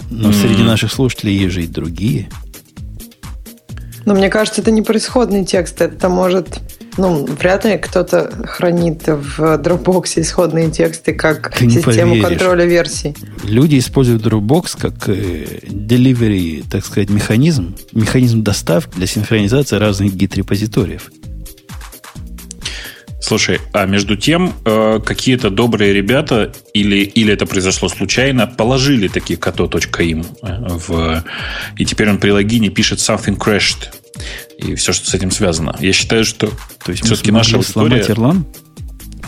Но 0.08 0.30
mm. 0.30 0.32
среди 0.32 0.62
наших 0.62 0.90
слушателей 0.90 1.36
есть 1.36 1.52
же 1.52 1.62
и 1.62 1.66
другие. 1.66 2.30
Но 4.06 4.14
мне 4.14 4.30
кажется, 4.30 4.62
это 4.62 4.70
не 4.70 4.80
про 4.80 4.96
исходный 4.96 5.44
текст. 5.44 5.82
Это 5.82 6.08
может... 6.08 6.58
Ну, 6.96 7.26
вряд 7.26 7.66
ли 7.66 7.76
кто-то 7.76 8.30
хранит 8.46 9.02
в 9.06 9.38
Dropbox 9.38 10.14
исходные 10.16 10.70
тексты 10.70 11.12
как 11.12 11.54
Ты 11.54 11.68
систему 11.68 12.12
поверишь. 12.12 12.28
контроля 12.28 12.64
версий. 12.64 13.14
Люди 13.44 13.78
используют 13.78 14.24
Dropbox 14.24 14.78
как 14.78 15.06
э, 15.10 15.60
delivery, 15.64 16.64
так 16.70 16.82
сказать, 16.86 17.10
механизм, 17.10 17.76
механизм 17.92 18.42
доставки 18.42 18.96
для 18.96 19.06
синхронизации 19.06 19.76
разных 19.76 20.14
гид-репозиториев. 20.14 21.10
Слушай, 23.22 23.60
а 23.72 23.86
между 23.86 24.16
тем 24.16 24.52
э, 24.64 24.98
какие-то 25.04 25.48
добрые 25.48 25.92
ребята, 25.92 26.52
или, 26.74 26.96
или 26.96 27.32
это 27.32 27.46
произошло 27.46 27.88
случайно, 27.88 28.48
положили 28.48 29.06
такие 29.06 29.38
koto.im 29.38 30.26
э, 30.42 30.66
в... 30.68 31.24
И 31.78 31.84
теперь 31.84 32.10
он 32.10 32.18
при 32.18 32.30
логине 32.30 32.68
пишет 32.70 32.98
something 32.98 33.38
crashed. 33.38 33.94
И 34.58 34.74
все, 34.74 34.92
что 34.92 35.08
с 35.08 35.14
этим 35.14 35.30
связано. 35.30 35.76
Я 35.78 35.92
считаю, 35.92 36.24
что 36.24 36.48
То 36.84 36.90
есть 36.90 37.04
все-таки 37.04 37.30
наша 37.30 37.58
аудитория... 37.58 38.04
Ирлан? 38.08 38.44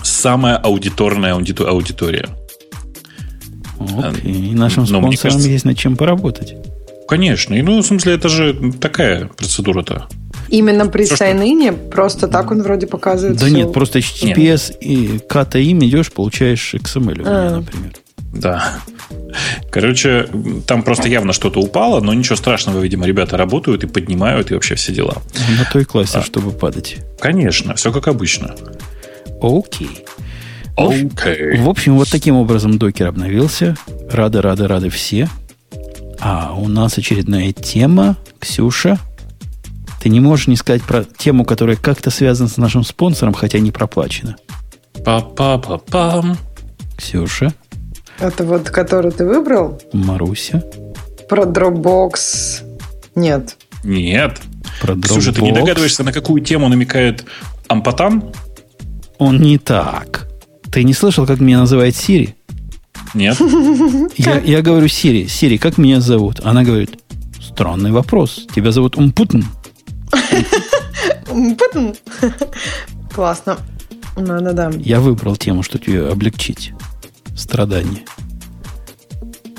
Самая 0.02 0.56
аудиторная 0.56 1.34
ауди... 1.34 1.54
аудитория. 1.56 2.28
Окей. 3.78 4.50
И 4.50 4.54
нашим 4.54 4.82
Но 4.82 4.98
спонсорам 4.98 5.16
кажется... 5.16 5.48
есть 5.48 5.64
над 5.64 5.78
чем 5.78 5.96
поработать. 5.96 6.56
Конечно. 7.06 7.54
И, 7.54 7.62
ну, 7.62 7.78
в 7.78 7.86
смысле, 7.86 8.14
это 8.14 8.28
же 8.28 8.72
такая 8.80 9.26
процедура-то. 9.26 10.08
Именно 10.48 10.86
при 10.86 11.04
сайнине 11.04 11.72
просто 11.72 12.28
так 12.28 12.50
он 12.50 12.62
вроде 12.62 12.86
показывает. 12.86 13.38
Да 13.38 13.46
все. 13.46 13.54
нет, 13.54 13.72
просто 13.72 13.98
HTTPS 13.98 14.72
нет. 14.72 14.76
и 14.80 15.20
ката 15.28 15.58
им 15.58 15.84
идешь, 15.84 16.12
получаешь 16.12 16.74
XML, 16.74 17.22
а. 17.24 17.56
например. 17.56 17.92
Да. 18.32 18.78
Короче, 19.70 20.28
там 20.66 20.82
просто 20.82 21.08
явно 21.08 21.32
что-то 21.32 21.60
упало, 21.60 22.00
но 22.00 22.12
ничего 22.14 22.36
страшного, 22.36 22.80
видимо, 22.80 23.06
ребята 23.06 23.36
работают 23.36 23.84
и 23.84 23.86
поднимают, 23.86 24.50
и 24.50 24.54
вообще 24.54 24.74
все 24.74 24.92
дела. 24.92 25.22
На 25.58 25.64
той 25.72 25.84
классе, 25.84 26.18
а. 26.18 26.22
чтобы 26.22 26.52
падать. 26.52 26.98
Конечно, 27.18 27.74
все 27.74 27.92
как 27.92 28.08
обычно. 28.08 28.54
Окей. 29.40 30.04
Окей. 30.76 31.04
Okay. 31.04 31.62
В 31.62 31.68
общем, 31.68 31.96
вот 31.96 32.10
таким 32.10 32.36
образом 32.36 32.78
докер 32.78 33.08
обновился. 33.08 33.76
Рады, 34.10 34.40
рады, 34.40 34.66
рады 34.66 34.88
все. 34.88 35.28
А 36.20 36.54
у 36.56 36.68
нас 36.68 36.98
очередная 36.98 37.52
тема. 37.52 38.16
Ксюша, 38.40 38.98
ты 40.04 40.10
не 40.10 40.20
можешь 40.20 40.48
не 40.48 40.56
сказать 40.56 40.82
про 40.82 41.02
тему, 41.02 41.46
которая 41.46 41.76
как-то 41.76 42.10
связана 42.10 42.50
с 42.50 42.58
нашим 42.58 42.84
спонсором, 42.84 43.32
хотя 43.32 43.58
не 43.58 43.70
проплачена. 43.70 44.36
Па-па-па-пам. 45.02 46.36
Ксюша. 46.98 47.54
Это 48.18 48.44
вот, 48.44 48.68
который 48.68 49.12
ты 49.12 49.24
выбрал? 49.24 49.80
Маруся. 49.94 50.62
Про 51.26 51.44
Dropbox. 51.44 52.64
Нет. 53.14 53.56
Нет. 53.82 54.42
Про 54.82 54.92
Dropbox. 54.92 55.08
Ксюша, 55.08 55.32
ты 55.32 55.40
не 55.40 55.52
догадываешься, 55.52 56.04
на 56.04 56.12
какую 56.12 56.42
тему 56.42 56.68
намекает 56.68 57.24
Ампатан? 57.68 58.24
Он 59.16 59.40
не 59.40 59.56
так. 59.56 60.28
Ты 60.70 60.84
не 60.84 60.92
слышал, 60.92 61.26
как 61.26 61.40
меня 61.40 61.60
называет 61.60 61.96
Сири? 61.96 62.36
Нет. 63.14 63.40
Я, 64.18 64.38
я 64.38 64.60
говорю 64.60 64.88
Сири, 64.88 65.28
Сири, 65.28 65.56
как 65.56 65.78
меня 65.78 66.02
зовут? 66.02 66.42
Она 66.44 66.62
говорит, 66.62 66.90
странный 67.40 67.90
вопрос. 67.90 68.46
Тебя 68.54 68.70
зовут 68.70 68.98
Умпутн. 68.98 69.44
Классно. 73.14 73.58
Надо, 74.16 74.52
да. 74.52 74.70
Я 74.76 75.00
выбрал 75.00 75.36
тему, 75.36 75.62
что 75.62 75.78
тебе 75.78 76.08
облегчить 76.08 76.72
страдания. 77.36 78.04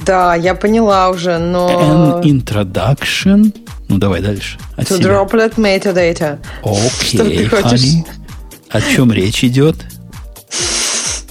Да, 0.06 0.36
я 0.36 0.56
поняла 0.56 1.10
уже, 1.10 1.38
но... 1.38 2.22
An 2.22 2.24
introduction. 2.24 3.54
Ну, 3.88 3.98
давай 3.98 4.22
дальше. 4.22 4.58
От 4.78 4.90
to 4.90 4.98
себя. 4.98 5.10
droplet 5.10 5.58
metadata. 5.58 6.40
Окей, 6.64 7.48
okay, 7.48 7.50
honey. 7.50 8.06
О 8.70 8.82
чем 8.82 9.12
речь 9.12 9.44
идет? 9.44 9.76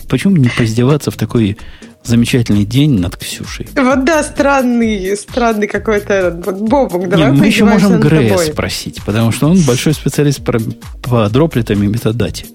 Почему 0.09 0.37
не 0.37 0.49
поиздеваться 0.49 1.11
в 1.11 1.16
такой 1.16 1.57
замечательный 2.05 2.64
день 2.64 3.01
над 3.01 3.16
Ксюшей. 3.16 3.68
Вот 3.74 4.05
да, 4.05 4.22
странный, 4.22 5.16
странный 5.16 5.66
какой-то 5.66 6.40
вот 6.44 6.56
Бобок. 6.56 7.09
Давай 7.09 7.32
Не, 7.32 7.39
мы 7.39 7.47
еще 7.47 7.64
можем 7.64 7.98
Грея 8.01 8.36
спросить, 8.39 9.02
потому 9.05 9.32
что 9.32 9.48
он 9.48 9.60
большой 9.62 9.94
специалист 9.94 10.44
по, 10.44 10.59
по 11.02 11.28
дроплетам 11.28 11.82
и 11.82 11.86
метадате. 11.86 12.47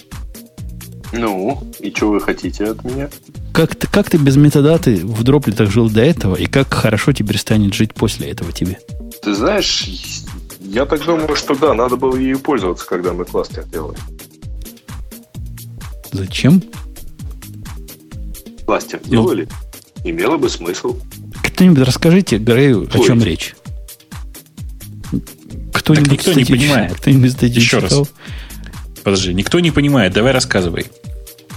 Ну, 1.12 1.64
и 1.80 1.92
что 1.92 2.12
вы 2.12 2.22
хотите 2.22 2.66
от 2.66 2.84
меня? 2.84 3.10
Как 3.52 3.76
ты, 3.76 3.88
как 3.88 4.10
ты 4.10 4.18
без 4.18 4.36
метадаты 4.36 4.98
в 4.98 5.24
дроплетах 5.24 5.72
жил 5.72 5.90
до 5.90 6.02
этого, 6.02 6.36
и 6.36 6.46
как 6.46 6.72
хорошо 6.74 7.14
теперь 7.14 7.38
станет 7.38 7.74
жить 7.74 7.96
после 7.96 8.30
этого 8.30 8.52
тебе? 8.52 8.80
Ты 9.24 9.34
знаешь, 9.34 9.88
я 10.62 10.86
так 10.86 11.04
думаю, 11.04 11.36
что 11.36 11.56
да, 11.56 11.74
надо 11.74 11.96
было 11.96 12.16
ею 12.16 12.40
пользоваться, 12.40 12.86
когда 12.86 13.14
мы 13.14 13.26
кластер 13.26 13.66
делали. 13.66 13.98
Зачем? 16.12 16.62
Кластер 18.70 19.00
ну, 19.06 19.10
делали. 19.10 19.48
Имело 20.04 20.38
бы 20.38 20.48
смысл. 20.48 20.96
Кто-нибудь 21.44 21.88
расскажите 21.88 22.38
Грею, 22.38 22.88
о 22.94 23.00
чем 23.00 23.24
речь. 23.24 23.56
Кто-нибудь, 25.74 26.12
никто 26.12 26.34
не 26.34 26.46
понимает. 26.46 26.94
Кто-нибудь 26.98 27.36
Еще 27.42 27.82
читал? 27.82 28.02
раз. 28.02 28.12
Подожди, 29.04 29.34
никто 29.34 29.60
не 29.60 29.72
понимает. 29.72 30.14
Давай 30.14 30.34
рассказывай. 30.34 30.86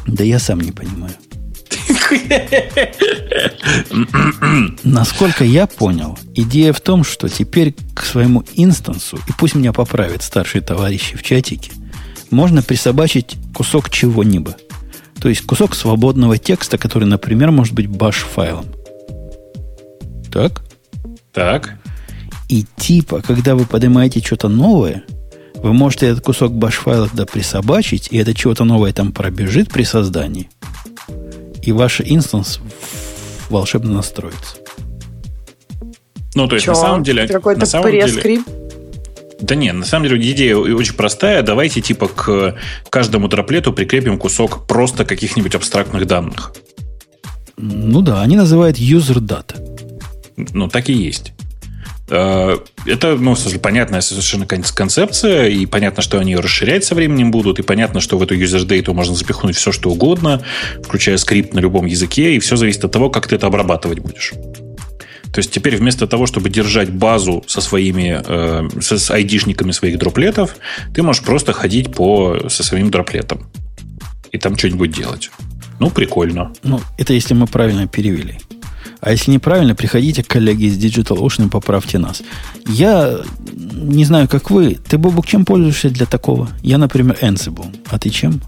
Да 0.07 0.25
я 0.25 0.39
сам 0.39 0.63
не 0.63 0.73
понимаю. 0.73 1.13
Насколько 4.83 5.45
я 5.45 5.67
понял, 5.67 6.19
идея 6.35 6.73
в 6.73 6.81
том, 6.81 7.05
что 7.05 7.29
теперь 7.29 7.75
к 7.93 8.07
своему 8.07 8.43
инстансу, 8.55 9.19
и 9.19 9.33
пусть 9.37 9.55
меня 9.55 9.75
поправят 9.75 10.23
старшие 10.23 10.63
товарищи 10.63 11.15
в 11.15 11.23
чатике, 11.23 11.73
можно 12.31 12.63
присобачить 12.63 13.37
кусок 13.55 13.91
чего-нибудь. 13.91 14.57
То 15.23 15.29
есть 15.29 15.47
кусок 15.47 15.75
свободного 15.75 16.37
текста, 16.37 16.77
который, 16.77 17.05
например, 17.05 17.51
может 17.51 17.75
быть 17.75 17.87
баш-файлом. 17.87 18.67
Так? 20.31 20.63
Так. 21.33 21.79
И 22.49 22.67
типа, 22.77 23.23
когда 23.23 23.55
вы 23.55 23.65
поднимаете 23.65 24.21
что-то 24.21 24.49
новое, 24.49 25.05
вы 25.55 25.73
можете 25.73 26.09
этот 26.09 26.25
кусок 26.25 26.53
баш-файла 26.53 27.09
туда 27.09 27.25
присобачить, 27.25 28.09
и 28.11 28.19
это 28.19 28.35
чего-то 28.35 28.65
новое 28.65 28.93
там 28.93 29.13
пробежит 29.13 29.71
при 29.71 29.85
создании– 29.85 30.51
и 31.63 31.71
ваш 31.71 32.01
инстанс 32.01 32.61
волшебно 33.49 33.95
настроится. 33.95 34.57
Ну, 36.35 36.49
то 36.49 36.57
есть, 36.57 36.65
Чё? 36.65 36.73
на 36.73 36.79
самом 36.79 37.03
деле... 37.03 37.29
Какой-то 37.29 37.61
деле, 37.61 38.23
да 39.43 39.55
не, 39.55 39.73
на 39.73 39.85
самом 39.85 40.09
деле 40.09 40.33
идея 40.33 40.57
очень 40.57 40.95
простая. 40.95 41.43
Давайте 41.43 41.81
типа 41.81 42.09
к 42.09 42.57
каждому 42.89 43.29
дроплету 43.29 43.73
прикрепим 43.73 44.19
кусок 44.19 44.67
просто 44.67 45.05
каких-нибудь 45.05 45.55
абстрактных 45.55 46.07
данных. 46.07 46.53
Ну 47.57 48.01
да, 48.01 48.23
они 48.23 48.37
называют 48.37 48.79
user 48.79 49.19
data. 49.19 49.57
Ну, 50.37 50.69
так 50.69 50.89
и 50.89 50.93
есть. 50.93 51.33
Э, 52.09 52.57
это, 52.87 53.17
ну, 53.17 53.37
понятная 53.61 54.01
совершенно 54.01 54.47
концепция, 54.47 55.49
и 55.49 55.67
понятно, 55.67 56.03
что 56.03 56.19
они 56.19 56.33
ее 56.33 56.41
расширять 56.41 56.85
со 56.85 56.95
временем 56.95 57.31
будут, 57.31 57.59
и 57.59 57.63
понятно, 57.63 58.01
что 58.01 58.19
в 58.19 58.23
эту 58.23 58.37
user 58.37 58.67
data 58.67 58.93
можно 58.93 59.15
запихнуть 59.15 59.57
все, 59.57 59.73
что 59.73 59.91
угодно, 59.91 60.43
включая 60.83 61.17
скрипт 61.17 61.55
на 61.55 61.61
любом 61.61 61.87
языке, 61.87 62.35
и 62.35 62.39
все 62.39 62.57
зависит 62.57 62.85
от 62.85 62.93
того, 62.93 63.11
как 63.11 63.29
ты 63.29 63.37
это 63.37 63.47
обрабатывать 63.47 64.01
будешь. 64.01 64.33
То 65.33 65.39
есть 65.39 65.51
теперь 65.51 65.77
вместо 65.77 66.07
того, 66.07 66.27
чтобы 66.27 66.51
держать 66.51 66.91
базу 66.91 67.43
со 67.47 67.61
своими, 67.61 68.21
э, 68.25 68.69
с 68.81 69.11
айдишниками 69.11 69.73
своих 69.73 69.99
дроплетов, 69.99 70.57
ты 70.95 71.03
можешь 71.03 71.23
просто 71.23 71.53
ходить 71.53 71.95
по, 71.95 72.49
со 72.49 72.63
своим 72.63 72.91
дроплетом 72.91 73.47
и 74.31 74.39
там 74.39 74.57
что-нибудь 74.57 74.93
делать. 74.93 75.31
Ну, 75.81 75.91
прикольно. 75.91 76.53
Ну, 76.63 76.81
это 76.99 77.15
если 77.15 77.35
мы 77.35 77.47
правильно 77.47 77.87
перевели. 77.87 78.39
А 79.01 79.11
если 79.11 79.33
неправильно, 79.33 79.75
приходите, 79.75 80.23
коллеги 80.23 80.67
из 80.67 80.79
Digital 80.79 81.19
Ocean, 81.19 81.51
поправьте 81.51 81.99
нас. 81.99 82.23
Я 82.69 83.19
не 83.53 84.05
знаю, 84.05 84.29
как 84.29 84.51
вы. 84.51 84.75
Ты, 84.75 84.97
Бобук, 84.97 85.27
чем 85.27 85.45
пользуешься 85.45 85.91
для 85.91 86.07
такого? 86.07 86.49
Я, 86.63 86.79
например, 86.79 87.19
Ansible. 87.21 87.75
А 87.91 87.99
ты 87.99 88.11
чем? 88.11 88.41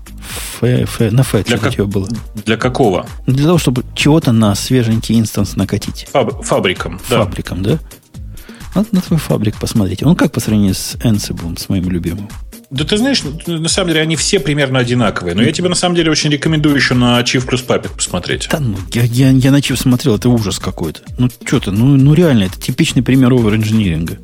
Ф, 0.60 0.62
Ф, 0.62 1.12
на 1.12 1.20
Ф 1.20 1.44
для 1.44 1.58
как, 1.58 1.74
было. 1.88 2.08
Для 2.44 2.56
какого? 2.56 3.06
Для 3.26 3.46
того, 3.46 3.58
чтобы 3.58 3.84
чего-то 3.94 4.32
на 4.32 4.54
свеженький 4.54 5.18
инстанс 5.18 5.56
накатить. 5.56 6.06
Фаб, 6.12 6.44
фабриком, 6.44 7.00
да. 7.08 7.24
Фабриком, 7.24 7.62
да? 7.62 7.78
Надо 8.74 8.88
на 8.92 9.00
твой 9.00 9.18
фабрик 9.18 9.56
посмотреть. 9.56 10.02
Он 10.02 10.16
как 10.16 10.32
по 10.32 10.40
сравнению 10.40 10.74
с 10.74 10.96
Ansible, 10.96 11.58
с 11.58 11.68
моим 11.68 11.88
любимым? 11.90 12.28
Да 12.70 12.84
ты 12.84 12.96
знаешь, 12.96 13.22
на 13.46 13.68
самом 13.68 13.88
деле 13.88 14.00
они 14.00 14.16
все 14.16 14.40
примерно 14.40 14.80
одинаковые. 14.80 15.36
Но 15.36 15.42
я 15.42 15.52
тебе 15.52 15.68
на 15.68 15.76
самом 15.76 15.94
деле 15.94 16.10
очень 16.10 16.30
рекомендую 16.30 16.74
еще 16.74 16.94
на 16.94 17.20
Chief 17.20 17.44
плюс 17.46 17.64
Puppet 17.64 17.94
посмотреть. 17.94 18.48
Да 18.50 18.58
ну, 18.58 18.76
я, 18.92 19.02
я, 19.04 19.30
я 19.30 19.52
на 19.52 19.58
Chief 19.58 19.76
смотрел, 19.76 20.16
это 20.16 20.28
ужас 20.28 20.58
какой-то. 20.58 21.02
Ну, 21.16 21.30
что-то, 21.44 21.70
ну, 21.70 21.84
ну 21.96 22.14
реально, 22.14 22.44
это 22.44 22.60
типичный 22.60 23.02
пример 23.02 23.32
овер-инжиниринга. 23.32 24.18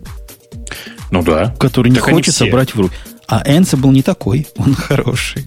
Ну 1.12 1.22
да. 1.22 1.55
Который 1.60 1.90
не 1.90 1.97
так 1.97 2.10
хочется 2.10 2.47
брать 2.47 2.74
в 2.74 2.81
руки. 2.81 2.94
А 3.28 3.44
был 3.77 3.93
не 3.93 4.02
такой, 4.02 4.48
он 4.56 4.74
хороший. 4.74 5.47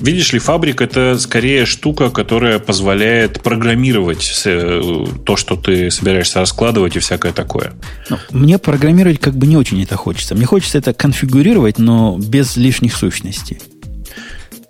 Видишь 0.00 0.32
ли, 0.32 0.38
фабрик 0.38 0.82
это 0.82 1.18
скорее 1.18 1.64
штука, 1.64 2.10
которая 2.10 2.58
позволяет 2.58 3.42
программировать 3.42 4.42
э, 4.44 5.04
то, 5.24 5.36
что 5.36 5.56
ты 5.56 5.90
собираешься 5.90 6.40
раскладывать 6.40 6.96
и 6.96 6.98
всякое 6.98 7.32
такое. 7.32 7.72
Ну, 8.10 8.18
мне 8.30 8.58
программировать 8.58 9.20
как 9.20 9.34
бы 9.34 9.46
не 9.46 9.56
очень 9.56 9.82
это 9.82 9.96
хочется. 9.96 10.34
Мне 10.34 10.46
хочется 10.46 10.78
это 10.78 10.92
конфигурировать, 10.92 11.78
но 11.78 12.18
без 12.18 12.56
лишних 12.56 12.94
сущностей. 12.94 13.58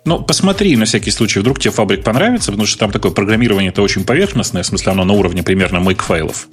Ну, 0.03 0.19
посмотри 0.19 0.75
на 0.77 0.85
всякий 0.85 1.11
случай, 1.11 1.39
вдруг 1.39 1.59
тебе 1.59 1.71
фабрик 1.71 2.03
понравится, 2.03 2.51
потому 2.51 2.65
что 2.65 2.79
там 2.79 2.91
такое 2.91 3.11
программирование 3.11 3.69
это 3.69 3.83
очень 3.83 4.03
поверхностное, 4.03 4.63
в 4.63 4.65
смысле 4.65 4.93
оно 4.93 5.03
на 5.03 5.13
уровне 5.13 5.43
примерно 5.43 5.77
make 5.77 6.01
файлов, 6.01 6.47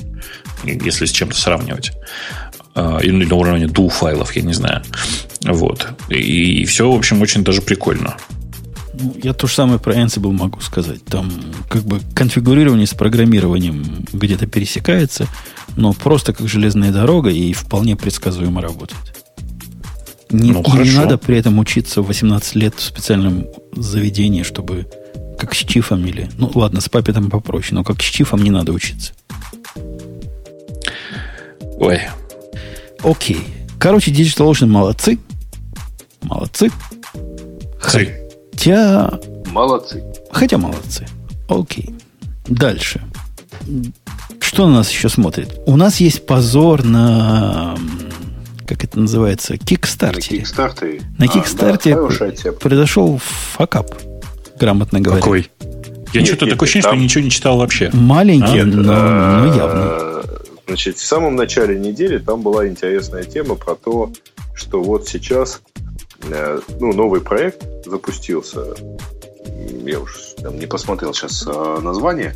если 0.65 1.07
с 1.07 1.11
чем-то 1.11 1.35
сравнивать. 1.35 1.93
А, 2.75 2.99
или 2.99 3.25
на 3.25 3.35
уровне 3.37 3.65
do 3.65 3.89
файлов, 3.89 4.37
я 4.37 4.43
не 4.43 4.53
знаю. 4.53 4.83
Вот. 5.43 5.89
И 6.11 6.65
все, 6.67 6.91
в 6.91 6.95
общем, 6.95 7.23
очень 7.23 7.43
даже 7.43 7.63
прикольно. 7.63 8.17
Я 9.23 9.33
то 9.33 9.47
же 9.47 9.55
самое 9.55 9.79
про 9.79 9.95
Ansible 9.95 10.33
могу 10.33 10.61
сказать. 10.61 11.05
Там 11.05 11.31
как 11.69 11.83
бы 11.83 12.01
конфигурирование 12.15 12.87
с 12.87 12.95
программированием 12.95 14.07
где-то 14.13 14.47
пересекается, 14.47 15.27
но 15.77 15.93
просто 15.93 16.33
как 16.33 16.49
железная 16.49 16.91
дорога 16.91 17.31
и 17.31 17.53
вполне 17.53 17.97
предсказуемо 17.97 18.61
работает. 18.61 19.01
Не, 20.31 20.53
ну, 20.53 20.63
не 20.83 20.91
надо 20.91 21.17
при 21.17 21.39
этом 21.39 21.59
учиться 21.59 22.03
18 22.03 22.55
лет 22.57 22.75
в 22.77 22.83
специальном 22.83 23.47
заведении, 23.73 24.43
чтобы 24.43 24.87
как 25.39 25.55
с 25.55 25.59
чифом 25.59 26.05
или... 26.05 26.29
Ну, 26.37 26.51
ладно, 26.55 26.81
с 26.81 26.89
папетом 26.89 27.31
попроще, 27.31 27.75
но 27.75 27.85
как 27.85 28.03
с 28.03 28.05
чифом 28.05 28.43
не 28.43 28.51
надо 28.51 28.73
учиться. 28.73 29.13
Ой. 31.79 32.01
Окей. 33.03 33.41
Короче, 33.79 34.11
DigitalOcean 34.11 34.67
молодцы. 34.67 35.19
Молодцы. 36.23 36.71
Хай. 37.81 38.28
Хотя... 38.59 39.21
Молодцы. 39.53 40.03
Хотя 40.33 40.59
молодцы. 40.59 41.07
Окей. 41.49 41.95
Дальше. 42.49 43.01
Что 44.41 44.67
на 44.67 44.79
нас 44.79 44.91
еще 44.91 45.09
смотрит? 45.09 45.61
У 45.67 45.77
нас 45.77 46.01
есть 46.01 46.27
позор 46.27 46.83
на... 46.83 47.77
Как 48.67 48.83
это 48.83 48.99
называется? 48.99 49.57
Кикстартере. 49.57 50.41
На 50.41 50.43
Кикстартере. 50.43 51.03
На 51.19 51.29
Кикстарте 51.29 51.95
да, 51.95 52.53
произошел 52.53 53.21
факап, 53.23 53.95
грамотно 54.59 55.01
говоря. 55.01 55.21
Какой? 55.21 55.51
Я 56.13 56.27
что-то 56.27 56.47
такое 56.47 56.67
ощущение, 56.67 56.83
там... 56.83 56.95
что 56.97 57.05
ничего 57.05 57.25
не 57.25 57.31
читал 57.31 57.59
вообще. 57.59 57.91
Маленький, 57.93 58.59
а? 58.59 58.67
но, 58.67 58.83
но 58.83 59.55
явно. 59.55 60.23
Значит, 60.67 60.99
в 60.99 61.07
самом 61.07 61.37
начале 61.37 61.79
недели 61.79 62.19
там 62.19 62.43
была 62.43 62.67
интересная 62.67 63.23
тема 63.23 63.55
про 63.55 63.77
то, 63.77 64.13
что 64.55 64.83
вот 64.83 65.09
сейчас 65.09 65.61
Э, 66.31 66.61
ну, 66.81 66.93
новый 66.93 67.21
проект 67.21 67.65
запустился. 67.89 68.75
Я 69.85 70.01
уж 70.01 70.15
там, 70.39 70.59
не 70.59 70.67
посмотрел 70.67 71.15
сейчас 71.15 71.45
а, 71.47 71.81
название. 71.81 72.35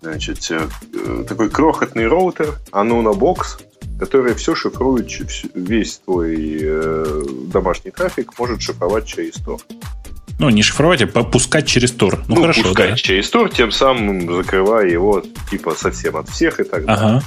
Значит, 0.00 0.50
э, 0.50 1.24
такой 1.28 1.50
крохотный 1.50 2.06
роутер 2.06 2.58
Anuna 2.70 3.12
Box, 3.12 3.60
который 3.98 4.34
все 4.34 4.54
шифрует, 4.54 5.10
весь 5.54 5.98
твой 5.98 6.58
э, 6.60 7.22
домашний 7.52 7.90
трафик 7.90 8.38
может 8.38 8.62
шифровать 8.62 9.06
через 9.06 9.34
Tor. 9.36 9.60
Ну, 10.38 10.50
не 10.50 10.62
шифровать, 10.62 11.02
а 11.02 11.06
попускать 11.06 11.66
через 11.66 11.92
Tor. 11.94 12.22
Ну, 12.28 12.36
ну 12.36 12.40
хорошо, 12.42 12.62
пускать 12.62 12.90
да. 12.90 12.96
через 12.96 13.32
Tor, 13.32 13.52
тем 13.52 13.72
самым 13.72 14.36
закрывая 14.36 14.86
его 14.86 15.22
типа 15.50 15.74
совсем 15.74 16.16
от 16.16 16.28
всех 16.28 16.60
и 16.60 16.64
так 16.64 16.84
далее. 16.84 17.06
Ага. 17.16 17.22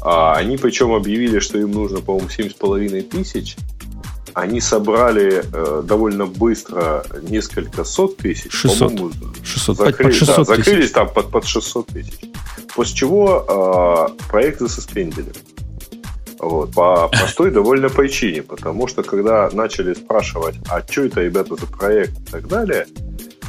А 0.00 0.34
они 0.34 0.56
причем 0.56 0.92
объявили, 0.92 1.38
что 1.38 1.58
им 1.58 1.72
нужно, 1.72 2.00
по-моему, 2.00 2.28
7,5 2.28 3.02
тысяч 3.02 3.56
они 4.34 4.60
собрали 4.60 5.44
э, 5.52 5.82
довольно 5.84 6.26
быстро 6.26 7.04
несколько 7.22 7.84
сот 7.84 8.16
тысяч. 8.16 8.52
600. 8.52 8.78
По-моему, 8.78 9.12
600. 9.44 9.76
Закры... 9.76 10.04
Под 10.04 10.14
600 10.14 10.36
да, 10.36 10.44
закрылись 10.44 10.80
тысяч. 10.80 10.92
там 10.92 11.08
под, 11.12 11.30
под 11.30 11.46
600 11.46 11.86
тысяч. 11.86 12.18
После 12.74 12.96
чего 12.96 14.08
э, 14.18 14.28
проект 14.28 14.60
засуспендили. 14.60 15.32
Вот, 16.38 16.72
по 16.72 17.08
простой 17.08 17.50
довольно 17.50 17.88
причине, 17.88 18.42
потому 18.42 18.86
что 18.86 19.02
когда 19.02 19.50
начали 19.52 19.94
спрашивать, 19.94 20.54
а 20.68 20.80
что 20.88 21.02
это, 21.02 21.22
ребята, 21.22 21.56
за 21.56 21.66
проект 21.66 22.12
и 22.12 22.30
так 22.30 22.46
далее, 22.46 22.86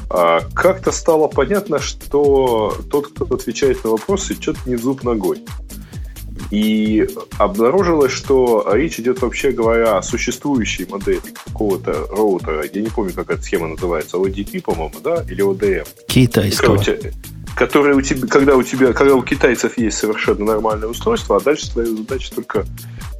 э, 0.09 0.39
как-то 0.55 0.91
стало 0.91 1.27
понятно, 1.27 1.79
что 1.79 2.75
тот, 2.89 3.09
кто 3.09 3.25
отвечает 3.35 3.83
на 3.83 3.91
вопросы, 3.91 4.35
что-то 4.39 4.59
не 4.65 4.75
в 4.75 4.81
зуб 4.81 5.03
ногой. 5.03 5.43
И 6.51 7.07
обнаружилось, 7.37 8.11
что 8.11 8.67
речь 8.73 8.99
идет, 8.99 9.21
вообще 9.21 9.51
говоря, 9.51 9.97
о 9.97 10.01
существующей 10.01 10.87
модели 10.89 11.21
какого-то 11.45 12.07
роутера. 12.09 12.65
Я 12.73 12.81
не 12.81 12.89
помню, 12.89 13.13
как 13.13 13.29
эта 13.29 13.41
схема 13.41 13.67
называется. 13.67 14.17
ODP, 14.17 14.61
по-моему, 14.61 14.95
да? 15.03 15.23
Или 15.29 15.43
ODM? 15.43 15.87
Китайского. 16.07 16.77
Короче, 16.77 17.13
которые 17.55 17.95
у 17.95 18.01
тебя, 18.01 18.27
когда 18.27 18.55
у 18.55 18.63
тебя, 18.63 18.93
когда 18.93 19.15
у 19.15 19.21
китайцев 19.21 19.77
есть 19.77 19.97
совершенно 19.97 20.45
нормальное 20.45 20.89
устройство, 20.89 21.37
а 21.37 21.39
дальше 21.39 21.71
твоя 21.71 21.89
задача 21.89 22.33
только 22.33 22.65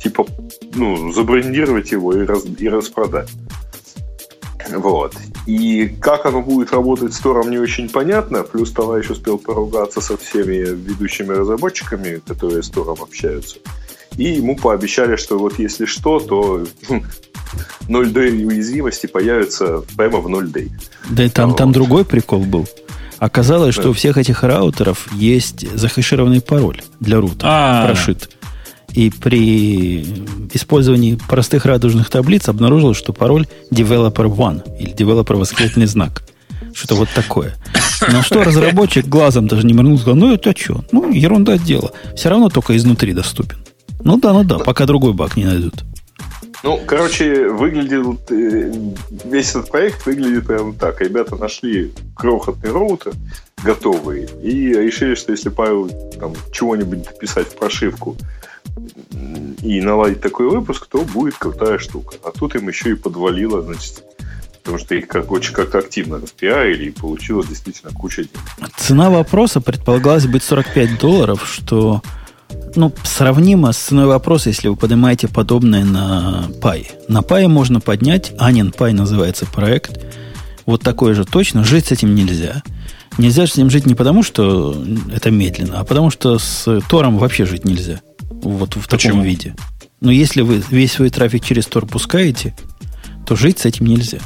типа, 0.01 0.25
ну, 0.73 1.11
забрендировать 1.11 1.91
его 1.91 2.13
и, 2.13 2.25
раз, 2.25 2.45
и 2.57 2.69
распродать. 2.69 3.29
Вот. 4.71 5.15
И 5.45 5.87
как 5.99 6.25
оно 6.25 6.41
будет 6.41 6.71
работать 6.71 7.13
с 7.13 7.19
Тором, 7.19 7.49
не 7.49 7.57
очень 7.57 7.89
понятно. 7.89 8.43
Плюс 8.43 8.71
товарищ 8.71 9.09
успел 9.09 9.37
поругаться 9.37 10.01
со 10.01 10.17
всеми 10.17 10.57
ведущими 10.57 11.33
разработчиками, 11.33 12.21
которые 12.27 12.61
с 12.61 12.69
Тором 12.69 12.97
общаются. 13.01 13.57
И 14.17 14.23
ему 14.23 14.55
пообещали, 14.55 15.15
что 15.15 15.37
вот 15.37 15.59
если 15.59 15.85
что, 15.85 16.19
то 16.19 16.63
0D 17.87 18.45
уязвимости 18.45 19.07
появятся 19.07 19.83
прямо 19.97 20.19
в 20.19 20.27
0D. 20.27 20.69
Да 21.09 21.23
и 21.23 21.29
там, 21.29 21.55
там 21.55 21.71
другой 21.71 22.05
прикол 22.05 22.43
был. 22.43 22.67
Оказалось, 23.17 23.75
да. 23.75 23.81
что 23.81 23.89
у 23.89 23.93
всех 23.93 24.17
этих 24.17 24.43
раутеров 24.43 25.11
есть 25.13 25.69
захэшированный 25.75 26.41
пароль 26.41 26.81
для 26.99 27.19
рута, 27.19 27.45
А-а-а. 27.47 27.85
прошит. 27.87 28.29
И 28.93 29.09
при 29.09 30.01
использовании 30.53 31.19
простых 31.27 31.65
радужных 31.65 32.09
таблиц 32.09 32.49
обнаружилось, 32.49 32.97
что 32.97 33.13
пароль 33.13 33.47
developer 33.71 34.25
one 34.25 34.63
или 34.79 34.93
developer 34.93 35.35
восклицательный 35.35 35.87
знак. 35.87 36.23
Что-то 36.73 36.95
вот 36.95 37.09
такое. 37.13 37.55
На 38.07 38.23
что 38.23 38.43
разработчик 38.43 39.05
глазом 39.05 39.47
даже 39.47 39.65
не 39.65 39.73
моргнул, 39.73 39.97
сказал, 39.97 40.15
ну 40.15 40.33
это 40.33 40.57
что? 40.57 40.83
Ну, 40.91 41.11
ерунда 41.11 41.57
дело. 41.57 41.91
Все 42.15 42.29
равно 42.29 42.49
только 42.49 42.75
изнутри 42.77 43.13
доступен. 43.13 43.57
Ну 44.03 44.17
да, 44.17 44.33
ну 44.33 44.43
да, 44.43 44.59
пока 44.59 44.85
другой 44.85 45.13
баг 45.13 45.35
не 45.35 45.45
найдут. 45.45 45.83
Ну, 46.61 46.79
короче, 46.85 47.47
выглядел 47.47 48.19
э, 48.29 48.71
весь 49.25 49.49
этот 49.51 49.69
проект 49.69 50.05
выглядит 50.05 50.45
прямо 50.45 50.73
так. 50.73 50.99
Ребята 50.99 51.37
нашли 51.37 51.93
крохотный 52.15 52.71
роутер 52.71 53.13
готовый 53.63 54.27
и 54.41 54.73
решили, 54.73 55.15
что 55.15 55.31
если 55.31 55.49
Павел 55.49 55.89
там 56.19 56.33
чего-нибудь 56.51 57.17
писать 57.19 57.47
в 57.47 57.55
прошивку 57.55 58.17
и 59.61 59.81
наладить 59.81 60.21
такой 60.21 60.49
выпуск, 60.49 60.87
то 60.87 61.01
будет 61.01 61.35
крутая 61.35 61.77
штука. 61.77 62.15
А 62.23 62.31
тут 62.31 62.55
им 62.55 62.67
еще 62.67 62.91
и 62.91 62.95
подвалило, 62.95 63.61
значит, 63.61 64.03
потому 64.63 64.77
что 64.77 64.95
их 64.95 65.07
как, 65.07 65.31
очень 65.31 65.53
как-то 65.53 65.79
активно 65.79 66.19
распиарили, 66.19 66.85
и 66.85 66.91
получилось 66.91 67.47
действительно 67.47 67.91
куча 67.91 68.23
денег. 68.23 68.71
Цена 68.77 69.09
вопроса 69.09 69.61
предполагалась 69.61 70.27
быть 70.27 70.43
45 70.43 70.99
долларов, 70.99 71.47
что 71.49 72.01
ну, 72.75 72.93
сравнимо 73.03 73.71
с 73.71 73.77
ценой 73.77 74.05
вопроса, 74.05 74.49
если 74.49 74.67
вы 74.67 74.75
поднимаете 74.75 75.27
подобное 75.27 75.83
на 75.83 76.45
Py. 76.61 76.87
На 77.07 77.19
Py 77.19 77.47
можно 77.47 77.79
поднять, 77.79 78.33
Анин 78.37 78.69
Py 78.69 78.93
называется 78.93 79.45
проект, 79.45 79.99
вот 80.65 80.81
такой 80.81 81.13
же 81.13 81.25
точно, 81.25 81.63
жить 81.63 81.87
с 81.87 81.91
этим 81.91 82.13
нельзя. 82.13 82.63
Нельзя 83.17 83.47
с 83.47 83.57
ним 83.57 83.69
жить 83.69 83.85
не 83.85 83.95
потому, 83.95 84.23
что 84.23 84.81
это 85.13 85.31
медленно, 85.31 85.79
а 85.79 85.83
потому 85.83 86.09
что 86.09 86.37
с 86.37 86.81
Тором 86.89 87.17
вообще 87.17 87.45
жить 87.45 87.65
нельзя. 87.65 88.01
Вот 88.41 88.75
в 88.75 88.87
Почему? 88.87 89.13
таком 89.13 89.21
виде. 89.21 89.55
Но 90.01 90.11
если 90.11 90.41
вы 90.41 90.63
весь 90.69 90.93
свой 90.93 91.09
трафик 91.09 91.43
через 91.43 91.65
Тор 91.65 91.85
пускаете, 91.85 92.55
то 93.25 93.35
жить 93.35 93.59
с 93.59 93.65
этим 93.65 93.85
нельзя. 93.85 94.19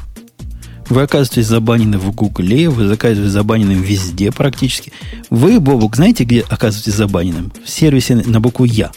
Вы 0.90 1.02
оказываетесь 1.02 1.48
забанены 1.48 1.98
в 1.98 2.14
Гугле, 2.14 2.70
вы 2.70 2.92
оказываетесь 2.92 3.32
забанены 3.32 3.72
везде 3.72 4.32
практически. 4.32 4.92
Вы, 5.30 5.60
Бобук, 5.60 5.96
знаете, 5.96 6.26
где 6.26 6.42
оказываетесь 6.42 6.94
забаненным? 6.94 7.52
В 7.66 7.70
сервисе 7.70 8.16
на 8.16 8.40
букву 8.40 8.66
«Я». 8.66 8.92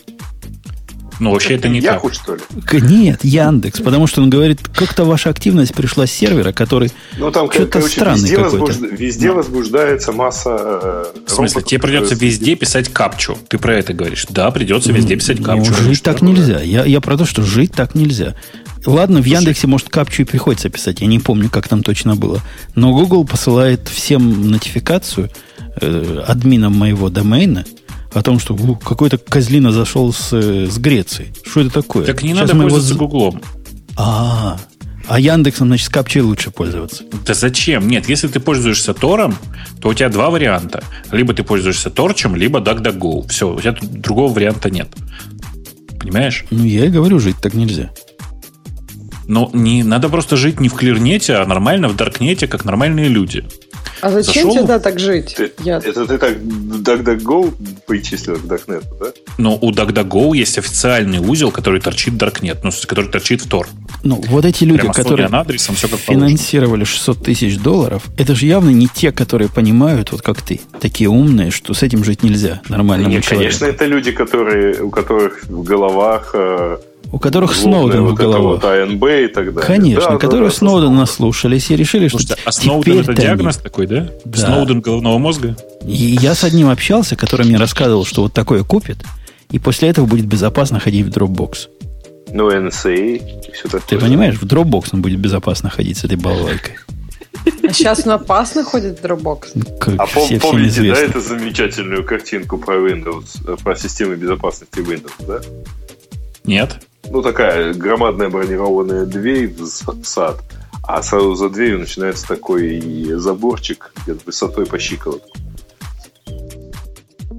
Ну, 1.19 1.31
вообще 1.33 1.55
это 1.55 1.69
не 1.69 1.81
Яху, 1.81 2.11
так. 2.11 2.19
что 2.19 2.35
ли? 2.35 2.43
Нет, 2.83 3.25
Яндекс, 3.25 3.81
потому 3.81 4.07
что 4.07 4.23
он 4.23 4.31
говорит, 4.31 4.61
как-то 4.75 5.05
ваша 5.05 5.31
активность 5.31 5.75
пришла 5.75 6.07
с 6.07 6.11
сервера, 6.11 6.53
который 6.53 6.93
ну, 7.19 7.31
там, 7.31 7.51
что-то 7.51 7.71
короче, 7.71 7.93
странный 7.93 8.23
везде, 8.23 8.39
возбужд... 8.39 8.81
везде 8.81 9.29
ну. 9.29 9.35
возбуждается 9.35 10.13
масса 10.13 10.57
э, 10.61 11.05
В 11.27 11.31
смысле, 11.31 11.63
тебе 11.63 11.81
придется 11.81 12.15
везде 12.15 12.55
писать 12.55 12.91
капчу. 12.93 13.39
Ты 13.49 13.59
про 13.59 13.75
это 13.75 13.93
говоришь. 13.93 14.27
Да, 14.29 14.51
придется 14.51 14.93
везде 14.93 15.17
писать 15.17 15.43
капчу. 15.43 15.71
Ну, 15.71 15.89
жить 15.89 16.03
так 16.03 16.23
нельзя. 16.23 16.61
Я, 16.61 16.85
я 16.85 17.01
про 17.01 17.17
то, 17.17 17.25
что 17.25 17.43
жить 17.43 17.73
так 17.73 17.95
нельзя. 17.95 18.35
Ладно, 18.85 19.21
в 19.21 19.25
Яндексе, 19.25 19.67
может, 19.67 19.89
капчу 19.89 20.23
и 20.23 20.25
приходится 20.25 20.69
писать. 20.69 21.01
Я 21.01 21.07
не 21.07 21.19
помню, 21.19 21.51
как 21.51 21.67
там 21.67 21.83
точно 21.83 22.15
было. 22.15 22.41
Но 22.75 22.93
Google 22.93 23.25
посылает 23.25 23.89
всем 23.89 24.51
нотификацию 24.51 25.31
э, 25.81 26.23
админам 26.27 26.77
моего 26.77 27.09
домена– 27.09 27.65
о 28.17 28.23
том, 28.23 28.39
что 28.39 28.57
какой-то 28.77 29.19
козлина 29.19 29.73
зашел 29.73 30.11
с, 30.11 30.33
э, 30.33 30.67
с 30.71 30.79
Греции. 30.79 31.35
Что 31.45 31.61
это 31.61 31.71
такое? 31.71 32.07
Так 32.07 32.23
не 32.23 32.31
Сейчас 32.31 32.49
надо 32.49 32.63
пользоваться 32.63 32.95
его... 32.95 33.09
Гуглом. 33.09 33.43
А, 33.99 34.59
а 35.07 35.21
Яндексом, 35.21 35.69
значит, 35.69 35.87
с 35.87 35.89
капчей 35.91 36.23
лучше 36.23 36.51
пользоваться. 36.51 37.05
Да 37.27 37.35
зачем? 37.35 37.87
Нет, 37.87 38.09
если 38.09 38.29
ты 38.29 38.41
пользуешься 38.41 38.95
Тором, 38.95 39.37
то 39.83 39.91
у 39.91 39.95
тебя 39.95 40.09
два 40.09 40.31
варианта. 40.31 40.83
Либо 41.13 41.35
ты 41.35 41.43
пользуешься 41.43 41.91
Торчем, 41.91 42.37
либо 42.37 42.61
DuckDuckGo. 42.61 43.29
Все, 43.29 43.55
у 43.55 43.61
тебя 43.61 43.73
тут 43.73 43.91
другого 44.01 44.33
варианта 44.33 44.71
нет. 44.71 44.89
Понимаешь? 46.01 46.47
Ну, 46.51 46.65
я 46.65 46.87
и 46.87 46.89
говорю, 46.89 47.19
жить 47.19 47.37
так 47.43 47.53
нельзя. 47.53 47.91
Но 49.29 49.51
не, 49.53 49.83
надо 49.83 50.09
просто 50.09 50.37
жить 50.37 50.59
не 50.59 50.71
в 50.71 50.75
клирнете, 50.75 51.35
а 51.35 51.45
нормально 51.45 51.89
в 51.89 51.97
даркнете, 51.97 52.49
как 52.49 52.65
нормальные 52.65 53.09
люди. 53.09 53.45
А 54.01 54.11
зачем 54.11 54.49
Зашел? 54.49 54.55
тогда 54.55 54.79
так 54.79 54.99
жить? 54.99 55.35
Ты, 55.37 55.53
Я... 55.63 55.79
Это 55.79 56.07
ты 56.07 56.19
так 56.19 56.37
DuckDuckGo 56.37 57.55
причислил 57.87 58.37
к 58.37 58.45
Darknet, 58.45 58.85
да? 59.01 59.13
Но 59.39 59.59
у 59.61 59.73
DuckDuckGo 59.73 60.37
есть 60.37 60.59
официальный 60.59 61.19
узел, 61.19 61.51
который 61.51 61.81
торчит 61.81 62.15
в 62.15 62.17
Darknet, 62.17 62.59
ну, 62.63 62.71
который 62.87 63.11
торчит 63.11 63.43
в 63.43 63.49
Tor. 63.49 63.67
Ну, 64.03 64.23
вот 64.29 64.45
эти 64.45 64.65
люди, 64.65 64.81
Прямо 64.81 64.95
которые 64.95 65.29
адресом, 65.29 65.75
все 65.75 65.89
как 65.89 65.99
финансировали 65.99 66.85
600 66.85 67.23
тысяч 67.23 67.59
долларов, 67.59 68.05
это 68.17 68.35
же 68.35 68.47
явно 68.47 68.71
не 68.71 68.89
те, 68.89 69.13
которые 69.13 69.49
понимают, 69.49 70.13
вот 70.13 70.23
как 70.23 70.43
ты, 70.43 70.61
такие 70.81 71.09
умные, 71.09 71.51
что 71.51 71.75
с 71.75 71.83
этим 71.83 72.05
жить 72.05 72.23
нельзя 72.23 72.63
нормальному 72.69 73.15
Нет, 73.15 73.25
человеку. 73.25 73.59
Конечно, 73.59 73.65
это 73.67 73.87
люди, 73.87 74.13
которые, 74.13 74.83
у 74.83 74.91
которых 74.91 75.45
в 75.45 75.63
головах 75.63 76.31
э, 76.35 76.79
у 77.13 77.19
которых 77.19 77.55
Сноуден 77.55 78.05
вот 78.05 78.13
в 78.13 78.15
головах. 78.15 78.63
Вот 78.63 78.65
АНБ 78.65 79.05
и 79.05 79.27
так 79.29 79.55
далее. 79.55 79.63
Конечно, 79.63 80.13
да, 80.13 80.17
которые 80.19 80.49
да, 80.49 80.53
да, 80.53 80.57
Сноуден 80.57 80.95
наслушались 80.95 81.71
и 81.71 81.77
решили, 81.77 82.09
что 82.09 82.19
а 82.45 82.53
Сноуден 82.53 83.01
это 83.01 83.15
диагноз 83.15 83.57
они... 83.57 83.65
такой, 83.65 83.87
да? 83.87 84.09
да? 84.25 84.39
Сноуден 84.39 84.81
головного 84.81 85.19
мозга? 85.19 85.57
И 85.85 85.95
я 86.21 86.35
с 86.35 86.45
одним 86.45 86.69
общался, 86.69 87.17
который 87.17 87.47
мне 87.47 87.57
рассказывал, 87.57 88.05
что 88.05 88.23
вот 88.23 88.33
такое 88.33 88.65
купит, 88.65 88.99
и 89.51 89.59
после 89.59 89.89
этого 89.89 90.07
будет 90.07 90.27
безопасно 90.27 90.81
ходить 90.81 91.07
в 91.07 91.11
Dropbox. 91.11 91.69
Ну, 92.33 92.51
NSA 92.51 93.17
и 93.49 93.53
все 93.53 93.69
такое. 93.69 93.81
Ты 93.89 93.99
понимаешь, 93.99 94.37
в 94.37 94.45
Dropbox 94.45 94.91
он 94.93 95.03
будет 95.03 95.21
безопасно 95.21 95.71
ходить 95.71 95.99
с 95.99 96.05
этой 96.05 96.17
балалайкой. 96.17 96.75
А 97.63 97.73
сейчас 97.73 98.05
он 98.05 98.13
опасно 98.13 98.65
ходит 98.65 98.99
в 98.99 99.05
Dropbox. 99.05 99.79
Как 99.79 99.95
а 99.99 100.07
все, 100.07 100.41
помните, 100.41 100.83
да, 100.93 101.01
эту 101.01 101.21
замечательную 101.21 102.05
картинку 102.05 102.59
про 102.59 102.75
Windows, 102.77 103.63
про 103.63 103.77
систему 103.77 104.17
безопасности 104.17 104.81
Windows, 104.81 105.13
да? 105.27 105.41
Нет. 106.45 106.81
Ну, 107.11 107.23
такая 107.23 107.73
громадная 107.73 108.29
бронированная 108.29 109.07
дверь 109.07 109.55
в 109.55 110.05
сад, 110.05 110.37
а 110.83 111.03
сразу 111.03 111.35
за 111.35 111.51
дверью 111.51 111.81
начинается 111.81 112.27
такой 112.27 112.81
заборчик 113.15 113.93
высотой 114.25 114.67
по 114.67 114.79
щиколотку. 114.79 115.39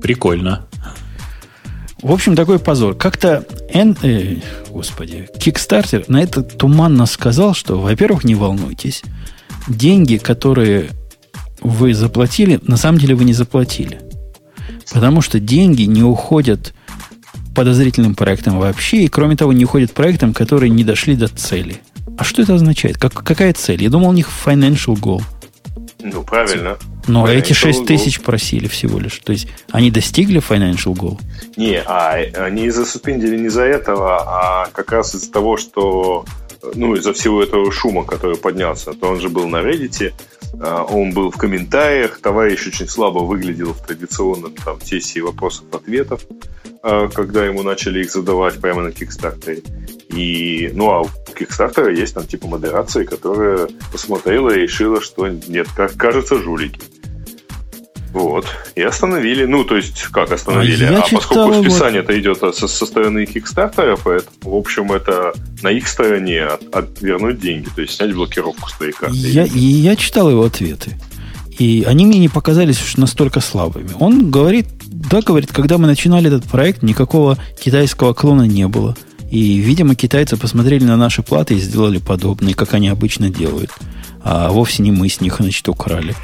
Прикольно. 0.01 0.67
В 2.01 2.11
общем, 2.11 2.35
такой 2.35 2.59
позор. 2.59 2.95
Как-то 2.95 3.45
N, 3.73 3.97
э, 4.03 4.37
господи, 4.69 5.27
Kickstarter 5.37 6.05
на 6.07 6.21
это 6.21 6.43
туманно 6.43 7.07
сказал, 7.07 7.53
что, 7.55 7.79
во-первых, 7.79 8.23
не 8.23 8.35
волнуйтесь, 8.35 9.01
деньги, 9.67 10.17
которые 10.17 10.91
вы 11.61 11.93
заплатили, 11.93 12.59
на 12.63 12.77
самом 12.77 12.99
деле 12.99 13.15
вы 13.15 13.25
не 13.25 13.33
заплатили. 13.33 13.99
Потому 14.93 15.21
что 15.21 15.39
деньги 15.39 15.83
не 15.83 16.03
уходят 16.03 16.73
подозрительным 17.57 18.13
проектам 18.13 18.59
вообще, 18.59 18.97
и 18.97 19.07
кроме 19.07 19.35
того, 19.35 19.51
не 19.51 19.65
уходят 19.65 19.91
проектам, 19.91 20.31
которые 20.31 20.69
не 20.69 20.83
дошли 20.83 21.15
до 21.15 21.27
цели. 21.27 21.81
А 22.15 22.23
что 22.23 22.43
это 22.43 22.53
означает? 22.53 22.99
Как, 22.99 23.13
какая 23.13 23.51
цель? 23.51 23.81
Я 23.81 23.89
думал, 23.89 24.09
у 24.09 24.13
них 24.13 24.29
financial 24.45 24.93
goal. 24.93 25.23
Ну, 25.99 26.23
правильно. 26.23 26.77
Но 27.07 27.25
financial 27.25 27.37
эти 27.37 27.53
6 27.53 27.85
тысяч 27.85 28.21
просили 28.21 28.67
всего 28.67 28.99
лишь. 28.99 29.19
То 29.19 29.31
есть 29.31 29.47
они 29.71 29.91
достигли 29.91 30.41
financial 30.41 30.93
goal? 30.93 31.19
Не, 31.55 31.81
а 31.81 32.13
они 32.35 32.69
засупиндили 32.69 33.37
не 33.37 33.47
из-за 33.47 33.63
этого, 33.63 34.17
а 34.19 34.69
как 34.73 34.91
раз 34.91 35.15
из-за 35.15 35.31
того, 35.31 35.57
что 35.57 36.25
ну, 36.75 36.95
из-за 36.95 37.13
всего 37.13 37.41
этого 37.41 37.71
шума, 37.71 38.03
который 38.03 38.37
поднялся, 38.37 38.93
то 38.93 39.07
он 39.07 39.19
же 39.19 39.29
был 39.29 39.47
на 39.47 39.57
Reddit, 39.57 40.13
а, 40.59 40.83
он 40.83 41.11
был 41.11 41.31
в 41.31 41.37
комментариях, 41.37 42.19
товарищ 42.19 42.67
очень 42.67 42.87
слабо 42.87 43.19
выглядел 43.19 43.73
в 43.73 43.85
традиционном 43.85 44.53
там 44.53 44.81
сессии 44.81 45.19
вопросов-ответов, 45.19 46.21
а, 46.81 47.07
когда 47.07 47.45
ему 47.45 47.63
начали 47.63 48.01
их 48.01 48.11
задавать 48.11 48.59
прямо 48.59 48.83
на 48.83 48.89
Kickstarter. 48.89 49.63
И, 50.17 50.71
ну, 50.73 50.89
а 50.89 51.01
у 51.01 51.05
Kickstarter 51.39 51.93
есть 51.93 52.15
там 52.15 52.25
типа 52.25 52.47
модерация, 52.47 53.05
которая 53.05 53.67
посмотрела 53.91 54.49
и 54.49 54.61
решила, 54.61 54.99
что 54.99 55.27
нет, 55.27 55.67
как 55.75 55.95
кажется, 55.95 56.39
жулики. 56.39 56.81
Вот. 58.13 58.47
И 58.75 58.81
остановили. 58.81 59.45
Ну, 59.45 59.63
то 59.63 59.75
есть, 59.75 60.01
как 60.05 60.31
остановили? 60.31 60.85
А, 60.85 61.03
а 61.03 61.07
поскольку 61.11 61.61
списание 61.61 62.01
это 62.01 62.19
идет 62.19 62.39
со, 62.39 62.67
со 62.67 62.85
стороны 62.85 63.25
Kickstarter, 63.25 63.99
поэтому, 64.03 64.31
в 64.41 64.55
общем, 64.55 64.91
это 64.91 65.33
на 65.61 65.69
их 65.69 65.87
стороне 65.87 66.45
от, 66.45 66.75
от 66.75 67.01
вернуть 67.01 67.39
деньги, 67.39 67.69
то 67.75 67.81
есть 67.81 67.93
снять 67.93 68.15
блокировку 68.15 68.69
с 68.69 68.73
твоей 68.77 68.93
карты. 68.93 69.15
Я, 69.17 69.45
и 69.45 69.59
я 69.59 69.95
читал 69.95 70.31
его 70.31 70.43
ответы. 70.45 70.97
И 71.59 71.83
они 71.87 72.07
мне 72.07 72.17
не 72.17 72.29
показались 72.29 72.79
настолько 72.97 73.39
слабыми. 73.39 73.89
Он 73.99 74.31
говорит, 74.31 74.67
да, 74.83 75.21
говорит, 75.21 75.51
когда 75.51 75.77
мы 75.77 75.85
начинали 75.85 76.27
этот 76.27 76.45
проект, 76.45 76.81
никакого 76.81 77.37
китайского 77.59 78.13
клона 78.13 78.43
не 78.43 78.67
было. 78.67 78.95
И, 79.29 79.57
видимо, 79.57 79.95
китайцы 79.95 80.37
посмотрели 80.37 80.85
на 80.85 80.95
наши 80.95 81.21
платы 81.21 81.55
и 81.55 81.59
сделали 81.59 81.97
подобные, 81.97 82.55
как 82.55 82.73
они 82.73 82.87
обычно 82.87 83.29
делают. 83.29 83.71
А 84.23 84.49
вовсе 84.51 84.83
не 84.83 84.91
мы 84.91 85.09
с 85.09 85.21
них, 85.21 85.37
значит, 85.39 85.67
украли. 85.67 86.15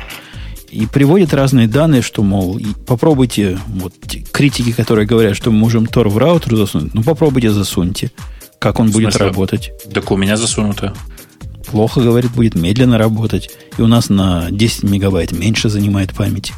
И 0.70 0.88
приводят 0.88 1.34
разные 1.34 1.68
данные, 1.68 2.02
что, 2.02 2.24
мол, 2.24 2.60
попробуйте, 2.88 3.60
вот 3.68 3.94
критики, 4.32 4.72
которые 4.72 5.06
говорят, 5.06 5.36
что 5.36 5.52
мы 5.52 5.58
можем 5.58 5.84
Tor 5.84 6.10
в 6.10 6.18
раутер 6.18 6.56
засунуть, 6.56 6.94
ну 6.96 7.04
попробуйте 7.04 7.52
засуньте, 7.52 8.12
как 8.58 8.80
он 8.80 8.90
будет 8.90 9.16
работать. 9.18 9.72
Так 9.94 10.10
у 10.10 10.18
меня 10.18 10.36
засунуто. 10.36 10.94
Плохо, 11.70 12.02
говорит, 12.02 12.32
будет 12.32 12.56
медленно 12.56 12.98
работать. 12.98 13.52
И 13.78 13.82
у 13.82 13.88
нас 13.88 14.10
на 14.10 14.48
10 14.50 14.84
мегабайт 14.84 15.32
меньше 15.32 15.70
занимает 15.70 16.14
памяти. 16.14 16.54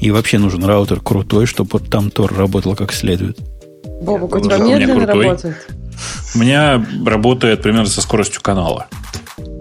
И 0.00 0.10
вообще 0.10 0.38
нужен 0.38 0.64
раутер 0.64 1.00
крутой, 1.00 1.46
чтобы 1.46 1.78
там 1.78 2.08
Tor 2.08 2.34
работал 2.34 2.74
как 2.74 2.92
следует. 2.92 3.38
Бобок, 4.02 4.34
у 4.34 4.40
тебя 4.40 4.58
медленно 4.58 5.06
работает? 5.06 5.56
У 6.34 6.38
меня 6.38 6.84
работает 7.04 7.62
примерно 7.62 7.88
со 7.88 8.00
скоростью 8.00 8.42
канала. 8.42 8.88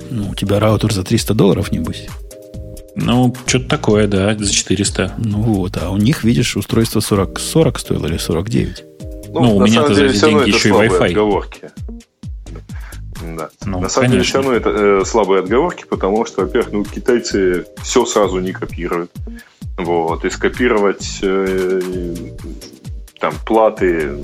Ну, 0.09 0.29
у 0.31 0.35
тебя 0.35 0.59
раутер 0.59 0.93
за 0.93 1.03
300 1.03 1.33
долларов, 1.33 1.71
небось? 1.71 2.07
Ну, 2.95 3.33
что-то 3.45 3.69
такое, 3.69 4.07
да, 4.07 4.35
за 4.35 4.51
400. 4.51 5.13
Ну 5.17 5.41
вот, 5.41 5.77
а 5.81 5.89
у 5.89 5.97
них, 5.97 6.23
видишь, 6.23 6.57
устройство 6.57 6.99
40, 6.99 7.39
40 7.39 7.79
стоило 7.79 8.07
или 8.07 8.17
49? 8.17 8.83
Ну, 9.29 9.41
ну 9.41 9.57
у 9.57 9.65
меня-то 9.65 9.93
за 9.93 10.05
эти 10.05 10.19
деньги 10.19 10.49
еще 10.49 10.69
и 10.69 10.71
Wi-Fi. 10.71 11.09
Отговорки. 11.09 11.71
Да. 13.37 13.49
Ну, 13.65 13.79
На 13.79 13.89
самом 13.89 14.09
конечно. 14.11 14.11
деле, 14.11 14.23
все 14.23 14.37
равно 14.37 14.53
это 14.53 14.69
э, 14.69 15.05
слабые 15.05 15.41
отговорки, 15.41 15.85
потому 15.89 16.25
что, 16.25 16.41
во-первых, 16.41 16.71
ну, 16.71 16.83
китайцы 16.85 17.65
все 17.83 18.05
сразу 18.05 18.39
не 18.39 18.51
копируют. 18.51 19.11
Вот. 19.77 20.25
И 20.25 20.29
скопировать 20.29 21.19
э, 21.21 22.13
там 23.19 23.33
платы 23.45 24.23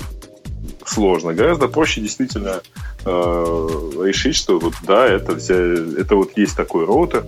сложно. 0.86 1.34
Гораздо 1.34 1.68
проще 1.68 2.02
действительно 2.02 2.62
э, 3.06 3.10
решить, 4.03 4.36
что 4.36 4.60
вот 4.60 4.74
да, 4.88 5.06
это, 5.06 5.34
это 5.34 6.16
вот 6.16 6.38
есть 6.38 6.56
такой 6.56 6.86
роутер, 6.86 7.26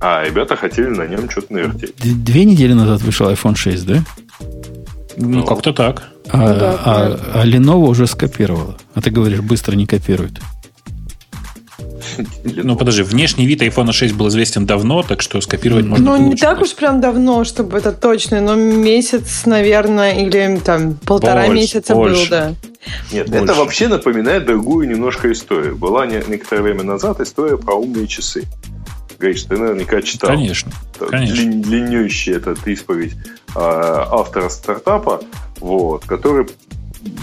а 0.00 0.24
ребята 0.24 0.56
хотели 0.56 0.88
на 0.88 1.06
нем 1.06 1.28
что-то 1.30 1.52
навертеть. 1.52 1.94
Две 1.96 2.44
недели 2.44 2.72
назад 2.72 3.02
вышел 3.02 3.28
iPhone 3.30 3.56
6, 3.56 3.86
да? 3.86 4.04
Ну, 5.16 5.28
ну 5.28 5.44
как-то 5.44 5.72
так. 5.72 6.08
А, 6.28 6.38
ну, 6.38 6.60
да, 6.60 6.80
а, 6.84 7.20
а 7.34 7.46
Lenovo 7.46 7.88
уже 7.88 8.06
скопировала. 8.06 8.76
А 8.94 9.02
ты 9.02 9.10
говоришь, 9.10 9.40
быстро 9.40 9.74
не 9.76 9.86
копирует. 9.86 10.40
Ну, 12.44 12.76
подожди, 12.76 13.02
внешний 13.02 13.46
вид 13.46 13.62
iPhone 13.62 13.92
6 13.92 14.14
был 14.14 14.28
известен 14.28 14.66
давно, 14.66 15.02
так 15.02 15.22
что 15.22 15.40
скопировать 15.40 15.86
можно 15.86 16.04
Ну, 16.04 16.28
не 16.30 16.36
так 16.36 16.60
уж 16.60 16.74
прям 16.74 17.00
давно, 17.00 17.44
чтобы 17.44 17.78
это 17.78 17.92
точно, 17.92 18.40
но 18.40 18.54
месяц, 18.54 19.46
наверное, 19.46 20.12
или 20.12 20.60
там 20.64 20.94
полтора 20.94 21.46
больше, 21.46 21.54
месяца 21.54 21.94
больше. 21.94 22.22
был, 22.22 22.30
да. 22.30 22.54
Нет, 23.12 23.28
больше. 23.28 23.44
это 23.44 23.54
вообще 23.54 23.88
напоминает 23.88 24.46
другую 24.46 24.88
немножко 24.88 25.30
историю. 25.32 25.76
Была 25.76 26.06
не, 26.06 26.22
некоторое 26.28 26.62
время 26.62 26.82
назад 26.82 27.20
история 27.20 27.58
про 27.58 27.74
умные 27.74 28.06
часы. 28.06 28.44
Гриш, 29.18 29.42
ты 29.42 29.56
наверняка 29.58 30.00
читал. 30.00 30.30
Конечно. 30.30 30.72
конечно. 30.98 31.34
Длин, 31.36 31.62
длиннющая 31.62 32.36
этот 32.36 32.66
исповедь 32.66 33.14
э, 33.14 33.58
автора 33.58 34.48
стартапа, 34.48 35.20
вот, 35.58 36.06
который 36.06 36.46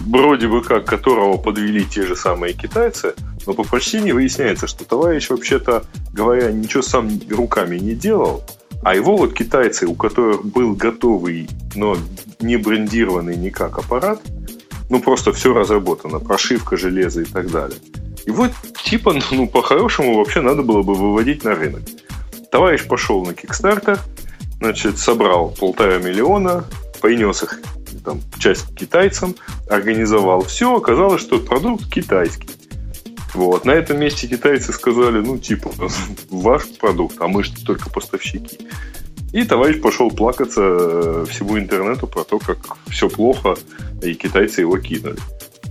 вроде 0.06 0.48
бы 0.48 0.64
как 0.64 0.86
которого 0.86 1.38
подвели 1.38 1.86
те 1.86 2.06
же 2.06 2.16
самые 2.16 2.54
китайцы, 2.54 3.14
но 3.46 3.54
по 3.54 3.64
прочтении 3.64 4.12
выясняется, 4.12 4.68
что 4.68 4.86
товарищ 4.86 5.30
вообще-то, 5.30 5.86
говоря, 6.14 6.52
ничего 6.52 6.84
сам 6.84 7.10
руками 7.30 7.78
не 7.78 7.94
делал, 7.94 8.44
а 8.84 8.96
его 8.96 9.18
вот 9.18 9.34
китайцы, 9.34 9.88
у 9.88 9.96
которых 9.96 10.46
был 10.46 10.76
готовый, 10.76 11.50
но 11.76 11.98
не 12.40 12.58
брендированный 12.58 13.36
никак 13.36 13.78
аппарат, 13.78 14.22
ну 14.90 15.02
просто 15.02 15.32
все 15.34 15.54
разработано, 15.54 16.20
прошивка 16.20 16.78
железа 16.78 17.22
и 17.22 17.26
так 17.26 17.52
далее. 17.52 17.80
И 18.26 18.32
вот 18.32 18.52
типа, 18.84 19.14
ну 19.32 19.48
по-хорошему 19.48 20.18
вообще 20.18 20.42
надо 20.42 20.64
было 20.64 20.82
бы 20.82 20.94
выводить 20.94 21.44
на 21.44 21.56
рынок. 21.56 21.82
Товарищ 22.52 22.86
пошел 22.88 23.26
на 23.26 23.32
Kickstarter, 23.32 24.00
значит, 24.60 24.98
собрал 24.98 25.50
полтора 25.50 25.98
миллиона, 25.98 26.66
принес 27.02 27.44
их 27.44 27.60
там, 28.04 28.22
часть 28.40 28.74
китайцам, 28.76 29.36
организовал 29.70 30.44
все, 30.46 30.76
оказалось, 30.76 31.22
что 31.22 31.40
продукт 31.40 31.92
китайский. 31.92 32.50
Вот. 33.34 33.66
На 33.66 33.72
этом 33.72 34.00
месте 34.00 34.28
китайцы 34.28 34.72
сказали, 34.74 35.20
ну, 35.20 35.38
типа, 35.38 35.72
ваш 36.30 36.64
продукт, 36.80 37.16
а 37.20 37.28
мы 37.28 37.44
же 37.44 37.54
только 37.66 37.90
поставщики. 37.90 38.58
И 39.34 39.44
товарищ 39.44 39.82
пошел 39.82 40.10
плакаться 40.10 40.62
э, 40.62 41.26
всему 41.30 41.60
интернету 41.60 42.08
про 42.08 42.24
то, 42.24 42.40
как 42.40 42.58
все 42.88 43.10
плохо, 43.10 43.56
и 44.02 44.14
китайцы 44.14 44.62
его 44.62 44.78
кинули. 44.78 45.18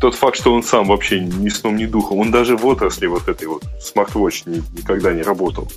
Тот 0.01 0.15
факт, 0.15 0.37
что 0.37 0.53
он 0.53 0.63
сам 0.63 0.89
вообще 0.89 1.21
ни 1.21 1.49
сном, 1.49 1.77
ни 1.77 1.87
духом, 1.87 2.19
он 2.19 2.31
даже 2.31 2.57
в 2.57 2.67
отрасли 2.67 3.07
вот 3.07 3.29
этой 3.29 3.47
вот 3.47 3.65
смарт-вотч 3.81 4.45
никогда 4.47 5.13
не 5.13 5.23
работал, 5.23 5.69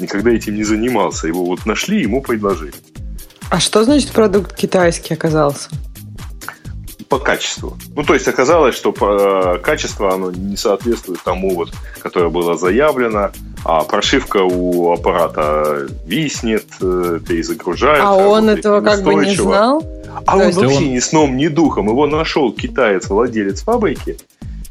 никогда 0.00 0.30
этим 0.30 0.54
не 0.54 0.64
занимался. 0.64 1.28
Его 1.28 1.44
вот 1.44 1.66
нашли, 1.66 2.00
ему 2.00 2.22
предложили. 2.22 2.72
А 3.50 3.60
что 3.60 3.84
значит 3.84 4.12
продукт 4.12 4.56
китайский 4.56 5.12
оказался? 5.12 5.68
По 7.08 7.18
качеству. 7.18 7.76
Ну, 7.94 8.02
то 8.02 8.14
есть 8.14 8.28
оказалось, 8.28 8.74
что 8.74 8.92
по, 8.92 9.56
э, 9.56 9.58
качество 9.58 10.12
оно 10.12 10.30
не 10.30 10.56
соответствует 10.56 11.22
тому, 11.22 11.54
вот, 11.54 11.72
которое 12.02 12.30
было 12.30 12.56
заявлено, 12.56 13.30
а 13.64 13.82
прошивка 13.82 14.42
у 14.42 14.92
аппарата 14.92 15.86
виснет, 16.04 16.66
э, 16.80 17.20
перезагружается. 17.26 18.08
А 18.08 18.14
он 18.14 18.48
этого 18.48 18.80
как 18.80 19.02
бы 19.02 19.14
не 19.14 19.34
знал? 19.34 19.84
А 20.26 20.36
он 20.36 20.50
вообще 20.50 20.76
он... 20.76 20.94
ни 20.94 20.98
сном, 20.98 21.36
ни 21.36 21.48
духом. 21.48 21.88
Его 21.88 22.06
нашел 22.06 22.52
китаец, 22.52 23.08
владелец 23.08 23.62
фабрики, 23.62 24.18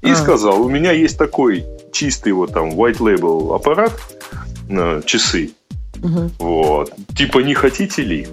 и 0.02 0.12
а. 0.12 0.16
сказал, 0.16 0.62
у 0.62 0.70
меня 0.70 0.92
есть 0.92 1.18
такой 1.18 1.66
чистый 1.92 2.34
вот 2.34 2.54
там 2.54 2.72
white 2.72 2.98
label 2.98 3.56
аппарат, 3.56 3.94
э, 4.70 5.02
часы. 5.06 5.52
Угу. 6.04 6.32
Вот. 6.40 6.94
Типа, 7.18 7.40
не 7.40 7.54
хотите 7.54 8.02
ли? 8.02 8.28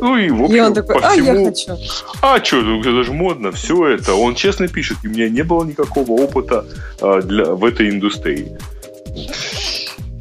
Ну 0.00 0.16
и, 0.16 0.30
в 0.30 0.42
общем, 0.42 0.56
и 0.56 0.60
он 0.60 0.74
такой, 0.74 1.00
по 1.00 1.06
а, 1.06 1.10
всему... 1.12 1.40
я 1.40 1.44
хочу. 1.46 1.76
А, 2.20 2.44
что, 2.44 2.80
это 2.80 3.04
же 3.04 3.12
модно, 3.12 3.52
все 3.52 3.88
это. 3.88 4.14
Он 4.14 4.34
честно 4.34 4.68
пишет, 4.68 4.98
у 5.04 5.08
меня 5.08 5.28
не 5.28 5.42
было 5.42 5.64
никакого 5.64 6.12
опыта 6.12 6.64
а, 7.00 7.22
для, 7.22 7.46
в 7.46 7.64
этой 7.64 7.90
индустрии. 7.90 8.56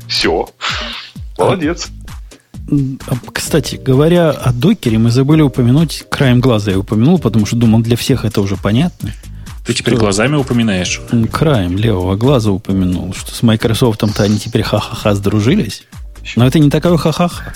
Все. 0.07 0.47
Молодец. 1.37 1.89
А, 3.07 3.15
кстати, 3.33 3.75
говоря 3.75 4.31
о 4.31 4.53
докере, 4.53 4.97
мы 4.97 5.11
забыли 5.11 5.41
упомянуть, 5.41 6.05
краем 6.09 6.39
глаза 6.39 6.71
я 6.71 6.79
упомянул, 6.79 7.19
потому 7.19 7.45
что 7.45 7.55
думал, 7.55 7.81
для 7.81 7.97
всех 7.97 8.25
это 8.25 8.41
уже 8.41 8.55
понятно. 8.55 9.11
Ты 9.65 9.73
теперь 9.73 9.95
глазами 9.95 10.35
упоминаешь? 10.35 11.01
Краем 11.31 11.77
левого 11.77 12.15
глаза 12.15 12.51
упомянул, 12.51 13.13
что 13.13 13.33
с 13.33 13.41
Microsoft-то 13.43 14.07
они 14.23 14.37
теперь 14.37 14.63
ха-ха-ха 14.63 15.15
сдружились. 15.15 15.83
Но 16.35 16.45
это 16.45 16.59
не 16.59 16.69
такое 16.69 16.97
ха-ха-ха. 16.97 17.53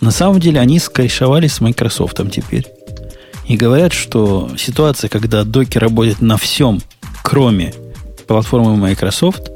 На 0.00 0.10
самом 0.10 0.40
деле 0.40 0.60
они 0.60 0.78
скорешовались 0.78 1.54
с 1.54 1.60
Microsoft 1.60 2.20
теперь. 2.32 2.66
И 3.46 3.56
говорят, 3.56 3.92
что 3.92 4.50
ситуация, 4.56 5.08
когда 5.08 5.44
докер 5.44 5.82
работает 5.82 6.20
на 6.20 6.36
всем, 6.36 6.80
кроме 7.22 7.74
платформы 8.26 8.76
Microsoft, 8.76 9.50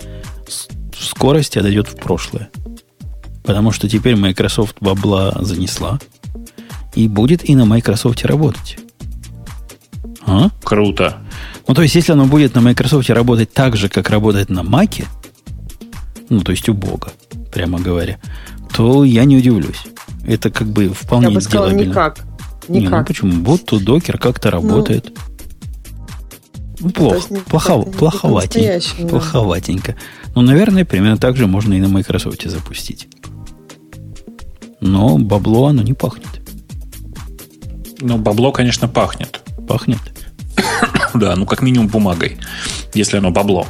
скорости 0.98 1.58
отойдет 1.58 1.88
в 1.88 1.96
прошлое. 1.96 2.50
Потому 3.44 3.72
что 3.72 3.88
теперь 3.88 4.16
Microsoft 4.16 4.76
бабла 4.80 5.36
занесла 5.40 5.98
и 6.94 7.08
будет 7.08 7.48
и 7.48 7.54
на 7.54 7.64
Microsoft 7.64 8.24
работать. 8.24 8.78
А? 10.26 10.50
Круто. 10.62 11.18
Ну, 11.66 11.74
то 11.74 11.82
есть, 11.82 11.94
если 11.94 12.12
оно 12.12 12.26
будет 12.26 12.54
на 12.54 12.60
Microsoft 12.60 13.08
работать 13.10 13.52
так 13.52 13.76
же, 13.76 13.88
как 13.88 14.10
работает 14.10 14.48
на 14.50 14.60
Mac, 14.60 15.04
ну, 16.28 16.40
то 16.40 16.52
есть 16.52 16.68
у 16.68 16.74
Бога, 16.74 17.12
прямо 17.52 17.78
говоря, 17.78 18.18
то 18.74 19.04
я 19.04 19.24
не 19.24 19.36
удивлюсь. 19.36 19.84
Это 20.26 20.50
как 20.50 20.68
бы 20.68 20.88
вполне 20.88 21.28
Я 21.28 21.34
бы 21.34 21.40
сказала, 21.40 21.70
никак. 21.70 22.24
Никак. 22.68 22.68
Не, 22.68 22.88
ну 22.88 23.04
почему? 23.04 23.44
Вот 23.44 23.66
тут 23.66 23.84
докер 23.84 24.18
как-то 24.18 24.50
ну. 24.50 24.56
работает. 24.56 25.12
Ну, 26.80 26.86
ну 26.86 26.90
плохо. 26.90 27.26
Не, 27.30 27.40
плохо 27.40 27.76
не, 27.76 27.92
плоховатенько. 27.92 29.02
Да. 29.02 29.08
Плоховатенько. 29.08 29.96
Но, 30.34 30.42
наверное, 30.42 30.84
примерно 30.84 31.18
так 31.18 31.36
же 31.36 31.46
можно 31.46 31.74
и 31.74 31.80
на 31.80 31.88
Microsoft 31.88 32.42
запустить. 32.44 33.08
Но 34.80 35.18
бабло 35.18 35.66
оно 35.66 35.82
не 35.82 35.92
пахнет. 35.92 36.40
Ну, 38.00 38.18
бабло, 38.18 38.52
конечно, 38.52 38.88
пахнет. 38.88 39.40
Пахнет? 39.68 40.00
да, 41.14 41.36
ну 41.36 41.46
как 41.46 41.62
минимум 41.62 41.88
бумагой, 41.88 42.38
если 42.92 43.18
оно 43.18 43.30
бабло. 43.30 43.66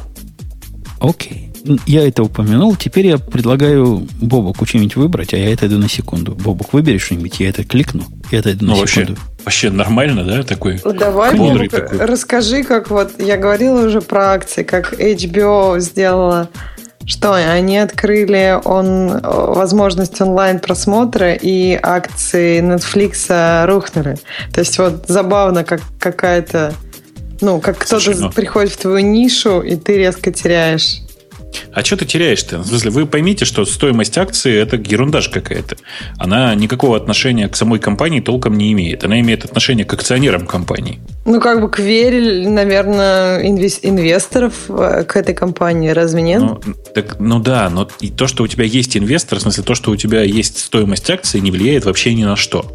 Окей 0.99 1.44
я 1.85 2.07
это 2.07 2.23
упомянул. 2.23 2.75
Теперь 2.75 3.07
я 3.07 3.17
предлагаю 3.17 4.07
Бобуку 4.21 4.65
что-нибудь 4.65 4.95
выбрать, 4.95 5.33
а 5.33 5.37
я 5.37 5.51
это 5.51 5.67
иду 5.67 5.77
на 5.77 5.89
секунду. 5.89 6.33
Бобук, 6.33 6.73
выбери 6.73 6.97
что-нибудь, 6.97 7.39
я 7.39 7.49
это 7.49 7.63
кликну, 7.63 8.03
и 8.31 8.35
это 8.35 8.51
иду 8.51 8.65
ну, 8.65 8.73
на 8.73 8.79
вообще, 8.79 9.01
секунду. 9.01 9.21
Вообще 9.43 9.69
нормально, 9.69 10.23
да, 10.23 10.43
такой? 10.43 10.79
Ну, 10.83 10.93
давай, 10.93 11.35
Бобук, 11.35 11.69
такой. 11.69 11.97
расскажи, 11.99 12.63
как 12.63 12.89
вот, 12.89 13.19
я 13.19 13.37
говорила 13.37 13.85
уже 13.85 14.01
про 14.01 14.33
акции, 14.33 14.63
как 14.63 14.93
HBO 14.93 15.79
сделала 15.79 16.49
Что, 17.05 17.33
они 17.33 17.77
открыли 17.77 18.59
он, 18.63 19.19
возможность 19.21 20.19
онлайн-просмотра, 20.19 21.33
и 21.33 21.79
акции 21.81 22.61
Netflix 22.61 23.65
рухнули. 23.65 24.17
То 24.53 24.59
есть 24.59 24.77
вот 24.79 25.05
забавно, 25.07 25.63
как 25.63 25.81
какая-то... 25.99 26.73
Ну, 27.41 27.59
как 27.59 27.79
кто-то 27.79 28.29
приходит 28.29 28.71
в 28.71 28.77
твою 28.77 28.99
нишу, 28.99 29.61
и 29.61 29.75
ты 29.75 29.97
резко 29.97 30.31
теряешь 30.31 31.04
а 31.73 31.83
что 31.83 31.97
ты 31.97 32.05
теряешь-то? 32.05 32.59
В 32.59 32.67
смысле, 32.67 32.91
вы 32.91 33.05
поймите, 33.05 33.45
что 33.45 33.65
стоимость 33.65 34.17
акции– 34.17 34.55
это 34.61 34.77
ерундаж 34.77 35.29
какая-то. 35.29 35.77
Она 36.17 36.53
никакого 36.55 36.97
отношения 36.97 37.47
к 37.47 37.55
самой 37.55 37.79
компании 37.79 38.19
толком 38.19 38.57
не 38.57 38.71
имеет. 38.73 39.03
Она 39.03 39.19
имеет 39.19 39.45
отношение 39.45 39.85
к 39.85 39.93
акционерам 39.93 40.45
компании. 40.45 40.99
Ну, 41.25 41.39
как 41.39 41.61
бы 41.61 41.69
к 41.69 41.79
вере, 41.79 42.47
наверное, 42.47 43.41
инвесторов 43.45 44.53
э, 44.69 45.03
к 45.07 45.15
этой 45.15 45.33
компании, 45.33 45.89
разве 45.89 46.21
нет? 46.21 46.41
Ну, 46.41 46.61
так, 46.93 47.19
ну 47.19 47.39
да, 47.39 47.69
но 47.69 47.87
и 47.99 48.09
то, 48.09 48.27
что 48.27 48.43
у 48.43 48.47
тебя 48.47 48.65
есть 48.65 48.95
инвестор, 48.95 49.39
в 49.39 49.41
смысле, 49.41 49.63
то, 49.63 49.75
что 49.75 49.91
у 49.91 49.95
тебя 49.95 50.21
есть 50.21 50.59
стоимость 50.59 51.09
акции, 51.09 51.39
не 51.39 51.51
влияет 51.51 51.85
вообще 51.85 52.13
ни 52.13 52.23
на 52.23 52.35
что 52.35 52.74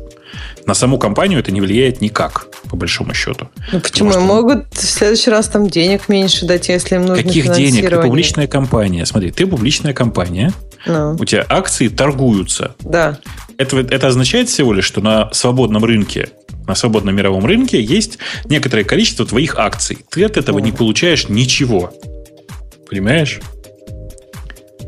на 0.71 0.75
саму 0.75 0.99
компанию 0.99 1.41
это 1.41 1.51
не 1.51 1.61
влияет 1.61 2.01
никак, 2.01 2.47
по 2.69 2.77
большому 2.77 3.13
счету. 3.13 3.49
Ну 3.73 3.81
почему? 3.81 4.13
Что... 4.13 4.21
Могут 4.21 4.73
в 4.73 4.89
следующий 4.89 5.29
раз 5.29 5.49
там 5.49 5.69
денег 5.69 6.09
меньше 6.09 6.47
дать, 6.47 6.69
если 6.69 6.95
им 6.95 7.07
нужно 7.07 7.25
Каких 7.25 7.53
денег? 7.53 7.91
Ты 7.91 8.01
публичная 8.01 8.47
компания. 8.47 9.05
Смотри, 9.05 9.33
ты 9.33 9.49
публичная 9.49 9.95
компания, 9.95 10.53
ну. 10.87 11.17
у 11.19 11.25
тебя 11.25 11.45
акции 11.49 11.89
торгуются. 11.89 12.77
Да. 12.79 13.19
Это, 13.59 13.79
это 13.79 14.07
означает 14.07 14.49
всего 14.49 14.73
лишь, 14.73 14.85
что 14.85 15.01
на 15.01 15.29
свободном 15.33 15.85
рынке 15.85 16.29
на 16.69 16.77
свободном 16.77 17.17
мировом 17.17 17.45
рынке 17.47 17.83
есть 17.83 18.19
некоторое 18.45 18.85
количество 18.85 19.27
твоих 19.27 19.59
акций. 19.59 19.99
Ты 20.09 20.23
от 20.23 20.37
этого 20.37 20.61
не 20.61 20.71
получаешь 20.71 21.29
ничего. 21.29 21.93
Понимаешь? 22.89 23.41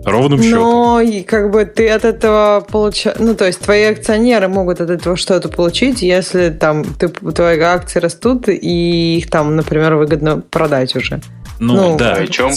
Ровным 0.05 0.43
счетом. 0.43 0.61
Но 0.61 1.01
и 1.01 1.23
как 1.23 1.51
бы 1.51 1.65
ты 1.65 1.89
от 1.89 2.05
этого 2.05 2.67
получаешь... 2.69 3.17
Ну, 3.19 3.35
то 3.35 3.47
есть 3.47 3.61
твои 3.61 3.85
акционеры 3.85 4.49
могут 4.49 4.81
от 4.81 4.91
этого 4.91 5.17
что-то 5.17 5.49
получить, 5.49 6.03
если 6.03 6.51
там 6.51 6.85
ты, 6.85 7.09
твои 7.09 7.59
акции 7.61 8.01
растут, 8.01 8.49
и 8.49 9.19
их 9.19 9.31
там, 9.31 9.55
например, 9.57 9.95
выгодно 9.95 10.41
продать 10.41 10.97
уже. 10.97 11.21
Ну, 11.61 11.75
ну 11.75 11.97
да. 11.97 12.15
О 12.15 12.27
чем? 12.27 12.53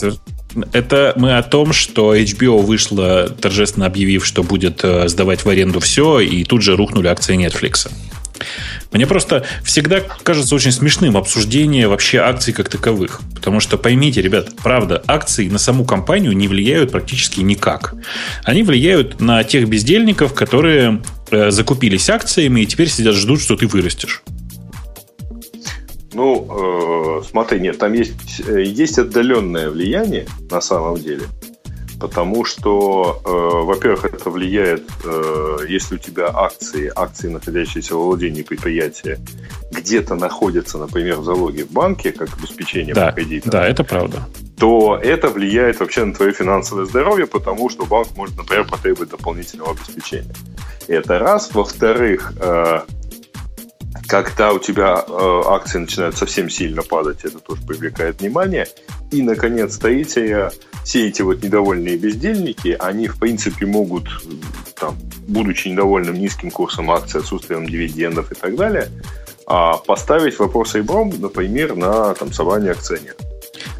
Это 0.71 1.13
мы 1.17 1.37
о 1.37 1.43
том, 1.43 1.73
что 1.73 2.15
HBO 2.15 2.61
вышла, 2.61 3.29
торжественно 3.29 3.85
объявив, 3.85 4.25
что 4.25 4.41
будет 4.41 4.83
э, 4.83 5.07
сдавать 5.09 5.43
в 5.43 5.49
аренду 5.49 5.79
все, 5.79 6.19
и 6.21 6.43
тут 6.45 6.61
же 6.61 6.75
рухнули 6.75 7.07
акции 7.07 7.35
Netflix. 7.37 7.89
Мне 8.91 9.07
просто 9.07 9.45
всегда 9.63 9.99
кажется 9.99 10.55
очень 10.55 10.71
смешным 10.71 11.17
обсуждение 11.17 11.87
вообще 11.87 12.19
акций 12.19 12.53
как 12.53 12.69
таковых. 12.69 13.21
Потому 13.33 13.59
что 13.59 13.77
поймите, 13.77 14.21
ребят, 14.21 14.49
правда, 14.63 15.03
акции 15.07 15.49
на 15.49 15.59
саму 15.59 15.85
компанию 15.85 16.33
не 16.33 16.47
влияют 16.47 16.91
практически 16.91 17.41
никак. 17.41 17.95
Они 18.43 18.63
влияют 18.63 19.21
на 19.21 19.43
тех 19.43 19.67
бездельников, 19.67 20.33
которые 20.33 21.01
э, 21.31 21.51
закупились 21.51 22.09
акциями 22.09 22.61
и 22.61 22.65
теперь 22.65 22.89
сидят 22.89 23.15
ждут, 23.15 23.41
что 23.41 23.55
ты 23.55 23.67
вырастешь. 23.67 24.23
Ну, 26.13 27.19
э, 27.19 27.23
смотри, 27.29 27.59
нет, 27.59 27.77
там 27.77 27.91
есть, 27.93 28.41
э, 28.47 28.63
есть 28.63 28.97
отдаленное 28.97 29.69
влияние 29.69 30.27
на 30.49 30.61
самом 30.61 30.95
деле 30.97 31.23
потому 32.05 32.45
что, 32.45 33.19
э, 33.25 33.65
во-первых, 33.65 34.05
это 34.05 34.29
влияет, 34.29 34.83
э, 35.03 35.57
если 35.67 35.95
у 35.95 35.97
тебя 35.97 36.29
акции, 36.31 36.91
акции, 36.95 37.29
находящиеся 37.29 37.95
во 37.95 38.05
владении 38.05 38.43
предприятия, 38.43 39.17
где-то 39.71 40.13
находятся, 40.13 40.77
например, 40.77 41.15
в 41.15 41.23
залоге 41.23 41.65
в 41.65 41.71
банке, 41.71 42.11
как 42.11 42.29
обеспечение 42.37 42.93
да, 42.93 43.07
по 43.07 43.13
кредиту. 43.13 43.49
Да, 43.49 43.65
это 43.65 43.83
правда. 43.83 44.27
То 44.59 44.99
это 45.01 45.29
влияет 45.29 45.79
вообще 45.79 46.05
на 46.05 46.13
твое 46.13 46.31
финансовое 46.31 46.85
здоровье, 46.85 47.25
потому 47.25 47.71
что 47.71 47.85
банк 47.85 48.09
может, 48.15 48.37
например, 48.37 48.67
потребовать 48.67 49.09
дополнительного 49.09 49.71
обеспечения. 49.71 50.35
Это 50.87 51.17
раз. 51.17 51.49
Во-вторых, 51.55 52.33
э, 52.39 52.81
когда 54.07 54.53
у 54.53 54.59
тебя 54.59 55.03
э, 55.07 55.41
акции 55.47 55.79
начинают 55.79 56.17
совсем 56.17 56.49
сильно 56.49 56.81
падать, 56.81 57.23
это 57.23 57.39
тоже 57.39 57.61
привлекает 57.61 58.21
внимание. 58.21 58.67
И, 59.11 59.21
наконец, 59.21 59.77
третье, 59.77 60.51
все 60.83 61.07
эти 61.07 61.21
вот 61.21 61.43
недовольные 61.43 61.97
бездельники, 61.97 62.75
они, 62.79 63.07
в 63.07 63.17
принципе, 63.17 63.65
могут, 63.65 64.07
там, 64.79 64.97
будучи 65.27 65.67
недовольным 65.69 66.15
низким 66.15 66.51
курсом 66.51 66.91
акций, 66.91 67.21
отсутствием 67.21 67.65
дивидендов 67.65 68.31
и 68.31 68.35
так 68.35 68.55
далее, 68.55 68.89
а 69.47 69.77
поставить 69.77 70.37
вопрос 70.39 70.75
ребром, 70.75 71.13
например, 71.17 71.75
на 71.75 72.13
там, 72.13 72.33
собрание 72.33 72.71
акционеров. 72.71 73.17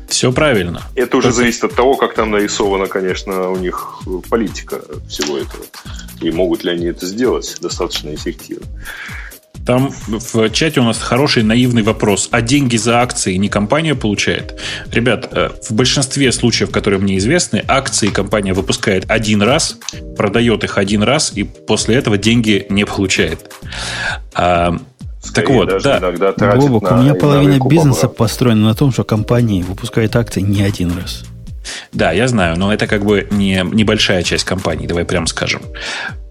Все 0.08 0.32
правильно. 0.32 0.82
Это 0.96 1.18
уже 1.18 1.28
Только... 1.28 1.38
зависит 1.38 1.64
от 1.66 1.76
того, 1.76 1.96
как 1.96 2.14
там 2.14 2.32
нарисована, 2.32 2.88
конечно, 2.88 3.50
у 3.50 3.58
них 3.58 4.00
политика 4.30 4.82
всего 5.10 5.38
этого. 5.38 5.66
И 6.22 6.32
могут 6.32 6.64
ли 6.64 6.72
они 6.72 6.86
это 6.86 7.06
сделать 7.06 7.58
достаточно 7.60 8.14
эффективно. 8.14 8.66
Там 9.66 9.92
в 10.08 10.50
чате 10.52 10.80
у 10.80 10.84
нас 10.84 11.00
хороший 11.00 11.44
наивный 11.44 11.82
вопрос. 11.82 12.28
А 12.32 12.42
деньги 12.42 12.78
за 12.78 13.02
акции 13.02 13.36
не 13.36 13.50
компания 13.50 13.96
получает? 13.96 14.62
Ребят, 14.92 15.30
э, 15.32 15.50
в 15.64 15.72
большинстве 15.74 16.32
случаев, 16.32 16.72
которые 16.72 17.00
мне 17.00 17.18
известны, 17.18 17.64
акции 17.68 18.08
компания 18.08 18.54
выпускает 18.54 19.06
один 19.10 19.42
раз, 19.42 19.78
продает 20.18 20.64
их 20.64 20.78
один 20.78 21.02
раз, 21.04 21.32
и 21.36 21.44
после 21.44 21.96
этого 21.96 22.18
деньги 22.18 22.68
не 22.70 22.86
получает. 22.86 23.52
А, 24.36 24.78
так 25.34 25.50
вот, 25.50 25.82
да. 25.82 26.00
Бобок, 26.56 26.92
у 26.92 26.96
меня 26.96 27.16
половина 27.16 27.60
бизнеса 27.68 28.08
построена 28.08 28.68
на 28.68 28.76
том, 28.76 28.92
что 28.92 29.04
компания 29.04 29.64
выпускает 29.64 30.16
акции 30.16 30.42
не 30.42 30.62
один 30.62 30.96
раз. 30.96 31.24
Да, 31.92 32.12
я 32.12 32.28
знаю, 32.28 32.58
но 32.60 32.72
это 32.72 32.86
как 32.86 33.04
бы 33.04 33.28
не 33.32 33.66
небольшая 33.72 34.22
часть 34.24 34.44
компании, 34.44 34.86
давай 34.86 35.06
прямо 35.06 35.26
скажем. 35.26 35.62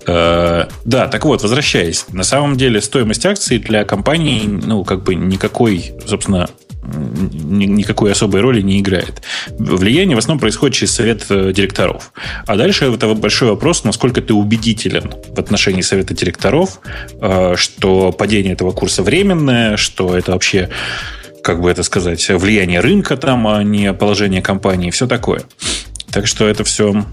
Э, 0.07 0.67
да, 0.85 1.09
так 1.09 1.25
вот, 1.25 1.43
возвращаясь. 1.43 2.07
На 2.13 2.25
самом 2.25 2.57
деле 2.57 2.81
стоимость 2.81 3.25
акций 3.27 3.59
для 3.59 3.85
компании, 3.85 4.43
ну, 4.47 4.85
как 4.85 5.03
бы 5.03 5.15
никакой, 5.15 5.93
собственно, 6.07 6.49
никакой 6.85 8.13
особой 8.13 8.41
роли 8.41 8.61
не 8.61 8.81
играет. 8.81 9.23
Влияние 9.59 10.17
в 10.17 10.19
основном 10.19 10.41
происходит 10.41 10.77
через 10.77 10.93
совет 10.93 11.25
э, 11.31 11.53
директоров. 11.53 12.13
А 12.47 12.57
дальше 12.57 12.93
это 12.93 13.15
большой 13.15 13.49
вопрос, 13.51 13.85
насколько 13.85 14.21
ты 14.21 14.35
убедителен 14.35 15.13
в 15.35 15.39
отношении 15.39 15.81
совета 15.81 16.15
директоров, 16.15 16.81
э, 17.21 17.55
что 17.57 18.13
падение 18.13 18.53
этого 18.53 18.73
курса 18.73 19.03
временное, 19.03 19.77
что 19.77 20.17
это 20.17 20.33
вообще 20.33 20.69
как 21.43 21.61
бы 21.61 21.71
это 21.71 21.83
сказать, 21.83 22.27
влияние 22.31 22.81
рынка 22.81 23.19
там, 23.19 23.47
а 23.47 23.63
не 23.63 23.93
положение 23.93 24.41
компании, 24.41 24.91
все 24.91 25.07
такое. 25.07 25.43
Так 26.11 26.27
что 26.27 26.47
это 26.47 26.65
все 26.65 27.05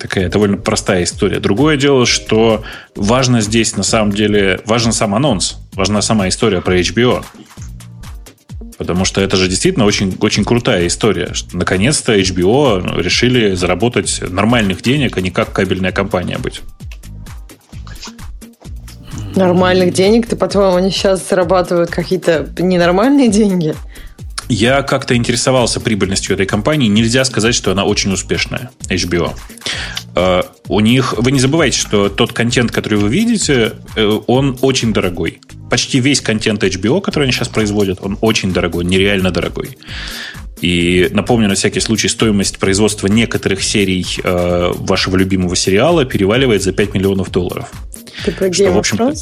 такая 0.00 0.28
довольно 0.28 0.56
простая 0.56 1.04
история. 1.04 1.38
Другое 1.38 1.76
дело, 1.76 2.06
что 2.06 2.64
важно 2.96 3.40
здесь 3.40 3.76
на 3.76 3.82
самом 3.82 4.12
деле, 4.12 4.60
важен 4.64 4.92
сам 4.92 5.14
анонс, 5.14 5.58
важна 5.74 6.02
сама 6.02 6.28
история 6.28 6.60
про 6.60 6.78
HBO. 6.78 7.24
Потому 8.78 9.04
что 9.04 9.20
это 9.20 9.36
же 9.36 9.46
действительно 9.46 9.84
очень, 9.84 10.16
очень 10.20 10.42
крутая 10.42 10.86
история. 10.86 11.34
Что 11.34 11.54
наконец-то 11.56 12.18
HBO 12.18 12.98
решили 13.00 13.54
заработать 13.54 14.22
нормальных 14.26 14.80
денег, 14.80 15.18
а 15.18 15.20
не 15.20 15.30
как 15.30 15.52
кабельная 15.52 15.92
компания 15.92 16.38
быть. 16.38 16.62
Нормальных 19.36 19.92
денег? 19.92 20.26
Ты, 20.26 20.36
по-твоему, 20.36 20.76
они 20.76 20.90
сейчас 20.90 21.28
зарабатывают 21.28 21.90
какие-то 21.90 22.48
ненормальные 22.58 23.28
деньги? 23.28 23.74
Я 24.50 24.82
как-то 24.82 25.14
интересовался 25.14 25.78
прибыльностью 25.78 26.34
этой 26.34 26.44
компании. 26.44 26.88
Нельзя 26.88 27.24
сказать, 27.24 27.54
что 27.54 27.70
она 27.70 27.84
очень 27.84 28.12
успешная, 28.12 28.72
HBO. 28.88 29.32
Э, 30.16 30.42
у 30.66 30.80
них, 30.80 31.14
вы 31.16 31.30
не 31.30 31.38
забывайте, 31.38 31.78
что 31.78 32.08
тот 32.08 32.32
контент, 32.32 32.72
который 32.72 32.98
вы 32.98 33.08
видите, 33.08 33.74
uh, 33.94 34.24
он 34.26 34.58
очень 34.60 34.92
дорогой. 34.92 35.40
Почти 35.70 36.00
весь 36.00 36.20
контент 36.20 36.64
HBO, 36.64 37.00
который 37.00 37.24
они 37.24 37.32
сейчас 37.32 37.46
производят, 37.46 38.00
он 38.02 38.18
очень 38.22 38.52
дорогой, 38.52 38.84
нереально 38.84 39.30
дорогой. 39.30 39.78
И 40.60 41.08
напомню 41.12 41.46
на 41.46 41.54
всякий 41.54 41.78
случай, 41.78 42.08
стоимость 42.08 42.58
производства 42.58 43.06
некоторых 43.06 43.62
серий 43.62 44.02
uh, 44.02 44.74
вашего 44.84 45.16
любимого 45.16 45.54
сериала 45.54 46.04
переваливает 46.04 46.64
за 46.64 46.72
5 46.72 46.94
миллионов 46.94 47.30
долларов. 47.30 47.70
Ты 48.24 48.32
про 48.32 48.52
что, 48.52 48.72
в 48.72 48.78
общем-то, 48.78 49.14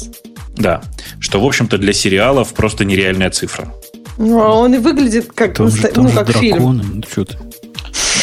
Да. 0.57 0.81
Что, 1.19 1.39
в 1.39 1.45
общем-то, 1.45 1.77
для 1.77 1.93
сериалов 1.93 2.55
просто 2.55 2.83
нереальная 2.83 3.29
цифра. 3.29 3.71
Ну, 4.19 4.41
а 4.41 4.53
он 4.53 4.75
и 4.75 4.77
выглядит 4.77 5.31
как, 5.33 5.55
там 5.55 5.67
наста... 5.67 5.87
там 5.87 6.03
ну, 6.03 6.11
как 6.11 6.27
драконы, 6.27 6.83
фильм. 6.83 6.91
Ну, 6.95 7.03
что 7.09 7.25
ты. 7.25 7.37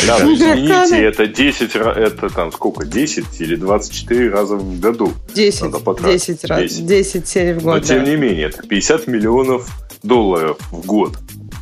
Да, 0.06 0.18
ну, 0.20 0.34
извините, 0.34 1.02
это 1.02 1.26
10, 1.26 1.74
это 1.74 2.28
там 2.28 2.52
сколько, 2.52 2.84
10 2.84 3.24
или 3.40 3.56
24 3.56 4.30
раза 4.30 4.56
в 4.56 4.78
году 4.78 5.12
10, 5.34 5.72
10 6.04 6.44
раз, 6.44 6.60
10. 6.60 6.86
10 6.86 7.28
серий 7.28 7.54
в 7.54 7.62
год, 7.62 7.74
Но, 7.74 7.80
тем 7.80 8.04
не 8.04 8.14
менее, 8.16 8.48
это 8.48 8.62
50 8.62 9.06
миллионов 9.06 9.68
долларов 10.02 10.58
в 10.70 10.84
год. 10.84 11.16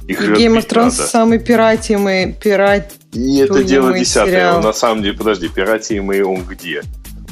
Их 0.09 0.21
Game 0.21 0.59
of 0.59 0.69
Thrones 0.69 0.91
самый 0.91 1.39
пиратимый, 1.39 2.33
пират... 2.33 2.93
И 3.13 3.39
это 3.39 3.63
дело 3.63 3.97
десятое. 3.97 4.61
На 4.61 4.73
самом 4.73 5.03
деле, 5.05 5.17
подожди, 5.17 5.49
пиратимый 5.49 6.23
он 6.23 6.45
где? 6.45 6.83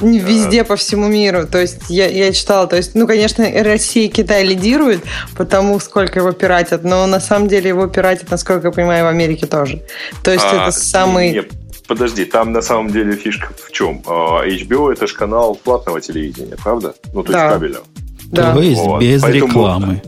Везде, 0.03 0.65
по 0.65 0.77
всему 0.77 1.09
миру. 1.09 1.47
То 1.47 1.61
есть 1.61 1.79
я, 1.89 2.09
я 2.09 2.33
читала, 2.33 2.67
то 2.67 2.77
есть, 2.77 2.95
ну, 2.95 3.07
конечно, 3.07 3.47
Россия 3.63 4.07
и 4.07 4.09
Китай 4.09 4.45
лидируют, 4.45 5.03
потому 5.37 5.79
сколько 5.81 6.19
его 6.19 6.33
пиратят, 6.33 6.85
но 6.85 7.07
на 7.07 7.21
самом 7.21 7.49
деле 7.49 7.69
его 7.69 7.87
пиратят, 7.87 8.31
насколько 8.31 8.69
я 8.69 8.73
понимаю, 8.73 9.05
в 9.05 9.09
Америке 9.09 9.47
тоже. 9.47 9.83
То 10.23 10.33
есть 10.33 10.45
а, 10.51 10.69
это 10.69 10.73
самый... 10.73 11.33
Не, 11.33 11.45
подожди, 11.87 12.25
там 12.25 12.53
на 12.53 12.63
самом 12.63 12.91
деле 12.91 13.13
фишка 13.13 13.49
в 13.57 13.71
чем? 13.71 14.03
А, 14.07 14.45
HBO 14.45 14.93
это 14.93 15.07
же 15.07 15.15
канал 15.15 15.55
платного 15.55 16.01
телевидения, 16.01 16.57
правда? 16.63 16.95
Ну, 17.13 17.23
то 17.23 17.33
да. 17.33 17.45
есть 17.45 17.55
кабельного. 17.55 17.85
Да. 18.25 18.55
То 18.55 18.63
есть 18.63 18.81
вот. 18.81 19.01
без 19.01 19.23
Поэтому... 19.23 19.47
рекламы. 19.47 20.03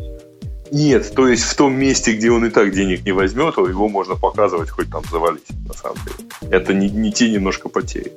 Нет, 0.72 1.14
то 1.14 1.28
есть 1.28 1.44
в 1.44 1.54
том 1.54 1.74
месте, 1.74 2.16
где 2.16 2.32
он 2.32 2.46
и 2.46 2.50
так 2.50 2.72
денег 2.72 3.04
не 3.04 3.12
возьмет, 3.12 3.56
его 3.56 3.88
можно 3.88 4.16
показывать, 4.16 4.70
хоть 4.70 4.90
там 4.90 5.04
завалить, 5.08 5.46
на 5.68 5.74
самом 5.74 5.98
деле. 6.04 6.28
Это 6.50 6.74
не, 6.74 6.90
не 6.90 7.12
те 7.12 7.30
немножко 7.30 7.68
потери. 7.68 8.10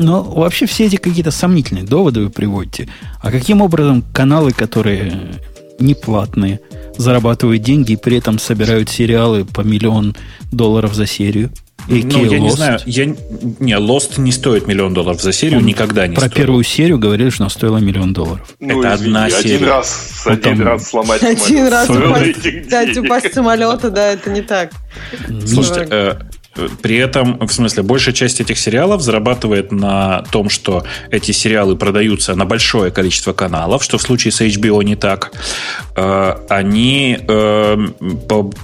Но 0.00 0.22
вообще 0.22 0.64
все 0.64 0.86
эти 0.86 0.96
какие-то 0.96 1.30
сомнительные 1.30 1.84
доводы 1.84 2.22
вы 2.22 2.30
приводите. 2.30 2.88
А 3.20 3.30
каким 3.30 3.60
образом 3.60 4.02
каналы, 4.14 4.52
которые 4.52 5.12
не 5.78 5.94
платные, 5.94 6.60
зарабатывают 6.96 7.62
деньги 7.62 7.92
и 7.92 7.96
при 7.96 8.16
этом 8.16 8.38
собирают 8.38 8.88
сериалы 8.88 9.44
по 9.44 9.60
миллион 9.60 10.16
долларов 10.50 10.94
за 10.94 11.06
серию? 11.06 11.50
И 11.86 12.02
ну, 12.02 12.24
я 12.24 12.38
Lost. 12.38 12.40
не 12.40 12.50
знаю. 12.50 12.80
Я, 12.86 13.04
не, 13.04 13.72
Lost 13.74 14.18
не 14.18 14.32
стоит 14.32 14.66
миллион 14.66 14.94
долларов 14.94 15.20
за 15.20 15.32
серию, 15.32 15.58
Он 15.58 15.66
никогда 15.66 16.06
не 16.06 16.14
Про 16.14 16.22
стоит. 16.22 16.34
первую 16.34 16.64
серию 16.64 16.98
говорили, 16.98 17.28
что 17.28 17.44
она 17.44 17.50
стоила 17.50 17.76
миллион 17.78 18.14
долларов. 18.14 18.54
Ну, 18.58 18.80
Это 18.80 18.94
извини, 18.94 19.08
одна 19.08 19.24
один 19.26 19.42
серия. 19.42 19.66
Раз, 19.66 20.22
ну, 20.24 20.32
один 20.32 20.62
раз 20.62 20.88
сломать 20.88 21.22
Один 21.22 21.68
раз 21.68 21.90
упасть, 21.90 22.98
упасть 22.98 23.34
самолета, 23.34 23.90
да, 23.90 24.12
это 24.12 24.30
не 24.30 24.42
так. 24.42 24.72
Слушайте, 25.46 26.20
при 26.82 26.96
этом, 26.96 27.38
в 27.38 27.52
смысле, 27.52 27.82
большая 27.82 28.14
часть 28.14 28.40
этих 28.40 28.58
сериалов 28.58 29.02
зарабатывает 29.02 29.70
на 29.70 30.24
том, 30.32 30.50
что 30.50 30.84
эти 31.10 31.30
сериалы 31.30 31.76
продаются 31.76 32.34
на 32.34 32.44
большое 32.44 32.90
количество 32.90 33.32
каналов, 33.32 33.84
что 33.84 33.98
в 33.98 34.02
случае 34.02 34.32
с 34.32 34.40
HBO 34.40 34.82
не 34.82 34.96
так. 34.96 35.32
Э, 35.96 36.36
они, 36.48 37.18
э, 37.26 37.76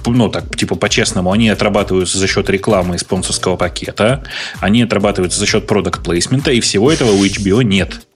ну 0.05 0.29
так, 0.29 0.55
типа 0.55 0.75
по-честному, 0.75 1.31
они 1.31 1.49
отрабатываются 1.49 2.17
за 2.17 2.27
счет 2.27 2.49
рекламы 2.49 2.95
и 2.95 2.97
спонсорского 2.97 3.55
пакета, 3.55 4.23
они 4.59 4.83
отрабатываются 4.83 5.39
за 5.39 5.45
счет 5.45 5.65
продукт 5.65 6.03
плейсмента 6.03 6.51
и 6.51 6.59
всего 6.59 6.91
этого 6.91 7.11
у 7.11 7.25
HBO 7.25 7.63
нет. 7.63 8.06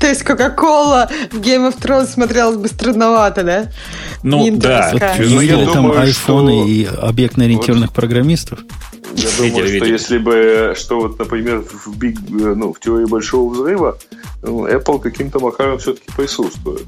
То 0.00 0.06
есть 0.06 0.22
Кока-Кола 0.22 1.08
в 1.30 1.40
Game 1.40 1.70
of 1.70 1.78
Thrones 1.78 2.06
смотрелась 2.06 2.56
бы 2.56 2.68
странновато, 2.68 3.42
да? 3.42 3.72
Ну, 4.22 4.50
да. 4.56 4.92
Видели 5.18 5.66
там 5.66 5.92
айфоны 5.92 6.68
и 6.68 6.84
объектно-ориентированных 6.84 7.92
программистов? 7.92 8.60
Я 9.14 9.28
думаю, 9.36 9.66
что 9.66 9.84
если 9.86 10.18
бы, 10.18 10.74
что 10.76 11.00
вот, 11.00 11.18
например, 11.18 11.62
в, 11.62 11.98
Big, 11.98 12.16
ну, 12.28 12.72
в 12.72 12.80
теории 12.80 13.06
большого 13.06 13.52
взрыва, 13.52 13.98
ну, 14.42 14.66
Apple 14.68 15.00
каким-то 15.00 15.40
макаром 15.40 15.78
все-таки 15.78 16.06
присутствует. 16.16 16.86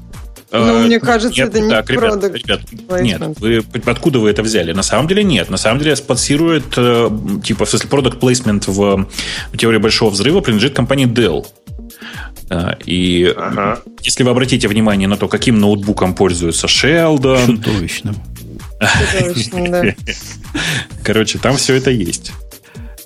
Ну, 0.51 0.83
мне 0.83 0.99
кажется, 0.99 1.41
нет, 1.41 1.49
это 1.49 1.59
не 1.59 1.69
так, 1.69 1.89
ребят, 1.89 2.23
ребят, 2.23 2.61
Нет, 3.01 3.21
вы, 3.39 3.65
откуда 3.85 4.19
вы 4.19 4.29
это 4.29 4.43
взяли? 4.43 4.71
На 4.71 4.83
самом 4.83 5.07
деле 5.07 5.23
нет. 5.23 5.49
На 5.49 5.57
самом 5.57 5.79
деле 5.79 5.95
спонсирует, 5.95 6.65
э, 6.77 7.09
типа, 7.43 7.65
в 7.65 7.69
смысле, 7.69 7.89
продукт 7.89 8.19
плейсмент 8.19 8.67
в 8.67 9.07
теории 9.57 9.79
большого 9.79 10.11
взрыва 10.11 10.41
принадлежит 10.41 10.75
компании 10.75 11.07
Dell. 11.07 11.45
И 12.85 13.33
ага. 13.35 13.81
если 14.01 14.23
вы 14.23 14.31
обратите 14.31 14.67
внимание 14.67 15.07
на 15.07 15.17
то, 15.17 15.27
каким 15.27 15.59
ноутбуком 15.59 16.13
пользуется 16.13 16.67
Sheldon... 16.67 17.45
Чудовищным. 17.45 18.15
Короче, 21.03 21.39
там 21.39 21.57
все 21.57 21.75
это 21.75 21.89
есть. 21.89 22.31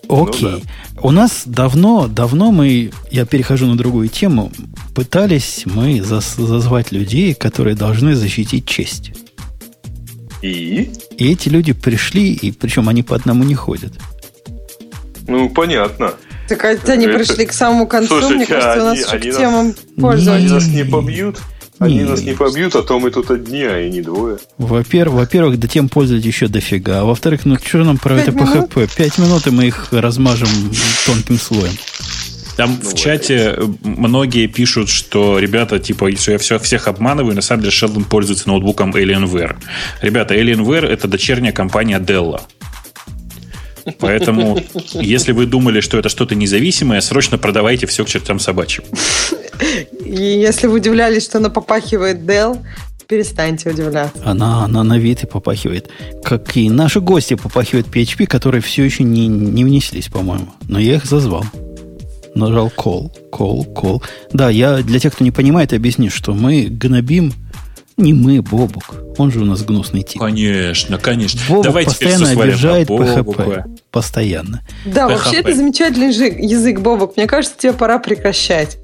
Окей. 0.09 0.41
Ну, 0.41 0.49
да. 0.49 1.01
У 1.01 1.11
нас 1.11 1.43
давно, 1.45 2.07
давно 2.07 2.51
мы, 2.51 2.91
я 3.11 3.25
перехожу 3.25 3.67
на 3.67 3.77
другую 3.77 4.07
тему, 4.09 4.51
пытались 4.95 5.63
мы 5.65 6.01
зазвать 6.01 6.91
людей, 6.91 7.35
которые 7.35 7.75
должны 7.75 8.15
защитить 8.15 8.65
честь. 8.65 9.11
И? 10.41 10.91
И 11.17 11.31
эти 11.31 11.49
люди 11.49 11.73
пришли, 11.73 12.33
и 12.33 12.51
причем 12.51 12.89
они 12.89 13.03
по 13.03 13.15
одному 13.15 13.43
не 13.43 13.55
ходят. 13.55 13.93
Ну, 15.27 15.49
понятно. 15.49 16.13
Так 16.47 16.63
они 16.65 17.05
это... 17.05 17.17
пришли 17.17 17.45
к 17.45 17.53
самому 17.53 17.87
концу, 17.87 18.19
Слушайте, 18.19 18.35
мне 18.35 18.45
кажется, 18.45 18.71
они, 18.73 18.81
у 18.81 18.85
нас 18.85 18.97
еще 18.99 19.17
к 19.17 19.37
темам 19.37 19.75
пользователей. 19.99 20.45
Они 20.45 20.53
нас 20.53 20.67
не 20.67 20.83
побьют? 20.85 21.37
Они 21.79 21.99
Нет. 21.99 22.09
нас 22.09 22.21
не 22.21 22.33
побьют, 22.33 22.75
а 22.75 22.81
то 22.81 22.99
мы 22.99 23.11
тут 23.11 23.29
одни, 23.29 23.61
а 23.61 23.79
и 23.79 23.89
не 23.89 24.01
двое. 24.01 24.39
Во-первых, 24.57 25.19
во-первых, 25.19 25.59
до 25.59 25.67
тем 25.67 25.89
пользователей 25.89 26.29
еще 26.29 26.47
дофига. 26.47 27.01
А 27.01 27.03
во-вторых, 27.05 27.45
ну 27.45 27.57
что 27.63 27.83
нам 27.83 27.97
про 27.97 28.15
это 28.19 28.31
минут? 28.31 28.71
PHP? 28.73 28.95
Пять 28.95 29.17
минут, 29.19 29.45
и 29.45 29.51
мы 29.51 29.67
их 29.67 29.89
размажем 29.91 30.49
тонким 31.05 31.37
слоем. 31.37 31.73
Там 32.55 32.79
ну, 32.81 32.89
в 32.89 32.95
чате 32.95 33.53
вот. 33.55 33.77
многие 33.83 34.47
пишут, 34.47 34.89
что 34.89 35.37
ребята, 35.37 35.77
типа, 35.77 36.11
что 36.17 36.31
я 36.31 36.39
все, 36.39 36.57
всех 36.57 36.87
обманываю, 36.87 37.35
на 37.35 37.41
самом 37.41 37.61
деле 37.61 37.71
Sheldon 37.71 38.05
пользуется 38.05 38.47
ноутбуком 38.47 38.95
Alienware. 38.95 39.55
Ребята, 40.01 40.33
Alienware 40.33 40.87
это 40.87 41.07
дочерняя 41.07 41.53
компания 41.53 41.99
Dell. 41.99 42.41
Поэтому, 43.99 44.59
если 44.93 45.31
вы 45.31 45.45
думали, 45.45 45.81
что 45.81 45.97
это 45.97 46.09
что-то 46.09 46.35
независимое, 46.35 47.01
срочно 47.01 47.37
продавайте 47.37 47.87
все 47.87 48.03
к 48.05 48.07
чертям 48.07 48.39
собачьим. 48.39 48.83
И 50.03 50.23
если 50.23 50.67
вы 50.67 50.75
удивлялись, 50.75 51.23
что 51.23 51.37
она 51.39 51.49
попахивает 51.49 52.17
Dell, 52.19 52.59
перестаньте 53.07 53.69
удивляться. 53.69 54.21
Она, 54.23 54.65
она 54.65 54.83
на 54.83 54.97
вид 54.97 55.23
и 55.23 55.27
попахивает. 55.27 55.89
Как 56.23 56.55
и 56.57 56.69
наши 56.69 56.99
гости 56.99 57.35
попахивают 57.35 57.87
PHP, 57.87 58.27
которые 58.27 58.61
все 58.61 58.83
еще 58.83 59.03
не, 59.03 59.27
не 59.27 59.63
внеслись, 59.63 60.09
по-моему. 60.09 60.47
Но 60.67 60.79
я 60.79 60.95
их 60.95 61.05
зазвал. 61.05 61.45
Нажал 62.35 62.71
call, 62.75 63.11
call, 63.31 63.65
call. 63.73 64.03
Да, 64.31 64.49
я 64.49 64.77
для 64.83 64.99
тех, 64.99 65.13
кто 65.13 65.23
не 65.23 65.31
понимает, 65.31 65.73
объясню, 65.73 66.11
что 66.11 66.33
мы 66.33 66.67
гнобим 66.69 67.33
не 67.97 68.13
мы, 68.13 68.41
Бобук. 68.41 68.95
Он 69.17 69.31
же 69.31 69.41
у 69.41 69.45
нас 69.45 69.63
гнусный 69.63 70.03
тип. 70.03 70.21
Конечно, 70.21 70.99
конечно. 70.99 71.41
Бобук 71.49 71.63
Давайте 71.63 71.89
постоянно 71.89 72.29
обижает 72.29 72.87
PHP. 72.87 73.79
Постоянно. 73.91 74.61
Да, 74.85 75.07
PHP. 75.07 75.13
вообще 75.13 75.35
это 75.37 75.55
замечательный 75.55 76.47
язык, 76.47 76.79
Бобук. 76.79 77.17
Мне 77.17 77.25
кажется, 77.25 77.57
тебе 77.57 77.73
пора 77.73 77.97
прекращать. 77.97 78.77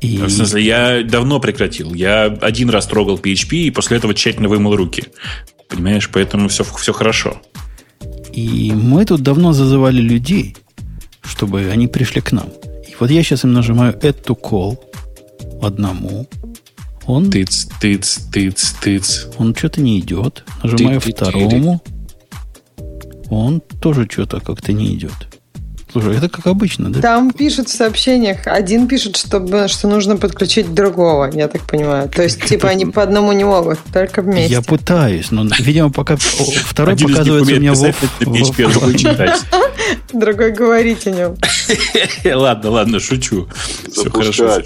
И... 0.00 0.18
В 0.18 0.28
смысле, 0.28 0.62
я 0.62 1.02
давно 1.02 1.40
прекратил. 1.40 1.94
Я 1.94 2.24
один 2.24 2.70
раз 2.70 2.86
трогал 2.86 3.16
PHP 3.16 3.56
и 3.56 3.70
после 3.70 3.96
этого 3.96 4.14
тщательно 4.14 4.48
вымыл 4.48 4.76
руки. 4.76 5.04
Понимаешь, 5.68 6.10
поэтому 6.12 6.48
все, 6.48 6.64
все 6.64 6.92
хорошо. 6.92 7.40
И 8.32 8.72
мы 8.74 9.04
тут 9.06 9.22
давно 9.22 9.52
зазывали 9.52 10.00
людей, 10.00 10.56
чтобы 11.22 11.70
они 11.70 11.86
пришли 11.86 12.20
к 12.20 12.32
нам. 12.32 12.48
И 12.86 12.94
вот 12.98 13.10
я 13.10 13.22
сейчас 13.22 13.44
им 13.44 13.52
нажимаю 13.52 13.94
add 13.94 14.22
to 14.24 14.38
call 14.38 14.78
одному, 15.62 16.26
он... 17.10 17.30
Тыц, 17.30 17.66
тыц, 17.80 18.18
тыц, 18.32 18.72
тыц. 18.80 19.26
Он 19.38 19.54
что-то 19.54 19.80
не 19.80 19.98
идет. 20.00 20.44
Нажимаю 20.62 21.00
ты, 21.00 21.12
второму. 21.12 21.82
Он 23.28 23.60
тоже 23.80 24.08
что-то 24.10 24.40
как-то 24.40 24.72
не 24.72 24.94
идет. 24.94 25.12
Слушай, 25.92 26.16
это 26.16 26.28
как 26.28 26.46
обычно, 26.46 26.92
да? 26.92 27.00
Там 27.00 27.32
пишут 27.32 27.68
в 27.68 27.72
сообщениях, 27.72 28.46
один 28.46 28.86
пишет, 28.86 29.16
чтобы, 29.16 29.66
что 29.66 29.88
нужно 29.88 30.16
подключить 30.16 30.72
другого, 30.72 31.30
я 31.32 31.48
так 31.48 31.62
понимаю. 31.62 32.08
То 32.08 32.22
есть, 32.22 32.44
типа, 32.44 32.68
они 32.68 32.86
по 32.86 33.02
одному 33.02 33.32
не 33.32 33.42
могут, 33.44 33.80
только 33.92 34.22
вместе. 34.22 34.52
Я 34.52 34.62
пытаюсь, 34.62 35.32
но, 35.32 35.44
видимо, 35.58 35.90
пока 35.90 36.16
второй 36.16 36.96
показывается 36.96 37.52
у 37.52 37.58
меня 37.58 37.74
в 37.74 37.94
Другой 40.12 40.52
говорить 40.52 41.06
о 41.06 41.10
нем. 41.10 41.36
Ладно, 42.40 42.70
ладно, 42.70 43.00
шучу. 43.00 43.48
Все 43.90 44.10
хорошо. 44.10 44.62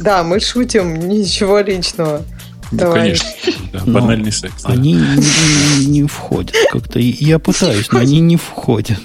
Да, 0.00 0.22
мы 0.24 0.40
шутим, 0.40 1.08
ничего 1.08 1.60
личного. 1.60 2.22
Ну, 2.70 2.78
Давай. 2.78 3.00
конечно. 3.00 3.28
Да, 3.72 3.80
банальный 3.86 4.32
секс. 4.32 4.62
Да. 4.62 4.70
Они 4.72 4.94
не, 4.94 5.86
не 5.86 6.02
входят 6.06 6.54
как-то. 6.70 6.98
Я 6.98 7.38
пытаюсь, 7.38 7.90
но 7.92 8.00
они 8.00 8.20
не 8.20 8.36
входят. 8.36 8.98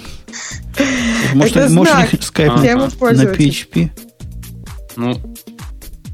Может, 1.34 1.56
Это 1.56 1.72
может 1.72 1.92
знак. 1.92 2.12
них 2.12 2.22
скайп 2.22 2.54
на, 2.54 2.62
на 2.62 3.22
PHP? 3.22 3.90
Ну. 4.96 5.20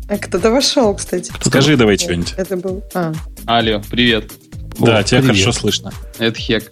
А 0.09 0.19
кто-то 0.19 0.51
вошел, 0.51 0.95
кстати. 0.95 1.31
Кто 1.33 1.49
Скажи 1.51 1.77
давай 1.77 1.99
что-нибудь. 1.99 2.35
Это 2.37 2.57
был. 2.57 2.85
А. 2.95 3.13
Алло, 3.47 3.83
привет. 3.91 4.33
Да, 4.79 4.99
О, 4.99 5.03
тебя 5.03 5.21
привет. 5.21 5.37
хорошо 5.37 5.53
слышно. 5.53 5.93
Это 6.19 6.39
Хек. 6.39 6.71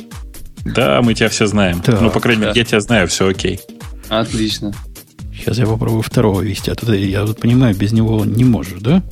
Да, 0.65 1.03
мы 1.03 1.15
тебя 1.15 1.29
все 1.29 1.47
знаем. 1.47 1.81
Так. 1.81 2.01
Ну, 2.01 2.11
по 2.11 2.21
крайней 2.21 2.43
мере, 2.43 2.53
да. 2.53 2.59
я 2.59 2.65
тебя 2.65 2.81
знаю, 2.81 3.09
все 3.09 3.29
окей. 3.29 3.61
Отлично. 4.09 4.73
Сейчас 5.36 5.59
я 5.59 5.66
попробую 5.66 6.02
второго 6.02 6.40
вести. 6.40 6.70
А 6.70 6.74
то 6.74 6.93
я 6.94 7.24
вот 7.24 7.40
понимаю, 7.40 7.74
без 7.74 7.93
него 7.93 8.24
не 8.24 8.44
можешь, 8.44 8.81
да? 8.81 9.02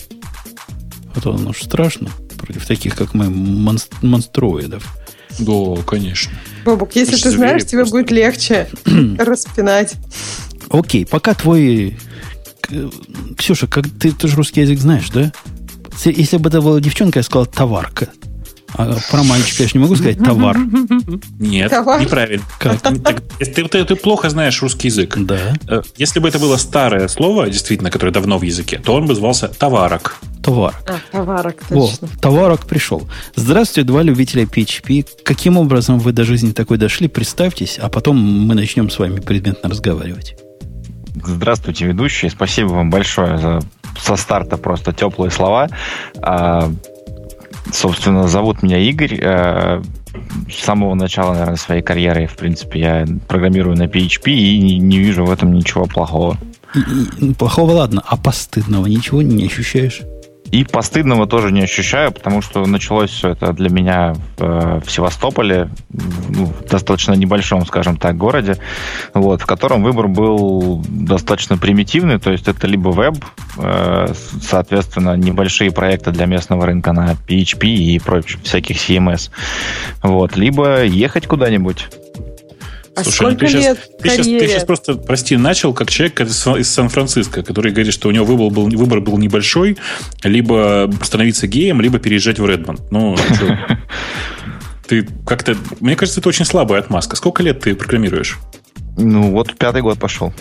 А 1.14 1.20
то 1.20 1.34
оно 1.34 1.50
уж 1.50 1.62
страшно 1.62 2.10
против 2.38 2.66
таких, 2.66 2.96
как 2.96 3.14
мы, 3.14 3.26
монст- 3.26 3.92
монструидов. 4.02 4.96
Да, 5.38 5.76
конечно. 5.86 6.32
Бобук, 6.64 6.94
если 6.94 7.16
ты 7.16 7.30
знаешь, 7.30 7.64
тебе 7.64 7.84
будет 7.84 8.10
легче 8.10 8.68
распинать. 9.18 9.94
Окей, 10.70 11.06
пока 11.06 11.34
твой... 11.34 11.98
Ксюша, 13.36 13.66
как 13.66 13.86
ты, 13.88 14.12
ты 14.12 14.28
же 14.28 14.36
русский 14.36 14.62
язык 14.62 14.78
знаешь, 14.78 15.10
да? 15.10 15.32
Если 16.04 16.36
бы 16.38 16.48
это 16.48 16.60
была 16.60 16.80
девчонка, 16.80 17.18
я 17.18 17.22
сказал 17.22 17.46
товарка. 17.46 18.08
А 18.74 18.96
про 19.10 19.22
мальчика 19.22 19.62
я 19.62 19.68
же 19.68 19.74
не 19.74 19.80
могу 19.80 19.96
сказать 19.96 20.18
товар. 20.18 20.56
Нет, 21.38 21.70
товар? 21.70 22.00
неправильно. 22.00 22.44
Как? 22.58 22.80
Ты, 23.38 23.68
ты, 23.68 23.84
ты 23.84 23.96
плохо 23.96 24.30
знаешь 24.30 24.60
русский 24.62 24.88
язык. 24.88 25.16
Да. 25.18 25.54
Э, 25.68 25.82
если 25.96 26.20
бы 26.20 26.28
это 26.28 26.38
было 26.38 26.56
старое 26.56 27.08
слово, 27.08 27.48
действительно, 27.48 27.90
которое 27.90 28.12
давно 28.12 28.38
в 28.38 28.42
языке, 28.42 28.80
то 28.82 28.94
он 28.94 29.06
бы 29.06 29.14
звался 29.14 29.48
товарок. 29.48 30.16
Товарок. 30.42 30.82
А, 30.88 31.16
товарок, 31.16 31.56
точно. 31.68 32.08
О, 32.08 32.20
товарок 32.20 32.66
пришел. 32.66 33.08
Здравствуйте, 33.36 33.86
два 33.86 34.02
любителя 34.02 34.44
PHP. 34.44 35.06
Каким 35.24 35.56
образом 35.56 35.98
вы 35.98 36.12
до 36.12 36.24
жизни 36.24 36.52
такой 36.52 36.78
дошли? 36.78 37.08
Представьтесь, 37.08 37.78
а 37.78 37.88
потом 37.88 38.16
мы 38.16 38.54
начнем 38.54 38.90
с 38.90 38.98
вами 38.98 39.20
предметно 39.20 39.68
разговаривать. 39.68 40.36
Здравствуйте, 41.24 41.86
ведущие. 41.86 42.30
Спасибо 42.30 42.68
вам 42.68 42.90
большое 42.90 43.38
за 43.38 43.60
со 44.00 44.16
старта 44.16 44.56
просто 44.56 44.92
теплые 44.92 45.30
слова. 45.30 45.68
Собственно, 47.70 48.28
зовут 48.28 48.62
меня 48.62 48.78
Игорь. 48.78 49.20
А, 49.22 49.82
с 50.50 50.64
самого 50.64 50.94
начала, 50.94 51.32
наверное, 51.32 51.56
своей 51.56 51.82
карьеры, 51.82 52.26
в 52.26 52.36
принципе, 52.36 52.80
я 52.80 53.06
программирую 53.28 53.76
на 53.76 53.84
PHP 53.84 54.30
и 54.30 54.78
не, 54.78 54.98
вижу 54.98 55.24
в 55.24 55.30
этом 55.30 55.52
ничего 55.52 55.86
плохого. 55.86 56.38
И, 57.18 57.32
плохого 57.34 57.72
ладно, 57.72 58.02
а 58.06 58.16
постыдного 58.16 58.86
ничего 58.86 59.22
не 59.22 59.46
ощущаешь? 59.46 60.02
И 60.52 60.64
постыдного 60.64 61.26
тоже 61.26 61.50
не 61.50 61.62
ощущаю, 61.62 62.12
потому 62.12 62.42
что 62.42 62.66
началось 62.66 63.10
все 63.10 63.30
это 63.30 63.54
для 63.54 63.70
меня 63.70 64.14
в, 64.36 64.42
э, 64.42 64.80
в 64.84 64.90
Севастополе, 64.90 65.70
ну, 66.28 66.44
в 66.44 66.68
достаточно 66.68 67.14
небольшом, 67.14 67.64
скажем 67.64 67.96
так, 67.96 68.18
городе, 68.18 68.58
вот, 69.14 69.40
в 69.40 69.46
котором 69.46 69.82
выбор 69.82 70.08
был 70.08 70.84
достаточно 70.86 71.56
примитивный, 71.56 72.18
то 72.18 72.30
есть 72.30 72.48
это 72.48 72.66
либо 72.66 72.90
веб, 72.90 73.14
э, 73.56 74.12
соответственно, 74.42 75.16
небольшие 75.16 75.72
проекты 75.72 76.10
для 76.10 76.26
местного 76.26 76.66
рынка 76.66 76.92
на 76.92 77.12
PHP 77.12 77.66
и 77.68 77.98
прочих 77.98 78.42
всяких 78.42 78.76
CMS, 78.76 79.30
вот, 80.02 80.36
либо 80.36 80.84
ехать 80.84 81.26
куда-нибудь 81.26 81.88
а 82.94 83.04
Слушай, 83.04 83.22
ну 83.22 83.28
сколько 83.30 83.46
ты 83.46 83.52
лет 83.52 83.62
сейчас, 83.62 83.78
ты 84.02 84.10
сейчас, 84.10 84.26
ты 84.26 84.48
сейчас 84.48 84.64
просто, 84.64 84.94
прости, 84.94 85.36
начал 85.36 85.72
как 85.72 85.90
человек 85.90 86.20
из 86.20 86.68
Сан-Франциско, 86.68 87.42
который 87.42 87.72
говорит, 87.72 87.94
что 87.94 88.08
у 88.08 88.10
него 88.10 88.26
выбор 88.26 88.50
был, 88.50 88.68
выбор 88.68 89.00
был 89.00 89.16
небольшой, 89.16 89.78
либо 90.22 90.92
становиться 91.02 91.46
геем, 91.46 91.80
либо 91.80 91.98
переезжать 91.98 92.38
в 92.38 92.46
Редмонд. 92.46 92.82
Ну, 92.90 93.16
ты 94.86 95.08
как-то... 95.26 95.56
Мне 95.80 95.96
кажется, 95.96 96.20
это 96.20 96.28
очень 96.28 96.44
слабая 96.44 96.80
отмазка. 96.80 97.16
Сколько 97.16 97.42
лет 97.42 97.60
ты 97.60 97.74
программируешь? 97.74 98.38
Ну, 98.98 99.30
вот 99.30 99.54
пятый 99.56 99.80
год 99.80 99.98
пошел. 99.98 100.34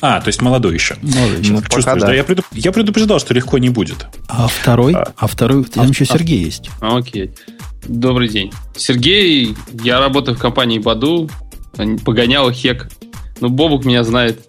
А, 0.00 0.20
то 0.20 0.28
есть 0.28 0.40
молодой 0.40 0.74
еще. 0.74 0.96
Молодой 1.02 1.40
еще. 1.40 1.52
Ну, 1.54 1.62
Чувствуешь, 1.62 2.00
да. 2.00 2.06
да? 2.06 2.14
Я, 2.14 2.22
предуп... 2.22 2.44
я 2.52 2.70
предупреждал, 2.70 3.18
что 3.18 3.34
легко 3.34 3.58
не 3.58 3.68
будет. 3.68 4.06
А 4.28 4.46
второй? 4.46 4.94
А, 4.94 5.12
а 5.16 5.26
второй? 5.26 5.64
Там 5.64 5.86
а, 5.86 5.88
еще 5.88 6.04
а, 6.04 6.06
Сергей 6.06 6.44
есть. 6.44 6.70
Окей. 6.80 7.34
Добрый 7.84 8.28
день. 8.28 8.52
Сергей, 8.76 9.56
я 9.82 9.98
работаю 9.98 10.36
в 10.36 10.40
компании 10.40 10.78
Баду, 10.78 11.28
Погонял 12.04 12.50
хек. 12.50 12.88
Ну, 13.40 13.48
Бобук 13.48 13.84
меня 13.84 14.04
знает. 14.04 14.40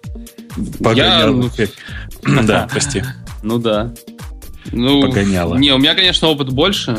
Погонял 0.82 1.42
я... 1.42 1.50
хек. 1.50 1.70
Да, 2.46 2.66
прости. 2.70 3.02
Ну 3.42 3.58
да. 3.58 3.94
Ну, 4.72 5.02
Погоняло. 5.02 5.56
Не, 5.56 5.72
у 5.72 5.78
меня, 5.78 5.94
конечно, 5.94 6.28
опыт 6.28 6.52
больше. 6.52 6.98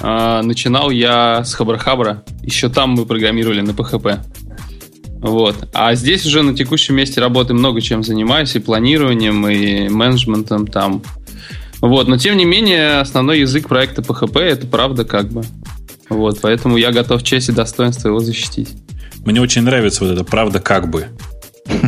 А, 0.00 0.42
начинал 0.42 0.90
я 0.90 1.44
с 1.44 1.58
Хабра-Хабра. 1.58 2.22
Еще 2.42 2.68
там 2.68 2.90
мы 2.90 3.06
программировали 3.06 3.60
на 3.60 3.70
PHP. 3.70 4.20
Вот. 5.20 5.68
А 5.72 5.94
здесь 5.94 6.26
уже 6.26 6.42
на 6.42 6.54
текущем 6.54 6.96
месте 6.96 7.20
работы 7.20 7.54
много 7.54 7.80
чем 7.80 8.02
занимаюсь. 8.02 8.54
И 8.56 8.58
планированием, 8.58 9.48
и 9.48 9.88
менеджментом 9.88 10.66
там. 10.66 11.02
Вот. 11.80 12.08
Но, 12.08 12.18
тем 12.18 12.36
не 12.36 12.44
менее, 12.44 13.00
основной 13.00 13.40
язык 13.40 13.68
проекта 13.68 14.02
PHP 14.02 14.38
это 14.40 14.66
правда 14.66 15.04
как 15.04 15.30
бы. 15.30 15.42
Вот. 16.08 16.40
Поэтому 16.42 16.76
я 16.76 16.92
готов 16.92 17.22
честь 17.22 17.48
и 17.48 17.52
достоинство 17.52 18.08
его 18.08 18.20
защитить. 18.20 18.70
Мне 19.26 19.40
очень 19.40 19.62
нравится 19.62 20.04
вот 20.04 20.12
это 20.12 20.24
«правда 20.24 20.60
как 20.60 20.88
бы». 20.88 21.08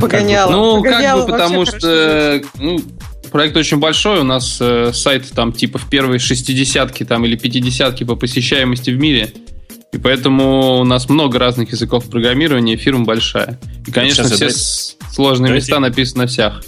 Погоняло. 0.01 0.51
Ну, 0.51 0.82
как 0.82 1.20
бы, 1.20 1.32
потому 1.32 1.65
что 1.65 2.43
ну, 2.59 2.81
проект 3.31 3.56
очень 3.56 3.78
большой. 3.78 4.20
У 4.20 4.24
нас 4.24 4.59
э, 4.60 4.90
сайт 4.93 5.31
там 5.31 5.52
типа 5.52 5.78
в 5.78 5.89
первой 5.89 6.19
шестидесятке 6.19 7.05
там, 7.05 7.24
или 7.24 7.36
пятидесятке 7.36 8.05
по 8.05 8.16
посещаемости 8.16 8.90
в 8.90 8.98
мире. 8.98 9.32
И 9.93 9.98
поэтому 9.98 10.81
у 10.81 10.85
нас 10.85 11.09
много 11.09 11.39
разных 11.39 11.70
языков 11.70 12.10
программирования, 12.10 12.77
фирма 12.77 13.05
большая. 13.05 13.59
И, 13.86 13.90
конечно, 13.93 14.24
Сейчас 14.24 14.36
все 14.36 14.47
это... 14.47 15.15
сложные 15.15 15.48
Давайте... 15.48 15.66
места 15.66 15.81
написаны 15.81 16.23
на 16.23 16.27
всех. 16.27 16.62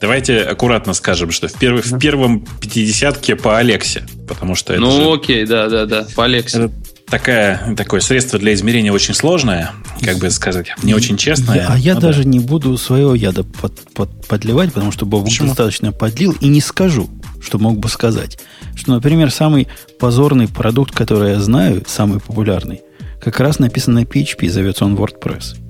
Давайте 0.00 0.38
аккуратно 0.40 0.94
скажем, 0.94 1.30
что 1.30 1.48
в, 1.48 1.54
первый, 1.54 1.82
в 1.82 1.98
первом 1.98 2.46
пятидесятке 2.60 3.36
по 3.36 3.58
Алексе, 3.58 4.04
потому 4.26 4.54
что 4.54 4.72
это 4.72 4.82
Ну, 4.82 4.90
же... 4.90 5.12
окей, 5.12 5.44
да-да-да, 5.46 6.06
по 6.16 6.24
Алексе. 6.24 6.64
Это 6.64 6.72
такая, 7.12 7.74
такое 7.76 8.00
средство 8.00 8.38
для 8.38 8.54
измерения 8.54 8.90
очень 8.90 9.12
сложное, 9.12 9.72
как 10.02 10.16
бы 10.16 10.30
сказать, 10.30 10.68
не 10.82 10.94
очень 10.94 11.18
честное. 11.18 11.56
Я, 11.56 11.66
а 11.68 11.76
я 11.76 11.94
ну, 11.94 12.00
даже 12.00 12.22
да. 12.22 12.28
не 12.30 12.40
буду 12.40 12.76
своего 12.78 13.14
яда 13.14 13.44
под, 13.44 13.74
под, 13.92 14.26
подливать, 14.26 14.72
потому 14.72 14.92
что 14.92 15.04
Бог 15.04 15.28
достаточно 15.28 15.92
подлил, 15.92 16.34
и 16.40 16.48
не 16.48 16.62
скажу, 16.62 17.10
что 17.42 17.58
мог 17.58 17.78
бы 17.78 17.90
сказать. 17.90 18.38
Что, 18.74 18.92
например, 18.92 19.30
самый 19.30 19.68
позорный 20.00 20.48
продукт, 20.48 20.94
который 20.94 21.32
я 21.32 21.40
знаю, 21.40 21.84
самый 21.86 22.18
популярный, 22.18 22.80
как 23.22 23.38
раз 23.40 23.58
написан 23.58 23.92
на 23.92 24.04
PHP, 24.04 24.48
зовется 24.48 24.86
он 24.86 24.96
WordPress. 24.96 25.61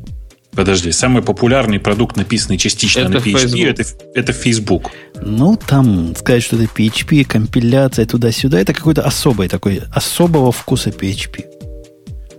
Подожди, 0.54 0.92
самый 0.92 1.22
популярный 1.22 1.80
продукт, 1.80 2.16
написанный 2.16 2.58
частично 2.58 3.00
это 3.00 3.08
на 3.08 3.16
PHP, 3.16 3.70
это, 3.70 3.84
это 4.14 4.32
Facebook. 4.34 4.90
Ну, 5.22 5.56
там 5.56 6.14
сказать, 6.14 6.42
что 6.42 6.56
это 6.56 6.64
PHP, 6.64 7.24
компиляция 7.24 8.04
туда-сюда, 8.04 8.60
это 8.60 8.74
какой-то 8.74 9.02
особый 9.02 9.48
такой, 9.48 9.82
особого 9.94 10.52
вкуса 10.52 10.90
PHP. 10.90 11.46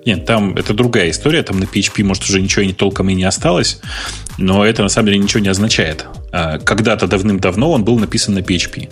Нет, 0.06 0.26
там 0.26 0.56
это 0.56 0.74
другая 0.76 1.10
история, 1.10 1.42
там 1.42 1.60
на 1.60 1.64
PHP, 1.64 2.04
может, 2.04 2.24
уже 2.24 2.40
ничего 2.40 2.64
не 2.64 2.74
толком 2.74 3.10
и 3.10 3.16
не 3.16 3.24
осталось, 3.24 3.80
но 4.38 4.64
это 4.64 4.84
на 4.84 4.90
самом 4.90 5.08
деле 5.08 5.18
ничего 5.18 5.40
не 5.40 5.50
означает. 5.50 6.06
А, 6.32 6.60
когда-то 6.60 7.08
давным-давно 7.08 7.72
он 7.72 7.84
был 7.84 7.98
написан 7.98 8.36
на 8.36 8.40
PHP. 8.40 8.90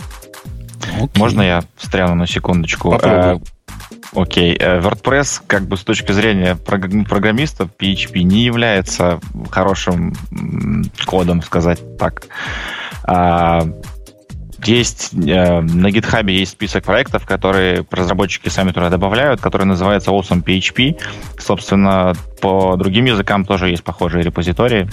Okay. 0.99 1.09
Можно 1.15 1.41
я 1.41 1.63
встряну 1.77 2.15
на 2.15 2.25
секундочку? 2.25 2.91
Попробуй. 2.91 3.45
Окей, 4.13 4.55
okay. 4.55 4.81
WordPress, 4.81 5.41
как 5.47 5.67
бы 5.67 5.77
с 5.77 5.83
точки 5.83 6.11
зрения 6.11 6.55
программиста, 6.55 7.69
PHP 7.79 8.23
не 8.23 8.43
является 8.43 9.19
хорошим 9.49 10.13
кодом, 11.05 11.41
сказать 11.41 11.97
так. 11.97 12.23
А, 13.03 13.67
есть 14.65 15.13
э, 15.13 15.61
на 15.61 15.87
GitHub 15.87 16.29
есть 16.29 16.51
список 16.51 16.83
проектов, 16.83 17.25
которые 17.25 17.85
разработчики 17.89 18.49
сами 18.49 18.71
туда 18.71 18.89
добавляют, 18.89 19.41
который 19.41 19.65
называется 19.65 20.11
Awesome 20.11 20.43
PHP. 20.43 20.99
Собственно, 21.39 22.13
по 22.41 22.75
другим 22.77 23.05
языкам 23.05 23.45
тоже 23.45 23.69
есть 23.69 23.83
похожие 23.83 24.23
репозитории. 24.23 24.89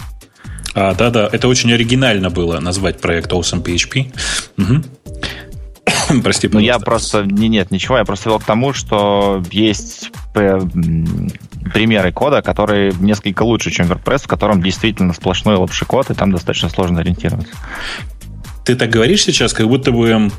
А, 0.74 0.94
да-да, 0.94 1.28
это 1.30 1.48
очень 1.48 1.72
оригинально 1.72 2.30
было 2.30 2.60
назвать 2.60 3.00
проект 3.00 3.32
Awesome 3.32 3.62
PHP. 3.62 4.12
Угу. 4.58 4.84
Прости, 6.22 6.48
Ну, 6.48 6.58
я 6.58 6.78
просто... 6.78 7.22
Не, 7.24 7.48
нет, 7.48 7.70
ничего. 7.70 7.98
Я 7.98 8.04
просто 8.04 8.30
вел 8.30 8.38
к 8.38 8.44
тому, 8.44 8.72
что 8.72 9.42
есть 9.50 10.10
примеры 10.32 12.12
кода, 12.12 12.42
которые 12.42 12.92
несколько 13.00 13.42
лучше, 13.42 13.70
чем 13.70 13.86
WordPress, 13.86 14.24
в 14.24 14.28
котором 14.28 14.62
действительно 14.62 15.12
сплошной 15.12 15.56
лапший 15.56 15.86
код, 15.86 16.10
и 16.10 16.14
там 16.14 16.32
достаточно 16.32 16.68
сложно 16.68 17.00
ориентироваться. 17.00 17.52
Ты 18.64 18.74
так 18.76 18.90
говоришь 18.90 19.22
сейчас, 19.22 19.52
как 19.52 19.66
будто 19.66 19.92
бы... 19.92 20.30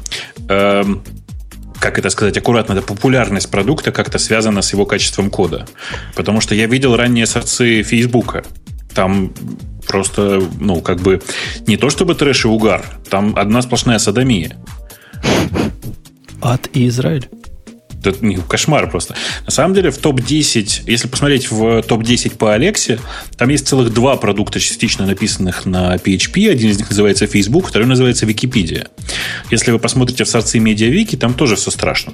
Э, 0.47 0.83
как 1.79 1.97
это 1.97 2.09
сказать 2.09 2.37
аккуратно, 2.37 2.73
эта 2.73 2.81
популярность 2.81 3.49
продукта 3.49 3.91
как-то 3.91 4.19
связана 4.19 4.61
с 4.61 4.73
его 4.73 4.85
качеством 4.85 5.29
кода. 5.29 5.65
Потому 6.13 6.41
что 6.41 6.53
я 6.53 6.65
видел 6.65 6.97
ранние 6.97 7.25
сорцы 7.25 7.83
Фейсбука. 7.83 8.43
Там 8.93 9.33
просто, 9.87 10.41
ну, 10.59 10.81
как 10.81 10.99
бы 10.99 11.21
не 11.67 11.77
то 11.77 11.89
чтобы 11.89 12.15
трэш 12.15 12.45
и 12.45 12.47
угар, 12.47 12.83
там 13.09 13.33
одна 13.37 13.61
сплошная 13.61 13.97
садомия. 13.97 14.57
Ад 16.41 16.69
и 16.73 16.87
Израиль. 16.87 17.29
Это 18.03 18.25
не 18.25 18.37
кошмар 18.37 18.89
просто. 18.89 19.15
На 19.45 19.51
самом 19.51 19.73
деле 19.73 19.91
в 19.91 19.97
топ-10, 19.97 20.83
если 20.85 21.07
посмотреть 21.07 21.51
в 21.51 21.81
топ-10 21.83 22.37
по 22.37 22.53
Алексе, 22.53 22.99
там 23.37 23.49
есть 23.49 23.67
целых 23.67 23.93
два 23.93 24.15
продукта, 24.15 24.59
частично 24.59 25.05
написанных 25.05 25.65
на 25.65 25.95
PHP. 25.95 26.49
Один 26.49 26.69
из 26.69 26.77
них 26.77 26.89
называется 26.89 27.27
Facebook, 27.27 27.67
второй 27.67 27.87
называется 27.87 28.25
Википедия. 28.25 28.87
Если 29.51 29.71
вы 29.71 29.79
посмотрите 29.79 30.23
в 30.23 30.29
сорцы 30.29 30.59
медиавики, 30.59 31.17
там 31.17 31.33
тоже 31.33 31.57
все 31.57 31.71
страшно. 31.71 32.13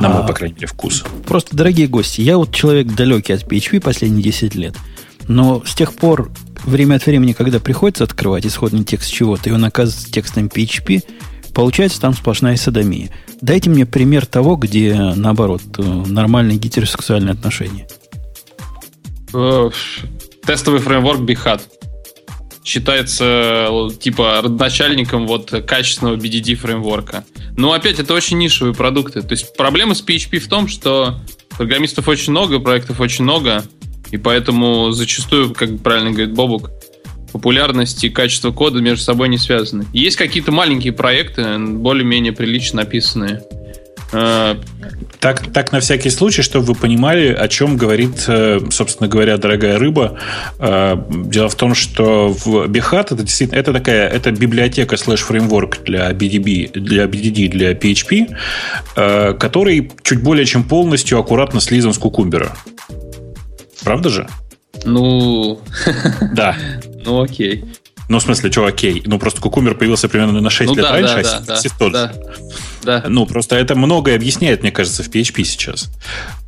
На 0.00 0.08
мой, 0.08 0.22
а, 0.22 0.26
по 0.26 0.32
крайней 0.34 0.54
мере, 0.54 0.66
вкус. 0.68 1.04
Просто, 1.26 1.56
дорогие 1.56 1.88
гости, 1.88 2.20
я 2.20 2.36
вот 2.36 2.54
человек 2.54 2.94
далекий 2.94 3.32
от 3.32 3.42
PHP 3.42 3.80
последние 3.80 4.22
10 4.22 4.54
лет. 4.54 4.76
Но 5.26 5.64
с 5.64 5.74
тех 5.74 5.94
пор, 5.94 6.30
время 6.66 6.96
от 6.96 7.06
времени, 7.06 7.32
когда 7.32 7.60
приходится 7.60 8.04
открывать 8.04 8.46
исходный 8.46 8.84
текст 8.84 9.10
чего-то, 9.10 9.48
и 9.48 9.52
он 9.52 9.64
оказывается 9.64 10.10
текстом 10.10 10.46
PHP, 10.46 11.02
Получается 11.56 11.98
там 12.02 12.12
сплошная 12.12 12.54
садомия. 12.56 13.08
Дайте 13.40 13.70
мне 13.70 13.86
пример 13.86 14.26
того, 14.26 14.56
где, 14.56 14.94
наоборот, 14.94 15.62
э, 15.78 15.82
нормальные 15.82 16.58
гетеросексуальные 16.58 17.32
отношения. 17.32 17.88
Э, 19.32 19.70
тестовый 20.46 20.80
фреймворк 20.80 21.20
BigHat. 21.20 21.62
считается 22.62 23.70
типа 23.98 24.42
родоначальником 24.42 25.26
вот 25.26 25.50
качественного 25.66 26.16
BDD 26.16 26.56
фреймворка. 26.56 27.24
Но 27.56 27.72
опять 27.72 28.00
это 28.00 28.12
очень 28.12 28.36
нишевые 28.36 28.74
продукты. 28.74 29.22
То 29.22 29.32
есть 29.32 29.56
проблема 29.56 29.94
с 29.94 30.04
PHP 30.04 30.40
в 30.40 30.48
том, 30.48 30.68
что 30.68 31.18
программистов 31.56 32.06
очень 32.06 32.32
много, 32.32 32.60
проектов 32.60 33.00
очень 33.00 33.24
много, 33.24 33.64
и 34.10 34.16
поэтому 34.16 34.90
зачастую, 34.92 35.54
как 35.54 35.78
правильно 35.80 36.10
говорит 36.10 36.34
Бобук, 36.34 36.70
популярность 37.32 38.02
и 38.04 38.08
качество 38.08 38.50
кода 38.50 38.80
между 38.80 39.04
собой 39.04 39.28
не 39.28 39.38
связаны. 39.38 39.84
Есть 39.92 40.16
какие-то 40.16 40.52
маленькие 40.52 40.92
проекты, 40.92 41.58
более-менее 41.58 42.32
прилично 42.32 42.82
написанные. 42.82 43.42
А, 44.12 44.56
так, 45.18 45.52
так 45.52 45.72
на 45.72 45.80
всякий 45.80 46.10
случай, 46.10 46.42
чтобы 46.42 46.66
вы 46.66 46.74
понимали, 46.74 47.32
о 47.32 47.48
чем 47.48 47.76
говорит, 47.76 48.24
э, 48.28 48.60
собственно 48.70 49.08
говоря, 49.08 49.36
дорогая 49.36 49.78
рыба. 49.78 50.18
Э, 50.58 50.96
дело 51.10 51.48
в 51.48 51.54
том, 51.56 51.74
что 51.74 52.28
в 52.28 52.66
Behat 52.68 53.06
это 53.06 53.22
действительно 53.22 53.58
это 53.58 53.72
такая 53.72 54.08
это 54.08 54.30
библиотека 54.30 54.96
слэш 54.96 55.20
фреймворк 55.20 55.82
для 55.84 56.12
BDB, 56.12 56.78
для 56.78 57.04
BDD, 57.04 57.48
для 57.48 57.72
PHP, 57.72 58.36
э, 58.96 59.34
который 59.34 59.90
чуть 60.02 60.22
более 60.22 60.46
чем 60.46 60.62
полностью 60.62 61.18
аккуратно 61.18 61.60
слизан 61.60 61.92
с 61.92 61.98
кукумбера. 61.98 62.56
Правда 63.86 64.08
же? 64.08 64.26
Ну, 64.84 65.60
да. 66.32 66.56
Ну, 67.04 67.22
окей. 67.22 67.64
Ну, 68.08 68.18
в 68.18 68.22
смысле, 68.22 68.50
что 68.50 68.66
окей? 68.66 69.00
Ну, 69.06 69.20
просто 69.20 69.40
кукумбер 69.40 69.76
появился 69.76 70.08
примерно 70.08 70.40
на 70.40 70.50
6 70.50 70.70
ну, 70.70 70.74
лет 70.74 70.84
да, 70.84 70.92
раньше, 70.92 71.22
да, 71.22 71.36
а 71.36 71.40
да, 71.46 71.60
тот 71.78 71.92
да, 71.92 72.12
да. 72.82 73.04
Ну, 73.06 73.26
просто 73.26 73.54
это 73.54 73.76
многое 73.76 74.16
объясняет, 74.16 74.62
мне 74.62 74.72
кажется, 74.72 75.04
в 75.04 75.08
PHP 75.08 75.44
сейчас. 75.44 75.88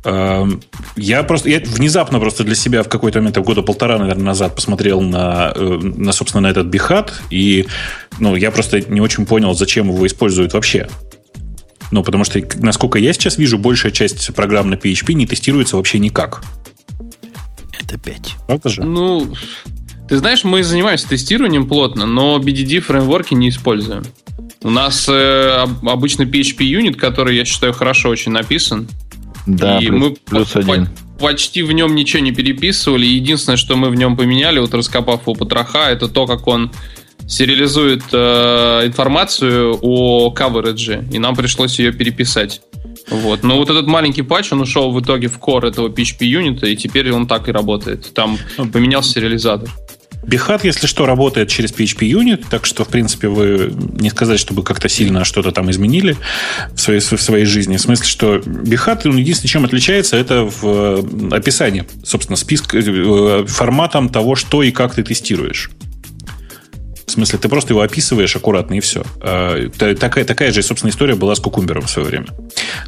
Эм, 0.03 0.61
я 0.97 1.23
просто, 1.23 1.47
я 1.49 1.61
внезапно 1.61 2.19
просто 2.19 2.43
для 2.43 2.55
себя 2.55 2.83
в 2.83 2.89
какой-то 2.89 3.19
момент, 3.19 3.37
года 3.37 3.61
полтора, 3.61 3.97
наверное, 3.99 4.25
назад 4.25 4.53
посмотрел 4.53 4.99
на, 4.99 5.53
э, 5.55 5.79
на 5.81 6.11
собственно, 6.11 6.41
на 6.41 6.47
этот 6.51 6.67
бихат, 6.67 7.13
и, 7.29 7.67
ну, 8.19 8.35
я 8.35 8.51
просто 8.51 8.81
не 8.81 8.99
очень 8.99 9.25
понял, 9.25 9.53
зачем 9.53 9.87
его 9.87 10.05
используют 10.05 10.51
вообще. 10.51 10.89
Ну, 11.91 12.03
потому 12.03 12.25
что, 12.25 12.41
насколько 12.57 12.99
я 12.99 13.13
сейчас 13.13 13.37
вижу, 13.37 13.57
большая 13.57 13.93
часть 13.93 14.33
программ 14.35 14.69
на 14.69 14.75
PHP 14.75 15.13
не 15.13 15.25
тестируется 15.25 15.77
вообще 15.77 15.99
никак. 15.99 16.43
Это 17.89 17.97
5. 17.97 18.35
Правда 18.45 18.69
же? 18.69 18.83
Ну, 18.83 19.27
ты 20.07 20.17
знаешь, 20.17 20.43
мы 20.43 20.63
занимаемся 20.63 21.09
тестированием 21.09 21.67
плотно, 21.67 22.05
но 22.05 22.37
BDD 22.37 22.79
фреймворки 22.81 23.33
не 23.33 23.49
используем. 23.49 24.03
У 24.61 24.69
нас 24.69 25.07
э, 25.09 25.65
обычно 25.83 26.23
PHP 26.23 26.63
юнит, 26.63 26.97
который, 26.97 27.35
я 27.35 27.45
считаю, 27.45 27.73
хорошо 27.73 28.09
очень 28.09 28.31
написан. 28.31 28.87
Да, 29.47 29.79
и 29.79 29.87
плюс, 29.87 30.01
мы 30.01 30.15
плюс 30.15 30.55
один. 30.55 30.89
почти 31.19 31.63
в 31.63 31.71
нем 31.71 31.95
ничего 31.95 32.21
не 32.21 32.31
переписывали. 32.31 33.05
Единственное, 33.05 33.57
что 33.57 33.75
мы 33.75 33.89
в 33.89 33.95
нем 33.95 34.15
поменяли, 34.17 34.59
вот 34.59 34.73
раскопав 34.73 35.21
его 35.21 35.33
потроха, 35.33 35.89
это 35.89 36.07
то, 36.07 36.27
как 36.27 36.45
он 36.47 36.71
сериализует 37.27 38.03
э, 38.11 38.85
информацию 38.85 39.77
о 39.81 40.29
каверидже, 40.31 41.07
и 41.11 41.17
нам 41.19 41.35
пришлось 41.35 41.79
ее 41.79 41.91
переписать. 41.91 42.61
Вот. 43.09 43.43
Но 43.43 43.57
вот 43.57 43.69
этот 43.69 43.87
маленький 43.87 44.21
патч, 44.21 44.51
он 44.51 44.61
ушел 44.61 44.91
в 44.91 45.01
итоге 45.01 45.27
в 45.27 45.39
core 45.39 45.67
этого 45.67 45.89
PHP 45.89 46.25
юнита, 46.25 46.67
и 46.67 46.75
теперь 46.75 47.11
он 47.11 47.27
так 47.27 47.49
и 47.49 47.51
работает. 47.51 48.13
Там 48.13 48.37
ну, 48.57 48.67
поменялся 48.67 49.11
сериализатор. 49.11 49.69
Behat, 50.23 50.61
если 50.63 50.85
что, 50.85 51.05
работает 51.05 51.49
через 51.49 51.71
PHP 51.71 52.11
Unit, 52.11 52.45
так 52.49 52.65
что, 52.65 52.83
в 52.83 52.89
принципе, 52.89 53.29
вы 53.29 53.73
не 53.99 54.09
сказать, 54.09 54.39
чтобы 54.39 54.63
как-то 54.63 54.89
сильно 54.89 55.23
что-то 55.23 55.51
там 55.51 55.71
изменили 55.71 56.17
в 56.73 56.79
своей, 56.79 56.99
в 56.99 57.21
своей 57.21 57.45
жизни. 57.45 57.77
В 57.77 57.81
смысле, 57.81 58.05
что 58.05 58.35
Behat, 58.35 59.07
он 59.07 59.17
единственное, 59.17 59.49
чем 59.49 59.65
отличается, 59.65 60.17
это 60.17 60.43
в 60.43 60.63
э, 60.63 61.35
описании, 61.35 61.85
собственно, 62.03 62.35
списк, 62.35 62.75
э, 62.75 63.45
форматом 63.47 64.09
того, 64.09 64.35
что 64.35 64.61
и 64.61 64.71
как 64.71 64.93
ты 64.93 65.03
тестируешь. 65.03 65.71
В 67.09 67.11
смысле, 67.11 67.39
ты 67.39 67.49
просто 67.49 67.73
его 67.73 67.81
описываешь 67.81 68.35
аккуратно 68.35 68.75
и 68.75 68.79
все. 68.81 69.03
А, 69.19 69.67
такая, 69.95 70.25
такая 70.25 70.51
же, 70.51 70.61
собственно, 70.61 70.91
история 70.91 71.15
была 71.15 71.33
с 71.33 71.39
Кукумбером 71.39 71.87
в 71.87 71.89
свое 71.89 72.07
время. 72.07 72.27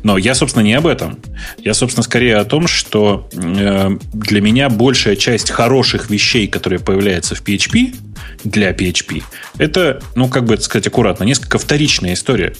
Но 0.03 0.15
я, 0.15 0.35
собственно, 0.35 0.61
не 0.61 0.75
об 0.75 0.85
этом. 0.85 1.17
Я, 1.57 1.73
собственно, 1.73 2.03
скорее 2.03 2.37
о 2.37 2.45
том, 2.45 2.67
что 2.67 3.27
э, 3.33 3.89
для 4.13 4.41
меня 4.41 4.69
большая 4.69 5.15
часть 5.15 5.49
хороших 5.49 6.11
вещей, 6.11 6.47
которые 6.47 6.79
появляются 6.79 7.33
в 7.33 7.41
PHP, 7.41 7.95
для 8.43 8.71
PHP, 8.71 9.23
это, 9.57 9.99
ну, 10.13 10.27
как 10.27 10.45
бы 10.45 10.53
это 10.53 10.61
сказать 10.61 10.85
аккуратно, 10.85 11.23
несколько 11.23 11.57
вторичная 11.57 12.13
история. 12.13 12.53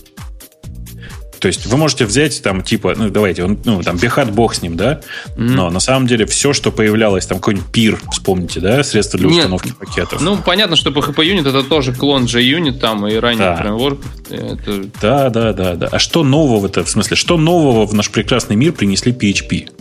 То 1.42 1.48
есть 1.48 1.66
вы 1.66 1.76
можете 1.76 2.06
взять 2.06 2.44
там 2.44 2.62
типа, 2.62 2.94
ну 2.96 3.10
давайте, 3.10 3.44
он, 3.44 3.58
ну 3.66 3.82
там 3.82 3.98
Бехат 3.98 4.32
бог 4.32 4.54
с 4.54 4.62
ним, 4.62 4.78
да, 4.78 5.02
mm-hmm. 5.36 5.38
но 5.38 5.72
на 5.72 5.80
самом 5.80 6.06
деле 6.06 6.28
все, 6.28 6.54
что 6.54 6.72
появлялось, 6.72 7.26
там 7.26 7.40
какой-нибудь 7.40 7.72
пир, 7.72 8.00
вспомните, 8.12 8.60
да, 8.60 8.84
средства 8.84 9.18
для 9.18 9.28
установки 9.28 9.70
Нет. 9.70 9.78
пакетов. 9.78 10.22
Ну 10.22 10.38
понятно, 10.38 10.76
что 10.76 10.92
PHP 10.92 11.16
Unit 11.16 11.50
это 11.50 11.64
тоже 11.64 11.96
клон 11.96 12.26
JUnit 12.26 12.74
там 12.74 13.08
и 13.08 13.16
ранний 13.16 13.40
да. 13.40 13.56
фреймворк. 13.56 14.00
Это... 14.30 14.84
Да, 15.02 15.30
да, 15.32 15.54
да, 15.54 15.76
да. 15.76 15.90
А 15.92 15.98
что 15.98 16.24
нового-то, 16.24 16.84
в 16.84 16.90
смысле, 16.90 17.18
что 17.18 17.38
нового 17.38 17.88
в 17.88 17.94
наш 17.96 18.12
прекрасный 18.12 18.56
мир 18.56 18.74
принесли 18.74 19.12
PHP? 19.12 19.72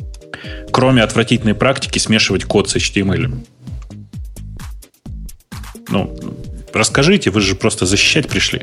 Кроме 0.72 1.02
отвратительной 1.02 1.54
практики 1.54 1.98
смешивать 1.98 2.44
код 2.44 2.70
с 2.70 2.76
HTML. 2.76 3.46
Ну, 5.90 6.18
расскажите, 6.72 7.28
вы 7.30 7.42
же 7.42 7.54
просто 7.54 7.84
защищать 7.84 8.28
пришли. 8.28 8.62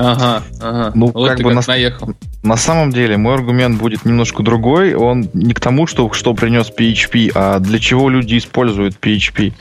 Ага, 0.00 0.42
ага. 0.60 0.92
Ну, 0.94 1.10
вот 1.12 1.28
как 1.28 1.38
бы 1.40 1.54
как 1.54 1.66
на, 1.66 1.72
наехал. 1.74 2.14
на 2.42 2.56
самом 2.56 2.90
деле 2.90 3.18
мой 3.18 3.34
аргумент 3.34 3.78
будет 3.78 4.06
немножко 4.06 4.42
другой. 4.42 4.94
Он 4.94 5.28
не 5.34 5.52
к 5.52 5.60
тому, 5.60 5.86
что, 5.86 6.10
что 6.12 6.32
принес 6.32 6.72
PHP, 6.76 7.32
а 7.34 7.58
для 7.58 7.78
чего 7.78 8.08
люди 8.08 8.38
используют 8.38 8.96
PHP. 8.98 9.52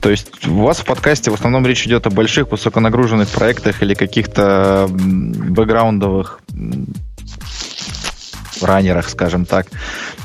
То 0.00 0.10
есть 0.10 0.46
у 0.46 0.62
вас 0.62 0.78
в 0.80 0.84
подкасте 0.84 1.30
в 1.30 1.34
основном 1.34 1.66
речь 1.66 1.86
идет 1.86 2.06
о 2.06 2.10
больших 2.10 2.50
высоконагруженных 2.50 3.28
проектах 3.28 3.82
или 3.82 3.94
каких-то 3.94 4.86
бэкграундовых 4.90 6.40
раннерах, 8.60 9.08
скажем 9.08 9.46
так. 9.46 9.68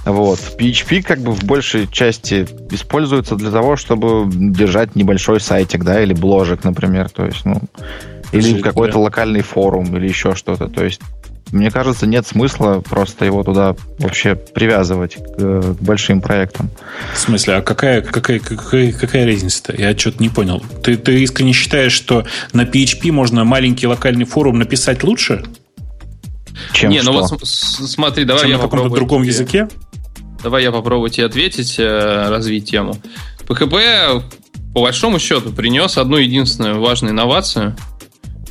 Вот. 0.05 0.39
PHP 0.59 1.03
как 1.03 1.19
бы 1.19 1.31
в 1.31 1.43
большей 1.43 1.87
части 1.87 2.45
используется 2.71 3.35
для 3.35 3.51
того, 3.51 3.77
чтобы 3.77 4.29
держать 4.31 4.95
небольшой 4.95 5.39
сайтик, 5.39 5.83
да, 5.83 6.01
или 6.01 6.13
бложек, 6.13 6.63
например. 6.63 7.09
То 7.09 7.25
есть, 7.25 7.45
ну, 7.45 7.61
или 8.31 8.61
какой-то 8.61 8.99
локальный 8.99 9.41
форум, 9.41 9.95
или 9.97 10.07
еще 10.07 10.35
что-то. 10.35 10.67
То 10.67 10.83
есть, 10.83 11.01
мне 11.51 11.69
кажется, 11.69 12.05
нет 12.05 12.25
смысла 12.25 12.81
просто 12.87 13.25
его 13.25 13.43
туда 13.43 13.75
вообще 13.99 14.35
привязывать 14.35 15.15
к, 15.15 15.37
к 15.37 15.81
большим 15.81 16.21
проектам. 16.21 16.69
В 17.13 17.19
смысле, 17.19 17.55
а 17.55 17.61
какая, 17.61 18.01
какая, 18.01 18.39
какая, 18.39 18.93
какая 18.93 19.25
разница-то? 19.25 19.75
Я 19.75 19.97
что-то 19.97 20.21
не 20.23 20.29
понял. 20.29 20.63
Ты, 20.83 20.97
ты 20.97 21.21
искренне 21.21 21.53
считаешь, 21.53 21.91
что 21.91 22.25
на 22.53 22.63
PHP 22.63 23.11
можно 23.11 23.43
маленький 23.43 23.87
локальный 23.87 24.25
форум 24.25 24.59
написать 24.59 25.03
лучше? 25.03 25.43
Чем 26.73 26.91
не, 26.91 27.01
ну 27.01 27.11
что? 27.11 27.11
ну 27.13 27.27
вот 27.31 27.47
смотри, 27.47 28.23
давай 28.23 28.43
Чем 28.43 28.51
я 28.51 28.57
на 28.57 28.63
каком-то 28.63 28.95
другом 28.95 29.23
тебе, 29.23 29.31
языке? 29.31 29.67
Давай 30.43 30.63
я 30.63 30.71
попробую 30.71 31.09
тебе 31.09 31.25
ответить, 31.25 31.75
э, 31.79 32.29
развить 32.29 32.69
тему. 32.69 32.95
PHP, 33.47 34.23
по 34.73 34.81
большому 34.81 35.19
счету, 35.19 35.51
принес 35.51 35.97
одну 35.97 36.15
единственную 36.15 36.79
важную 36.79 37.11
инновацию– 37.11 37.75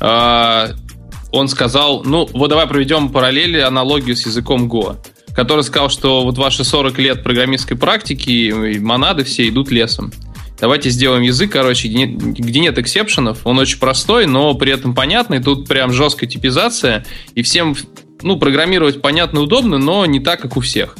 он 0.01 1.47
сказал, 1.47 2.03
ну, 2.03 2.27
вот 2.33 2.49
давай 2.49 2.67
проведем 2.67 3.09
параллели, 3.09 3.59
аналогию 3.59 4.15
с 4.15 4.25
языком 4.25 4.67
Go, 4.67 4.97
который 5.35 5.63
сказал, 5.63 5.89
что 5.89 6.23
вот 6.23 6.37
ваши 6.37 6.63
40 6.63 6.97
лет 6.99 7.23
программистской 7.23 7.77
практики, 7.77 8.77
монады 8.79 9.23
все 9.23 9.47
идут 9.47 9.71
лесом. 9.71 10.11
Давайте 10.59 10.91
сделаем 10.91 11.23
язык, 11.23 11.51
короче, 11.51 11.87
где 11.87 12.05
нет, 12.05 12.21
где 12.21 12.59
нет 12.59 12.77
эксепшенов. 12.77 13.39
Он 13.45 13.57
очень 13.57 13.79
простой, 13.79 14.27
но 14.27 14.53
при 14.53 14.71
этом 14.71 14.93
понятный. 14.93 15.41
Тут 15.41 15.67
прям 15.67 15.91
жесткая 15.91 16.29
типизация. 16.29 17.03
И 17.33 17.41
всем, 17.41 17.75
ну, 18.21 18.37
программировать 18.37 19.01
понятно 19.01 19.39
и 19.39 19.41
удобно, 19.41 19.79
но 19.79 20.05
не 20.05 20.19
так, 20.19 20.39
как 20.39 20.57
у 20.57 20.59
всех. 20.59 20.97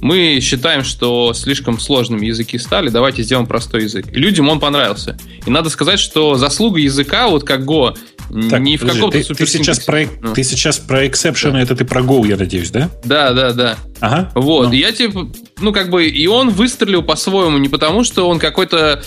Мы 0.00 0.40
считаем, 0.42 0.82
что 0.82 1.32
слишком 1.34 1.78
сложными 1.78 2.26
языки 2.26 2.58
стали, 2.58 2.88
давайте 2.88 3.22
сделаем 3.22 3.46
простой 3.46 3.84
язык. 3.84 4.06
И 4.12 4.16
людям 4.16 4.48
он 4.48 4.58
понравился. 4.58 5.16
И 5.46 5.50
надо 5.50 5.70
сказать, 5.70 6.00
что 6.00 6.34
заслуга 6.34 6.80
языка, 6.80 7.28
вот 7.28 7.44
как 7.44 7.60
Go, 7.60 7.96
так, 8.50 8.60
не 8.60 8.76
в 8.76 8.86
каком-то 8.86 9.22
ты, 9.22 9.34
ты 9.34 9.46
сейчас 9.46 9.80
про 9.80 10.06
ну. 10.20 10.34
ты 10.34 10.42
сейчас 10.42 10.78
про 10.78 11.06
эксепшены, 11.06 11.54
да. 11.54 11.60
это 11.60 11.76
ты 11.76 11.84
про 11.84 12.00
Go, 12.02 12.26
я 12.26 12.36
надеюсь, 12.36 12.70
да? 12.70 12.90
Да, 13.04 13.32
да, 13.32 13.52
да. 13.52 13.76
Ага. 14.00 14.30
Вот, 14.34 14.68
ну. 14.68 14.72
я 14.72 14.92
типа, 14.92 15.30
ну 15.60 15.72
как 15.72 15.90
бы, 15.90 16.06
и 16.06 16.26
он 16.26 16.50
выстрелил 16.50 17.02
по-своему, 17.02 17.58
не 17.58 17.68
потому 17.68 18.04
что 18.04 18.28
он 18.28 18.38
какой-то 18.38 19.02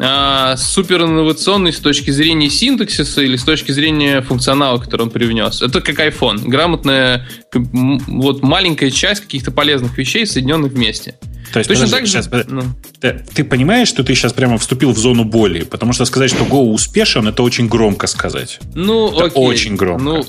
а, 0.00 0.56
супер 0.56 1.02
инновационный 1.02 1.72
с 1.72 1.78
точки 1.80 2.10
зрения 2.10 2.50
синтаксиса 2.50 3.22
или 3.22 3.36
с 3.36 3.44
точки 3.44 3.72
зрения 3.72 4.20
функционала, 4.20 4.78
который 4.78 5.02
он 5.02 5.10
привнес. 5.10 5.62
Это 5.62 5.80
как 5.80 5.98
iPhone, 5.98 6.46
грамотная, 6.46 7.28
вот 7.52 8.42
маленькая 8.42 8.90
часть 8.90 9.22
каких-то 9.22 9.50
полезных 9.50 9.96
вещей, 9.98 10.26
соединенных 10.26 10.72
вместе. 10.72 11.16
То 11.52 11.60
есть, 11.60 11.68
Точно 11.68 11.86
подожди, 11.86 11.90
так 11.90 12.06
же, 12.06 12.12
сейчас, 12.12 12.46
ну. 12.48 12.62
ты, 13.00 13.24
ты 13.34 13.42
понимаешь, 13.42 13.88
что 13.88 14.04
ты 14.04 14.14
сейчас 14.14 14.34
прямо 14.34 14.58
вступил 14.58 14.92
в 14.92 14.98
зону 14.98 15.24
боли? 15.24 15.62
Потому 15.62 15.94
что 15.94 16.04
сказать, 16.04 16.30
что 16.30 16.44
Go 16.44 16.70
успешен, 16.70 17.26
это 17.26 17.42
очень 17.42 17.68
громко 17.68 18.06
сказать. 18.06 18.60
Ну, 18.74 19.10
это 19.10 19.26
окей. 19.26 19.42
очень 19.42 19.76
громко. 19.76 20.02
Ну... 20.02 20.22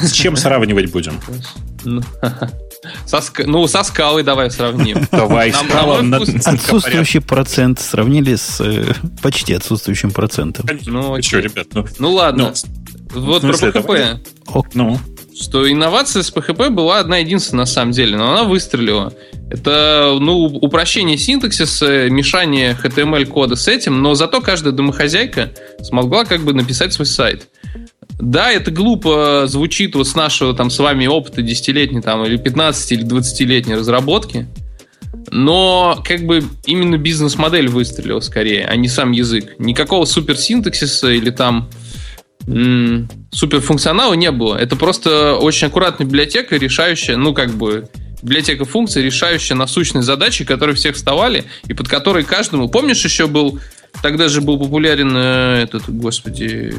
С 0.00 0.12
чем 0.12 0.36
сравнивать 0.36 0.90
будем? 0.90 1.20
Ну, 2.84 2.90
Со, 3.06 3.22
ну, 3.46 3.66
со 3.66 3.82
скалой 3.82 4.22
давай 4.22 4.50
сравним. 4.50 5.06
Давай, 5.10 5.52
скала 5.52 6.00
Отсутствующий 6.44 7.20
процент 7.20 7.80
сравнили 7.80 8.34
с 8.34 8.60
э, 8.60 8.92
почти 9.22 9.54
отсутствующим 9.54 10.10
процентом. 10.10 10.66
Ну, 10.86 11.20
что, 11.22 11.38
ребят? 11.40 11.68
Ну, 11.72 11.86
ну 11.98 12.12
ладно. 12.12 12.52
Ну, 13.14 13.20
вот 13.20 13.42
про 13.42 13.52
ПХП. 13.52 14.20
Ну 14.74 15.00
что 15.34 15.70
инновация 15.70 16.22
с 16.22 16.32
PHP 16.32 16.70
была 16.70 17.00
одна 17.00 17.18
единственная 17.18 17.62
на 17.62 17.66
самом 17.66 17.92
деле, 17.92 18.16
но 18.16 18.32
она 18.32 18.44
выстрелила. 18.44 19.12
Это 19.50 20.16
ну, 20.20 20.44
упрощение 20.44 21.18
синтаксиса, 21.18 22.08
мешание 22.08 22.76
HTML-кода 22.80 23.56
с 23.56 23.68
этим, 23.68 24.00
но 24.00 24.14
зато 24.14 24.40
каждая 24.40 24.72
домохозяйка 24.72 25.52
смогла 25.82 26.24
как 26.24 26.42
бы 26.42 26.54
написать 26.54 26.92
свой 26.92 27.06
сайт. 27.06 27.48
Да, 28.18 28.50
это 28.52 28.70
глупо 28.70 29.44
звучит 29.46 29.94
вот 29.96 30.06
с 30.06 30.14
нашего 30.14 30.54
там 30.54 30.70
с 30.70 30.78
вами 30.78 31.06
опыта 31.06 31.42
десятилетней 31.42 32.00
там 32.00 32.24
или 32.24 32.36
15 32.36 32.92
или 32.92 33.04
20-летней 33.04 33.74
разработки, 33.74 34.46
но 35.30 36.00
как 36.04 36.24
бы 36.24 36.44
именно 36.64 36.96
бизнес-модель 36.96 37.68
выстрелила 37.68 38.20
скорее, 38.20 38.66
а 38.66 38.76
не 38.76 38.88
сам 38.88 39.12
язык. 39.12 39.56
Никакого 39.58 40.04
суперсинтаксиса 40.04 41.10
или 41.10 41.30
там 41.30 41.68
м- 42.46 43.08
суперфункционала 43.30 44.14
не 44.14 44.30
было. 44.30 44.56
Это 44.56 44.76
просто 44.76 45.34
очень 45.34 45.66
аккуратная 45.66 46.06
библиотека, 46.06 46.56
решающая, 46.56 47.16
ну 47.16 47.34
как 47.34 47.50
бы 47.50 47.88
библиотека 48.22 48.64
функций, 48.64 49.02
решающая 49.02 49.54
насущные 49.54 50.02
задачи, 50.02 50.44
которые 50.44 50.74
всех 50.74 50.96
вставали, 50.96 51.44
и 51.66 51.74
под 51.74 51.88
которые 51.88 52.24
каждому... 52.24 52.68
Помнишь, 52.68 53.04
еще 53.04 53.26
был... 53.26 53.60
Тогда 54.02 54.28
же 54.28 54.40
был 54.40 54.58
популярен 54.58 55.14
э, 55.14 55.62
этот, 55.62 55.88
господи... 55.88 56.74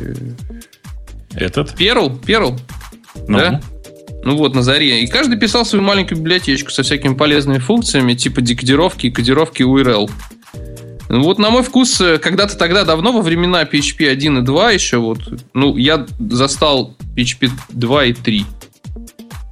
Этот? 1.35 1.75
Перл? 1.75 2.15
Перл? 2.17 2.57
Ну. 3.27 3.37
Да? 3.37 3.61
Ну 4.23 4.37
вот, 4.37 4.55
на 4.55 4.63
заре. 4.63 5.03
И 5.03 5.07
каждый 5.07 5.37
писал 5.37 5.65
свою 5.65 5.83
маленькую 5.83 6.17
библиотечку 6.17 6.71
со 6.71 6.83
всякими 6.83 7.13
полезными 7.13 7.59
функциями, 7.59 8.15
типа 8.15 8.41
декодировки 8.41 9.07
и 9.07 9.11
кодировки 9.11 9.61
URL. 9.61 10.09
Ну, 11.09 11.21
вот 11.21 11.37
на 11.37 11.51
мой 11.51 11.61
вкус, 11.61 12.01
э, 12.01 12.17
когда-то 12.17 12.57
тогда 12.57 12.83
давно, 12.83 13.11
во 13.11 13.21
времена 13.21 13.63
PHP 13.63 14.09
1 14.09 14.39
и 14.39 14.41
2 14.41 14.71
еще, 14.71 14.97
вот, 14.97 15.19
ну, 15.53 15.77
я 15.77 16.07
застал 16.19 16.95
PHP 17.15 17.51
2 17.69 18.05
и 18.05 18.13
3. 18.13 18.45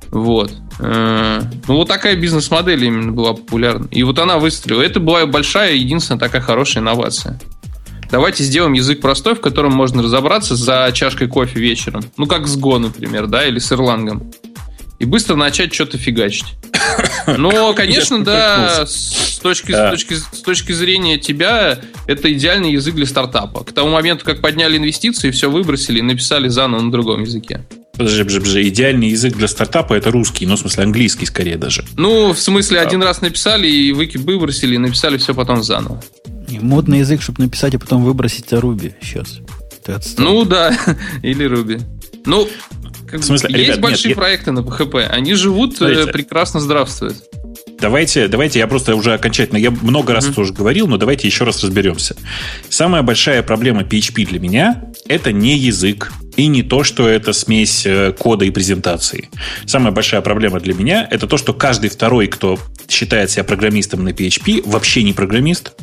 Вот. 0.10 0.52
Э, 0.80 1.42
ну, 1.68 1.76
вот 1.76 1.88
такая 1.88 2.16
бизнес-модель 2.16 2.84
именно 2.84 3.12
была 3.12 3.34
популярна. 3.34 3.88
И 3.92 4.02
вот 4.04 4.18
она 4.18 4.40
выстрелила. 4.40 4.82
Это 4.82 5.00
была 5.00 5.26
большая, 5.28 5.74
единственная 5.74 6.20
такая 6.20 6.42
хорошая 6.42 6.82
инновация. 6.82 7.40
Давайте 8.14 8.44
сделаем 8.44 8.73
язык 8.73 9.02
простой, 9.02 9.34
в 9.34 9.41
котором 9.41 9.72
можно 9.72 10.03
разобраться 10.03 10.56
за 10.56 10.91
чашкой 10.94 11.27
кофе 11.27 11.60
вечером. 11.60 12.03
Ну, 12.15 12.27
как 12.27 12.48
с 12.48 12.56
Go, 12.56 12.77
например, 12.77 13.26
да, 13.26 13.44
или 13.44 13.57
с 13.57 13.72
Erlang 13.72 14.31
и 14.99 15.06
быстро 15.06 15.35
начать 15.35 15.73
что-то 15.73 15.98
фигачить. 15.98 16.45
Но, 17.38 17.73
конечно, 17.73 18.23
да, 18.23 18.85
с 18.85 19.40
точки, 19.41 19.72
с, 19.72 19.90
точки, 19.90 20.14
с 20.14 20.41
точки 20.44 20.73
зрения 20.73 21.18
тебя, 21.18 21.80
это 22.06 22.31
идеальный 22.31 22.73
язык 22.73 22.94
для 22.94 23.07
стартапа. 23.07 23.64
К 23.64 23.72
тому 23.72 23.90
моменту, 23.90 24.26
как 24.26 24.41
подняли 24.41 24.77
инвестиции, 24.77 25.31
все 25.31 25.49
выбросили 25.49 25.98
и 25.98 26.03
написали 26.03 26.49
заново 26.49 26.81
на 26.81 26.91
другом 26.91 27.23
языке. 27.23 27.65
Подожди, 27.98 28.19
подожди, 28.19 28.40
подожди. 28.41 28.69
Идеальный 28.69 29.10
язык 29.10 29.35
для 29.35 29.48
стартапа 29.48 29.95
это 29.95 30.11
русский, 30.11 30.45
ну, 30.45 30.56
в 30.56 30.60
смысле, 30.60 30.84
английский 30.84 31.26
скорее 31.26 31.57
даже. 31.57 31.84
Ну, 31.98 32.31
в 32.31 32.40
смысле, 32.40 32.80
один 32.80 33.02
раз 33.02 33.22
написали 33.22 33.68
и 33.68 33.91
выбросили, 33.91 34.76
и 34.76 34.77
написали 34.77 35.18
все 35.18 35.34
потом 35.34 35.64
заново. 35.64 35.99
И 36.54 36.60
модный 36.60 37.00
язык, 37.00 37.22
чтобы 37.22 37.42
написать, 37.42 37.74
а 37.74 37.80
потом 37.80 38.04
выбросить, 38.04 38.46
это 38.46 38.62
Руби 38.62 38.94
сейчас. 39.02 39.40
Ну 40.20 40.46
да, 40.46 40.78
или 41.24 41.46
Руби. 41.46 41.80
Ну, 42.26 42.48
как 43.10 43.22
в 43.22 43.24
смысле, 43.24 43.50
есть 43.58 43.70
ребят, 43.70 43.82
большие 43.82 44.10
нет, 44.10 44.18
проекты 44.18 44.52
я... 44.52 44.54
на 44.54 44.60
PHP, 44.60 45.08
они 45.08 45.34
живут, 45.34 45.74
э, 45.74 45.78
Смотрите. 45.78 46.12
прекрасно 46.12 46.60
здравствуют. 46.60 47.24
Давайте, 47.80 48.28
давайте, 48.28 48.60
я 48.60 48.68
просто 48.68 48.96
уже 48.96 49.14
окончательно, 49.14 49.58
я 49.58 49.72
много 49.72 50.14
раз 50.14 50.28
mm-hmm. 50.28 50.34
тоже 50.34 50.54
говорил, 50.54 50.88
но 50.88 50.98
давайте 50.98 51.28
еще 51.28 51.44
раз 51.44 51.64
разберемся. 51.64 52.16
Самая 52.70 53.02
большая 53.02 53.44
проблема 53.44 53.82
PHP 53.82 54.26
для 54.26 54.40
меня– 54.40 54.86
это 55.08 55.32
не 55.32 55.58
язык, 55.58 56.14
и 56.38 56.48
не 56.48 56.64
то, 56.64 56.84
что 56.84 57.08
это 57.08 57.34
смесь 57.34 57.86
э, 57.86 58.14
кода 58.18 58.46
и 58.46 58.52
презентации. 58.52 59.30
Самая 59.66 59.92
большая 59.92 60.22
проблема 60.22 60.60
для 60.60 60.74
меня– 60.74 61.08
это 61.12 61.28
то, 61.28 61.38
что 61.38 61.54
каждый 61.54 61.90
второй, 61.90 62.28
кто 62.28 62.58
считает 62.88 63.32
себя 63.32 63.44
программистом 63.44 64.04
на 64.04 64.10
PHP, 64.10 64.64
вообще 64.66 65.04
не 65.04 65.14
программист. 65.14 65.74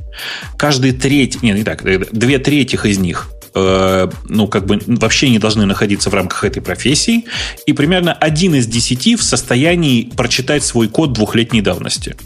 Каждый 0.57 0.93
третий, 0.93 1.39
нет, 1.43 1.57
не 1.57 1.65
так, 1.65 1.85
э, 1.85 1.99
две 2.12 2.39
трети 2.39 2.77
из 2.85 2.99
них 2.99 3.31
Э, 3.53 4.09
ну, 4.28 4.47
как 4.47 4.66
бы 4.66 4.78
вообще 4.87 5.28
не 5.28 5.39
должны 5.39 5.66
находиться 5.66 6.09
в 6.09 6.15
рамках 6.15 6.45
этой 6.45 6.62
профессии, 6.62 7.24
и 7.66 7.73
примерно 7.73 8.12
один 8.12 8.55
из 8.55 8.66
десяти 8.66 9.16
в 9.16 9.23
состоянии 9.23 10.05
прочитать 10.16 10.62
свой 10.62 10.89
код 10.89 11.12
двухлетней 11.12 11.61
давности. 11.61 12.16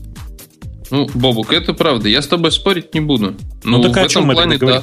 Ну, 0.90 1.08
Бобук, 1.14 1.52
это 1.52 1.72
правда. 1.72 2.08
Я 2.08 2.20
с 2.20 2.26
тобой 2.26 2.52
спорить 2.52 2.92
не 2.94 3.00
буду. 3.00 3.34
Ну, 3.64 3.78
ну 3.78 3.82
так 3.84 4.02
в 4.02 4.06
о 4.06 4.08
чем 4.08 4.30
этом 4.30 4.34
плане, 4.34 4.58
да. 4.58 4.82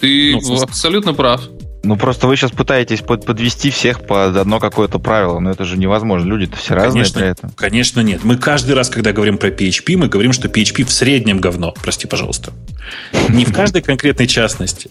Ты 0.00 0.32
ну, 0.32 0.62
абсолютно 0.62 1.12
прав. 1.12 1.42
Ну, 1.86 1.96
просто 1.96 2.26
вы 2.26 2.36
сейчас 2.36 2.50
пытаетесь 2.50 3.00
под, 3.00 3.24
подвести 3.24 3.70
всех 3.70 4.04
под 4.04 4.36
одно 4.36 4.58
какое-то 4.58 4.98
правило, 4.98 5.38
но 5.38 5.52
это 5.52 5.64
же 5.64 5.78
невозможно. 5.78 6.26
Люди-то 6.26 6.56
все 6.56 6.74
разные 6.74 7.04
конечно, 7.04 7.20
при 7.20 7.28
этом. 7.30 7.50
Конечно, 7.50 8.00
нет. 8.00 8.24
Мы 8.24 8.36
каждый 8.36 8.74
раз, 8.74 8.88
когда 8.88 9.12
говорим 9.12 9.38
про 9.38 9.50
PHP, 9.50 9.96
мы 9.96 10.08
говорим, 10.08 10.32
что 10.32 10.48
PHP 10.48 10.84
в 10.84 10.92
среднем 10.92 11.38
говно. 11.38 11.72
Прости, 11.80 12.08
пожалуйста. 12.08 12.52
Не 13.28 13.44
в 13.44 13.52
каждой 13.52 13.82
конкретной 13.82 14.26
частности. 14.26 14.90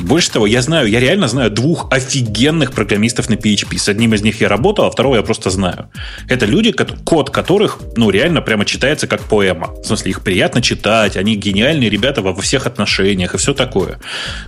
Больше 0.00 0.30
того, 0.30 0.46
я 0.46 0.62
знаю, 0.62 0.88
я 0.88 1.00
реально 1.00 1.28
знаю 1.28 1.50
двух 1.50 1.88
офигенных 1.90 2.72
программистов 2.72 3.28
на 3.28 3.34
PHP. 3.34 3.78
С 3.78 3.88
одним 3.88 4.14
из 4.14 4.22
них 4.22 4.40
я 4.40 4.48
работал, 4.48 4.84
а 4.84 4.90
второго 4.90 5.16
я 5.16 5.22
просто 5.22 5.50
знаю. 5.50 5.90
Это 6.28 6.46
люди, 6.46 6.72
код 6.72 7.30
которых, 7.30 7.78
ну, 7.96 8.10
реально 8.10 8.42
прямо 8.42 8.64
читается 8.64 9.06
как 9.06 9.22
поэма. 9.22 9.74
В 9.82 9.84
смысле, 9.84 10.10
их 10.10 10.22
приятно 10.22 10.62
читать, 10.62 11.16
они 11.16 11.36
гениальные 11.36 11.90
ребята 11.90 12.22
во 12.22 12.34
всех 12.34 12.66
отношениях 12.66 13.34
и 13.34 13.38
все 13.38 13.54
такое. 13.54 13.98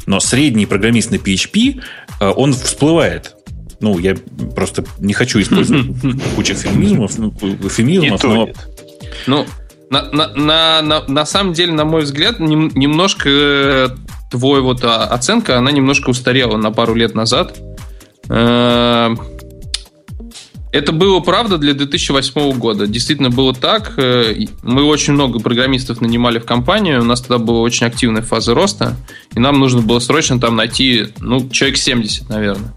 Но 0.06 0.20
средний 0.20 0.66
программист 0.66 1.10
на 1.10 1.16
PHP 1.16 1.80
Э, 2.20 2.32
он 2.34 2.52
всплывает. 2.52 3.34
Ну, 3.80 3.98
я 3.98 4.16
просто 4.54 4.84
не 4.98 5.12
хочу 5.12 5.40
использовать 5.40 5.86
кучу 6.36 6.54
феминизмов, 6.54 7.16
ну, 7.18 7.30
эфемизмов, 7.30 8.22
но... 8.24 8.48
Ну, 9.26 9.46
на, 9.90 10.10
на, 10.10 10.34
на, 10.34 10.82
на, 10.82 11.04
на 11.06 11.26
самом 11.26 11.52
деле, 11.52 11.72
на 11.72 11.84
мой 11.84 12.02
взгляд, 12.02 12.40
нем, 12.40 12.70
немножко 12.74 13.28
э, 13.28 13.88
твой 14.30 14.60
вот 14.60 14.84
а, 14.84 15.04
оценка, 15.06 15.58
она 15.58 15.70
немножко 15.70 16.10
устарела 16.10 16.56
на 16.56 16.70
пару 16.70 16.94
лет 16.94 17.14
назад. 17.14 17.56
Э, 18.28 19.14
это 20.70 20.92
было 20.92 21.20
правда 21.20 21.56
для 21.56 21.72
2008 21.72 22.52
года. 22.58 22.86
Действительно 22.86 23.30
было 23.30 23.54
так. 23.54 23.94
Мы 23.96 24.82
очень 24.84 25.14
много 25.14 25.38
программистов 25.38 26.02
нанимали 26.02 26.38
в 26.38 26.44
компанию. 26.44 27.00
У 27.00 27.04
нас 27.04 27.22
тогда 27.22 27.38
была 27.38 27.60
очень 27.60 27.86
активная 27.86 28.20
фаза 28.20 28.54
роста. 28.54 28.96
И 29.34 29.40
нам 29.40 29.58
нужно 29.58 29.80
было 29.80 29.98
срочно 29.98 30.38
там 30.38 30.56
найти, 30.56 31.06
ну, 31.20 31.48
человек 31.48 31.78
70, 31.78 32.28
наверное. 32.28 32.74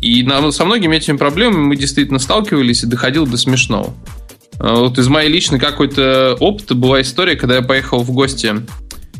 И 0.00 0.22
нам, 0.24 0.50
со 0.52 0.64
многими 0.64 0.96
этими 0.96 1.16
проблемами 1.16 1.62
мы 1.62 1.76
действительно 1.76 2.18
сталкивались 2.18 2.82
и 2.82 2.86
доходило 2.86 3.26
до 3.26 3.36
смешного. 3.36 3.94
Вот 4.58 4.98
из 4.98 5.08
моей 5.08 5.28
личной 5.28 5.58
какой-то 5.58 6.36
опыта 6.40 6.74
была 6.74 7.00
история, 7.00 7.36
когда 7.36 7.56
я 7.56 7.62
поехал 7.62 8.02
в 8.02 8.10
гости 8.10 8.54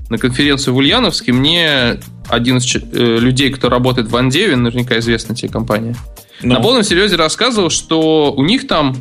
на 0.08 0.18
конференцию 0.18 0.74
в 0.74 0.76
Ульяновске, 0.78 1.32
мне 1.32 2.00
один 2.28 2.58
из 2.58 2.74
э, 2.74 2.78
людей, 3.18 3.50
кто 3.50 3.68
работает 3.68 4.08
в 4.08 4.16
Андеве, 4.16 4.56
наверняка 4.56 4.98
известна 4.98 5.34
тебе 5.34 5.50
компания, 5.50 5.96
ну. 6.42 6.54
на 6.54 6.60
полном 6.60 6.82
серьезе 6.82 7.16
рассказывал, 7.16 7.70
что 7.70 8.32
у 8.32 8.44
них 8.44 8.66
там 8.66 8.96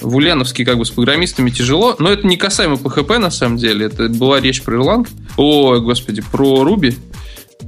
в 0.00 0.16
Ульяновске 0.16 0.64
как 0.64 0.78
бы 0.78 0.84
с 0.84 0.90
программистами 0.90 1.50
тяжело, 1.50 1.96
но 1.98 2.10
это 2.10 2.26
не 2.26 2.36
касаемо 2.36 2.74
PHP 2.74 3.18
на 3.18 3.30
самом 3.30 3.56
деле, 3.56 3.86
это 3.86 4.08
была 4.08 4.40
речь 4.40 4.62
про 4.62 4.76
Erlang, 4.76 5.08
о, 5.36 5.78
господи, 5.80 6.22
про 6.32 6.64
Ruby, 6.64 6.96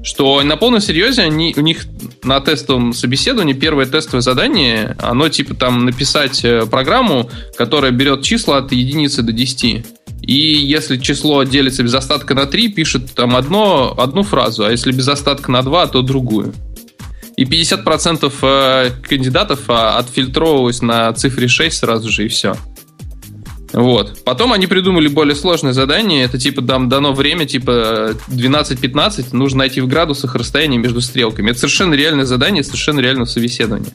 что 0.03 0.43
на 0.43 0.57
полном 0.57 0.81
серьезе 0.81 1.23
они, 1.23 1.55
у 1.57 1.61
них 1.61 1.87
на 2.23 2.41
тестовом 2.41 2.93
собеседовании 2.93 3.53
первое 3.53 3.87
тестовое 3.87 4.23
задание, 4.23 4.97
оно 5.01 5.29
типа 5.29 5.55
там 5.55 5.85
написать 5.85 6.45
э, 6.45 6.67
программу, 6.67 7.29
которая 7.57 7.91
берет 7.91 8.23
числа 8.23 8.59
от 8.59 8.73
единицы 8.73 9.23
до 9.23 9.33
10. 9.33 9.85
И 10.31 10.37
если 10.37 10.97
число 10.97 11.43
делится 11.43 11.83
без 11.83 11.93
остатка 11.93 12.37
на 12.37 12.47
3, 12.47 12.69
пишет 12.69 13.15
там 13.17 13.35
одно, 13.35 13.93
одну 13.99 14.23
фразу, 14.23 14.65
а 14.65 14.71
если 14.71 14.93
без 14.93 15.09
остатка 15.09 15.51
на 15.51 15.61
2, 15.63 15.89
то 15.89 16.03
другую. 16.03 16.55
И 17.37 17.45
50% 17.45 18.33
э, 18.41 18.91
кандидатов 19.09 19.63
а, 19.67 19.99
отфильтровывалось 19.99 20.83
на 20.83 21.13
цифре 21.15 21.49
6 21.49 21.77
сразу 21.77 22.11
же, 22.11 22.27
и 22.27 22.29
все. 22.29 22.55
Вот. 23.73 24.23
Потом 24.25 24.53
они 24.53 24.69
придумали 24.69 25.09
более 25.09 25.35
сложное 25.35 25.73
задание. 25.73 26.23
Это 26.23 26.39
типа 26.39 26.63
там 26.63 26.89
дано 26.89 27.13
время, 27.13 27.45
типа 27.45 28.15
12-15. 28.29 29.31
Нужно 29.33 29.59
найти 29.59 29.81
в 29.81 29.89
градусах 29.89 30.37
расстояние 30.37 30.79
между 30.79 31.01
стрелками. 31.01 31.51
Это 31.51 31.59
совершенно 31.59 31.95
реальное 31.95 32.25
задание, 32.25 32.63
совершенно 32.63 33.01
реальное 33.01 33.27
собеседование. 33.27 33.91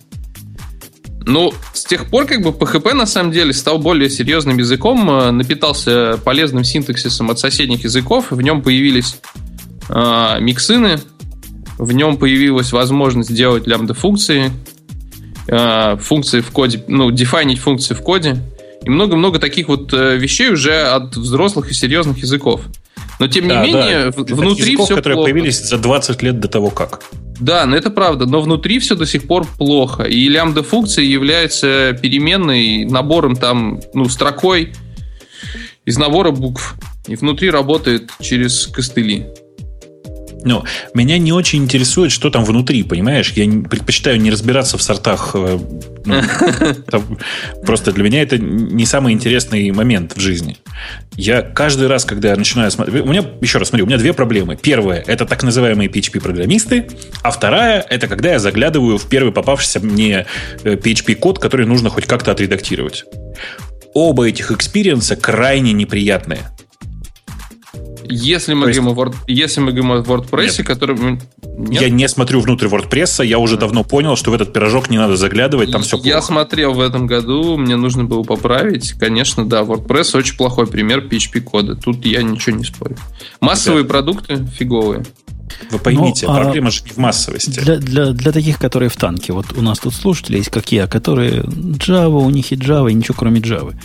Ну, 1.25 1.53
с 1.73 1.83
тех 1.83 2.05
пор, 2.05 2.25
как 2.25 2.41
бы 2.41 2.51
PHP 2.51 2.93
на 2.93 3.07
самом 3.07 3.31
деле 3.31 3.51
стал 3.51 3.79
более 3.79 4.09
серьезным 4.09 4.57
языком, 4.57 5.09
э, 5.09 5.31
напитался 5.31 6.19
полезным 6.23 6.63
синтаксисом 6.63 7.31
от 7.31 7.39
соседних 7.39 7.83
языков, 7.83 8.27
в 8.29 8.41
нем 8.41 8.61
появились 8.61 9.17
э, 9.89 10.39
миксины, 10.39 10.99
в 11.79 11.91
нем 11.93 12.17
появилась 12.17 12.71
возможность 12.71 13.33
делать 13.33 13.65
лямбда-функции, 13.65 14.51
э, 15.47 15.97
функции 15.97 16.41
в 16.41 16.51
коде, 16.51 16.83
ну, 16.87 17.09
дефайнить 17.09 17.59
функции 17.59 17.95
в 17.95 18.01
коде, 18.01 18.37
и 18.83 18.89
много-много 18.89 19.39
таких 19.39 19.67
вот 19.67 19.93
э, 19.93 20.17
вещей 20.17 20.51
уже 20.51 20.83
от 20.83 21.15
взрослых 21.15 21.71
и 21.71 21.73
серьезных 21.73 22.19
языков. 22.19 22.61
Но 23.19 23.27
тем 23.27 23.47
да, 23.47 23.65
не 23.65 23.73
менее, 23.73 24.11
да. 24.11 24.35
внутри 24.35 24.73
языков, 24.73 24.85
все 24.85 24.95
которые 24.95 25.15
плохо. 25.15 25.31
появились 25.31 25.59
за 25.59 25.79
20 25.79 26.21
лет 26.21 26.39
до 26.39 26.47
того 26.47 26.69
как. 26.69 27.01
Да, 27.39 27.65
но 27.65 27.75
это 27.75 27.89
правда, 27.89 28.25
но 28.25 28.41
внутри 28.41 28.79
все 28.79 28.95
до 28.95 29.05
сих 29.05 29.27
пор 29.27 29.45
плохо. 29.57 30.03
И 30.03 30.27
лямбда 30.29 30.63
функция 30.63 31.03
является 31.03 31.97
переменной 32.01 32.85
набором 32.85 33.35
там, 33.35 33.81
ну, 33.93 34.07
строкой 34.07 34.73
из 35.85 35.97
набора 35.97 36.31
букв. 36.31 36.75
И 37.07 37.15
внутри 37.15 37.49
работает 37.49 38.11
через 38.19 38.67
костыли. 38.67 39.27
Но 40.45 40.63
меня 40.93 41.17
не 41.17 41.33
очень 41.33 41.63
интересует, 41.63 42.11
что 42.11 42.29
там 42.29 42.45
внутри, 42.45 42.83
понимаешь? 42.83 43.33
Я 43.35 43.45
предпочитаю 43.67 44.21
не 44.21 44.29
разбираться 44.29 44.77
в 44.77 44.81
сортах. 44.81 45.31
Э, 45.33 45.59
ну, 46.05 46.21
просто 47.65 47.91
для 47.91 48.03
меня 48.03 48.21
это 48.21 48.37
не 48.37 48.85
самый 48.85 49.13
интересный 49.13 49.71
момент 49.71 50.15
в 50.15 50.19
жизни. 50.19 50.57
Я 51.15 51.41
каждый 51.41 51.87
раз, 51.87 52.05
когда 52.05 52.29
я 52.29 52.35
начинаю 52.35 52.69
смотреть... 52.69 53.03
У 53.03 53.07
меня, 53.07 53.25
еще 53.41 53.57
раз 53.57 53.69
смотри, 53.69 53.83
у 53.83 53.87
меня 53.87 53.97
две 53.97 54.13
проблемы. 54.13 54.55
Первая– 54.55 55.03
это 55.07 55.25
так 55.25 55.41
называемые 55.41 55.89
PHP-программисты, 55.89 56.87
а 57.23 57.31
вторая– 57.31 57.83
это 57.89 58.07
когда 58.07 58.33
я 58.33 58.39
заглядываю 58.39 58.99
в 58.99 59.09
первый 59.09 59.33
попавшийся 59.33 59.79
мне 59.79 60.27
PHP-код, 60.63 61.39
э, 61.39 61.41
который 61.41 61.65
нужно 61.65 61.89
хоть 61.89 62.05
как-то 62.05 62.31
отредактировать. 62.31 63.05
Оба 63.95 64.27
этих 64.27 64.51
experience 64.51 65.09
а 65.09 65.15
крайне 65.15 65.73
неприятные. 65.73 66.41
Если 68.09 68.53
мы, 68.53 68.67
есть... 68.67 68.79
говорим 68.79 68.99
о 68.99 69.01
Word, 69.01 69.15
если 69.27 69.61
мы 69.61 69.71
говорим 69.71 69.91
о 69.91 69.97
WordPress, 70.01 70.57
Нет. 70.57 70.67
который... 70.67 71.19
Нет? 71.57 71.81
Я 71.81 71.89
не 71.89 72.07
смотрю 72.07 72.41
внутрь 72.41 72.67
WordPress, 72.67 73.25
я 73.25 73.39
уже 73.39 73.57
давно 73.57 73.83
понял, 73.83 74.15
что 74.15 74.31
в 74.31 74.33
этот 74.33 74.53
пирожок 74.53 74.89
не 74.89 74.97
надо 74.97 75.15
заглядывать, 75.15 75.71
там 75.71 75.81
все 75.81 75.97
плохо. 75.97 76.07
Я 76.07 76.21
смотрел 76.21 76.73
в 76.73 76.79
этом 76.79 77.07
году, 77.07 77.57
мне 77.57 77.75
нужно 77.75 78.03
было 78.03 78.23
поправить. 78.23 78.93
Конечно, 78.93 79.45
да, 79.45 79.61
WordPress 79.61 80.17
очень 80.17 80.37
плохой 80.37 80.67
пример 80.67 80.99
PHP-кода. 80.99 81.75
Тут 81.75 82.05
я 82.05 82.23
ничего 82.23 82.57
не 82.57 82.63
спорю. 82.63 82.97
Массовые 83.39 83.83
да. 83.83 83.89
продукты 83.89 84.45
фиговые. 84.57 85.05
Вы 85.71 85.79
поймите, 85.79 86.27
ну, 86.27 86.35
проблема 86.35 86.67
а 86.67 86.71
же 86.71 86.83
не 86.83 86.89
в 86.91 86.97
массовости. 86.97 87.59
Для, 87.59 87.77
для, 87.77 88.11
для 88.11 88.31
таких, 88.31 88.59
которые 88.59 88.89
в 88.89 88.95
танке. 88.97 89.33
Вот 89.33 89.45
у 89.55 89.61
нас 89.61 89.79
тут 89.79 89.93
слушатели 89.93 90.37
есть, 90.37 90.49
как 90.49 90.71
я, 90.71 90.87
которые 90.87 91.41
Java, 91.43 92.19
у 92.19 92.29
них 92.29 92.51
и 92.51 92.55
Java, 92.55 92.91
и 92.91 92.93
ничего 92.93 93.15
кроме 93.17 93.39
Java. 93.39 93.75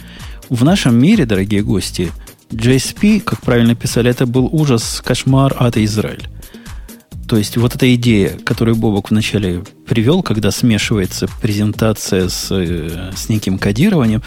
В 0.49 0.65
нашем 0.65 0.99
мире, 0.99 1.27
дорогие 1.27 1.63
гости, 1.63 2.11
JSP, 2.51 3.21
как 3.21 3.41
правильно 3.41 3.75
писали, 3.75 4.11
это 4.11 4.27
был 4.27 4.49
ужас, 4.53 5.03
кошмар, 5.05 5.55
ад 5.59 5.77
и 5.77 5.85
Израиль. 5.85 6.29
То 7.29 7.37
есть 7.37 7.57
вот 7.57 7.77
эта 7.77 7.95
идея, 7.95 8.31
которую 8.45 8.77
Бобок 8.77 9.11
вначале 9.11 9.63
привел, 9.87 10.23
когда 10.23 10.51
смешивается 10.51 11.29
презентация 11.41 12.29
с, 12.29 12.49
э, 12.51 13.13
с 13.17 13.29
неким 13.29 13.57
кодированием, 13.57 14.23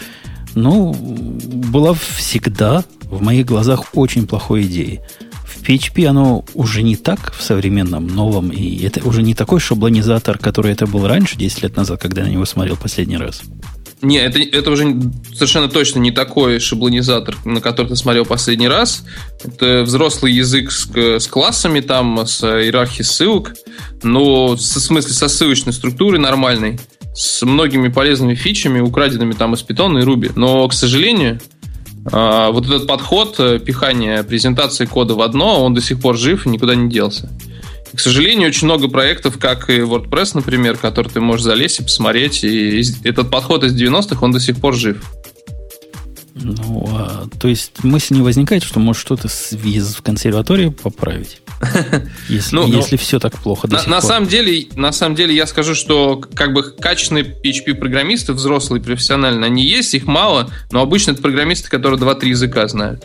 ну, 0.54 0.94
была 0.94 1.92
всегда 1.92 2.82
в 3.02 3.22
моих 3.22 3.44
глазах 3.44 3.94
очень 3.94 4.26
плохой 4.26 4.62
идеей. 4.62 5.00
В 5.44 5.62
PHP 5.62 6.06
оно 6.06 6.44
уже 6.54 6.82
не 6.82 6.96
так 6.96 7.34
в 7.34 7.42
современном, 7.42 8.06
новом, 8.06 8.50
и 8.50 8.82
это 8.84 9.06
уже 9.06 9.22
не 9.22 9.34
такой 9.34 9.60
шаблонизатор, 9.60 10.38
который 10.38 10.72
это 10.72 10.86
был 10.86 11.06
раньше, 11.06 11.36
10 11.36 11.62
лет 11.62 11.76
назад, 11.76 12.00
когда 12.00 12.22
я 12.22 12.28
на 12.28 12.32
него 12.32 12.46
смотрел 12.46 12.76
последний 12.76 13.18
раз. 13.18 13.42
Не, 14.04 14.18
это, 14.18 14.38
это 14.40 14.70
уже 14.70 15.00
совершенно 15.32 15.68
точно 15.68 15.98
не 15.98 16.10
такой 16.10 16.60
шаблонизатор, 16.60 17.36
на 17.44 17.60
который 17.60 17.88
ты 17.88 17.96
смотрел 17.96 18.24
последний 18.24 18.68
раз. 18.68 19.04
Это 19.42 19.82
взрослый 19.82 20.32
язык 20.32 20.70
с, 20.70 20.88
с 20.94 21.26
классами, 21.26 21.80
там, 21.80 22.26
с 22.26 22.44
иерархией 22.44 23.04
ссылок, 23.04 23.54
но 24.02 24.54
в 24.54 24.60
смысле 24.60 25.12
со 25.12 25.28
ссылочной 25.28 25.72
структурой 25.72 26.20
нормальной, 26.20 26.78
с 27.14 27.42
многими 27.42 27.88
полезными 27.88 28.34
фичами, 28.34 28.80
украденными 28.80 29.32
там 29.32 29.54
из 29.54 29.64
Python 29.64 30.00
и 30.00 30.04
Ruby. 30.04 30.32
Но, 30.36 30.68
к 30.68 30.74
сожалению, 30.74 31.40
а, 32.12 32.50
вот 32.50 32.66
этот 32.66 32.86
подход 32.86 33.36
э, 33.38 33.58
пихания 33.58 34.22
презентации 34.22 34.84
кода 34.84 35.14
в 35.14 35.22
одно, 35.22 35.64
он 35.64 35.72
до 35.72 35.80
сих 35.80 36.00
пор 36.00 36.18
жив 36.18 36.46
и 36.46 36.50
никуда 36.50 36.74
не 36.74 36.90
делся. 36.90 37.30
К 37.94 38.00
сожалению, 38.00 38.48
очень 38.48 38.66
много 38.66 38.88
проектов, 38.88 39.38
как 39.38 39.70
и 39.70 39.78
WordPress, 39.78 40.32
например, 40.34 40.76
который 40.76 41.08
ты 41.08 41.20
можешь 41.20 41.44
залезть 41.44 41.80
и 41.80 41.82
посмотреть. 41.82 42.42
И 42.42 42.82
этот 43.04 43.30
подход 43.30 43.64
из 43.64 43.74
90-х, 43.80 44.18
он 44.20 44.32
до 44.32 44.40
сих 44.40 44.56
пор 44.56 44.74
жив. 44.74 45.02
Ну, 46.34 46.84
а, 46.90 47.28
то 47.38 47.46
есть 47.46 47.84
мысль 47.84 48.16
не 48.16 48.22
возникает, 48.22 48.64
что 48.64 48.80
может 48.80 49.00
что-то 49.00 49.28
в 49.28 50.02
консерватории 50.02 50.70
поправить? 50.70 51.40
Если, 52.28 52.54
ну, 52.54 52.66
если 52.66 52.96
ну, 52.96 52.98
все 52.98 53.18
так 53.20 53.38
плохо 53.38 53.68
на, 53.68 53.82
на 53.86 54.00
самом 54.02 54.28
деле, 54.28 54.66
на 54.74 54.92
самом 54.92 55.14
деле 55.14 55.34
я 55.34 55.46
скажу, 55.46 55.74
что 55.74 56.22
как 56.34 56.52
бы 56.52 56.62
качественные 56.62 57.24
PHP-программисты, 57.24 58.32
взрослые, 58.32 58.82
профессиональные, 58.82 59.46
они 59.46 59.64
есть, 59.64 59.94
их 59.94 60.04
мало, 60.04 60.50
но 60.72 60.82
обычно 60.82 61.12
это 61.12 61.22
программисты, 61.22 61.70
которые 61.70 61.98
2-3 61.98 62.26
языка 62.26 62.66
знают. 62.66 63.04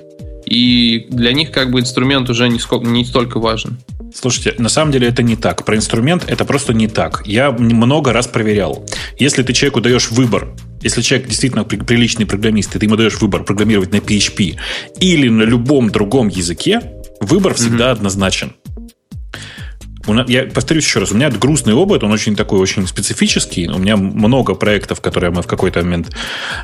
И 0.50 1.08
для 1.10 1.32
них 1.32 1.52
как 1.52 1.72
бы 1.72 1.80
инструмент 1.80 2.30
уже 2.30 2.50
не, 2.50 2.60
сколько, 2.60 2.86
не 2.88 3.06
столько 3.06 3.40
важен. 3.40 3.78
Слушайте, 4.14 4.56
на 4.58 4.70
самом 4.70 4.92
деле 4.92 5.08
это 5.08 5.22
не 5.22 5.36
так. 5.36 5.64
Про 5.66 5.76
инструмент 5.76 6.26
это 6.28 6.44
просто 6.44 6.74
не 6.74 6.88
так. 6.88 7.22
Я 7.26 7.52
много 7.52 8.12
раз 8.12 8.28
проверял. 8.28 8.86
Если 9.20 9.44
ты 9.44 9.54
человеку 9.54 9.82
даешь 9.82 10.10
выбор, 10.10 10.56
если 10.82 11.02
человек 11.02 11.28
действительно 11.28 11.64
приличный 11.64 12.26
программист, 12.26 12.76
и 12.76 12.80
ты 12.80 12.86
ему 12.86 12.96
даешь 12.96 13.22
выбор 13.22 13.44
программировать 13.44 13.92
на 13.92 13.98
PHP 13.98 14.58
или 15.00 15.30
на 15.30 15.44
любом 15.44 15.92
другом 15.92 16.28
языке, 16.28 16.82
выбор 17.22 17.54
всегда 17.54 17.90
mm-hmm. 17.90 17.92
однозначен 17.92 18.54
я 20.28 20.44
повторюсь 20.44 20.86
еще 20.86 21.00
раз, 21.00 21.12
у 21.12 21.16
меня 21.16 21.30
грустный 21.30 21.74
опыт, 21.74 22.04
он 22.04 22.12
очень 22.12 22.36
такой, 22.36 22.60
очень 22.60 22.88
специфический. 22.88 23.68
У 23.68 23.78
меня 23.78 23.98
много 23.98 24.56
проектов, 24.56 25.02
которые 25.02 25.32
мы 25.32 25.42
в 25.42 25.48
какой-то 25.48 25.82
момент 25.82 26.16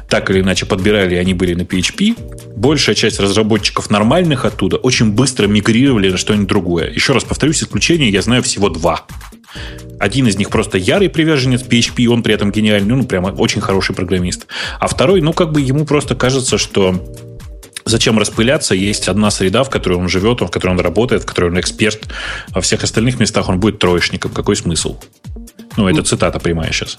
так 0.09 0.29
или 0.29 0.41
иначе 0.41 0.65
подбирали, 0.65 1.15
они 1.15 1.33
были 1.33 1.53
на 1.53 1.61
PHP. 1.61 2.53
Большая 2.55 2.95
часть 2.95 3.19
разработчиков 3.19 3.89
нормальных 3.89 4.45
оттуда 4.45 4.77
очень 4.77 5.11
быстро 5.11 5.47
мигрировали 5.47 6.09
на 6.09 6.17
что-нибудь 6.17 6.47
другое. 6.47 6.89
Еще 6.89 7.13
раз 7.13 7.23
повторюсь, 7.23 7.63
исключений 7.63 8.09
я 8.09 8.21
знаю 8.21 8.43
всего 8.43 8.69
два. 8.69 9.05
Один 9.99 10.27
из 10.27 10.37
них 10.37 10.49
просто 10.49 10.77
ярый 10.77 11.09
приверженец 11.09 11.63
PHP, 11.63 12.07
он 12.07 12.23
при 12.23 12.33
этом 12.33 12.51
гениальный, 12.51 12.95
ну, 12.95 13.05
прямо 13.05 13.27
очень 13.29 13.61
хороший 13.61 13.95
программист. 13.95 14.47
А 14.79 14.87
второй, 14.87 15.21
ну, 15.21 15.33
как 15.33 15.51
бы 15.51 15.61
ему 15.61 15.85
просто 15.85 16.15
кажется, 16.15 16.57
что 16.57 17.01
Зачем 17.85 18.17
распыляться? 18.17 18.73
Есть 18.73 19.07
одна 19.07 19.29
среда, 19.29 19.63
в 19.63 19.69
которой 19.69 19.99
он 19.99 20.09
живет, 20.09 20.41
в 20.41 20.47
которой 20.47 20.71
он 20.71 20.79
работает, 20.79 21.21
в 21.21 21.25
которой 21.25 21.51
он 21.51 21.59
эксперт. 21.59 22.07
Во 22.49 22.61
всех 22.61 22.83
остальных 22.83 23.19
местах 23.19 23.47
он 23.47 23.59
будет 23.59 23.77
троечником. 23.77 24.31
Какой 24.31 24.55
смысл? 24.55 24.99
Ну, 25.77 25.87
это 25.87 26.01
цитата 26.01 26.39
прямая 26.39 26.71
сейчас. 26.71 26.97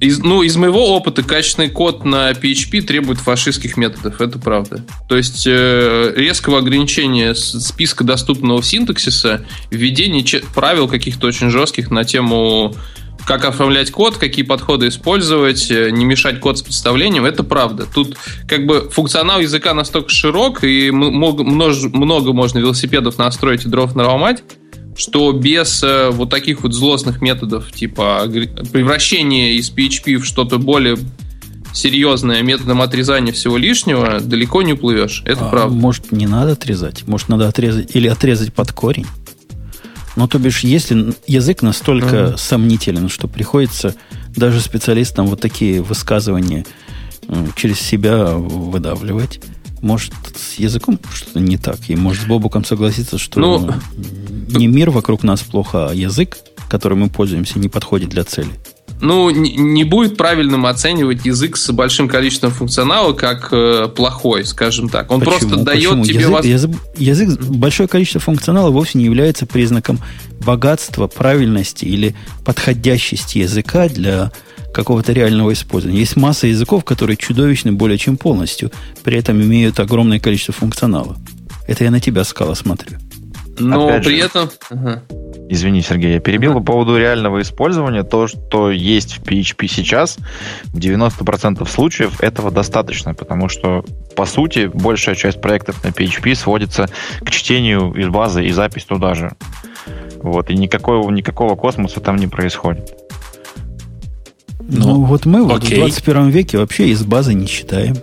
Из, 0.00 0.18
ну, 0.18 0.42
из 0.42 0.56
моего 0.56 0.94
опыта 0.94 1.22
качественный 1.22 1.70
код 1.70 2.04
на 2.04 2.32
PHP 2.32 2.82
требует 2.82 3.18
фашистских 3.18 3.78
методов, 3.78 4.20
это 4.20 4.38
правда. 4.38 4.84
То 5.08 5.16
есть 5.16 5.46
э, 5.46 6.12
резкого 6.14 6.58
ограничения 6.58 7.34
списка 7.34 8.04
доступного 8.04 8.62
синтаксиса, 8.62 9.46
введение 9.70 10.42
правил 10.54 10.88
каких-то 10.88 11.26
очень 11.26 11.48
жестких 11.48 11.90
на 11.90 12.04
тему 12.04 12.74
как 13.26 13.44
оформлять 13.44 13.90
код, 13.90 14.16
какие 14.16 14.44
подходы 14.44 14.88
использовать, 14.88 15.70
э, 15.70 15.90
не 15.90 16.04
мешать 16.04 16.40
код 16.40 16.58
с 16.58 16.62
представлением, 16.62 17.24
это 17.24 17.42
правда. 17.42 17.86
Тут 17.92 18.16
как 18.48 18.66
бы 18.66 18.90
функционал 18.90 19.40
языка 19.40 19.74
настолько 19.74 20.10
широк, 20.10 20.64
и 20.64 20.90
много, 20.90 21.42
много 21.44 22.32
можно 22.32 22.58
велосипедов 22.58 23.18
настроить 23.18 23.64
и 23.64 23.68
дров 23.68 23.94
наломать, 23.94 24.42
что 24.96 25.32
без 25.32 25.82
э, 25.82 26.10
вот 26.10 26.30
таких 26.30 26.62
вот 26.62 26.72
злостных 26.72 27.20
методов, 27.20 27.72
типа 27.72 28.26
превращения 28.72 29.52
из 29.52 29.70
PHP 29.70 30.16
в 30.16 30.24
что-то 30.24 30.58
более 30.58 30.96
серьезное 31.72 32.42
методом 32.42 32.80
отрезания 32.80 33.32
всего 33.32 33.56
лишнего, 33.56 34.20
далеко 34.20 34.62
не 34.62 34.74
уплывешь. 34.74 35.22
Это 35.26 35.46
а, 35.46 35.50
правда. 35.50 35.74
Может, 35.74 36.12
не 36.12 36.26
надо 36.26 36.52
отрезать? 36.52 37.06
Может, 37.06 37.28
надо 37.28 37.48
отрезать 37.48 37.94
или 37.94 38.06
отрезать 38.06 38.52
под 38.52 38.72
корень? 38.72 39.06
Ну, 40.16 40.28
то 40.28 40.38
бишь, 40.38 40.60
если 40.60 41.14
язык 41.26 41.62
настолько 41.62 42.16
mm-hmm. 42.16 42.36
сомнителен, 42.36 43.08
что 43.08 43.26
приходится 43.26 43.94
даже 44.36 44.60
специалистам 44.60 45.26
вот 45.26 45.40
такие 45.40 45.82
высказывания 45.82 46.64
э, 47.28 47.46
через 47.56 47.80
себя 47.80 48.34
выдавливать, 48.34 49.40
может, 49.82 50.14
с 50.34 50.58
языком 50.58 50.98
что-то 51.12 51.40
не 51.40 51.58
так? 51.58 51.78
И 51.88 51.96
может 51.96 52.22
с 52.22 52.26
Бобуком 52.26 52.64
согласиться, 52.64 53.18
что 53.18 53.40
ну, 53.40 53.72
не 54.48 54.66
мир 54.66 54.90
вокруг 54.90 55.22
нас 55.22 55.40
плохо, 55.40 55.90
а 55.90 55.94
язык, 55.94 56.38
которым 56.70 57.00
мы 57.00 57.10
пользуемся, 57.10 57.58
не 57.58 57.68
подходит 57.68 58.08
для 58.08 58.24
цели? 58.24 58.50
Ну, 59.00 59.30
не 59.30 59.84
будет 59.84 60.16
правильным 60.16 60.66
оценивать 60.66 61.24
язык 61.26 61.56
с 61.56 61.70
большим 61.72 62.08
количеством 62.08 62.50
функционала 62.52 63.12
как 63.12 63.48
э, 63.52 63.88
плохой, 63.94 64.44
скажем 64.44 64.88
так. 64.88 65.10
Он 65.10 65.20
Почему? 65.20 65.38
просто 65.38 65.56
дает 65.64 65.90
Почему? 65.90 66.04
тебе... 66.04 66.20
Язык, 66.20 66.30
вас... 66.30 66.44
язык, 66.46 66.70
язык, 66.96 67.40
большое 67.40 67.88
количество 67.88 68.20
функционала 68.20 68.70
вовсе 68.70 68.98
не 68.98 69.04
является 69.04 69.46
признаком 69.46 69.98
богатства, 70.40 71.06
правильности 71.06 71.84
или 71.84 72.14
подходящести 72.44 73.38
языка 73.38 73.88
для 73.88 74.32
какого-то 74.72 75.12
реального 75.12 75.52
использования. 75.52 76.00
Есть 76.00 76.16
масса 76.16 76.46
языков, 76.46 76.84
которые 76.84 77.16
чудовищны 77.16 77.72
более 77.72 77.98
чем 77.98 78.16
полностью, 78.16 78.72
при 79.02 79.18
этом 79.18 79.40
имеют 79.40 79.80
огромное 79.80 80.18
количество 80.18 80.52
функционала. 80.52 81.16
Это 81.66 81.84
я 81.84 81.90
на 81.90 82.00
тебя, 82.00 82.24
Скала, 82.24 82.54
смотрю. 82.54 82.98
Но 83.58 83.88
Опять 83.88 84.04
при 84.04 84.20
же, 84.20 84.26
этом... 84.26 84.50
Ага. 84.70 85.02
Извини, 85.48 85.82
Сергей, 85.82 86.14
я 86.14 86.20
перебил 86.20 86.54
по 86.54 86.60
поводу 86.60 86.96
реального 86.96 87.42
использования. 87.42 88.02
То, 88.02 88.26
что 88.26 88.70
есть 88.70 89.18
в 89.18 89.22
PHP 89.22 89.66
сейчас, 89.68 90.18
в 90.66 90.78
90% 90.78 91.66
случаев 91.68 92.20
этого 92.20 92.50
достаточно, 92.50 93.14
потому 93.14 93.48
что, 93.48 93.84
по 94.16 94.24
сути, 94.26 94.70
большая 94.72 95.14
часть 95.14 95.40
проектов 95.40 95.84
на 95.84 95.88
PHP 95.88 96.34
сводится 96.34 96.88
к 97.20 97.30
чтению 97.30 97.92
из 97.92 98.08
базы 98.08 98.44
и 98.44 98.50
запись 98.52 98.84
туда 98.84 99.14
же. 99.14 99.32
Вот, 100.22 100.50
и 100.50 100.56
никакого, 100.56 101.10
никакого 101.10 101.54
космоса 101.54 102.00
там 102.00 102.16
не 102.16 102.26
происходит. 102.26 102.94
Ну, 104.60 104.86
ну 104.86 105.04
вот 105.04 105.26
мы 105.26 105.44
вот 105.44 105.62
в 105.62 105.74
21 105.74 106.30
веке 106.30 106.58
вообще 106.58 106.88
из 106.88 107.04
базы 107.04 107.34
не 107.34 107.46
читаем. 107.46 107.96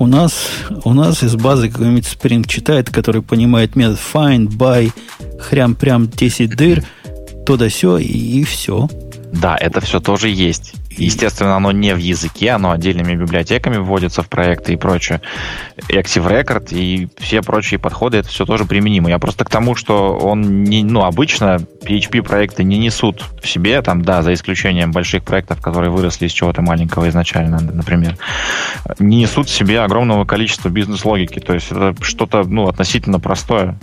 У 0.00 0.06
нас, 0.06 0.46
у 0.84 0.94
нас 0.94 1.22
из 1.22 1.36
базы 1.36 1.68
какой-нибудь 1.68 2.06
Spring 2.06 2.48
читает, 2.48 2.88
который 2.88 3.20
понимает 3.20 3.76
метод 3.76 3.98
find, 3.98 4.48
by, 4.48 4.90
хрям-прям 5.38 6.08
10 6.08 6.56
дыр, 6.56 6.82
то 7.44 7.58
да 7.58 7.68
все 7.68 7.98
и, 7.98 8.40
и 8.40 8.44
все. 8.44 8.88
Да, 9.30 9.58
это 9.60 9.82
все 9.82 10.00
тоже 10.00 10.30
есть. 10.30 10.72
Естественно, 10.96 11.56
оно 11.56 11.70
не 11.70 11.94
в 11.94 11.98
языке, 11.98 12.50
оно 12.50 12.72
отдельными 12.72 13.14
библиотеками 13.14 13.76
вводится 13.76 14.22
в 14.22 14.28
проекты 14.28 14.72
и 14.72 14.76
прочее. 14.76 15.20
Active 15.88 16.26
Record 16.28 16.74
и 16.74 17.08
все 17.18 17.42
прочие 17.42 17.78
подходы, 17.78 18.18
это 18.18 18.28
все 18.28 18.44
тоже 18.44 18.64
применимо. 18.64 19.08
Я 19.08 19.18
просто 19.18 19.44
к 19.44 19.50
тому, 19.50 19.76
что 19.76 20.16
он 20.16 20.64
не, 20.64 20.82
ну, 20.82 21.04
обычно 21.04 21.58
PHP-проекты 21.82 22.64
не 22.64 22.78
несут 22.78 23.24
в 23.40 23.48
себе, 23.48 23.80
там, 23.82 24.02
да, 24.02 24.22
за 24.22 24.34
исключением 24.34 24.90
больших 24.90 25.22
проектов, 25.22 25.60
которые 25.60 25.90
выросли 25.90 26.26
из 26.26 26.32
чего-то 26.32 26.60
маленького 26.60 27.08
изначально, 27.08 27.60
например, 27.60 28.16
не 28.98 29.18
несут 29.18 29.48
в 29.48 29.54
себе 29.54 29.80
огромного 29.80 30.24
количества 30.24 30.70
бизнес-логики. 30.70 31.38
То 31.38 31.54
есть 31.54 31.70
это 31.70 31.94
что-то, 32.02 32.42
ну, 32.42 32.68
относительно 32.68 33.20
простое. 33.20 33.78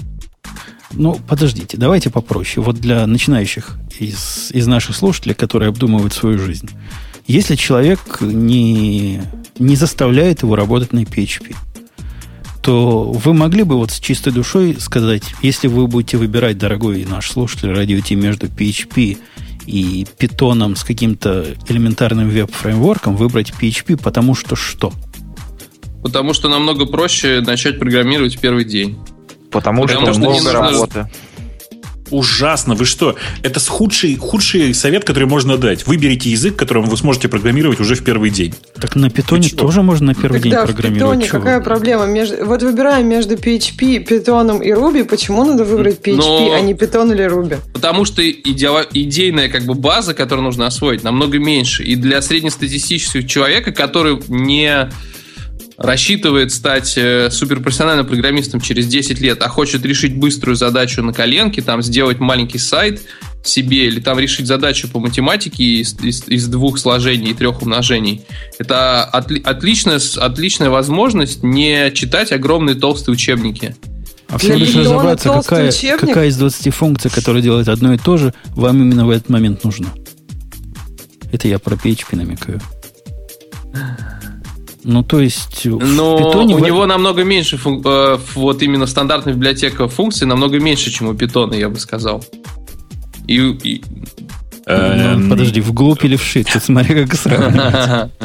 Ну, 0.94 1.20
подождите, 1.28 1.78
давайте 1.78 2.10
попроще. 2.10 2.64
Вот 2.64 2.78
для 2.78 3.06
начинающих 3.06 3.78
из, 4.00 4.52
из 4.52 4.68
наших 4.68 4.96
слушателей, 4.96 5.36
которые 5.36 5.70
обдумывают 5.70 6.14
свою 6.14 6.40
жизнь. 6.40 6.70
Если 7.28 7.56
человек 7.56 8.22
не, 8.22 9.22
не 9.60 9.76
заставляет 9.76 10.44
его 10.44 10.56
работать 10.56 10.94
на 10.94 11.00
PHP, 11.00 11.56
то 12.62 13.04
вы 13.04 13.34
могли 13.34 13.64
бы 13.64 13.76
вот 13.76 13.92
с 13.92 14.00
чистой 14.00 14.32
душой 14.32 14.78
сказать, 14.80 15.24
если 15.42 15.68
вы 15.68 15.88
будете 15.88 16.18
выбирать, 16.18 16.58
дорогой 16.58 17.06
наш 17.06 17.32
слушатель, 17.32 17.72
радио 17.72 18.02
между 18.16 18.48
PHP 18.48 19.18
и 19.66 20.08
питоном 20.18 20.76
с 20.76 20.84
каким-то 20.84 21.46
элементарным 21.68 22.30
веб-фреймворком, 22.30 23.16
выбрать 23.16 23.52
PHP, 23.52 24.02
потому 24.02 24.36
что 24.36 24.56
что? 24.56 24.94
Потому 26.02 26.34
что 26.34 26.48
намного 26.48 26.86
проще 26.86 27.42
начать 27.42 27.80
программировать 27.80 28.40
первый 28.40 28.64
день. 28.64 28.98
Потому, 29.52 29.84
Потому 29.84 30.08
что, 30.08 30.14
что 30.14 30.20
много 30.20 30.52
работы. 30.52 31.08
Ужасно. 32.10 32.76
Вы 32.76 32.86
что? 32.86 33.16
Это 33.44 33.60
худший, 33.60 34.16
худший 34.16 34.74
совет, 34.74 35.04
который 35.04 35.28
можно 35.28 35.58
дать. 35.58 35.86
Выберите 35.88 36.30
язык, 36.30 36.56
которым 36.56 36.86
вы 36.86 36.98
сможете 36.98 37.28
программировать 37.28 37.80
уже 37.80 37.96
в 37.96 38.04
первый 38.04 38.30
день. 38.30 38.54
Так 38.80 38.96
на 38.96 39.10
питоне 39.10 39.50
тоже 39.50 39.82
можно 39.82 40.08
на 40.08 40.16
первый 40.16 40.40
Тогда 40.42 40.58
день 40.58 40.66
программировать. 40.66 41.18
в 41.18 41.22
питоне 41.26 41.44
какая 41.44 41.62
проблема? 41.62 42.06
Между, 42.06 42.46
вот 42.46 42.64
выбираем 42.64 43.08
между 43.08 43.36
PHP, 43.36 44.00
питоном 44.00 44.62
и 44.62 44.72
Ruby. 44.72 45.04
Почему 45.04 45.44
надо 45.44 45.66
выбрать 45.66 46.00
PHP, 46.00 46.16
Но... 46.16 46.54
а 46.54 46.62
не 46.62 46.74
питон 46.74 47.12
или 47.12 47.26
Ruby? 47.26 47.60
Потому 47.74 48.06
что 48.06 48.28
иде... 48.28 48.70
идейная 48.94 49.50
как 49.50 49.64
бы 49.66 49.74
база, 49.74 50.14
которую 50.14 50.46
нужно 50.46 50.68
освоить, 50.68 51.04
намного 51.04 51.40
меньше. 51.40 51.84
И 51.84 51.96
для 51.96 52.22
среднестатистического 52.22 53.24
человека, 53.24 53.72
который 53.72 54.20
не 54.28 54.90
рассчитывает 55.78 56.52
стать 56.52 56.98
э, 56.98 57.30
суперпрофессиональным 57.30 58.06
программистом 58.06 58.60
через 58.60 58.88
10 58.88 59.20
лет, 59.20 59.42
а 59.42 59.48
хочет 59.48 59.86
решить 59.86 60.16
быструю 60.16 60.56
задачу 60.56 61.04
на 61.04 61.14
коленке, 61.14 61.62
там 61.62 61.82
сделать 61.82 62.20
маленький 62.20 62.58
сайт 62.58 63.02
себе 63.44 63.88
или 63.88 64.00
там 64.00 64.20
решить 64.20 64.48
задачу 64.48 64.90
по 64.90 65.00
математике 65.00 65.64
из, 65.64 65.98
из, 66.02 66.28
из 66.28 66.48
двух 66.48 66.80
сложений 66.80 67.32
и 67.32 67.34
трех 67.34 67.62
умножений, 67.62 68.24
это 68.58 69.04
отли, 69.06 69.42
отличная, 69.42 70.02
отличная 70.18 70.70
возможность 70.70 71.44
не 71.44 71.92
читать 71.94 72.32
огромные 72.32 72.76
толстые 72.76 73.14
учебники. 73.14 73.76
А 74.30 74.38
всего 74.38 74.56
лишь 74.56 74.76
разобраться, 74.76 75.30
какая, 75.30 75.72
какая 75.98 76.28
из 76.28 76.38
20 76.38 76.74
функций, 76.74 77.10
которая 77.10 77.42
делает 77.42 77.70
одно 77.70 77.94
и 77.94 77.98
то 77.98 78.18
же, 78.18 78.34
вам 78.50 78.82
именно 78.82 79.06
в 79.06 79.10
этот 79.10 79.30
момент 79.30 79.64
нужна. 79.64 79.88
Это 81.32 81.48
я 81.48 81.60
про 81.60 81.76
PHP 81.76 82.16
намекаю. 82.16 82.60
Ну, 84.90 85.04
то 85.04 85.20
есть... 85.20 85.66
Но 85.66 86.16
у 86.16 86.56
в... 86.56 86.62
него 86.62 86.86
намного 86.86 87.26
меньше, 87.26 87.58
фун... 87.58 87.82
э, 87.84 88.18
вот 88.36 88.62
именно 88.62 88.88
стандартная 88.88 89.34
библиотека 89.34 89.90
функций 89.90 90.26
намного 90.26 90.62
меньше, 90.62 90.92
чем 90.92 91.10
у 91.10 91.14
питона, 91.14 91.56
я 91.56 91.68
бы 91.68 91.78
сказал. 91.78 92.24
И... 93.28 93.36
и... 93.36 93.84
Ну, 94.66 95.30
подожди, 95.30 95.60
вглубь 95.60 96.06
или 96.06 96.16
вшит? 96.16 96.48
Ты 96.48 96.62
смотри, 96.62 97.06
как 97.06 97.16
сравнивать. 97.16 98.12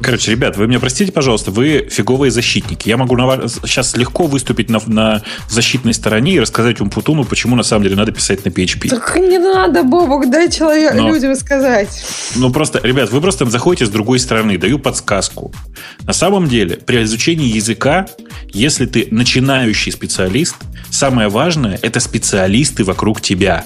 Короче, 0.00 0.30
ребят, 0.30 0.56
вы 0.56 0.66
меня 0.66 0.78
простите, 0.78 1.12
пожалуйста, 1.12 1.50
вы 1.50 1.88
фиговые 1.90 2.30
защитники. 2.30 2.88
Я 2.88 2.96
могу 2.96 3.16
на 3.16 3.26
вас 3.26 3.60
сейчас 3.64 3.96
легко 3.96 4.26
выступить 4.26 4.70
на, 4.70 4.80
на 4.86 5.22
защитной 5.48 5.94
стороне 5.94 6.34
и 6.34 6.40
рассказать 6.40 6.80
Умпутуну, 6.80 7.24
почему 7.24 7.56
на 7.56 7.62
самом 7.62 7.84
деле 7.84 7.96
надо 7.96 8.12
писать 8.12 8.44
на 8.44 8.50
PHP. 8.50 8.88
Так 8.88 9.16
не 9.16 9.38
надо, 9.38 9.82
Бобок, 9.82 10.30
дай 10.30 10.50
человек, 10.50 10.94
Но, 10.94 11.08
людям 11.08 11.34
сказать. 11.34 11.88
Ну 12.36 12.50
просто, 12.50 12.80
ребят, 12.82 13.10
вы 13.10 13.20
просто 13.20 13.44
заходите 13.46 13.86
с 13.86 13.90
другой 13.90 14.18
стороны, 14.20 14.56
даю 14.58 14.78
подсказку. 14.78 15.52
На 16.02 16.12
самом 16.12 16.48
деле, 16.48 16.76
при 16.76 17.02
изучении 17.02 17.48
языка, 17.48 18.06
если 18.52 18.86
ты 18.86 19.08
начинающий 19.10 19.92
специалист, 19.92 20.56
самое 20.90 21.28
важное– 21.28 21.78
это 21.82 22.00
специалисты 22.00 22.84
вокруг 22.84 23.20
тебя. 23.20 23.64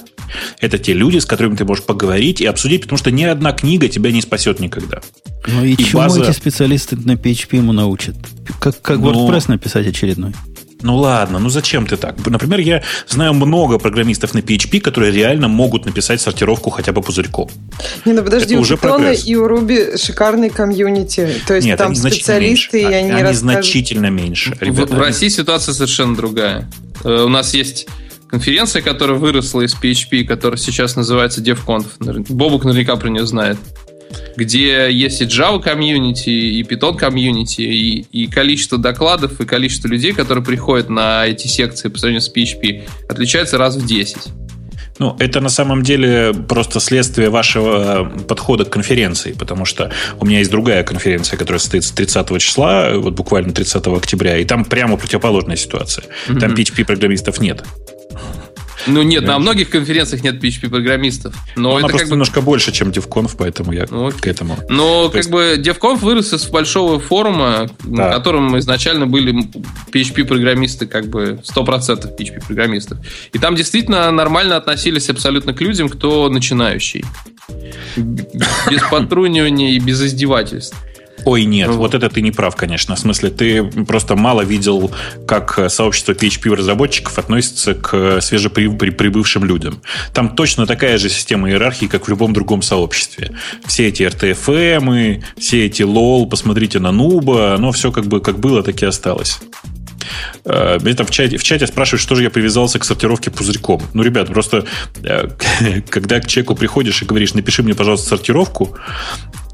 Это 0.60 0.78
те 0.78 0.92
люди, 0.92 1.18
с 1.18 1.26
которыми 1.26 1.56
ты 1.56 1.64
можешь 1.64 1.84
поговорить 1.84 2.40
и 2.40 2.46
обсудить, 2.46 2.82
потому 2.82 2.98
что 2.98 3.10
ни 3.10 3.24
одна 3.24 3.52
книга 3.52 3.88
тебя 3.88 4.10
не 4.12 4.22
спасет 4.22 4.60
никогда. 4.60 5.02
Ну 5.46 5.64
и, 5.64 5.72
и 5.72 5.84
чему 5.84 6.02
база... 6.02 6.21
эти 6.22 6.36
специалисты 6.36 6.96
на 6.96 7.12
PHP 7.12 7.56
ему 7.56 7.72
научат? 7.72 8.16
Как, 8.60 8.80
как 8.80 8.98
ну... 8.98 9.12
WordPress 9.12 9.44
написать 9.48 9.86
очередной? 9.86 10.32
Ну 10.82 10.96
ладно, 10.96 11.38
ну 11.38 11.48
зачем 11.48 11.86
ты 11.86 11.96
так? 11.96 12.26
Например, 12.26 12.58
я 12.58 12.82
знаю 13.06 13.34
много 13.34 13.78
программистов 13.78 14.34
на 14.34 14.38
PHP, 14.38 14.80
которые 14.80 15.12
реально 15.12 15.48
могут 15.48 15.86
написать 15.86 16.20
сортировку 16.20 16.70
хотя 16.70 16.92
бы 16.92 17.02
пузырьком. 17.02 17.48
Не, 18.04 18.12
ну 18.12 18.22
подожди, 18.22 18.54
Это 18.54 18.58
у 18.58 18.62
уже 18.62 18.74
Python 18.74 19.14
и 19.24 19.36
у 19.36 19.46
Ruby 19.46 19.96
шикарный 19.96 20.50
комьюнити. 20.50 21.40
То 21.46 21.54
есть 21.54 21.66
Нет, 21.66 21.78
там 21.78 21.92
они 21.92 21.96
специалисты, 21.96 22.80
и 22.80 22.84
они, 22.84 23.10
они 23.10 23.22
расскажут... 23.22 23.38
значительно 23.38 24.10
меньше. 24.10 24.56
В, 24.60 24.86
в 24.86 24.98
России 24.98 25.28
ситуация 25.28 25.72
совершенно 25.72 26.16
другая. 26.16 26.68
Э, 27.04 27.22
у 27.24 27.28
нас 27.28 27.54
есть 27.54 27.86
конференция, 28.28 28.82
которая 28.82 29.18
выросла 29.18 29.62
из 29.62 29.74
PHP, 29.74 30.24
которая 30.24 30.58
сейчас 30.58 30.96
называется 30.96 31.40
DevConf. 31.40 32.26
Бобук 32.28 32.64
наверняка 32.64 32.96
про 32.96 33.08
нее 33.08 33.26
знает. 33.26 33.58
Где 34.36 34.90
есть 34.90 35.20
и 35.20 35.24
Java 35.24 35.60
комьюнити, 35.60 36.30
и 36.30 36.62
Python 36.62 36.96
комьюнити, 36.96 37.60
и, 37.60 38.00
и 38.12 38.26
количество 38.26 38.78
докладов, 38.78 39.40
и 39.40 39.44
количество 39.44 39.88
людей, 39.88 40.12
которые 40.12 40.44
приходят 40.44 40.88
на 40.88 41.26
эти 41.26 41.46
секции 41.46 41.88
по 41.88 41.98
сравнению 41.98 42.22
с 42.22 42.32
PHP, 42.32 42.82
отличается 43.08 43.58
раз 43.58 43.76
в 43.76 43.86
10. 43.86 44.16
Ну, 44.98 45.16
это 45.18 45.40
на 45.40 45.48
самом 45.48 45.82
деле 45.82 46.32
просто 46.32 46.78
следствие 46.78 47.30
вашего 47.30 48.10
подхода 48.28 48.64
к 48.64 48.70
конференции, 48.70 49.32
потому 49.32 49.64
что 49.64 49.90
у 50.20 50.26
меня 50.26 50.38
есть 50.38 50.50
другая 50.50 50.84
конференция, 50.84 51.36
которая 51.36 51.58
состоится 51.58 51.94
30 51.94 52.40
числа, 52.40 52.90
вот 52.94 53.14
буквально 53.14 53.52
30 53.52 53.86
октября, 53.88 54.38
и 54.38 54.44
там 54.44 54.64
прямо 54.64 54.96
противоположная 54.96 55.56
ситуация. 55.56 56.04
Там 56.26 56.54
PHP-программистов 56.54 57.40
нет. 57.40 57.64
Ну 58.86 59.02
нет, 59.02 59.24
на 59.24 59.38
многих 59.38 59.70
конференциях 59.70 60.22
нет 60.22 60.42
PHP-программистов. 60.42 61.34
Но 61.56 61.62
ну, 61.62 61.70
Она 61.70 61.78
это 61.78 61.88
просто 61.88 61.98
как 61.98 62.08
бы... 62.08 62.12
немножко 62.12 62.40
больше, 62.40 62.72
чем 62.72 62.90
DevConf, 62.90 63.34
поэтому 63.38 63.72
я 63.72 63.86
ну, 63.90 64.10
к 64.10 64.26
этому. 64.26 64.56
Но 64.68 65.04
То 65.04 65.08
как 65.08 65.16
есть... 65.16 65.30
бы 65.30 65.56
DevConf 65.58 65.98
вырос 65.98 66.32
из 66.32 66.46
большого 66.46 66.98
форума, 66.98 67.70
да. 67.84 68.08
на 68.08 68.12
котором 68.12 68.58
изначально 68.58 69.06
были 69.06 69.34
PHP-программисты, 69.92 70.86
как 70.86 71.06
бы 71.06 71.40
100% 71.42 72.16
PHP-программистов. 72.16 72.98
И 73.32 73.38
там 73.38 73.54
действительно 73.54 74.10
нормально 74.10 74.56
относились 74.56 75.08
абсолютно 75.08 75.54
к 75.54 75.60
людям, 75.60 75.88
кто 75.88 76.28
начинающий. 76.28 77.04
Без 77.96 78.82
потрунивания 78.90 79.70
и 79.70 79.78
без 79.78 80.02
издевательств. 80.02 80.76
Ой, 81.24 81.44
нет, 81.44 81.68
ну, 81.68 81.76
вот 81.76 81.94
это 81.94 82.08
ты 82.08 82.20
не 82.20 82.30
прав, 82.30 82.56
конечно. 82.56 82.96
В 82.96 82.98
смысле, 82.98 83.30
ты 83.30 83.64
просто 83.64 84.16
мало 84.16 84.42
видел, 84.42 84.90
как 85.26 85.70
сообщество 85.70 86.12
PHP-разработчиков 86.12 87.18
относится 87.18 87.74
к 87.74 88.20
свежеприбывшим 88.20 89.44
людям. 89.44 89.80
Там 90.12 90.34
точно 90.34 90.66
такая 90.66 90.98
же 90.98 91.08
система 91.08 91.48
иерархии, 91.50 91.86
как 91.86 92.06
в 92.06 92.08
любом 92.08 92.32
другом 92.32 92.62
сообществе. 92.62 93.32
Все 93.66 93.88
эти 93.88 94.02
RTFM, 94.02 95.22
все 95.38 95.66
эти 95.66 95.82
LOL, 95.82 96.28
посмотрите 96.28 96.78
на 96.78 96.92
Нуба, 96.92 97.54
оно 97.54 97.72
все 97.72 97.92
как 97.92 98.06
бы 98.06 98.20
как 98.20 98.38
было, 98.38 98.62
так 98.62 98.82
и 98.82 98.86
осталось. 98.86 99.40
Э, 100.44 100.78
мне 100.80 100.94
там 100.94 101.06
в 101.06 101.10
чате, 101.10 101.36
в 101.36 101.44
чате 101.44 101.66
спрашивают, 101.66 102.02
что 102.02 102.14
же 102.14 102.22
я 102.22 102.30
привязался 102.30 102.78
к 102.78 102.84
сортировке 102.84 103.30
пузырьком. 103.30 103.82
Ну, 103.94 104.02
ребят, 104.02 104.28
просто 104.28 104.64
э, 105.02 105.28
когда 105.88 106.20
к 106.20 106.26
человеку 106.26 106.54
приходишь 106.54 107.02
и 107.02 107.04
говоришь, 107.04 107.34
напиши 107.34 107.62
мне, 107.62 107.74
пожалуйста, 107.74 108.08
сортировку, 108.08 108.76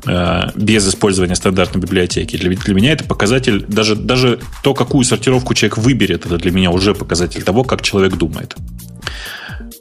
Э, 0.07 0.51
без 0.55 0.89
использования 0.89 1.35
стандартной 1.35 1.83
библиотеки. 1.83 2.37
Для, 2.37 2.51
для 2.51 2.75
меня 2.75 2.93
это 2.93 3.05
показатель, 3.05 3.65
даже, 3.66 3.97
даже 3.97 4.39
то, 4.62 4.73
какую 4.73 5.05
сортировку 5.05 5.55
человек 5.55 5.79
выберет, 5.79 6.25
это 6.25 6.39
для 6.39 6.53
меня 6.53 6.70
уже 6.70 6.95
показатель 6.95 7.43
того, 7.43 7.65
как 7.65 7.83
человек 7.83 8.15
думает. 8.16 8.55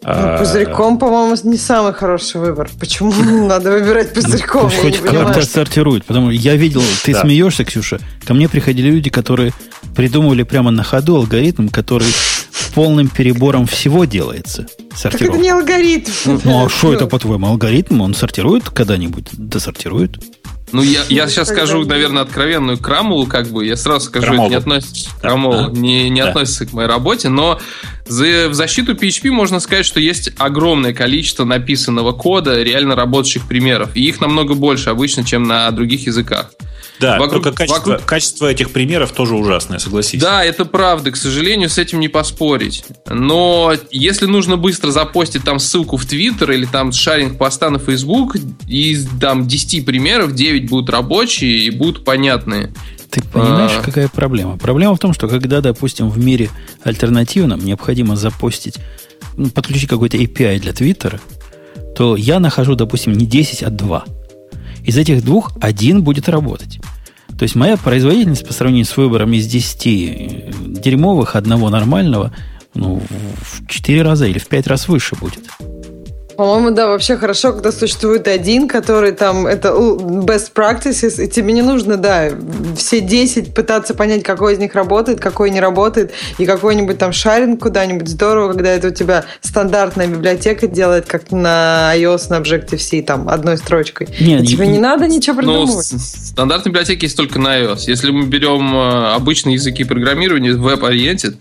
Ну, 0.04 0.38
пузырьком, 0.38 1.00
по-моему, 1.00 1.36
не 1.44 1.58
самый 1.58 1.94
хороший 1.94 2.42
выбор. 2.42 2.70
Почему 2.80 3.14
надо 3.48 3.72
выбирать 3.72 4.14
пузырьком? 4.14 4.64
Ну, 4.64 4.70
хоть 4.70 5.00
как-то 5.00 5.42
сортирует. 5.44 6.06
Потому 6.06 6.32
что 6.32 6.42
я 6.42 6.56
видел, 6.56 6.82
ты 7.04 7.14
смеешься, 7.14 7.64
Ксюша. 7.64 8.00
Ко 8.26 8.34
мне 8.34 8.50
приходили 8.50 8.90
люди, 8.90 9.10
которые 9.10 9.54
придумывали 9.98 10.44
прямо 10.44 10.70
на 10.70 10.84
ходу 10.84 11.16
алгоритм, 11.16 11.70
который 11.70 12.14
полным 12.76 13.08
перебором 13.08 13.66
всего 13.66 14.06
делается. 14.06 14.68
Так 15.02 15.20
это 15.20 15.38
не 15.38 15.50
алгоритм. 15.50 16.12
Ну, 16.44 16.66
а 16.66 16.70
что 16.70 16.94
это, 16.94 17.08
по-твоему, 17.08 17.48
алгоритм? 17.48 18.02
Он 18.02 18.14
сортирует 18.14 18.70
когда-нибудь? 18.70 19.30
Досортирует? 19.34 20.24
Ну, 20.72 20.84
я, 20.84 21.02
я 21.10 21.28
сейчас 21.28 21.48
скажу, 21.48 21.84
наверное, 21.86 22.22
откровенную 22.22 22.78
крамулу, 22.78 23.26
как 23.26 23.48
бы. 23.48 23.66
Я 23.66 23.76
сразу 23.76 24.06
скажу, 24.06 24.28
Крамолу. 24.28 24.48
это 24.48 24.52
не 24.52 24.58
относится, 24.58 25.10
крамолу, 25.20 25.72
не, 25.72 26.10
не 26.10 26.22
да. 26.22 26.30
относится 26.30 26.68
к 26.68 26.74
моей 26.74 26.88
работе, 26.88 27.30
но 27.30 27.60
за, 28.06 28.50
в 28.50 28.54
защиту 28.54 28.94
PHP 28.94 29.32
можно 29.32 29.60
сказать, 29.60 29.86
что 29.86 30.00
есть 30.00 30.32
огромное 30.38 30.94
количество 30.94 31.44
написанного 31.44 32.12
кода, 32.12 32.62
реально 32.62 32.96
работающих 32.96 33.48
примеров. 33.48 33.96
И 33.96 34.08
их 34.08 34.22
намного 34.22 34.54
больше 34.54 34.92
обычно, 34.92 35.24
чем 35.24 35.44
на 35.44 35.72
других 35.72 36.06
языках. 36.06 36.52
Да, 37.00 37.20
вокруг, 37.20 37.44
только 37.44 37.58
качество, 37.58 37.92
вокруг... 37.92 38.06
качество 38.06 38.48
этих 38.48 38.72
примеров 38.72 39.12
тоже 39.12 39.36
ужасное, 39.36 39.80
согласись. 39.80 40.20
Да, 40.20 40.44
это 40.44 40.66
правда, 40.66 41.12
к 41.12 41.16
сожалению, 41.16 41.70
с 41.70 41.78
этим 41.78 42.00
не 42.00 42.08
поспорить. 42.08 42.86
Но 43.08 43.74
если 43.92 44.26
нужно 44.26 44.58
быстро 44.58 44.92
запостить 44.92 45.44
там 45.44 45.60
ссылку 45.60 45.98
в 45.98 46.06
Твиттер 46.06 46.52
или 46.52 46.66
там 46.66 46.92
шаринг 46.92 47.38
поста 47.38 47.70
на 47.70 47.80
Facebook, 47.80 48.38
из 48.68 49.08
там 49.20 49.48
10 49.48 49.86
примеров 49.86 50.34
9 50.34 50.70
будут 50.70 50.90
рабочие 50.90 51.60
и 51.60 51.70
будут 51.70 52.04
понятные. 52.04 52.74
Ты 53.10 53.22
понимаешь, 53.22 53.72
а... 53.80 53.82
какая 53.82 54.08
проблема? 54.08 54.58
Проблема 54.58 54.96
в 54.96 55.00
том, 55.00 55.14
что 55.14 55.28
когда, 55.28 55.62
допустим, 55.62 56.10
в 56.10 56.18
мире 56.18 56.50
альтернативном 56.84 57.64
необходимо 57.64 58.16
запостить, 58.16 58.76
ну, 59.38 59.50
подключить 59.50 59.90
какой-то 59.90 60.18
API 60.18 60.60
для 60.60 60.74
Твиттера, 60.74 61.20
то 61.96 62.16
я 62.16 62.40
нахожу, 62.40 62.76
допустим, 62.76 63.14
не 63.14 63.26
10, 63.26 63.64
а 63.64 63.70
2. 63.70 64.06
Из 64.88 64.98
этих 64.98 65.22
двух 65.22 65.52
один 65.60 66.02
будет 66.02 66.30
работать. 66.30 66.80
То 67.38 67.44
есть 67.44 67.56
моя 67.56 67.76
производительность 67.76 68.48
по 68.48 68.54
сравнению 68.54 68.86
с 68.86 68.96
выбором 68.96 69.34
из 69.34 69.46
10 69.46 69.86
э, 69.86 70.52
дерьмовых, 70.66 71.36
одного 71.36 71.70
нормального, 71.70 72.34
ну, 72.74 73.02
в 73.42 73.68
4 73.68 74.02
раза 74.02 74.28
или 74.28 74.40
в 74.40 74.48
5 74.48 74.68
раз 74.68 74.88
выше 74.88 75.18
будет. 75.18 75.42
По-моему, 76.38 76.70
да, 76.70 76.88
вообще 76.88 77.18
хорошо, 77.18 77.52
когда 77.52 77.72
существует 77.72 78.28
один, 78.28 78.68
который 78.68 79.12
там, 79.12 79.48
это 79.48 79.70
best 79.70 80.54
practices, 80.54 81.24
и 81.24 81.28
тебе 81.28 81.52
не 81.52 81.64
нужно, 81.64 81.98
да, 81.98 82.30
все 82.78 83.02
10 83.02 83.56
пытаться 83.56 83.96
понять, 83.96 84.22
какой 84.22 84.54
из 84.54 84.60
них 84.60 84.76
работает, 84.76 85.20
какой 85.20 85.50
не 85.50 85.60
работает, 85.60 86.12
и 86.38 86.46
какой-нибудь 86.46 87.00
там 87.00 87.12
шаринг 87.12 87.64
куда-нибудь. 87.64 88.08
Здорово, 88.08 88.54
когда 88.54 88.70
это 88.70 88.90
у 88.90 88.92
тебя 88.92 89.26
стандартная 89.42 90.06
библиотека 90.06 90.68
делает, 90.68 91.08
как 91.08 91.32
на 91.32 91.94
iOS, 91.96 92.28
на 92.30 92.36
Objective-C, 92.36 93.02
там, 93.02 93.28
одной 93.30 93.58
строчкой. 93.58 94.08
Нет, 94.20 94.46
тебе 94.46 94.68
не, 94.68 94.74
не 94.74 94.80
надо 94.80 95.08
ничего 95.08 95.38
придумывать. 95.38 95.90
Ну, 95.92 96.00
стандартные 96.00 96.72
библиотеки 96.72 97.06
есть 97.06 97.18
только 97.18 97.40
на 97.40 97.60
iOS. 97.60 97.86
Если 97.88 98.12
мы 98.12 98.28
берем 98.28 98.76
э, 98.76 99.14
обычные 99.16 99.56
языки 99.56 99.84
программирования, 99.84 100.54
веб-ориентед, 100.54 101.36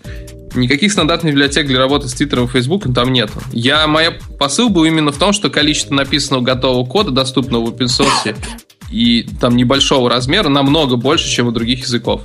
Никаких 0.55 0.91
стандартных 0.91 1.33
библиотек 1.33 1.67
для 1.67 1.79
работы 1.79 2.07
с 2.07 2.13
Твиттером 2.13 2.45
и 2.45 2.47
Фейсбуком 2.47 2.93
там 2.93 3.11
нет. 3.11 3.29
Я, 3.51 3.85
моя 3.87 4.17
посыл 4.39 4.69
был 4.69 4.85
именно 4.85 5.11
в 5.11 5.17
том, 5.17 5.33
что 5.33 5.49
количество 5.49 5.93
написанного 5.93 6.43
готового 6.43 6.85
кода, 6.85 7.11
доступного 7.11 7.65
в 7.65 7.73
open 7.73 7.87
source, 7.87 8.35
и 8.91 9.27
там 9.39 9.55
небольшого 9.55 10.09
размера, 10.09 10.49
намного 10.49 10.95
больше, 10.95 11.29
чем 11.29 11.47
у 11.47 11.51
других 11.51 11.81
языков. 11.81 12.23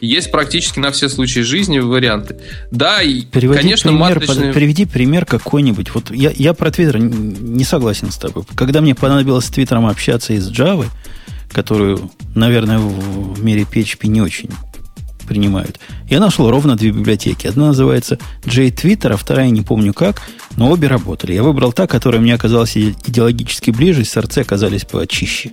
Есть 0.00 0.32
практически 0.32 0.78
на 0.78 0.92
все 0.92 1.08
случаи 1.08 1.40
жизни 1.40 1.78
варианты. 1.78 2.38
Да, 2.70 3.02
и, 3.02 3.22
Переводи 3.22 3.60
конечно, 3.60 3.90
пример, 3.90 4.14
матричные... 4.14 4.52
Приведи 4.52 4.86
пример 4.86 5.26
какой-нибудь. 5.26 5.94
Вот 5.94 6.10
я, 6.10 6.32
я 6.34 6.54
про 6.54 6.70
Твиттер 6.70 6.98
не 6.98 7.64
согласен 7.64 8.10
с 8.10 8.16
тобой. 8.16 8.44
Когда 8.54 8.80
мне 8.80 8.94
понадобилось 8.94 9.44
с 9.44 9.50
Твиттером 9.50 9.86
общаться 9.86 10.32
из 10.32 10.50
Java, 10.50 10.86
которую, 11.52 12.10
наверное, 12.34 12.78
в 12.78 13.42
мире 13.44 13.66
PHP 13.70 14.06
не 14.08 14.22
очень 14.22 14.48
принимают. 15.30 15.78
Я 16.08 16.18
нашел 16.18 16.50
ровно 16.50 16.76
две 16.76 16.90
библиотеки. 16.90 17.46
Одна 17.46 17.68
называется 17.68 18.18
JTwitter, 18.42 19.12
а 19.12 19.16
вторая 19.16 19.50
не 19.50 19.62
помню 19.62 19.94
как, 19.94 20.20
но 20.56 20.72
обе 20.72 20.88
работали. 20.88 21.34
Я 21.34 21.44
выбрал 21.44 21.72
та, 21.72 21.86
которая 21.86 22.20
мне 22.20 22.34
оказалась 22.34 22.76
идеологически 22.76 23.70
ближе, 23.70 24.04
сердце 24.04 24.40
оказались 24.40 24.84
почище. 24.84 25.52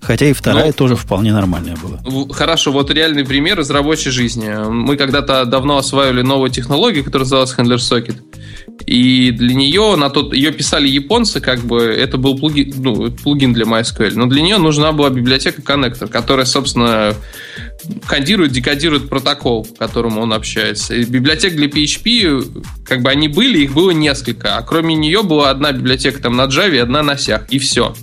Хотя 0.00 0.24
и 0.24 0.32
вторая 0.32 0.68
ну, 0.68 0.72
тоже 0.72 0.96
вполне 0.96 1.34
нормальная 1.34 1.76
была. 1.76 2.00
Хорошо, 2.32 2.72
вот 2.72 2.90
реальный 2.90 3.26
пример 3.26 3.60
из 3.60 3.70
рабочей 3.70 4.08
жизни. 4.08 4.48
Мы 4.70 4.96
когда-то 4.96 5.44
давно 5.44 5.76
осваивали 5.76 6.22
новую 6.22 6.50
технологию, 6.50 7.04
которая 7.04 7.24
называлась 7.24 7.54
Handler 7.54 7.76
Socket. 7.76 8.16
И 8.86 9.30
для 9.32 9.54
нее, 9.54 9.96
на 9.96 10.10
тот, 10.10 10.34
ее 10.34 10.52
писали 10.52 10.88
японцы, 10.88 11.40
как 11.40 11.60
бы 11.60 11.82
это 11.82 12.18
был 12.18 12.38
плагин, 12.38 12.74
ну, 12.78 13.10
плагин 13.10 13.52
для 13.52 13.64
MySQL. 13.64 14.12
Но 14.14 14.26
для 14.26 14.42
нее 14.42 14.58
нужна 14.58 14.92
была 14.92 15.10
библиотека 15.10 15.62
коннектор, 15.62 16.08
которая, 16.08 16.46
собственно, 16.46 17.14
кодирует, 18.06 18.52
декодирует 18.52 19.08
протокол, 19.08 19.64
к 19.64 19.78
которому 19.78 20.22
он 20.22 20.32
общается. 20.32 20.94
И 20.94 21.04
библиотек 21.04 21.54
для 21.54 21.66
PHP, 21.66 22.62
как 22.84 23.02
бы 23.02 23.10
они 23.10 23.28
были, 23.28 23.58
их 23.58 23.74
было 23.74 23.90
несколько. 23.90 24.56
А 24.56 24.62
кроме 24.62 24.94
нее 24.94 25.22
была 25.22 25.50
одна 25.50 25.72
библиотека 25.72 26.20
там 26.20 26.36
на 26.36 26.46
Java 26.46 26.74
и 26.74 26.78
одна 26.78 27.02
на 27.02 27.16
сях. 27.16 27.46
И 27.50 27.58
все. 27.58 27.94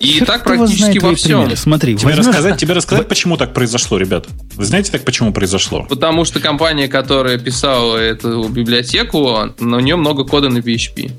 И 0.00 0.06
Черт 0.14 0.26
так 0.26 0.44
практически 0.44 0.98
во 0.98 1.14
всем. 1.14 1.40
Примеры. 1.40 1.56
Смотри, 1.56 1.96
тебе 1.96 2.08
возьмешь... 2.08 2.26
рассказать, 2.26 2.58
тебе 2.58 2.74
рассказать, 2.74 3.08
почему 3.08 3.36
так 3.36 3.54
произошло, 3.54 3.98
ребят. 3.98 4.26
Вы 4.54 4.64
знаете 4.64 4.90
так, 4.92 5.04
почему 5.04 5.32
произошло? 5.32 5.86
Потому 5.88 6.24
что 6.24 6.40
компания, 6.40 6.88
которая 6.88 7.38
писала 7.38 7.96
эту 7.96 8.48
библиотеку, 8.48 9.54
на 9.58 9.76
нее 9.76 9.96
много 9.96 10.24
кода 10.24 10.48
на 10.48 10.58
PHP. 10.58 11.12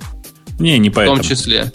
Не, 0.59 0.77
не 0.79 0.89
поэтому. 0.89 1.17
В 1.17 1.21
том 1.21 1.29
числе. 1.29 1.71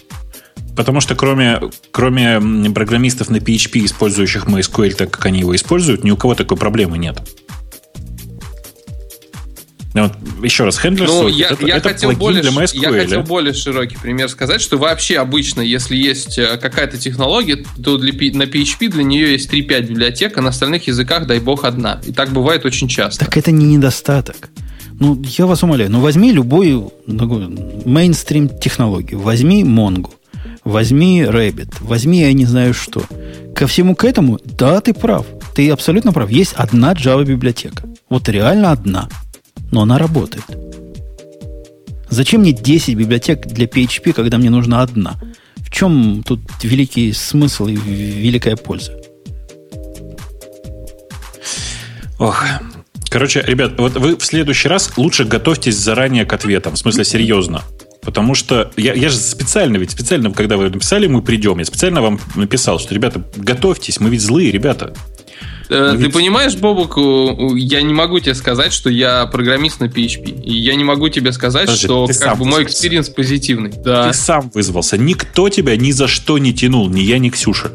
Потому 0.76 1.00
что 1.00 1.14
кроме, 1.14 1.60
кроме 1.90 2.70
программистов 2.70 3.30
на 3.30 3.36
PHP, 3.36 3.86
использующих 3.86 4.44
MySQL 4.44 4.92
так, 4.92 5.10
как 5.10 5.26
они 5.26 5.40
его 5.40 5.56
используют, 5.56 6.04
ни 6.04 6.10
у 6.10 6.16
кого 6.16 6.34
такой 6.34 6.58
проблемы 6.58 6.98
нет. 6.98 7.18
Вот, 10.02 10.44
еще 10.44 10.64
раз, 10.64 10.78
Handler 10.84 11.06
ну, 11.06 11.28
я, 11.28 11.48
это, 11.48 11.66
я 11.66 11.76
это 11.76 11.88
хотел 11.88 12.12
более, 12.12 12.42
для 12.42 12.50
MySQL. 12.50 12.94
Я 12.94 13.02
хотел 13.04 13.22
более 13.22 13.54
широкий 13.54 13.96
пример 13.96 14.28
сказать, 14.28 14.60
что 14.60 14.76
вообще 14.76 15.18
обычно, 15.18 15.62
если 15.62 15.96
есть 15.96 16.38
э, 16.38 16.58
какая-то 16.58 16.98
технология, 16.98 17.64
то 17.82 17.96
для, 17.96 18.12
на 18.34 18.42
PHP 18.42 18.88
для 18.88 19.04
нее 19.04 19.32
есть 19.32 19.50
3-5 19.50 19.80
библиотек, 19.86 20.36
а 20.36 20.42
на 20.42 20.50
остальных 20.50 20.86
языках, 20.86 21.26
дай 21.26 21.38
бог, 21.38 21.64
одна. 21.64 22.00
И 22.04 22.12
так 22.12 22.30
бывает 22.30 22.66
очень 22.66 22.88
часто. 22.88 23.24
Так 23.24 23.36
это 23.38 23.50
не 23.50 23.64
недостаток. 23.64 24.50
Ну, 24.98 25.22
я 25.38 25.46
вас 25.46 25.62
умоляю, 25.62 25.90
ну 25.90 26.00
возьми 26.00 26.32
любую 26.32 26.92
мейнстрим 27.06 28.48
технологию, 28.48 29.20
возьми 29.20 29.62
Mongo, 29.62 30.10
возьми 30.64 31.22
Rabbit, 31.22 31.74
возьми 31.80 32.20
я 32.20 32.32
не 32.32 32.44
знаю 32.46 32.72
что. 32.72 33.02
Ко 33.54 33.66
всему 33.66 33.94
к 33.94 34.04
этому, 34.04 34.38
да, 34.44 34.80
ты 34.80 34.92
прав. 34.94 35.26
Ты 35.54 35.70
абсолютно 35.70 36.12
прав. 36.12 36.30
Есть 36.30 36.52
одна 36.54 36.92
Java 36.92 37.24
библиотека. 37.24 37.84
Вот 38.10 38.28
реально 38.28 38.72
одна 38.72 39.08
но 39.70 39.82
она 39.82 39.98
работает. 39.98 40.44
Зачем 42.08 42.42
мне 42.42 42.52
10 42.52 42.94
библиотек 42.94 43.46
для 43.46 43.66
PHP, 43.66 44.12
когда 44.12 44.38
мне 44.38 44.50
нужна 44.50 44.82
одна? 44.82 45.18
В 45.56 45.70
чем 45.70 46.22
тут 46.24 46.40
великий 46.62 47.12
смысл 47.12 47.66
и 47.66 47.74
великая 47.74 48.56
польза? 48.56 48.92
Ох, 52.18 52.44
Короче, 53.08 53.42
ребят, 53.46 53.78
вот 53.78 53.94
вы 53.94 54.16
в 54.16 54.24
следующий 54.24 54.68
раз 54.68 54.92
лучше 54.96 55.24
готовьтесь 55.24 55.76
заранее 55.76 56.26
к 56.26 56.32
ответам. 56.32 56.74
В 56.74 56.78
смысле, 56.78 57.04
серьезно. 57.04 57.62
Потому 58.02 58.34
что 58.34 58.70
я, 58.76 58.94
я 58.94 59.08
же 59.08 59.16
специально, 59.16 59.76
ведь 59.76 59.90
специально, 59.90 60.30
когда 60.32 60.56
вы 60.56 60.68
написали, 60.68 61.06
мы 61.06 61.22
придем, 61.22 61.58
я 61.58 61.64
специально 61.64 62.02
вам 62.02 62.20
написал, 62.34 62.78
что, 62.78 62.94
ребята, 62.94 63.22
готовьтесь, 63.36 64.00
мы 64.00 64.10
ведь 64.10 64.20
злые 64.20 64.50
ребята. 64.50 64.94
Э, 65.68 65.92
ты 65.92 66.04
ведь... 66.04 66.12
понимаешь, 66.12 66.56
Бобук, 66.56 66.96
я 67.56 67.82
не 67.82 67.94
могу 67.94 68.20
тебе 68.20 68.34
сказать, 68.34 68.72
что 68.72 68.90
я 68.90 69.26
программист 69.26 69.80
на 69.80 69.84
PHP. 69.84 70.42
И 70.42 70.54
я 70.54 70.74
не 70.74 70.84
могу 70.84 71.08
тебе 71.08 71.32
сказать, 71.32 71.66
Подожди, 71.66 71.86
что 71.86 72.08
как 72.20 72.38
бы 72.38 72.44
мой 72.44 72.64
experience 72.64 73.08
позитивный. 73.08 73.72
Да. 73.84 74.08
Ты 74.08 74.14
сам 74.14 74.50
вызвался. 74.54 74.96
Никто 74.96 75.48
тебя 75.48 75.76
ни 75.76 75.90
за 75.90 76.08
что 76.08 76.38
не 76.38 76.54
тянул, 76.54 76.88
ни 76.88 77.00
я, 77.00 77.18
ни 77.18 77.30
Ксюша. 77.30 77.72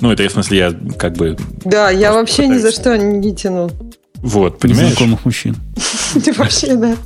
Ну, 0.00 0.10
это, 0.10 0.28
в 0.28 0.32
смысле, 0.32 0.58
я 0.58 0.74
как 0.98 1.16
бы... 1.16 1.36
Да, 1.64 1.90
я 1.90 2.12
вообще 2.12 2.42
пытаюсь. 2.42 2.58
ни 2.58 2.62
за 2.62 2.72
что 2.72 2.98
не 2.98 3.34
тянул. 3.34 3.70
Вот, 4.16 4.58
понимаешь? 4.58 4.90
Незнакомых 4.90 5.24
мужчин. 5.24 5.56
Ты 6.24 6.32
вообще, 6.32 6.76
да. 6.76 6.96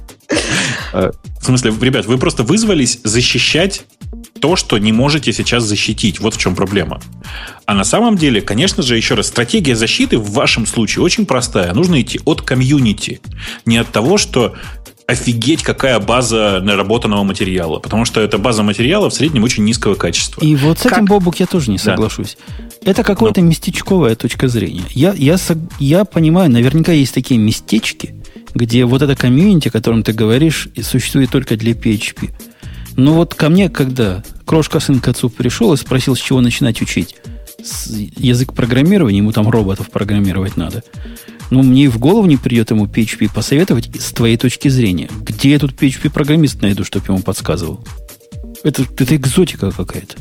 Э, 0.92 1.10
в 1.40 1.44
смысле, 1.44 1.72
ребят, 1.80 2.06
вы 2.06 2.18
просто 2.18 2.42
вызвались 2.42 3.00
защищать 3.04 3.84
то, 4.40 4.56
что 4.56 4.78
не 4.78 4.92
можете 4.92 5.32
сейчас 5.32 5.64
защитить. 5.64 6.20
Вот 6.20 6.34
в 6.34 6.38
чем 6.38 6.54
проблема. 6.54 7.00
А 7.64 7.74
на 7.74 7.84
самом 7.84 8.16
деле, 8.16 8.40
конечно 8.40 8.82
же, 8.82 8.96
еще 8.96 9.14
раз, 9.14 9.28
стратегия 9.28 9.76
защиты 9.76 10.18
в 10.18 10.30
вашем 10.32 10.66
случае 10.66 11.04
очень 11.04 11.26
простая. 11.26 11.72
Нужно 11.74 12.00
идти 12.00 12.20
от 12.24 12.42
комьюнити. 12.42 13.20
Не 13.64 13.78
от 13.78 13.88
того, 13.88 14.18
что 14.18 14.54
офигеть, 15.06 15.62
какая 15.62 16.00
база 16.00 16.60
наработанного 16.60 17.22
материала. 17.22 17.78
Потому 17.78 18.04
что 18.04 18.20
эта 18.20 18.38
база 18.38 18.62
материала 18.62 19.08
в 19.08 19.14
среднем 19.14 19.44
очень 19.44 19.64
низкого 19.64 19.94
качества. 19.94 20.40
И 20.40 20.56
вот 20.56 20.78
с 20.78 20.82
как? 20.82 20.94
этим, 20.94 21.04
Бобук, 21.06 21.36
я 21.36 21.46
тоже 21.46 21.70
не 21.70 21.78
соглашусь. 21.78 22.36
Да. 22.58 22.90
Это 22.90 23.02
какая-то 23.02 23.40
ну. 23.40 23.48
местечковая 23.48 24.16
точка 24.16 24.48
зрения. 24.48 24.84
Я, 24.90 25.12
я, 25.16 25.36
я 25.78 26.04
понимаю, 26.04 26.50
наверняка 26.50 26.92
есть 26.92 27.14
такие 27.14 27.38
местечки, 27.38 28.14
где 28.54 28.84
вот 28.84 29.02
это 29.02 29.14
комьюнити, 29.14 29.68
о 29.68 29.70
котором 29.70 30.02
ты 30.02 30.12
говоришь, 30.12 30.68
существует 30.82 31.30
только 31.30 31.56
для 31.56 31.72
PHP. 31.72 32.30
Но 32.96 33.12
вот 33.12 33.34
ко 33.34 33.48
мне, 33.48 33.68
когда 33.68 34.22
крошка 34.44 34.80
сын 34.80 35.00
к 35.00 35.08
отцу 35.08 35.28
пришел 35.28 35.72
и 35.72 35.76
спросил, 35.76 36.16
с 36.16 36.20
чего 36.20 36.40
начинать 36.40 36.80
учить 36.80 37.16
с 37.62 37.88
язык 37.88 38.54
программирования, 38.54 39.18
ему 39.18 39.32
там 39.32 39.48
роботов 39.48 39.90
программировать 39.90 40.56
надо. 40.56 40.82
Ну, 41.50 41.62
мне 41.62 41.84
и 41.84 41.88
в 41.88 41.98
голову 41.98 42.26
не 42.26 42.36
придет 42.36 42.70
ему 42.70 42.86
PHP 42.86 43.32
посоветовать 43.32 43.90
с 44.00 44.12
твоей 44.12 44.36
точки 44.36 44.68
зрения. 44.68 45.08
Где 45.20 45.50
я 45.50 45.58
тут 45.58 45.72
PHP-программист 45.72 46.60
найду, 46.62 46.84
чтобы 46.84 47.06
ему 47.08 47.20
подсказывал? 47.20 47.84
Это, 48.64 48.82
это 48.82 49.14
экзотика 49.14 49.70
какая-то. 49.70 50.16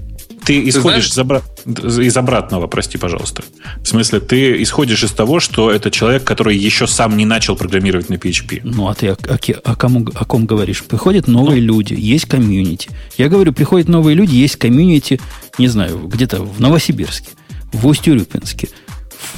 Ты 0.46 0.70
исходишь 0.70 1.10
ты 1.10 1.22
из, 1.22 2.00
из 2.00 2.18
обратного, 2.18 2.68
прости, 2.68 3.00
пожалуйста. 3.00 3.44
В 3.82 3.88
смысле, 3.88 4.20
ты 4.20 4.62
исходишь 4.62 5.04
из 5.04 5.12
того, 5.12 5.40
что 5.40 5.72
это 5.72 5.90
человек, 5.90 6.24
который 6.24 6.56
еще 6.56 6.86
сам 6.86 7.18
не 7.18 7.26
начал 7.26 7.56
программировать 7.56 8.10
на 8.10 8.16
PHP. 8.16 8.62
Ну, 8.64 8.88
а 8.88 8.94
ты 8.94 9.08
о, 9.08 9.14
о, 9.14 9.38
о, 9.64 9.76
кому, 9.76 10.08
о 10.14 10.26
ком 10.26 10.46
говоришь? 10.46 10.84
Приходят 10.84 11.28
новые 11.28 11.62
ну, 11.62 11.68
люди, 11.68 11.96
есть 11.98 12.26
комьюнити. 12.26 12.92
Я 13.18 13.28
говорю, 13.28 13.54
приходят 13.54 13.88
новые 13.88 14.16
люди, 14.16 14.36
есть 14.36 14.58
комьюнити, 14.58 15.20
не 15.58 15.68
знаю, 15.68 16.08
где-то 16.08 16.44
в 16.44 16.60
Новосибирске, 16.60 17.30
в 17.74 17.88
Усть-Урюпинске, 17.88 18.70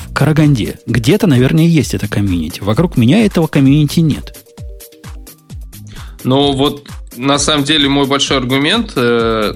в 0.09 0.13
Караганде. 0.13 0.79
Где-то, 0.87 1.25
наверное, 1.25 1.65
есть 1.65 1.93
это 1.93 2.09
комьюнити. 2.09 2.59
Вокруг 2.61 2.97
меня 2.97 3.25
этого 3.25 3.47
комьюнити 3.47 4.01
нет. 4.01 4.37
Ну, 6.25 6.51
вот 6.51 6.89
на 7.15 7.39
самом 7.39 7.63
деле 7.63 7.87
мой 7.87 8.05
большой 8.05 8.37
аргумент 8.37 8.91
э, 8.97 9.53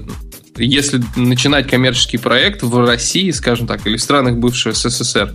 если 0.57 1.01
начинать 1.15 1.67
коммерческий 1.67 2.17
проект 2.17 2.63
в 2.63 2.85
России, 2.85 3.31
скажем 3.31 3.67
так, 3.67 3.85
или 3.87 3.97
в 3.97 4.01
странах 4.01 4.37
бывшего 4.37 4.73
СССР, 4.73 5.33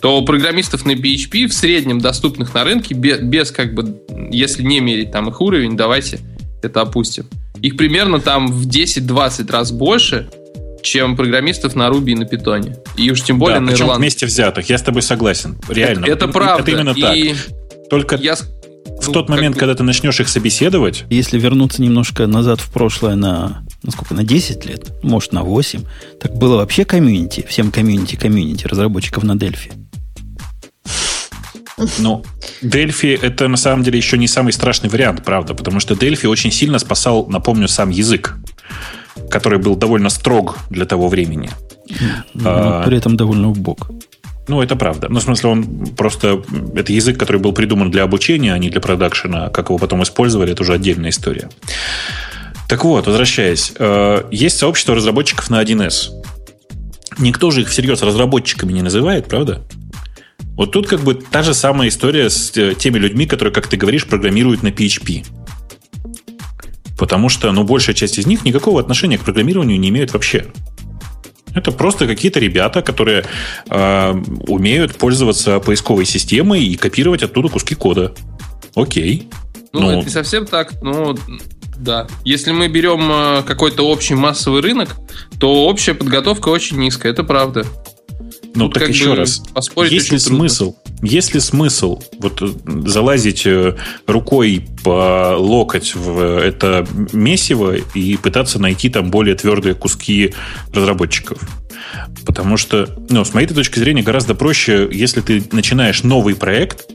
то 0.00 0.22
программистов 0.22 0.84
на 0.84 0.92
PHP 0.92 1.46
в 1.46 1.52
среднем 1.52 2.00
доступных 2.00 2.54
на 2.54 2.64
рынке 2.64 2.94
без, 2.94 3.20
без 3.20 3.50
как 3.50 3.74
бы, 3.74 4.00
если 4.30 4.62
не 4.62 4.80
мерить 4.80 5.10
там 5.10 5.28
их 5.28 5.40
уровень, 5.40 5.76
давайте 5.76 6.20
это 6.62 6.80
опустим. 6.80 7.26
Их 7.62 7.76
примерно 7.76 8.20
там 8.20 8.48
в 8.48 8.68
10-20 8.68 9.50
раз 9.50 9.72
больше, 9.72 10.28
чем 10.82 11.16
программистов 11.16 11.74
на 11.74 11.88
Ruby 11.88 12.12
и 12.12 12.14
на 12.14 12.22
Python. 12.22 12.76
И 12.96 13.10
уж 13.10 13.22
тем 13.22 13.38
более 13.38 13.60
да, 13.60 13.66
на 13.66 13.70
Erlang. 13.70 13.96
вместе 13.96 14.26
взятых, 14.26 14.68
я 14.68 14.78
с 14.78 14.82
тобой 14.82 15.02
согласен. 15.02 15.58
Реально. 15.68 16.04
Это, 16.04 16.12
это 16.12 16.28
правда. 16.28 16.62
Это 16.62 16.80
именно 16.80 16.94
и 16.96 17.34
так. 17.34 17.88
Только 17.90 18.16
я, 18.16 18.36
в 19.00 19.06
ну, 19.06 19.12
тот 19.12 19.28
момент, 19.28 19.56
когда 19.56 19.74
ты 19.74 19.82
начнешь 19.82 20.20
их 20.20 20.28
собеседовать... 20.28 21.04
Если 21.08 21.38
вернуться 21.38 21.82
немножко 21.82 22.26
назад 22.26 22.60
в 22.60 22.70
прошлое 22.72 23.14
на 23.14 23.64
на 23.82 23.92
сколько, 23.92 24.14
на 24.14 24.24
10 24.24 24.64
лет, 24.66 24.92
может, 25.02 25.32
на 25.32 25.42
8. 25.42 25.84
Так 26.20 26.34
было 26.36 26.56
вообще 26.56 26.84
комьюнити, 26.84 27.44
всем 27.48 27.70
комьюнити, 27.70 28.16
комьюнити 28.16 28.66
разработчиков 28.66 29.22
на 29.24 29.36
Дельфи. 29.36 29.72
Ну, 31.98 32.24
Дельфи 32.60 33.18
это 33.20 33.46
на 33.46 33.56
самом 33.56 33.84
деле 33.84 33.98
еще 33.98 34.18
не 34.18 34.26
самый 34.26 34.52
страшный 34.52 34.90
вариант, 34.90 35.24
правда, 35.24 35.54
потому 35.54 35.80
что 35.80 35.94
Дельфи 35.94 36.26
очень 36.26 36.50
сильно 36.50 36.78
спасал, 36.78 37.26
напомню, 37.26 37.68
сам 37.68 37.90
язык, 37.90 38.36
который 39.30 39.58
был 39.58 39.76
довольно 39.76 40.10
строг 40.10 40.58
для 40.70 40.86
того 40.86 41.08
времени. 41.08 41.50
Но 42.34 42.42
а, 42.44 42.82
при 42.84 42.96
этом 42.98 43.16
довольно 43.16 43.48
убог. 43.48 43.90
Ну, 44.48 44.62
это 44.62 44.76
правда. 44.76 45.08
Ну, 45.10 45.20
в 45.20 45.22
смысле, 45.22 45.50
он 45.50 45.86
просто... 45.96 46.42
Это 46.74 46.92
язык, 46.92 47.18
который 47.18 47.40
был 47.40 47.52
придуман 47.52 47.90
для 47.90 48.02
обучения, 48.02 48.54
а 48.54 48.58
не 48.58 48.70
для 48.70 48.80
продакшена. 48.80 49.50
Как 49.50 49.68
его 49.68 49.78
потом 49.78 50.02
использовали, 50.02 50.52
это 50.52 50.62
уже 50.62 50.72
отдельная 50.72 51.10
история. 51.10 51.50
Так 52.68 52.84
вот, 52.84 53.06
возвращаясь, 53.06 53.72
э, 53.78 54.24
есть 54.30 54.58
сообщество 54.58 54.94
разработчиков 54.94 55.48
на 55.48 55.62
1С. 55.62 56.10
Никто 57.18 57.50
же 57.50 57.62
их 57.62 57.68
всерьез 57.68 58.02
разработчиками 58.02 58.72
не 58.72 58.82
называет, 58.82 59.26
правда? 59.26 59.66
Вот 60.54 60.72
тут 60.72 60.86
как 60.86 61.00
бы 61.00 61.14
та 61.14 61.42
же 61.42 61.54
самая 61.54 61.88
история 61.88 62.28
с 62.28 62.54
э, 62.56 62.74
теми 62.74 62.98
людьми, 62.98 63.26
которые, 63.26 63.54
как 63.54 63.68
ты 63.68 63.78
говоришь, 63.78 64.06
программируют 64.06 64.62
на 64.62 64.68
PHP. 64.68 65.26
Потому 66.98 67.30
что, 67.30 67.50
ну, 67.52 67.64
большая 67.64 67.94
часть 67.94 68.18
из 68.18 68.26
них 68.26 68.44
никакого 68.44 68.80
отношения 68.80 69.16
к 69.16 69.22
программированию 69.22 69.80
не 69.80 69.88
имеют 69.88 70.12
вообще. 70.12 70.46
Это 71.54 71.72
просто 71.72 72.06
какие-то 72.06 72.38
ребята, 72.38 72.82
которые 72.82 73.24
э, 73.70 74.12
умеют 74.46 74.96
пользоваться 74.96 75.58
поисковой 75.60 76.04
системой 76.04 76.62
и 76.64 76.76
копировать 76.76 77.22
оттуда 77.22 77.48
куски 77.48 77.74
кода. 77.74 78.14
Окей. 78.74 79.28
Ну, 79.72 79.80
ну 79.80 79.90
это 79.90 80.04
не 80.04 80.12
совсем 80.12 80.44
так. 80.44 80.74
Ну, 80.82 81.16
да. 81.78 82.06
Если 82.24 82.50
мы 82.52 82.68
берем 82.68 83.10
э, 83.10 83.42
какой-то 83.44 83.88
общий 83.88 84.14
массовый 84.14 84.60
рынок, 84.62 84.96
то 85.38 85.66
общая 85.66 85.94
подготовка 85.94 86.48
очень 86.48 86.78
низкая, 86.78 87.12
это 87.12 87.24
правда. 87.24 87.64
Ну, 88.54 88.68
Тут 88.68 88.74
так 88.74 88.88
еще 88.88 89.14
раз. 89.14 89.42
Есть 89.88 90.10
ли 90.10 90.18
смысл? 90.18 90.74
Есть 91.00 91.34
ли 91.34 91.40
смысл 91.40 92.02
вот 92.18 92.42
э, 92.42 92.48
залазить 92.88 93.46
э, 93.46 93.76
рукой 94.06 94.66
по 94.82 95.36
локоть 95.38 95.94
в 95.94 96.40
это 96.40 96.86
месиво 97.12 97.76
и 97.76 98.16
пытаться 98.16 98.58
найти 98.58 98.88
там 98.88 99.10
более 99.10 99.36
твердые 99.36 99.74
куски 99.74 100.34
разработчиков? 100.72 101.38
Потому 102.26 102.56
что, 102.56 102.88
ну, 103.08 103.24
с 103.24 103.32
моей 103.32 103.46
точки 103.46 103.78
зрения, 103.78 104.02
гораздо 104.02 104.34
проще, 104.34 104.88
если 104.90 105.20
ты 105.20 105.42
начинаешь 105.52 106.02
новый 106.02 106.34
проект, 106.34 106.86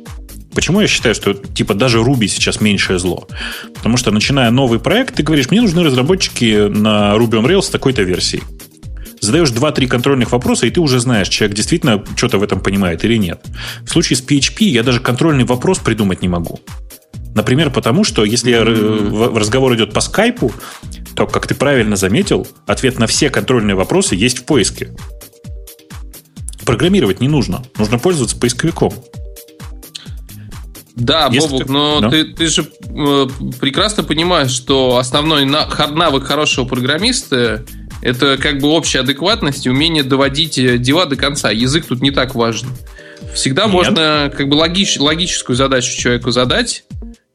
Почему 0.53 0.81
я 0.81 0.87
считаю, 0.87 1.15
что 1.15 1.33
типа 1.33 1.73
даже 1.73 1.99
Ruby 1.99 2.27
сейчас 2.27 2.61
меньшее 2.61 2.99
зло? 2.99 3.27
Потому 3.73 3.97
что 3.97 4.11
начиная 4.11 4.51
новый 4.51 4.79
проект, 4.79 5.15
ты 5.15 5.23
говоришь, 5.23 5.49
мне 5.49 5.61
нужны 5.61 5.83
разработчики 5.83 6.67
на 6.67 7.15
Ruby 7.15 7.41
on 7.41 7.45
Rails 7.45 7.71
такой-то 7.71 8.03
версией. 8.03 8.43
Задаешь 9.19 9.49
2-3 9.49 9.87
контрольных 9.87 10.31
вопроса, 10.31 10.67
и 10.67 10.69
ты 10.69 10.81
уже 10.81 10.99
знаешь, 10.99 11.29
человек 11.29 11.55
действительно 11.55 12.03
что-то 12.15 12.37
в 12.37 12.43
этом 12.43 12.59
понимает 12.59 13.05
или 13.05 13.15
нет. 13.15 13.41
В 13.85 13.89
случае 13.89 14.17
с 14.17 14.21
PHP 14.21 14.65
я 14.65 14.83
даже 14.83 14.99
контрольный 14.99 15.45
вопрос 15.45 15.79
придумать 15.79 16.21
не 16.21 16.27
могу. 16.27 16.59
Например, 17.33 17.71
потому 17.71 18.03
что 18.03 18.25
если 18.25 18.53
mm-hmm. 18.53 19.39
разговор 19.39 19.73
идет 19.75 19.93
по 19.93 20.01
скайпу, 20.01 20.51
то, 21.15 21.25
как 21.25 21.47
ты 21.47 21.55
правильно 21.55 21.95
заметил, 21.95 22.45
ответ 22.67 22.99
на 22.99 23.07
все 23.07 23.29
контрольные 23.29 23.75
вопросы 23.75 24.15
есть 24.15 24.39
в 24.39 24.43
поиске. 24.43 24.89
Программировать 26.65 27.21
не 27.21 27.27
нужно. 27.27 27.63
Нужно 27.77 27.99
пользоваться 27.99 28.37
поисковиком. 28.37 28.93
Да, 30.95 31.29
Если 31.31 31.49
Бобук, 31.49 31.65
ты... 31.65 31.71
но 31.71 31.99
да? 32.01 32.09
Ты, 32.09 32.25
ты 32.25 32.47
же 32.47 32.67
э, 32.87 33.27
прекрасно 33.59 34.03
понимаешь, 34.03 34.51
что 34.51 34.97
основной 34.97 35.45
на, 35.45 35.67
навык 35.91 36.25
хорошего 36.25 36.65
программиста 36.65 37.65
это 38.01 38.37
как 38.37 38.59
бы 38.59 38.67
общая 38.67 38.99
адекватность 38.99 39.65
и 39.65 39.69
умение 39.69 40.03
доводить 40.03 40.57
э, 40.57 40.77
дела 40.77 41.05
до 41.05 41.15
конца. 41.15 41.49
Язык 41.49 41.85
тут 41.85 42.01
не 42.01 42.11
так 42.11 42.35
важен. 42.35 42.67
Всегда 43.33 43.63
Нет. 43.63 43.73
можно 43.73 44.31
как 44.35 44.49
бы 44.49 44.55
логич, 44.55 44.99
логическую 44.99 45.55
задачу 45.55 45.97
человеку 45.97 46.29
задать, 46.29 46.83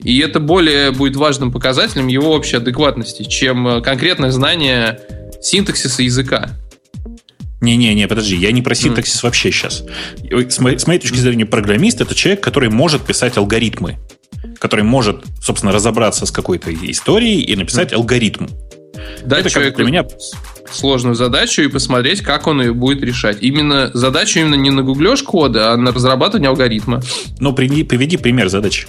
и 0.01 0.19
это 0.21 0.39
более 0.39 0.93
будет 0.93 1.17
важным 1.17 1.51
показателем 1.51 2.07
его 2.07 2.33
общей 2.33 2.59
адекватности, 2.59 3.25
чем 3.25 3.67
э, 3.67 3.81
конкретное 3.81 4.31
знание 4.31 5.01
синтаксиса 5.41 6.03
языка. 6.03 6.51
Не-не-не, 7.61 8.07
подожди, 8.07 8.37
я 8.37 8.53
не 8.53 8.63
про 8.63 8.75
синтаксис 8.75 9.21
mm. 9.21 9.25
вообще 9.25 9.51
сейчас. 9.51 9.85
С 10.31 10.59
моей, 10.61 10.79
с 10.79 10.87
моей 10.87 11.01
точки 11.01 11.17
зрения, 11.17 11.45
программист 11.45 12.01
это 12.01 12.15
человек, 12.15 12.43
который 12.43 12.71
может 12.71 13.03
писать 13.03 13.37
алгоритмы, 13.37 13.99
который 14.61 14.85
может, 14.85 15.25
собственно, 15.43 15.73
разобраться 15.73 16.25
с 16.25 16.31
какой-то 16.31 16.73
историей 16.73 17.41
и 17.41 17.57
написать 17.57 17.93
mm. 17.93 17.97
алгоритм. 17.97 18.47
Дать 19.25 19.41
это 19.41 19.51
человеку 19.51 19.79
для 19.79 19.87
меня 19.87 20.07
сложную 20.71 21.15
задачу 21.15 21.63
и 21.63 21.69
посмотреть, 21.69 22.21
как 22.21 22.47
он 22.47 22.61
ее 22.61 22.73
будет 22.73 23.03
решать. 23.03 23.39
Именно 23.41 23.91
задачу 23.95 24.41
именно 24.41 24.55
не 24.55 24.71
на 24.71 24.83
гуглеж 24.83 25.23
кода, 25.23 25.73
а 25.73 25.77
на 25.77 25.93
разрабатывание 25.93 26.49
алгоритма. 26.51 27.01
Ну, 27.41 27.53
приведи, 27.53 27.85
приведи 27.85 28.17
пример 28.17 28.49
задачи. 28.49 28.87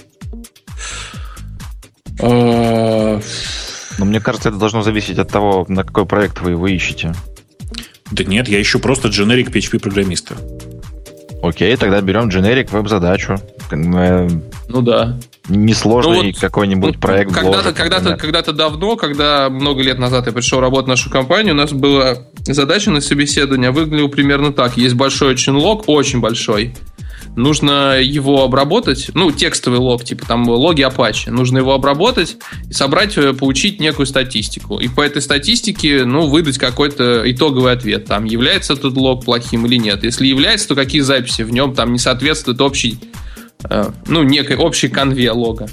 А, 2.20 3.20
Но 3.98 4.04
мне 4.04 4.20
кажется, 4.20 4.50
это 4.50 4.58
должно 4.58 4.82
зависеть 4.82 5.18
от 5.18 5.30
того, 5.30 5.64
на 5.68 5.84
какой 5.84 6.06
проект 6.06 6.40
вы 6.40 6.50
его 6.50 6.66
ищете. 6.66 7.14
Да 8.10 8.24
нет, 8.24 8.48
я 8.48 8.60
ищу 8.60 8.78
просто 8.78 9.08
дженерик 9.08 9.50
PHP 9.50 9.78
программиста. 9.78 10.36
Окей, 11.42 11.74
тогда 11.76 12.00
берем 12.02 12.28
дженерик 12.28 12.70
веб-задачу. 12.70 13.36
Э, 13.70 14.28
ну 14.68 14.82
да. 14.82 15.18
Несложный 15.48 16.16
ну, 16.16 16.24
вот, 16.24 16.38
какой-нибудь 16.38 16.94
ну, 16.96 17.00
проект. 17.00 17.32
Когда-то, 17.32 17.72
когда-то, 17.72 18.16
когда-то 18.16 18.52
давно, 18.52 18.96
когда 18.96 19.48
много 19.48 19.82
лет 19.82 19.98
назад 19.98 20.26
я 20.26 20.32
пришел 20.32 20.60
работать 20.60 20.86
в 20.86 20.88
нашу 20.90 21.10
компанию, 21.10 21.54
у 21.54 21.56
нас 21.56 21.72
была 21.72 22.18
задача 22.44 22.90
на 22.90 23.00
собеседование, 23.00 23.70
выглядела 23.70 24.08
примерно 24.08 24.52
так. 24.52 24.76
Есть 24.76 24.96
большой 24.96 25.32
очень 25.32 25.54
лог, 25.54 25.84
очень 25.88 26.20
большой 26.20 26.74
нужно 27.36 28.00
его 28.00 28.44
обработать, 28.44 29.10
ну, 29.14 29.30
текстовый 29.30 29.78
лог, 29.78 30.04
типа 30.04 30.26
там 30.26 30.48
логи 30.48 30.82
Apache, 30.82 31.30
нужно 31.30 31.58
его 31.58 31.74
обработать 31.74 32.36
и 32.68 32.72
собрать, 32.72 33.16
э, 33.16 33.32
получить 33.32 33.80
некую 33.80 34.06
статистику. 34.06 34.78
И 34.78 34.88
по 34.88 35.00
этой 35.00 35.22
статистике, 35.22 36.04
ну, 36.04 36.26
выдать 36.28 36.58
какой-то 36.58 37.22
итоговый 37.30 37.72
ответ, 37.72 38.06
там, 38.06 38.24
является 38.24 38.74
этот 38.74 38.94
лог 38.96 39.24
плохим 39.24 39.66
или 39.66 39.76
нет. 39.76 40.04
Если 40.04 40.26
является, 40.26 40.68
то 40.68 40.74
какие 40.74 41.00
записи 41.02 41.42
в 41.42 41.52
нем 41.52 41.74
там 41.74 41.92
не 41.92 41.98
соответствуют 41.98 42.60
общей, 42.60 42.98
э, 43.64 43.90
ну, 44.06 44.22
некой 44.22 44.56
общей 44.56 44.88
конве 44.88 45.30
лога. 45.30 45.68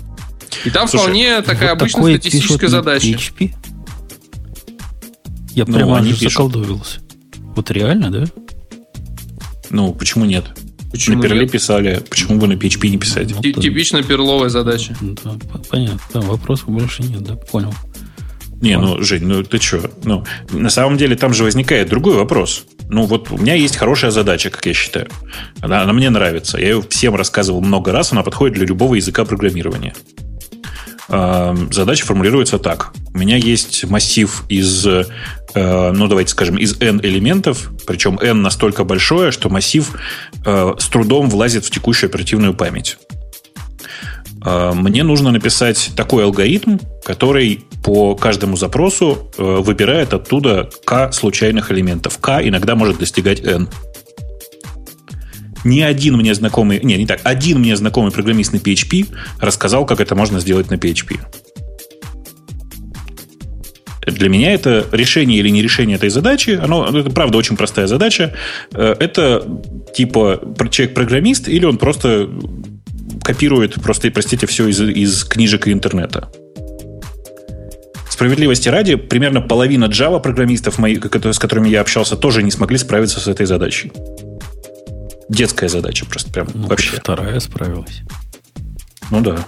И 0.66 0.70
там 0.70 0.88
Слушай, 0.88 1.04
вполне 1.04 1.42
такая 1.42 1.74
вот 1.74 1.82
обычная 1.82 2.18
статистическая 2.18 2.68
задача. 2.68 3.08
PHP? 3.08 3.54
Я 5.56 5.66
ну, 5.68 5.74
прямо 5.74 6.00
аж 6.00 6.20
заколдовился. 6.20 7.00
Вот 7.56 7.72
реально, 7.72 8.12
да? 8.12 8.26
Ну, 9.70 9.94
почему 9.94 10.26
нет? 10.26 10.46
Почему 10.92 11.18
на 11.18 11.24
перле 11.24 11.42
нет? 11.42 11.52
писали, 11.52 12.04
почему 12.10 12.40
бы 12.40 12.48
на 12.48 12.54
PHP 12.54 12.88
не 12.88 12.98
писать? 12.98 13.34
Ну, 13.36 13.42
Типичная 13.42 14.04
перловая 14.04 14.50
задача. 14.50 14.96
Да, 15.02 15.36
понятно, 15.70 16.00
да, 16.14 16.22
вопросов 16.22 16.70
больше 16.70 17.04
нет, 17.04 17.24
да, 17.24 17.36
понял. 17.36 17.74
Не, 18.62 18.78
ну, 18.78 19.02
Жень, 19.02 19.26
ну 19.26 19.44
ты 19.44 19.60
что? 19.60 19.92
Ну, 20.04 20.24
на 20.52 20.70
самом 20.70 20.98
деле 20.98 21.16
там 21.16 21.34
же 21.34 21.44
возникает 21.44 21.90
другой 21.90 22.16
вопрос. 22.16 22.66
Ну, 22.90 23.06
вот 23.06 23.30
у 23.32 23.38
меня 23.38 23.54
есть 23.54 23.76
хорошая 23.76 24.12
задача, 24.12 24.50
как 24.50 24.66
я 24.66 24.74
считаю. 24.74 25.08
Она, 25.60 25.84
она 25.84 25.94
мне 25.94 26.10
нравится. 26.10 26.58
Я 26.58 26.70
ее 26.70 26.84
всем 26.90 27.16
рассказывал 27.16 27.62
много 27.62 27.92
раз, 27.92 28.14
она 28.14 28.24
подходит 28.24 28.56
для 28.56 28.66
любого 28.66 28.96
языка 28.96 29.26
программирования. 29.26 29.94
Задача 31.10 32.06
формулируется 32.06 32.60
так. 32.60 32.92
У 33.14 33.18
меня 33.18 33.38
есть 33.38 33.86
массив 33.86 34.44
из, 34.50 34.86
э, 34.86 35.06
ну, 35.54 36.08
давайте 36.08 36.32
скажем, 36.32 36.58
из 36.58 36.80
n 36.82 37.00
элементов, 37.02 37.72
причем 37.88 38.20
n 38.20 38.42
настолько 38.42 38.84
большое, 38.84 39.32
что 39.32 39.50
массив 39.50 39.90
э, 40.46 40.74
с 40.78 40.88
трудом 40.88 41.30
влазит 41.30 41.66
в 41.66 41.72
текущую 41.72 42.10
оперативную 42.10 42.54
память. 42.54 42.98
А, 44.42 44.74
мне 44.74 45.04
нужно 45.04 45.32
написать 45.32 45.92
такой 45.96 46.24
алгоритм, 46.24 46.78
который 47.04 47.66
по 47.84 48.16
каждому 48.16 48.56
запросу 48.56 49.30
э, 49.38 49.44
выбирает 49.44 50.14
оттуда 50.14 50.70
k 50.86 51.12
случайных 51.12 51.72
элементов. 51.72 52.18
k 52.20 52.48
иногда 52.48 52.76
может 52.76 52.98
достигать 52.98 53.42
n. 53.42 53.68
Ни 55.68 55.82
один 55.82 56.16
мне 56.16 56.34
знакомый, 56.34 56.80
не, 56.82 56.96
не 56.96 57.06
так, 57.06 57.20
один 57.24 57.60
мне 57.60 57.76
знакомый 57.76 58.14
программист 58.14 58.54
на 58.54 58.58
PHP 58.58 59.08
рассказал, 59.42 59.86
как 59.86 60.00
это 60.00 60.16
можно 60.16 60.40
сделать 60.40 60.72
на 60.72 60.76
PHP. 60.76 61.20
Для 64.06 64.30
меня 64.30 64.54
это 64.54 64.86
решение 64.94 65.40
или 65.40 65.50
не 65.50 65.62
решение 65.62 65.98
этой 65.98 66.08
задачи, 66.10 66.52
оно, 66.52 66.88
это 66.98 67.10
правда 67.10 67.38
очень 67.38 67.58
простая 67.58 67.88
задача. 67.88 68.34
Э, 68.72 68.96
это 68.98 69.46
типа 69.94 70.40
человек-программист 70.72 71.50
или 71.50 71.66
он 71.66 71.78
просто 71.78 72.30
копирует 73.22 73.74
просто, 73.82 74.10
простите, 74.10 74.48
все 74.48 74.70
из, 74.70 74.80
из 74.80 75.26
книжек 75.26 75.68
и 75.68 75.74
интернета. 75.74 76.30
Справедливости 78.10 78.70
ради, 78.70 78.96
примерно 78.96 79.42
половина 79.42 79.86
Java 79.86 80.22
программистов, 80.22 80.78
мои, 80.78 80.96
с 80.98 81.40
которыми 81.40 81.68
я 81.68 81.82
общался, 81.82 82.16
тоже 82.16 82.42
не 82.42 82.52
смогли 82.52 82.78
справиться 82.78 83.20
с 83.20 83.28
этой 83.28 83.46
задачей. 83.46 83.92
Детская 85.30 85.68
задача 85.68 86.06
просто 86.06 86.32
прям 86.32 86.48
ну, 86.54 86.68
вообще. 86.68 86.98
Вторая 86.98 87.40
справилась. 87.40 88.02
Ну 89.12 89.22
да. 89.22 89.46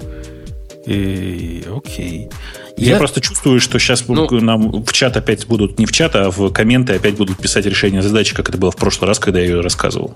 И, 0.86 1.64
окей. 1.74 2.30
Я, 2.78 2.94
я 2.94 2.98
просто 2.98 3.22
чувствую, 3.22 3.60
что 3.60 3.78
сейчас 3.80 4.08
ну, 4.08 4.28
нам 4.40 4.84
в 4.84 4.94
чат 4.94 5.18
опять 5.18 5.46
будут, 5.46 5.78
не 5.80 5.86
в 5.86 5.92
чат, 5.92 6.16
а 6.16 6.32
в 6.32 6.52
комменты 6.52 6.94
опять 6.94 7.16
будут 7.16 7.38
писать 7.38 7.66
решение 7.66 8.02
задачи, 8.02 8.34
как 8.34 8.50
это 8.50 8.58
было 8.58 8.72
в 8.72 8.78
прошлый 8.78 9.08
раз, 9.08 9.20
когда 9.20 9.40
я 9.40 9.48
ее 9.48 9.62
рассказывал. 9.62 10.14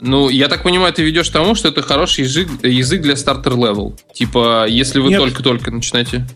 Ну, 0.00 0.28
я 0.28 0.48
так 0.48 0.62
понимаю, 0.62 0.92
ты 0.92 1.02
ведешь 1.02 1.30
к 1.30 1.32
тому, 1.32 1.54
что 1.54 1.68
это 1.68 1.80
хороший 1.80 2.24
язык, 2.24 2.48
язык 2.62 3.00
для 3.00 3.16
starter 3.16 3.59
level. 3.59 3.96
Типа, 4.12 4.66
если 4.68 5.00
вы 5.00 5.16
только-только 5.16 5.70
начинаете. 5.70 6.26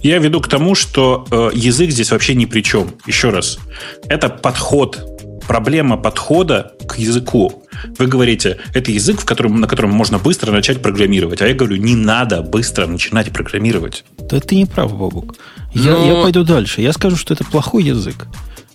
Я 0.00 0.18
веду 0.18 0.40
к 0.40 0.48
тому, 0.48 0.76
что 0.76 1.26
э, 1.30 1.50
язык 1.54 1.90
здесь 1.90 2.12
вообще 2.12 2.36
ни 2.36 2.44
при 2.44 2.60
чем. 2.60 2.94
Еще 3.06 3.30
раз. 3.30 3.58
Это 4.06 4.28
подход, 4.28 5.13
проблема 5.46 5.96
подхода 5.96 6.72
к 6.86 6.98
языку. 6.98 7.64
Вы 7.98 8.06
говорите, 8.06 8.58
это 8.72 8.90
язык, 8.90 9.20
в 9.20 9.24
котором, 9.24 9.60
на 9.60 9.66
котором 9.66 9.90
можно 9.90 10.18
быстро 10.18 10.52
начать 10.52 10.82
программировать. 10.82 11.42
А 11.42 11.46
я 11.46 11.54
говорю, 11.54 11.76
не 11.76 11.94
надо 11.94 12.42
быстро 12.42 12.86
начинать 12.86 13.32
программировать. 13.32 14.04
Да 14.18 14.40
ты 14.40 14.56
не 14.56 14.66
прав, 14.66 14.96
Бабук. 14.96 15.36
Я, 15.72 15.92
Но... 15.92 16.06
я 16.06 16.22
пойду 16.22 16.44
дальше. 16.44 16.80
Я 16.80 16.92
скажу, 16.92 17.16
что 17.16 17.34
это 17.34 17.44
плохой 17.44 17.84
язык. 17.84 18.26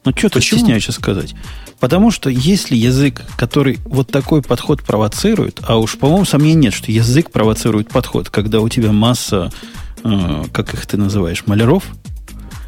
Ну, 0.06 0.14
что 0.16 0.30
ты 0.30 0.42
стесняешься 0.42 0.92
сказать? 0.92 1.36
Потому 1.80 2.12
что 2.12 2.30
если 2.30 2.76
язык, 2.76 3.22
который 3.38 3.80
вот 3.86 4.12
такой 4.12 4.42
подход 4.42 4.84
провоцирует, 4.84 5.60
а 5.64 5.78
уж, 5.78 5.98
по-моему, 5.98 6.26
сомнений 6.26 6.56
нет, 6.56 6.74
что 6.74 6.92
язык 6.92 7.32
провоцирует 7.32 7.90
подход, 7.90 8.30
когда 8.30 8.60
у 8.60 8.70
тебя 8.70 8.92
масса, 8.92 9.52
э, 10.04 10.44
как 10.52 10.74
их 10.74 10.86
ты 10.86 10.98
называешь, 10.98 11.44
маляров, 11.46 11.84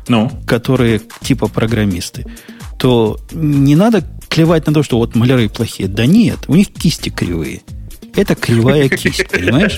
ну? 0.07 0.31
которые 0.45 1.01
типа 1.21 1.47
программисты, 1.47 2.25
то 2.82 3.19
не 3.32 3.76
надо 3.76 4.03
клевать 4.27 4.66
на 4.66 4.74
то, 4.74 4.82
что 4.82 4.98
вот 4.98 5.14
маляры 5.14 5.48
плохие. 5.50 5.88
Да 5.88 6.08
нет, 6.08 6.40
у 6.48 6.56
них 6.56 6.74
кисти 6.74 7.10
кривые. 7.10 7.61
Это 8.16 8.34
кривая 8.34 8.90
кисть, 8.90 9.30
понимаешь? 9.30 9.77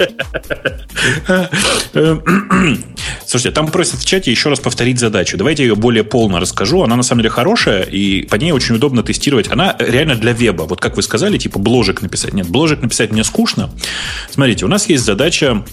Слушайте, 3.27 3.51
там 3.53 3.67
просят 3.67 3.99
в 3.99 4.06
чате 4.06 4.32
еще 4.32 4.48
раз 4.48 4.61
повторить 4.61 4.99
задачу. 4.99 5.38
Давайте 5.38 5.64
ее 5.64 5.75
более 5.75 6.06
полно 6.06 6.40
расскажу. 6.40 6.82
Она 6.82 6.95
на 6.95 7.03
самом 7.03 7.23
деле 7.23 7.30
хорошая, 7.30 7.83
и 7.83 8.22
по 8.23 8.35
ней 8.35 8.53
очень 8.53 8.75
удобно 8.75 9.03
тестировать. 9.03 9.51
Она 9.51 9.75
реально 9.80 10.15
для 10.15 10.32
веба. 10.32 10.64
Вот 10.64 10.80
как 10.80 10.95
вы 10.95 11.03
сказали, 11.03 11.38
типа 11.38 11.59
бложек 11.59 12.01
написать. 12.01 12.33
Нет, 12.33 12.48
бложек 12.48 12.82
написать 12.82 13.11
мне 13.11 13.25
скучно. 13.25 13.69
Смотрите, 14.32 14.64
у 14.64 14.69
нас 14.69 14.88
есть 14.88 15.03
задача, 15.03 15.65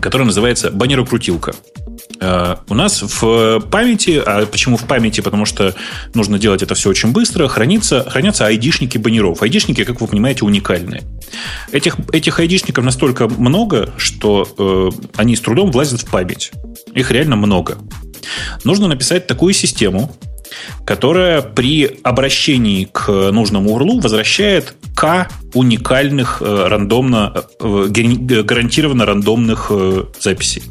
которая 0.00 0.26
называется 0.26 0.72
баннерокрутилка. 0.72 1.52
Э, 1.52 1.97
у 2.20 2.74
нас 2.74 3.02
в 3.02 3.60
памяти, 3.60 4.20
а 4.24 4.44
почему 4.46 4.76
в 4.76 4.84
памяти? 4.84 5.20
Потому 5.20 5.44
что 5.44 5.74
нужно 6.14 6.38
делать 6.38 6.62
это 6.62 6.74
все 6.74 6.90
очень 6.90 7.12
быстро, 7.12 7.46
хранится, 7.48 8.08
хранятся 8.08 8.46
айдишники 8.46 8.98
баннеров. 8.98 9.42
Айдишники, 9.42 9.84
как 9.84 10.00
вы 10.00 10.06
понимаете, 10.08 10.44
уникальные. 10.44 11.02
Этих, 11.70 11.96
этих 12.12 12.40
айдишников 12.40 12.84
настолько 12.84 13.28
много, 13.28 13.90
что 13.96 14.48
э, 14.58 14.90
они 15.16 15.36
с 15.36 15.40
трудом 15.40 15.70
влазят 15.70 16.00
в 16.00 16.10
память. 16.10 16.52
Их 16.94 17.10
реально 17.10 17.36
много. 17.36 17.78
Нужно 18.64 18.88
написать 18.88 19.26
такую 19.26 19.54
систему, 19.54 20.10
которая 20.84 21.42
при 21.42 21.98
обращении 22.02 22.88
к 22.90 23.08
нужному 23.30 23.74
урлу 23.74 24.00
возвращает 24.00 24.74
к 24.94 25.28
уникальных 25.54 26.42
э, 26.42 26.66
рандомно, 26.68 27.44
э, 27.60 27.86
гарантированно 28.42 29.06
рандомных 29.06 29.68
э, 29.70 30.04
записей. 30.20 30.62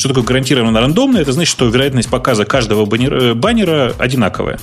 Что 0.00 0.08
такое 0.08 0.24
гарантированно 0.24 0.80
рандомное? 0.80 1.20
Это 1.20 1.32
значит, 1.32 1.52
что 1.52 1.68
вероятность 1.68 2.08
показа 2.08 2.46
каждого 2.46 2.86
баннера, 2.86 3.34
баннера 3.34 3.94
одинаковая. 3.98 4.58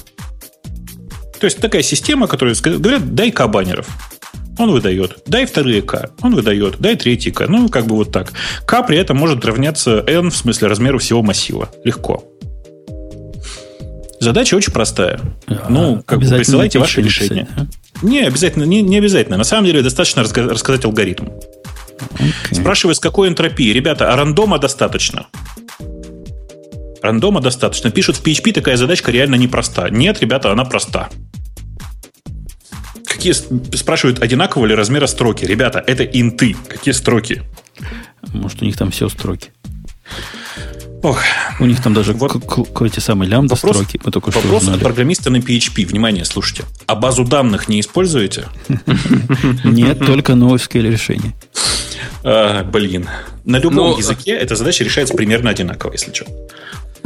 То 1.39 1.45
есть 1.45 1.59
такая 1.59 1.83
система, 1.83 2.25
которая 2.25 2.55
говорят, 2.59 3.13
дай 3.13 3.29
К 3.29 3.45
баннеров. 3.45 3.87
Он 4.57 4.71
выдает. 4.71 5.19
Дай 5.27 5.45
вторые 5.45 5.83
К. 5.83 6.09
Он 6.23 6.33
выдает. 6.33 6.79
Дай 6.79 6.95
третий 6.95 7.29
К. 7.29 7.47
Ну, 7.47 7.69
как 7.69 7.85
бы 7.85 7.95
вот 7.95 8.11
так. 8.11 8.33
К 8.65 8.81
при 8.81 8.97
этом 8.97 9.17
может 9.17 9.45
равняться 9.45 10.03
N 10.07 10.31
в 10.31 10.35
смысле 10.35 10.69
размеру 10.69 10.97
всего 10.97 11.21
массива. 11.21 11.69
Легко. 11.83 12.23
Задача 14.19 14.55
очень 14.55 14.73
простая. 14.73 15.19
А, 15.45 15.67
ну, 15.69 16.01
как 16.03 16.19
бы 16.19 16.27
присылайте 16.27 16.79
ваше 16.79 17.03
решение. 17.03 17.47
А? 17.55 17.67
Не, 18.01 18.21
обязательно, 18.21 18.63
не, 18.63 18.81
не 18.81 18.97
обязательно. 18.97 19.37
На 19.37 19.43
самом 19.43 19.65
деле 19.65 19.83
достаточно 19.83 20.23
рассказать 20.23 20.83
алгоритм. 20.83 21.27
Okay. 21.97 22.59
Спрашиваю, 22.61 22.95
с 22.95 22.99
какой 22.99 23.27
энтропией. 23.27 23.73
Ребята, 23.73 24.11
а 24.11 24.15
рандома 24.15 24.59
достаточно? 24.59 25.27
Рандома 27.01 27.41
достаточно. 27.41 27.91
Пишут 27.91 28.17
в 28.17 28.23
PHP, 28.23 28.53
такая 28.53 28.77
задачка 28.77 29.11
реально 29.11 29.35
непроста. 29.35 29.89
Нет, 29.89 30.21
ребята, 30.21 30.51
она 30.51 30.65
проста. 30.65 31.09
Какие, 33.05 33.33
спрашивают, 33.75 34.21
одинакового 34.21 34.65
ли 34.65 34.75
размера 34.75 35.07
строки? 35.07 35.45
Ребята, 35.45 35.83
это 35.85 36.03
инты. 36.03 36.55
Какие 36.67 36.93
строки? 36.93 37.43
Может, 38.33 38.61
у 38.61 38.65
них 38.65 38.77
там 38.77 38.91
все 38.91 39.09
строки. 39.09 39.51
Ох. 41.07 41.21
У 41.59 41.65
них 41.65 41.81
там 41.81 41.93
даже 41.93 42.11
вот. 42.11 42.35
эти 42.81 42.99
самые 42.99 43.29
лямбда 43.29 43.55
вопрос, 43.55 43.77
строки. 43.77 43.99
Мы 44.03 44.11
только 44.11 44.29
вопрос 44.29 44.63
что 44.63 44.73
от 44.73 44.79
программиста 44.81 45.29
на 45.29 45.37
PHP. 45.37 45.85
Внимание, 45.85 46.25
слушайте. 46.25 46.65
А 46.85 46.95
базу 46.95 47.23
данных 47.23 47.69
не 47.69 47.79
используете? 47.79 48.47
Нет, 49.63 49.99
только 49.99 50.33
NoSQL 50.33 50.91
решение. 50.91 51.33
А, 52.23 52.63
блин. 52.65 53.07
На 53.45 53.57
любом 53.57 53.91
ну, 53.91 53.97
языке 53.97 54.31
эта 54.31 54.57
задача 54.57 54.83
решается 54.83 55.13
примерно 55.13 55.49
одинаково, 55.49 55.93
если 55.93 56.13
что. 56.13 56.25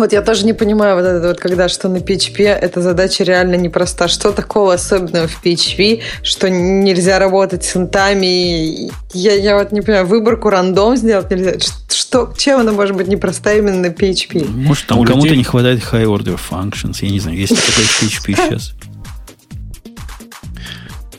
Вот 0.02 0.14
я 0.14 0.24
тоже 0.24 0.48
не 0.48 0.54
понимаю, 0.54 0.96
вот 0.96 1.06
это 1.06 1.28
вот, 1.28 1.40
когда 1.40 1.70
что 1.70 1.88
на 1.88 1.98
PHP, 1.98 2.48
эта 2.48 2.82
задача 2.82 3.24
реально 3.24 3.54
непроста. 3.54 4.08
Что 4.08 4.32
такого 4.32 4.74
особенного 4.74 5.28
в 5.28 5.46
PHP, 5.46 6.02
что 6.24 6.50
нельзя 6.50 7.20
работать 7.20 7.64
с 7.64 7.78
интами? 7.78 8.90
Я, 9.14 9.36
я 9.36 9.60
вот 9.60 9.72
не 9.72 9.82
понимаю, 9.82 10.08
выборку 10.08 10.50
рандом 10.50 10.98
сделать 10.98 11.30
нельзя. 11.30 11.54
Что, 11.88 12.34
чем 12.36 12.62
она 12.62 12.72
может 12.72 12.96
быть 12.96 13.10
непроста 13.10 13.54
именно 13.54 13.78
на 13.78 13.94
PHP? 13.94 14.50
Может, 14.50 14.88
там 14.88 15.04
кому-то 15.04 15.28
людей... 15.28 15.38
не 15.38 15.44
хватает 15.44 15.82
high 15.82 16.06
order 16.06 16.40
functions. 16.50 16.98
Я 17.02 17.12
не 17.12 17.20
знаю, 17.20 17.38
есть 17.38 17.56
такое 17.56 17.86
в 17.86 18.02
PHP 18.02 18.36
сейчас. 18.50 18.74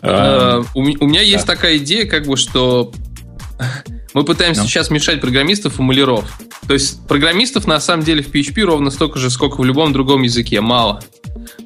А, 0.01 0.61
у 0.75 0.83
меня 0.83 1.21
есть 1.21 1.47
такая 1.47 1.77
идея, 1.77 2.09
как 2.09 2.27
бы, 2.27 2.37
что 2.37 2.91
мы 4.15 4.25
пытаемся 4.25 4.63
сейчас 4.63 4.91
мешать 4.91 5.21
программистов 5.21 5.79
и 5.79 5.83
маляров. 5.83 6.25
То 6.67 6.75
есть 6.75 7.07
программистов 7.07 7.67
на 7.67 7.81
самом 7.81 8.05
деле 8.05 8.23
в 8.23 8.33
PHP 8.33 8.63
ровно 8.63 8.91
столько 8.91 9.19
же, 9.19 9.31
сколько 9.31 9.61
в 9.61 9.65
любом 9.65 9.93
другом 9.93 10.23
языке. 10.23 10.61
Мало. 10.61 11.03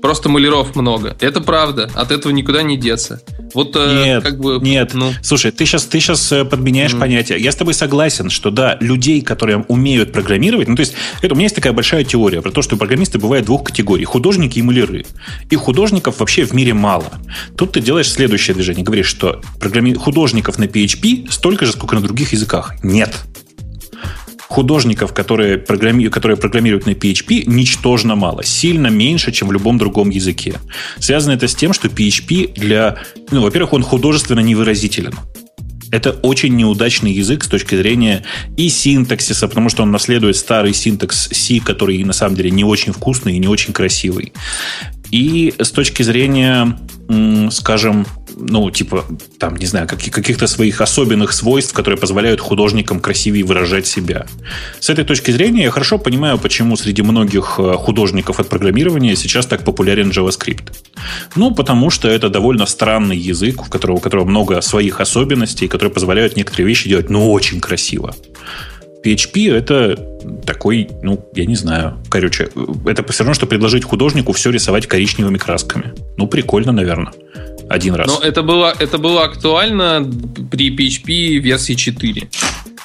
Просто 0.01 0.29
маляров 0.29 0.77
много. 0.77 1.17
Это 1.21 1.41
правда. 1.41 1.91
От 1.95 2.11
этого 2.11 2.33
никуда 2.33 2.63
не 2.63 2.77
деться. 2.77 3.23
Вот 3.55 3.75
э, 3.77 4.05
нет, 4.05 4.23
как 4.23 4.39
бы... 4.39 4.59
Нет, 4.61 4.93
ну... 4.95 5.13
Слушай, 5.23 5.51
ты 5.51 5.65
сейчас, 5.65 5.85
ты 5.85 6.01
сейчас 6.01 6.31
э, 6.33 6.45
подменяешь 6.45 6.93
mm. 6.93 7.01
понятие. 7.01 7.39
Я 7.39 7.53
с 7.53 7.57
тобой 7.57 7.75
согласен, 7.75 8.29
что 8.31 8.51
да, 8.51 8.77
людей, 8.81 9.23
которые 9.23 9.65
умеют 9.69 10.13
программировать, 10.13 10.69
ну 10.69 10.77
то 10.77 10.81
есть 10.81 10.95
это, 11.23 11.35
у 11.35 11.37
меня 11.37 11.45
есть 11.45 11.55
такая 11.55 11.73
большая 11.73 12.05
теория 12.05 12.43
про 12.43 12.51
то, 12.51 12.63
что 12.63 12.77
программисты 12.77 13.19
бывают 13.19 13.47
двух 13.47 13.65
категорий. 13.65 14.05
Художники 14.05 14.59
и 14.59 14.63
маляры. 14.63 15.07
И 15.51 15.57
художников 15.57 16.21
вообще 16.21 16.45
в 16.45 16.53
мире 16.53 16.75
мало. 16.75 17.13
Тут 17.57 17.73
ты 17.73 17.81
делаешь 17.81 18.11
следующее 18.11 18.55
движение. 18.55 18.85
Говоришь, 18.85 19.07
что 19.07 19.41
программи... 19.59 19.95
художников 19.95 20.59
на 20.59 20.65
PHP 20.65 21.31
столько 21.31 21.67
же, 21.67 21.73
сколько 21.73 21.95
на 21.95 22.03
других 22.03 22.33
языках. 22.33 22.75
Нет 22.83 23.15
художников, 24.49 25.13
которые, 25.13 25.59
программи... 25.59 26.09
которые 26.09 26.37
программируют 26.37 26.87
на 26.87 26.91
PHP, 26.91 27.45
ничтожно 27.47 28.17
мало. 28.17 28.45
Сильно 28.45 28.89
меньше, 28.89 29.33
чем 29.33 29.49
в 29.49 29.53
любом 29.53 29.79
другом 29.79 30.11
языке. 30.11 30.61
Связано 30.99 31.35
это 31.35 31.49
с 31.49 31.55
тем, 31.55 31.73
что 31.73 31.89
PHP 31.89 32.55
для... 32.55 32.99
Ну, 33.31 33.43
во-первых, 33.43 33.73
он 33.73 33.83
художественно 33.83 34.41
невыразителен. 34.41 35.15
Это 35.93 36.11
очень 36.11 36.57
неудачный 36.57 37.13
язык 37.13 37.45
с 37.45 37.49
точки 37.49 37.77
зрения 37.77 38.25
и 38.57 38.69
синтаксиса, 38.69 39.47
потому 39.47 39.69
что 39.69 39.85
он 39.85 39.93
наследует 39.93 40.37
старый 40.37 40.75
синтакс 40.75 41.29
C, 41.29 41.61
который 41.61 42.03
на 42.03 42.13
самом 42.13 42.35
деле 42.35 42.51
не 42.51 42.65
очень 42.65 42.93
вкусный 42.93 43.37
и 43.37 43.39
не 43.39 43.47
очень 43.47 43.73
красивый. 43.73 44.33
И 45.11 45.55
с 45.59 45.71
точки 45.71 46.03
зрения, 46.03 46.79
скажем, 47.51 48.07
ну, 48.39 48.71
типа, 48.71 49.05
там, 49.39 49.57
не 49.57 49.67
знаю, 49.67 49.89
каких-то 49.89 50.47
своих 50.47 50.81
особенных 50.83 51.33
свойств, 51.33 51.73
которые 51.73 51.99
позволяют 51.99 52.41
художникам 52.41 53.01
красивее 53.01 53.45
выражать 53.45 53.87
себя. 53.87 54.27
С 54.79 54.91
этой 54.91 55.05
точки 55.05 55.31
зрения 55.31 55.65
я 55.65 55.71
хорошо 55.71 55.99
понимаю, 55.99 56.39
почему 56.39 56.77
среди 56.77 57.03
многих 57.03 57.55
э, 57.59 57.73
художников 57.75 58.39
от 58.39 58.49
программирования 58.49 59.17
сейчас 59.17 59.47
так 59.47 59.65
популярен 59.65 60.11
JavaScript. 60.11 60.73
Ну, 61.35 61.55
потому 61.55 61.89
что 61.89 62.09
это 62.09 62.29
довольно 62.29 62.67
странный 62.67 63.17
язык, 63.17 63.63
у 63.63 63.71
которого, 63.71 63.97
у 63.97 64.01
которого 64.01 64.27
много 64.27 64.61
своих 64.61 65.01
особенностей, 65.01 65.67
которые 65.67 65.91
позволяют 65.91 66.37
некоторые 66.37 66.67
вещи 66.67 66.91
делать, 66.91 67.09
ну, 67.09 67.33
очень 67.33 67.61
красиво. 67.61 68.15
PHP 69.07 69.53
это 69.53 69.97
такой, 70.45 70.89
ну, 71.03 71.25
я 71.35 71.47
не 71.47 71.55
знаю, 71.55 71.99
короче, 72.09 72.49
это 72.87 73.05
все 73.13 73.23
равно, 73.23 73.35
что 73.35 73.47
предложить 73.47 73.85
художнику 73.85 74.33
все 74.33 74.51
рисовать 74.51 74.87
коричневыми 74.87 75.39
красками. 75.39 75.95
Ну, 76.17 76.27
прикольно, 76.27 76.73
наверное. 76.73 77.13
Один 77.69 77.95
раз. 77.95 78.07
Но 78.07 78.21
это 78.25 78.43
было, 78.43 78.75
это 78.79 78.99
было 78.99 79.25
актуально 79.25 80.09
при 80.51 80.71
PHP 80.71 81.39
версии 81.39 81.75
4 81.75 82.29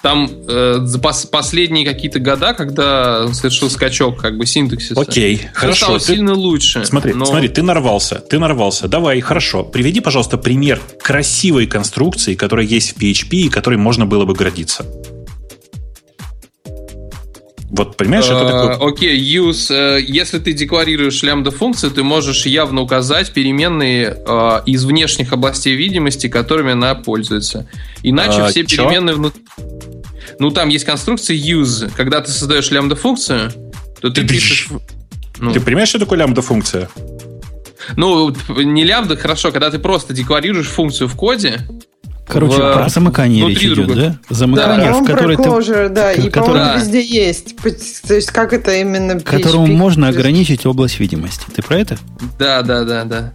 там 0.02 0.30
э, 0.48 0.80
за 0.82 1.00
пос 1.00 1.26
последние 1.26 1.86
какие-то 1.86 2.20
года, 2.20 2.54
когда 2.54 3.32
совершил 3.34 3.70
скачок 3.70 4.20
как 4.20 4.38
бы 4.38 4.46
синтаксиса, 4.46 5.00
Окей, 5.00 5.42
хорошо. 5.54 5.86
стало 5.86 6.00
ты, 6.00 6.06
сильно 6.06 6.34
лучше. 6.34 6.84
Смотри, 6.86 7.14
но... 7.14 7.26
смотри, 7.26 7.50
ты 7.50 7.62
нарвался, 7.62 8.16
ты 8.16 8.40
нарвался. 8.40 8.88
Давай, 8.88 9.20
хорошо. 9.22 9.64
Приведи, 9.64 10.00
пожалуйста, 10.00 10.38
пример 10.38 10.82
красивой 11.02 11.68
конструкции, 11.68 12.36
которая 12.36 12.66
есть 12.66 12.96
в 12.96 12.98
PHP 13.00 13.36
и 13.36 13.50
которой 13.50 13.78
можно 13.78 14.06
было 14.06 14.26
бы 14.26 14.34
гордиться. 14.34 14.86
Вот, 17.72 17.96
понимаешь, 17.96 18.26
это 18.26 18.46
такой... 18.46 18.74
А, 18.76 18.90
окей, 18.90 19.18
use. 19.18 19.74
Э, 19.74 20.02
если 20.06 20.40
ты 20.40 20.52
декларируешь 20.52 21.24
лямбда 21.24 21.52
функцию, 21.52 21.92
ты 21.92 22.04
можешь 22.04 22.46
явно 22.46 22.82
указать 22.82 23.32
переменные 23.32 24.18
э, 24.28 24.62
из 24.66 24.84
внешних 24.84 25.32
областей 25.32 25.78
видимости, 25.78 26.28
которыми 26.28 26.74
она 26.74 26.96
пользуется. 26.96 27.70
Иначе 28.04 28.46
все 28.48 28.66
чё? 28.66 28.84
переменные 28.84 29.16
внутри... 29.16 29.42
Ну, 30.38 30.52
там 30.52 30.68
есть 30.68 30.84
конструкция 30.84 31.38
use. 31.38 31.90
Когда 31.96 32.20
ты 32.20 32.30
создаешь 32.32 32.70
лямбда 32.72 32.98
функцию, 32.98 33.54
то 34.02 34.10
ты, 34.10 34.22
ты 34.22 34.28
пишешь... 34.28 34.68
Ну. 35.40 35.54
Ты 35.54 35.62
понимаешь, 35.62 35.88
что 35.88 36.00
такое 36.00 36.20
лямбда 36.20 36.42
функция? 36.42 36.90
Ну, 37.96 38.36
не 38.50 38.84
лямбда, 38.84 39.16
хорошо, 39.16 39.52
когда 39.54 39.70
ты 39.70 39.80
просто 39.80 40.14
декларируешь 40.14 40.68
функцию 40.68 41.08
в 41.08 41.16
коде, 41.16 41.62
Короче, 42.32 42.56
в, 42.56 42.74
про 42.74 42.90
замыкание 42.90 43.48
речь 43.48 43.64
идет, 43.64 43.76
друга. 43.76 43.96
да? 43.96 44.18
Замыкание, 44.30 44.92
да, 44.92 45.02
в 45.02 45.06
которое 45.06 45.38
ты... 45.38 45.44
Closure, 45.44 45.90
да, 45.90 46.14
и, 46.14 46.30
который, 46.30 46.74
по 46.74 46.78
везде 46.80 47.02
есть. 47.04 47.56
То 47.58 48.16
есть, 48.16 48.32
как 48.32 48.54
это 48.54 48.74
именно 48.74 49.20
Которому 49.20 49.68
PHP? 49.68 49.74
можно 49.74 50.08
ограничить 50.08 50.66
область 50.66 51.00
видимости. 51.00 51.46
Ты 51.54 51.62
про 51.62 51.80
это? 51.80 51.98
Да, 52.40 52.62
да, 52.62 52.86
да, 52.86 53.04
да. 53.04 53.34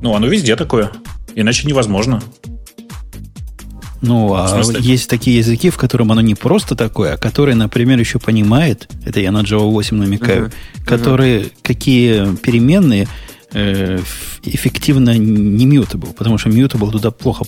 Ну, 0.00 0.14
оно 0.14 0.26
везде 0.26 0.56
такое. 0.56 0.90
Иначе 1.34 1.68
невозможно. 1.68 2.22
Ну, 4.00 4.32
а 4.34 4.62
есть 4.78 5.10
такие 5.10 5.38
языки, 5.38 5.68
в 5.68 5.76
котором 5.76 6.10
оно 6.10 6.22
не 6.22 6.34
просто 6.34 6.74
такое, 6.74 7.14
а 7.14 7.16
которые, 7.18 7.54
например, 7.54 7.98
еще 7.98 8.18
понимает, 8.18 8.88
это 9.04 9.20
я 9.20 9.30
на 9.30 9.42
Java 9.42 9.70
8 9.70 9.96
намекаю, 9.98 10.46
uh-huh. 10.46 10.86
которые 10.86 11.40
uh-huh. 11.42 11.52
какие 11.62 12.36
переменные 12.36 13.06
э, 13.52 13.98
эффективно 14.42 15.18
не 15.18 15.66
mutable, 15.66 16.14
потому 16.14 16.38
что 16.38 16.48
mutable 16.48 16.90
туда 16.90 17.10
плохо 17.10 17.44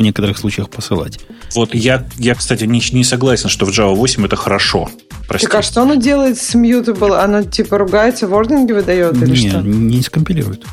в 0.00 0.02
некоторых 0.02 0.38
случаях 0.38 0.68
посылать. 0.70 1.20
Вот 1.54 1.74
я, 1.74 2.06
я 2.16 2.34
кстати, 2.34 2.64
не, 2.64 2.82
не 2.92 3.04
согласен, 3.04 3.48
что 3.48 3.66
в 3.66 3.70
Java 3.70 3.94
8 3.94 4.24
это 4.26 4.36
хорошо. 4.36 4.88
Прости. 5.28 5.46
Так 5.46 5.56
а 5.56 5.62
что 5.62 5.82
оно 5.82 5.94
делает 5.94 6.38
с 6.38 6.54
mutable? 6.54 7.16
Оно 7.16 7.42
типа 7.42 7.78
ругается, 7.78 8.26
вординги 8.26 8.72
выдает 8.72 9.16
или 9.22 9.30
не, 9.30 9.48
что? 9.48 9.60
не 9.60 10.02
скомпилирует. 10.02 10.64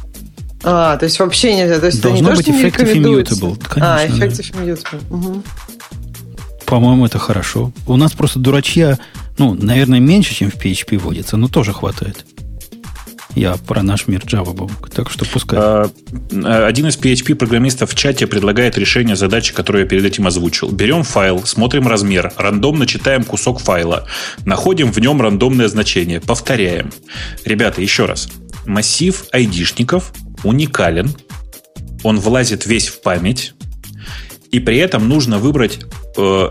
А, 0.64 0.98
то 0.98 1.06
есть 1.06 1.20
вообще 1.20 1.56
нельзя. 1.56 1.80
То 1.80 1.88
есть 1.88 2.02
Должно 2.02 2.32
не 2.32 2.36
быть 2.36 2.48
effective 2.48 2.94
immutable. 2.94 3.62
А, 3.80 3.98
конечно, 3.98 3.98
а, 3.98 4.08
effective 4.08 4.54
да. 4.54 4.64
immutable. 4.64 5.04
Угу. 5.10 5.44
По-моему, 6.66 7.06
это 7.06 7.20
хорошо. 7.20 7.72
У 7.86 7.96
нас 7.96 8.14
просто 8.14 8.40
дурачья, 8.40 8.98
ну, 9.38 9.54
наверное, 9.54 10.00
меньше, 10.00 10.34
чем 10.34 10.52
в 10.52 10.56
PHP 10.56 10.98
водится, 10.98 11.38
но 11.38 11.48
тоже 11.48 11.72
хватает. 11.74 12.26
Я 13.38 13.56
про 13.56 13.84
наш 13.84 14.08
мир 14.08 14.22
Java 14.26 14.52
был. 14.52 14.72
Так 14.92 15.12
что 15.12 15.24
пускай. 15.24 15.60
А, 15.60 15.92
один 16.66 16.88
из 16.88 16.98
PHP-программистов 16.98 17.92
в 17.92 17.96
чате 17.96 18.26
предлагает 18.26 18.80
решение 18.80 19.16
задачи, 19.16 19.54
которую 19.54 19.84
я 19.84 19.88
перед 19.88 20.04
этим 20.06 20.26
озвучил. 20.26 20.72
Берем 20.72 21.04
файл, 21.04 21.46
смотрим 21.46 21.88
размер, 21.88 22.34
рандомно 22.36 22.88
читаем 22.88 23.24
кусок 23.24 23.60
файла, 23.60 24.08
находим 24.44 24.92
в 24.92 24.98
нем 24.98 25.22
рандомное 25.22 25.68
значение, 25.68 26.20
повторяем. 26.20 26.92
Ребята, 27.46 27.80
еще 27.80 28.06
раз. 28.06 28.28
Массив 28.66 29.26
айдишников 29.32 30.14
уникален, 30.44 31.14
он 32.04 32.20
влазит 32.20 32.66
весь 32.66 32.88
в 32.88 33.02
память, 33.02 33.54
и 34.52 34.60
при 34.60 34.78
этом 34.78 35.08
нужно 35.08 35.38
выбрать 35.38 35.82
э, 36.18 36.50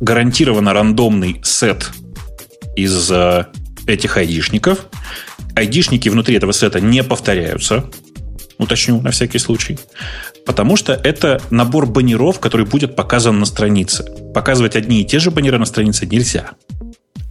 гарантированно 0.00 0.72
рандомный 0.72 1.42
сет 1.44 1.90
из 2.76 3.10
э, 3.10 3.44
этих 3.86 4.16
айдишников, 4.16 4.86
айдишники 5.54 6.08
внутри 6.08 6.36
этого 6.36 6.52
сета 6.52 6.80
не 6.80 7.02
повторяются, 7.02 7.90
уточню 8.58 9.00
на 9.00 9.10
всякий 9.10 9.38
случай, 9.38 9.78
потому 10.46 10.76
что 10.76 10.92
это 10.92 11.40
набор 11.50 11.86
баннеров, 11.86 12.40
который 12.40 12.66
будет 12.66 12.96
показан 12.96 13.38
на 13.38 13.46
странице. 13.46 14.04
Показывать 14.34 14.76
одни 14.76 15.02
и 15.02 15.04
те 15.04 15.18
же 15.18 15.30
баннеры 15.30 15.58
на 15.58 15.66
странице 15.66 16.06
нельзя. 16.06 16.52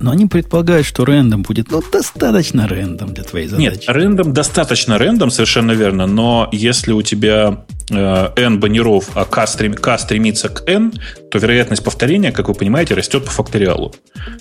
Но 0.01 0.11
они 0.11 0.25
предполагают, 0.25 0.87
что 0.87 1.03
рендом 1.05 1.43
будет 1.43 1.69
ну, 1.69 1.83
достаточно 1.91 2.67
рендом 2.67 3.13
для 3.13 3.23
твоей 3.23 3.47
задачи. 3.47 3.61
Нет, 3.61 3.83
рендом 3.87 4.33
достаточно 4.33 4.97
рендом, 4.97 5.29
совершенно 5.29 5.73
верно, 5.73 6.07
но 6.07 6.49
если 6.51 6.91
у 6.91 7.03
тебя 7.03 7.65
э, 7.91 8.29
n 8.35 8.59
баннеров, 8.59 9.11
а 9.13 9.25
k, 9.25 9.45
стрем, 9.45 9.75
k 9.75 9.99
стремится 9.99 10.49
к 10.49 10.67
n, 10.67 10.91
то 11.29 11.37
вероятность 11.37 11.83
повторения, 11.83 12.31
как 12.31 12.47
вы 12.47 12.55
понимаете, 12.55 12.95
растет 12.95 13.25
по 13.25 13.31
факториалу, 13.31 13.93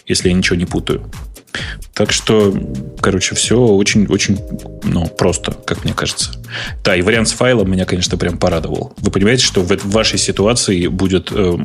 если 0.06 0.28
я 0.30 0.34
ничего 0.34 0.56
не 0.56 0.64
путаю. 0.64 1.10
Так 1.94 2.12
что, 2.12 2.54
короче, 3.00 3.34
все 3.34 3.58
очень-очень 3.58 4.38
ну, 4.84 5.06
просто, 5.06 5.52
как 5.52 5.84
мне 5.84 5.92
кажется. 5.92 6.32
Да, 6.84 6.96
и 6.96 7.02
вариант 7.02 7.28
с 7.28 7.32
файлом 7.32 7.70
меня, 7.70 7.84
конечно, 7.84 8.16
прям 8.16 8.38
порадовал. 8.38 8.94
Вы 8.98 9.10
понимаете, 9.10 9.44
что 9.44 9.60
в, 9.60 9.84
вашей 9.86 10.18
ситуации 10.18 10.86
будет, 10.86 11.30
э 11.32 11.56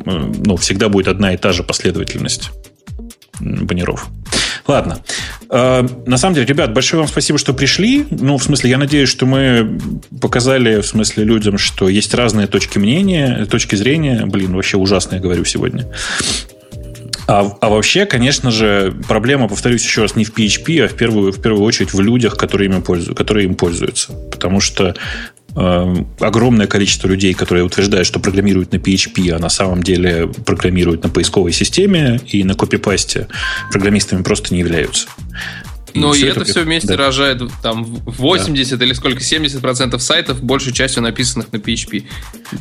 ну, 0.44 0.56
всегда 0.56 0.88
будет 0.88 1.08
одна 1.08 1.32
и 1.32 1.36
та 1.36 1.52
же 1.52 1.62
последовательность 1.62 2.50
баннеров. 3.40 4.08
Ладно. 4.66 4.98
Э, 5.50 5.86
на 6.06 6.16
самом 6.16 6.34
деле, 6.34 6.46
ребят, 6.46 6.72
большое 6.74 7.00
вам 7.00 7.08
спасибо, 7.08 7.38
что 7.38 7.54
пришли. 7.54 8.06
Ну, 8.10 8.36
в 8.36 8.42
смысле, 8.42 8.70
я 8.70 8.78
надеюсь, 8.78 9.08
что 9.08 9.26
мы 9.26 9.78
показали, 10.20 10.80
в 10.80 10.86
смысле, 10.86 11.24
людям, 11.24 11.58
что 11.58 11.88
есть 11.88 12.14
разные 12.14 12.46
точки 12.46 12.78
мнения, 12.78 13.46
точки 13.46 13.76
зрения. 13.76 14.26
Блин, 14.26 14.54
вообще 14.54 14.76
ужасно 14.76 15.16
я 15.16 15.20
говорю 15.20 15.44
сегодня. 15.44 15.86
А, 17.26 17.56
а 17.60 17.68
вообще, 17.68 18.06
конечно 18.06 18.50
же, 18.50 18.94
проблема, 19.08 19.48
повторюсь 19.48 19.84
еще 19.84 20.02
раз, 20.02 20.14
не 20.14 20.24
в 20.24 20.32
PHP, 20.32 20.84
а 20.84 20.88
в 20.88 20.94
первую, 20.94 21.32
в 21.32 21.40
первую 21.40 21.64
очередь 21.64 21.92
в 21.92 22.00
людях, 22.00 22.36
которые, 22.36 22.70
ими 22.70 22.80
пользуют, 22.80 23.18
которые 23.18 23.46
им 23.46 23.54
пользуются. 23.56 24.12
Потому 24.30 24.60
что 24.60 24.94
э, 25.56 25.94
огромное 26.20 26.68
количество 26.68 27.08
людей, 27.08 27.34
которые 27.34 27.64
утверждают, 27.64 28.06
что 28.06 28.20
программируют 28.20 28.72
на 28.72 28.76
PHP, 28.76 29.30
а 29.30 29.38
на 29.40 29.48
самом 29.48 29.82
деле 29.82 30.28
программируют 30.28 31.02
на 31.02 31.08
поисковой 31.08 31.52
системе 31.52 32.20
и 32.28 32.44
на 32.44 32.54
копипасте, 32.54 33.26
программистами 33.72 34.22
просто 34.22 34.54
не 34.54 34.60
являются. 34.60 35.08
Ну 36.00 36.14
и, 36.14 36.20
и 36.20 36.24
это, 36.24 36.40
это 36.40 36.50
все 36.50 36.62
вместе 36.62 36.88
да. 36.88 36.96
рожает 36.96 37.42
там 37.62 37.84
80 37.84 38.78
да. 38.78 38.84
или 38.84 38.92
сколько, 38.92 39.18
70% 39.18 39.98
сайтов 39.98 40.42
большей 40.42 40.72
частью 40.72 41.02
написанных 41.02 41.52
на 41.52 41.56
PHP. 41.56 42.04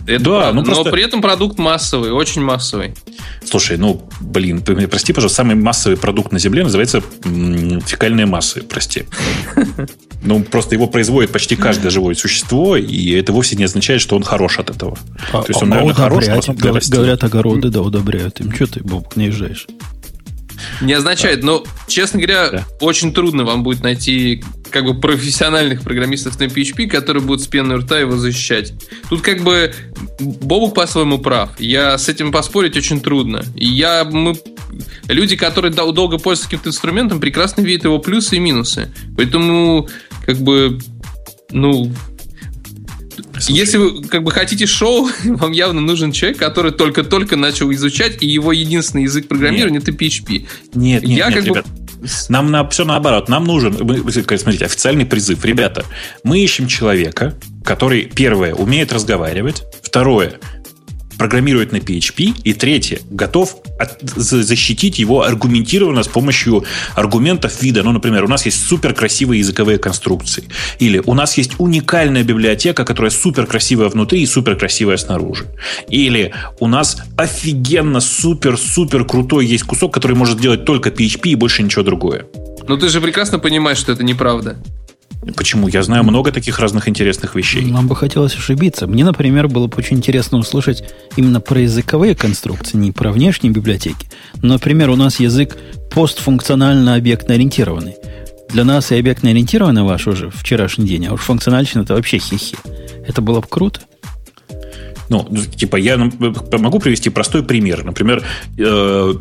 Это 0.07 0.23
да, 0.23 0.39
правда. 0.39 0.53
ну 0.53 0.63
просто... 0.63 0.83
Но 0.85 0.91
при 0.91 1.03
этом 1.03 1.21
продукт 1.21 1.57
массовый, 1.57 2.11
очень 2.11 2.41
массовый. 2.41 2.93
Слушай, 3.43 3.77
ну, 3.77 4.07
блин, 4.19 4.61
прости, 4.61 5.13
пожалуйста, 5.13 5.37
самый 5.37 5.55
массовый 5.55 5.97
продукт 5.97 6.31
на 6.31 6.39
Земле 6.39 6.63
называется 6.63 7.01
фекальные 7.23 8.25
массы, 8.25 8.61
прости. 8.61 9.05
Ну, 10.25 10.41
просто 10.41 10.73
его 10.73 10.87
производит 10.87 11.31
почти 11.31 11.55
каждое 11.55 11.91
живое 11.91 12.15
существо, 12.15 12.75
и 12.77 13.11
это 13.11 13.31
вовсе 13.31 13.55
не 13.55 13.63
означает, 13.63 14.01
что 14.01 14.15
он 14.15 14.23
хорош 14.23 14.57
от 14.57 14.71
этого. 14.71 14.97
А, 15.31 15.43
То 15.43 15.49
есть 15.49 15.61
он, 15.61 15.71
а 15.71 15.75
наверное, 15.75 15.93
хорош, 15.93 16.25
говорят, 16.25 16.89
говорят, 16.89 17.23
огороды, 17.23 17.69
да, 17.69 17.81
удобряют 17.81 18.39
им. 18.39 18.51
Что 18.51 18.65
ты, 18.65 18.79
Боб, 18.81 19.15
наезжаешь? 19.15 19.67
Не 20.81 20.93
означает, 20.93 21.43
но, 21.43 21.63
честно 21.87 22.19
говоря, 22.19 22.49
да. 22.49 22.67
очень 22.79 23.13
трудно 23.13 23.43
вам 23.43 23.63
будет 23.63 23.83
найти 23.83 24.43
как 24.71 24.83
бы 24.83 24.99
профессиональных 24.99 25.81
программистов 25.81 26.39
на 26.39 26.45
PHP, 26.45 26.87
которые 26.87 27.23
будут 27.23 27.41
с 27.41 27.47
пеной 27.47 27.77
рта 27.77 27.99
его 27.99 28.17
защищать. 28.17 28.73
Тут 29.09 29.21
как 29.21 29.41
бы 29.41 29.73
Бобук 30.19 30.75
по-своему 30.75 31.19
прав. 31.19 31.59
Я 31.59 31.97
с 31.97 32.09
этим 32.09 32.31
поспорить 32.31 32.75
очень 32.75 32.99
трудно. 32.99 33.43
Я, 33.55 34.03
мы, 34.03 34.35
люди, 35.07 35.35
которые 35.35 35.71
долго 35.71 36.17
пользуются 36.17 36.49
каким-то 36.49 36.69
инструментом, 36.69 37.19
прекрасно 37.19 37.61
видят 37.61 37.85
его 37.85 37.99
плюсы 37.99 38.35
и 38.35 38.39
минусы. 38.39 38.91
Поэтому, 39.15 39.87
как 40.25 40.37
бы, 40.37 40.79
ну, 41.51 41.91
Слушай. 43.39 43.57
Если 43.57 43.77
вы 43.77 44.03
как 44.03 44.23
бы 44.23 44.31
хотите 44.31 44.65
шоу, 44.65 45.09
вам 45.23 45.51
явно 45.51 45.81
нужен 45.81 46.11
человек, 46.11 46.37
который 46.37 46.71
только-только 46.71 47.35
начал 47.35 47.71
изучать, 47.73 48.21
и 48.21 48.27
его 48.27 48.51
единственный 48.51 49.03
язык 49.03 49.27
программирования 49.27 49.79
нет. 49.79 49.87
это 49.87 49.91
PHP. 49.91 50.45
Нет, 50.73 51.03
нет, 51.03 51.03
Я 51.03 51.27
нет, 51.27 51.35
как 51.35 51.45
ребят. 51.45 51.65
Бы... 51.65 51.85
Нам 52.29 52.51
на, 52.51 52.67
все 52.69 52.85
наоборот. 52.85 53.29
Нам 53.29 53.45
нужен, 53.45 53.75
смотрите, 53.75 54.65
официальный 54.65 55.05
призыв. 55.05 55.43
Ребята, 55.43 55.85
мы 56.23 56.39
ищем 56.39 56.67
человека, 56.67 57.35
который, 57.63 58.03
первое, 58.03 58.53
умеет 58.53 58.93
разговаривать, 58.93 59.63
второе, 59.81 60.39
программирует 61.17 61.71
на 61.71 61.77
PHP, 61.77 62.41
и 62.43 62.53
третье, 62.53 62.99
готов 63.09 63.57
от, 63.79 63.99
защитить 64.01 64.99
его 64.99 65.23
аргументированно 65.23 66.03
с 66.03 66.07
помощью 66.07 66.63
аргументов 66.95 67.61
вида. 67.61 67.83
Ну, 67.83 67.91
например, 67.91 68.23
у 68.23 68.27
нас 68.27 68.45
есть 68.45 68.65
супер 68.65 68.93
красивые 68.93 69.39
языковые 69.39 69.77
конструкции. 69.77 70.43
Или 70.79 71.01
у 71.05 71.13
нас 71.13 71.37
есть 71.37 71.53
уникальная 71.57 72.23
библиотека, 72.23 72.85
которая 72.85 73.11
супер 73.11 73.45
красивая 73.45 73.89
внутри 73.89 74.21
и 74.21 74.25
супер 74.25 74.55
красивая 74.55 74.97
снаружи. 74.97 75.45
Или 75.89 76.33
у 76.59 76.67
нас 76.67 76.97
офигенно 77.17 77.99
супер-супер 77.99 79.05
крутой 79.05 79.45
есть 79.45 79.63
кусок, 79.63 79.93
который 79.93 80.15
может 80.15 80.39
делать 80.39 80.65
только 80.65 80.89
PHP 80.89 81.29
и 81.29 81.35
больше 81.35 81.63
ничего 81.63 81.83
другое. 81.83 82.25
Ну, 82.67 82.77
ты 82.77 82.89
же 82.89 82.99
прекрасно 83.01 83.39
понимаешь, 83.39 83.77
что 83.77 83.91
это 83.91 84.03
неправда. 84.03 84.57
Почему? 85.35 85.67
Я 85.67 85.81
знаю 85.83 86.03
много 86.03 86.31
таких 86.31 86.59
разных 86.59 86.87
интересных 86.87 87.35
вещей. 87.35 87.65
Нам 87.65 87.87
бы 87.87 87.95
хотелось 87.95 88.35
ошибиться. 88.35 88.87
Мне, 88.87 89.03
например, 89.03 89.47
было 89.47 89.67
бы 89.67 89.77
очень 89.77 89.97
интересно 89.97 90.37
услышать 90.37 90.83
именно 91.15 91.41
про 91.41 91.59
языковые 91.59 92.15
конструкции, 92.15 92.77
не 92.77 92.91
про 92.91 93.11
внешние 93.11 93.51
библиотеки. 93.51 94.07
Например, 94.41 94.89
у 94.89 94.95
нас 94.95 95.19
язык 95.19 95.57
постфункционально 95.91 96.95
объектно-ориентированный. 96.95 97.95
Для 98.49 98.63
нас 98.63 98.91
и 98.91 98.95
объектно-ориентированный 98.95 99.83
ваш 99.83 100.07
уже 100.07 100.29
вчерашний 100.29 100.85
день, 100.85 101.07
а 101.07 101.13
уж 101.13 101.21
функциональщина 101.21 101.81
это 101.81 101.95
вообще 101.95 102.19
хихи. 102.19 102.55
Это 103.07 103.21
было 103.21 103.41
бы 103.41 103.47
круто. 103.49 103.81
Ну, 105.09 105.27
типа, 105.55 105.77
я 105.77 105.97
могу 105.97 106.79
привести 106.79 107.09
простой 107.09 107.43
пример. 107.43 107.83
Например, 107.83 108.23
э, 108.57 109.13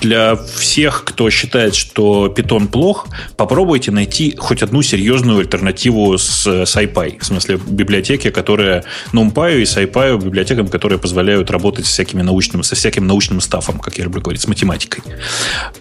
для 0.00 0.36
всех, 0.36 1.04
кто 1.04 1.30
считает, 1.30 1.74
что 1.74 2.26
Python 2.26 2.68
плох, 2.68 3.06
попробуйте 3.36 3.90
найти 3.90 4.34
хоть 4.36 4.62
одну 4.62 4.82
серьезную 4.82 5.38
альтернативу 5.38 6.18
с 6.18 6.46
SciPy. 6.46 7.20
В 7.20 7.24
смысле, 7.24 7.60
библиотеки, 7.68 8.30
которые 8.30 8.84
NumPy 9.12 9.60
и 9.60 9.62
SciPy 9.62 10.22
библиотекам, 10.22 10.68
которые 10.68 10.98
позволяют 10.98 11.50
работать 11.50 11.86
с 11.86 11.90
всякими 11.90 12.22
научными, 12.22 12.62
со 12.62 12.74
всяким 12.74 13.06
научным 13.06 13.40
стафом, 13.40 13.78
как 13.78 13.98
я 13.98 14.04
люблю 14.04 14.20
говорить, 14.20 14.42
с 14.42 14.48
математикой. 14.48 15.02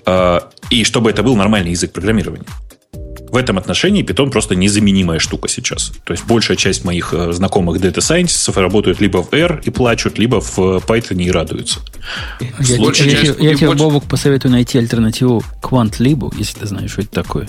Э, 0.06 0.40
и 0.69 0.84
чтобы 0.84 1.10
это 1.10 1.24
был 1.24 1.36
нормальный 1.36 1.72
язык 1.72 1.92
программирования. 1.92 2.45
В 3.32 3.35
этом 3.35 3.58
отношении 3.58 4.03
Python 4.03 4.32
просто 4.32 4.56
незаменимая 4.56 5.19
штука 5.19 5.48
сейчас. 5.48 5.91
То 6.03 6.14
есть 6.14 6.25
большая 6.25 6.58
часть 6.58 6.83
моих 6.83 7.14
э, 7.14 7.32
знакомых 7.32 7.80
Data 7.80 7.98
Scientist 7.98 8.59
работают 8.59 8.99
либо 9.01 9.24
в 9.24 9.33
R 9.33 9.61
и 9.64 9.69
плачут, 9.69 10.17
либо 10.17 10.41
в 10.41 10.58
Python 10.58 11.22
и 11.22 11.30
радуются. 11.30 11.80
Я, 12.40 12.48
я, 12.59 13.22
я, 13.22 13.33
я 13.40 13.56
тебе, 13.56 13.74
Бобок, 13.74 14.06
посоветую 14.06 14.51
найти 14.51 14.77
альтернативу 14.80 15.43
QuantLib, 15.61 16.33
если 16.38 16.59
ты 16.59 16.66
знаешь, 16.66 16.91
что 16.91 17.01
это 17.01 17.11
такое. 17.11 17.48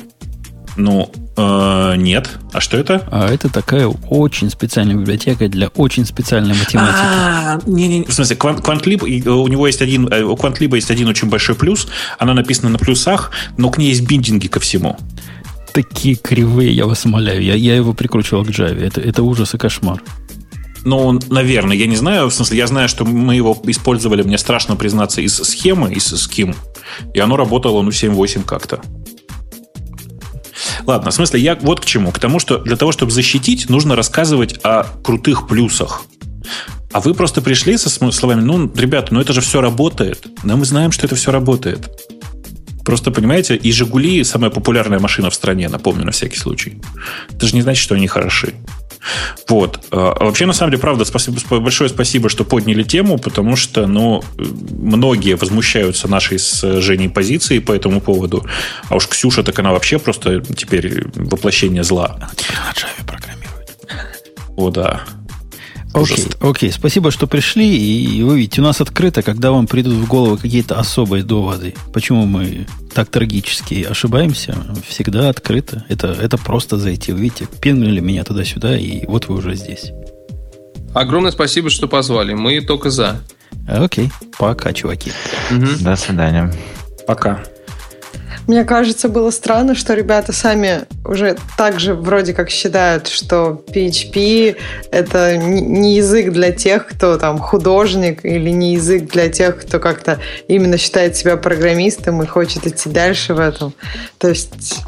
Ну, 0.76 1.10
э, 1.36 1.94
нет. 1.96 2.30
А 2.52 2.60
что 2.60 2.76
это? 2.76 3.06
А 3.10 3.28
это 3.28 3.48
такая 3.48 3.86
очень 3.86 4.50
специальная 4.50 4.94
библиотека 4.94 5.48
для 5.48 5.68
очень 5.68 6.04
специальной 6.04 6.54
математики. 6.54 7.00
А, 7.02 7.60
не, 7.66 7.88
не, 7.88 8.04
в 8.04 8.12
смысле, 8.12 8.36
QuantLib, 8.36 9.28
у 9.28 9.48
него 9.48 9.66
есть 9.66 9.82
один, 9.82 10.08
э, 10.12 10.22
у 10.22 10.34
QuantLib 10.34 10.74
есть 10.74 10.90
один 10.90 11.08
очень 11.08 11.28
большой 11.28 11.54
плюс. 11.54 11.88
Она 12.18 12.34
написана 12.34 12.68
на 12.68 12.78
плюсах, 12.78 13.30
но 13.56 13.70
к 13.70 13.78
ней 13.78 13.88
есть 13.88 14.02
биндинги 14.02 14.46
ко 14.46 14.60
всему 14.60 14.96
такие 15.72 16.16
кривые, 16.16 16.72
я 16.72 16.86
вас 16.86 17.04
умоляю. 17.04 17.42
Я, 17.42 17.54
я 17.54 17.76
его 17.76 17.92
прикручивал 17.92 18.44
к 18.44 18.48
Java. 18.48 18.80
Это, 18.80 19.00
это 19.00 19.22
ужас 19.22 19.54
и 19.54 19.58
кошмар. 19.58 20.02
Ну, 20.84 21.18
наверное, 21.28 21.76
я 21.76 21.86
не 21.86 21.96
знаю. 21.96 22.28
В 22.28 22.34
смысле, 22.34 22.58
я 22.58 22.66
знаю, 22.66 22.88
что 22.88 23.04
мы 23.04 23.34
его 23.34 23.58
использовали, 23.64 24.22
мне 24.22 24.38
страшно 24.38 24.76
признаться, 24.76 25.20
из 25.20 25.36
схемы, 25.36 25.92
из 25.92 26.12
Scheme. 26.12 26.56
И 27.14 27.20
оно 27.20 27.36
работало, 27.36 27.82
ну, 27.82 27.90
7-8 27.90 28.44
как-то. 28.44 28.80
Ладно, 30.86 31.10
в 31.10 31.14
смысле, 31.14 31.40
я 31.40 31.56
вот 31.60 31.80
к 31.80 31.84
чему. 31.84 32.12
К 32.12 32.18
тому, 32.18 32.38
что 32.38 32.58
для 32.58 32.76
того, 32.76 32.92
чтобы 32.92 33.12
защитить, 33.12 33.68
нужно 33.68 33.96
рассказывать 33.96 34.58
о 34.62 34.84
крутых 35.02 35.46
плюсах. 35.46 36.04
А 36.92 37.00
вы 37.00 37.14
просто 37.14 37.40
пришли 37.40 37.76
со 37.76 37.88
словами, 37.88 38.40
ну, 38.40 38.70
ребята, 38.74 39.14
ну 39.14 39.20
это 39.20 39.32
же 39.32 39.40
все 39.40 39.60
работает. 39.60 40.26
Да, 40.42 40.56
мы 40.56 40.64
знаем, 40.64 40.90
что 40.90 41.06
это 41.06 41.14
все 41.14 41.30
работает. 41.30 41.88
Просто, 42.90 43.12
понимаете, 43.12 43.54
и 43.54 43.70
«Жигули» 43.70 44.24
самая 44.24 44.50
популярная 44.50 44.98
машина 44.98 45.30
в 45.30 45.34
стране, 45.34 45.68
напомню, 45.68 46.04
на 46.04 46.10
всякий 46.10 46.36
случай. 46.36 46.82
Это 47.32 47.46
же 47.46 47.54
не 47.54 47.62
значит, 47.62 47.80
что 47.80 47.94
они 47.94 48.08
хороши. 48.08 48.54
Вот. 49.48 49.86
А, 49.92 50.12
а 50.18 50.24
вообще, 50.24 50.44
на 50.44 50.52
самом 50.52 50.72
деле, 50.72 50.80
правда, 50.80 51.04
спасибо, 51.04 51.60
большое 51.60 51.88
спасибо, 51.88 52.28
что 52.28 52.42
подняли 52.42 52.82
тему, 52.82 53.16
потому 53.16 53.54
что, 53.54 53.86
ну, 53.86 54.24
многие 54.36 55.36
возмущаются 55.36 56.08
нашей 56.08 56.40
с 56.40 56.80
Женей 56.80 57.08
позицией 57.08 57.60
по 57.60 57.70
этому 57.70 58.00
поводу. 58.00 58.44
А 58.88 58.96
уж 58.96 59.06
Ксюша, 59.06 59.44
так 59.44 59.56
она 59.60 59.70
вообще 59.70 60.00
просто 60.00 60.40
теперь 60.40 61.04
воплощение 61.14 61.84
зла. 61.84 62.16
Она 62.16 62.30
теперь 62.34 62.56
на 62.56 62.72
Java 62.72 63.06
программирует. 63.06 63.78
О, 64.56 64.70
да. 64.70 65.02
Окей, 65.92 66.24
окей, 66.40 66.72
спасибо, 66.72 67.10
что 67.10 67.26
пришли. 67.26 67.76
И 67.76 68.22
вы 68.22 68.38
видите, 68.38 68.60
у 68.60 68.64
нас 68.64 68.80
открыто, 68.80 69.22
когда 69.22 69.50
вам 69.50 69.66
придут 69.66 69.94
в 69.94 70.06
голову 70.06 70.36
какие-то 70.36 70.78
особые 70.78 71.24
доводы, 71.24 71.74
почему 71.92 72.26
мы 72.26 72.66
так 72.94 73.10
трагически 73.10 73.86
ошибаемся, 73.88 74.56
всегда 74.86 75.28
открыто. 75.28 75.84
Это, 75.88 76.08
это 76.08 76.38
просто 76.38 76.78
зайти. 76.78 77.12
Вы 77.12 77.20
видите, 77.22 77.48
пингнули 77.60 78.00
меня 78.00 78.24
туда-сюда, 78.24 78.76
и 78.76 79.04
вот 79.06 79.26
вы 79.28 79.36
уже 79.36 79.54
здесь. 79.56 79.92
Огромное 80.94 81.32
спасибо, 81.32 81.70
что 81.70 81.88
позвали. 81.88 82.34
Мы 82.34 82.60
только 82.60 82.90
за. 82.90 83.20
Окей, 83.66 84.10
пока, 84.38 84.72
чуваки. 84.72 85.12
Угу. 85.50 85.66
До 85.80 85.96
свидания. 85.96 86.52
Пока. 87.06 87.42
Мне 88.50 88.64
кажется, 88.64 89.08
было 89.08 89.30
странно, 89.30 89.76
что 89.76 89.94
ребята 89.94 90.32
сами 90.32 90.80
уже 91.04 91.36
так 91.56 91.78
же 91.78 91.94
вроде 91.94 92.34
как 92.34 92.50
считают, 92.50 93.06
что 93.06 93.64
PHP— 93.68 94.56
это 94.90 95.36
не 95.36 95.94
язык 95.94 96.32
для 96.32 96.50
тех, 96.50 96.88
кто 96.88 97.16
там 97.16 97.38
художник, 97.38 98.24
или 98.24 98.50
не 98.50 98.74
язык 98.74 99.08
для 99.08 99.28
тех, 99.28 99.60
кто 99.60 99.78
как-то 99.78 100.18
именно 100.48 100.78
считает 100.78 101.16
себя 101.16 101.36
программистом 101.36 102.24
и 102.24 102.26
хочет 102.26 102.66
идти 102.66 102.90
дальше 102.90 103.34
в 103.34 103.38
этом. 103.38 103.72
То 104.18 104.30
есть 104.30 104.80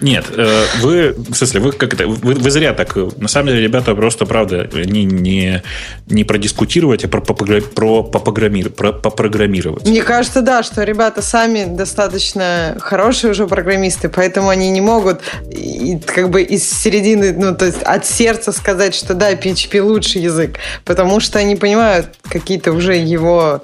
нет, 0.00 0.26
э, 0.30 0.64
вы, 0.80 1.14
в 1.16 1.34
смысле, 1.34 1.60
вы 1.60 1.72
как 1.72 1.94
это, 1.94 2.06
вы, 2.06 2.34
вы 2.34 2.50
зря 2.50 2.74
так. 2.74 2.94
На 3.16 3.28
самом 3.28 3.48
деле, 3.48 3.62
ребята, 3.62 3.94
просто, 3.94 4.26
правда, 4.26 4.68
не, 4.74 5.04
не, 5.04 5.62
не 6.06 6.24
продискутировать, 6.24 7.04
а 7.04 7.08
про, 7.08 7.20
про, 7.20 7.60
про, 7.62 8.02
попрограммировать, 8.02 8.76
про 8.76 8.92
попрограммировать. 8.92 9.86
Мне 9.86 10.02
кажется, 10.02 10.42
да, 10.42 10.62
что 10.62 10.82
ребята 10.82 11.22
сами 11.22 11.64
достаточно 11.64 12.76
хорошие 12.80 13.30
уже 13.30 13.46
программисты, 13.46 14.08
поэтому 14.08 14.50
они 14.50 14.70
не 14.70 14.82
могут 14.82 15.20
и, 15.50 15.98
как 16.04 16.30
бы 16.30 16.42
из 16.42 16.70
середины, 16.70 17.32
ну, 17.32 17.54
то 17.54 17.64
есть 17.64 17.82
от 17.82 18.04
сердца 18.04 18.52
сказать, 18.52 18.94
что 18.94 19.14
да, 19.14 19.32
PHP 19.32 19.80
лучший 19.80 20.22
язык, 20.22 20.58
потому 20.84 21.20
что 21.20 21.38
они 21.38 21.56
понимают 21.56 22.08
какие-то 22.28 22.72
уже 22.72 22.96
его 22.96 23.62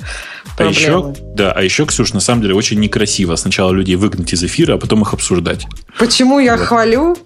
а 0.59 0.65
еще, 0.65 1.15
да, 1.35 1.53
а 1.53 1.63
еще, 1.63 1.87
Ксюш, 1.87 2.13
на 2.13 2.21
самом 2.21 2.43
деле 2.43 2.55
очень 2.55 2.79
некрасиво 2.79 3.37
сначала 3.37 3.73
людей 3.73 3.97
выгнать 3.97 4.33
из 4.33 4.43
эфира, 4.45 4.75
а 4.75 4.79
потом 4.79 5.03
их 5.03 5.13
обсуждать. 5.15 5.67
Почему 5.99 6.22
я 6.39 6.57
вот. 6.57 6.67
хвалю? 6.67 7.17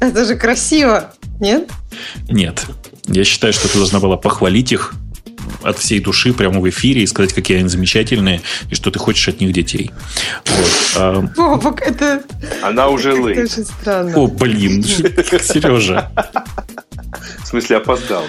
Это 0.00 0.24
же 0.24 0.36
красиво, 0.36 1.12
нет? 1.40 1.70
Нет. 2.28 2.66
Я 3.06 3.24
считаю, 3.24 3.52
что 3.52 3.68
ты 3.68 3.78
должна 3.78 4.00
была 4.00 4.16
похвалить 4.16 4.72
их 4.72 4.94
от 5.62 5.78
всей 5.78 6.00
души 6.00 6.32
прямо 6.32 6.60
в 6.60 6.68
эфире 6.68 7.02
и 7.02 7.06
сказать, 7.06 7.32
какие 7.32 7.58
они 7.58 7.68
замечательные, 7.68 8.40
и 8.70 8.74
что 8.74 8.90
ты 8.90 8.98
хочешь 8.98 9.28
от 9.28 9.40
них 9.40 9.52
детей. 9.52 9.90
Вот. 10.46 10.70
А... 10.96 11.28
О, 11.36 11.74
это... 11.80 12.22
Она 12.62 12.88
уже 12.88 13.12
лей. 13.12 13.32
Это 13.32 13.42
очень 13.42 13.64
странно. 13.64 14.16
О, 14.16 14.26
блин, 14.26 14.82
Сережа. 14.84 16.10
В 17.42 17.46
смысле, 17.46 17.76
опоздал. 17.76 18.24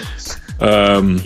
Эм, 0.60 1.20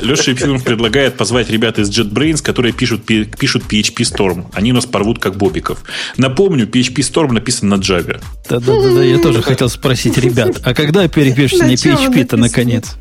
Леша 0.00 0.32
Епифимов 0.32 0.64
предлагает 0.64 1.16
позвать 1.16 1.50
ребят 1.50 1.78
из 1.78 1.90
JetBrains, 1.90 2.42
которые 2.42 2.72
пишут, 2.72 3.04
пишут 3.04 3.64
PHP 3.70 4.02
Storm. 4.02 4.46
Они 4.52 4.72
нас 4.72 4.86
порвут 4.86 5.20
как 5.20 5.36
бобиков. 5.36 5.82
Напомню, 6.16 6.66
PHP 6.66 6.96
Storm 6.96 7.32
написан 7.32 7.68
на 7.68 7.74
Java. 7.74 8.20
Да-да-да, 8.48 9.02
я 9.02 9.18
тоже 9.18 9.42
хотел 9.42 9.68
спросить, 9.68 10.18
ребят, 10.18 10.60
а 10.64 10.74
когда 10.74 11.06
перепишешь 11.08 11.58
на 11.58 11.72
PHP-то 11.72 12.36
наконец? 12.36 12.96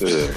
Э, 0.00 0.28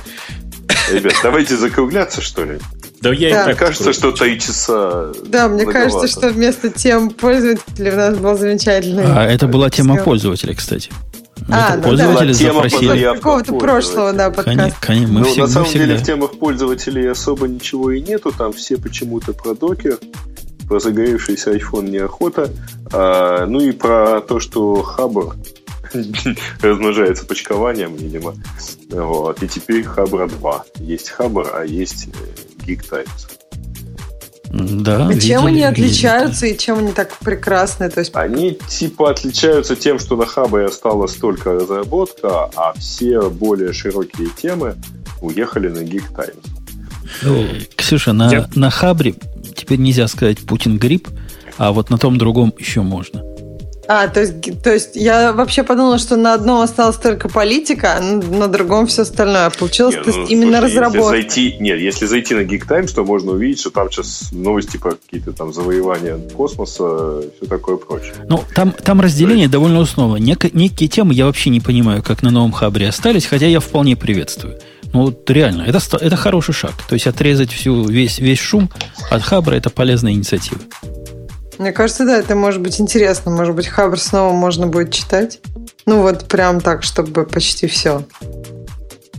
ребят, 0.92 1.14
давайте 1.24 1.58
закругляться, 1.58 2.22
что 2.22 2.44
ли? 2.44 2.60
Да, 3.02 3.12
я 3.12 3.36
да. 3.36 3.46
Мне 3.48 3.56
кажется, 3.56 3.92
что 3.92 4.12
три 4.14 4.40
часа 4.40 5.12
Да, 5.26 5.50
мне 5.50 5.64
многовато. 5.64 5.72
кажется, 5.74 6.08
что 6.08 6.30
вместо 6.30 6.70
тем 6.70 7.10
пользователей 7.10 7.92
у 7.92 7.96
нас 7.98 8.18
был 8.18 8.38
замечательный... 8.38 9.04
А 9.06 9.26
это 9.26 9.48
была 9.48 9.70
тема 9.70 9.98
пользователей, 9.98 10.56
кстати. 10.56 10.90
А, 11.50 11.76
ну, 11.76 11.84
пользователи 11.84 12.34
да. 12.34 12.34
запросили. 12.34 13.14
Какого-то 13.16 13.54
прошлого, 13.54 14.14
да, 14.14 14.30
подкаста. 14.30 14.76
Конечно, 14.80 15.14
мы 15.14 15.20
ну, 15.22 15.26
всегда, 15.26 15.42
на 15.44 15.48
самом 15.50 15.66
всегда. 15.68 15.86
деле 15.86 15.98
в 15.98 16.04
темах 16.04 16.40
пользователей 16.40 17.12
особо 17.12 17.48
ничего 17.48 17.92
и 17.92 18.02
нету. 18.02 18.32
Там 18.32 18.54
все 18.54 18.78
почему-то 18.78 19.34
про 19.34 19.54
докер, 19.54 20.00
про 20.68 20.80
загоревшийся 20.80 21.54
iPhone 21.54 21.90
неохота. 21.90 22.50
А, 22.92 23.46
ну 23.46 23.60
и 23.62 23.72
про 23.72 24.22
то, 24.22 24.40
что 24.40 24.82
Хабр 24.84 25.36
размножается 26.62 27.26
почкованием, 27.26 27.96
видимо. 27.96 28.36
Вот. 28.90 29.44
И 29.44 29.48
теперь 29.48 29.84
Хабра 29.84 30.28
2. 30.28 30.66
Есть 30.80 31.10
Хабр, 31.10 31.50
а 31.54 31.66
есть 31.66 32.08
Geek 32.66 32.88
Times. 32.90 33.28
Да, 34.54 35.12
и 35.12 35.20
чем 35.20 35.48
они 35.48 35.64
отличаются 35.64 36.46
видели. 36.46 36.56
и 36.56 36.60
чем 36.60 36.78
они 36.78 36.92
так 36.92 37.18
прекрасны? 37.18 37.90
То 37.90 38.02
есть... 38.02 38.12
Они 38.14 38.58
типа 38.68 39.10
отличаются 39.10 39.76
тем, 39.76 39.98
что 39.98 40.16
на 40.16 40.28
Хабе 40.28 40.66
осталась 40.66 41.16
только 41.16 41.54
разработка, 41.54 42.52
а 42.56 42.74
все 42.78 43.30
более 43.32 43.74
широкие 43.74 44.30
темы 44.30 44.76
уехали 45.22 45.70
на 45.70 45.80
Geek 45.80 46.04
Times. 46.16 46.44
Ну, 47.24 47.48
Ксюша, 47.76 48.14
на, 48.14 48.32
Я... 48.32 48.48
на 48.54 48.70
Хабре 48.70 49.16
теперь 49.56 49.80
нельзя 49.80 50.08
сказать 50.08 50.40
Путин 50.40 50.78
грипп, 50.78 51.10
а 51.58 51.72
вот 51.72 51.90
на 51.90 51.98
том 51.98 52.20
другом 52.20 52.54
еще 52.60 52.82
можно. 52.82 53.24
А, 53.88 54.08
то 54.08 54.22
есть, 54.22 54.64
то 54.64 54.74
есть 54.74 54.96
я 54.96 55.34
вообще 55.34 55.64
подумала, 55.64 55.98
что 55.98 56.16
на 56.16 56.34
одном 56.34 56.62
осталась 56.62 56.96
только 56.96 57.28
политика, 57.28 57.98
а 57.98 58.02
на 58.02 58.48
другом 58.48 58.88
все 58.88 59.02
остальное. 59.02 59.50
Получилось 59.50 59.96
нет, 59.96 60.08
ну, 60.08 60.26
именно 60.28 60.60
слушай, 60.60 60.76
разработка. 60.78 61.16
Если 61.16 61.30
зайти, 61.30 61.58
нет, 61.60 61.80
если 61.80 62.06
зайти 62.06 62.34
на 62.34 62.40
Geek 62.42 62.66
Times, 62.68 62.94
то 62.94 63.04
можно 63.04 63.32
увидеть, 63.32 63.60
что 63.60 63.72
там 63.72 63.92
сейчас 63.92 64.30
новости 64.32 64.78
про 64.78 64.92
какие-то 64.92 65.34
там 65.34 65.54
завоевания 65.54 66.18
космоса, 66.34 67.24
все 67.36 67.46
такое 67.48 67.78
прочее. 67.78 68.14
Ну, 68.30 68.44
там, 68.56 68.72
там 68.72 69.02
разделение 69.02 69.44
есть... 69.44 69.52
довольно 69.52 69.80
условно. 69.80 70.16
Нек- 70.16 70.52
некие 70.54 70.88
темы 70.88 71.14
я 71.14 71.26
вообще 71.26 71.50
не 71.50 71.60
понимаю, 71.60 72.02
как 72.02 72.24
на 72.24 72.32
новом 72.32 72.54
хабре 72.54 72.88
остались, 72.88 73.26
хотя 73.26 73.48
я 73.48 73.60
вполне 73.60 73.96
приветствую. 73.96 74.60
Ну, 74.94 75.06
вот 75.06 75.30
реально, 75.30 75.64
это, 75.64 75.80
это 75.98 76.16
хороший 76.16 76.54
шаг. 76.54 76.74
То 76.88 76.94
есть 76.94 77.08
отрезать 77.08 77.52
всю, 77.52 77.84
весь, 77.84 78.20
весь 78.20 78.40
шум 78.40 78.70
от 79.10 79.24
хабра– 79.24 79.56
это 79.56 79.70
полезная 79.70 80.14
инициатива. 80.14 80.62
Мне 81.64 81.72
кажется, 81.72 82.06
да, 82.06 82.18
это 82.18 82.36
может 82.36 82.60
быть 82.60 82.82
интересно. 82.82 83.32
Может 83.32 83.56
быть, 83.56 83.68
Хабр 83.68 83.98
снова 83.98 84.34
можно 84.34 84.68
будет 84.68 84.92
читать. 84.92 85.40
Ну, 85.86 86.02
вот 86.02 86.26
прям 86.26 86.60
так, 86.60 86.84
чтобы 86.84 87.24
почти 87.26 87.68
все. 87.68 88.04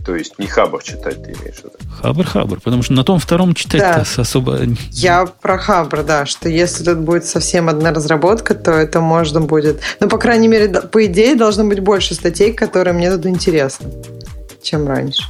То 0.05 0.15
есть 0.15 0.37
не 0.37 0.45
Хабр 0.45 0.83
читать 0.83 1.23
ты 1.23 1.31
имеешь 1.31 1.55
в 1.55 1.63
виду? 1.63 1.73
Хабр, 1.99 2.23
Хабр, 2.23 2.59
потому 2.61 2.83
что 2.83 2.93
на 2.93 3.03
том 3.03 3.17
втором 3.17 3.55
читать 3.55 3.81
да. 3.81 4.05
особо... 4.21 4.59
Я 4.91 5.25
про 5.25 5.57
Хабр, 5.57 6.03
да, 6.03 6.27
что 6.27 6.47
если 6.47 6.83
тут 6.83 6.99
будет 6.99 7.25
совсем 7.25 7.67
одна 7.67 7.91
разработка, 7.91 8.53
то 8.53 8.73
это 8.73 9.01
можно 9.01 9.41
будет... 9.41 9.79
Ну, 9.99 10.07
по 10.07 10.19
крайней 10.19 10.47
мере, 10.47 10.69
по 10.69 11.03
идее, 11.03 11.33
должно 11.33 11.63
быть 11.63 11.79
больше 11.79 12.13
статей, 12.13 12.53
которые 12.53 12.93
мне 12.93 13.09
тут 13.09 13.25
интересны, 13.25 13.87
чем 14.61 14.87
раньше. 14.87 15.23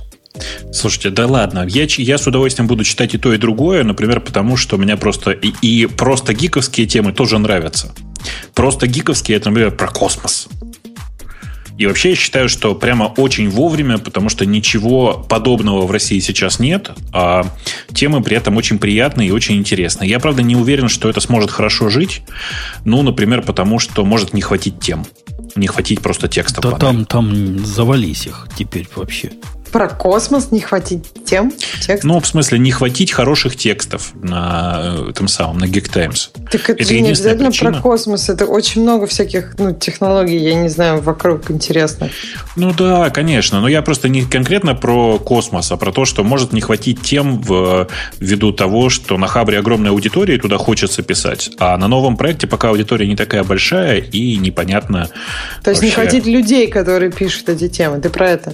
Слушайте, 0.72 1.10
да 1.10 1.28
ладно, 1.28 1.66
я, 1.68 1.86
я 1.88 2.18
с 2.18 2.28
удовольствием 2.28 2.68
буду 2.68 2.84
читать 2.84 3.14
и 3.14 3.18
то, 3.18 3.34
и 3.34 3.38
другое, 3.38 3.84
например, 3.84 4.20
потому 4.20 4.58
что 4.58 4.78
меня 4.78 4.98
просто 4.98 5.32
и, 5.32 5.54
и 5.62 5.86
просто 5.86 6.34
гиковские 6.34 6.88
темы 6.88 7.14
тоже 7.14 7.38
нравятся. 7.38 7.94
Просто 8.54 8.88
гиковские, 8.88 9.38
это, 9.38 9.50
например, 9.50 9.72
про 9.72 9.88
космос. 9.88 10.48
И 11.78 11.88
вообще 11.88 12.12
я 12.12 12.16
считаю, 12.16 12.48
что 12.48 12.74
прямо 12.74 13.14
очень 13.18 13.50
вовремя, 13.50 13.98
потому 13.98 14.30
что 14.30 14.46
ничего 14.46 15.26
подобного 15.28 15.86
в 15.86 15.92
России 15.92 16.20
сейчас 16.20 16.60
нет, 16.60 16.92
а 17.12 17.46
темы 17.94 18.24
при 18.24 18.38
этом 18.38 18.56
очень 18.56 18.80
приятные 18.80 19.28
и 19.28 19.32
очень 19.32 19.58
интересные. 19.58 20.10
Я, 20.10 20.20
правда, 20.20 20.42
не 20.42 20.56
уверен, 20.56 20.88
что 20.88 21.10
это 21.10 21.20
сможет 21.20 21.52
хорошо 21.52 21.90
жить. 21.90 22.22
Ну, 22.86 23.02
например, 23.02 23.42
потому 23.42 23.80
что 23.80 24.06
может 24.06 24.34
не 24.34 24.42
хватить 24.42 24.80
тем. 24.80 25.06
Не 25.56 25.68
хватить 25.68 26.02
просто 26.02 26.30
текста. 26.30 26.62
Да 26.62 26.72
там, 26.72 27.06
там 27.06 27.66
завались 27.66 28.28
их 28.28 28.48
теперь 28.58 28.88
вообще 28.96 29.32
про 29.76 29.90
космос 29.90 30.52
не 30.52 30.62
хватить 30.62 31.04
тем 31.26 31.52
текстов? 31.52 32.06
Ну, 32.06 32.22
в 32.22 32.26
смысле, 32.26 32.60
не 32.60 32.72
хватить 32.72 33.12
хороших 33.12 33.58
текстов 33.58 34.14
на 34.14 34.96
этом 35.10 35.28
самом, 35.28 35.58
на 35.58 35.66
Geek 35.66 35.92
Times. 35.92 36.32
Так 36.50 36.70
это, 36.70 36.82
это 36.82 36.86
же 36.86 37.02
не 37.02 37.10
обязательно 37.10 37.50
причина. 37.50 37.74
про 37.74 37.82
космос. 37.82 38.30
Это 38.30 38.46
очень 38.46 38.84
много 38.84 39.06
всяких 39.06 39.56
ну, 39.58 39.74
технологий, 39.74 40.38
я 40.38 40.54
не 40.56 40.70
знаю, 40.70 41.02
вокруг 41.02 41.52
интересно. 41.52 42.10
Ну 42.56 42.74
да, 42.74 43.10
конечно. 43.10 43.60
Но 43.60 43.68
я 43.68 43.82
просто 43.82 44.08
не 44.08 44.22
конкретно 44.22 44.76
про 44.76 45.20
космос, 45.20 45.70
а 45.74 45.76
про 45.76 45.92
то, 45.92 46.06
что 46.06 46.24
может 46.24 46.54
не 46.54 46.62
хватить 46.62 47.02
тем 47.02 47.42
в, 47.42 47.90
ввиду 48.18 48.54
того, 48.54 48.90
что 48.90 49.18
на 49.18 49.28
Хабре 49.28 49.60
огромная 49.60 49.92
аудитория, 49.92 50.36
и 50.36 50.40
туда 50.40 50.58
хочется 50.58 51.04
писать. 51.04 51.50
А 51.60 51.78
на 51.78 51.90
новом 51.90 52.16
проекте 52.16 52.48
пока 52.48 52.70
аудитория 52.70 53.08
не 53.08 53.18
такая 53.18 53.44
большая 53.44 53.98
и 53.98 54.38
непонятно. 54.38 55.10
То 55.66 55.72
есть 55.72 55.82
вообще... 55.82 55.86
не 55.86 55.92
хватить 55.92 56.26
людей, 56.26 56.68
которые 56.68 57.12
пишут 57.12 57.50
эти 57.50 57.68
темы. 57.68 58.00
Ты 58.00 58.10
про 58.10 58.30
это? 58.30 58.54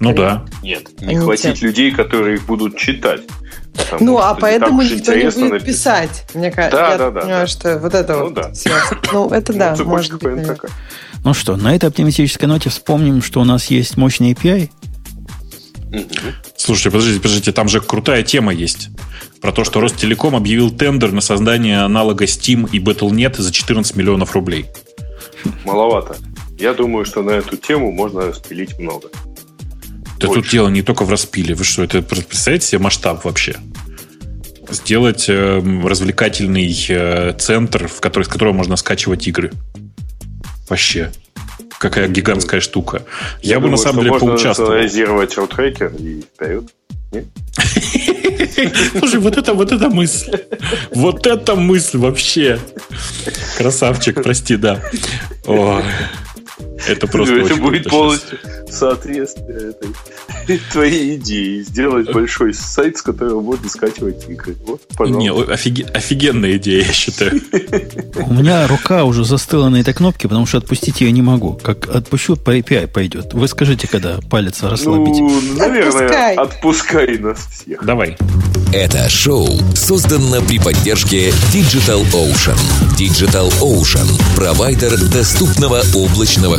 Ну 0.00 0.14
да. 0.14 0.44
Нет, 0.62 1.00
не 1.00 1.16
а 1.16 1.20
хватить 1.20 1.60
не 1.60 1.68
людей, 1.68 1.90
которые 1.92 2.36
их 2.36 2.46
будут 2.46 2.76
читать. 2.76 3.22
Ну, 4.00 4.18
а 4.18 4.34
поэтому 4.34 4.82
никто 4.82 5.14
не 5.14 5.24
будет 5.24 5.50
написать. 5.50 6.10
писать. 6.10 6.34
Мне 6.34 6.50
кажется, 6.50 6.78
да, 6.78 6.92
я 6.92 6.98
да, 6.98 7.10
да, 7.10 7.20
понимаю, 7.20 7.46
да. 7.46 7.46
что 7.46 7.78
вот 7.78 7.94
это 7.94 8.12
ну, 8.14 8.24
вот 8.24 8.34
да. 8.34 8.52
Ну, 9.12 9.30
это 9.30 9.52
да, 9.52 9.74
ну, 9.78 9.84
может 9.84 10.22
быть. 10.22 10.46
Такая. 10.46 10.70
Ну 11.24 11.34
что, 11.34 11.56
на 11.56 11.74
этой 11.74 11.88
оптимистической 11.88 12.48
ноте 12.48 12.70
вспомним, 12.70 13.22
что 13.22 13.40
у 13.40 13.44
нас 13.44 13.66
есть 13.66 13.96
мощный 13.96 14.32
API. 14.32 14.70
Слушайте, 16.56 16.90
подождите, 16.90 17.20
подождите, 17.20 17.52
там 17.52 17.68
же 17.68 17.80
крутая 17.80 18.22
тема 18.22 18.52
есть. 18.52 18.90
Про 19.40 19.52
то, 19.52 19.64
что 19.64 19.80
Ростелеком 19.80 20.36
объявил 20.36 20.70
тендер 20.70 21.12
на 21.12 21.20
создание 21.20 21.80
аналога 21.80 22.24
Steam 22.24 22.68
и 22.70 22.78
Battle.net 22.78 23.40
за 23.40 23.52
14 23.52 23.96
миллионов 23.96 24.34
рублей. 24.34 24.66
Маловато. 25.64 26.16
Я 26.58 26.74
думаю, 26.74 27.04
что 27.04 27.22
на 27.22 27.30
эту 27.30 27.56
тему 27.56 27.92
можно 27.92 28.26
распилить 28.26 28.78
много. 28.78 29.08
Да 30.18 30.26
Больше. 30.26 30.42
тут 30.42 30.50
дело 30.50 30.68
не 30.68 30.82
только 30.82 31.04
в 31.04 31.10
распиле. 31.10 31.54
Вы 31.54 31.64
что, 31.64 31.84
это 31.84 32.02
представляете 32.02 32.66
себе 32.66 32.80
масштаб 32.80 33.24
вообще? 33.24 33.56
Сделать 34.68 35.26
э, 35.28 35.62
развлекательный 35.84 36.86
э, 36.88 37.32
центр, 37.38 37.88
в 37.88 38.00
который, 38.00 38.24
с 38.24 38.28
которого 38.28 38.52
можно 38.52 38.76
скачивать 38.76 39.26
игры. 39.28 39.52
Вообще. 40.68 41.12
Какая 41.78 42.08
гигантская 42.08 42.60
штука. 42.60 43.04
Я, 43.40 43.50
Я 43.50 43.60
бы 43.60 43.68
думаю, 43.68 43.70
на 43.70 43.76
самом 43.82 43.98
деле 44.00 44.10
можно 44.10 44.28
поучаствовал. 44.28 44.72
Можно 44.72 45.26
роутрекер 45.36 45.92
и 45.98 46.22
вперед. 46.22 46.64
Слушай, 48.98 49.20
вот 49.20 49.36
это, 49.36 49.54
вот 49.54 49.72
эта 49.72 49.88
мысль. 49.88 50.38
Вот 50.94 51.26
эта 51.26 51.54
мысль 51.54 51.98
вообще. 51.98 52.58
Красавчик, 53.56 54.22
прости, 54.22 54.56
да. 54.56 54.82
О, 55.46 55.82
это 56.86 57.06
просто 57.06 57.34
Это 57.34 57.56
будет 57.56 57.88
полностью 57.88 58.38
соответствие 58.70 59.70
этой 59.70 60.58
твоей 60.72 61.16
идеи. 61.16 61.62
Сделать 61.62 62.12
большой 62.12 62.54
сайт, 62.54 62.96
с 62.98 63.02
которого 63.02 63.40
можно 63.40 63.68
скачивать 63.68 64.28
игры. 64.28 64.56
Вот, 64.66 64.82
Не, 65.10 65.30
офигенная 65.30 66.56
идея, 66.56 66.84
я 66.84 66.92
считаю. 66.92 67.40
У 68.26 68.32
меня 68.32 68.66
рука 68.66 69.04
уже 69.04 69.24
застыла 69.24 69.68
на 69.68 69.80
этой 69.80 69.94
кнопке, 69.94 70.28
потому 70.28 70.46
что 70.46 70.58
отпустить 70.58 71.00
ее 71.00 71.12
не 71.12 71.22
могу. 71.22 71.54
Как 71.54 71.88
отпущу, 71.88 72.36
по 72.36 72.56
API 72.56 72.86
пойдет. 72.86 73.34
Вы 73.34 73.48
скажите, 73.48 73.88
когда 73.88 74.18
палец 74.30 74.62
расслабите. 74.62 75.20
Ну, 75.20 75.40
наверное, 75.56 76.34
отпускай 76.34 77.18
нас 77.18 77.46
всех. 77.50 77.84
Давай. 77.84 78.16
Это 78.72 79.08
шоу 79.08 79.48
создано 79.74 80.42
при 80.42 80.58
поддержке 80.58 81.30
Digital 81.52 82.04
Ocean. 82.12 82.58
Digital 82.98 83.50
Ocean– 83.60 84.06
провайдер 84.36 84.98
доступного 85.08 85.82
облачного 85.94 86.58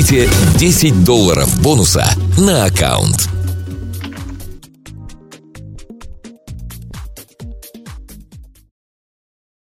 получите 0.00 0.30
10 0.58 1.04
долларов 1.04 1.60
бонуса 1.60 2.06
на 2.38 2.64
аккаунт. 2.64 3.39